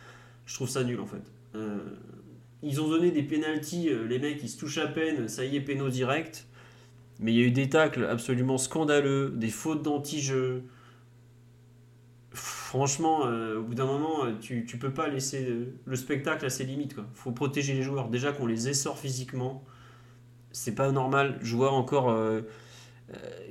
je 0.45 0.55
trouve 0.55 0.69
ça 0.69 0.83
nul 0.83 0.99
en 0.99 1.07
fait. 1.07 1.23
Ils 2.63 2.79
ont 2.79 2.87
donné 2.87 3.11
des 3.11 3.23
pénalties, 3.23 3.89
euh, 3.89 4.07
les 4.07 4.19
mecs 4.19 4.41
ils 4.41 4.49
se 4.49 4.57
touchent 4.57 4.77
à 4.77 4.87
peine, 4.87 5.27
ça 5.27 5.43
y 5.43 5.57
est, 5.57 5.61
péno 5.61 5.89
direct. 5.89 6.47
Mais 7.19 7.33
il 7.33 7.37
y 7.37 7.43
a 7.43 7.45
eu 7.45 7.51
des 7.51 7.67
tacles 7.69 8.05
absolument 8.05 8.57
scandaleux, 8.57 9.33
des 9.35 9.49
fautes 9.49 9.83
d'anti-jeu. 9.83 10.63
Franchement, 12.73 13.27
euh, 13.27 13.59
au 13.59 13.61
bout 13.61 13.75
d'un 13.75 13.85
moment, 13.85 14.25
euh, 14.25 14.31
tu, 14.41 14.65
tu 14.65 14.79
peux 14.79 14.89
pas 14.89 15.07
laisser 15.07 15.47
le 15.85 15.95
spectacle 15.95 16.43
à 16.43 16.49
ses 16.49 16.63
limites. 16.63 16.95
Il 16.97 17.03
faut 17.13 17.31
protéger 17.31 17.75
les 17.75 17.83
joueurs. 17.83 18.09
Déjà 18.09 18.31
qu'on 18.31 18.47
les 18.47 18.67
essore 18.67 18.97
physiquement, 18.97 19.63
c'est 20.51 20.73
pas 20.73 20.91
normal. 20.91 21.37
Je 21.43 21.55
vois 21.55 21.71
encore. 21.71 22.17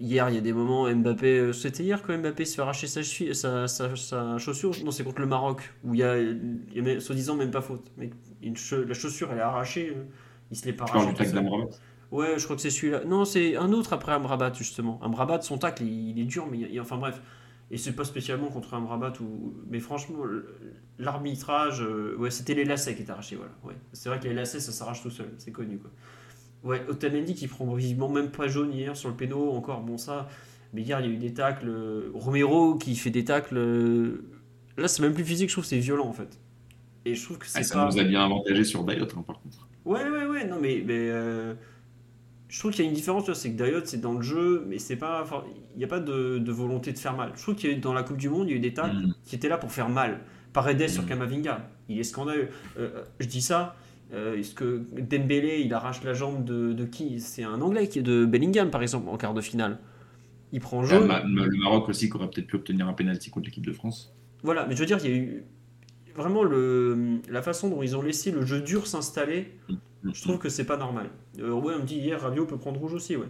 hier, 0.00 0.28
il 0.28 0.34
y 0.34 0.38
a 0.38 0.40
des 0.40 0.52
moments, 0.52 0.92
Mbappé. 0.92 1.52
C'était 1.52 1.84
hier 1.84 2.02
que 2.02 2.16
Mbappé 2.16 2.44
se 2.44 2.56
fait 2.56 2.62
arracher 2.62 2.88
sa, 2.88 3.68
sa, 3.68 4.38
chaussure 4.38 4.72
Non, 4.84 4.90
c'est 4.90 5.04
contre 5.04 5.20
le 5.20 5.28
Maroc, 5.28 5.72
où 5.84 5.94
il 5.94 6.00
y 6.00 6.02
a, 6.02 6.18
il 6.18 6.58
y 6.74 6.90
a 6.90 6.98
soi-disant 6.98 7.36
même 7.36 7.52
pas 7.52 7.60
faute. 7.60 7.92
Mais 7.96 8.10
la 8.42 8.94
chaussure 8.94 9.30
elle 9.30 9.38
est 9.38 9.42
arrachée. 9.42 9.90
Euh, 9.90 10.02
il 10.50 10.56
se 10.56 10.66
l'est 10.66 10.72
pas 10.72 10.86
arraché. 10.86 11.28
Ouais, 12.10 12.38
je 12.38 12.44
crois 12.44 12.56
que 12.56 12.62
c'est 12.62 12.70
celui-là. 12.70 13.04
Non, 13.06 13.24
c'est 13.24 13.56
un 13.56 13.72
autre 13.72 13.92
après 13.92 14.12
Amrabat, 14.12 14.52
justement. 14.52 15.00
Amrabat, 15.02 15.40
son 15.42 15.58
tacle, 15.58 15.84
il, 15.84 16.18
est 16.20 16.24
dur, 16.24 16.46
mais 16.50 16.58
il, 16.58 16.80
enfin 16.80 16.98
bref. 16.98 17.22
Et 17.72 17.78
c'est 17.78 17.92
pas 17.92 18.04
spécialement 18.04 18.48
contre 18.48 18.74
Amrabat, 18.74 19.14
ou... 19.20 19.54
mais 19.68 19.80
franchement, 19.80 20.18
l'arbitrage, 20.98 21.82
euh, 21.82 22.14
ouais, 22.18 22.30
c'était 22.30 22.52
les 22.52 22.64
lacets 22.64 22.94
qui 22.94 23.02
étaient 23.02 23.10
arrachés. 23.10 23.36
Voilà. 23.36 23.52
Ouais. 23.64 23.74
C'est 23.94 24.10
vrai 24.10 24.20
que 24.20 24.24
les 24.28 24.34
lacets, 24.34 24.60
ça 24.60 24.72
s'arrache 24.72 25.02
tout 25.02 25.10
seul, 25.10 25.30
c'est 25.38 25.52
connu. 25.52 25.78
Quoi. 25.78 25.90
Ouais, 26.62 26.84
Otamendi 26.88 27.34
qui 27.34 27.48
prend 27.48 27.72
visiblement 27.74 28.10
même 28.10 28.30
pas 28.30 28.46
jaune 28.46 28.72
hier 28.74 28.94
sur 28.94 29.08
le 29.08 29.16
péno, 29.16 29.52
encore, 29.52 29.80
bon, 29.80 29.96
ça. 29.96 30.28
Mais 30.74 30.82
hier, 30.82 31.00
il 31.00 31.06
y 31.06 31.08
a 31.10 31.12
eu 31.12 31.16
des 31.16 31.32
tacles. 31.32 31.68
Euh, 31.68 32.10
Romero 32.14 32.76
qui 32.76 32.94
fait 32.94 33.10
des 33.10 33.24
tacles. 33.24 33.56
Là, 34.76 34.86
c'est 34.86 35.02
même 35.02 35.14
plus 35.14 35.24
physique, 35.24 35.48
je 35.48 35.54
trouve, 35.54 35.64
c'est 35.64 35.78
violent 35.78 36.06
en 36.06 36.12
fait. 36.12 36.38
Et 37.04 37.14
je 37.14 37.24
trouve 37.24 37.38
que 37.38 37.46
c'est 37.46 37.58
ah, 37.58 37.62
ça 37.62 37.86
nous 37.86 37.98
a 37.98 38.04
bien 38.04 38.24
avantagé 38.24 38.64
sur 38.64 38.84
Dayot, 38.84 39.04
hein, 39.04 39.24
par 39.26 39.40
contre. 39.40 39.66
Ouais, 39.84 40.08
ouais, 40.08 40.26
ouais, 40.26 40.44
non, 40.46 40.58
mais, 40.60 40.82
mais 40.86 41.08
euh, 41.10 41.54
je 42.52 42.58
trouve 42.58 42.70
qu'il 42.70 42.84
y 42.84 42.86
a 42.86 42.90
une 42.90 42.94
différence, 42.94 43.32
c'est 43.32 43.50
que 43.50 43.56
Dayot, 43.56 43.80
c'est 43.84 44.02
dans 44.02 44.12
le 44.12 44.20
jeu, 44.20 44.66
mais 44.68 44.78
c'est 44.78 44.96
pas, 44.96 45.24
il 45.74 45.78
n'y 45.78 45.84
a 45.84 45.88
pas 45.88 46.00
de, 46.00 46.36
de, 46.36 46.52
volonté 46.52 46.92
de 46.92 46.98
faire 46.98 47.16
mal. 47.16 47.32
Je 47.34 47.40
trouve 47.40 47.54
qu'il 47.54 47.70
y 47.70 47.74
a 47.74 47.78
dans 47.78 47.94
la 47.94 48.02
Coupe 48.02 48.18
du 48.18 48.28
Monde, 48.28 48.46
il 48.46 48.50
y 48.50 48.52
a 48.52 48.56
eu 48.58 48.60
des 48.60 48.74
tacles 48.74 48.94
mm. 48.94 49.14
qui 49.24 49.34
étaient 49.36 49.48
là 49.48 49.56
pour 49.56 49.72
faire 49.72 49.88
mal. 49.88 50.20
Paredes 50.52 50.86
sur 50.86 51.04
mm. 51.04 51.06
Kamavinga, 51.06 51.70
il 51.88 51.98
est 51.98 52.04
scandaleux. 52.04 52.50
Euh, 52.78 53.04
je 53.20 53.26
dis 53.26 53.40
ça, 53.40 53.74
euh, 54.12 54.36
est-ce 54.36 54.54
que 54.54 54.82
Dembélé, 55.00 55.62
il 55.64 55.72
arrache 55.72 56.04
la 56.04 56.12
jambe 56.12 56.44
de, 56.44 56.74
de 56.74 56.84
qui? 56.84 57.20
C'est 57.20 57.42
un 57.42 57.62
Anglais 57.62 57.88
qui 57.88 58.00
est 58.00 58.02
de 58.02 58.26
Bellingham, 58.26 58.70
par 58.70 58.82
exemple, 58.82 59.08
en 59.08 59.16
quart 59.16 59.32
de 59.32 59.40
finale. 59.40 59.78
Il 60.52 60.60
prend 60.60 60.84
jaune. 60.84 61.10
le 61.24 61.58
Maroc 61.58 61.88
aussi, 61.88 62.10
qui 62.10 62.16
aurait 62.16 62.28
peut-être 62.28 62.48
pu 62.48 62.56
obtenir 62.56 62.86
un 62.86 62.92
penalty 62.92 63.30
contre 63.30 63.46
l'équipe 63.46 63.64
de 63.64 63.72
France. 63.72 64.14
Voilà, 64.42 64.66
mais 64.66 64.74
je 64.76 64.80
veux 64.80 64.86
dire, 64.86 64.98
il 65.02 65.10
y 65.10 65.14
a 65.14 65.16
eu 65.16 65.44
vraiment 66.14 66.44
le, 66.44 67.22
la 67.30 67.40
façon 67.40 67.70
dont 67.70 67.82
ils 67.82 67.96
ont 67.96 68.02
laissé 68.02 68.30
le 68.30 68.44
jeu 68.44 68.60
dur 68.60 68.86
s'installer, 68.86 69.54
je 70.04 70.22
trouve 70.22 70.38
que 70.38 70.48
c'est 70.48 70.64
pas 70.64 70.76
normal. 70.76 71.10
Euh, 71.38 71.52
ouais, 71.52 71.74
on 71.76 71.80
me 71.80 71.84
dit 71.84 71.96
hier, 71.96 72.20
Rabiot 72.20 72.46
peut 72.46 72.58
prendre 72.58 72.80
rouge 72.80 72.94
aussi, 72.94 73.16
ouais. 73.16 73.28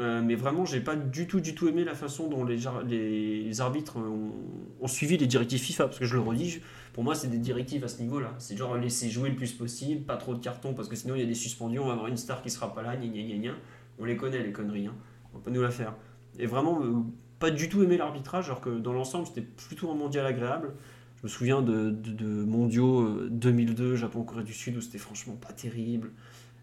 Euh, 0.00 0.22
mais 0.22 0.34
vraiment, 0.34 0.64
j'ai 0.64 0.80
pas 0.80 0.96
du 0.96 1.26
tout, 1.26 1.40
du 1.40 1.54
tout 1.54 1.68
aimé 1.68 1.84
la 1.84 1.94
façon 1.94 2.28
dont 2.28 2.44
les, 2.44 3.60
arbitres 3.60 3.98
ont, 3.98 4.86
suivi 4.86 5.18
les 5.18 5.26
directives 5.26 5.60
FIFA, 5.60 5.84
parce 5.84 5.98
que 5.98 6.06
je 6.06 6.14
le 6.14 6.22
redis, 6.22 6.60
pour 6.94 7.04
moi, 7.04 7.14
c'est 7.14 7.28
des 7.28 7.38
directives 7.38 7.84
à 7.84 7.88
ce 7.88 8.00
niveau-là. 8.00 8.34
C'est 8.38 8.56
genre 8.56 8.76
laisser 8.76 9.10
jouer 9.10 9.28
le 9.28 9.36
plus 9.36 9.52
possible, 9.52 10.02
pas 10.04 10.16
trop 10.16 10.34
de 10.34 10.42
cartons, 10.42 10.72
parce 10.72 10.88
que 10.88 10.96
sinon 10.96 11.16
il 11.16 11.20
y 11.20 11.24
a 11.24 11.26
des 11.26 11.34
suspendus, 11.34 11.78
on 11.78 11.86
va 11.86 11.92
avoir 11.92 12.06
une 12.06 12.16
star 12.16 12.40
qui 12.42 12.48
sera 12.48 12.72
pas 12.72 12.82
là, 12.82 12.96
gna 12.96 13.08
gna 13.08 13.36
gna 13.36 13.52
On 13.98 14.06
les 14.06 14.16
connaît, 14.16 14.42
les 14.42 14.52
conneries, 14.52 14.86
hein. 14.86 14.94
on 15.34 15.38
peut 15.38 15.50
nous 15.50 15.60
la 15.60 15.70
faire. 15.70 15.94
et 16.38 16.46
vraiment 16.46 16.82
euh, 16.82 17.02
pas 17.38 17.50
du 17.50 17.68
tout 17.68 17.82
aimé 17.82 17.98
l'arbitrage, 17.98 18.46
alors 18.46 18.62
que 18.62 18.70
dans 18.70 18.94
l'ensemble, 18.94 19.26
c'était 19.26 19.42
plutôt 19.42 19.90
un 19.90 19.94
mondial 19.94 20.24
agréable. 20.24 20.72
Je 21.20 21.26
me 21.26 21.28
souviens 21.28 21.62
de, 21.62 22.44
mondiaux 22.44 23.28
2002, 23.28 23.96
Japon-Corée 23.96 24.44
du 24.44 24.54
Sud, 24.54 24.76
où 24.76 24.80
c'était 24.80 24.98
franchement 24.98 25.34
pas 25.34 25.52
terrible. 25.52 26.10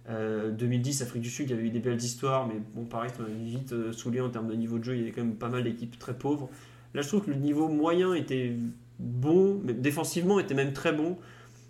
2010, 0.09 1.01
Afrique 1.01 1.21
du 1.21 1.29
Sud, 1.29 1.49
il 1.49 1.51
y 1.51 1.53
avait 1.53 1.67
eu 1.67 1.69
des 1.69 1.79
belles 1.79 2.01
histoires, 2.01 2.47
mais 2.47 2.55
bon, 2.73 2.85
pareil, 2.85 3.11
on 3.19 3.23
avait 3.23 3.33
vite 3.33 3.91
saoulé 3.91 4.21
en 4.21 4.29
termes 4.29 4.47
de 4.47 4.55
niveau 4.55 4.79
de 4.79 4.83
jeu. 4.83 4.95
Il 4.95 4.99
y 4.99 5.01
avait 5.03 5.11
quand 5.11 5.23
même 5.23 5.35
pas 5.35 5.49
mal 5.49 5.63
d'équipes 5.63 5.99
très 5.99 6.17
pauvres. 6.17 6.49
Là, 6.93 7.01
je 7.01 7.07
trouve 7.07 7.25
que 7.25 7.29
le 7.29 7.35
niveau 7.35 7.67
moyen 7.67 8.13
était 8.13 8.55
bon, 8.99 9.61
défensivement 9.63 10.39
était 10.39 10.55
même 10.55 10.73
très 10.73 10.93
bon. 10.93 11.17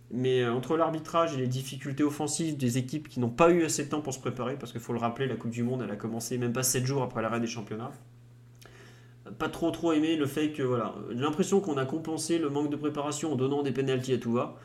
Mais 0.10 0.42
euh, 0.42 0.54
entre 0.54 0.78
l'arbitrage 0.78 1.34
et 1.34 1.38
les 1.38 1.48
difficultés 1.48 2.04
offensives 2.04 2.56
des 2.56 2.78
équipes 2.78 3.10
qui 3.10 3.20
n'ont 3.20 3.30
pas 3.30 3.52
eu 3.52 3.64
assez 3.64 3.84
de 3.84 3.90
temps 3.90 4.02
pour 4.02 4.14
se 4.14 4.20
préparer, 4.20 4.56
parce 4.56 4.72
qu'il 4.72 4.80
faut 4.80 4.94
le 4.94 5.00
rappeler, 5.00 5.28
la 5.28 5.36
Coupe 5.36 5.52
du 5.52 5.64
Monde, 5.64 5.82
elle 5.84 5.92
a 5.92 5.98
commencé 5.98 6.38
même 6.38 6.54
pas 6.54 6.64
7 6.64 6.86
jours 6.86 7.04
après 7.04 7.22
l'arrêt 7.22 7.42
des 7.42 7.48
championnats. 7.48 7.92
Pas 9.38 9.50
trop 9.50 9.72
trop 9.72 9.94
aimé 9.94 10.16
le 10.16 10.26
fait 10.26 10.52
que, 10.52 10.64
voilà, 10.64 10.96
j'ai 11.10 11.22
l'impression 11.22 11.60
qu'on 11.60 11.78
a 11.78 11.86
compensé 11.86 12.38
le 12.38 12.50
manque 12.50 12.70
de 12.70 12.76
préparation 12.76 13.34
en 13.34 13.36
donnant 13.36 13.64
des 13.64 13.72
pénalties 13.72 14.14
à 14.14 14.18
tout 14.18 14.32
va, 14.32 14.56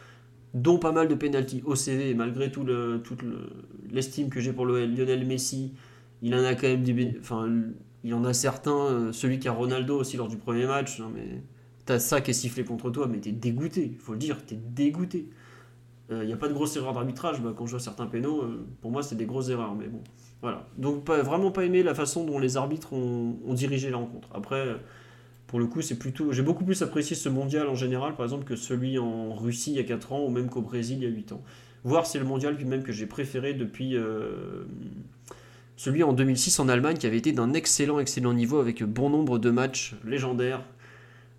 dont 0.54 0.78
pas 0.78 0.92
mal 0.92 1.08
de 1.08 1.14
pénalties 1.14 1.62
au 1.64 1.74
CV, 1.74 2.14
malgré 2.14 2.50
tout 2.50 2.64
le, 2.64 3.00
toute 3.02 3.20
l'estime 3.90 4.28
que 4.28 4.40
j'ai 4.40 4.52
pour 4.52 4.66
le 4.66 4.86
Lionel 4.86 5.26
Messi, 5.26 5.72
il 6.22 6.34
en 6.34 6.44
a 6.44 6.54
quand 6.54 6.68
même 6.68 6.82
des, 6.82 7.16
enfin, 7.20 7.48
il 8.04 8.14
en 8.14 8.24
a 8.24 8.32
certains, 8.32 8.76
euh, 8.76 9.12
celui 9.12 9.38
qui 9.38 9.48
a 9.48 9.52
Ronaldo 9.52 9.98
aussi 9.98 10.16
lors 10.16 10.28
du 10.28 10.36
premier 10.36 10.66
match, 10.66 11.00
mais 11.14 11.42
t'as 11.84 11.98
ça 11.98 12.20
qui 12.20 12.30
est 12.30 12.34
sifflé 12.34 12.64
contre 12.64 12.90
toi, 12.90 13.06
mais 13.06 13.18
t'es 13.18 13.32
dégoûté, 13.32 13.90
il 13.92 13.98
faut 13.98 14.12
le 14.12 14.18
dire, 14.18 14.44
t'es 14.44 14.56
dégoûté. 14.56 15.28
Il 16.10 16.16
euh, 16.16 16.24
n'y 16.24 16.32
a 16.32 16.36
pas 16.36 16.48
de 16.48 16.52
grosse 16.52 16.76
erreur 16.76 16.92
d'arbitrage, 16.92 17.40
bah, 17.40 17.54
quand 17.56 17.66
je 17.66 17.72
vois 17.72 17.80
certains 17.80 18.06
pénaux, 18.06 18.42
euh, 18.42 18.66
pour 18.80 18.90
moi 18.90 19.02
c'est 19.02 19.16
des 19.16 19.26
grosses 19.26 19.48
erreurs, 19.48 19.74
mais 19.74 19.88
bon. 19.88 20.02
Voilà. 20.42 20.66
Donc 20.76 21.08
vraiment 21.08 21.50
pas 21.50 21.64
aimé 21.64 21.82
la 21.82 21.94
façon 21.94 22.24
dont 22.24 22.38
les 22.38 22.56
arbitres 22.56 22.92
ont, 22.92 23.54
dirigé 23.54 23.90
la 23.90 23.96
rencontre. 23.96 24.28
Après, 24.34 24.76
pour 25.46 25.58
le 25.58 25.66
coup, 25.66 25.82
c'est 25.82 25.98
plutôt. 25.98 26.32
J'ai 26.32 26.42
beaucoup 26.42 26.64
plus 26.64 26.82
apprécié 26.82 27.16
ce 27.16 27.28
mondial 27.28 27.68
en 27.68 27.74
général, 27.74 28.16
par 28.16 28.26
exemple, 28.26 28.44
que 28.44 28.56
celui 28.56 28.98
en 28.98 29.32
Russie 29.34 29.70
il 29.70 29.76
y 29.76 29.80
a 29.80 29.84
4 29.84 30.12
ans, 30.12 30.24
ou 30.24 30.30
même 30.30 30.50
qu'au 30.50 30.62
Brésil 30.62 30.98
il 31.00 31.04
y 31.04 31.06
a 31.06 31.14
8 31.14 31.32
ans. 31.32 31.42
Voir 31.84 32.06
c'est 32.06 32.18
le 32.18 32.24
mondial 32.24 32.56
même 32.64 32.82
que 32.82 32.92
j'ai 32.92 33.06
préféré 33.06 33.54
depuis 33.54 33.96
celui 35.76 36.04
en 36.04 36.12
2006 36.12 36.60
en 36.60 36.68
Allemagne 36.68 36.96
qui 36.96 37.06
avait 37.06 37.16
été 37.16 37.32
d'un 37.32 37.54
excellent, 37.54 37.98
excellent 37.98 38.32
niveau 38.32 38.60
avec 38.60 38.84
bon 38.84 39.10
nombre 39.10 39.38
de 39.40 39.50
matchs 39.50 39.96
légendaires, 40.04 40.62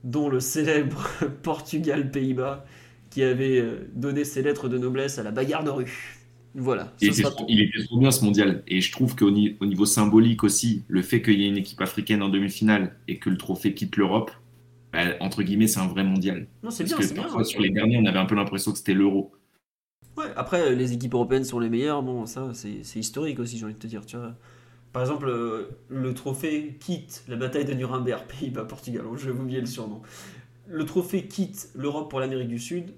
dont 0.03 0.27
le 0.27 0.41
célèbre 0.41 1.07
Portugal-Pays-Bas 1.43 2.65
qui 3.09 3.23
avait 3.23 3.59
euh, 3.59 3.87
donné 3.93 4.25
ses 4.25 4.41
lettres 4.41 4.67
de 4.67 4.77
noblesse 4.77 5.17
à 5.19 5.23
la 5.23 5.31
bagarre 5.31 5.63
de 5.63 5.69
rue. 5.69 6.17
Voilà. 6.55 6.93
Il 7.01 7.09
était, 7.09 7.23
trop 7.23 7.97
bien 7.97 8.11
ce 8.11 8.23
mondial. 8.23 8.63
Et 8.67 8.81
je 8.81 8.91
trouve 8.91 9.15
qu'au 9.15 9.31
niveau 9.31 9.85
symbolique 9.85 10.43
aussi, 10.43 10.83
le 10.87 11.01
fait 11.01 11.21
qu'il 11.21 11.39
y 11.39 11.45
ait 11.45 11.49
une 11.49 11.57
équipe 11.57 11.81
africaine 11.81 12.21
en 12.21 12.29
demi-finale 12.29 12.95
et 13.07 13.17
que 13.17 13.29
le 13.29 13.37
trophée 13.37 13.73
quitte 13.73 13.95
l'Europe, 13.97 14.31
bah, 14.91 15.15
entre 15.19 15.41
guillemets, 15.41 15.67
c'est 15.67 15.79
un 15.79 15.87
vrai 15.87 16.03
mondial. 16.03 16.47
Non, 16.61 16.69
c'est 16.69 16.83
bien. 16.83 16.97
parfois, 17.15 17.43
sur 17.43 17.59
les 17.59 17.71
derniers, 17.71 17.97
on 17.97 18.05
avait 18.05 18.19
un 18.19 18.25
peu 18.25 18.35
l'impression 18.35 18.71
que 18.71 18.77
c'était 18.77 18.93
l'euro. 18.93 19.31
Ouais, 20.15 20.27
après, 20.35 20.75
les 20.75 20.93
équipes 20.93 21.15
européennes 21.15 21.43
sont 21.43 21.59
les 21.59 21.69
meilleures, 21.69 22.03
bon, 22.03 22.27
ça, 22.27 22.51
c'est 22.53 22.99
historique 22.99 23.39
aussi, 23.39 23.57
j'ai 23.57 23.65
envie 23.65 23.73
de 23.73 23.79
te 23.79 23.87
dire, 23.87 24.05
tu 24.05 24.15
vois. 24.15 24.35
Par 24.91 25.01
exemple, 25.01 25.27
euh, 25.27 25.71
le 25.89 26.13
trophée 26.13 26.77
quitte 26.79 27.23
la 27.27 27.35
bataille 27.35 27.65
de 27.65 27.73
Nuremberg, 27.73 28.25
Pays-Bas-Portugal, 28.39 29.05
je 29.15 29.31
vais 29.31 29.39
oublier 29.39 29.59
le 29.59 29.65
surnom. 29.65 30.03
Le 30.67 30.85
trophée 30.85 31.25
quitte 31.25 31.69
l'Europe 31.73 32.11
pour 32.11 32.19
l'Amérique 32.19 32.47
du 32.47 32.59
Sud 32.59 32.93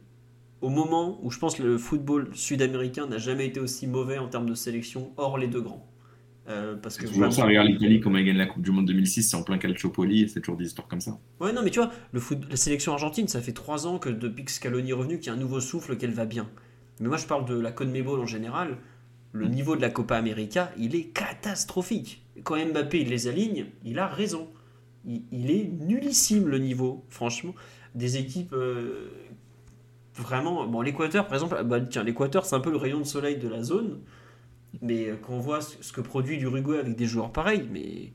au 0.65 0.69
moment 0.69 1.19
où 1.21 1.29
je 1.29 1.37
pense 1.37 1.53
que 1.53 1.61
le 1.61 1.77
football 1.77 2.29
sud-américain 2.33 3.05
n'a 3.05 3.19
jamais 3.19 3.45
été 3.45 3.59
aussi 3.59 3.85
mauvais 3.85 4.17
en 4.17 4.27
termes 4.27 4.49
de 4.49 4.55
sélection, 4.55 5.11
hors 5.15 5.37
les 5.37 5.47
deux 5.47 5.61
grands. 5.61 5.85
Euh, 6.49 6.75
parce 6.75 6.97
que 6.97 7.05
toujours 7.05 7.31
ça, 7.31 7.45
regarde 7.45 7.67
l'Italie, 7.67 7.99
comme 7.99 8.15
elle 8.15 8.25
gagne 8.25 8.37
la 8.37 8.47
Coupe 8.47 8.63
du 8.63 8.71
Monde 8.71 8.87
2006, 8.87 9.29
c'est 9.29 9.35
en 9.35 9.43
plein 9.43 9.59
Calciopoli, 9.59 10.27
c'est 10.27 10.39
toujours 10.39 10.57
des 10.57 10.65
histoires 10.65 10.87
comme 10.87 11.01
ça. 11.01 11.19
Ouais, 11.39 11.53
non, 11.53 11.61
mais 11.63 11.69
tu 11.69 11.79
vois, 11.79 11.91
le 12.13 12.19
foot, 12.19 12.39
la 12.49 12.55
sélection 12.55 12.93
argentine, 12.93 13.27
ça 13.27 13.41
fait 13.41 13.51
trois 13.51 13.85
ans 13.85 13.99
que 13.99 14.09
depuis 14.09 14.43
que 14.43 14.49
Scaloni 14.49 14.89
est 14.89 14.93
revenu, 14.93 15.19
qu'il 15.19 15.27
y 15.27 15.29
a 15.29 15.33
un 15.33 15.39
nouveau 15.39 15.59
souffle, 15.59 15.97
qu'elle 15.97 16.13
va 16.13 16.25
bien. 16.25 16.49
Mais 16.99 17.09
moi, 17.09 17.17
je 17.17 17.27
parle 17.27 17.45
de 17.45 17.59
la 17.59 17.71
CONMEBOL 17.71 18.19
en 18.19 18.25
général. 18.25 18.77
Le 19.33 19.47
niveau 19.47 19.75
de 19.75 19.81
la 19.81 19.91
Copa 19.91 20.17
América, 20.17 20.71
il 20.79 20.95
est 20.95 21.13
catastrophique. 21.13 22.25
Quand 22.43 22.55
Mbappé 22.57 23.01
il 23.01 23.09
les 23.09 23.27
aligne, 23.27 23.67
il 23.83 23.99
a 23.99 24.07
raison. 24.07 24.47
Il, 25.05 25.51
est 25.51 25.65
nullissime 25.65 26.47
le 26.47 26.57
niveau, 26.57 27.05
franchement. 27.09 27.53
Des 27.93 28.17
équipes 28.17 28.53
euh, 28.53 29.09
vraiment. 30.15 30.65
Bon, 30.65 30.81
l'Équateur, 30.81 31.27
par 31.27 31.35
exemple, 31.35 31.63
bah, 31.63 31.81
tiens, 31.81 32.03
l'Équateur, 32.03 32.45
c'est 32.45 32.55
un 32.55 32.59
peu 32.59 32.71
le 32.71 32.77
rayon 32.77 32.99
de 32.99 33.05
soleil 33.05 33.37
de 33.37 33.47
la 33.47 33.63
zone. 33.63 33.99
Mais 34.81 35.09
euh, 35.09 35.15
quand 35.21 35.33
on 35.33 35.39
voit 35.39 35.61
ce 35.61 35.93
que 35.93 36.01
produit 36.01 36.37
l'Uruguay 36.37 36.79
avec 36.79 36.95
des 36.95 37.05
joueurs 37.05 37.31
pareils, 37.31 37.67
mais 37.71 38.11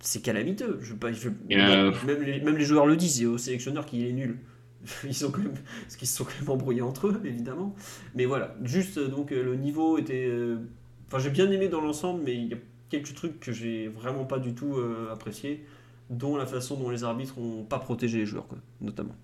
c'est 0.00 0.22
calamiteux. 0.22 0.78
Je, 0.82 0.94
euh, 0.94 1.92
même, 2.06 2.22
les, 2.22 2.40
même, 2.40 2.56
les, 2.56 2.64
joueurs 2.64 2.86
le 2.86 2.96
disent, 2.96 3.22
et 3.22 3.26
au 3.26 3.38
sélectionneur 3.38 3.86
qui 3.86 4.08
est 4.08 4.12
nul. 4.12 4.38
ils 5.04 5.14
sont 5.14 5.30
quand 5.30 5.42
même, 5.42 5.54
parce 5.82 5.96
qu'ils 5.96 6.08
se 6.08 6.16
sont 6.16 6.24
quand 6.24 6.38
même 6.40 6.50
embrouillés 6.50 6.82
entre 6.82 7.08
eux, 7.08 7.20
évidemment. 7.24 7.74
Mais 8.14 8.24
voilà, 8.24 8.54
juste 8.62 8.98
donc 8.98 9.32
euh, 9.32 9.42
le 9.42 9.56
niveau 9.56 9.98
était. 9.98 10.26
Euh, 10.26 10.58
enfin, 11.06 11.18
j'ai 11.18 11.30
bien 11.30 11.50
aimé 11.50 11.68
dans 11.68 11.80
l'ensemble, 11.80 12.22
mais 12.24 12.34
il 12.34 12.48
y 12.48 12.54
a 12.54 12.58
quelques 12.90 13.14
trucs 13.14 13.40
que 13.40 13.52
j'ai 13.52 13.88
vraiment 13.88 14.24
pas 14.24 14.38
du 14.38 14.54
tout 14.54 14.76
euh, 14.76 15.12
apprécié, 15.12 15.64
dont 16.10 16.36
la 16.36 16.46
façon 16.46 16.76
dont 16.76 16.90
les 16.90 17.04
arbitres 17.04 17.38
ont 17.38 17.64
pas 17.64 17.78
protégé 17.78 18.18
les 18.18 18.26
joueurs, 18.26 18.46
quoi, 18.46 18.58
notamment. 18.80 19.14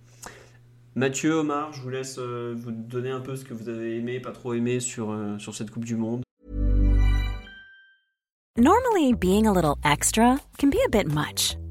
Mathieu, 0.94 1.34
Omar, 1.34 1.72
je 1.72 1.82
vous 1.82 1.90
laisse 1.90 2.18
vous 2.18 2.72
donner 2.72 3.10
un 3.10 3.20
peu 3.20 3.36
ce 3.36 3.44
que 3.44 3.54
vous 3.54 3.68
avez 3.68 3.96
aimé, 3.96 4.20
pas 4.20 4.32
trop 4.32 4.54
aimé 4.54 4.80
sur, 4.80 5.16
sur 5.38 5.54
cette 5.54 5.70
Coupe 5.70 5.84
du 5.84 5.96
Monde. 5.96 6.22
Normally, 8.58 9.14
being 9.14 9.46
a 9.46 9.52
little 9.52 9.76
extra 9.84 10.38
can 10.58 10.70
be 10.70 10.78
a 10.84 10.88
bit 10.88 11.06
much, 11.06 11.56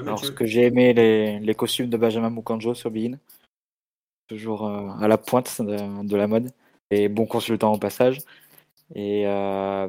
Alors, 0.00 0.24
ce 0.24 0.30
que 0.30 0.46
j'ai 0.46 0.64
aimé, 0.66 0.92
les, 0.92 1.38
les, 1.40 1.54
costumes 1.54 1.88
de 1.88 1.96
Benjamin 1.96 2.30
Mukanjo 2.30 2.74
sur 2.74 2.90
Bein. 2.90 3.18
Toujours 4.28 4.66
euh, 4.66 4.88
à 5.00 5.08
la 5.08 5.18
pointe 5.18 5.60
de, 5.60 6.16
la 6.16 6.26
mode. 6.26 6.50
Et 6.90 7.08
bon 7.08 7.26
consultant 7.26 7.72
au 7.72 7.78
passage. 7.78 8.18
Et, 8.94 9.26
euh, 9.26 9.88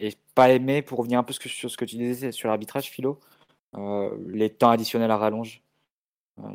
et, 0.00 0.14
pas 0.34 0.50
aimé, 0.50 0.82
pour 0.82 0.98
revenir 0.98 1.18
un 1.18 1.22
peu 1.22 1.32
sur 1.32 1.70
ce 1.70 1.76
que 1.76 1.84
tu 1.84 1.96
disais 1.96 2.32
sur 2.32 2.48
l'arbitrage, 2.48 2.90
Philo, 2.90 3.20
euh, 3.76 4.10
les 4.28 4.50
temps 4.50 4.70
additionnels 4.70 5.10
à 5.10 5.16
rallonge. 5.16 5.62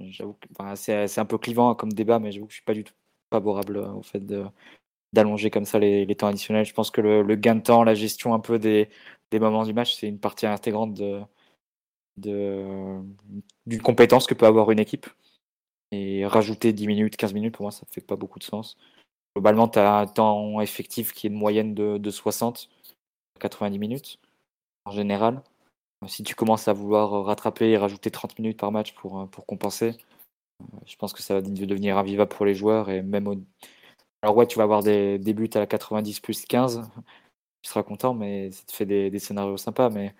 j'avoue 0.10 0.38
c'est, 0.76 1.20
un 1.20 1.26
peu 1.26 1.38
clivant 1.38 1.74
comme 1.76 1.94
débat, 1.94 2.20
mais 2.20 2.32
j'avoue 2.32 2.46
que 2.46 2.52
je 2.52 2.58
suis 2.58 2.66
pas 2.66 2.74
du 2.74 2.84
tout 2.84 2.94
favorable 3.32 3.78
au 3.78 4.04
fait 4.04 4.26
de, 4.26 4.46
d'allonger 5.14 5.50
comme 5.50 5.66
ça 5.66 5.80
les, 5.80 6.06
les, 6.06 6.16
temps 6.16 6.28
additionnels. 6.28 6.66
Je 6.66 6.74
pense 6.74 6.92
que 6.92 7.02
le, 7.02 7.24
le, 7.24 7.36
gain 7.36 7.56
de 7.56 7.62
temps, 7.62 7.84
la 7.84 7.96
gestion 7.96 8.34
un 8.34 8.40
peu 8.40 8.60
des, 8.60 8.90
des 9.32 9.40
moments 9.40 9.64
du 9.64 9.74
match, 9.74 9.96
c'est 9.96 10.08
une 10.08 10.20
partie 10.20 10.46
intégrante 10.46 10.94
de, 10.94 11.22
d'une 12.20 13.82
compétence 13.82 14.28
que 14.28 14.34
peut 14.34 14.46
avoir 14.46 14.72
une 14.72 14.80
équipe. 14.80 15.08
Et 15.92 16.26
rajouter 16.26 16.72
10 16.74 16.88
minutes, 16.88 17.18
15 17.18 17.34
minutes, 17.34 17.56
pour 17.56 17.64
moi, 17.64 17.72
ça 17.72 17.86
fait 17.92 18.02
pas 18.02 18.16
beaucoup 18.16 18.40
de 18.40 18.44
sens. 18.44 18.78
Globalement, 19.36 19.68
tu 19.68 19.80
as 19.80 19.98
un 20.00 20.08
temps 20.08 20.62
effectif 20.62 21.14
qui 21.14 21.28
est 21.28 21.30
une 21.30 21.36
moyenne 21.36 21.74
de, 21.74 21.98
de 21.98 22.12
60 22.12 22.70
90 23.40 23.80
minutes 23.80 24.20
en 24.86 24.92
général. 24.92 25.42
Si 26.08 26.24
tu 26.24 26.36
commences 26.36 26.68
à 26.68 26.74
vouloir 26.74 27.26
rattraper 27.26 27.72
et 27.72 27.78
rajouter 27.78 28.12
30 28.12 28.40
minutes 28.40 28.60
par 28.60 28.72
match 28.72 28.94
pour, 28.94 29.28
pour 29.30 29.46
compenser, 29.46 29.98
je 30.86 30.96
pense 30.96 31.14
que 31.14 31.22
ça 31.22 31.36
va 31.36 31.42
devenir 31.42 31.98
invivable 31.98 32.30
pour 32.30 32.46
les 32.46 32.56
joueurs. 32.56 32.90
Et 32.90 33.02
même 33.02 33.46
Alors 34.22 34.36
ouais, 34.38 34.48
tu 34.48 34.58
vas 34.58 34.64
avoir 34.64 34.84
des, 34.84 35.18
des, 35.20 35.34
buts 35.34 35.50
à 35.54 35.60
la 35.60 35.68
90 35.68 36.20
plus 36.22 36.46
15, 36.46 36.90
tu 37.62 37.70
seras 37.70 37.84
content, 37.84 38.14
mais 38.14 38.52
ça 38.52 38.64
te 38.66 38.74
fait 38.74 38.86
des, 38.86 39.20
scénarios 39.20 39.58
sympas. 39.58 39.90
Mais 39.90 40.16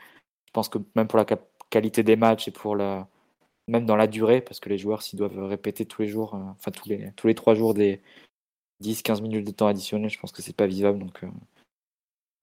je 0.48 0.52
pense 0.54 0.70
que 0.70 0.80
même 0.96 1.08
pour 1.08 1.18
la, 1.20 1.26
qualité 1.70 2.04
des 2.04 2.16
matchs 2.16 2.48
et 2.48 2.52
pour 2.52 2.76
la 2.76 3.08
même 3.70 3.86
dans 3.86 3.96
la 3.96 4.08
durée, 4.08 4.42
parce 4.42 4.60
que 4.60 4.70
les 4.70 4.78
joueurs 4.78 5.02
s'ils 5.02 5.20
doivent 5.20 5.40
répéter 5.46 5.86
tous 5.86 6.02
les 6.02 6.08
jours, 6.10 6.36
euh, 6.36 6.40
enfin 6.52 6.72
tous 6.72 6.90
les 6.90 7.12
tous 7.16 7.28
les 7.28 7.36
trois 7.36 7.56
jours 7.56 7.74
des 7.74 8.02
10-15 8.84 9.22
minutes 9.22 9.48
de 9.48 9.52
temps 9.52 9.68
additionnel, 9.68 10.10
je 10.10 10.20
pense 10.20 10.32
que 10.32 10.42
c'est 10.42 10.56
pas 10.56 10.68
vivable. 10.68 11.00
Donc 11.00 11.24
euh, 11.24 11.28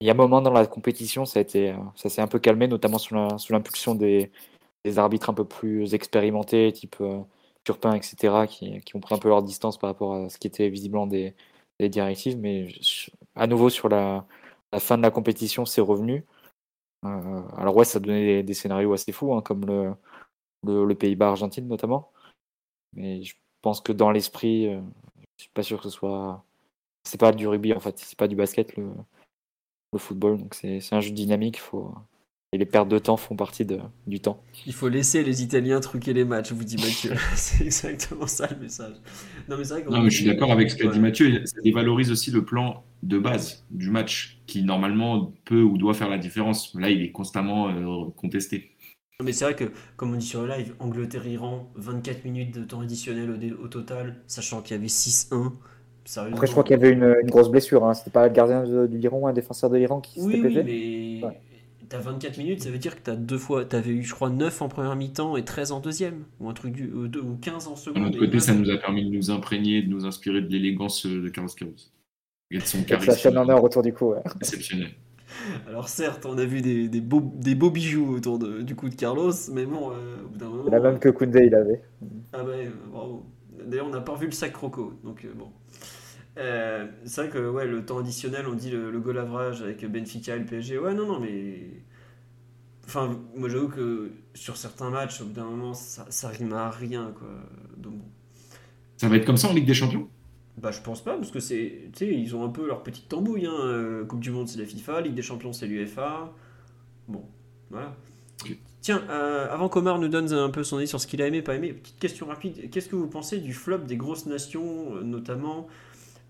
il 0.00 0.06
y 0.06 0.10
a 0.10 0.12
un 0.12 0.16
moment 0.16 0.42
dans 0.42 0.52
la 0.52 0.66
compétition, 0.66 1.24
ça 1.24 1.38
a 1.40 1.42
été 1.42 1.70
euh, 1.72 1.76
ça 1.96 2.08
s'est 2.08 2.22
un 2.22 2.28
peu 2.28 2.38
calmé, 2.38 2.68
notamment 2.68 2.98
sous 2.98 3.14
l'impulsion 3.50 3.94
des, 3.94 4.30
arbitres 4.96 5.30
un 5.30 5.34
peu 5.34 5.44
plus 5.44 5.94
expérimentés, 5.94 6.72
type 6.72 6.96
Turpin, 7.64 7.94
etc., 7.94 8.46
qui, 8.48 8.80
qui, 8.82 8.96
ont 8.96 9.00
pris 9.00 9.14
un 9.14 9.18
peu 9.18 9.28
leur 9.28 9.42
distance 9.42 9.78
par 9.78 9.90
rapport 9.90 10.14
à 10.14 10.28
ce 10.28 10.38
qui 10.38 10.46
était 10.46 10.68
visiblement 10.68 11.06
des, 11.08 11.34
des 11.80 11.88
directives. 11.88 12.38
Mais 12.38 12.68
à 13.34 13.46
nouveau 13.48 13.70
sur 13.70 13.88
la 13.88 14.26
fin 14.78 14.96
de 14.98 15.02
la 15.02 15.10
compétition, 15.10 15.64
c'est 15.66 15.80
revenu. 15.80 16.24
Alors 17.02 17.76
ouais, 17.76 17.84
ça 17.84 18.00
donnait 18.00 18.42
des, 18.42 18.54
scénarios 18.54 18.92
assez 18.92 19.12
fous, 19.12 19.34
hein, 19.34 19.42
comme 19.42 19.64
le, 20.64 20.94
Pays-Bas-Argentine 20.94 21.68
notamment. 21.68 22.12
Mais 22.94 23.22
je 23.22 23.34
pense 23.62 23.80
que 23.80 23.92
dans 23.92 24.10
l'esprit, 24.10 24.66
je 25.36 25.44
suis 25.44 25.52
pas 25.52 25.62
sûr 25.62 25.78
que 25.78 25.84
ce 25.84 25.90
soit. 25.90 26.44
C'est 27.04 27.20
pas 27.20 27.32
du 27.32 27.46
rugby 27.46 27.72
en 27.72 27.80
fait, 27.80 27.98
c'est 27.98 28.18
pas 28.18 28.28
du 28.28 28.36
basket 28.36 28.76
le, 28.76 28.92
football. 29.98 30.38
Donc 30.38 30.54
c'est 30.54 30.92
un 30.92 31.00
jeu 31.00 31.12
dynamique. 31.12 31.60
Faut... 31.60 31.94
Et 32.52 32.58
les 32.58 32.64
pertes 32.64 32.88
de 32.88 32.98
temps 32.98 33.16
font 33.16 33.34
partie 33.34 33.64
de, 33.64 33.78
du 34.06 34.20
temps. 34.20 34.40
Il 34.66 34.72
faut 34.72 34.88
laisser 34.88 35.24
les 35.24 35.42
Italiens 35.42 35.80
truquer 35.80 36.12
les 36.12 36.24
matchs, 36.24 36.52
vous 36.52 36.62
dit 36.62 36.76
Mathieu. 36.76 37.12
c'est 37.34 37.64
exactement 37.64 38.28
ça 38.28 38.48
le 38.48 38.62
message. 38.62 38.94
Non, 39.48 39.56
mais, 39.56 39.64
vrai 39.64 39.84
non, 39.90 40.02
mais 40.02 40.10
je 40.10 40.16
suis 40.16 40.26
d'accord 40.26 40.52
avec 40.52 40.70
ce 40.70 40.76
qu'a 40.76 40.88
dit 40.88 41.00
Mathieu. 41.00 41.44
Ça 41.44 41.60
dévalorise 41.62 42.12
aussi 42.12 42.30
le 42.30 42.44
plan 42.44 42.84
de 43.02 43.18
base 43.18 43.64
du 43.70 43.90
match 43.90 44.40
qui 44.46 44.62
normalement 44.62 45.32
peut 45.44 45.62
ou 45.62 45.76
doit 45.76 45.94
faire 45.94 46.08
la 46.08 46.18
différence. 46.18 46.72
Là, 46.74 46.88
il 46.88 47.02
est 47.02 47.10
constamment 47.10 47.68
euh, 47.68 48.04
contesté. 48.16 48.70
Mais 49.22 49.32
c'est 49.32 49.44
vrai 49.44 49.56
que, 49.56 49.64
comme 49.96 50.12
on 50.14 50.16
dit 50.16 50.26
sur 50.26 50.42
le 50.42 50.48
live, 50.48 50.74
Angleterre-Iran, 50.78 51.68
24 51.74 52.24
minutes 52.24 52.54
de 52.54 52.64
temps 52.64 52.80
additionnel 52.80 53.30
au, 53.30 53.64
au 53.64 53.68
total, 53.68 54.22
sachant 54.28 54.62
qu'il 54.62 54.76
y 54.76 54.78
avait 54.78 54.88
6-1. 54.88 55.52
Après, 56.32 56.46
je 56.46 56.52
crois 56.52 56.62
qu'il 56.62 56.76
y 56.76 56.78
avait 56.78 56.92
une, 56.92 57.16
grosse 57.24 57.50
blessure. 57.50 57.84
Hein. 57.84 57.94
C'était 57.94 58.10
pas 58.10 58.28
le 58.28 58.32
gardien 58.32 58.62
de, 58.62 58.86
de 58.86 58.96
l'Iran 58.96 59.18
ou 59.18 59.26
un 59.26 59.32
défenseur 59.32 59.70
de 59.70 59.76
l'Iran 59.76 60.00
qui 60.00 60.20
s'était 60.20 60.40
pété 60.40 60.62
Oui, 60.62 61.20
mais 61.22 61.40
t'as 61.88 61.98
24 61.98 62.38
minutes, 62.38 62.62
ça 62.62 62.70
veut 62.70 62.78
dire 62.78 62.96
que 62.96 63.00
t'as 63.02 63.16
deux 63.16 63.38
fois. 63.38 63.64
T'avais 63.64 63.90
eu, 63.90 64.02
je 64.02 64.14
crois, 64.14 64.30
9 64.30 64.62
en 64.62 64.68
première 64.68 64.96
mi-temps 64.96 65.36
et 65.36 65.44
13 65.44 65.72
en 65.72 65.80
deuxième. 65.80 66.24
Ou 66.40 66.48
un 66.48 66.54
truc 66.54 66.72
du, 66.72 66.92
ou, 66.92 67.36
15 67.40 67.68
en 67.68 67.76
seconde. 67.76 68.02
De 68.02 68.08
notre 68.08 68.18
côté, 68.18 68.40
ça 68.40 68.54
nous 68.54 68.70
a 68.70 68.76
permis 68.78 69.04
de 69.04 69.14
nous 69.14 69.30
imprégner, 69.30 69.82
de 69.82 69.88
nous 69.88 70.06
inspirer 70.06 70.40
de 70.40 70.48
l'élégance 70.48 71.06
de 71.06 71.28
Carlos 71.28 71.50
Queiroz. 71.56 71.92
Et 72.50 72.58
de 72.58 72.62
son 72.62 72.82
charisme. 72.84 73.12
Ça 73.12 73.30
en 73.30 73.82
du 73.82 73.92
cou. 73.92 74.14
Exceptionnel. 74.40 74.90
Alors 75.66 75.88
certes, 75.88 76.24
on 76.26 76.38
a 76.38 76.44
vu 76.44 76.60
des, 76.62 76.88
des, 76.88 77.00
beaux, 77.00 77.20
des 77.34 77.54
beaux 77.54 77.70
bijoux 77.70 78.14
autour 78.14 78.38
de, 78.38 78.62
du 78.62 78.74
coup 78.74 78.88
de 78.88 78.94
Carlos, 78.94 79.32
mais 79.52 79.66
bon, 79.66 79.90
euh, 79.90 80.24
au 80.24 80.28
bout 80.28 80.38
d'un 80.38 80.48
moment... 80.48 80.70
La 80.70 80.80
même 80.80 80.98
que 80.98 81.08
Koundé, 81.08 81.46
il 81.46 81.54
avait. 81.54 81.82
Ah 82.32 82.42
bah, 82.42 82.52
bravo. 82.90 83.26
D'ailleurs, 83.64 83.86
on 83.86 83.90
n'a 83.90 84.00
pas 84.00 84.12
revu 84.12 84.26
le 84.26 84.32
sac 84.32 84.52
croco, 84.52 84.94
donc 85.04 85.24
euh, 85.24 85.32
bon. 85.36 85.48
Euh, 86.38 86.86
c'est 87.04 87.22
vrai 87.22 87.30
que 87.30 87.50
ouais, 87.50 87.66
le 87.66 87.84
temps 87.84 87.98
additionnel, 87.98 88.46
on 88.46 88.54
dit 88.54 88.70
le, 88.70 88.90
le 88.90 89.00
goal 89.00 89.18
average 89.18 89.62
avec 89.62 89.84
Benfica 89.90 90.36
et 90.36 90.38
le 90.38 90.44
PSG. 90.44 90.78
Ouais, 90.78 90.94
non, 90.94 91.06
non, 91.06 91.20
mais. 91.20 91.70
Enfin, 92.86 93.18
moi 93.34 93.48
j'avoue 93.48 93.68
que 93.68 94.12
sur 94.34 94.56
certains 94.56 94.90
matchs, 94.90 95.20
au 95.20 95.24
bout 95.24 95.32
d'un 95.32 95.44
moment, 95.44 95.74
ça, 95.74 96.06
ça 96.08 96.28
rime 96.28 96.52
à 96.52 96.70
rien. 96.70 97.12
Quoi. 97.18 97.28
Donc, 97.78 97.94
Ça 98.96 99.08
va 99.08 99.16
être 99.16 99.24
comme 99.24 99.36
ça 99.36 99.48
en 99.48 99.54
Ligue 99.54 99.66
des 99.66 99.74
Champions? 99.74 100.08
Bah, 100.58 100.70
je 100.70 100.80
pense 100.80 101.02
pas, 101.02 101.16
parce 101.16 101.30
que 101.30 101.40
c'est. 101.40 101.90
Tu 101.92 101.98
sais, 101.98 102.14
ils 102.14 102.34
ont 102.36 102.44
un 102.44 102.48
peu 102.48 102.66
leur 102.66 102.82
petite 102.82 103.08
tambouille. 103.08 103.46
Hein. 103.46 103.56
Euh, 103.60 104.04
coupe 104.04 104.20
du 104.20 104.30
Monde, 104.30 104.48
c'est 104.48 104.58
la 104.58 104.66
FIFA. 104.66 105.00
Ligue 105.02 105.14
des 105.14 105.22
Champions, 105.22 105.52
c'est 105.52 105.66
l'UFA. 105.66 106.32
Bon, 107.08 107.24
voilà. 107.70 107.94
Tiens, 108.80 109.02
euh, 109.10 109.52
avant 109.52 109.68
qu'Omar 109.68 109.98
nous 109.98 110.08
donne 110.08 110.32
un 110.32 110.50
peu 110.50 110.62
son 110.62 110.76
avis 110.76 110.86
sur 110.86 111.00
ce 111.00 111.08
qu'il 111.08 111.20
a 111.20 111.26
aimé, 111.26 111.42
pas 111.42 111.56
aimé, 111.56 111.72
petite 111.72 111.98
question 111.98 112.26
rapide. 112.26 112.70
Qu'est-ce 112.70 112.88
que 112.88 112.94
vous 112.94 113.08
pensez 113.08 113.38
du 113.38 113.52
flop 113.52 113.78
des 113.78 113.96
grosses 113.96 114.26
nations, 114.26 114.94
notamment 115.02 115.66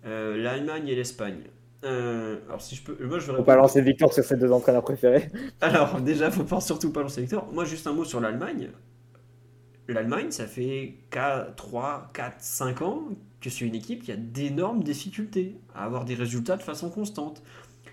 euh, 0.05 0.37
l'Allemagne 0.37 0.89
et 0.89 0.95
l'Espagne. 0.95 1.43
Euh, 1.85 2.39
alors 2.49 2.61
si 2.61 2.75
je 2.75 2.83
peux, 2.83 2.97
moi 3.05 3.19
je 3.19 3.31
vais 3.31 3.37
Faut 3.37 3.45
pas 3.45 3.57
lancer 3.57 3.81
Victor 3.81 4.13
sur 4.13 4.25
ses 4.25 4.37
deux 4.37 4.51
entraîneurs 4.51 4.83
préférés. 4.83 5.31
Alors 5.61 6.01
déjà, 6.01 6.31
faut 6.31 6.45
pas 6.45 6.61
surtout 6.61 6.93
pas 6.93 7.03
lancer 7.03 7.21
Victor. 7.21 7.49
Moi 7.53 7.65
juste 7.65 7.87
un 7.87 7.93
mot 7.93 8.05
sur 8.05 8.21
l'Allemagne. 8.21 8.71
L'Allemagne, 9.89 10.31
ça 10.31 10.47
fait 10.47 10.97
4, 11.11 11.55
3, 11.55 12.11
4, 12.13 12.35
5 12.41 12.83
ans 12.83 13.03
que 13.41 13.51
c'est 13.51 13.65
une 13.65 13.77
équipe 13.77 14.03
qui 14.03 14.11
a 14.11 14.17
d'énormes 14.17 14.83
difficultés 14.83 15.61
à 15.75 15.85
avoir 15.85 16.05
des 16.05 16.15
résultats 16.15 16.57
de 16.57 16.63
façon 16.63 16.91
constante. 16.91 17.43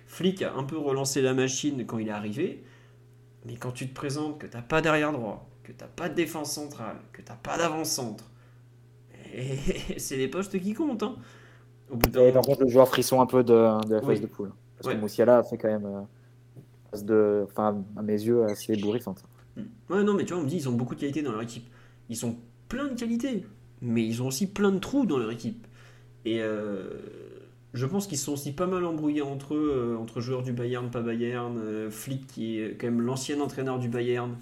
Flick 0.07 0.41
a 0.41 0.53
un 0.53 0.63
peu 0.63 0.77
relancé 0.77 1.21
la 1.21 1.33
machine 1.33 1.85
quand 1.85 1.99
il 1.99 2.07
est 2.07 2.11
arrivé, 2.11 2.63
mais 3.45 3.55
quand 3.55 3.71
tu 3.71 3.87
te 3.87 3.93
présentes 3.93 4.39
que 4.39 4.47
t'as 4.47 4.61
pas 4.61 4.81
derrière 4.81 5.11
droit, 5.11 5.49
que 5.63 5.71
t'as 5.71 5.87
pas 5.87 6.09
de 6.09 6.15
défense 6.15 6.53
centrale, 6.53 6.97
que 7.11 7.21
t'as 7.21 7.35
pas 7.35 7.57
d'avant-centre, 7.57 8.31
c'est 9.97 10.17
les 10.17 10.27
postes 10.27 10.59
qui 10.59 10.73
comptent. 10.73 11.03
Hein. 11.03 11.15
Et 12.19 12.31
par 12.31 12.43
contre, 12.43 12.63
le 12.63 12.69
joueur 12.69 12.87
frisson 12.87 13.21
un 13.21 13.25
peu 13.25 13.43
de, 13.43 13.53
la 13.53 14.01
phase 14.01 14.21
de 14.21 14.27
poule. 14.27 14.51
Parce 14.77 14.93
que 14.93 14.99
Moussiala 14.99 15.39
a 15.39 15.43
fait 15.43 15.57
quand 15.57 15.69
même, 15.69 15.85
euh, 15.85 17.01
de, 17.01 17.45
enfin, 17.49 17.83
à 17.95 18.01
mes 18.01 18.13
yeux, 18.13 18.43
assez 18.45 18.73
ébouriffante. 18.73 19.23
Mm. 19.55 19.61
Ouais, 19.89 20.03
non, 20.03 20.13
mais 20.13 20.25
tu 20.25 20.33
vois, 20.33 20.41
on 20.41 20.45
me 20.45 20.49
dit 20.49 20.57
ils 20.57 20.69
ont 20.69 20.73
beaucoup 20.73 20.95
de 20.95 20.99
qualités 20.99 21.21
dans 21.21 21.31
leur 21.31 21.41
équipe. 21.41 21.67
Ils 22.09 22.25
ont 22.25 22.35
plein 22.67 22.87
de 22.87 22.99
qualités, 22.99 23.45
mais 23.81 24.05
ils 24.05 24.21
ont 24.21 24.27
aussi 24.27 24.47
plein 24.47 24.71
de 24.71 24.79
trous 24.79 25.05
dans 25.05 25.17
leur 25.17 25.31
équipe. 25.31 25.65
Et 26.25 26.41
euh, 26.41 26.89
je 27.73 27.85
pense 27.85 28.07
qu'ils 28.07 28.17
sont 28.17 28.33
aussi 28.33 28.53
pas 28.53 28.67
mal 28.67 28.85
embrouillés 28.85 29.21
entre 29.21 29.55
eux, 29.55 29.71
euh, 29.75 29.97
entre 29.97 30.21
joueurs 30.21 30.43
du 30.43 30.53
Bayern, 30.53 30.89
pas 30.89 31.01
Bayern, 31.01 31.89
Flick 31.89 32.27
qui 32.27 32.59
est 32.59 32.77
quand 32.77 32.87
même 32.87 33.01
l'ancien 33.01 33.39
entraîneur 33.41 33.79
du 33.79 33.89
Bayern, 33.89 34.35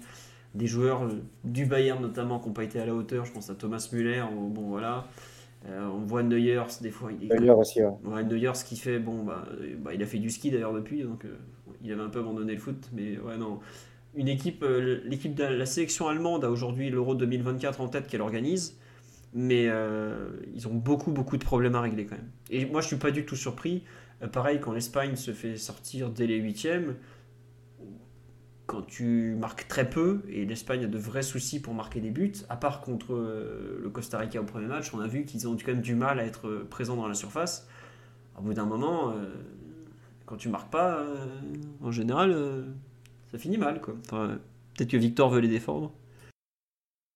des 0.54 0.66
joueurs 0.66 1.08
du 1.44 1.66
Bayern 1.66 2.00
notamment 2.00 2.38
qui 2.38 2.48
n'ont 2.48 2.54
pas 2.54 2.64
été 2.64 2.80
à 2.80 2.86
la 2.86 2.94
hauteur. 2.94 3.24
Je 3.24 3.32
pense 3.32 3.50
à 3.50 3.54
Thomas 3.54 3.88
Müller. 3.92 4.24
Bon, 4.32 4.62
voilà. 4.68 5.06
Euh, 5.68 5.88
on 5.88 6.00
voit 6.00 6.22
Neuers, 6.22 6.64
des 6.80 6.90
fois. 6.90 7.10
Il, 7.20 7.28
Neuers 7.28 7.50
aussi, 7.50 7.82
ouais. 7.82 7.90
ouais. 8.04 8.24
Neuers, 8.24 8.54
ce 8.54 8.64
qu'il 8.64 8.78
fait, 8.78 8.98
bon, 8.98 9.22
bah, 9.22 9.44
bah, 9.78 9.94
il 9.94 10.02
a 10.02 10.06
fait 10.06 10.18
du 10.18 10.30
ski 10.30 10.50
d'ailleurs 10.50 10.72
depuis, 10.72 11.02
donc 11.02 11.24
euh, 11.24 11.36
il 11.82 11.92
avait 11.92 12.02
un 12.02 12.08
peu 12.08 12.20
abandonné 12.20 12.54
le 12.54 12.58
foot, 12.58 12.88
mais 12.92 13.18
ouais, 13.18 13.36
non. 13.38 13.60
Une 14.14 14.28
équipe, 14.28 14.62
euh, 14.62 15.00
l'équipe 15.04 15.34
de 15.34 15.44
la 15.44 15.66
sélection 15.66 16.08
allemande 16.08 16.44
a 16.44 16.50
aujourd'hui 16.50 16.90
l'Euro 16.90 17.14
2024 17.14 17.80
en 17.80 17.88
tête 17.88 18.08
qu'elle 18.08 18.20
organise, 18.20 18.78
mais 19.34 19.70
ils 20.54 20.68
ont 20.68 20.74
beaucoup, 20.74 21.10
beaucoup 21.10 21.38
de 21.38 21.44
problèmes 21.44 21.74
à 21.74 21.80
régler 21.80 22.04
quand 22.04 22.16
même. 22.16 22.30
Et 22.50 22.66
moi, 22.66 22.82
je 22.82 22.88
suis 22.88 22.96
pas 22.96 23.10
du 23.10 23.24
tout 23.24 23.36
surpris. 23.36 23.82
pareil, 24.30 24.60
quand 24.60 24.72
l'Espagne 24.72 25.16
se 25.16 25.30
fait 25.30 25.56
sortir 25.56 26.10
dès 26.10 26.26
les 26.26 26.36
huitièmes, 26.36 26.96
quand 28.66 28.82
tu 28.82 29.34
marques 29.38 29.68
très 29.68 29.88
peu, 29.88 30.22
et 30.28 30.44
l'Espagne 30.44 30.84
a 30.84 30.86
de 30.86 30.98
vrais 30.98 31.22
soucis 31.22 31.60
pour 31.60 31.74
marquer 31.74 32.00
des 32.00 32.10
buts, 32.10 32.32
à 32.48 32.56
part 32.56 32.80
contre 32.80 33.14
euh, 33.14 33.80
le 33.82 33.90
Costa 33.90 34.18
Rica 34.18 34.40
au 34.40 34.44
premier 34.44 34.66
match, 34.66 34.94
on 34.94 35.00
a 35.00 35.06
vu 35.06 35.24
qu'ils 35.24 35.48
ont 35.48 35.56
quand 35.56 35.72
même 35.72 35.80
du 35.80 35.94
mal 35.94 36.20
à 36.20 36.24
être 36.24 36.66
présents 36.70 36.96
dans 36.96 37.08
la 37.08 37.14
surface. 37.14 37.68
Au 38.38 38.42
bout 38.42 38.54
d'un 38.54 38.64
moment, 38.64 39.10
euh, 39.10 39.26
quand 40.26 40.36
tu 40.36 40.48
marques 40.48 40.70
pas, 40.70 41.00
euh, 41.00 41.26
en 41.82 41.90
général, 41.90 42.64
ça 43.30 43.38
finit 43.38 43.58
mal. 43.58 43.80
Quoi. 43.80 43.94
Peut-être 44.08 44.90
que 44.90 44.96
Victor 44.96 45.28
veut 45.30 45.40
les 45.40 45.48
défendre. 45.48 45.92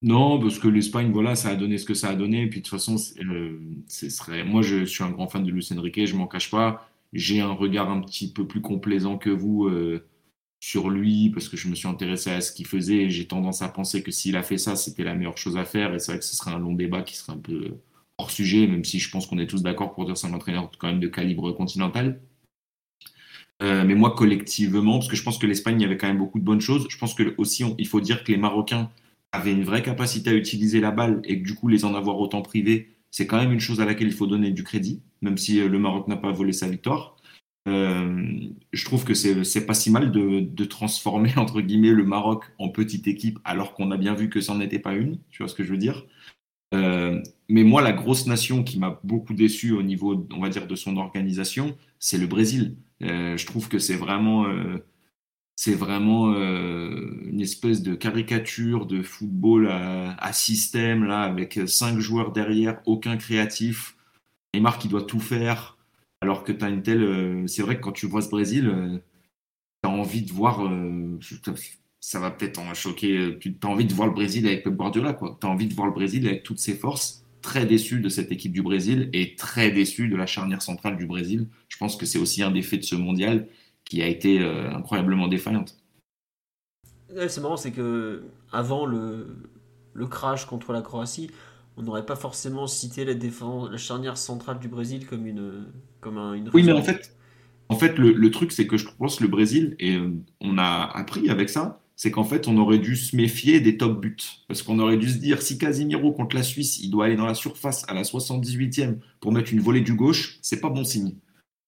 Non, 0.03 0.39
parce 0.39 0.59
que 0.59 0.67
l'Espagne, 0.67 1.11
voilà, 1.11 1.33
ça 1.35 1.49
a 1.49 1.55
donné 1.55 1.79
ce 1.79 1.85
que 1.85 1.95
ça 1.95 2.09
a 2.09 2.15
donné. 2.15 2.47
Puis 2.47 2.59
de 2.59 2.65
toute 2.65 2.79
façon, 2.79 2.97
serait... 2.97 4.43
moi, 4.43 4.61
je 4.61 4.85
suis 4.85 5.03
un 5.03 5.09
grand 5.09 5.27
fan 5.27 5.43
de 5.43 5.49
Luis 5.49 5.67
Enrique, 5.75 6.05
je 6.05 6.15
m'en 6.15 6.27
cache 6.27 6.51
pas. 6.51 6.87
J'ai 7.13 7.41
un 7.41 7.53
regard 7.53 7.89
un 7.89 8.01
petit 8.01 8.31
peu 8.31 8.45
plus 8.45 8.61
complaisant 8.61 9.17
que 9.17 9.31
vous 9.31 9.67
sur 10.59 10.89
lui 10.89 11.29
parce 11.29 11.49
que 11.49 11.57
je 11.57 11.67
me 11.67 11.75
suis 11.75 11.87
intéressé 11.87 12.31
à 12.31 12.41
ce 12.41 12.51
qu'il 12.51 12.65
faisait 12.65 13.03
et 13.03 13.09
j'ai 13.09 13.27
tendance 13.27 13.61
à 13.61 13.69
penser 13.69 14.03
que 14.03 14.11
s'il 14.11 14.35
a 14.35 14.43
fait 14.43 14.57
ça, 14.57 14.75
c'était 14.75 15.03
la 15.03 15.15
meilleure 15.15 15.37
chose 15.37 15.57
à 15.57 15.65
faire 15.65 15.93
et 15.93 15.99
c'est 15.99 16.11
vrai 16.11 16.19
que 16.19 16.25
ce 16.25 16.35
serait 16.35 16.51
un 16.51 16.59
long 16.59 16.73
débat 16.73 17.01
qui 17.03 17.15
serait 17.15 17.33
un 17.33 17.37
peu 17.37 17.77
hors 18.17 18.31
sujet, 18.31 18.67
même 18.67 18.83
si 18.83 18.99
je 18.99 19.09
pense 19.11 19.27
qu'on 19.27 19.37
est 19.37 19.47
tous 19.47 19.61
d'accord 19.61 19.93
pour 19.93 20.05
dire 20.05 20.15
que 20.15 20.19
c'est 20.19 20.27
un 20.27 20.33
entraîneur 20.33 20.71
quand 20.79 20.87
même 20.87 20.99
de 20.99 21.07
calibre 21.07 21.51
continental. 21.51 22.19
Euh, 23.63 23.83
mais 23.85 23.95
moi, 23.95 24.11
collectivement, 24.15 24.99
parce 24.99 25.07
que 25.07 25.15
je 25.15 25.23
pense 25.23 25.37
que 25.37 25.47
l'Espagne, 25.47 25.83
avait 25.83 25.97
quand 25.97 26.07
même 26.07 26.17
beaucoup 26.17 26.39
de 26.39 26.43
bonnes 26.43 26.61
choses, 26.61 26.87
je 26.89 26.97
pense 26.97 27.13
que 27.13 27.33
aussi, 27.37 27.63
il 27.77 27.87
faut 27.87 28.01
dire 28.01 28.23
que 28.23 28.31
les 28.31 28.37
Marocains 28.37 28.91
avaient 29.31 29.51
une 29.51 29.63
vraie 29.63 29.81
capacité 29.83 30.29
à 30.29 30.33
utiliser 30.33 30.79
la 30.79 30.91
balle 30.91 31.21
et 31.23 31.41
que 31.41 31.45
du 31.45 31.55
coup, 31.55 31.67
les 31.67 31.85
en 31.85 31.95
avoir 31.95 32.19
autant 32.19 32.41
privés, 32.41 32.89
c'est 33.11 33.27
quand 33.27 33.37
même 33.37 33.51
une 33.51 33.59
chose 33.59 33.81
à 33.81 33.85
laquelle 33.85 34.07
il 34.07 34.13
faut 34.13 34.27
donner 34.27 34.51
du 34.51 34.63
crédit, 34.63 35.01
même 35.21 35.37
si 35.37 35.59
euh, 35.59 35.67
le 35.67 35.79
Maroc 35.79 36.07
n'a 36.07 36.17
pas 36.17 36.31
volé 36.31 36.53
sa 36.53 36.67
victoire. 36.67 37.16
Euh, 37.67 38.49
je 38.71 38.85
trouve 38.85 39.03
que 39.03 39.13
c'est 39.13 39.65
pas 39.65 39.73
si 39.73 39.91
mal 39.91 40.11
de, 40.11 40.63
transformer 40.65 41.33
entre 41.37 41.61
guillemets 41.61 41.91
le 41.91 42.05
Maroc 42.05 42.45
en 42.59 42.69
petite 42.69 43.07
équipe 43.07 43.39
alors 43.43 43.73
qu'on 43.73 43.91
a 43.91 43.97
bien 43.97 44.13
vu 44.13 44.29
que 44.29 44.41
ça 44.41 44.53
n'en 44.53 44.61
était 44.61 44.79
pas 44.79 44.93
une. 44.93 45.19
Tu 45.29 45.43
vois 45.43 45.49
ce 45.49 45.55
que 45.55 45.63
je 45.63 45.71
veux 45.71 45.77
dire 45.77 46.05
euh, 46.73 47.21
Mais 47.49 47.63
moi, 47.63 47.81
la 47.81 47.93
grosse 47.93 48.27
nation 48.27 48.63
qui 48.63 48.79
m'a 48.79 48.99
beaucoup 49.03 49.33
déçu 49.33 49.71
au 49.73 49.83
niveau, 49.83 50.27
on 50.33 50.39
va 50.39 50.49
dire, 50.49 50.67
de 50.67 50.75
son 50.75 50.97
organisation, 50.97 51.77
c'est 51.99 52.17
le 52.17 52.27
Brésil. 52.27 52.77
Euh, 53.03 53.37
je 53.37 53.45
trouve 53.45 53.69
que 53.69 53.79
c'est 53.79 53.95
vraiment 53.95 54.45
c'est 55.59 55.73
vraiment 55.73 56.35
une 56.35 57.41
espèce 57.41 57.81
de 57.81 57.95
caricature 57.95 58.85
de 58.85 59.01
football 59.01 59.67
à, 59.69 60.15
à, 60.23 60.31
système, 60.31 61.03
là, 61.03 61.21
avec 61.23 61.59
cinq 61.65 61.99
joueurs 61.99 62.31
derrière, 62.31 62.79
aucun 62.85 63.17
créatif. 63.17 63.95
Neymar 64.53 64.77
qui 64.77 64.87
doit 64.87 65.03
tout 65.03 65.19
faire. 65.19 65.76
Alors 66.21 66.43
que 66.43 66.51
tu 66.51 66.63
as 66.63 66.69
une 66.69 66.83
telle. 66.83 67.03
Euh, 67.03 67.47
c'est 67.47 67.61
vrai 67.61 67.77
que 67.77 67.81
quand 67.81 67.91
tu 67.91 68.07
vois 68.07 68.21
ce 68.21 68.29
Brésil, 68.29 68.67
euh, 68.67 68.97
tu 69.83 69.89
as 69.89 69.91
envie 69.91 70.23
de 70.23 70.31
voir. 70.31 70.65
Euh, 70.65 71.19
ça 71.99 72.19
va 72.19 72.31
peut-être 72.31 72.59
en 72.59 72.73
choquer. 72.73 73.37
Tu 73.39 73.55
as 73.61 73.67
envie 73.67 73.85
de 73.85 73.93
voir 73.93 74.07
le 74.07 74.13
Brésil 74.13 74.47
avec 74.47 74.63
Pep 74.63 74.73
Guardiola. 74.73 75.13
Tu 75.13 75.47
as 75.47 75.49
envie 75.49 75.67
de 75.67 75.73
voir 75.73 75.87
le 75.87 75.93
Brésil 75.93 76.27
avec 76.27 76.43
toutes 76.43 76.59
ses 76.59 76.75
forces. 76.75 77.23
Très 77.41 77.65
déçu 77.65 77.99
de 77.99 78.09
cette 78.09 78.31
équipe 78.31 78.51
du 78.51 78.61
Brésil 78.61 79.09
et 79.13 79.35
très 79.35 79.71
déçu 79.71 80.09
de 80.09 80.15
la 80.15 80.25
charnière 80.25 80.61
centrale 80.61 80.97
du 80.97 81.05
Brésil. 81.05 81.47
Je 81.69 81.77
pense 81.77 81.95
que 81.95 82.05
c'est 82.05 82.19
aussi 82.19 82.43
un 82.43 82.51
des 82.51 82.61
faits 82.61 82.81
de 82.81 82.85
ce 82.85 82.95
mondial 82.95 83.47
qui 83.85 84.01
a 84.01 84.07
été 84.07 84.39
incroyablement 84.39 85.27
défaillante. 85.27 85.77
c'est 87.27 87.39
marrant, 87.39 87.55
c'est 87.55 87.71
que 87.71 88.23
avant 88.51 88.85
le 88.85 89.27
crash 90.09 90.45
contre 90.45 90.73
la 90.73 90.81
Croatie, 90.81 91.29
on 91.77 91.83
n'aurait 91.83 92.05
pas 92.05 92.15
forcément 92.15 92.67
cité 92.67 93.05
la, 93.05 93.13
défense, 93.13 93.69
la 93.71 93.77
charnière 93.77 94.17
centrale 94.17 94.59
du 94.59 94.67
Brésil 94.67 95.05
comme 95.05 95.27
une, 95.27 95.65
comme 96.01 96.17
une 96.17 96.49
Oui, 96.53 96.63
mais 96.63 96.71
en 96.73 96.81
fait, 96.81 97.15
En 97.69 97.75
fait, 97.75 97.97
le, 97.97 98.31
truc, 98.31 98.51
c'est 98.51 98.65
que 98.65 98.77
je 98.77 98.87
pense 98.97 99.17
que 99.17 99.23
le 99.23 99.29
Brésil, 99.29 99.75
et 99.79 99.97
on 100.41 100.57
a 100.57 100.91
appris 100.95 101.29
avec 101.29 101.49
ça, 101.49 101.79
c'est 101.95 102.11
qu'en 102.11 102.23
fait, 102.23 102.47
on 102.47 102.57
aurait 102.57 102.79
dû 102.79 102.95
se 102.95 103.15
méfier 103.15 103.59
des 103.59 103.77
top 103.77 104.01
buts. 104.01 104.17
Parce 104.47 104.63
qu'on 104.63 104.79
aurait 104.79 104.97
dû 104.97 105.09
se 105.09 105.17
dire, 105.17 105.41
si 105.41 105.57
Casimiro 105.57 106.11
contre 106.13 106.35
la 106.35 106.43
Suisse, 106.43 106.79
il 106.79 106.89
doit 106.89 107.05
aller 107.05 107.15
dans 107.15 107.25
la 107.25 107.33
surface 107.33 107.85
à 107.87 107.93
la 107.93 108.03
78e 108.03 108.97
pour 109.19 109.31
mettre 109.31 109.53
une 109.53 109.61
volée 109.61 109.81
du 109.81 109.93
gauche, 109.93 110.39
c'est 110.41 110.59
pas 110.59 110.69
bon 110.69 110.83
signe. 110.83 111.15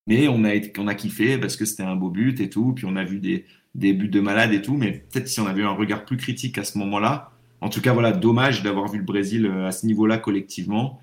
Mais 0.07 0.27
on 0.27 0.43
a, 0.43 0.53
on 0.77 0.87
a 0.87 0.95
kiffé 0.95 1.37
parce 1.37 1.55
que 1.55 1.65
c'était 1.65 1.83
un 1.83 1.95
beau 1.95 2.09
but 2.09 2.39
et 2.39 2.49
tout. 2.49 2.73
Puis 2.73 2.85
on 2.85 2.95
a 2.95 3.03
vu 3.03 3.19
des, 3.19 3.45
des 3.75 3.93
buts 3.93 4.09
de 4.09 4.19
malade 4.19 4.53
et 4.53 4.61
tout. 4.61 4.75
Mais 4.75 5.05
peut-être 5.11 5.27
si 5.27 5.39
on 5.39 5.47
avait 5.47 5.61
eu 5.61 5.65
un 5.65 5.71
regard 5.71 6.05
plus 6.05 6.17
critique 6.17 6.57
à 6.57 6.63
ce 6.63 6.77
moment-là. 6.79 7.31
En 7.61 7.69
tout 7.69 7.81
cas, 7.81 7.93
voilà, 7.93 8.11
dommage 8.11 8.63
d'avoir 8.63 8.89
vu 8.89 8.99
le 8.99 9.03
Brésil 9.03 9.45
euh, 9.45 9.67
à 9.67 9.71
ce 9.71 9.85
niveau-là 9.85 10.17
collectivement. 10.17 11.01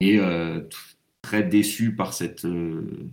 Et 0.00 0.18
euh, 0.18 0.60
très 1.22 1.42
déçu 1.42 1.94
par 1.94 2.12
cette, 2.12 2.44
euh, 2.44 3.10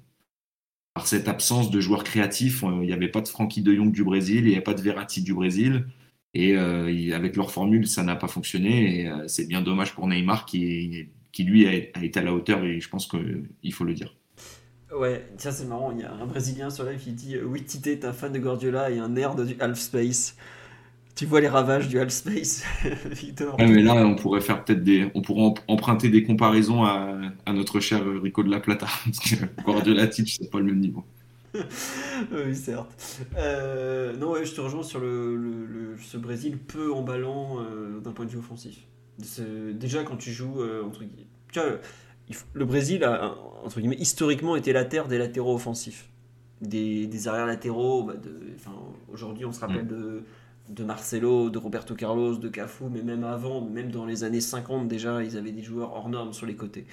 par 0.94 1.08
cette 1.08 1.28
absence 1.28 1.72
de 1.72 1.80
joueurs 1.80 2.04
créatifs. 2.04 2.64
Il 2.64 2.88
n'y 2.88 2.94
avait 2.94 3.08
pas 3.08 3.22
de 3.22 3.28
Frankie 3.28 3.62
de 3.62 3.74
Jong 3.74 3.92
du 3.92 4.04
Brésil, 4.04 4.46
il 4.46 4.50
n'y 4.50 4.54
avait 4.54 4.62
pas 4.62 4.74
de 4.74 4.82
Verratti 4.82 5.22
du 5.22 5.34
Brésil. 5.34 5.88
Et 6.36 6.56
avec 6.56 7.36
leur 7.36 7.52
formule, 7.52 7.86
ça 7.86 8.02
n'a 8.02 8.16
pas 8.16 8.28
fonctionné. 8.28 9.02
Et 9.02 9.12
c'est 9.28 9.48
bien 9.48 9.62
dommage 9.62 9.94
pour 9.94 10.08
Neymar 10.08 10.48
qui, 10.48 11.08
lui, 11.38 11.68
a, 11.68 11.74
été 11.74 12.20
à 12.20 12.24
la 12.24 12.34
hauteur. 12.34 12.64
Et 12.64 12.80
je 12.80 12.90
pense 12.90 13.08
qu'il 13.08 13.72
faut 13.72 13.84
le 13.84 13.94
dire. 13.94 14.16
Ouais, 14.92 15.28
tiens, 15.38 15.52
c'est 15.52 15.66
marrant. 15.66 15.92
Il 15.92 16.00
y 16.00 16.04
a 16.04 16.12
un 16.12 16.26
Brésilien 16.26 16.72
sur 16.72 16.86
live 16.86 17.00
qui 17.00 17.12
dit 17.12 17.38
Oui, 17.38 17.64
Tite, 17.64 17.84
t'es 17.84 18.06
un 18.06 18.14
fan 18.14 18.34
de 18.34 18.40
Guardiola 18.40 18.90
et 18.90 18.98
un 18.98 19.10
nerd 19.10 19.46
du 19.46 19.56
Half 19.60 19.78
Space. 19.78 20.36
Tu 21.24 21.30
vois 21.30 21.40
les 21.40 21.48
ravages 21.48 21.88
du 21.88 22.02
Half 22.02 22.10
Space, 22.10 22.66
Victor. 23.06 23.56
mais 23.58 23.82
là, 23.82 23.96
on 23.96 24.14
pourrait 24.16 24.42
faire 24.42 24.62
peut-être 24.62 24.84
des, 24.84 25.10
on 25.16 25.22
pourrait 25.22 25.54
emprunter 25.70 26.10
des 26.10 26.22
comparaisons 26.22 26.84
à, 26.84 27.18
à, 27.46 27.54
notre 27.54 27.80
cher 27.80 28.02
Rico 28.22 28.44
de 28.44 28.52
la 28.52 28.60
Plata. 28.60 28.88
Guardiola, 29.64 30.08
Tite, 30.08 30.28
c'est 30.28 30.52
pas 30.52 30.58
le 30.58 30.66
même 30.66 30.82
niveau. 30.82 31.06
oui, 31.54 32.54
certes. 32.54 33.22
Euh, 33.38 34.18
non, 34.18 34.32
ouais, 34.32 34.44
je 34.44 34.54
te 34.54 34.60
rejoins 34.60 34.84
sur 34.84 35.00
le, 35.00 35.38
le, 35.38 35.96
ce 35.98 36.18
Brésil 36.18 36.58
peu 36.58 36.92
emballant 36.92 37.60
euh, 37.62 38.02
d'un 38.02 38.12
point 38.12 38.26
de 38.26 38.32
vue 38.32 38.40
offensif. 38.40 38.86
Déjà, 39.18 40.04
quand 40.04 40.18
tu 40.18 40.34
joues 40.34 40.60
euh, 40.60 40.84
entre 40.84 41.04
tu 41.54 41.60
vois, 41.60 41.80
le 42.54 42.66
Brésil 42.66 43.06
a, 43.06 43.34
entre 43.64 43.80
guillemets, 43.80 43.96
historiquement 43.98 44.58
été 44.58 44.74
la 44.74 44.84
terre 44.84 45.08
des 45.08 45.18
latéraux 45.18 45.56
offensifs. 45.56 46.10
Des, 46.60 47.08
des 47.08 47.28
arrières 47.30 47.48
latéraux. 47.48 48.04
Bah, 48.04 48.16
Aujourd'hui, 49.14 49.46
on 49.46 49.54
se 49.54 49.62
rappelle 49.62 49.86
mm. 49.86 49.88
de, 49.88 50.24
de, 50.70 50.84
Marcelo, 50.84 51.50
de 51.50 51.58
Roberto 51.58 51.96
Carlos, 51.96 52.38
de 52.38 52.50
Cafu, 52.50 52.86
mais 52.92 53.02
même 53.02 53.24
avant, 53.24 53.62
même 53.62 53.92
dans 53.92 54.06
les 54.06 54.24
années 54.24 54.42
50 54.42 54.88
déjà, 54.88 55.24
ils 55.24 55.38
avaient 55.38 55.52
des 55.52 55.62
joueurs 55.62 55.94
hors 55.94 56.10
normes 56.10 56.34
sur 56.34 56.46
les 56.46 56.56
côtés. 56.56 56.86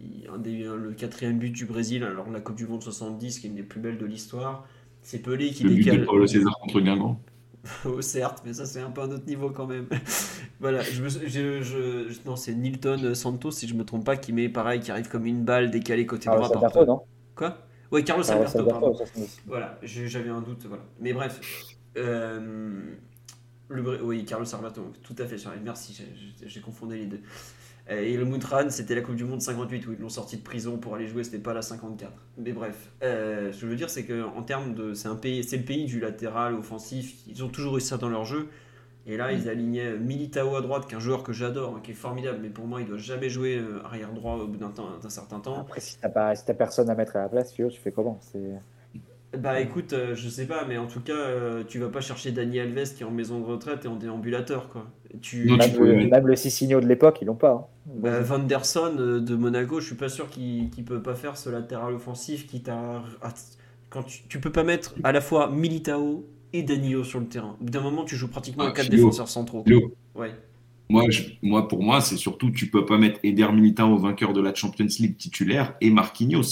le 0.00 0.92
quatrième 0.92 1.38
but 1.38 1.50
du 1.50 1.64
Brésil, 1.64 2.04
alors 2.04 2.30
la 2.30 2.40
Coupe 2.40 2.56
du 2.56 2.66
Monde 2.66 2.82
70, 2.82 3.40
qui 3.40 3.46
est 3.46 3.50
une 3.50 3.56
des 3.56 3.62
plus 3.62 3.80
belles 3.80 3.98
de 3.98 4.06
l'histoire, 4.06 4.66
c'est 5.02 5.18
Pelé 5.18 5.50
qui 5.50 5.64
le 5.64 5.74
décale. 5.74 6.06
But 6.06 6.20
de 6.20 6.26
César 6.26 6.58
contre 6.60 6.80
Guingamp. 6.80 7.20
oh, 7.84 8.00
certes, 8.00 8.42
mais 8.44 8.52
ça 8.52 8.66
c'est 8.66 8.80
un 8.80 8.90
peu 8.90 9.02
un 9.02 9.10
autre 9.10 9.26
niveau 9.26 9.50
quand 9.50 9.66
même. 9.66 9.88
voilà, 10.60 10.80
je, 10.82 11.02
me, 11.02 11.08
je, 11.08 11.62
je 11.62 12.18
non, 12.24 12.36
c'est 12.36 12.54
Nilton 12.54 13.14
Santos, 13.14 13.50
si 13.50 13.66
je 13.66 13.74
me 13.74 13.84
trompe 13.84 14.04
pas, 14.04 14.16
qui 14.16 14.32
met 14.32 14.48
pareil, 14.48 14.80
qui 14.80 14.90
arrive 14.90 15.08
comme 15.08 15.26
une 15.26 15.44
balle 15.44 15.70
décalée 15.70 16.06
côté 16.06 16.30
droit. 16.30 16.48
Alberto, 16.54 16.86
non? 16.86 17.02
Quoi? 17.34 17.58
Oui, 17.90 18.04
Carlos 18.04 18.30
Alberto, 18.30 18.64
pardon. 18.64 18.96
Voilà, 19.46 19.78
j'avais 19.82 20.28
un 20.28 20.40
doute, 20.40 20.66
voilà. 20.66 20.84
Mais 21.00 21.12
bref, 21.12 21.40
euh, 21.96 22.94
oui, 23.70 24.24
Carlos 24.24 24.54
Alberto, 24.54 24.92
tout 25.02 25.16
à 25.18 25.26
fait, 25.26 25.36
merci, 25.62 26.02
j'ai 26.44 26.60
confondu 26.60 26.96
les 26.96 27.06
deux. 27.06 27.20
Et 27.90 28.16
le 28.18 28.24
Moutran, 28.26 28.68
c'était 28.68 28.94
la 28.94 29.00
Coupe 29.00 29.16
du 29.16 29.24
Monde 29.24 29.40
58 29.40 29.86
où 29.86 29.92
ils 29.92 29.98
l'ont 29.98 30.10
sorti 30.10 30.36
de 30.36 30.42
prison 30.42 30.76
pour 30.76 30.94
aller 30.94 31.06
jouer, 31.06 31.24
c'était 31.24 31.38
pas 31.38 31.54
la 31.54 31.62
54. 31.62 32.12
Mais 32.36 32.52
bref, 32.52 32.90
euh, 33.02 33.50
ce 33.50 33.60
que 33.60 33.62
je 33.62 33.66
veux 33.66 33.76
dire, 33.76 33.88
c'est 33.88 34.04
qu'en 34.04 34.42
termes 34.42 34.74
de. 34.74 34.92
C'est, 34.92 35.08
pays, 35.20 35.42
c'est 35.42 35.56
le 35.56 35.64
pays 35.64 35.86
du 35.86 35.98
latéral 35.98 36.54
offensif, 36.54 37.14
ils 37.26 37.42
ont 37.42 37.48
toujours 37.48 37.78
eu 37.78 37.80
ça 37.80 37.96
dans 37.96 38.10
leur 38.10 38.26
jeu. 38.26 38.48
Et 39.06 39.16
là, 39.16 39.32
ils 39.32 39.48
alignaient 39.48 39.96
Militao 39.96 40.54
à 40.54 40.60
droite, 40.60 40.86
qui 40.86 40.92
est 40.92 40.96
un 40.98 41.00
joueur 41.00 41.22
que 41.22 41.32
j'adore, 41.32 41.76
hein, 41.76 41.80
qui 41.82 41.92
est 41.92 41.94
formidable, 41.94 42.40
mais 42.42 42.50
pour 42.50 42.66
moi, 42.66 42.82
il 42.82 42.86
doit 42.86 42.98
jamais 42.98 43.30
jouer 43.30 43.56
euh, 43.56 43.82
arrière 43.86 44.12
droit 44.12 44.34
au 44.34 44.46
bout 44.46 44.58
d'un, 44.58 44.70
certain 45.08 45.40
temps. 45.40 45.58
Après, 45.58 45.80
si 45.80 45.98
t'as, 45.98 46.10
pas, 46.10 46.34
si 46.34 46.44
personne 46.52 46.90
à 46.90 46.94
mettre 46.94 47.16
à 47.16 47.20
la 47.20 47.28
place, 47.30 47.54
tu 47.54 47.70
fais 47.70 47.90
comment? 47.90 48.20
Bah 49.36 49.60
écoute, 49.60 49.94
je 50.14 50.28
sais 50.28 50.46
pas, 50.46 50.64
mais 50.66 50.78
en 50.78 50.86
tout 50.86 51.00
cas, 51.00 51.62
tu 51.68 51.78
vas 51.78 51.88
pas 51.88 52.00
chercher 52.00 52.32
Dani 52.32 52.60
Alves 52.60 52.94
qui 52.94 53.02
est 53.02 53.06
en 53.06 53.10
maison 53.10 53.40
de 53.40 53.44
retraite 53.44 53.84
et 53.84 53.88
en 53.88 53.96
déambulateur, 53.96 54.68
quoi. 54.68 54.86
Tu... 55.22 55.46
même, 55.46 55.58
le, 55.78 55.94
le 55.94 56.80
de 56.80 56.86
l'époque, 56.86 57.18
ils 57.22 57.24
l'ont 57.24 57.34
pas. 57.34 57.52
Hein. 57.52 57.64
Bah, 57.86 58.20
Van 58.20 58.38
der 58.38 58.62
euh, 58.76 59.20
de 59.20 59.34
Monaco, 59.34 59.80
je 59.80 59.86
suis 59.86 59.94
pas 59.94 60.08
sûr 60.08 60.28
qu'il 60.28 60.64
ne 60.64 60.82
peut 60.82 61.02
pas 61.02 61.14
faire 61.14 61.36
ce 61.36 61.48
latéral 61.48 61.94
offensif 61.94 62.46
qui 62.46 62.62
t'a. 62.62 63.02
Quand 63.88 64.02
tu, 64.02 64.20
tu 64.28 64.38
peux 64.40 64.52
pas 64.52 64.64
mettre 64.64 64.94
à 65.02 65.12
la 65.12 65.22
fois 65.22 65.50
Militao 65.50 66.26
et 66.52 66.62
Danilo 66.62 67.04
sur 67.04 67.20
le 67.20 67.26
terrain. 67.26 67.56
D'un 67.60 67.80
moment, 67.80 68.04
tu 68.04 68.16
joues 68.16 68.28
pratiquement 68.28 68.64
ah, 68.64 68.72
quatre 68.72 68.90
défenseurs 68.90 69.28
centraux. 69.28 69.64
Ouais. 70.14 70.34
Moi, 70.90 71.04
moi, 71.42 71.68
pour 71.68 71.82
moi, 71.82 72.00
c'est 72.00 72.16
surtout 72.16 72.50
tu 72.50 72.70
peux 72.70 72.84
pas 72.84 72.98
mettre 72.98 73.20
Eder 73.22 73.50
Militao, 73.52 73.96
vainqueur 73.96 74.34
de 74.34 74.42
la 74.42 74.54
Champions 74.54 74.86
League 74.98 75.16
titulaire, 75.16 75.74
et 75.80 75.90
Marquinhos. 75.90 76.42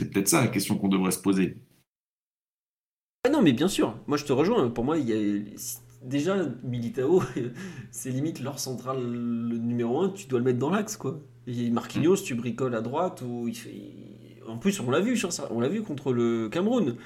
C'est 0.00 0.10
peut-être 0.10 0.28
ça 0.28 0.40
la 0.40 0.48
question 0.48 0.76
qu'on 0.76 0.88
devrait 0.88 1.12
se 1.12 1.20
poser. 1.20 1.56
Ah 3.24 3.30
non, 3.30 3.40
mais 3.40 3.52
bien 3.52 3.68
sûr. 3.68 3.96
Moi, 4.06 4.18
je 4.18 4.24
te 4.24 4.32
rejoins. 4.34 4.68
Pour 4.68 4.84
moi, 4.84 4.98
il 4.98 5.08
y 5.08 5.12
a 5.12 5.42
déjà, 6.02 6.36
Militao, 6.62 7.22
c'est 7.90 8.10
limite 8.10 8.40
leur 8.40 8.58
central 8.58 8.98
numéro 8.98 10.00
1, 10.02 10.10
tu 10.10 10.26
dois 10.26 10.38
le 10.38 10.44
mettre 10.44 10.58
dans 10.58 10.70
l'axe, 10.70 10.98
quoi. 10.98 11.18
Et 11.46 11.70
Marquinhos, 11.70 12.16
tu 12.16 12.34
bricoles 12.34 12.74
à 12.74 12.82
droite, 12.82 13.22
ou 13.26 13.48
il 13.48 13.56
fait... 13.56 13.74
En 14.46 14.58
plus, 14.58 14.78
on 14.80 14.90
l'a 14.90 15.00
vu, 15.00 15.18
on 15.50 15.60
l'a 15.60 15.68
vu 15.68 15.82
contre 15.82 16.12
le 16.12 16.50
Cameroun, 16.50 16.96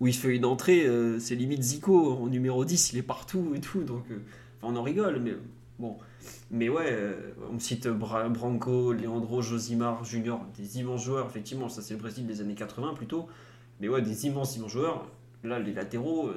où 0.00 0.06
il 0.06 0.14
fait 0.14 0.34
une 0.34 0.46
entrée, 0.46 0.86
euh, 0.86 1.18
c'est 1.18 1.34
limite 1.34 1.62
Zico, 1.62 2.12
en 2.12 2.26
numéro 2.26 2.64
10, 2.64 2.94
il 2.94 2.98
est 2.98 3.02
partout 3.02 3.52
et 3.54 3.60
tout, 3.60 3.82
donc 3.82 4.04
euh, 4.10 4.18
on 4.62 4.76
en 4.76 4.82
rigole, 4.82 5.20
mais 5.20 5.34
bon. 5.78 5.96
Mais 6.50 6.70
ouais, 6.70 6.88
euh, 6.90 7.32
on 7.52 7.58
cite 7.58 7.86
Branco, 7.86 8.94
Leandro, 8.94 9.42
Josimar, 9.42 10.04
Junior, 10.04 10.40
des 10.56 10.78
immenses 10.78 11.04
joueurs, 11.04 11.26
effectivement, 11.26 11.68
ça 11.68 11.82
c'est 11.82 11.92
le 11.92 12.00
Brésil 12.00 12.26
des 12.26 12.40
années 12.40 12.54
80 12.54 12.94
plutôt, 12.94 13.26
mais 13.80 13.88
ouais, 13.88 14.00
des 14.00 14.26
immenses, 14.26 14.56
immenses 14.56 14.72
joueurs. 14.72 15.06
Là, 15.46 15.58
les 15.58 15.72
latéraux... 15.72 16.30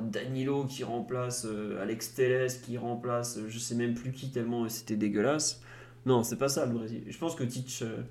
Danilo 0.00 0.64
qui 0.64 0.84
remplace 0.84 1.46
euh, 1.46 1.82
Alex 1.82 2.14
Telles 2.14 2.50
qui 2.64 2.78
remplace 2.78 3.38
euh, 3.38 3.46
je 3.48 3.58
sais 3.58 3.74
même 3.74 3.94
plus 3.94 4.12
qui 4.12 4.30
tellement 4.30 4.68
c'était 4.68 4.96
dégueulasse. 4.96 5.62
Non, 6.06 6.22
c'est 6.22 6.38
pas 6.38 6.48
ça 6.48 6.64
le 6.66 6.72
Brésil. 6.72 7.02
Je 7.08 7.18
pense 7.18 7.34
que 7.34 7.44
Teach, 7.44 7.82
euh, 7.82 8.02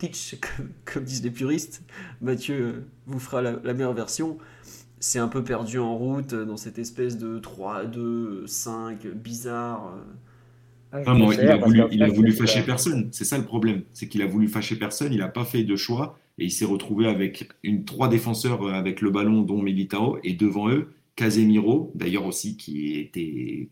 comme, 0.84 1.04
disent 1.04 1.22
les 1.22 1.30
puristes, 1.30 1.82
Mathieu 2.20 2.86
vous 3.06 3.18
fera 3.18 3.42
la, 3.42 3.74
meilleure 3.74 3.92
version. 3.92 4.38
C'est 5.00 5.18
un 5.18 5.28
peu 5.28 5.44
perdu 5.44 5.78
en 5.78 5.96
route 5.96 6.34
dans 6.34 6.56
cette 6.56 6.78
espèce 6.78 7.18
de 7.18 7.38
3, 7.38 7.84
2, 7.86 8.46
5 8.46 9.06
bizarre. 9.08 9.96
Ah, 10.92 11.00
il 11.02 11.48
a 11.48 11.56
voulu, 11.56 11.82
il 11.90 12.02
a 12.02 12.08
voulu 12.08 12.32
fâcher 12.32 12.62
personne. 12.62 13.08
C'est 13.12 13.24
ça 13.24 13.36
le 13.36 13.44
problème. 13.44 13.82
C'est 13.92 14.08
qu'il 14.08 14.22
a 14.22 14.26
voulu 14.26 14.48
fâcher 14.48 14.76
personne. 14.76 15.12
Il 15.12 15.18
n'a 15.18 15.28
pas 15.28 15.44
fait 15.44 15.64
de 15.64 15.74
choix 15.74 16.18
et 16.38 16.44
il 16.44 16.50
s'est 16.50 16.64
retrouvé 16.64 17.06
avec 17.06 17.48
trois 17.86 18.08
défenseurs 18.08 18.68
avec 18.68 19.00
le 19.00 19.10
ballon, 19.10 19.42
dont 19.42 19.62
Militao, 19.62 20.18
et 20.24 20.32
devant 20.34 20.70
eux, 20.70 20.92
Casemiro, 21.16 21.92
d'ailleurs 21.94 22.26
aussi 22.26 22.56
qui, 22.56 23.10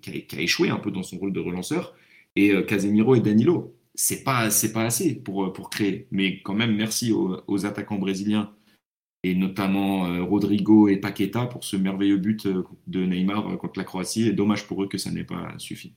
a, 0.06 0.40
échoué 0.40 0.68
un 0.68 0.76
peu 0.76 0.90
dans 0.90 1.02
son 1.02 1.18
rôle 1.18 1.32
de 1.32 1.40
relanceur, 1.40 1.94
et 2.36 2.52
euh, 2.52 2.62
Casemiro 2.62 3.14
et 3.14 3.20
Danilo. 3.20 3.74
C'est 3.94 4.22
pas, 4.24 4.48
pas 4.72 4.84
assez 4.84 5.14
pour, 5.16 5.52
pour 5.52 5.68
créer. 5.68 6.06
Mais 6.10 6.40
quand 6.42 6.54
même, 6.54 6.76
merci 6.76 7.12
aux, 7.12 7.66
attaquants 7.66 7.98
brésiliens, 7.98 8.54
et 9.22 9.34
notamment 9.34 10.06
euh, 10.06 10.22
Rodrigo 10.22 10.88
et 10.88 10.96
Paqueta 10.96 11.46
pour 11.46 11.64
ce 11.64 11.76
merveilleux 11.76 12.16
but 12.16 12.46
euh, 12.46 12.62
de 12.86 13.04
Neymar 13.04 13.58
contre 13.58 13.78
la 13.78 13.84
Croatie. 13.84 14.28
Et 14.28 14.32
dommage 14.32 14.66
pour 14.66 14.82
eux 14.82 14.88
que 14.88 14.98
ça 14.98 15.10
n'ait 15.10 15.24
pas 15.24 15.54
suffi. 15.58 15.94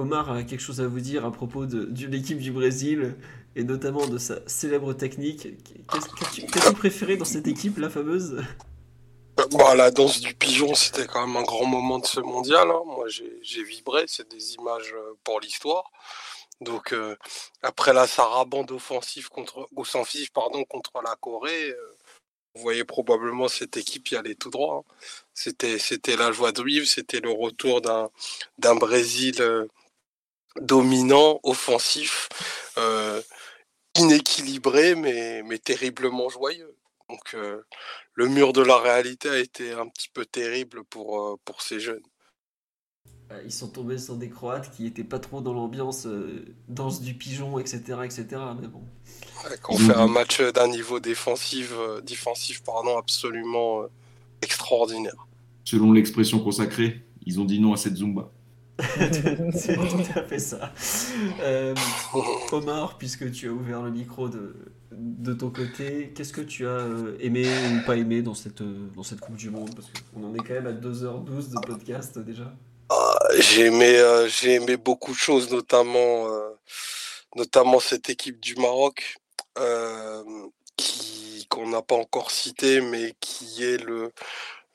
Omar 0.00 0.30
a 0.30 0.42
quelque 0.42 0.60
chose 0.60 0.80
à 0.80 0.86
vous 0.86 1.00
dire 1.00 1.24
à 1.24 1.30
propos 1.30 1.66
de, 1.66 1.88
l'équipe 2.06 2.38
du 2.38 2.52
Brésil 2.52 3.16
et 3.56 3.64
notamment 3.64 4.06
de 4.06 4.18
sa 4.18 4.36
célèbre 4.46 4.92
technique. 4.94 5.48
Qu'as-tu 5.88 6.72
préféré 6.74 7.16
dans 7.16 7.24
cette 7.24 7.46
équipe, 7.46 7.78
la 7.78 7.90
fameuse? 7.90 8.42
Bah, 9.52 9.74
la 9.74 9.90
danse 9.90 10.20
du 10.20 10.34
pigeon, 10.34 10.74
c'était 10.74 11.06
quand 11.06 11.26
même 11.26 11.36
un 11.36 11.42
grand 11.42 11.66
moment 11.66 11.98
de 11.98 12.06
ce 12.06 12.20
mondial. 12.20 12.70
Hein. 12.70 12.82
Moi, 12.86 13.06
j'ai 13.08 13.62
vibré. 13.62 14.04
C'est 14.06 14.28
des 14.30 14.54
images 14.54 14.92
euh, 14.94 15.14
pour 15.24 15.40
l'histoire. 15.40 15.90
Donc, 16.60 16.92
euh, 16.92 17.16
après 17.62 17.92
la 17.92 18.06
sarabande 18.06 18.70
offensive 18.70 19.28
contre, 19.28 19.68
pardon, 20.34 20.64
contre 20.64 20.92
la 21.02 21.16
Corée, 21.16 21.70
euh, 21.70 21.96
vous 22.54 22.62
voyez 22.62 22.84
probablement 22.84 23.48
cette 23.48 23.76
équipe 23.76 24.08
y 24.10 24.16
aller 24.16 24.34
tout 24.34 24.50
droit. 24.50 24.84
Hein. 24.84 24.94
C'était, 25.32 25.78
c'était 25.78 26.16
la 26.16 26.32
joie 26.32 26.52
de 26.52 26.62
vivre. 26.62 26.86
C'était 26.86 27.20
le 27.20 27.30
retour 27.30 27.80
d'un, 27.80 28.10
d'un 28.58 28.74
Brésil 28.74 29.40
dominant, 30.60 31.40
offensif, 31.42 32.28
inéquilibré, 33.96 34.94
mais, 34.94 35.42
mais 35.44 35.58
terriblement 35.58 36.28
joyeux. 36.28 36.76
Donc 37.08 37.34
euh, 37.34 37.62
le 38.14 38.28
mur 38.28 38.52
de 38.52 38.62
la 38.62 38.78
réalité 38.78 39.28
a 39.28 39.38
été 39.38 39.72
un 39.72 39.88
petit 39.88 40.08
peu 40.12 40.24
terrible 40.24 40.84
pour, 40.84 41.20
euh, 41.20 41.36
pour 41.44 41.60
ces 41.60 41.80
jeunes. 41.80 42.02
Euh, 43.32 43.42
Ils 43.44 43.52
sont 43.52 43.68
tombés 43.68 43.98
sur 43.98 44.16
des 44.16 44.28
Croates 44.30 44.70
qui 44.76 44.86
étaient 44.86 45.04
pas 45.04 45.18
trop 45.18 45.40
dans 45.40 45.52
l'ambiance 45.52 46.06
euh, 46.06 46.44
danse 46.68 47.00
du 47.00 47.14
pigeon, 47.14 47.58
etc., 47.58 47.80
etc. 48.04 48.26
Mais 48.60 48.68
bon. 48.68 48.82
Ouais, 49.44 49.56
Quand 49.62 49.74
on 49.74 49.78
fait 49.78 49.94
un 49.94 50.06
match 50.06 50.40
d'un 50.40 50.68
niveau 50.68 51.00
défensif, 51.00 51.72
euh, 51.72 52.00
défensif 52.00 52.62
pardon, 52.62 52.96
absolument 52.96 53.82
euh, 53.82 53.86
extraordinaire. 54.42 55.26
Selon 55.64 55.92
l'expression 55.92 56.38
consacrée, 56.40 57.02
ils 57.26 57.40
ont 57.40 57.44
dit 57.44 57.60
non 57.60 57.72
à 57.72 57.76
cette 57.76 57.96
Zumba. 57.96 58.32
C'est 59.54 59.76
tout 59.76 60.18
à 60.18 60.22
fait 60.22 60.38
ça. 60.38 60.72
Euh, 61.40 61.74
Omar, 62.52 62.98
puisque 62.98 63.30
tu 63.32 63.48
as 63.48 63.52
ouvert 63.52 63.82
le 63.82 63.90
micro 63.90 64.28
de, 64.28 64.54
de 64.92 65.32
ton 65.34 65.50
côté, 65.50 66.12
qu'est-ce 66.14 66.32
que 66.32 66.40
tu 66.40 66.66
as 66.66 66.70
euh, 66.70 67.16
aimé 67.20 67.46
ou 67.46 67.86
pas 67.86 67.96
aimé 67.96 68.22
dans 68.22 68.34
cette, 68.34 68.60
euh, 68.60 68.88
dans 68.94 69.02
cette 69.02 69.20
Coupe 69.20 69.36
du 69.36 69.50
Monde? 69.50 69.74
Parce 69.74 69.88
qu'on 70.14 70.24
en 70.24 70.34
est 70.34 70.38
quand 70.38 70.54
même 70.54 70.66
à 70.66 70.72
2h12 70.72 71.50
de 71.50 71.66
podcast 71.66 72.18
déjà. 72.18 72.52
Ah, 72.88 73.18
J'ai 73.38 73.66
aimé, 73.66 74.02
j'ai 74.28 74.54
aimé 74.54 74.76
beaucoup 74.76 75.12
de 75.12 75.16
choses, 75.16 75.50
notamment, 75.50 76.26
notamment 77.36 77.78
cette 77.80 78.10
équipe 78.10 78.40
du 78.40 78.56
Maroc, 78.56 79.16
qui 80.76 81.46
qu'on 81.48 81.68
n'a 81.68 81.82
pas 81.82 81.96
encore 81.96 82.30
citée, 82.30 82.80
mais 82.80 83.14
qui 83.20 83.64
est 83.64 83.82
le, 83.84 84.10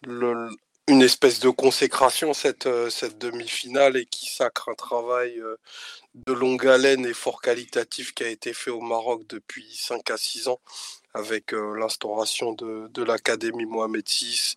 le- 0.06 0.50
une 0.88 1.02
espèce 1.02 1.40
de 1.40 1.50
consécration 1.50 2.34
cette, 2.34 2.68
euh, 2.68 2.90
cette 2.92 3.18
demi-finale 3.18 3.98
et 3.98 4.06
qui 4.06 4.28
sacre 4.28 4.70
un 4.70 4.76
travail 4.76 5.40
euh, 5.40 5.58
de 6.28 6.34
longue 6.34 6.68
haleine 6.68 7.06
et 7.08 7.14
fort 7.14 7.42
qualitatif 7.42 8.14
qui 8.14 8.24
a 8.24 8.30
été 8.30 8.54
fait 8.54 8.70
au 8.70 8.82
Maroc 8.82 9.24
depuis 9.28 9.68
5 9.76 10.12
à 10.12 10.18
6 10.18 10.48
ans 10.48 10.60
avec 11.16 11.54
euh, 11.54 11.76
l'instauration 11.76 12.54
de, 12.54 12.88
de 12.94 13.04
l'Académie 13.04 13.66
Mohamed 13.66 14.06
VI, 14.08 14.56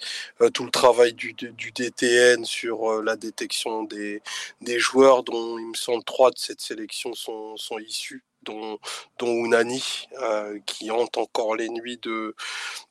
tout 0.53 0.65
le 0.65 0.71
travail 0.71 1.15
du, 1.15 1.33
du 1.33 1.73
DTN 1.73 2.45
sur 2.45 3.03
la 3.03 3.17
détection 3.17 3.85
des, 3.85 4.21
des 4.61 4.79
joueurs 4.79 5.23
dont 5.23 5.59
il 5.59 5.69
me 5.69 5.75
semble 5.75 6.05
trois 6.05 6.31
de 6.31 6.39
cette 6.39 6.61
sélection 6.61 7.15
sont, 7.15 7.57
sont 7.57 7.79
issus, 7.79 8.23
dont, 8.43 8.79
Unani, 9.23 10.07
euh, 10.21 10.59
qui 10.67 10.91
hante 10.91 11.17
encore 11.19 11.57
les 11.57 11.69
nuits 11.69 11.99
de, 11.99 12.35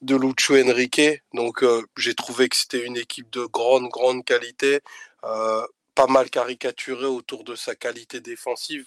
de 0.02 0.16
Lucho 0.16 0.56
Enrique. 0.56 1.22
Donc 1.34 1.64
euh, 1.64 1.84
j'ai 1.98 2.16
trouvé 2.16 2.50
que 2.50 2.56
c'était 2.56 2.86
une 2.86 2.98
équipe 2.98 3.30
de 3.32 3.46
grande, 3.46 3.90
grande 3.90 4.26
qualité, 4.26 4.82
euh, 5.24 5.66
pas 5.96 6.08
mal 6.08 6.30
caricaturée 6.30 7.06
autour 7.06 7.44
de 7.44 7.56
sa 7.56 7.76
qualité 7.76 8.20
défensive, 8.20 8.86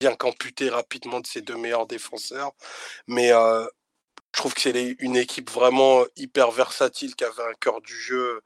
bien 0.00 0.14
qu'amputée 0.16 0.70
rapidement 0.70 1.20
de 1.20 1.26
ses 1.26 1.42
deux 1.42 1.56
meilleurs 1.56 1.86
défenseurs. 1.86 2.52
Mais 3.06 3.28
je 3.28 4.40
trouve 4.40 4.54
que 4.54 4.60
c'est 4.60 4.96
une 4.98 5.16
équipe 5.16 5.50
vraiment 5.50 6.04
hyper 6.16 6.50
versatile 6.50 7.14
qui 7.16 7.24
avait 7.24 7.42
un 7.42 7.54
cœur 7.60 7.80
du 7.80 7.94
jeu 7.94 8.42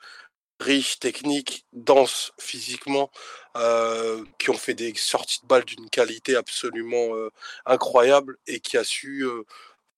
riche, 0.62 0.98
technique, 0.98 1.66
dense 1.72 2.32
physiquement, 2.38 3.10
euh, 3.56 4.24
qui 4.38 4.50
ont 4.50 4.54
fait 4.54 4.74
des 4.74 4.94
sorties 4.94 5.40
de 5.42 5.46
balles 5.46 5.64
d'une 5.64 5.90
qualité 5.90 6.36
absolument 6.36 7.14
euh, 7.16 7.30
incroyable 7.66 8.38
et 8.46 8.60
qui 8.60 8.76
a 8.78 8.84
su 8.84 9.24
euh, 9.24 9.44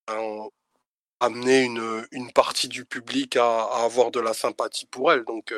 un- 0.09 0.49
amener 1.21 1.65
une, 1.65 2.33
partie 2.35 2.69
du 2.69 2.85
public 2.85 3.37
à, 3.37 3.65
avoir 3.85 4.11
de 4.11 4.21
la 4.21 4.35
sympathie 4.35 4.87
pour 4.87 5.13
elle. 5.13 5.25
Donc 5.25 5.55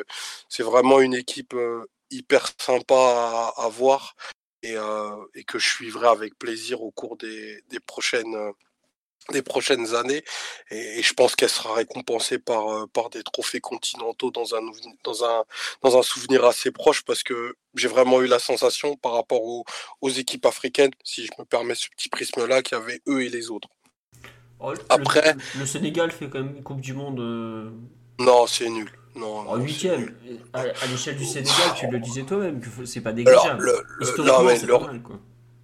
c'est 0.49 0.63
vraiment 0.63 1.01
une 1.01 1.15
équipe 1.15 1.55
hyper 2.11 2.49
sympa 2.59 2.95
à, 2.95 3.53
à 3.57 3.69
voir 3.69 4.15
et, 4.63 4.75
que 5.45 5.59
je 5.59 5.67
suivrai 5.67 6.07
avec 6.07 6.37
plaisir 6.37 6.81
au 6.81 6.91
cours 6.91 7.17
des, 7.17 7.61
prochaines 7.85 8.35
des 9.31 9.41
prochaines 9.41 9.93
années 9.95 10.23
et, 10.71 11.01
je 11.03 11.13
pense 11.13 11.35
qu'elle 11.35 11.49
sera 11.49 11.73
récompensée 11.73 12.39
par 12.39 12.67
euh, 12.69 12.87
par 12.87 13.09
des 13.09 13.23
trophées 13.23 13.59
continentaux 13.59 14.31
dans 14.31 14.55
un 14.55 14.61
dans 15.03 15.23
un 15.25 15.43
dans 15.83 15.97
un 15.97 16.01
souvenir 16.03 16.45
assez 16.45 16.71
proche 16.71 17.03
parce 17.03 17.23
que 17.23 17.55
j'ai 17.75 17.87
vraiment 17.87 18.21
eu 18.21 18.27
la 18.27 18.39
sensation 18.39 18.95
par 18.95 19.13
rapport 19.13 19.43
aux, 19.43 19.65
aux 20.01 20.09
équipes 20.09 20.45
africaines 20.45 20.91
si 21.03 21.25
je 21.25 21.31
me 21.39 21.45
permets 21.45 21.75
ce 21.75 21.87
petit 21.89 22.09
prisme 22.09 22.45
là 22.45 22.61
qu'il 22.61 22.77
y 22.77 22.81
avait 22.81 23.01
eux 23.07 23.21
et 23.23 23.29
les 23.29 23.49
autres 23.51 23.69
Oh, 24.59 24.73
le- 24.73 24.79
Après- 24.89 25.35
le, 25.59 25.65
Sénégal 25.67 26.11
fait 26.11 26.29
quand 26.29 26.39
même 26.39 26.55
une 26.57 26.63
Coupe 26.63 26.81
du 26.81 26.93
Monde 26.93 27.19
euh, 27.19 27.69
non 28.19 28.47
c'est 28.47 28.69
nul 28.69 28.91
non, 29.15 29.49
en 29.49 29.55
huitième. 29.57 30.15
À, 30.53 30.59
à 30.61 30.85
l'échelle 30.91 31.17
du 31.17 31.25
Sénégal, 31.25 31.73
tu 31.75 31.87
le 31.87 31.97
disais 31.99 32.21
toi-même, 32.21 32.61
c'est 32.85 33.01
pas 33.01 33.09
alors 33.09 33.17
négligeable. 33.47 33.63
le, 33.65 33.83
le- 33.97 34.03
Historiquement, 34.05 34.43
non, 34.43 34.45
mais 34.45 34.59
pas 34.67 34.79
mal, 34.91 35.01
quoi. 35.01 35.19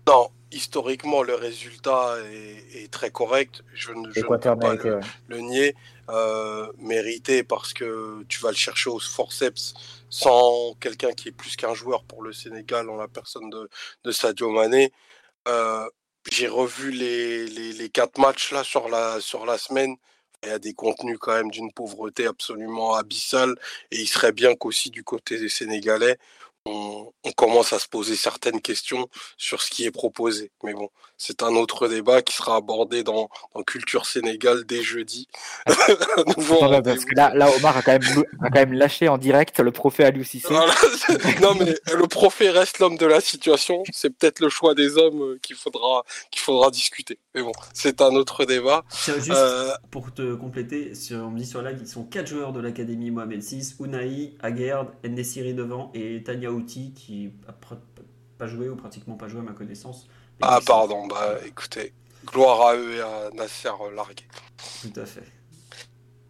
non, 0.08 0.30
historiquement 0.54 1.24
le 1.24 1.36
résultat 1.36 2.16
est, 2.32 2.84
est 2.84 2.92
très 2.92 3.12
correct 3.12 3.64
je 3.74 3.92
ne, 3.92 4.12
je 4.12 4.20
ne 4.20 4.26
peux 4.26 4.40
pas 4.40 4.56
mérité, 4.56 4.90
le, 4.90 4.96
ouais. 4.96 5.02
le 5.28 5.38
nier, 5.40 5.76
euh, 6.10 6.72
mérité 6.78 7.44
parce 7.44 7.74
que 7.74 8.24
tu 8.28 8.40
vas 8.42 8.50
le 8.50 8.56
chercher 8.58 8.90
au 8.90 9.00
forceps 9.00 9.74
sans 10.10 10.76
quelqu'un 10.80 11.12
qui 11.14 11.30
est 11.30 11.32
plus 11.32 11.56
qu'un 11.56 11.74
joueur 11.74 12.04
pour 12.04 12.24
le 12.24 12.34
Sénégal 12.34 12.90
en 12.90 12.98
la 12.98 13.08
personne 13.08 13.50
de, 13.50 13.70
de 14.04 14.12
Sadio 14.12 14.50
Mané. 14.52 14.92
Euh, 15.48 15.88
j'ai 16.32 16.48
revu 16.48 16.92
les, 16.92 17.48
les, 17.48 17.74
les 17.74 17.90
quatre 17.90 18.18
matchs 18.18 18.52
là 18.52 18.64
sur 18.64 18.90
la, 18.90 19.20
sur 19.20 19.46
la 19.46 19.58
semaine. 19.58 19.96
Il 20.44 20.50
y 20.50 20.52
a 20.52 20.60
des 20.60 20.74
contenus 20.74 21.18
quand 21.20 21.34
même 21.34 21.52
d'une 21.52 21.72
pauvreté 21.72 22.28
absolument 22.28 22.96
abyssale 22.96 23.56
et 23.92 24.02
il 24.02 24.08
serait 24.08 24.34
bien 24.34 24.56
qu'aussi 24.56 24.90
du 24.90 25.04
côté 25.04 25.40
des 25.40 25.48
Sénégalais, 25.50 26.18
on, 26.66 27.12
on 27.26 27.32
commence 27.32 27.74
à 27.74 27.80
se 27.80 27.88
poser 27.88 28.16
certaines 28.16 28.62
questions 28.62 29.08
sur 29.38 29.62
ce 29.62 29.70
qui 29.70 29.86
est 29.86 29.92
proposé. 29.92 30.52
Mais 30.64 30.74
bon, 30.74 30.90
c'est 31.18 31.44
un 31.44 31.56
autre 31.56 31.88
débat 31.88 32.22
qui 32.22 32.36
sera 32.36 32.56
abordé 32.58 33.04
dans, 33.04 33.30
dans 33.54 33.64
Culture 33.64 34.06
Sénégal 34.06 34.64
dès 34.66 34.82
jeudi. 34.82 35.28
Nouveau 36.38 36.62
Non, 36.62 36.82
parce 36.82 37.06
que 37.06 37.16
là, 37.16 37.34
là, 37.36 37.50
Omar 37.58 37.76
a 37.78 37.82
quand, 37.82 37.92
même, 38.00 38.24
a 38.42 38.50
quand 38.50 38.60
même 38.60 38.74
lâché 38.74 39.10
en 39.10 39.18
direct 39.18 39.60
le 39.60 39.72
prophète. 39.72 40.16
Voilà, 40.50 40.74
c'est- 40.98 41.40
non 41.42 41.54
mais 41.56 41.76
le 41.94 42.08
prophète 42.08 42.54
reste 42.54 42.80
l'homme 42.80 42.98
de 42.98 43.06
la 43.06 43.20
situation. 43.22 43.84
C'est 43.92 44.10
peut-être 44.10 44.40
le 44.40 44.50
choix 44.50 44.74
des 44.76 44.98
hommes 44.98 45.22
euh, 45.22 45.40
qu'il 45.42 45.56
faudra 45.56 46.04
qu'il 46.32 46.42
faudra 46.42 46.72
discuter. 46.72 47.20
Mais 47.36 47.42
bon, 47.42 47.52
c'est 47.74 48.02
un 48.02 48.16
autre 48.16 48.46
débat. 48.46 48.84
Juste 49.06 49.32
Euh, 49.32 49.72
pour 49.92 50.14
te 50.14 50.34
compléter, 50.36 50.96
sur, 50.96 51.18
on 51.18 51.32
me 51.32 51.40
dit 51.40 51.46
sur 51.46 51.62
live 51.62 51.78
qu'ils 51.78 51.88
sont 51.88 52.06
quatre 52.06 52.28
joueurs 52.28 52.54
de 52.54 52.60
l'Académie 52.62 53.12
Mohamed 53.12 53.42
VI 53.42 53.74
Unai, 53.80 54.36
Aguerd, 54.42 54.88
Nessiri 55.04 55.54
devant 55.54 55.92
et 55.94 56.24
Tania 56.24 56.52
Outi 56.54 56.94
qui 56.94 57.32
a 57.48 57.52
pr- 57.52 57.78
pas 58.38 58.48
joué 58.48 58.70
ou 58.70 58.76
pratiquement 58.76 59.16
pas 59.16 59.28
joué 59.28 59.40
à 59.40 59.44
ma 59.44 59.54
connaissance. 59.54 60.08
Ah 60.42 60.60
pardon, 60.66 61.08
bah 61.08 61.38
écoutez, 61.46 61.94
gloire 62.26 62.62
à 62.68 62.76
eux 62.76 62.96
et 62.96 63.02
à 63.02 63.30
Nasser 63.34 63.70
euh, 63.70 63.92
Largué. 63.96 64.26
Tout 64.82 65.00
à 65.00 65.06
fait. 65.06 65.24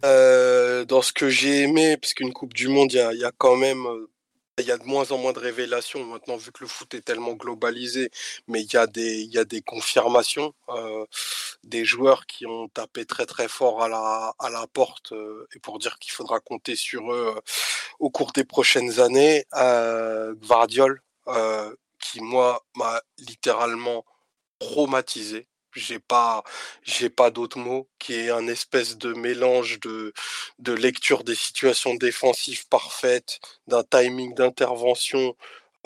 Euh, 0.04 0.84
dans 0.84 1.00
ce 1.02 1.12
que 1.12 1.28
j'ai 1.30 1.62
aimé, 1.62 1.96
parce 1.96 2.12
qu'une 2.14 2.32
Coupe 2.32 2.52
du 2.52 2.68
Monde, 2.68 2.92
il 2.92 2.96
y 2.96 3.00
a, 3.00 3.12
il 3.12 3.20
y 3.20 3.24
a 3.24 3.32
quand 3.36 3.56
même, 3.56 3.86
euh, 3.86 4.10
il 4.58 4.66
y 4.66 4.70
a 4.72 4.78
de 4.78 4.84
moins 4.84 5.10
en 5.10 5.18
moins 5.18 5.32
de 5.32 5.40
révélations 5.40 6.04
maintenant, 6.04 6.36
vu 6.36 6.52
que 6.52 6.62
le 6.62 6.68
foot 6.68 6.94
est 6.94 7.00
tellement 7.02 7.32
globalisé, 7.32 8.10
mais 8.46 8.62
il 8.62 8.72
y 8.72 8.76
a 8.76 8.86
des, 8.86 9.22
il 9.22 9.32
y 9.32 9.38
a 9.38 9.44
des 9.44 9.62
confirmations, 9.62 10.54
euh, 10.68 11.06
des 11.64 11.84
joueurs 11.84 12.26
qui 12.26 12.46
ont 12.46 12.68
tapé 12.68 13.04
très 13.04 13.26
très 13.26 13.48
fort 13.48 13.82
à 13.82 13.88
la, 13.88 14.34
à 14.38 14.50
la 14.50 14.66
porte, 14.68 15.12
euh, 15.12 15.46
et 15.54 15.58
pour 15.58 15.78
dire 15.78 15.98
qu'il 15.98 16.12
faudra 16.12 16.38
compter 16.40 16.76
sur 16.76 17.12
eux 17.12 17.34
euh, 17.36 17.40
au 17.98 18.10
cours 18.10 18.32
des 18.32 18.44
prochaines 18.44 19.00
années. 19.00 19.44
Gvardiol, 19.52 21.02
euh, 21.28 21.74
qui 22.00 22.20
moi 22.20 22.64
m'a 22.76 23.02
littéralement 23.18 24.04
traumatisé. 24.58 25.48
J'ai 25.74 25.98
pas, 25.98 26.44
j'ai 26.82 27.10
pas 27.10 27.30
d'autres 27.30 27.58
mots, 27.58 27.88
qui 27.98 28.14
est 28.14 28.30
un 28.30 28.46
espèce 28.48 28.96
de 28.96 29.12
mélange 29.14 29.80
de, 29.80 30.12
de 30.60 30.72
lecture 30.72 31.24
des 31.24 31.34
situations 31.34 31.94
défensives 31.94 32.66
parfaites, 32.68 33.40
d'un 33.66 33.84
timing 33.84 34.34
d'intervention 34.34 35.36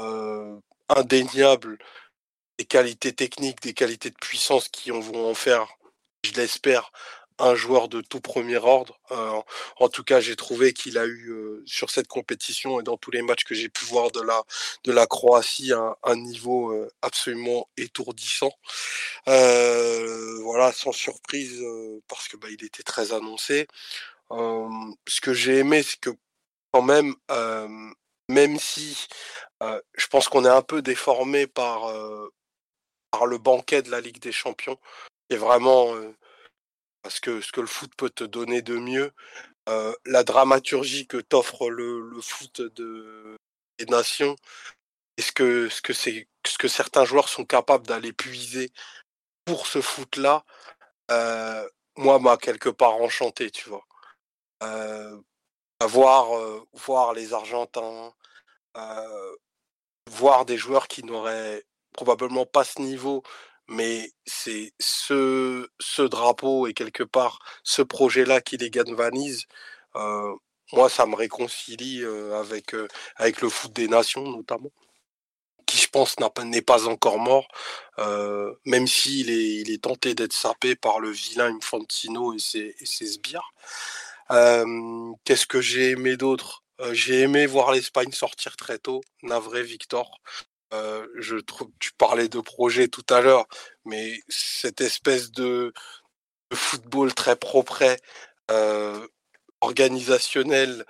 euh, 0.00 0.58
indéniable, 0.88 1.78
des 2.58 2.64
qualités 2.66 3.12
techniques, 3.14 3.62
des 3.62 3.74
qualités 3.74 4.10
de 4.10 4.16
puissance 4.16 4.68
qui 4.68 4.92
en 4.92 5.00
vont 5.00 5.30
en 5.30 5.34
faire, 5.34 5.66
je 6.24 6.32
l'espère, 6.32 6.92
un 7.38 7.54
joueur 7.54 7.88
de 7.88 8.00
tout 8.00 8.20
premier 8.20 8.56
ordre. 8.56 8.98
Euh, 9.10 9.40
en 9.76 9.88
tout 9.88 10.04
cas, 10.04 10.20
j'ai 10.20 10.36
trouvé 10.36 10.72
qu'il 10.72 10.98
a 10.98 11.06
eu 11.06 11.30
euh, 11.30 11.62
sur 11.66 11.90
cette 11.90 12.08
compétition 12.08 12.80
et 12.80 12.82
dans 12.82 12.96
tous 12.96 13.10
les 13.10 13.22
matchs 13.22 13.44
que 13.44 13.54
j'ai 13.54 13.68
pu 13.68 13.84
voir 13.84 14.10
de 14.10 14.20
la, 14.20 14.42
de 14.84 14.92
la 14.92 15.06
Croatie 15.06 15.72
un, 15.72 16.16
niveau 16.16 16.72
euh, 16.72 16.90
absolument 17.02 17.68
étourdissant. 17.76 18.52
Voilà, 19.26 20.72
sans 20.72 20.92
surprise, 20.92 21.62
parce 22.08 22.28
que 22.28 22.36
bah, 22.36 22.48
il 22.50 22.64
était 22.64 22.82
très 22.82 23.12
annoncé. 23.12 23.68
Ce 24.30 25.20
que 25.20 25.34
j'ai 25.34 25.58
aimé, 25.58 25.82
c'est 25.82 26.00
que 26.00 26.10
quand 26.72 26.82
même, 26.82 27.14
même 28.28 28.58
si 28.58 29.06
je 29.60 30.06
pense 30.08 30.28
qu'on 30.28 30.44
est 30.44 30.48
un 30.48 30.62
peu 30.62 30.82
déformé 30.82 31.46
par, 31.46 31.92
par 33.10 33.26
le 33.26 33.38
banquet 33.38 33.82
de 33.82 33.90
la 33.90 34.00
Ligue 34.00 34.20
des 34.20 34.32
Champions, 34.32 34.78
et 35.30 35.36
vraiment 35.36 35.94
euh, 35.94 36.16
parce 37.02 37.20
que 37.20 37.40
ce 37.40 37.52
que 37.52 37.60
le 37.60 37.66
foot 37.66 37.92
peut 37.96 38.10
te 38.10 38.24
donner 38.24 38.62
de 38.62 38.76
mieux, 38.76 39.12
euh, 39.68 39.94
la 40.06 40.24
dramaturgie 40.24 41.06
que 41.06 41.18
t'offre 41.18 41.70
le, 41.70 42.10
foot 42.22 42.62
de, 42.62 43.36
des 43.78 43.86
nations, 43.86 44.36
et 45.16 45.22
ce 45.22 45.32
que, 45.32 45.68
ce, 45.68 45.80
que 45.82 46.68
certains 46.68 47.04
joueurs 47.04 47.28
sont 47.28 47.44
capables 47.44 47.86
d'aller 47.86 48.12
puiser 48.12 48.72
pour 49.44 49.66
ce 49.66 49.80
foot-là, 49.80 50.44
euh, 51.10 51.68
moi, 51.96 52.18
m'a 52.18 52.36
quelque 52.36 52.68
part 52.70 52.94
enchanté, 52.96 53.50
tu 53.50 53.68
vois. 53.68 53.86
Euh, 54.62 55.20
voir, 55.82 57.12
les 57.14 57.32
Argentins, 57.34 58.12
voir 60.10 60.44
des 60.46 60.56
joueurs 60.56 60.88
qui 60.88 61.04
n'auraient 61.04 61.64
probablement 61.92 62.46
pas 62.46 62.64
ce 62.64 62.80
niveau, 62.80 63.22
mais 63.68 64.10
c'est 64.26 64.72
ce, 64.80 65.68
ce 65.78 66.02
drapeau 66.02 66.66
et 66.66 66.74
quelque 66.74 67.02
part 67.04 67.38
ce 67.62 67.82
projet-là 67.82 68.40
qui 68.40 68.56
les 68.56 68.70
galvanise. 68.70 69.44
Euh, 69.96 70.34
moi, 70.72 70.88
ça 70.88 71.06
me 71.06 71.14
réconcilie 71.14 72.02
euh, 72.02 72.38
avec, 72.40 72.74
euh, 72.74 72.88
avec 73.16 73.40
le 73.40 73.48
foot 73.48 73.72
des 73.72 73.88
nations, 73.88 74.22
notamment, 74.30 74.70
qui, 75.66 75.78
je 75.78 75.88
pense, 75.88 76.16
n'est 76.44 76.62
pas 76.62 76.88
encore 76.88 77.18
mort, 77.18 77.48
même 78.64 78.86
s'il 78.86 79.30
est, 79.30 79.56
il 79.60 79.70
est 79.70 79.82
tenté 79.82 80.14
d'être 80.14 80.32
sapé 80.32 80.76
par 80.76 81.00
le 81.00 81.10
vilain 81.10 81.54
Infantino 81.54 82.34
et 82.34 82.38
ses, 82.38 82.74
et 82.80 82.86
ses 82.86 83.06
sbires. 83.06 83.50
Qu'est-ce 85.24 85.46
que 85.46 85.60
j'ai 85.60 85.90
aimé 85.90 86.16
d'autre? 86.16 86.64
J'ai 86.92 87.20
aimé 87.22 87.46
voir 87.46 87.72
l'Espagne 87.72 88.12
sortir 88.12 88.56
très 88.56 88.78
tôt. 88.78 89.00
Navré, 89.22 89.62
Victor. 89.62 90.20
Je 90.72 91.36
trouve, 91.36 91.70
tu 91.78 91.92
parlais 91.98 92.28
de 92.28 92.40
projet 92.40 92.88
tout 92.88 93.04
à 93.10 93.20
l'heure, 93.20 93.46
mais 93.84 94.20
cette 94.28 94.80
espèce 94.80 95.30
de, 95.32 95.72
football 96.54 97.14
très 97.14 97.36
propre, 97.36 97.84
euh, 98.50 99.06
organisationnel, 99.60 100.84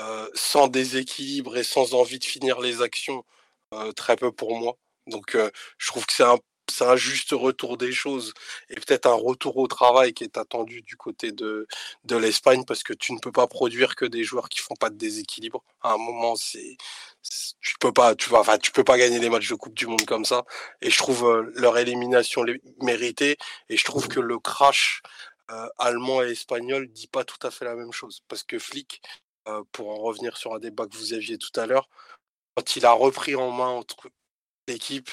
euh, 0.00 0.28
sans 0.34 0.68
déséquilibre 0.68 1.56
et 1.56 1.64
sans 1.64 1.94
envie 1.94 2.18
de 2.18 2.24
finir 2.24 2.60
les 2.60 2.82
actions, 2.82 3.24
euh, 3.74 3.92
très 3.92 4.16
peu 4.16 4.32
pour 4.32 4.56
moi. 4.58 4.76
Donc 5.06 5.34
euh, 5.34 5.50
je 5.78 5.88
trouve 5.88 6.06
que 6.06 6.12
c'est 6.14 6.24
un, 6.24 6.38
un 6.80 6.96
juste 6.96 7.32
retour 7.32 7.76
des 7.76 7.92
choses 7.92 8.32
et 8.70 8.74
peut-être 8.76 9.06
un 9.06 9.14
retour 9.14 9.56
au 9.58 9.66
travail 9.66 10.14
qui 10.14 10.24
est 10.24 10.38
attendu 10.38 10.82
du 10.82 10.96
côté 10.96 11.32
de, 11.32 11.66
de 12.04 12.16
l'Espagne 12.16 12.64
parce 12.64 12.82
que 12.82 12.94
tu 12.94 13.12
ne 13.12 13.18
peux 13.18 13.32
pas 13.32 13.46
produire 13.48 13.96
que 13.96 14.04
des 14.06 14.24
joueurs 14.24 14.48
qui 14.48 14.60
font 14.60 14.76
pas 14.76 14.90
de 14.90 14.96
déséquilibre. 14.96 15.62
À 15.82 15.94
un 15.94 15.98
moment, 15.98 16.36
c'est 16.36 16.76
tu 17.60 17.74
peux 17.80 17.92
pas, 17.92 18.14
tu 18.14 18.34
enfin, 18.34 18.58
tu 18.58 18.72
peux 18.72 18.84
pas 18.84 18.98
gagner 18.98 19.20
des 19.20 19.30
matchs 19.30 19.48
de 19.48 19.54
Coupe 19.54 19.74
du 19.74 19.86
Monde 19.86 20.04
comme 20.06 20.24
ça. 20.24 20.44
Et 20.80 20.90
je 20.90 20.98
trouve 20.98 21.50
leur 21.54 21.78
élimination 21.78 22.44
méritée. 22.80 23.36
Et 23.68 23.76
je 23.76 23.84
trouve 23.84 24.08
que 24.08 24.20
le 24.20 24.38
crash 24.38 25.02
euh, 25.50 25.68
allemand 25.78 26.22
et 26.22 26.30
espagnol 26.32 26.88
dit 26.88 27.08
pas 27.08 27.24
tout 27.24 27.44
à 27.46 27.50
fait 27.50 27.64
la 27.64 27.74
même 27.74 27.92
chose. 27.92 28.22
Parce 28.28 28.42
que 28.42 28.58
Flick, 28.58 29.02
euh, 29.48 29.62
pour 29.72 29.90
en 29.90 29.96
revenir 29.96 30.36
sur 30.36 30.54
un 30.54 30.58
débat 30.58 30.86
que 30.86 30.96
vous 30.96 31.12
aviez 31.14 31.38
tout 31.38 31.60
à 31.60 31.66
l'heure, 31.66 31.88
quand 32.56 32.76
il 32.76 32.86
a 32.86 32.92
repris 32.92 33.34
en 33.36 33.50
main 33.50 33.68
entre 33.68 34.08
l'équipe, 34.68 35.10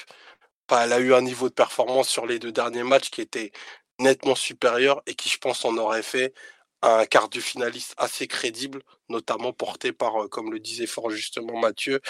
bah, 0.68 0.84
elle 0.84 0.92
a 0.92 1.00
eu 1.00 1.14
un 1.14 1.22
niveau 1.22 1.48
de 1.48 1.54
performance 1.54 2.08
sur 2.08 2.26
les 2.26 2.38
deux 2.38 2.52
derniers 2.52 2.84
matchs 2.84 3.10
qui 3.10 3.20
était 3.22 3.52
nettement 3.98 4.34
supérieur 4.34 5.02
et 5.06 5.14
qui, 5.14 5.28
je 5.28 5.38
pense, 5.38 5.64
en 5.64 5.76
aurait 5.76 6.02
fait 6.02 6.34
un 6.82 7.04
quart 7.06 7.28
de 7.28 7.40
finaliste 7.40 7.94
assez 7.98 8.26
crédible, 8.26 8.82
notamment 9.08 9.52
porté 9.52 9.92
par, 9.92 10.24
euh, 10.24 10.28
comme 10.28 10.52
le 10.52 10.60
disait 10.60 10.86
fort 10.86 11.10
justement 11.10 11.58
Mathieu, 11.58 12.00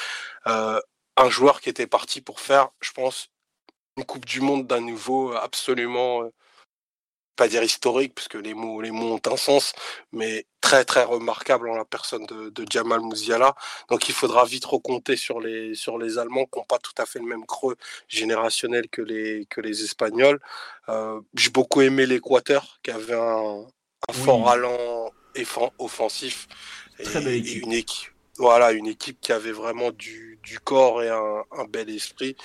un 0.47 1.29
joueur 1.29 1.61
qui 1.61 1.69
était 1.69 1.87
parti 1.87 2.21
pour 2.21 2.41
faire, 2.41 2.71
je 2.81 2.93
pense, 2.93 3.29
une 3.97 4.05
Coupe 4.05 4.27
du 4.27 4.41
Monde 4.41 4.67
d'un 4.67 4.81
niveau 4.81 5.33
absolument 5.35 6.31
pas 7.41 7.49
dire 7.49 7.63
historique, 7.63 8.15
parce 8.15 8.29
que 8.29 8.37
les 8.37 8.53
mots, 8.53 8.83
les 8.83 8.91
mots 8.91 9.15
ont 9.15 9.33
un 9.33 9.37
sens, 9.37 9.73
mais 10.13 10.47
très 10.61 10.85
très 10.85 11.05
remarquable 11.05 11.71
en 11.71 11.75
la 11.75 11.87
personne 11.87 12.27
de, 12.27 12.51
de 12.51 12.67
Jamal 12.71 13.01
Mouziala. 13.01 13.55
Donc 13.89 14.11
il 14.11 14.15
faudra 14.15 14.45
vite 14.45 14.67
recompter 14.67 15.17
sur 15.17 15.41
les, 15.41 15.75
sur 15.75 15.97
les 15.97 16.19
Allemands 16.19 16.45
qui 16.45 16.59
n'ont 16.59 16.67
pas 16.67 16.79
tout 16.79 16.93
à 16.99 17.07
fait 17.07 17.19
le 17.19 17.25
même 17.25 17.47
creux 17.47 17.77
générationnel 18.09 18.91
que 18.91 19.01
les, 19.01 19.47
que 19.47 19.63
les 19.63 19.83
Espagnols. 19.85 20.39
Euh, 20.91 21.19
J'ai 21.35 21.49
beaucoup 21.51 21.81
aimé 21.81 22.05
l'Équateur, 22.05 22.79
qui 22.83 22.91
avait 22.91 23.15
un, 23.15 23.67
un 24.09 24.13
fort 24.13 24.49
allant 24.49 25.13
offensif. 25.79 26.49
Très 27.03 27.23
belle 27.23 27.37
équipe. 27.37 27.63
Une 27.65 27.73
équipe. 27.73 28.11
Voilà, 28.37 28.73
une 28.73 28.87
équipe 28.87 29.21
qui 29.21 29.33
avait 29.33 29.53
vraiment 29.53 29.91
du, 29.91 30.39
du 30.43 30.59
corps 30.61 31.03
et 31.03 31.11
un, 31.11 31.45
un 31.53 31.65
bel 31.65 31.91
esprit. 31.91 32.37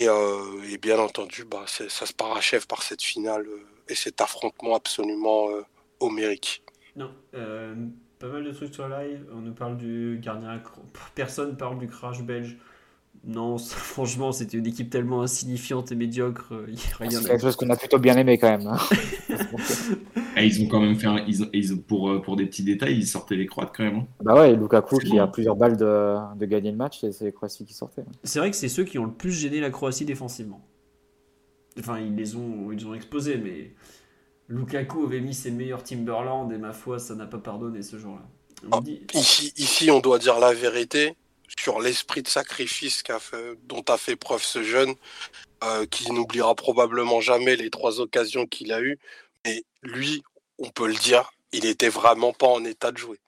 Et, 0.00 0.08
euh, 0.08 0.62
et, 0.70 0.78
bien 0.78 0.98
entendu, 0.98 1.44
bah, 1.44 1.64
ça 1.66 1.88
se 1.88 2.12
parachève 2.12 2.66
par 2.66 2.82
cette 2.82 3.02
finale 3.02 3.46
euh, 3.46 3.66
et 3.88 3.94
cet 3.94 4.20
affrontement 4.20 4.74
absolument 4.74 5.50
euh, 5.50 5.62
homérique. 6.00 6.64
Non, 6.96 7.12
pas 7.32 8.28
mal 8.28 8.44
de 8.44 8.52
trucs 8.52 8.74
sur 8.74 8.88
live. 8.88 9.26
On 9.32 9.40
nous 9.40 9.54
parle 9.54 9.76
du 9.76 10.18
gardien. 10.22 10.60
Personne 11.14 11.56
parle 11.56 11.78
du 11.78 11.86
crash 11.86 12.22
belge. 12.22 12.56
Non, 13.26 13.58
franchement, 13.58 14.32
c'était 14.32 14.58
une 14.58 14.66
équipe 14.66 14.90
tellement 14.90 15.22
insignifiante 15.22 15.92
et 15.92 15.94
médiocre. 15.94 16.52
Euh, 16.52 16.66
c'est 16.76 17.24
quelque 17.24 17.38
chose 17.38 17.56
qu'on 17.56 17.70
a 17.70 17.76
plutôt 17.76 17.98
bien 17.98 18.16
aimé 18.16 18.38
quand 18.38 18.50
même. 18.50 18.66
Hein. 18.66 18.78
Eh, 20.36 20.46
ils 20.46 20.62
ont 20.62 20.68
quand 20.68 20.80
même 20.80 20.96
fait 20.96 21.06
un, 21.06 21.24
ils, 21.26 21.48
ils, 21.52 21.80
pour, 21.80 22.20
pour 22.22 22.36
des 22.36 22.46
petits 22.46 22.62
détails, 22.62 22.96
ils 22.96 23.06
sortaient 23.06 23.36
les 23.36 23.46
croates 23.46 23.72
quand 23.74 23.84
même. 23.84 23.96
Hein. 23.96 24.06
Bah 24.22 24.34
ouais, 24.34 24.54
Lukaku 24.54 24.98
qui 24.98 25.18
a 25.18 25.26
plusieurs 25.26 25.56
balles 25.56 25.76
de, 25.76 26.16
de 26.36 26.46
gagner 26.46 26.70
le 26.70 26.76
match 26.76 27.02
et 27.04 27.12
c'est 27.12 27.24
les 27.24 27.32
Croaties 27.32 27.64
qui 27.64 27.74
sortaient. 27.74 28.04
C'est 28.24 28.38
vrai 28.38 28.50
que 28.50 28.56
c'est 28.56 28.68
ceux 28.68 28.84
qui 28.84 28.98
ont 28.98 29.06
le 29.06 29.12
plus 29.12 29.32
gêné 29.32 29.60
la 29.60 29.70
Croatie 29.70 30.04
défensivement. 30.04 30.60
Enfin, 31.78 31.98
ils 31.98 32.14
les 32.14 32.36
ont, 32.36 32.70
ils 32.72 32.86
ont 32.86 32.94
exposés, 32.94 33.36
mais 33.36 33.72
Lukaku 34.48 35.04
avait 35.04 35.20
mis 35.20 35.34
ses 35.34 35.50
meilleurs 35.50 35.82
Timberland 35.82 36.52
et 36.52 36.58
ma 36.58 36.72
foi, 36.72 36.98
ça 36.98 37.14
n'a 37.14 37.26
pas 37.26 37.38
pardonné 37.38 37.82
ce 37.82 37.98
jour-là. 37.98 38.22
Ah, 38.70 38.80
ici, 39.14 39.52
ici, 39.56 39.90
on 39.90 40.00
doit 40.00 40.18
dire 40.18 40.38
la 40.38 40.52
vérité 40.54 41.14
sur 41.58 41.80
l'esprit 41.80 42.22
de 42.22 42.28
sacrifice 42.28 43.02
fait, 43.20 43.58
dont 43.64 43.84
a 43.88 43.98
fait 43.98 44.16
preuve 44.16 44.42
ce 44.42 44.62
jeune, 44.62 44.94
euh, 45.62 45.86
qui 45.86 46.10
n'oubliera 46.12 46.54
probablement 46.54 47.20
jamais 47.20 47.56
les 47.56 47.70
trois 47.70 48.00
occasions 48.00 48.46
qu'il 48.46 48.72
a 48.72 48.80
eues. 48.80 48.98
Mais 49.44 49.64
lui, 49.82 50.22
on 50.58 50.70
peut 50.70 50.86
le 50.86 50.94
dire, 50.94 51.30
il 51.52 51.66
était 51.66 51.88
vraiment 51.88 52.32
pas 52.32 52.48
en 52.48 52.64
état 52.64 52.92
de 52.92 52.98
jouer. 52.98 53.18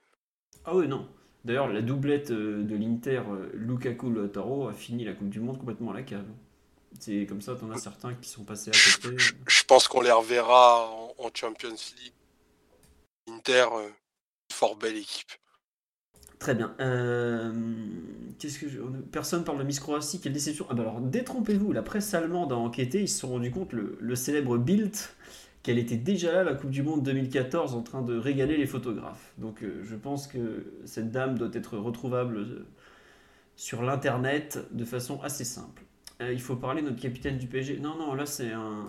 Ah 0.65 0.75
oui, 0.75 0.89
non. 0.89 1.09
D'ailleurs, 1.47 1.69
la 1.69 1.81
doublette 1.81 2.33
euh, 2.33 2.65
de 2.65 2.75
l'Inter, 2.75 3.23
euh, 3.29 3.51
Lukaku-Lautaro, 3.55 4.67
a 4.67 4.73
fini 4.73 5.05
la 5.05 5.13
Coupe 5.13 5.29
du 5.29 5.39
Monde 5.39 5.59
complètement 5.59 5.93
à 5.93 5.95
la 5.95 6.03
cave. 6.03 6.27
C'est 6.99 7.25
comme 7.27 7.41
ça, 7.41 7.55
t'en 7.55 7.71
as 7.71 7.79
certains 7.79 8.15
qui 8.15 8.29
sont 8.29 8.43
passés 8.43 8.71
à 8.71 8.73
côté. 8.73 9.17
Je, 9.47 9.65
pense 9.65 9.87
qu'on 9.87 10.01
les 10.01 10.11
reverra 10.11 10.91
en, 11.19 11.31
Champions 11.33 11.69
League. 11.71 12.13
Inter, 13.29 13.67
euh, 13.75 13.89
fort 14.53 14.75
belle 14.75 14.97
équipe. 14.97 15.31
Très 16.39 16.55
bien. 16.55 16.75
Euh, 16.81 17.53
qu'est-ce 18.39 18.59
que 18.59 18.67
Personne 19.11 19.45
parle 19.45 19.59
de 19.59 19.65
Miss 19.65 19.81
Croatie, 19.81 20.21
quelle 20.21 20.33
déception. 20.33 20.67
Ah 20.69 20.75
bah 20.75 20.83
alors, 20.83 21.01
détrompez-vous, 21.01 21.73
la 21.73 21.83
presse 21.83 22.13
allemande 22.15 22.53
a 22.53 22.57
enquêté, 22.57 23.01
ils 23.03 23.09
se 23.09 23.21
sont 23.21 23.29
rendus 23.29 23.51
compte, 23.51 23.73
le, 23.73 24.15
célèbre 24.15 24.59
Bild, 24.59 24.95
qu'elle 25.63 25.79
était 25.79 25.97
déjà 25.97 26.33
là, 26.33 26.45
la 26.45 26.55
Coupe 26.55 26.71
du 26.71 26.83
Monde 26.83 27.03
2014, 27.03 27.75
en 27.75 27.83
train 27.83 28.03
de 28.03 28.17
régaler 28.17 28.57
les 28.57 28.67
photographes. 28.67 29.33
Donc 29.39 29.63
euh, 29.63 29.83
je 29.83 29.97
pense 29.97 30.27
que 30.27 30.67
cette 30.85 31.11
dame 31.11 31.39
doit 31.39 31.51
être 31.53 31.79
retrouvable 31.79 32.65
sur 33.57 33.83
l'Internet 33.83 34.59
de 34.73 34.85
façon 34.85 35.21
assez 35.23 35.45
simple. 35.45 35.83
Euh, 36.21 36.33
il 36.33 36.41
faut 36.41 36.57
parler 36.57 36.83
de 36.83 36.89
notre 36.89 37.01
capitaine 37.01 37.39
du 37.39 37.47
PSG. 37.47 37.79
Non, 37.81 37.97
non, 37.97 38.15
là 38.15 38.27
c'est 38.27 38.53
un, 38.53 38.87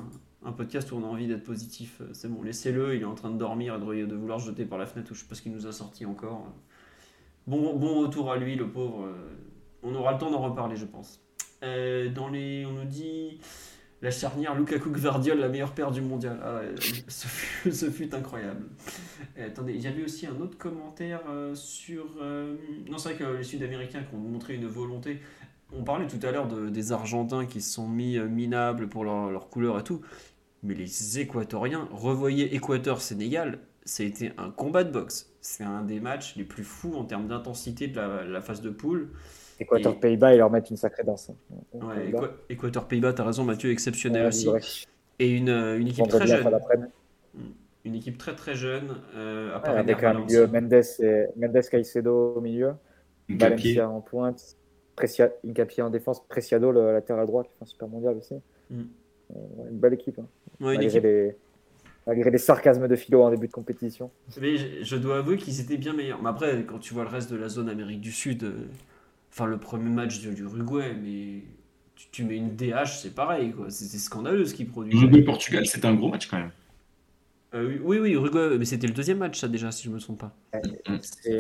podcast 0.56 0.92
où 0.94 0.96
on 0.96 1.04
a 1.04 1.08
envie 1.08 1.28
d'être 1.28 1.44
positif. 1.44 2.00
Euh, 2.02 2.10
c'est 2.14 2.30
bon, 2.30 2.42
laissez-le, 2.42 2.96
il 2.96 3.02
est 3.02 3.06
en 3.06 3.16
train 3.16 3.32
de 3.32 3.38
dormir 3.38 3.76
et 3.76 4.06
de, 4.06 4.16
vouloir 4.16 4.40
jeter 4.40 4.66
par 4.66 4.78
la 4.78 4.86
fenêtre, 4.86 5.12
ou 5.12 5.16
je 5.16 5.22
sais 5.22 5.26
pas 5.28 5.36
ce 5.36 5.42
qu'il 5.42 5.52
nous 5.52 5.68
a 5.68 5.72
sorti 5.72 6.06
encore. 6.06 6.54
Bon, 7.48 8.02
retour 8.02 8.32
à 8.32 8.38
lui, 8.38 8.56
le 8.56 8.70
pauvre. 8.70 9.06
Euh, 9.06 9.14
on 9.84 9.96
aura 9.96 10.14
le 10.14 10.18
temps 10.18 10.30
d'en 10.30 10.42
reparler, 10.42 10.76
je 10.76 10.86
pense. 10.86 11.22
dans 11.62 12.28
les, 12.28 12.66
on 12.66 12.74
nous 12.74 12.86
dit 12.86 13.40
la 14.02 14.12
charnière 14.12 14.54
Lukaku 14.54 14.92
Gvardiol, 14.92 15.40
la 15.40 15.50
meilleure 15.50 15.74
paire 15.74 15.92
du 15.92 16.02
mondial. 16.02 16.40
Ah, 16.44 16.62
ce, 17.08 17.28
fut, 17.90 18.14
incroyable. 18.14 18.66
attendez, 19.40 19.74
il 19.74 19.82
y 19.82 19.88
avait 19.88 20.04
aussi 20.04 20.28
un 20.28 20.40
autre 20.40 20.58
commentaire 20.58 21.22
sur. 21.54 22.06
non, 22.90 22.98
c'est 22.98 23.14
vrai 23.14 23.18
que 23.18 23.38
les 23.38 23.44
Sud-Américains 23.44 24.04
qui 24.04 24.16
ont 24.16 24.20
montré 24.20 24.56
une 24.56 24.68
volonté. 24.68 25.22
On 25.74 25.84
parlait 25.84 26.08
tout 26.08 26.26
à 26.26 26.32
l'heure 26.32 26.48
de, 26.48 26.70
des 26.70 26.92
Argentins 26.92 27.46
qui 27.46 27.62
se 27.62 27.74
sont 27.74 27.88
mis 27.88 28.18
euh, 28.18 28.28
minables 28.28 28.88
pour 28.88 29.04
leur, 29.04 29.30
leur, 29.30 29.50
couleur 29.50 29.80
et 29.80 29.84
tout. 29.84 30.02
Mais 30.64 30.74
les 30.74 31.20
Équatoriens, 31.20 31.88
revoyez 31.92 32.56
Équateur-Sénégal, 32.56 33.60
ça 33.84 34.04
a 34.04 34.06
été 34.06 34.32
un 34.38 34.50
combat 34.50 34.84
de 34.84 34.92
boxe. 34.92 35.34
C'est 35.50 35.64
un 35.64 35.82
des 35.82 36.02
matchs 36.02 36.36
les 36.36 36.44
plus 36.44 36.66
fous 36.66 36.94
en 36.96 37.06
termes 37.06 37.30
d'intensité 37.30 37.88
de 37.88 37.98
la, 37.98 38.42
phase 38.42 38.60
de 38.60 38.70
poule. 38.70 39.08
Équateur-Pays-Bas, 39.62 40.34
ils 40.34 40.40
leur 40.40 40.52
mettent 40.52 40.70
une 40.70 40.76
sacrée 40.76 41.06
danse. 41.06 41.32
Hein. 41.32 41.80
Ouais, 41.82 42.14
Équateur-Pays-Bas, 42.50 43.14
t'as 43.14 43.24
raison 43.24 43.46
Mathieu, 43.46 43.72
exceptionnel 43.72 44.28
aussi. 44.28 44.50
Et 45.20 45.30
une, 45.30 45.48
euh, 45.48 45.80
une 45.80 45.88
équipe 45.88 46.10
très 46.10 46.28
jeune. 46.28 46.60
Une 47.86 47.96
équipe 47.96 48.18
très 48.18 48.36
très 48.36 48.56
jeune. 48.56 48.98
Euh, 49.16 49.56
à 49.56 49.60
avec 49.70 50.04
un 50.04 50.16
milieu 50.16 50.48
Mendes, 50.48 50.74
et, 50.74 51.28
Mendes 51.38 51.62
Caicedo 51.72 52.34
au 52.36 52.42
milieu, 52.42 52.74
Valencia 53.30 53.90
en 53.90 54.02
pointe, 54.02 54.58
Precia, 54.98 55.32
Incapié 55.48 55.82
en 55.82 55.90
défense, 55.90 56.28
Preciado, 56.28 56.74
le 56.74 56.92
latéral 56.92 57.26
droit, 57.26 57.44
qui 57.46 57.52
fait 57.52 57.64
un 57.64 57.68
super 57.68 57.88
mondial 57.88 58.18
aussi. 58.18 58.36
Mm. 58.70 58.82
Euh, 59.32 59.70
une 59.72 59.78
belle 59.78 59.94
équipe. 59.94 60.20
Hein. 60.20 60.28
malgré, 60.60 61.00
Les, 61.00 61.38
malgré, 62.08 62.32
Les, 62.32 62.38
sarcasmes 62.38 62.88
de 62.88 62.96
Philo 62.96 63.22
en 63.22 63.30
début 63.30 63.48
de 63.48 63.52
compétition. 63.52 64.10
Mais 64.42 64.84
je, 64.84 64.96
dois 64.96 65.18
avouer 65.18 65.38
qu'ils 65.38 65.60
étaient 65.60 65.78
bien 65.78 65.94
meilleurs. 65.94 66.22
Mais 66.22 66.30
après, 66.30 66.64
quand 66.68 66.80
tu 66.80 66.94
vois 66.94 67.04
le 67.04 67.10
reste 67.10 67.32
de 67.32 67.38
la 67.38 67.50
zone 67.50 67.70
Amérique 67.70 68.02
du 68.02 68.12
Sud, 68.12 68.44
euh, 68.44 68.68
enfin 69.32 69.46
le 69.46 69.58
premier 69.58 69.90
match 69.90 70.22
de 70.22 70.32
l'Uruguay, 70.32 70.96
mais 71.02 71.44
tu, 72.12 72.24
mets 72.24 72.38
une 72.38 72.56
DH, 72.56 73.00
c'est 73.02 73.14
pareil. 73.14 73.54
C'est 73.70 73.98
scandaleux 73.98 74.46
ce 74.46 74.54
qu'ils 74.54 74.68
produisent. 74.68 75.02
Uruguay-Portugal, 75.02 75.66
c'était 75.66 75.88
un 75.88 75.96
gros 75.96 76.10
match 76.10 76.28
quand 76.28 76.38
même. 76.38 76.52
Euh, 77.54 77.78
oui, 77.82 78.00
oui, 78.00 78.12
Uruguay, 78.12 78.58
mais 78.58 78.66
c'était 78.66 78.88
le 78.88 78.94
deuxième 78.94 79.20
match, 79.20 79.40
ça 79.40 79.48
déjà, 79.48 79.72
si 79.72 79.86
je 79.86 79.90
me 79.90 80.00
trompe 80.00 80.20
pas. 80.20 80.36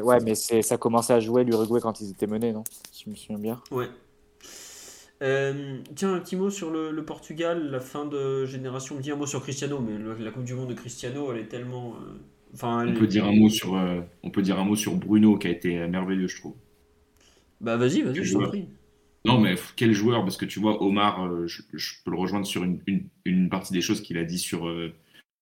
Ouais, 0.03 0.19
mais 0.23 0.35
ça 0.35 0.77
commençait 0.77 1.13
à 1.13 1.19
jouer 1.19 1.43
l'Uruguay 1.43 1.79
quand 1.81 1.99
ils 1.99 2.11
étaient 2.11 2.27
menés, 2.27 2.53
non? 2.53 2.63
Si 2.91 3.03
je 3.05 3.09
me 3.09 3.15
souviens 3.15 3.39
bien. 3.39 3.61
Ouais. 3.71 3.87
Euh, 5.23 5.79
tiens, 5.95 6.13
un 6.13 6.19
petit 6.19 6.35
mot 6.35 6.49
sur 6.51 6.69
le, 6.69 6.91
le 6.91 7.05
Portugal, 7.05 7.71
la 7.71 7.79
fin 7.79 8.05
de 8.05 8.45
génération. 8.45 8.95
On 8.97 8.99
dit 8.99 9.11
un 9.11 9.15
mot 9.15 9.25
sur 9.25 9.41
Cristiano, 9.41 9.79
mais 9.79 9.97
le- 9.97 10.15
la 10.23 10.31
Coupe 10.31 10.43
du 10.43 10.53
Monde 10.53 10.69
de 10.69 10.73
Cristiano, 10.75 11.31
elle 11.31 11.39
est 11.39 11.47
tellement. 11.47 11.95
euh, 11.95 12.13
Enfin, 12.53 12.87
On 12.87 12.93
peut 12.93 13.07
dire 13.07 13.25
un 13.25 13.33
mot 13.33 13.49
sur, 13.49 13.75
euh, 13.75 13.99
on 14.23 14.29
peut 14.31 14.41
dire 14.41 14.57
un 14.57 14.63
mot 14.63 14.75
sur 14.75 14.95
Bruno 14.95 15.37
qui 15.37 15.47
a 15.47 15.49
été 15.51 15.85
merveilleux, 15.87 16.27
je 16.27 16.37
trouve. 16.37 16.55
Bah 17.59 17.75
vas-y, 17.77 18.01
vas-y, 18.03 18.23
je 18.23 18.33
t'en 18.33 18.43
prie. 18.43 18.67
Non, 19.25 19.39
mais 19.39 19.55
quel 19.75 19.91
joueur, 19.93 20.23
parce 20.23 20.37
que 20.37 20.45
tu 20.45 20.59
vois, 20.59 20.81
Omar, 20.81 21.45
je, 21.47 21.61
je 21.73 21.93
peux 22.05 22.11
le 22.11 22.17
rejoindre 22.17 22.45
sur 22.45 22.63
une, 22.63 22.79
une- 22.87 23.09
une 23.25 23.49
partie 23.49 23.73
des 23.73 23.81
choses 23.81 24.01
qu'il 24.01 24.17
a 24.17 24.23
dit 24.23 24.39
sur, 24.39 24.71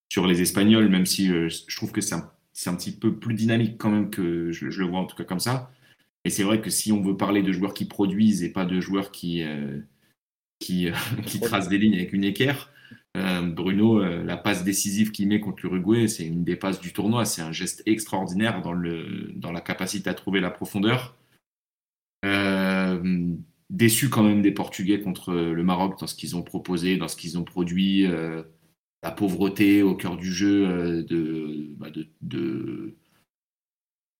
sur 0.10 0.26
les 0.28 0.42
Espagnols, 0.42 0.90
même 0.90 1.06
si 1.06 1.28
je 1.28 1.76
trouve 1.76 1.92
que 1.92 2.02
c'est 2.02 2.16
un, 2.16 2.32
un 2.68 2.76
petit 2.76 2.92
peu 2.92 3.16
plus 3.16 3.36
dynamique 3.36 3.78
quand 3.78 3.92
même 3.92 4.10
que 4.10 4.52
je, 4.52 4.70
je 4.72 4.82
le 4.82 4.88
vois 4.88 5.00
en 5.00 5.06
tout 5.06 5.16
cas 5.16 5.24
comme 5.26 5.40
ça. 5.40 5.72
Et 6.26 6.32
c'est 6.32 6.44
vrai 6.44 6.60
que 6.60 6.72
si 6.72 6.92
on 6.92 7.02
veut 7.02 7.16
parler 7.16 7.44
de 7.44 7.52
joueurs 7.52 7.76
qui 7.76 7.86
produisent 7.86 8.44
et 8.44 8.52
pas 8.52 8.66
de 8.66 8.80
joueurs 8.80 9.12
qui, 9.12 9.44
euh, 9.44 9.80
euh, 10.72 10.92
qui 11.26 11.40
tracent 11.40 11.70
des 11.70 11.78
lignes 11.78 11.94
avec 11.94 12.14
une 12.14 12.24
équerre, 12.24 12.72
euh, 13.16 13.42
Bruno, 13.42 14.04
la 14.04 14.36
passe 14.36 14.64
décisive 14.66 15.12
qu'il 15.12 15.28
met 15.30 15.40
contre 15.40 15.62
l'Uruguay, 15.64 16.08
c'est 16.08 16.26
une 16.26 16.44
des 16.44 16.56
passes 16.56 16.82
du 16.82 16.92
tournoi. 16.92 17.24
C'est 17.26 17.44
un 17.44 17.52
geste 17.52 17.84
extraordinaire 17.86 18.62
dans, 18.62 18.74
le, 18.74 19.32
dans 19.36 19.52
la 19.52 19.62
capacité 19.62 20.10
à 20.10 20.14
trouver 20.16 20.42
la 20.42 20.52
profondeur. 20.52 21.16
Déçu 23.70 24.10
quand 24.10 24.24
même 24.24 24.42
des 24.42 24.52
Portugais 24.52 25.02
contre 25.02 25.34
le 25.34 25.64
Maroc 25.64 26.00
dans 26.00 26.08
ce 26.08 26.16
qu'ils 26.16 26.36
ont 26.36 26.42
proposé, 26.42 26.98
dans 26.98 27.08
ce 27.08 27.16
qu'ils 27.16 27.38
ont 27.38 27.44
produit. 27.44 28.08
la 29.04 29.12
pauvreté 29.12 29.84
au 29.84 29.96
cœur 29.96 30.18
du 30.18 30.32
jeu 30.32 31.04
de, 31.04 31.74
bah, 31.78 31.90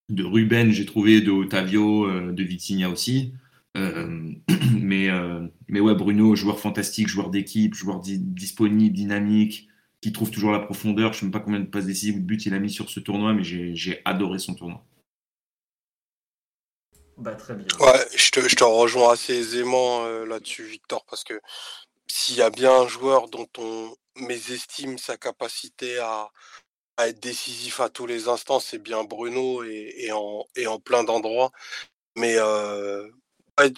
de 0.10 0.24
Ruben, 0.24 0.72
j'ai 0.72 0.86
trouvé, 0.86 1.22
de 1.22 1.32
Otavio, 1.32 2.06
euh, 2.06 2.32
de 2.32 2.44
Vitinha 2.44 2.90
aussi. 2.90 3.34
Euh, 3.78 4.32
mais, 4.80 5.10
euh, 5.10 5.48
mais 5.68 5.80
ouais, 5.80 5.96
Bruno, 5.96 6.36
joueur 6.36 6.60
fantastique, 6.60 7.08
joueur 7.08 7.30
d'équipe, 7.30 7.74
joueur 7.74 8.00
di- 8.00 8.20
disponible, 8.20 8.96
dynamique, 8.96 9.68
qui 10.02 10.12
trouve 10.14 10.32
toujours 10.32 10.52
la 10.52 10.60
profondeur. 10.60 11.14
Je 11.14 11.18
ne 11.18 11.20
sais 11.20 11.26
même 11.26 11.32
pas 11.32 11.40
combien 11.40 11.60
de 11.60 11.66
passes 11.66 11.86
décisives 11.86 12.16
ou 12.18 12.20
de 12.20 12.26
buts 12.26 12.42
il 12.46 12.54
a 12.54 12.60
mis 12.60 12.70
sur 12.70 12.90
ce 12.90 13.00
tournoi, 13.00 13.34
mais 13.34 13.44
j'ai 13.44 13.76
j'ai 13.76 14.02
adoré 14.06 14.40
son 14.40 14.54
tournoi. 14.54 14.86
Bah 17.18 17.34
très 17.36 17.56
bien. 17.56 17.66
Ouais, 17.80 18.06
je 18.16 18.30
te, 18.30 18.42
je 18.48 18.56
te 18.56 18.64
rejoins 18.64 19.14
assez 19.14 19.34
aisément 19.34 20.06
euh, 20.06 20.26
là-dessus, 20.26 20.64
Victor, 20.66 21.06
parce 21.06 21.24
que 21.24 21.40
s'il 22.08 22.36
y 22.36 22.42
a 22.42 22.50
bien 22.50 22.72
un 22.72 22.88
joueur 22.88 23.30
dont 23.30 23.48
on 23.58 23.96
mésestime 24.18 24.98
sa 24.98 25.18
capacité 25.18 25.98
à, 26.00 26.30
à 26.98 27.10
être 27.10 27.20
décisif 27.20 27.80
à 27.80 27.90
tous 27.90 28.06
les 28.06 28.28
instants, 28.28 28.60
c'est 28.60 28.80
bien 28.80 29.04
Bruno 29.04 29.64
et, 29.64 30.12
en, 30.12 30.80
plein 30.80 31.04
d'endroits. 31.04 31.52
Mais 32.16 32.36
euh, 32.38 33.10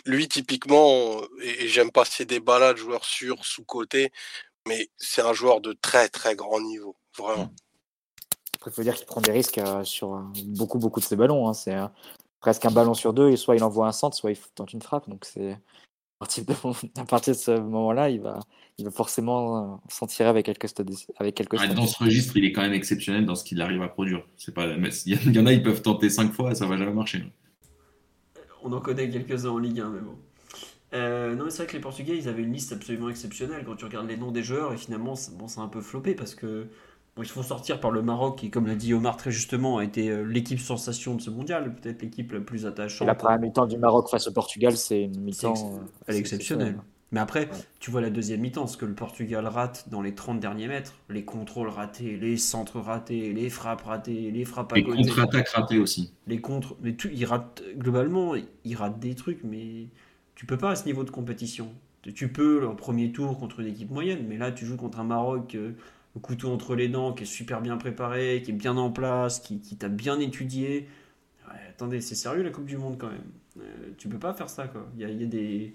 lui, 0.05 0.27
typiquement, 0.27 1.21
et, 1.41 1.67
j'aime 1.67 1.91
pas 1.91 2.05
ces 2.05 2.25
débats-là 2.25 2.73
de 2.73 2.77
joueurs 2.77 3.05
sûrs, 3.05 3.43
sous-côté, 3.43 4.11
mais 4.67 4.89
c'est 4.97 5.21
un 5.21 5.33
joueur 5.33 5.61
de 5.61 5.73
très 5.73 6.09
très 6.09 6.35
grand 6.35 6.61
niveau, 6.61 6.95
vraiment. 7.17 7.51
Il 8.65 8.71
faut 8.71 8.83
dire 8.83 8.95
qu'il 8.95 9.05
prend 9.05 9.21
des 9.21 9.31
risques 9.31 9.59
euh, 9.59 9.83
sur 9.83 10.15
euh, 10.15 10.21
beaucoup, 10.45 10.77
beaucoup 10.77 10.99
de 10.99 11.05
ses 11.05 11.15
ballons. 11.15 11.47
hein. 11.47 11.53
C'est 11.53 11.75
presque 12.39 12.65
un 12.65 12.71
ballon 12.71 12.93
sur 12.93 13.13
deux, 13.13 13.29
et 13.29 13.37
soit 13.37 13.55
il 13.55 13.63
envoie 13.63 13.87
un 13.87 13.91
centre, 13.91 14.15
soit 14.15 14.31
il 14.31 14.37
tente 14.55 14.73
une 14.73 14.81
frappe. 14.81 15.09
Donc, 15.09 15.25
c'est 15.25 15.57
à 16.19 17.05
partir 17.05 17.33
de 17.33 17.39
ce 17.39 17.51
moment-là, 17.51 18.09
il 18.09 18.21
va, 18.21 18.39
il 18.79 18.85
va 18.85 18.91
forcément 18.91 19.73
euh, 19.73 19.75
s'en 19.89 20.05
tirer 20.07 20.29
avec 20.29 20.45
quelques, 20.45 20.65
stati- 20.67 21.07
avec 21.17 21.35
quelques 21.35 21.53
Ouais, 21.59 21.67
dans 21.73 21.87
ce 21.87 22.03
registre, 22.03 22.37
il 22.37 22.45
est 22.45 22.51
quand 22.51 22.61
même 22.61 22.73
exceptionnel 22.73 23.25
dans 23.25 23.35
ce 23.35 23.43
qu'il 23.43 23.61
arrive 23.61 23.81
à 23.81 23.87
produire. 23.87 24.21
C'est 24.37 24.53
pas, 24.53 24.67
mais 24.77 24.89
il 25.05 25.13
y 25.13 25.15
a- 25.15 25.19
il 25.25 25.35
y 25.35 25.39
en 25.39 25.45
a, 25.45 25.53
ils 25.53 25.63
peuvent 25.63 25.81
tenter 25.81 26.09
cinq 26.09 26.31
fois, 26.33 26.53
ça 26.55 26.65
va 26.67 26.77
jamais 26.77 26.93
marcher. 26.93 27.23
On 28.63 28.71
en 28.73 28.79
connaît 28.81 29.09
quelques-uns 29.09 29.49
en 29.49 29.57
Ligue 29.57 29.79
1, 29.79 29.89
mais 29.89 29.99
bon. 30.01 30.15
Euh, 30.93 31.35
non, 31.35 31.45
mais 31.45 31.49
c'est 31.51 31.57
vrai 31.63 31.67
que 31.67 31.73
les 31.73 31.81
Portugais, 31.81 32.17
ils 32.17 32.27
avaient 32.29 32.43
une 32.43 32.53
liste 32.53 32.71
absolument 32.71 33.09
exceptionnelle 33.09 33.63
quand 33.65 33.75
tu 33.75 33.85
regardes 33.85 34.07
les 34.07 34.17
noms 34.17 34.31
des 34.31 34.43
joueurs, 34.43 34.73
et 34.73 34.77
finalement, 34.77 35.15
c'est 35.15 35.35
bon, 35.37 35.47
c'est 35.47 35.59
un 35.59 35.67
peu 35.67 35.81
floppé 35.81 36.13
parce 36.15 36.33
que 36.33 36.67
bon, 37.15 37.23
ils 37.23 37.27
se 37.27 37.33
font 37.33 37.43
sortir 37.43 37.79
par 37.79 37.91
le 37.91 38.01
Maroc, 38.01 38.39
qui, 38.39 38.49
comme 38.49 38.67
l'a 38.67 38.75
dit 38.75 38.93
Omar 38.93 39.17
très 39.17 39.31
justement, 39.31 39.77
a 39.79 39.83
été 39.83 40.09
euh, 40.09 40.23
l'équipe 40.23 40.59
sensation 40.59 41.15
de 41.15 41.21
ce 41.21 41.29
mondial, 41.29 41.75
peut-être 41.75 42.01
l'équipe 42.01 42.31
la 42.31 42.39
plus 42.39 42.63
Et 42.63 42.67
attachante. 42.67 43.07
la 43.07 43.15
première 43.15 43.39
mi-temps 43.39 43.65
du 43.67 43.77
Maroc 43.77 44.09
face 44.09 44.27
au 44.27 44.31
Portugal, 44.31 44.77
c'est 44.77 45.01
une 45.03 45.19
mi-temps. 45.21 45.53
Euh, 45.75 45.85
elle 46.07 46.15
est 46.15 46.19
exceptionnelle. 46.19 46.79
Mais 47.11 47.19
après, 47.19 47.49
tu 47.79 47.91
vois 47.91 48.01
la 48.01 48.09
deuxième 48.09 48.41
mi-temps, 48.41 48.67
ce 48.67 48.77
que 48.77 48.85
le 48.85 48.95
Portugal 48.95 49.45
rate 49.47 49.87
dans 49.89 50.01
les 50.01 50.13
30 50.15 50.39
derniers 50.39 50.67
mètres, 50.67 50.95
les 51.09 51.23
contrôles 51.25 51.69
ratés, 51.69 52.17
les 52.17 52.37
centres 52.37 52.79
ratés, 52.79 53.33
les 53.33 53.49
frappes 53.49 53.83
ratées, 53.83 54.31
les 54.31 54.45
frappes 54.45 54.73
à 54.73 54.79
Et 54.79 54.81
côté. 54.81 55.03
contre-attaque 55.05 55.49
ratée 55.49 55.77
aussi. 55.77 56.13
les 56.27 56.41
contres, 56.41 56.75
mais 56.81 56.93
tout, 56.93 57.09
il 57.13 57.25
rate, 57.25 57.63
globalement, 57.77 58.33
il 58.63 58.75
rate 58.75 58.99
des 58.99 59.15
trucs, 59.15 59.43
mais 59.43 59.87
tu 60.35 60.45
peux 60.45 60.57
pas 60.57 60.71
à 60.71 60.75
ce 60.75 60.85
niveau 60.85 61.03
de 61.03 61.09
compétition. 61.11 61.73
Tu- 62.15 62.27
peux 62.31 62.65
en 62.67 62.75
premier 62.75 63.11
tour 63.11 63.37
contre 63.37 63.59
une 63.61 63.67
équipe 63.67 63.89
moyenne, 63.91 64.25
mais 64.27 64.37
là 64.37 64.51
tu 64.51 64.65
joues 64.65 64.77
contre 64.77 64.99
un 64.99 65.03
Maroc, 65.03 65.55
euh, 65.55 65.73
le 66.15 66.21
couteau 66.21 66.51
entre 66.51 66.75
les 66.75 66.87
dents, 66.89 67.13
qui 67.13 67.23
est 67.23 67.25
super 67.25 67.61
bien 67.61 67.77
préparé, 67.77 68.41
qui 68.43 68.51
est 68.51 68.53
bien 68.53 68.77
en 68.77 68.91
place, 68.91 69.39
qui, 69.39 69.59
qui 69.61 69.75
t'a 69.77 69.89
bien 69.89 70.19
étudié. 70.19 70.87
Ouais, 71.47 71.59
attendez, 71.69 72.01
c'est 72.01 72.15
sérieux 72.15 72.43
la 72.43 72.51
Coupe 72.51 72.65
du 72.65 72.77
Monde 72.77 72.97
quand 72.99 73.09
même. 73.09 73.31
Euh, 73.59 73.91
tu 73.97 74.09
peux 74.09 74.19
pas 74.19 74.33
faire 74.33 74.49
ça 74.49 74.67
quoi. 74.67 74.87
Il 74.95 75.01
y 75.01 75.05
a, 75.05 75.09
il 75.09 75.21
y 75.21 75.25
a 75.25 75.27
des, 75.27 75.73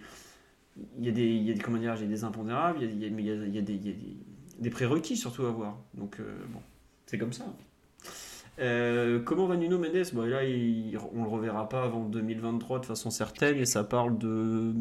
il 0.99 1.05
y 1.05 1.09
a 1.09 1.13
des, 1.13 1.27
il 1.27 1.43
y 1.45 1.51
a 1.51 1.55
des, 1.55 1.61
comment 1.61 1.79
dire, 1.79 1.97
des 1.99 2.25
impondérables, 2.25 2.79
il 2.83 2.99
y 3.01 3.05
a, 3.05 3.09
il 3.09 3.21
y 3.25 3.31
a- 3.31 3.37
des, 3.37 3.47
il 3.49 3.55
y 3.55 3.59
a 3.59 3.63
des, 3.63 4.17
des 4.59 4.71
prérequis 4.71 5.17
surtout 5.17 5.45
à 5.47 5.49
avoir. 5.51 5.79
Donc 5.95 6.19
euh, 6.21 6.25
bon, 6.53 6.61
c'est 7.07 7.19
comme 7.19 7.33
ça. 7.33 7.45
Euh, 8.59 9.21
comment 9.21 9.47
va 9.47 9.57
Nuno 9.57 9.79
Mendes? 9.79 10.05
Bon, 10.13 10.23
Là, 10.27 10.45
il- 10.45 10.97
on 11.15 11.23
le 11.25 11.29
reverra 11.29 11.69
pas 11.69 11.85
avant 11.85 12.05
2023 12.05 12.81
de 12.81 12.87
façon 12.87 13.11
certaine, 13.11 13.57
et 13.59 13.65
ça 13.65 13.83
parle 13.83 14.19
de 14.19 14.73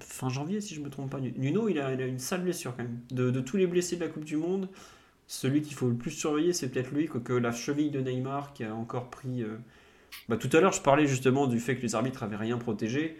fin 0.00 0.28
janvier, 0.28 0.60
si 0.60 0.74
je 0.74 0.80
me 0.80 0.90
trompe 0.90 1.10
pas. 1.10 1.20
Nuno, 1.20 1.68
il 1.68 1.78
a, 1.78 1.86
a 1.88 1.92
une 1.92 2.18
sale 2.18 2.42
blessure 2.42 2.76
quand 2.76 2.82
même. 2.82 3.00
De, 3.12 3.30
de 3.30 3.40
tous 3.40 3.56
les 3.56 3.66
blessés 3.66 3.96
de 3.96 4.02
la 4.02 4.08
Coupe 4.08 4.24
du 4.24 4.36
Monde, 4.36 4.68
celui 5.26 5.62
qu'il 5.62 5.74
faut 5.74 5.88
le 5.88 5.96
plus 5.96 6.10
surveiller, 6.12 6.52
c'est 6.52 6.68
peut-être 6.70 6.92
lui, 6.92 7.08
que, 7.08 7.18
que 7.18 7.32
la 7.32 7.52
cheville 7.52 7.90
de 7.90 8.00
Neymar 8.00 8.52
qui 8.54 8.64
a 8.64 8.74
encore 8.74 9.10
pris. 9.10 9.42
euh, 9.42 9.56
bah, 10.28 10.36
tout 10.36 10.50
à 10.52 10.60
l'heure, 10.60 10.72
je 10.72 10.82
parlais 10.82 11.06
justement 11.06 11.46
du 11.46 11.60
fait 11.60 11.76
que 11.76 11.82
les 11.82 11.94
arbitres 11.94 12.22
avaient 12.22 12.36
rien 12.36 12.58
protégé. 12.58 13.16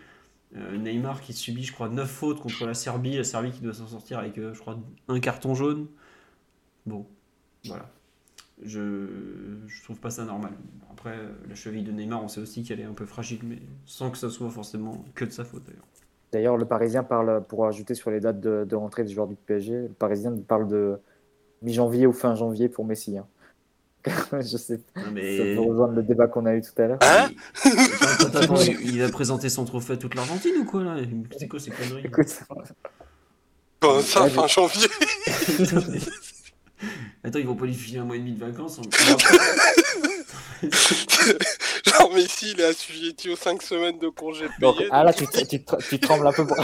Euh, 0.57 0.77
Neymar 0.77 1.21
qui 1.21 1.33
subit, 1.33 1.65
je 1.65 1.73
crois, 1.73 1.89
9 1.89 2.09
fautes 2.09 2.41
contre 2.41 2.65
la 2.67 2.75
Serbie, 2.75 3.17
la 3.17 3.25
Serbie 3.25 3.51
qui 3.51 3.61
doit 3.61 3.75
s'en 3.75 3.89
sortir 3.89 4.19
avec, 4.19 4.39
euh, 4.39 4.55
je 4.55 4.61
crois, 4.61 4.79
un 5.09 5.21
carton 5.21 5.55
jaune. 5.55 5.89
Bon, 6.87 7.07
voilà. 7.65 7.91
Je, 8.63 9.09
trouve 9.83 9.99
pas 9.99 10.11
ça 10.11 10.25
normal. 10.25 10.53
Après, 10.93 11.17
euh, 11.17 11.33
la 11.49 11.57
cheville 11.57 11.83
de 11.83 11.91
Neymar, 11.91 12.23
on 12.23 12.29
sait 12.29 12.41
aussi 12.41 12.63
qu'elle 12.63 12.79
est 12.79 12.85
un 12.85 12.93
peu 12.93 13.05
fragile, 13.05 13.41
mais 13.43 13.59
sans 13.85 14.11
que 14.11 14.19
ça 14.19 14.31
soit 14.31 14.51
forcément 14.51 15.05
que 15.15 15.25
de 15.25 15.31
sa 15.31 15.45
faute 15.45 15.65
d'ailleurs. 15.67 15.87
D'ailleurs, 16.31 16.57
le 16.57 16.65
Parisien 16.65 17.03
parle, 17.03 17.45
pour 17.45 17.67
ajouter 17.67 17.95
sur 17.95 18.11
les 18.11 18.21
dates 18.21 18.41
de, 18.41 18.65
de 18.69 18.77
rentrée 18.77 19.03
des 19.05 19.13
joueurs 19.13 19.27
du 19.27 19.35
PSG, 19.35 19.83
le 19.83 19.89
Parisien 19.89 20.37
parle 20.47 20.69
de 20.69 20.99
mi-janvier 21.63 22.07
ou 22.07 22.13
fin 22.13 22.35
janvier 22.35 22.69
pour 22.69 22.85
Messi. 22.85 23.19
hein. 23.19 23.27
Je 24.33 24.57
sais, 24.59 24.77
ça 24.95 25.03
mais. 25.13 25.55
peut 25.55 25.61
rejoindre 25.61 25.95
le 25.95 26.03
débat 26.03 26.27
qu'on 26.27 26.45
a 26.47 26.55
eu 26.55 26.61
tout 26.63 26.83
à 26.83 26.87
l'heure. 26.87 26.99
Hein 27.03 27.29
Attends, 27.65 28.39
attends, 28.39 28.57
il 28.61 28.91
il 28.95 29.01
va 29.03 29.09
présenter 29.09 29.49
son 29.49 29.65
trophée 29.65 29.95
à 29.95 29.97
toute 29.97 30.15
l'Argentine 30.15 30.53
ou 30.61 30.65
quoi 30.65 30.83
là? 30.83 30.97
C'est 31.39 31.49
quoi 31.49 31.59
ces 31.59 31.71
conneries? 31.71 32.05
Écoute, 32.07 32.29
Comme 33.81 34.03
ça, 34.03 34.23
Ouais, 34.25 34.31
fin 34.31 34.47
janvier. 34.47 34.89
Attends, 37.25 37.39
ils 37.39 37.47
vont 37.47 37.55
pas 37.55 37.65
lui 37.65 37.73
filer 37.75 37.99
un 38.01 38.05
mois 38.05 38.17
et 38.17 38.19
demi 38.19 38.33
de 38.33 38.45
vacances. 38.45 38.79
en- 38.79 38.83
Genre 41.87 42.13
Messi, 42.15 42.53
il 42.53 42.61
est 42.61 42.65
assujetti 42.65 43.31
aux 43.31 43.37
5 43.37 43.63
semaines 43.63 43.99
de 43.99 44.09
congés 44.09 44.49
donc, 44.61 44.77
payés. 44.77 44.89
ah 44.93 45.05
là, 45.05 45.13
tu, 45.13 45.27
tu, 45.27 45.47
tu, 45.47 45.65
tu 45.89 45.99
trembles 46.01 46.27
un 46.27 46.33
peu. 46.33 46.47
Pour... 46.47 46.57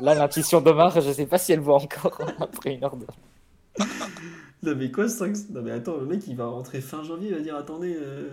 Là, 0.00 0.14
l'intuition 0.14 0.60
d'Omar, 0.60 1.00
je 1.00 1.12
sais 1.12 1.26
pas 1.26 1.38
si 1.38 1.52
elle 1.52 1.60
voit 1.60 1.76
encore 1.76 2.20
après 2.40 2.74
une 2.74 2.84
heure 2.84 2.96
de. 2.96 3.06
Non 4.62 4.74
mais 4.76 4.90
quoi 4.90 5.08
5 5.08 5.36
Non 5.50 5.62
mais 5.62 5.70
attends, 5.70 5.98
le 5.98 6.06
mec 6.06 6.26
il 6.26 6.36
va 6.36 6.46
rentrer 6.46 6.80
fin 6.80 7.02
janvier, 7.02 7.28
il 7.28 7.34
va 7.34 7.40
dire 7.40 7.56
attendez, 7.56 7.96
euh... 8.00 8.30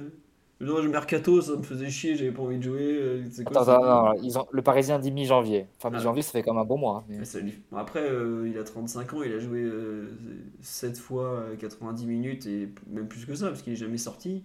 non, 0.61 0.81
je 0.81 0.87
mercato, 0.87 1.41
ça 1.41 1.55
me 1.57 1.63
faisait 1.63 1.89
chier, 1.89 2.15
j'avais 2.15 2.31
pas 2.31 2.41
envie 2.41 2.57
de 2.57 2.63
jouer. 2.63 2.79
euh, 2.81 3.23
quoi 3.43 3.51
Attends, 3.61 3.65
ça 3.65 3.75
attends, 3.75 4.13
non, 4.15 4.21
ils 4.23 4.37
ont... 4.39 4.47
le 4.51 4.61
Parisien 4.61 4.99
dit 4.99 5.11
mi-janvier. 5.11 5.67
Enfin, 5.77 5.89
Ah. 5.91 5.97
mi-janvier, 5.97 6.21
ça 6.23 6.31
fait 6.31 6.41
comme 6.43 6.57
un 6.57 6.63
bon 6.65 6.77
mois. 6.77 6.97
hein, 6.99 7.03
mais- 7.09 7.51
bon, 7.71 7.77
après, 7.77 8.01
euh, 8.09 8.47
il 8.49 8.57
a 8.57 8.63
35 8.63 9.13
ans, 9.13 9.23
il 9.23 9.33
a 9.33 9.39
joué 9.39 9.69
7 10.61 10.97
fois 10.97 11.25
euh, 11.25 11.55
90 11.57 12.05
minutes 12.07 12.45
et 12.47 12.69
même 12.89 13.07
plus 13.07 13.25
que 13.25 13.35
ça, 13.35 13.47
parce 13.49 13.61
qu'il 13.61 13.73
est 13.73 13.77
jamais 13.77 13.97
sorti. 13.97 14.43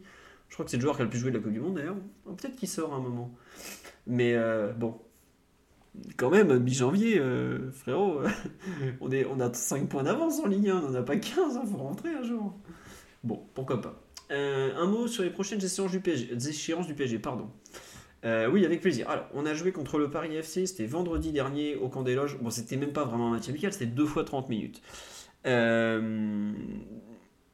Je 0.48 0.54
crois 0.54 0.64
que 0.64 0.70
c'est 0.70 0.78
le 0.78 0.82
joueur 0.82 0.96
qui 0.96 1.02
a 1.02 1.04
le 1.04 1.10
plus 1.10 1.18
joué 1.20 1.30
de 1.30 1.36
la 1.36 1.42
Coupe 1.42 1.52
du 1.52 1.60
Monde 1.60 1.74
d'ailleurs. 1.74 1.96
Peut-être 2.24 2.56
qu'il 2.56 2.68
sort 2.68 2.92
à 2.92 2.96
un 2.96 3.00
moment. 3.00 3.30
Mais 4.06 4.34
euh, 4.34 4.72
bon, 4.72 4.94
quand 6.16 6.30
même, 6.30 6.58
mi-janvier, 6.58 7.18
euh, 7.18 7.70
frérot, 7.72 8.22
on, 9.00 9.10
est, 9.10 9.26
on 9.26 9.40
a 9.40 9.52
5 9.52 9.88
points 9.88 10.02
d'avance 10.02 10.40
en 10.40 10.46
Ligue 10.46 10.68
1, 10.68 10.76
on 10.76 10.90
n'en 10.90 10.94
a 10.94 11.02
pas 11.02 11.16
15, 11.16 11.58
il 11.62 11.70
faut 11.70 11.76
rentrer 11.78 12.10
un 12.10 12.22
jour. 12.22 12.54
Bon, 13.24 13.42
pourquoi 13.54 13.80
pas. 13.80 14.02
Euh, 14.30 14.70
un 14.76 14.86
mot 14.86 15.06
sur 15.06 15.22
les 15.22 15.30
prochaines 15.30 15.60
échéances 15.62 15.90
du 16.86 16.94
PSG. 16.94 17.18
pardon. 17.18 17.50
Euh, 18.24 18.48
oui, 18.50 18.64
avec 18.66 18.80
plaisir. 18.80 19.08
Alors, 19.08 19.26
on 19.32 19.46
a 19.46 19.54
joué 19.54 19.72
contre 19.72 19.98
le 19.98 20.10
Paris 20.10 20.34
FC, 20.34 20.66
c'était 20.66 20.86
vendredi 20.86 21.30
dernier 21.32 21.76
au 21.76 21.88
camp 21.88 22.02
des 22.02 22.14
loges. 22.14 22.38
Bon, 22.40 22.50
c'était 22.50 22.76
même 22.76 22.92
pas 22.92 23.04
vraiment 23.04 23.28
un 23.28 23.30
match 23.30 23.48
amical, 23.48 23.72
c'était 23.72 23.86
deux 23.86 24.06
fois 24.06 24.24
30 24.24 24.48
minutes. 24.48 24.82
Euh, 25.46 26.52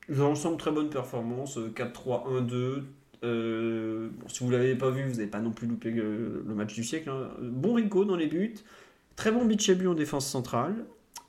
l'ensemble, 0.08 0.56
très 0.56 0.70
bonne 0.70 0.88
performance, 0.88 1.58
euh, 1.58 1.70
4-3-1-2. 1.74 2.84
Euh, 3.24 4.10
bon, 4.18 4.28
si 4.28 4.44
vous 4.44 4.50
l'avez 4.50 4.76
pas 4.76 4.90
vu, 4.90 5.02
vous 5.04 5.16
n'avez 5.16 5.26
pas 5.26 5.40
non 5.40 5.50
plus 5.50 5.66
loupé 5.66 5.90
le, 5.90 6.44
le 6.46 6.54
match 6.54 6.74
du 6.74 6.84
siècle. 6.84 7.08
hein. 7.10 7.30
Bon 7.40 7.74
Rico 7.74 8.04
dans 8.04 8.16
les 8.16 8.26
buts, 8.26 8.54
Très 9.16 9.30
bon 9.30 9.44
Bichabu 9.44 9.86
en 9.86 9.94
défense 9.94 10.28
centrale. 10.28 10.84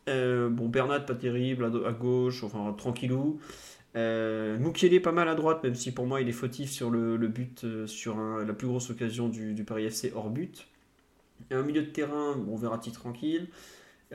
Euh, 0.09 0.49
bon, 0.49 0.67
Bernat, 0.67 1.01
pas 1.01 1.15
terrible, 1.15 1.65
à, 1.85 1.91
gauche, 1.91 2.43
enfin 2.43 2.73
tranquillou. 2.77 3.39
Euh, 3.95 4.57
pas 5.03 5.11
mal 5.11 5.29
à 5.29 5.35
droite, 5.35 5.63
même 5.63 5.75
si 5.75 5.93
pour 5.93 6.05
moi 6.05 6.19
il 6.19 6.27
est 6.27 6.33
fautif 6.33 6.69
sur 6.69 6.89
le, 6.89 7.17
but, 7.27 7.63
euh, 7.63 7.87
sur 7.87 8.17
la 8.17 8.53
plus 8.53 8.67
grosse 8.67 8.89
occasion 8.89 9.29
du, 9.29 9.63
Paris 9.63 9.85
FC 9.85 10.11
hors 10.15 10.29
but. 10.29 10.67
Et 11.51 11.53
un 11.53 11.63
milieu 11.63 11.81
de 11.81 11.87
terrain, 11.87 12.35
on 12.49 12.55
verra 12.55 12.77
titre 12.77 13.01
tranquille. 13.01 13.47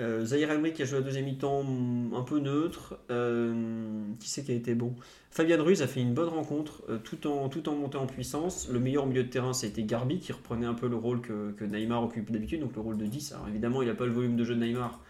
Euh, 0.00 0.24
Zahir 0.24 0.48
qui 0.72 0.82
a 0.82 0.84
joué 0.84 0.98
à 0.98 1.02
deuxième 1.02 1.26
mi-temps 1.26 1.62
mm, 1.62 2.14
un 2.14 2.22
peu 2.22 2.38
neutre. 2.38 2.98
Euh, 3.10 4.02
qui 4.18 4.28
c'est 4.28 4.42
qui 4.42 4.52
a 4.52 4.54
été 4.54 4.74
bon? 4.74 4.94
Fabien 5.30 5.62
Ruiz 5.62 5.82
a 5.82 5.86
fait 5.86 6.00
une 6.00 6.14
bonne 6.14 6.28
rencontre 6.28 6.82
tout, 7.04 7.26
en, 7.28 7.48
tout 7.48 7.68
en 7.68 7.76
montant 7.76 8.02
en 8.02 8.06
puissance. 8.06 8.68
Le 8.68 8.80
meilleur 8.80 9.06
milieu 9.06 9.22
de 9.22 9.28
terrain, 9.28 9.52
été 9.52 9.84
Garbi 9.84 10.18
qui 10.18 10.32
reprenait 10.32 10.66
un 10.66 10.74
peu 10.74 10.88
le 10.88 10.96
rôle 10.96 11.20
que, 11.20 11.52
que 11.52 11.64
Neymar 11.64 12.02
occupe 12.02 12.32
d'habitude, 12.32 12.60
donc 12.60 12.74
le 12.74 12.80
rôle 12.80 12.96
de 12.96 13.06
10. 13.06 13.32
Alors 13.32 13.48
évidemment, 13.48 13.82
il 13.82 13.88
n'a 13.88 13.94
pas 13.94 14.06
le 14.06 14.12
volume 14.12 14.36
de 14.36 14.44
jeu 14.44 14.54
de 14.54 14.60
Neymar, 14.60 15.00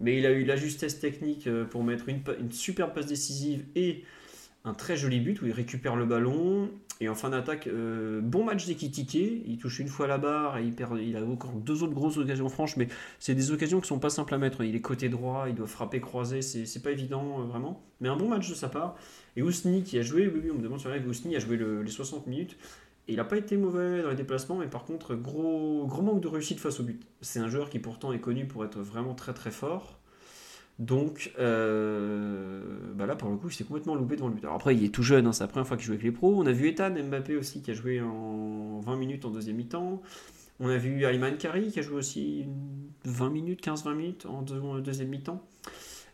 mais 0.00 0.18
il 0.18 0.26
a 0.26 0.32
eu 0.32 0.44
la 0.44 0.56
justesse 0.56 0.98
technique 0.98 1.46
euh, 1.46 1.64
pour 1.64 1.84
mettre 1.84 2.08
une, 2.08 2.20
une 2.40 2.50
superbe 2.50 2.92
passe 2.92 3.06
décisive 3.06 3.64
et 3.76 4.02
un 4.64 4.74
très 4.74 4.96
joli 4.96 5.20
but 5.20 5.40
où 5.42 5.46
il 5.46 5.52
récupère 5.52 5.96
le 5.96 6.04
ballon. 6.04 6.70
Et 7.02 7.08
en 7.08 7.14
fin 7.14 7.30
d'attaque, 7.30 7.66
euh, 7.66 8.20
bon 8.20 8.44
match 8.44 8.66
d'Ekitike. 8.66 9.42
Il 9.46 9.56
touche 9.56 9.78
une 9.78 9.88
fois 9.88 10.06
la 10.06 10.18
barre 10.18 10.58
et 10.58 10.64
il, 10.64 10.74
perd, 10.74 10.98
il 11.00 11.16
a 11.16 11.24
encore 11.24 11.52
deux 11.52 11.82
autres 11.82 11.94
grosses 11.94 12.18
occasions 12.18 12.50
franches, 12.50 12.76
mais 12.76 12.88
c'est 13.18 13.34
des 13.34 13.52
occasions 13.52 13.80
qui 13.80 13.88
sont 13.88 13.98
pas 13.98 14.10
simples 14.10 14.34
à 14.34 14.38
mettre. 14.38 14.62
Il 14.62 14.76
est 14.76 14.82
côté 14.82 15.08
droit, 15.08 15.46
il 15.48 15.54
doit 15.54 15.66
frapper 15.66 16.00
croisé, 16.00 16.42
c'est 16.42 16.82
pas 16.82 16.90
évident 16.90 17.40
euh, 17.40 17.44
vraiment. 17.44 17.82
Mais 18.00 18.10
un 18.10 18.16
bon 18.16 18.28
match 18.28 18.50
de 18.50 18.54
sa 18.54 18.68
part. 18.68 18.96
Et 19.36 19.42
Ousni 19.42 19.82
qui 19.82 19.98
a 19.98 20.02
joué, 20.02 20.28
oui, 20.28 20.50
on 20.50 20.58
me 20.58 20.62
demande 20.62 20.80
sur 20.80 20.90
live, 20.90 21.08
Ousni 21.08 21.36
a 21.36 21.38
joué 21.38 21.56
les 21.56 21.90
60 21.90 22.26
minutes. 22.26 22.58
Et 23.08 23.14
il 23.14 23.16
n'a 23.16 23.24
pas 23.24 23.38
été 23.38 23.56
mauvais 23.56 24.02
dans 24.02 24.10
les 24.10 24.14
déplacements, 24.14 24.56
mais 24.56 24.66
par 24.66 24.84
contre, 24.84 25.14
gros, 25.14 25.86
gros 25.86 26.02
manque 26.02 26.20
de 26.20 26.28
réussite 26.28 26.60
face 26.60 26.80
au 26.80 26.82
but. 26.82 27.02
C'est 27.22 27.40
un 27.40 27.48
joueur 27.48 27.70
qui 27.70 27.78
pourtant 27.78 28.12
est 28.12 28.20
connu 28.20 28.46
pour 28.46 28.64
être 28.64 28.78
vraiment 28.78 29.14
très 29.14 29.32
très 29.32 29.50
fort. 29.50 29.99
Donc 30.80 31.30
euh, 31.38 32.62
bah 32.94 33.04
là, 33.04 33.14
pour 33.14 33.28
le 33.28 33.36
coup, 33.36 33.48
il 33.48 33.54
s'est 33.54 33.64
complètement 33.64 33.94
loupé 33.94 34.16
devant 34.16 34.28
le 34.28 34.34
but. 34.34 34.44
Alors 34.44 34.56
après, 34.56 34.74
il 34.74 34.82
est 34.82 34.88
tout 34.88 35.02
jeune, 35.02 35.26
hein, 35.26 35.32
c'est 35.32 35.44
la 35.44 35.48
première 35.48 35.66
fois 35.66 35.76
qu'il 35.76 35.84
joue 35.84 35.92
avec 35.92 36.02
les 36.02 36.10
pros. 36.10 36.34
On 36.34 36.46
a 36.46 36.52
vu 36.52 36.68
Ethan 36.68 36.90
Mbappé 36.90 37.36
aussi 37.36 37.60
qui 37.60 37.70
a 37.70 37.74
joué 37.74 38.00
en 38.00 38.80
20 38.80 38.96
minutes 38.96 39.26
en 39.26 39.30
deuxième 39.30 39.56
mi-temps. 39.56 40.00
On 40.58 40.70
a 40.70 40.78
vu 40.78 41.04
Ayman 41.04 41.36
Kari 41.36 41.70
qui 41.70 41.78
a 41.80 41.82
joué 41.82 41.96
aussi 41.96 42.46
20 43.04 43.28
minutes, 43.28 43.62
15-20 43.62 43.94
minutes 43.94 44.26
en 44.26 44.40
deuxième 44.42 45.08
mi-temps. 45.08 45.44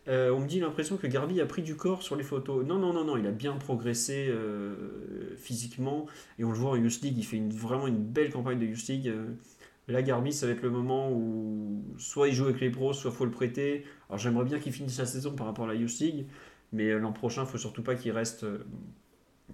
Euh, 0.09 0.31
on 0.31 0.41
me 0.41 0.47
dit 0.47 0.59
l'impression 0.59 0.97
que 0.97 1.07
Garbi 1.07 1.39
a 1.39 1.45
pris 1.45 1.61
du 1.61 1.75
corps 1.75 2.03
sur 2.03 2.17
les 2.17 2.23
photos. 2.23 2.65
Non, 2.65 2.77
non, 2.77 2.91
non, 2.91 3.05
non, 3.05 3.15
il 3.15 3.25
a 3.25 3.31
bien 3.31 3.53
progressé 3.53 4.27
euh, 4.29 4.75
physiquement. 5.37 6.07
Et 6.39 6.43
on 6.43 6.51
le 6.51 6.57
voit 6.57 6.71
en 6.71 6.75
Youth 6.75 7.01
League, 7.01 7.17
il 7.17 7.25
fait 7.25 7.41
vraiment 7.49 7.87
une 7.87 8.03
belle 8.03 8.31
campagne 8.31 8.59
de 8.59 8.65
Youth 8.65 8.87
League. 8.87 9.13
Là, 9.87 10.01
Garbi, 10.01 10.33
ça 10.33 10.45
va 10.45 10.51
être 10.51 10.61
le 10.61 10.69
moment 10.69 11.09
où 11.11 11.83
soit 11.97 12.27
il 12.27 12.33
joue 12.33 12.45
avec 12.45 12.59
les 12.59 12.69
pros, 12.69 12.91
soit 12.91 13.11
il 13.11 13.15
faut 13.15 13.25
le 13.25 13.31
prêter. 13.31 13.85
Alors 14.09 14.19
j'aimerais 14.19 14.45
bien 14.45 14.59
qu'il 14.59 14.73
finisse 14.73 14.97
la 14.97 15.05
saison 15.05 15.33
par 15.33 15.47
rapport 15.47 15.65
à 15.65 15.67
la 15.69 15.75
Youth 15.75 16.01
mais 16.73 16.89
euh, 16.89 16.99
l'an 16.99 17.11
prochain, 17.11 17.43
il 17.43 17.47
faut 17.47 17.57
surtout 17.57 17.83
pas 17.83 17.95
qu'il 17.95 18.11
reste. 18.11 18.43
Euh, 18.43 18.59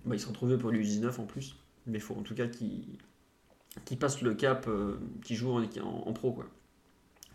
bah, 0.06 0.16
il 0.16 0.20
se 0.20 0.28
retrouve 0.28 0.58
pour 0.58 0.72
l'U19 0.72 1.20
en 1.20 1.26
plus, 1.26 1.56
mais 1.86 2.00
il 2.00 2.02
faut 2.02 2.16
en 2.16 2.24
tout 2.24 2.34
cas 2.34 2.48
qu'il 2.48 2.98
passe 4.00 4.22
le 4.22 4.34
cap, 4.34 4.66
euh, 4.68 4.98
qu'il 5.24 5.36
joue 5.36 5.52
en, 5.52 6.14
pro. 6.14 6.32
Quoi. 6.32 6.46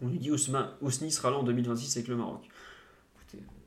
On 0.03 0.09
lui 0.09 0.19
dit 0.19 0.31
Ousni 0.31 1.11
sera 1.11 1.31
là 1.31 1.39
en 1.39 1.45
2026 1.45 1.97
avec 1.97 2.09
le 2.09 2.17
Maroc. 2.17 2.49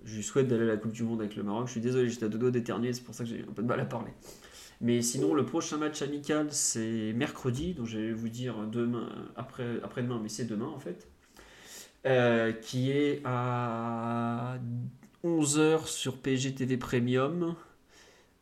je 0.04 0.16
lui 0.16 0.24
souhaite 0.24 0.48
d'aller 0.48 0.64
à 0.64 0.68
la 0.68 0.78
Coupe 0.78 0.92
du 0.92 1.04
Monde 1.04 1.22
avec 1.22 1.36
le 1.36 1.44
Maroc. 1.44 1.68
Je 1.68 1.72
suis 1.72 1.82
désolé, 1.82 2.10
j'étais 2.10 2.26
à 2.26 2.30
deux 2.30 2.40
doigts 2.40 2.52
d'éternuer, 2.52 2.92
c'est 2.92 3.04
pour 3.04 3.16
ça 3.16 3.24
que 3.24 3.30
j'ai 3.30 3.44
un 3.44 3.54
peu 3.54 3.62
de 3.62 3.68
mal 3.68 3.80
à 3.80 3.86
parler. 3.86 4.12
Mais 4.82 5.02
sinon, 5.04 5.36
le 5.36 5.46
prochain 5.46 5.78
match 5.78 6.02
amical, 6.02 6.52
c'est 6.52 7.14
mercredi, 7.14 7.76
donc 7.76 7.86
je 7.86 8.00
vais 8.00 8.14
vous 8.14 8.30
dire 8.30 8.66
demain, 8.66 9.10
après, 9.36 9.80
après 9.84 10.02
demain, 10.02 10.20
mais 10.22 10.30
c'est 10.30 10.46
demain 10.46 10.66
en 10.66 10.80
fait, 10.80 11.08
euh, 12.06 12.52
qui 12.52 12.92
est 12.92 13.22
à 13.26 14.56
11h 15.24 15.88
sur 15.88 16.18
PSG 16.18 16.54
TV 16.56 16.78
Premium. 16.78 17.56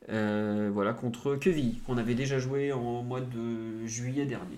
Euh, 0.10 0.70
voilà, 0.74 0.94
contre 0.94 1.36
Queville, 1.36 1.82
qu'on 1.86 1.98
avait 1.98 2.16
déjà 2.16 2.40
joué 2.40 2.72
en 2.72 3.04
mois 3.04 3.22
de 3.22 3.86
juillet 3.86 4.26
dernier. 4.26 4.58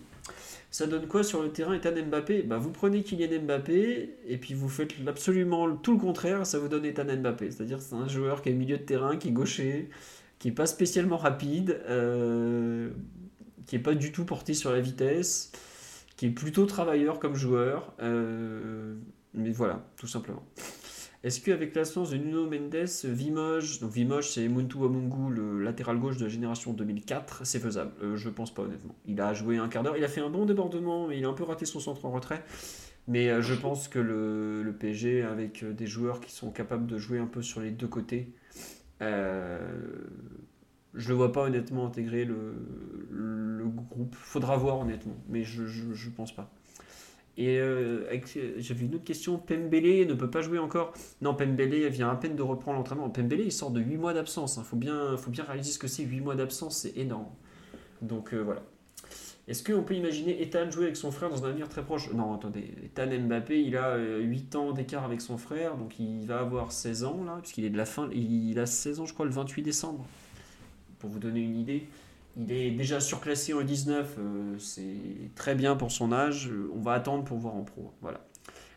Ça 0.72 0.88
donne 0.88 1.06
quoi 1.06 1.24
sur 1.24 1.44
le 1.44 1.50
terrain 1.50 1.74
Ethan 1.74 1.92
Mbappé? 1.92 2.44
Bah, 2.44 2.58
Vous 2.58 2.72
prenez 2.72 3.04
Kylian 3.04 3.42
Mbappé 3.42 4.16
et 4.26 4.38
puis 4.38 4.54
vous 4.54 4.70
faites 4.70 4.94
absolument 5.06 5.76
tout 5.76 5.92
le 5.92 6.00
contraire, 6.00 6.46
ça 6.46 6.60
vous 6.60 6.70
donne 6.70 6.86
Ethan 6.86 7.04
Mbappé. 7.04 7.52
C'est-à-dire 7.52 7.82
c'est 7.82 7.96
un 7.96 8.08
joueur 8.08 8.42
qui 8.42 8.50
est 8.50 8.54
milieu 8.54 8.78
de 8.78 8.84
terrain, 8.84 9.18
qui 9.18 9.28
est 9.28 9.32
gaucher, 9.32 9.90
qui 10.40 10.48
n'est 10.48 10.54
pas 10.54 10.66
spécialement 10.68 11.18
rapide, 11.18 11.82
euh, 11.90 12.90
qui 13.68 13.76
n'est 13.76 13.82
pas 13.82 13.96
du 13.96 14.14
tout 14.14 14.24
porté 14.24 14.54
sur 14.54 14.72
la 14.72 14.80
vitesse, 14.80 15.52
qui 16.22 16.28
est 16.28 16.30
plutôt 16.30 16.68
travailleur 16.68 17.18
comme 17.18 17.34
joueur. 17.34 17.96
Euh, 18.00 18.94
mais 19.34 19.50
voilà, 19.50 19.84
tout 19.98 20.06
simplement. 20.06 20.44
Est-ce 21.24 21.42
qu'avec 21.42 21.74
l'absence 21.74 22.12
de 22.12 22.18
Nuno 22.18 22.48
Mendes, 22.48 22.88
Vimoge, 23.06 23.80
donc 23.80 23.92
Vimoge 23.92 24.30
c'est 24.30 24.48
Muntu 24.48 24.78
Amungu, 24.84 25.34
le 25.34 25.64
latéral 25.64 25.98
gauche 25.98 26.18
de 26.18 26.26
la 26.26 26.30
génération 26.30 26.74
2004, 26.74 27.44
c'est 27.44 27.58
faisable? 27.58 27.94
Euh, 28.04 28.18
Je 28.18 28.30
pense 28.30 28.54
pas 28.54 28.62
honnêtement. 28.62 28.94
Il 29.08 29.20
a 29.20 29.34
joué 29.34 29.58
un 29.58 29.68
quart 29.68 29.82
d'heure, 29.82 29.98
il 29.98 30.04
a 30.04 30.08
fait 30.08 30.22
un 30.22 30.30
bon 30.30 30.46
débordement, 30.46 31.08
mais 31.08 31.18
il 31.18 31.26
a 31.26 31.28
un 31.28 31.34
peu 31.34 31.44
raté 31.44 31.66
son 31.66 31.80
centre 31.80 32.06
en 32.06 32.12
retrait. 32.12 32.44
Mais 33.08 33.42
je 33.42 33.56
pense 33.56 33.88
que 33.88 33.98
le, 33.98 34.62
le, 34.62 34.74
PSG, 34.74 35.24
avec 35.24 35.66
des 35.66 35.88
joueurs 35.88 36.20
qui 36.20 36.32
sont 36.32 36.52
capables 36.52 36.86
de 36.86 37.00
jouer 37.00 37.18
un 37.18 37.26
peu 37.26 37.42
sur 37.42 37.62
les 37.62 37.72
deux 37.72 37.88
côtés, 37.88 38.32
euh, 39.02 39.60
je 40.94 41.10
le 41.10 41.16
vois 41.16 41.32
pas 41.32 41.44
honnêtement 41.44 41.86
intégrer 41.86 42.26
le, 42.26 42.54
le, 43.10 43.66
groupe. 43.66 44.16
Faudra 44.16 44.58
voir 44.58 44.80
honnêtement, 44.80 45.16
mais 45.30 45.44
je, 45.44 45.66
je, 45.66 46.10
pense 46.10 46.36
pas. 46.36 46.52
Et 47.38 47.60
euh, 47.60 48.06
j'avais 48.58 48.86
une 48.86 48.96
autre 48.96 49.04
question. 49.04 49.38
Pembele 49.38 50.06
ne 50.06 50.14
peut 50.14 50.30
pas 50.30 50.42
jouer 50.42 50.60
encore. 50.60 50.94
Non, 51.22 51.34
Pembele 51.34 51.88
vient 51.88 52.10
à 52.10 52.16
peine 52.16 52.36
de 52.36 52.42
reprendre 52.42 52.78
l'entraînement. 52.78 53.10
Pembele 53.10 53.42
il 53.42 53.52
sort 53.52 53.72
de 53.72 53.80
8 53.80 53.98
mois 53.98 54.14
d'absence. 54.14 54.58
Il 54.58 54.60
hein. 54.60 54.64
faut, 54.64 54.76
bien, 54.76 55.44
réaliser 55.44 55.72
ce 55.72 55.80
que 55.80 55.88
c'est 55.88 56.04
8 56.04 56.20
mois 56.20 56.36
d'absence, 56.36 56.78
c'est 56.78 56.98
énorme. 56.98 57.30
Donc 58.02 58.34
euh, 58.34 58.42
voilà. 58.42 58.62
Est-ce 59.48 59.64
qu'on 59.64 59.84
peut 59.84 59.96
imaginer 59.96 60.42
Ethan 60.42 60.70
jouer 60.70 60.86
avec 60.86 60.96
son 60.96 61.12
frère 61.12 61.30
dans 61.30 61.44
un 61.44 61.50
avenir 61.50 61.68
très 61.68 61.84
proche? 61.84 62.12
Non, 62.14 62.34
attendez. 62.34 62.74
Ethan 62.86 63.08
Mbappé, 63.08 63.62
il 63.62 63.76
a 63.76 63.98
8 63.98 64.56
euh, 64.56 64.60
ans 64.60 64.72
d'écart 64.72 65.04
avec 65.04 65.20
son 65.20 65.38
frère, 65.38 65.78
donc 65.78 66.00
il 66.00 66.26
va 66.26 66.40
avoir 66.40 66.72
16 66.72 67.04
ans, 67.06 67.26
puisqu'il 67.42 67.66
est 67.66 67.70
de 67.70 67.78
la 67.78 67.86
fin. 67.86 68.10
Il 68.14 68.58
a 68.60 68.66
16 68.66 69.00
ans, 69.00 69.06
je 69.06 69.14
crois, 69.14 69.26
le 69.26 69.32
28 69.32 69.64
décembre. 69.64 70.06
Pour 71.02 71.10
vous 71.10 71.20
donner 71.20 71.42
une 71.42 71.58
idée. 71.58 71.88
Il 72.38 72.52
est 72.52 72.72
déjà 72.72 73.02
surclassé 73.02 73.54
en 73.54 73.62
19, 73.62 74.16
euh, 74.18 74.58
c'est 74.58 75.34
très 75.36 75.54
bien 75.54 75.76
pour 75.76 75.92
son 75.92 76.14
âge. 76.14 76.50
On 76.74 76.80
va 76.80 76.94
attendre 76.94 77.26
pour 77.26 77.38
voir 77.38 77.56
en 77.56 77.64
pro. 77.64 77.92
Voilà. 78.02 78.22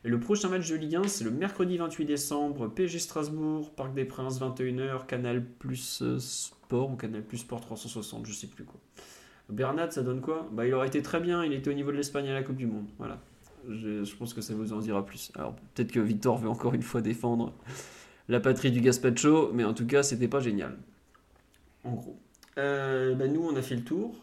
Et 0.05 0.09
le 0.09 0.19
prochain 0.19 0.49
match 0.49 0.69
de 0.69 0.75
Ligue 0.75 0.97
1, 0.97 1.05
c'est 1.05 1.25
le 1.25 1.31
mercredi 1.31 1.77
28 1.77 2.05
décembre, 2.05 2.69
PSG 2.69 2.99
Strasbourg, 2.99 3.71
Parc 3.75 3.95
des 3.95 4.05
Princes, 4.05 4.41
21h, 4.41 5.07
Canal 5.07 5.45
Plus 5.45 6.03
euh, 6.03 6.19
Sport 6.19 6.91
ou 6.91 6.97
Canal 6.97 7.23
Plus 7.23 7.39
Sport 7.39 7.61
360, 7.61 8.27
je 8.27 8.33
sais 8.33 8.49
plus 8.49 8.65
quoi. 8.65 8.81
Bernat, 9.51 9.91
ça 9.91 10.03
donne 10.03 10.21
quoi? 10.21 10.49
Bah, 10.53 10.67
Il 10.67 10.75
aurait 10.75 10.89
été 10.89 11.03
très 11.03 11.21
bien, 11.21 11.45
il 11.45 11.53
était 11.53 11.71
au 11.71 11.75
niveau 11.75 11.93
de 11.93 11.97
l'Espagne 11.97 12.29
à 12.29 12.35
la 12.35 12.43
Coupe 12.43 12.57
du 12.57 12.67
Monde. 12.67 12.89
Voilà. 12.99 13.21
Je, 13.69 14.15
pense 14.17 14.35
que 14.35 14.41
ça 14.41 14.55
vous 14.55 14.73
en 14.73 14.79
dira 14.79 15.05
plus. 15.07 15.33
Alors 15.37 15.55
peut-être 15.75 15.93
que 15.93 16.01
Victor 16.01 16.39
veut 16.39 16.49
encore 16.49 16.75
une 16.75 16.83
fois 16.83 17.01
défendre 17.01 17.53
la 18.29 18.41
patrie 18.41 18.71
du 18.71 18.81
Gaspacho, 18.81 19.53
mais 19.55 19.65
en 19.65 19.75
tout 19.75 19.87
cas, 19.87 20.03
c'était 20.03 20.29
pas 20.29 20.41
génial. 20.41 20.77
En 21.85 21.93
gros. 21.93 22.19
Euh, 22.59 23.15
bah, 23.15 23.29
nous, 23.29 23.43
on 23.43 23.55
a 23.57 23.63
fait 23.63 23.77
le 23.77 23.85
tour. 23.85 24.15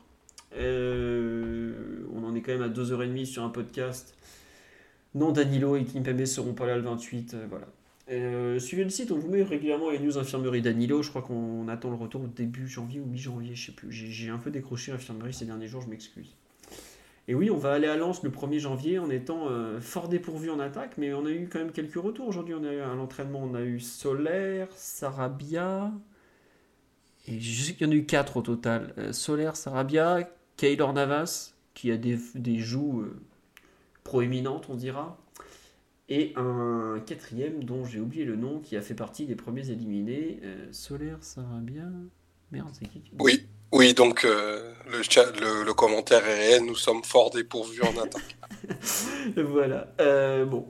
Euh, 0.58 2.04
on 2.14 2.24
en 2.24 2.36
est 2.36 2.42
quand 2.42 2.52
même 2.52 2.64
à 2.64 2.70
2h30 2.70 3.26
sur 3.26 3.44
un 3.44 3.50
podcast. 3.50 4.16
Non, 5.14 5.32
Danilo 5.32 5.76
et 5.76 5.84
Kimpembe 5.84 6.26
seront 6.26 6.54
pas 6.54 6.66
là 6.66 6.76
le 6.76 6.82
28. 6.82 7.34
Euh, 7.34 7.48
voilà. 7.50 7.68
Suivez 8.60 8.84
le 8.84 8.90
site, 8.90 9.12
on 9.12 9.18
vous 9.18 9.30
met 9.30 9.42
régulièrement 9.42 9.90
les 9.90 10.00
news 10.00 10.18
infirmerie 10.18 10.62
Danilo. 10.62 11.02
Je 11.02 11.10
crois 11.10 11.22
qu'on 11.22 11.68
attend 11.70 11.90
le 11.90 11.96
retour 11.96 12.22
début 12.22 12.68
janvier 12.68 13.00
ou 13.00 13.06
mi-janvier, 13.06 13.56
je 13.56 13.68
sais 13.68 13.72
plus. 13.72 13.90
J'ai 13.92 14.30
un 14.30 14.38
peu 14.38 14.52
décroché 14.52 14.92
l'infirmerie 14.92 15.34
ces 15.34 15.46
derniers 15.46 15.68
jours, 15.68 15.82
je 15.82 15.88
m'excuse. 15.88 16.36
Et 17.30 17.36
oui, 17.36 17.50
on 17.50 17.58
va 17.58 17.72
aller 17.72 17.88
à 17.88 17.96
Lens 17.96 18.24
le 18.24 18.30
1er 18.30 18.60
janvier 18.60 19.00
en 19.00 19.10
étant 19.10 19.48
fort 19.80 20.10
dépourvu 20.10 20.50
en 20.50 20.60
attaque, 20.60 20.98
mais 20.98 21.14
on 21.14 21.26
a 21.26 21.32
eu 21.32 21.48
quand 21.48 21.60
même 21.60 21.72
quelques 21.72 21.96
retours 21.96 22.28
aujourd'hui. 22.28 22.54
On 22.54 22.66
a 22.66 22.74
eu 22.74 22.80
à 22.80 22.94
l'entraînement, 22.96 23.42
on 23.44 23.54
a 23.54 23.62
eu 23.62 23.80
Solaire, 23.80 24.68
Sarabia, 24.76 25.94
et 27.32 27.40
je 27.40 27.64
sais 27.64 27.74
qu'il 27.74 27.88
y 27.88 27.90
en 27.90 27.94
a 27.94 27.96
eu 27.96 28.06
4 28.06 28.38
au 28.38 28.42
total. 28.42 28.94
Euh, 28.98 29.14
Solaire, 29.14 29.56
Sarabia, 29.56 30.30
Kaylor 30.58 30.94
Navas, 30.94 31.54
qui 31.74 31.92
a 31.92 31.98
des, 31.98 32.18
des 32.36 32.60
joues 32.60 33.06
proéminentes, 34.04 34.68
on 34.70 34.76
dira 34.76 35.18
et 36.12 36.34
un 36.36 37.02
quatrième 37.06 37.64
dont 37.64 37.86
j'ai 37.86 38.02
oublié 38.02 38.26
le 38.26 38.36
nom 38.36 38.60
qui 38.60 38.76
a 38.76 38.82
fait 38.82 38.94
partie 38.94 39.26
des 39.26 39.36
premiers 39.36 39.70
éliminés. 39.70 40.42
Euh, 40.44 40.68
Solaire, 40.74 41.20
bien 41.62 41.90
Merde, 42.52 42.68
c'est 42.74 42.86
qui 42.86 43.02
Oui, 43.18 43.48
oui, 43.72 43.94
donc 43.94 44.26
euh, 44.26 44.74
le, 44.92 45.04
chat, 45.04 45.32
le, 45.40 45.74
commentaire 45.74 46.28
est 46.28 46.50
réel, 46.50 46.66
nous 46.66 46.76
sommes 46.76 47.02
fort 47.06 47.30
dépourvus 47.30 47.82
en 47.84 47.98
attaque. 48.04 48.38
voilà. 49.38 49.88
Euh, 50.02 50.44
bon, 50.44 50.68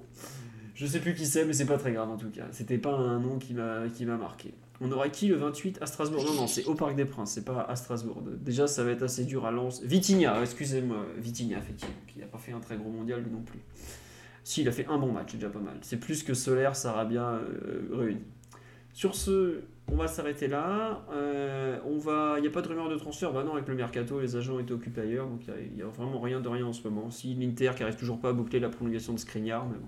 je 0.75 0.85
sais 0.85 0.99
plus 0.99 1.15
qui 1.15 1.25
c'est, 1.25 1.43
mais 1.43 1.53
c'est 1.53 1.65
pas 1.65 1.79
très 1.79 1.91
grave 1.91 2.11
en 2.11 2.17
tout 2.17 2.29
cas. 2.29 2.45
C'était 2.51 2.77
pas 2.77 2.93
un 2.93 3.19
nom 3.19 3.39
qui 3.39 3.55
m'a 3.55 4.17
marqué. 4.17 4.53
On 4.83 4.91
aura 4.91 5.09
qui 5.09 5.27
le 5.27 5.35
28 5.35 5.77
à 5.79 5.85
Strasbourg? 5.85 6.25
Non, 6.25 6.33
non, 6.33 6.47
c'est 6.47 6.65
au 6.65 6.73
Parc 6.73 6.95
des 6.95 7.05
Princes, 7.05 7.33
c'est 7.33 7.45
pas 7.45 7.61
à 7.61 7.75
Strasbourg. 7.75 8.23
Déjà, 8.39 8.65
ça 8.65 8.83
va 8.83 8.89
être 8.89 9.03
assez 9.03 9.25
dur 9.25 9.45
à 9.45 9.51
Lens. 9.51 9.83
Vitigna, 9.83 10.41
excusez-moi, 10.41 11.05
Vitigna, 11.17 11.59
effectivement, 11.59 11.95
qui 12.07 12.17
n'a 12.17 12.25
pas 12.25 12.39
fait 12.39 12.51
un 12.51 12.59
très 12.59 12.77
gros 12.77 12.89
mondial 12.89 13.23
non 13.31 13.41
plus. 13.41 13.59
Si, 14.43 14.61
il 14.61 14.67
a 14.67 14.71
fait 14.71 14.87
un 14.87 14.97
bon 14.97 15.11
match, 15.11 15.29
c'est 15.31 15.37
déjà 15.37 15.51
pas 15.51 15.59
mal. 15.59 15.77
C'est 15.81 15.99
plus 15.99 16.23
que 16.23 16.33
Solaire, 16.33 16.75
Sarabia 16.75 17.25
euh, 17.25 17.89
réunis. 17.91 18.23
Sur 18.91 19.13
ce, 19.13 19.61
on 19.91 19.95
va 19.95 20.07
s'arrêter 20.07 20.47
là. 20.47 21.05
Euh, 21.11 21.77
on 21.85 21.99
va, 21.99 22.35
il 22.37 22.41
n'y 22.41 22.47
a 22.47 22.51
pas 22.51 22.63
de 22.63 22.67
rumeur 22.67 22.89
de 22.89 22.95
transfert? 22.95 23.31
Bah 23.31 23.43
non, 23.43 23.53
avec 23.53 23.67
le 23.67 23.75
mercato, 23.75 24.19
les 24.19 24.35
agents 24.35 24.57
étaient 24.57 24.73
occupés 24.73 25.01
ailleurs, 25.01 25.27
donc 25.27 25.41
il 25.47 25.75
n'y 25.75 25.83
a, 25.83 25.85
vraiment 25.85 26.19
rien 26.19 26.41
de 26.41 26.47
rien 26.47 26.65
en 26.65 26.73
ce 26.73 26.87
moment. 26.87 27.11
Si 27.11 27.35
l'Inter 27.35 27.71
qui 27.75 27.83
arrive 27.83 27.97
toujours 27.97 28.19
pas 28.19 28.29
à 28.29 28.33
boucler 28.33 28.59
la 28.59 28.69
prolongation 28.69 29.13
de 29.13 29.19
Skriniar, 29.19 29.67
mais 29.67 29.77
bon. 29.77 29.87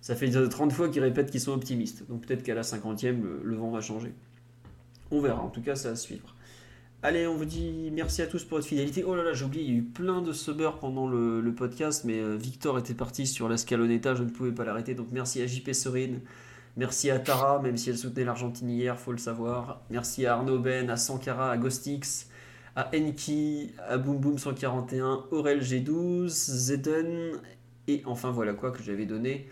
Ça 0.00 0.16
fait 0.16 0.30
30 0.30 0.72
fois 0.72 0.88
qu'ils 0.88 1.02
répètent 1.02 1.30
qu'ils 1.30 1.40
sont 1.40 1.52
optimistes. 1.52 2.08
Donc 2.08 2.26
peut-être 2.26 2.42
qu'à 2.42 2.54
la 2.54 2.62
50e, 2.62 3.20
le, 3.42 3.56
vent 3.56 3.70
va 3.70 3.80
changer. 3.80 4.14
On 5.10 5.20
verra. 5.20 5.42
En 5.42 5.50
tout 5.50 5.60
cas, 5.60 5.74
ça 5.74 5.90
à 5.90 5.96
suivre. 5.96 6.34
Allez, 7.02 7.26
on 7.26 7.34
vous 7.34 7.46
dit 7.46 7.90
merci 7.92 8.20
à 8.22 8.26
tous 8.26 8.44
pour 8.44 8.58
votre 8.58 8.68
fidélité. 8.68 9.04
Oh 9.04 9.14
là 9.14 9.22
là, 9.22 9.32
j'ai 9.32 9.44
oublié, 9.44 9.64
il 9.64 9.70
y 9.70 9.74
a 9.74 9.78
eu 9.78 9.82
plein 9.82 10.20
de 10.20 10.32
subbers 10.32 10.78
pendant 10.78 11.08
le, 11.08 11.54
podcast, 11.56 12.04
mais 12.04 12.20
euh, 12.20 12.36
Victor 12.36 12.78
était 12.78 12.94
parti 12.94 13.26
sur 13.26 13.48
la 13.48 13.56
Scaloneta, 13.56 14.14
je 14.14 14.22
ne 14.22 14.28
pouvais 14.28 14.52
pas 14.52 14.64
l'arrêter. 14.64 14.94
Donc 14.94 15.08
merci 15.10 15.40
à 15.40 15.46
JP 15.46 15.72
Serine, 15.72 16.20
merci 16.76 17.10
à 17.10 17.18
Tara, 17.18 17.58
même 17.60 17.78
si 17.78 17.88
elle 17.88 17.96
soutenait 17.96 18.26
l'Argentine 18.26 18.68
hier, 18.68 18.98
faut 18.98 19.12
le 19.12 19.18
savoir. 19.18 19.80
Merci 19.88 20.26
à 20.26 20.34
Arnaud 20.34 20.58
Ben, 20.58 20.90
à 20.90 20.98
Sankara, 20.98 21.50
à 21.50 21.56
Ghostix, 21.56 22.28
à 22.76 22.90
Enki, 22.94 23.72
à 23.88 23.96
Boom 23.96 24.18
Boom 24.18 24.36
141, 24.36 25.24
Aurel 25.30 25.62
G12, 25.62 26.28
Zeden, 26.28 27.32
et 27.88 28.02
enfin 28.04 28.30
voilà 28.30 28.52
quoi 28.52 28.72
que 28.72 28.82
j'avais 28.82 29.06
donné. 29.06 29.48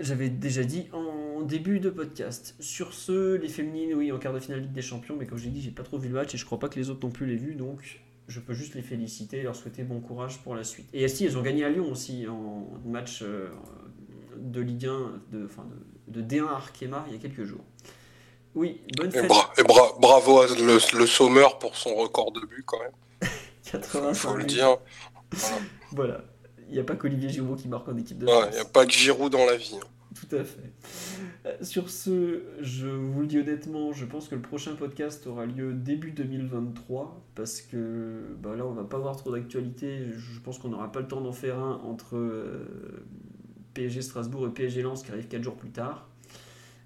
J'avais 0.00 0.28
déjà 0.28 0.64
dit 0.64 0.88
en 0.92 1.42
début 1.42 1.78
de 1.78 1.88
podcast. 1.90 2.56
Sur 2.58 2.92
ce, 2.92 3.36
les 3.36 3.48
féminines, 3.48 3.94
oui, 3.94 4.10
en 4.10 4.18
quart 4.18 4.32
de 4.32 4.40
finale 4.40 4.60
Ligue 4.62 4.72
des 4.72 4.82
Champions, 4.82 5.14
mais 5.18 5.26
comme 5.26 5.38
j'ai 5.38 5.50
dit, 5.50 5.62
j'ai 5.62 5.70
pas 5.70 5.84
trop 5.84 5.98
vu 5.98 6.08
le 6.08 6.14
match 6.14 6.34
et 6.34 6.38
je 6.38 6.44
crois 6.44 6.58
pas 6.58 6.68
que 6.68 6.78
les 6.78 6.90
autres 6.90 7.06
non 7.06 7.12
plus 7.12 7.26
l'aient 7.26 7.36
vu, 7.36 7.54
donc 7.54 8.00
je 8.26 8.40
peux 8.40 8.54
juste 8.54 8.74
les 8.74 8.82
féliciter 8.82 9.38
et 9.38 9.42
leur 9.42 9.54
souhaiter 9.54 9.84
bon 9.84 10.00
courage 10.00 10.38
pour 10.38 10.56
la 10.56 10.64
suite. 10.64 10.86
Et 10.92 11.06
si, 11.08 11.26
elles 11.26 11.38
ont 11.38 11.42
gagné 11.42 11.64
à 11.64 11.68
Lyon 11.70 11.90
aussi 11.92 12.26
en 12.28 12.66
match 12.84 13.20
euh, 13.22 13.50
de 14.36 14.60
Ligue 14.60 14.86
1, 14.86 15.20
de, 15.32 15.44
enfin 15.44 15.64
de, 16.08 16.20
de 16.22 16.26
D1 16.36 16.48
Arkema 16.48 17.04
il 17.08 17.12
y 17.12 17.16
a 17.16 17.20
quelques 17.20 17.44
jours. 17.44 17.64
Oui, 18.56 18.80
bonne 18.96 19.08
Et, 19.08 19.12
fête. 19.12 19.28
bra- 19.28 19.52
et 19.58 19.62
bra- 19.62 19.96
bravo 20.00 20.40
à 20.40 20.46
le, 20.46 20.98
le 20.98 21.06
Sommer 21.06 21.46
pour 21.60 21.76
son 21.76 21.94
record 21.94 22.32
de 22.32 22.40
but 22.40 22.64
quand 22.66 22.78
même. 22.80 23.30
85 23.70 24.14
Faut 24.14 24.36
le 24.36 24.44
dire. 24.44 24.78
Voilà. 25.92 26.24
Il 26.68 26.74
n'y 26.74 26.80
a 26.80 26.84
pas 26.84 26.96
qu'Olivier 26.96 27.28
Giroud 27.28 27.58
qui 27.60 27.68
marque 27.68 27.88
en 27.88 27.96
équipe 27.96 28.18
de 28.18 28.26
Il 28.26 28.30
France. 28.30 28.54
n'y 28.54 28.60
a 28.60 28.64
pas 28.64 28.86
que 28.86 28.92
Giroud 28.92 29.30
dans 29.32 29.44
la 29.46 29.56
vie. 29.56 29.76
hein. 29.80 29.86
Tout 30.14 30.36
à 30.36 30.44
fait. 30.44 30.72
Euh, 31.44 31.56
Sur 31.62 31.90
ce, 31.90 32.42
je 32.60 32.86
vous 32.86 33.20
le 33.22 33.26
dis 33.26 33.38
honnêtement, 33.38 33.92
je 33.92 34.04
pense 34.04 34.28
que 34.28 34.36
le 34.36 34.40
prochain 34.42 34.74
podcast 34.76 35.26
aura 35.26 35.44
lieu 35.44 35.72
début 35.72 36.12
2023 36.12 37.20
parce 37.34 37.60
que 37.60 38.22
bah 38.40 38.54
là, 38.56 38.64
on 38.64 38.72
va 38.72 38.84
pas 38.84 38.96
avoir 38.98 39.16
trop 39.16 39.32
d'actualité. 39.32 40.06
Je 40.16 40.38
pense 40.40 40.58
qu'on 40.58 40.68
n'aura 40.68 40.92
pas 40.92 41.00
le 41.00 41.08
temps 41.08 41.20
d'en 41.20 41.32
faire 41.32 41.58
un 41.58 41.80
entre 41.84 42.16
euh, 42.16 43.04
PSG 43.74 44.02
Strasbourg 44.02 44.46
et 44.46 44.50
PSG 44.50 44.82
Lens 44.82 45.02
qui 45.02 45.10
arrive 45.10 45.26
4 45.26 45.42
jours 45.42 45.56
plus 45.56 45.70
tard. 45.70 46.08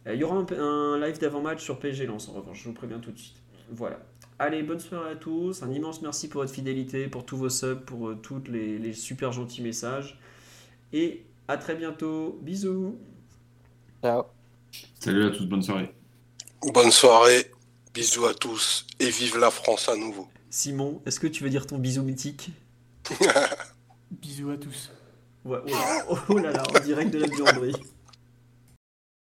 Euh, 0.06 0.14
Il 0.14 0.20
y 0.20 0.24
aura 0.24 0.36
un, 0.36 0.46
un 0.58 0.98
live 0.98 1.18
d'avant-match 1.20 1.62
sur 1.62 1.78
PSG 1.78 2.06
Lens 2.06 2.28
en 2.30 2.32
revanche, 2.32 2.62
je 2.62 2.68
vous 2.68 2.74
préviens 2.74 2.98
tout 2.98 3.12
de 3.12 3.18
suite. 3.18 3.36
Voilà. 3.70 3.98
Allez, 4.40 4.62
bonne 4.62 4.78
soirée 4.78 5.12
à 5.12 5.16
tous. 5.16 5.62
Un 5.64 5.72
immense 5.72 6.00
merci 6.00 6.28
pour 6.28 6.42
votre 6.42 6.52
fidélité, 6.54 7.08
pour 7.08 7.26
tous 7.26 7.36
vos 7.36 7.48
subs, 7.48 7.84
pour 7.84 8.08
euh, 8.08 8.14
tous 8.14 8.42
les, 8.48 8.78
les 8.78 8.92
super 8.92 9.32
gentils 9.32 9.62
messages. 9.62 10.18
Et 10.92 11.24
à 11.48 11.56
très 11.56 11.74
bientôt. 11.74 12.38
Bisous. 12.42 12.96
Ciao. 14.02 14.22
Salut 15.00 15.26
à 15.26 15.30
tous, 15.30 15.46
bonne 15.46 15.62
soirée. 15.62 15.92
Bonne 16.72 16.90
soirée, 16.90 17.50
bisous 17.92 18.26
à 18.26 18.34
tous 18.34 18.86
et 19.00 19.10
vive 19.10 19.38
la 19.38 19.50
France 19.50 19.88
à 19.88 19.96
nouveau. 19.96 20.28
Simon, 20.50 21.02
est-ce 21.04 21.18
que 21.18 21.26
tu 21.26 21.42
veux 21.42 21.50
dire 21.50 21.66
ton 21.66 21.78
bisou 21.78 22.02
mythique 22.02 22.50
Bisous 24.10 24.50
à 24.50 24.56
tous. 24.56 24.92
Ouais, 25.44 25.58
oh, 25.64 25.70
là, 25.70 26.06
oh 26.28 26.38
là 26.38 26.52
là, 26.52 26.62
en 26.76 26.80
direct 26.84 27.12
de 27.12 27.18
la 27.18 27.26
buanderie. 27.26 27.74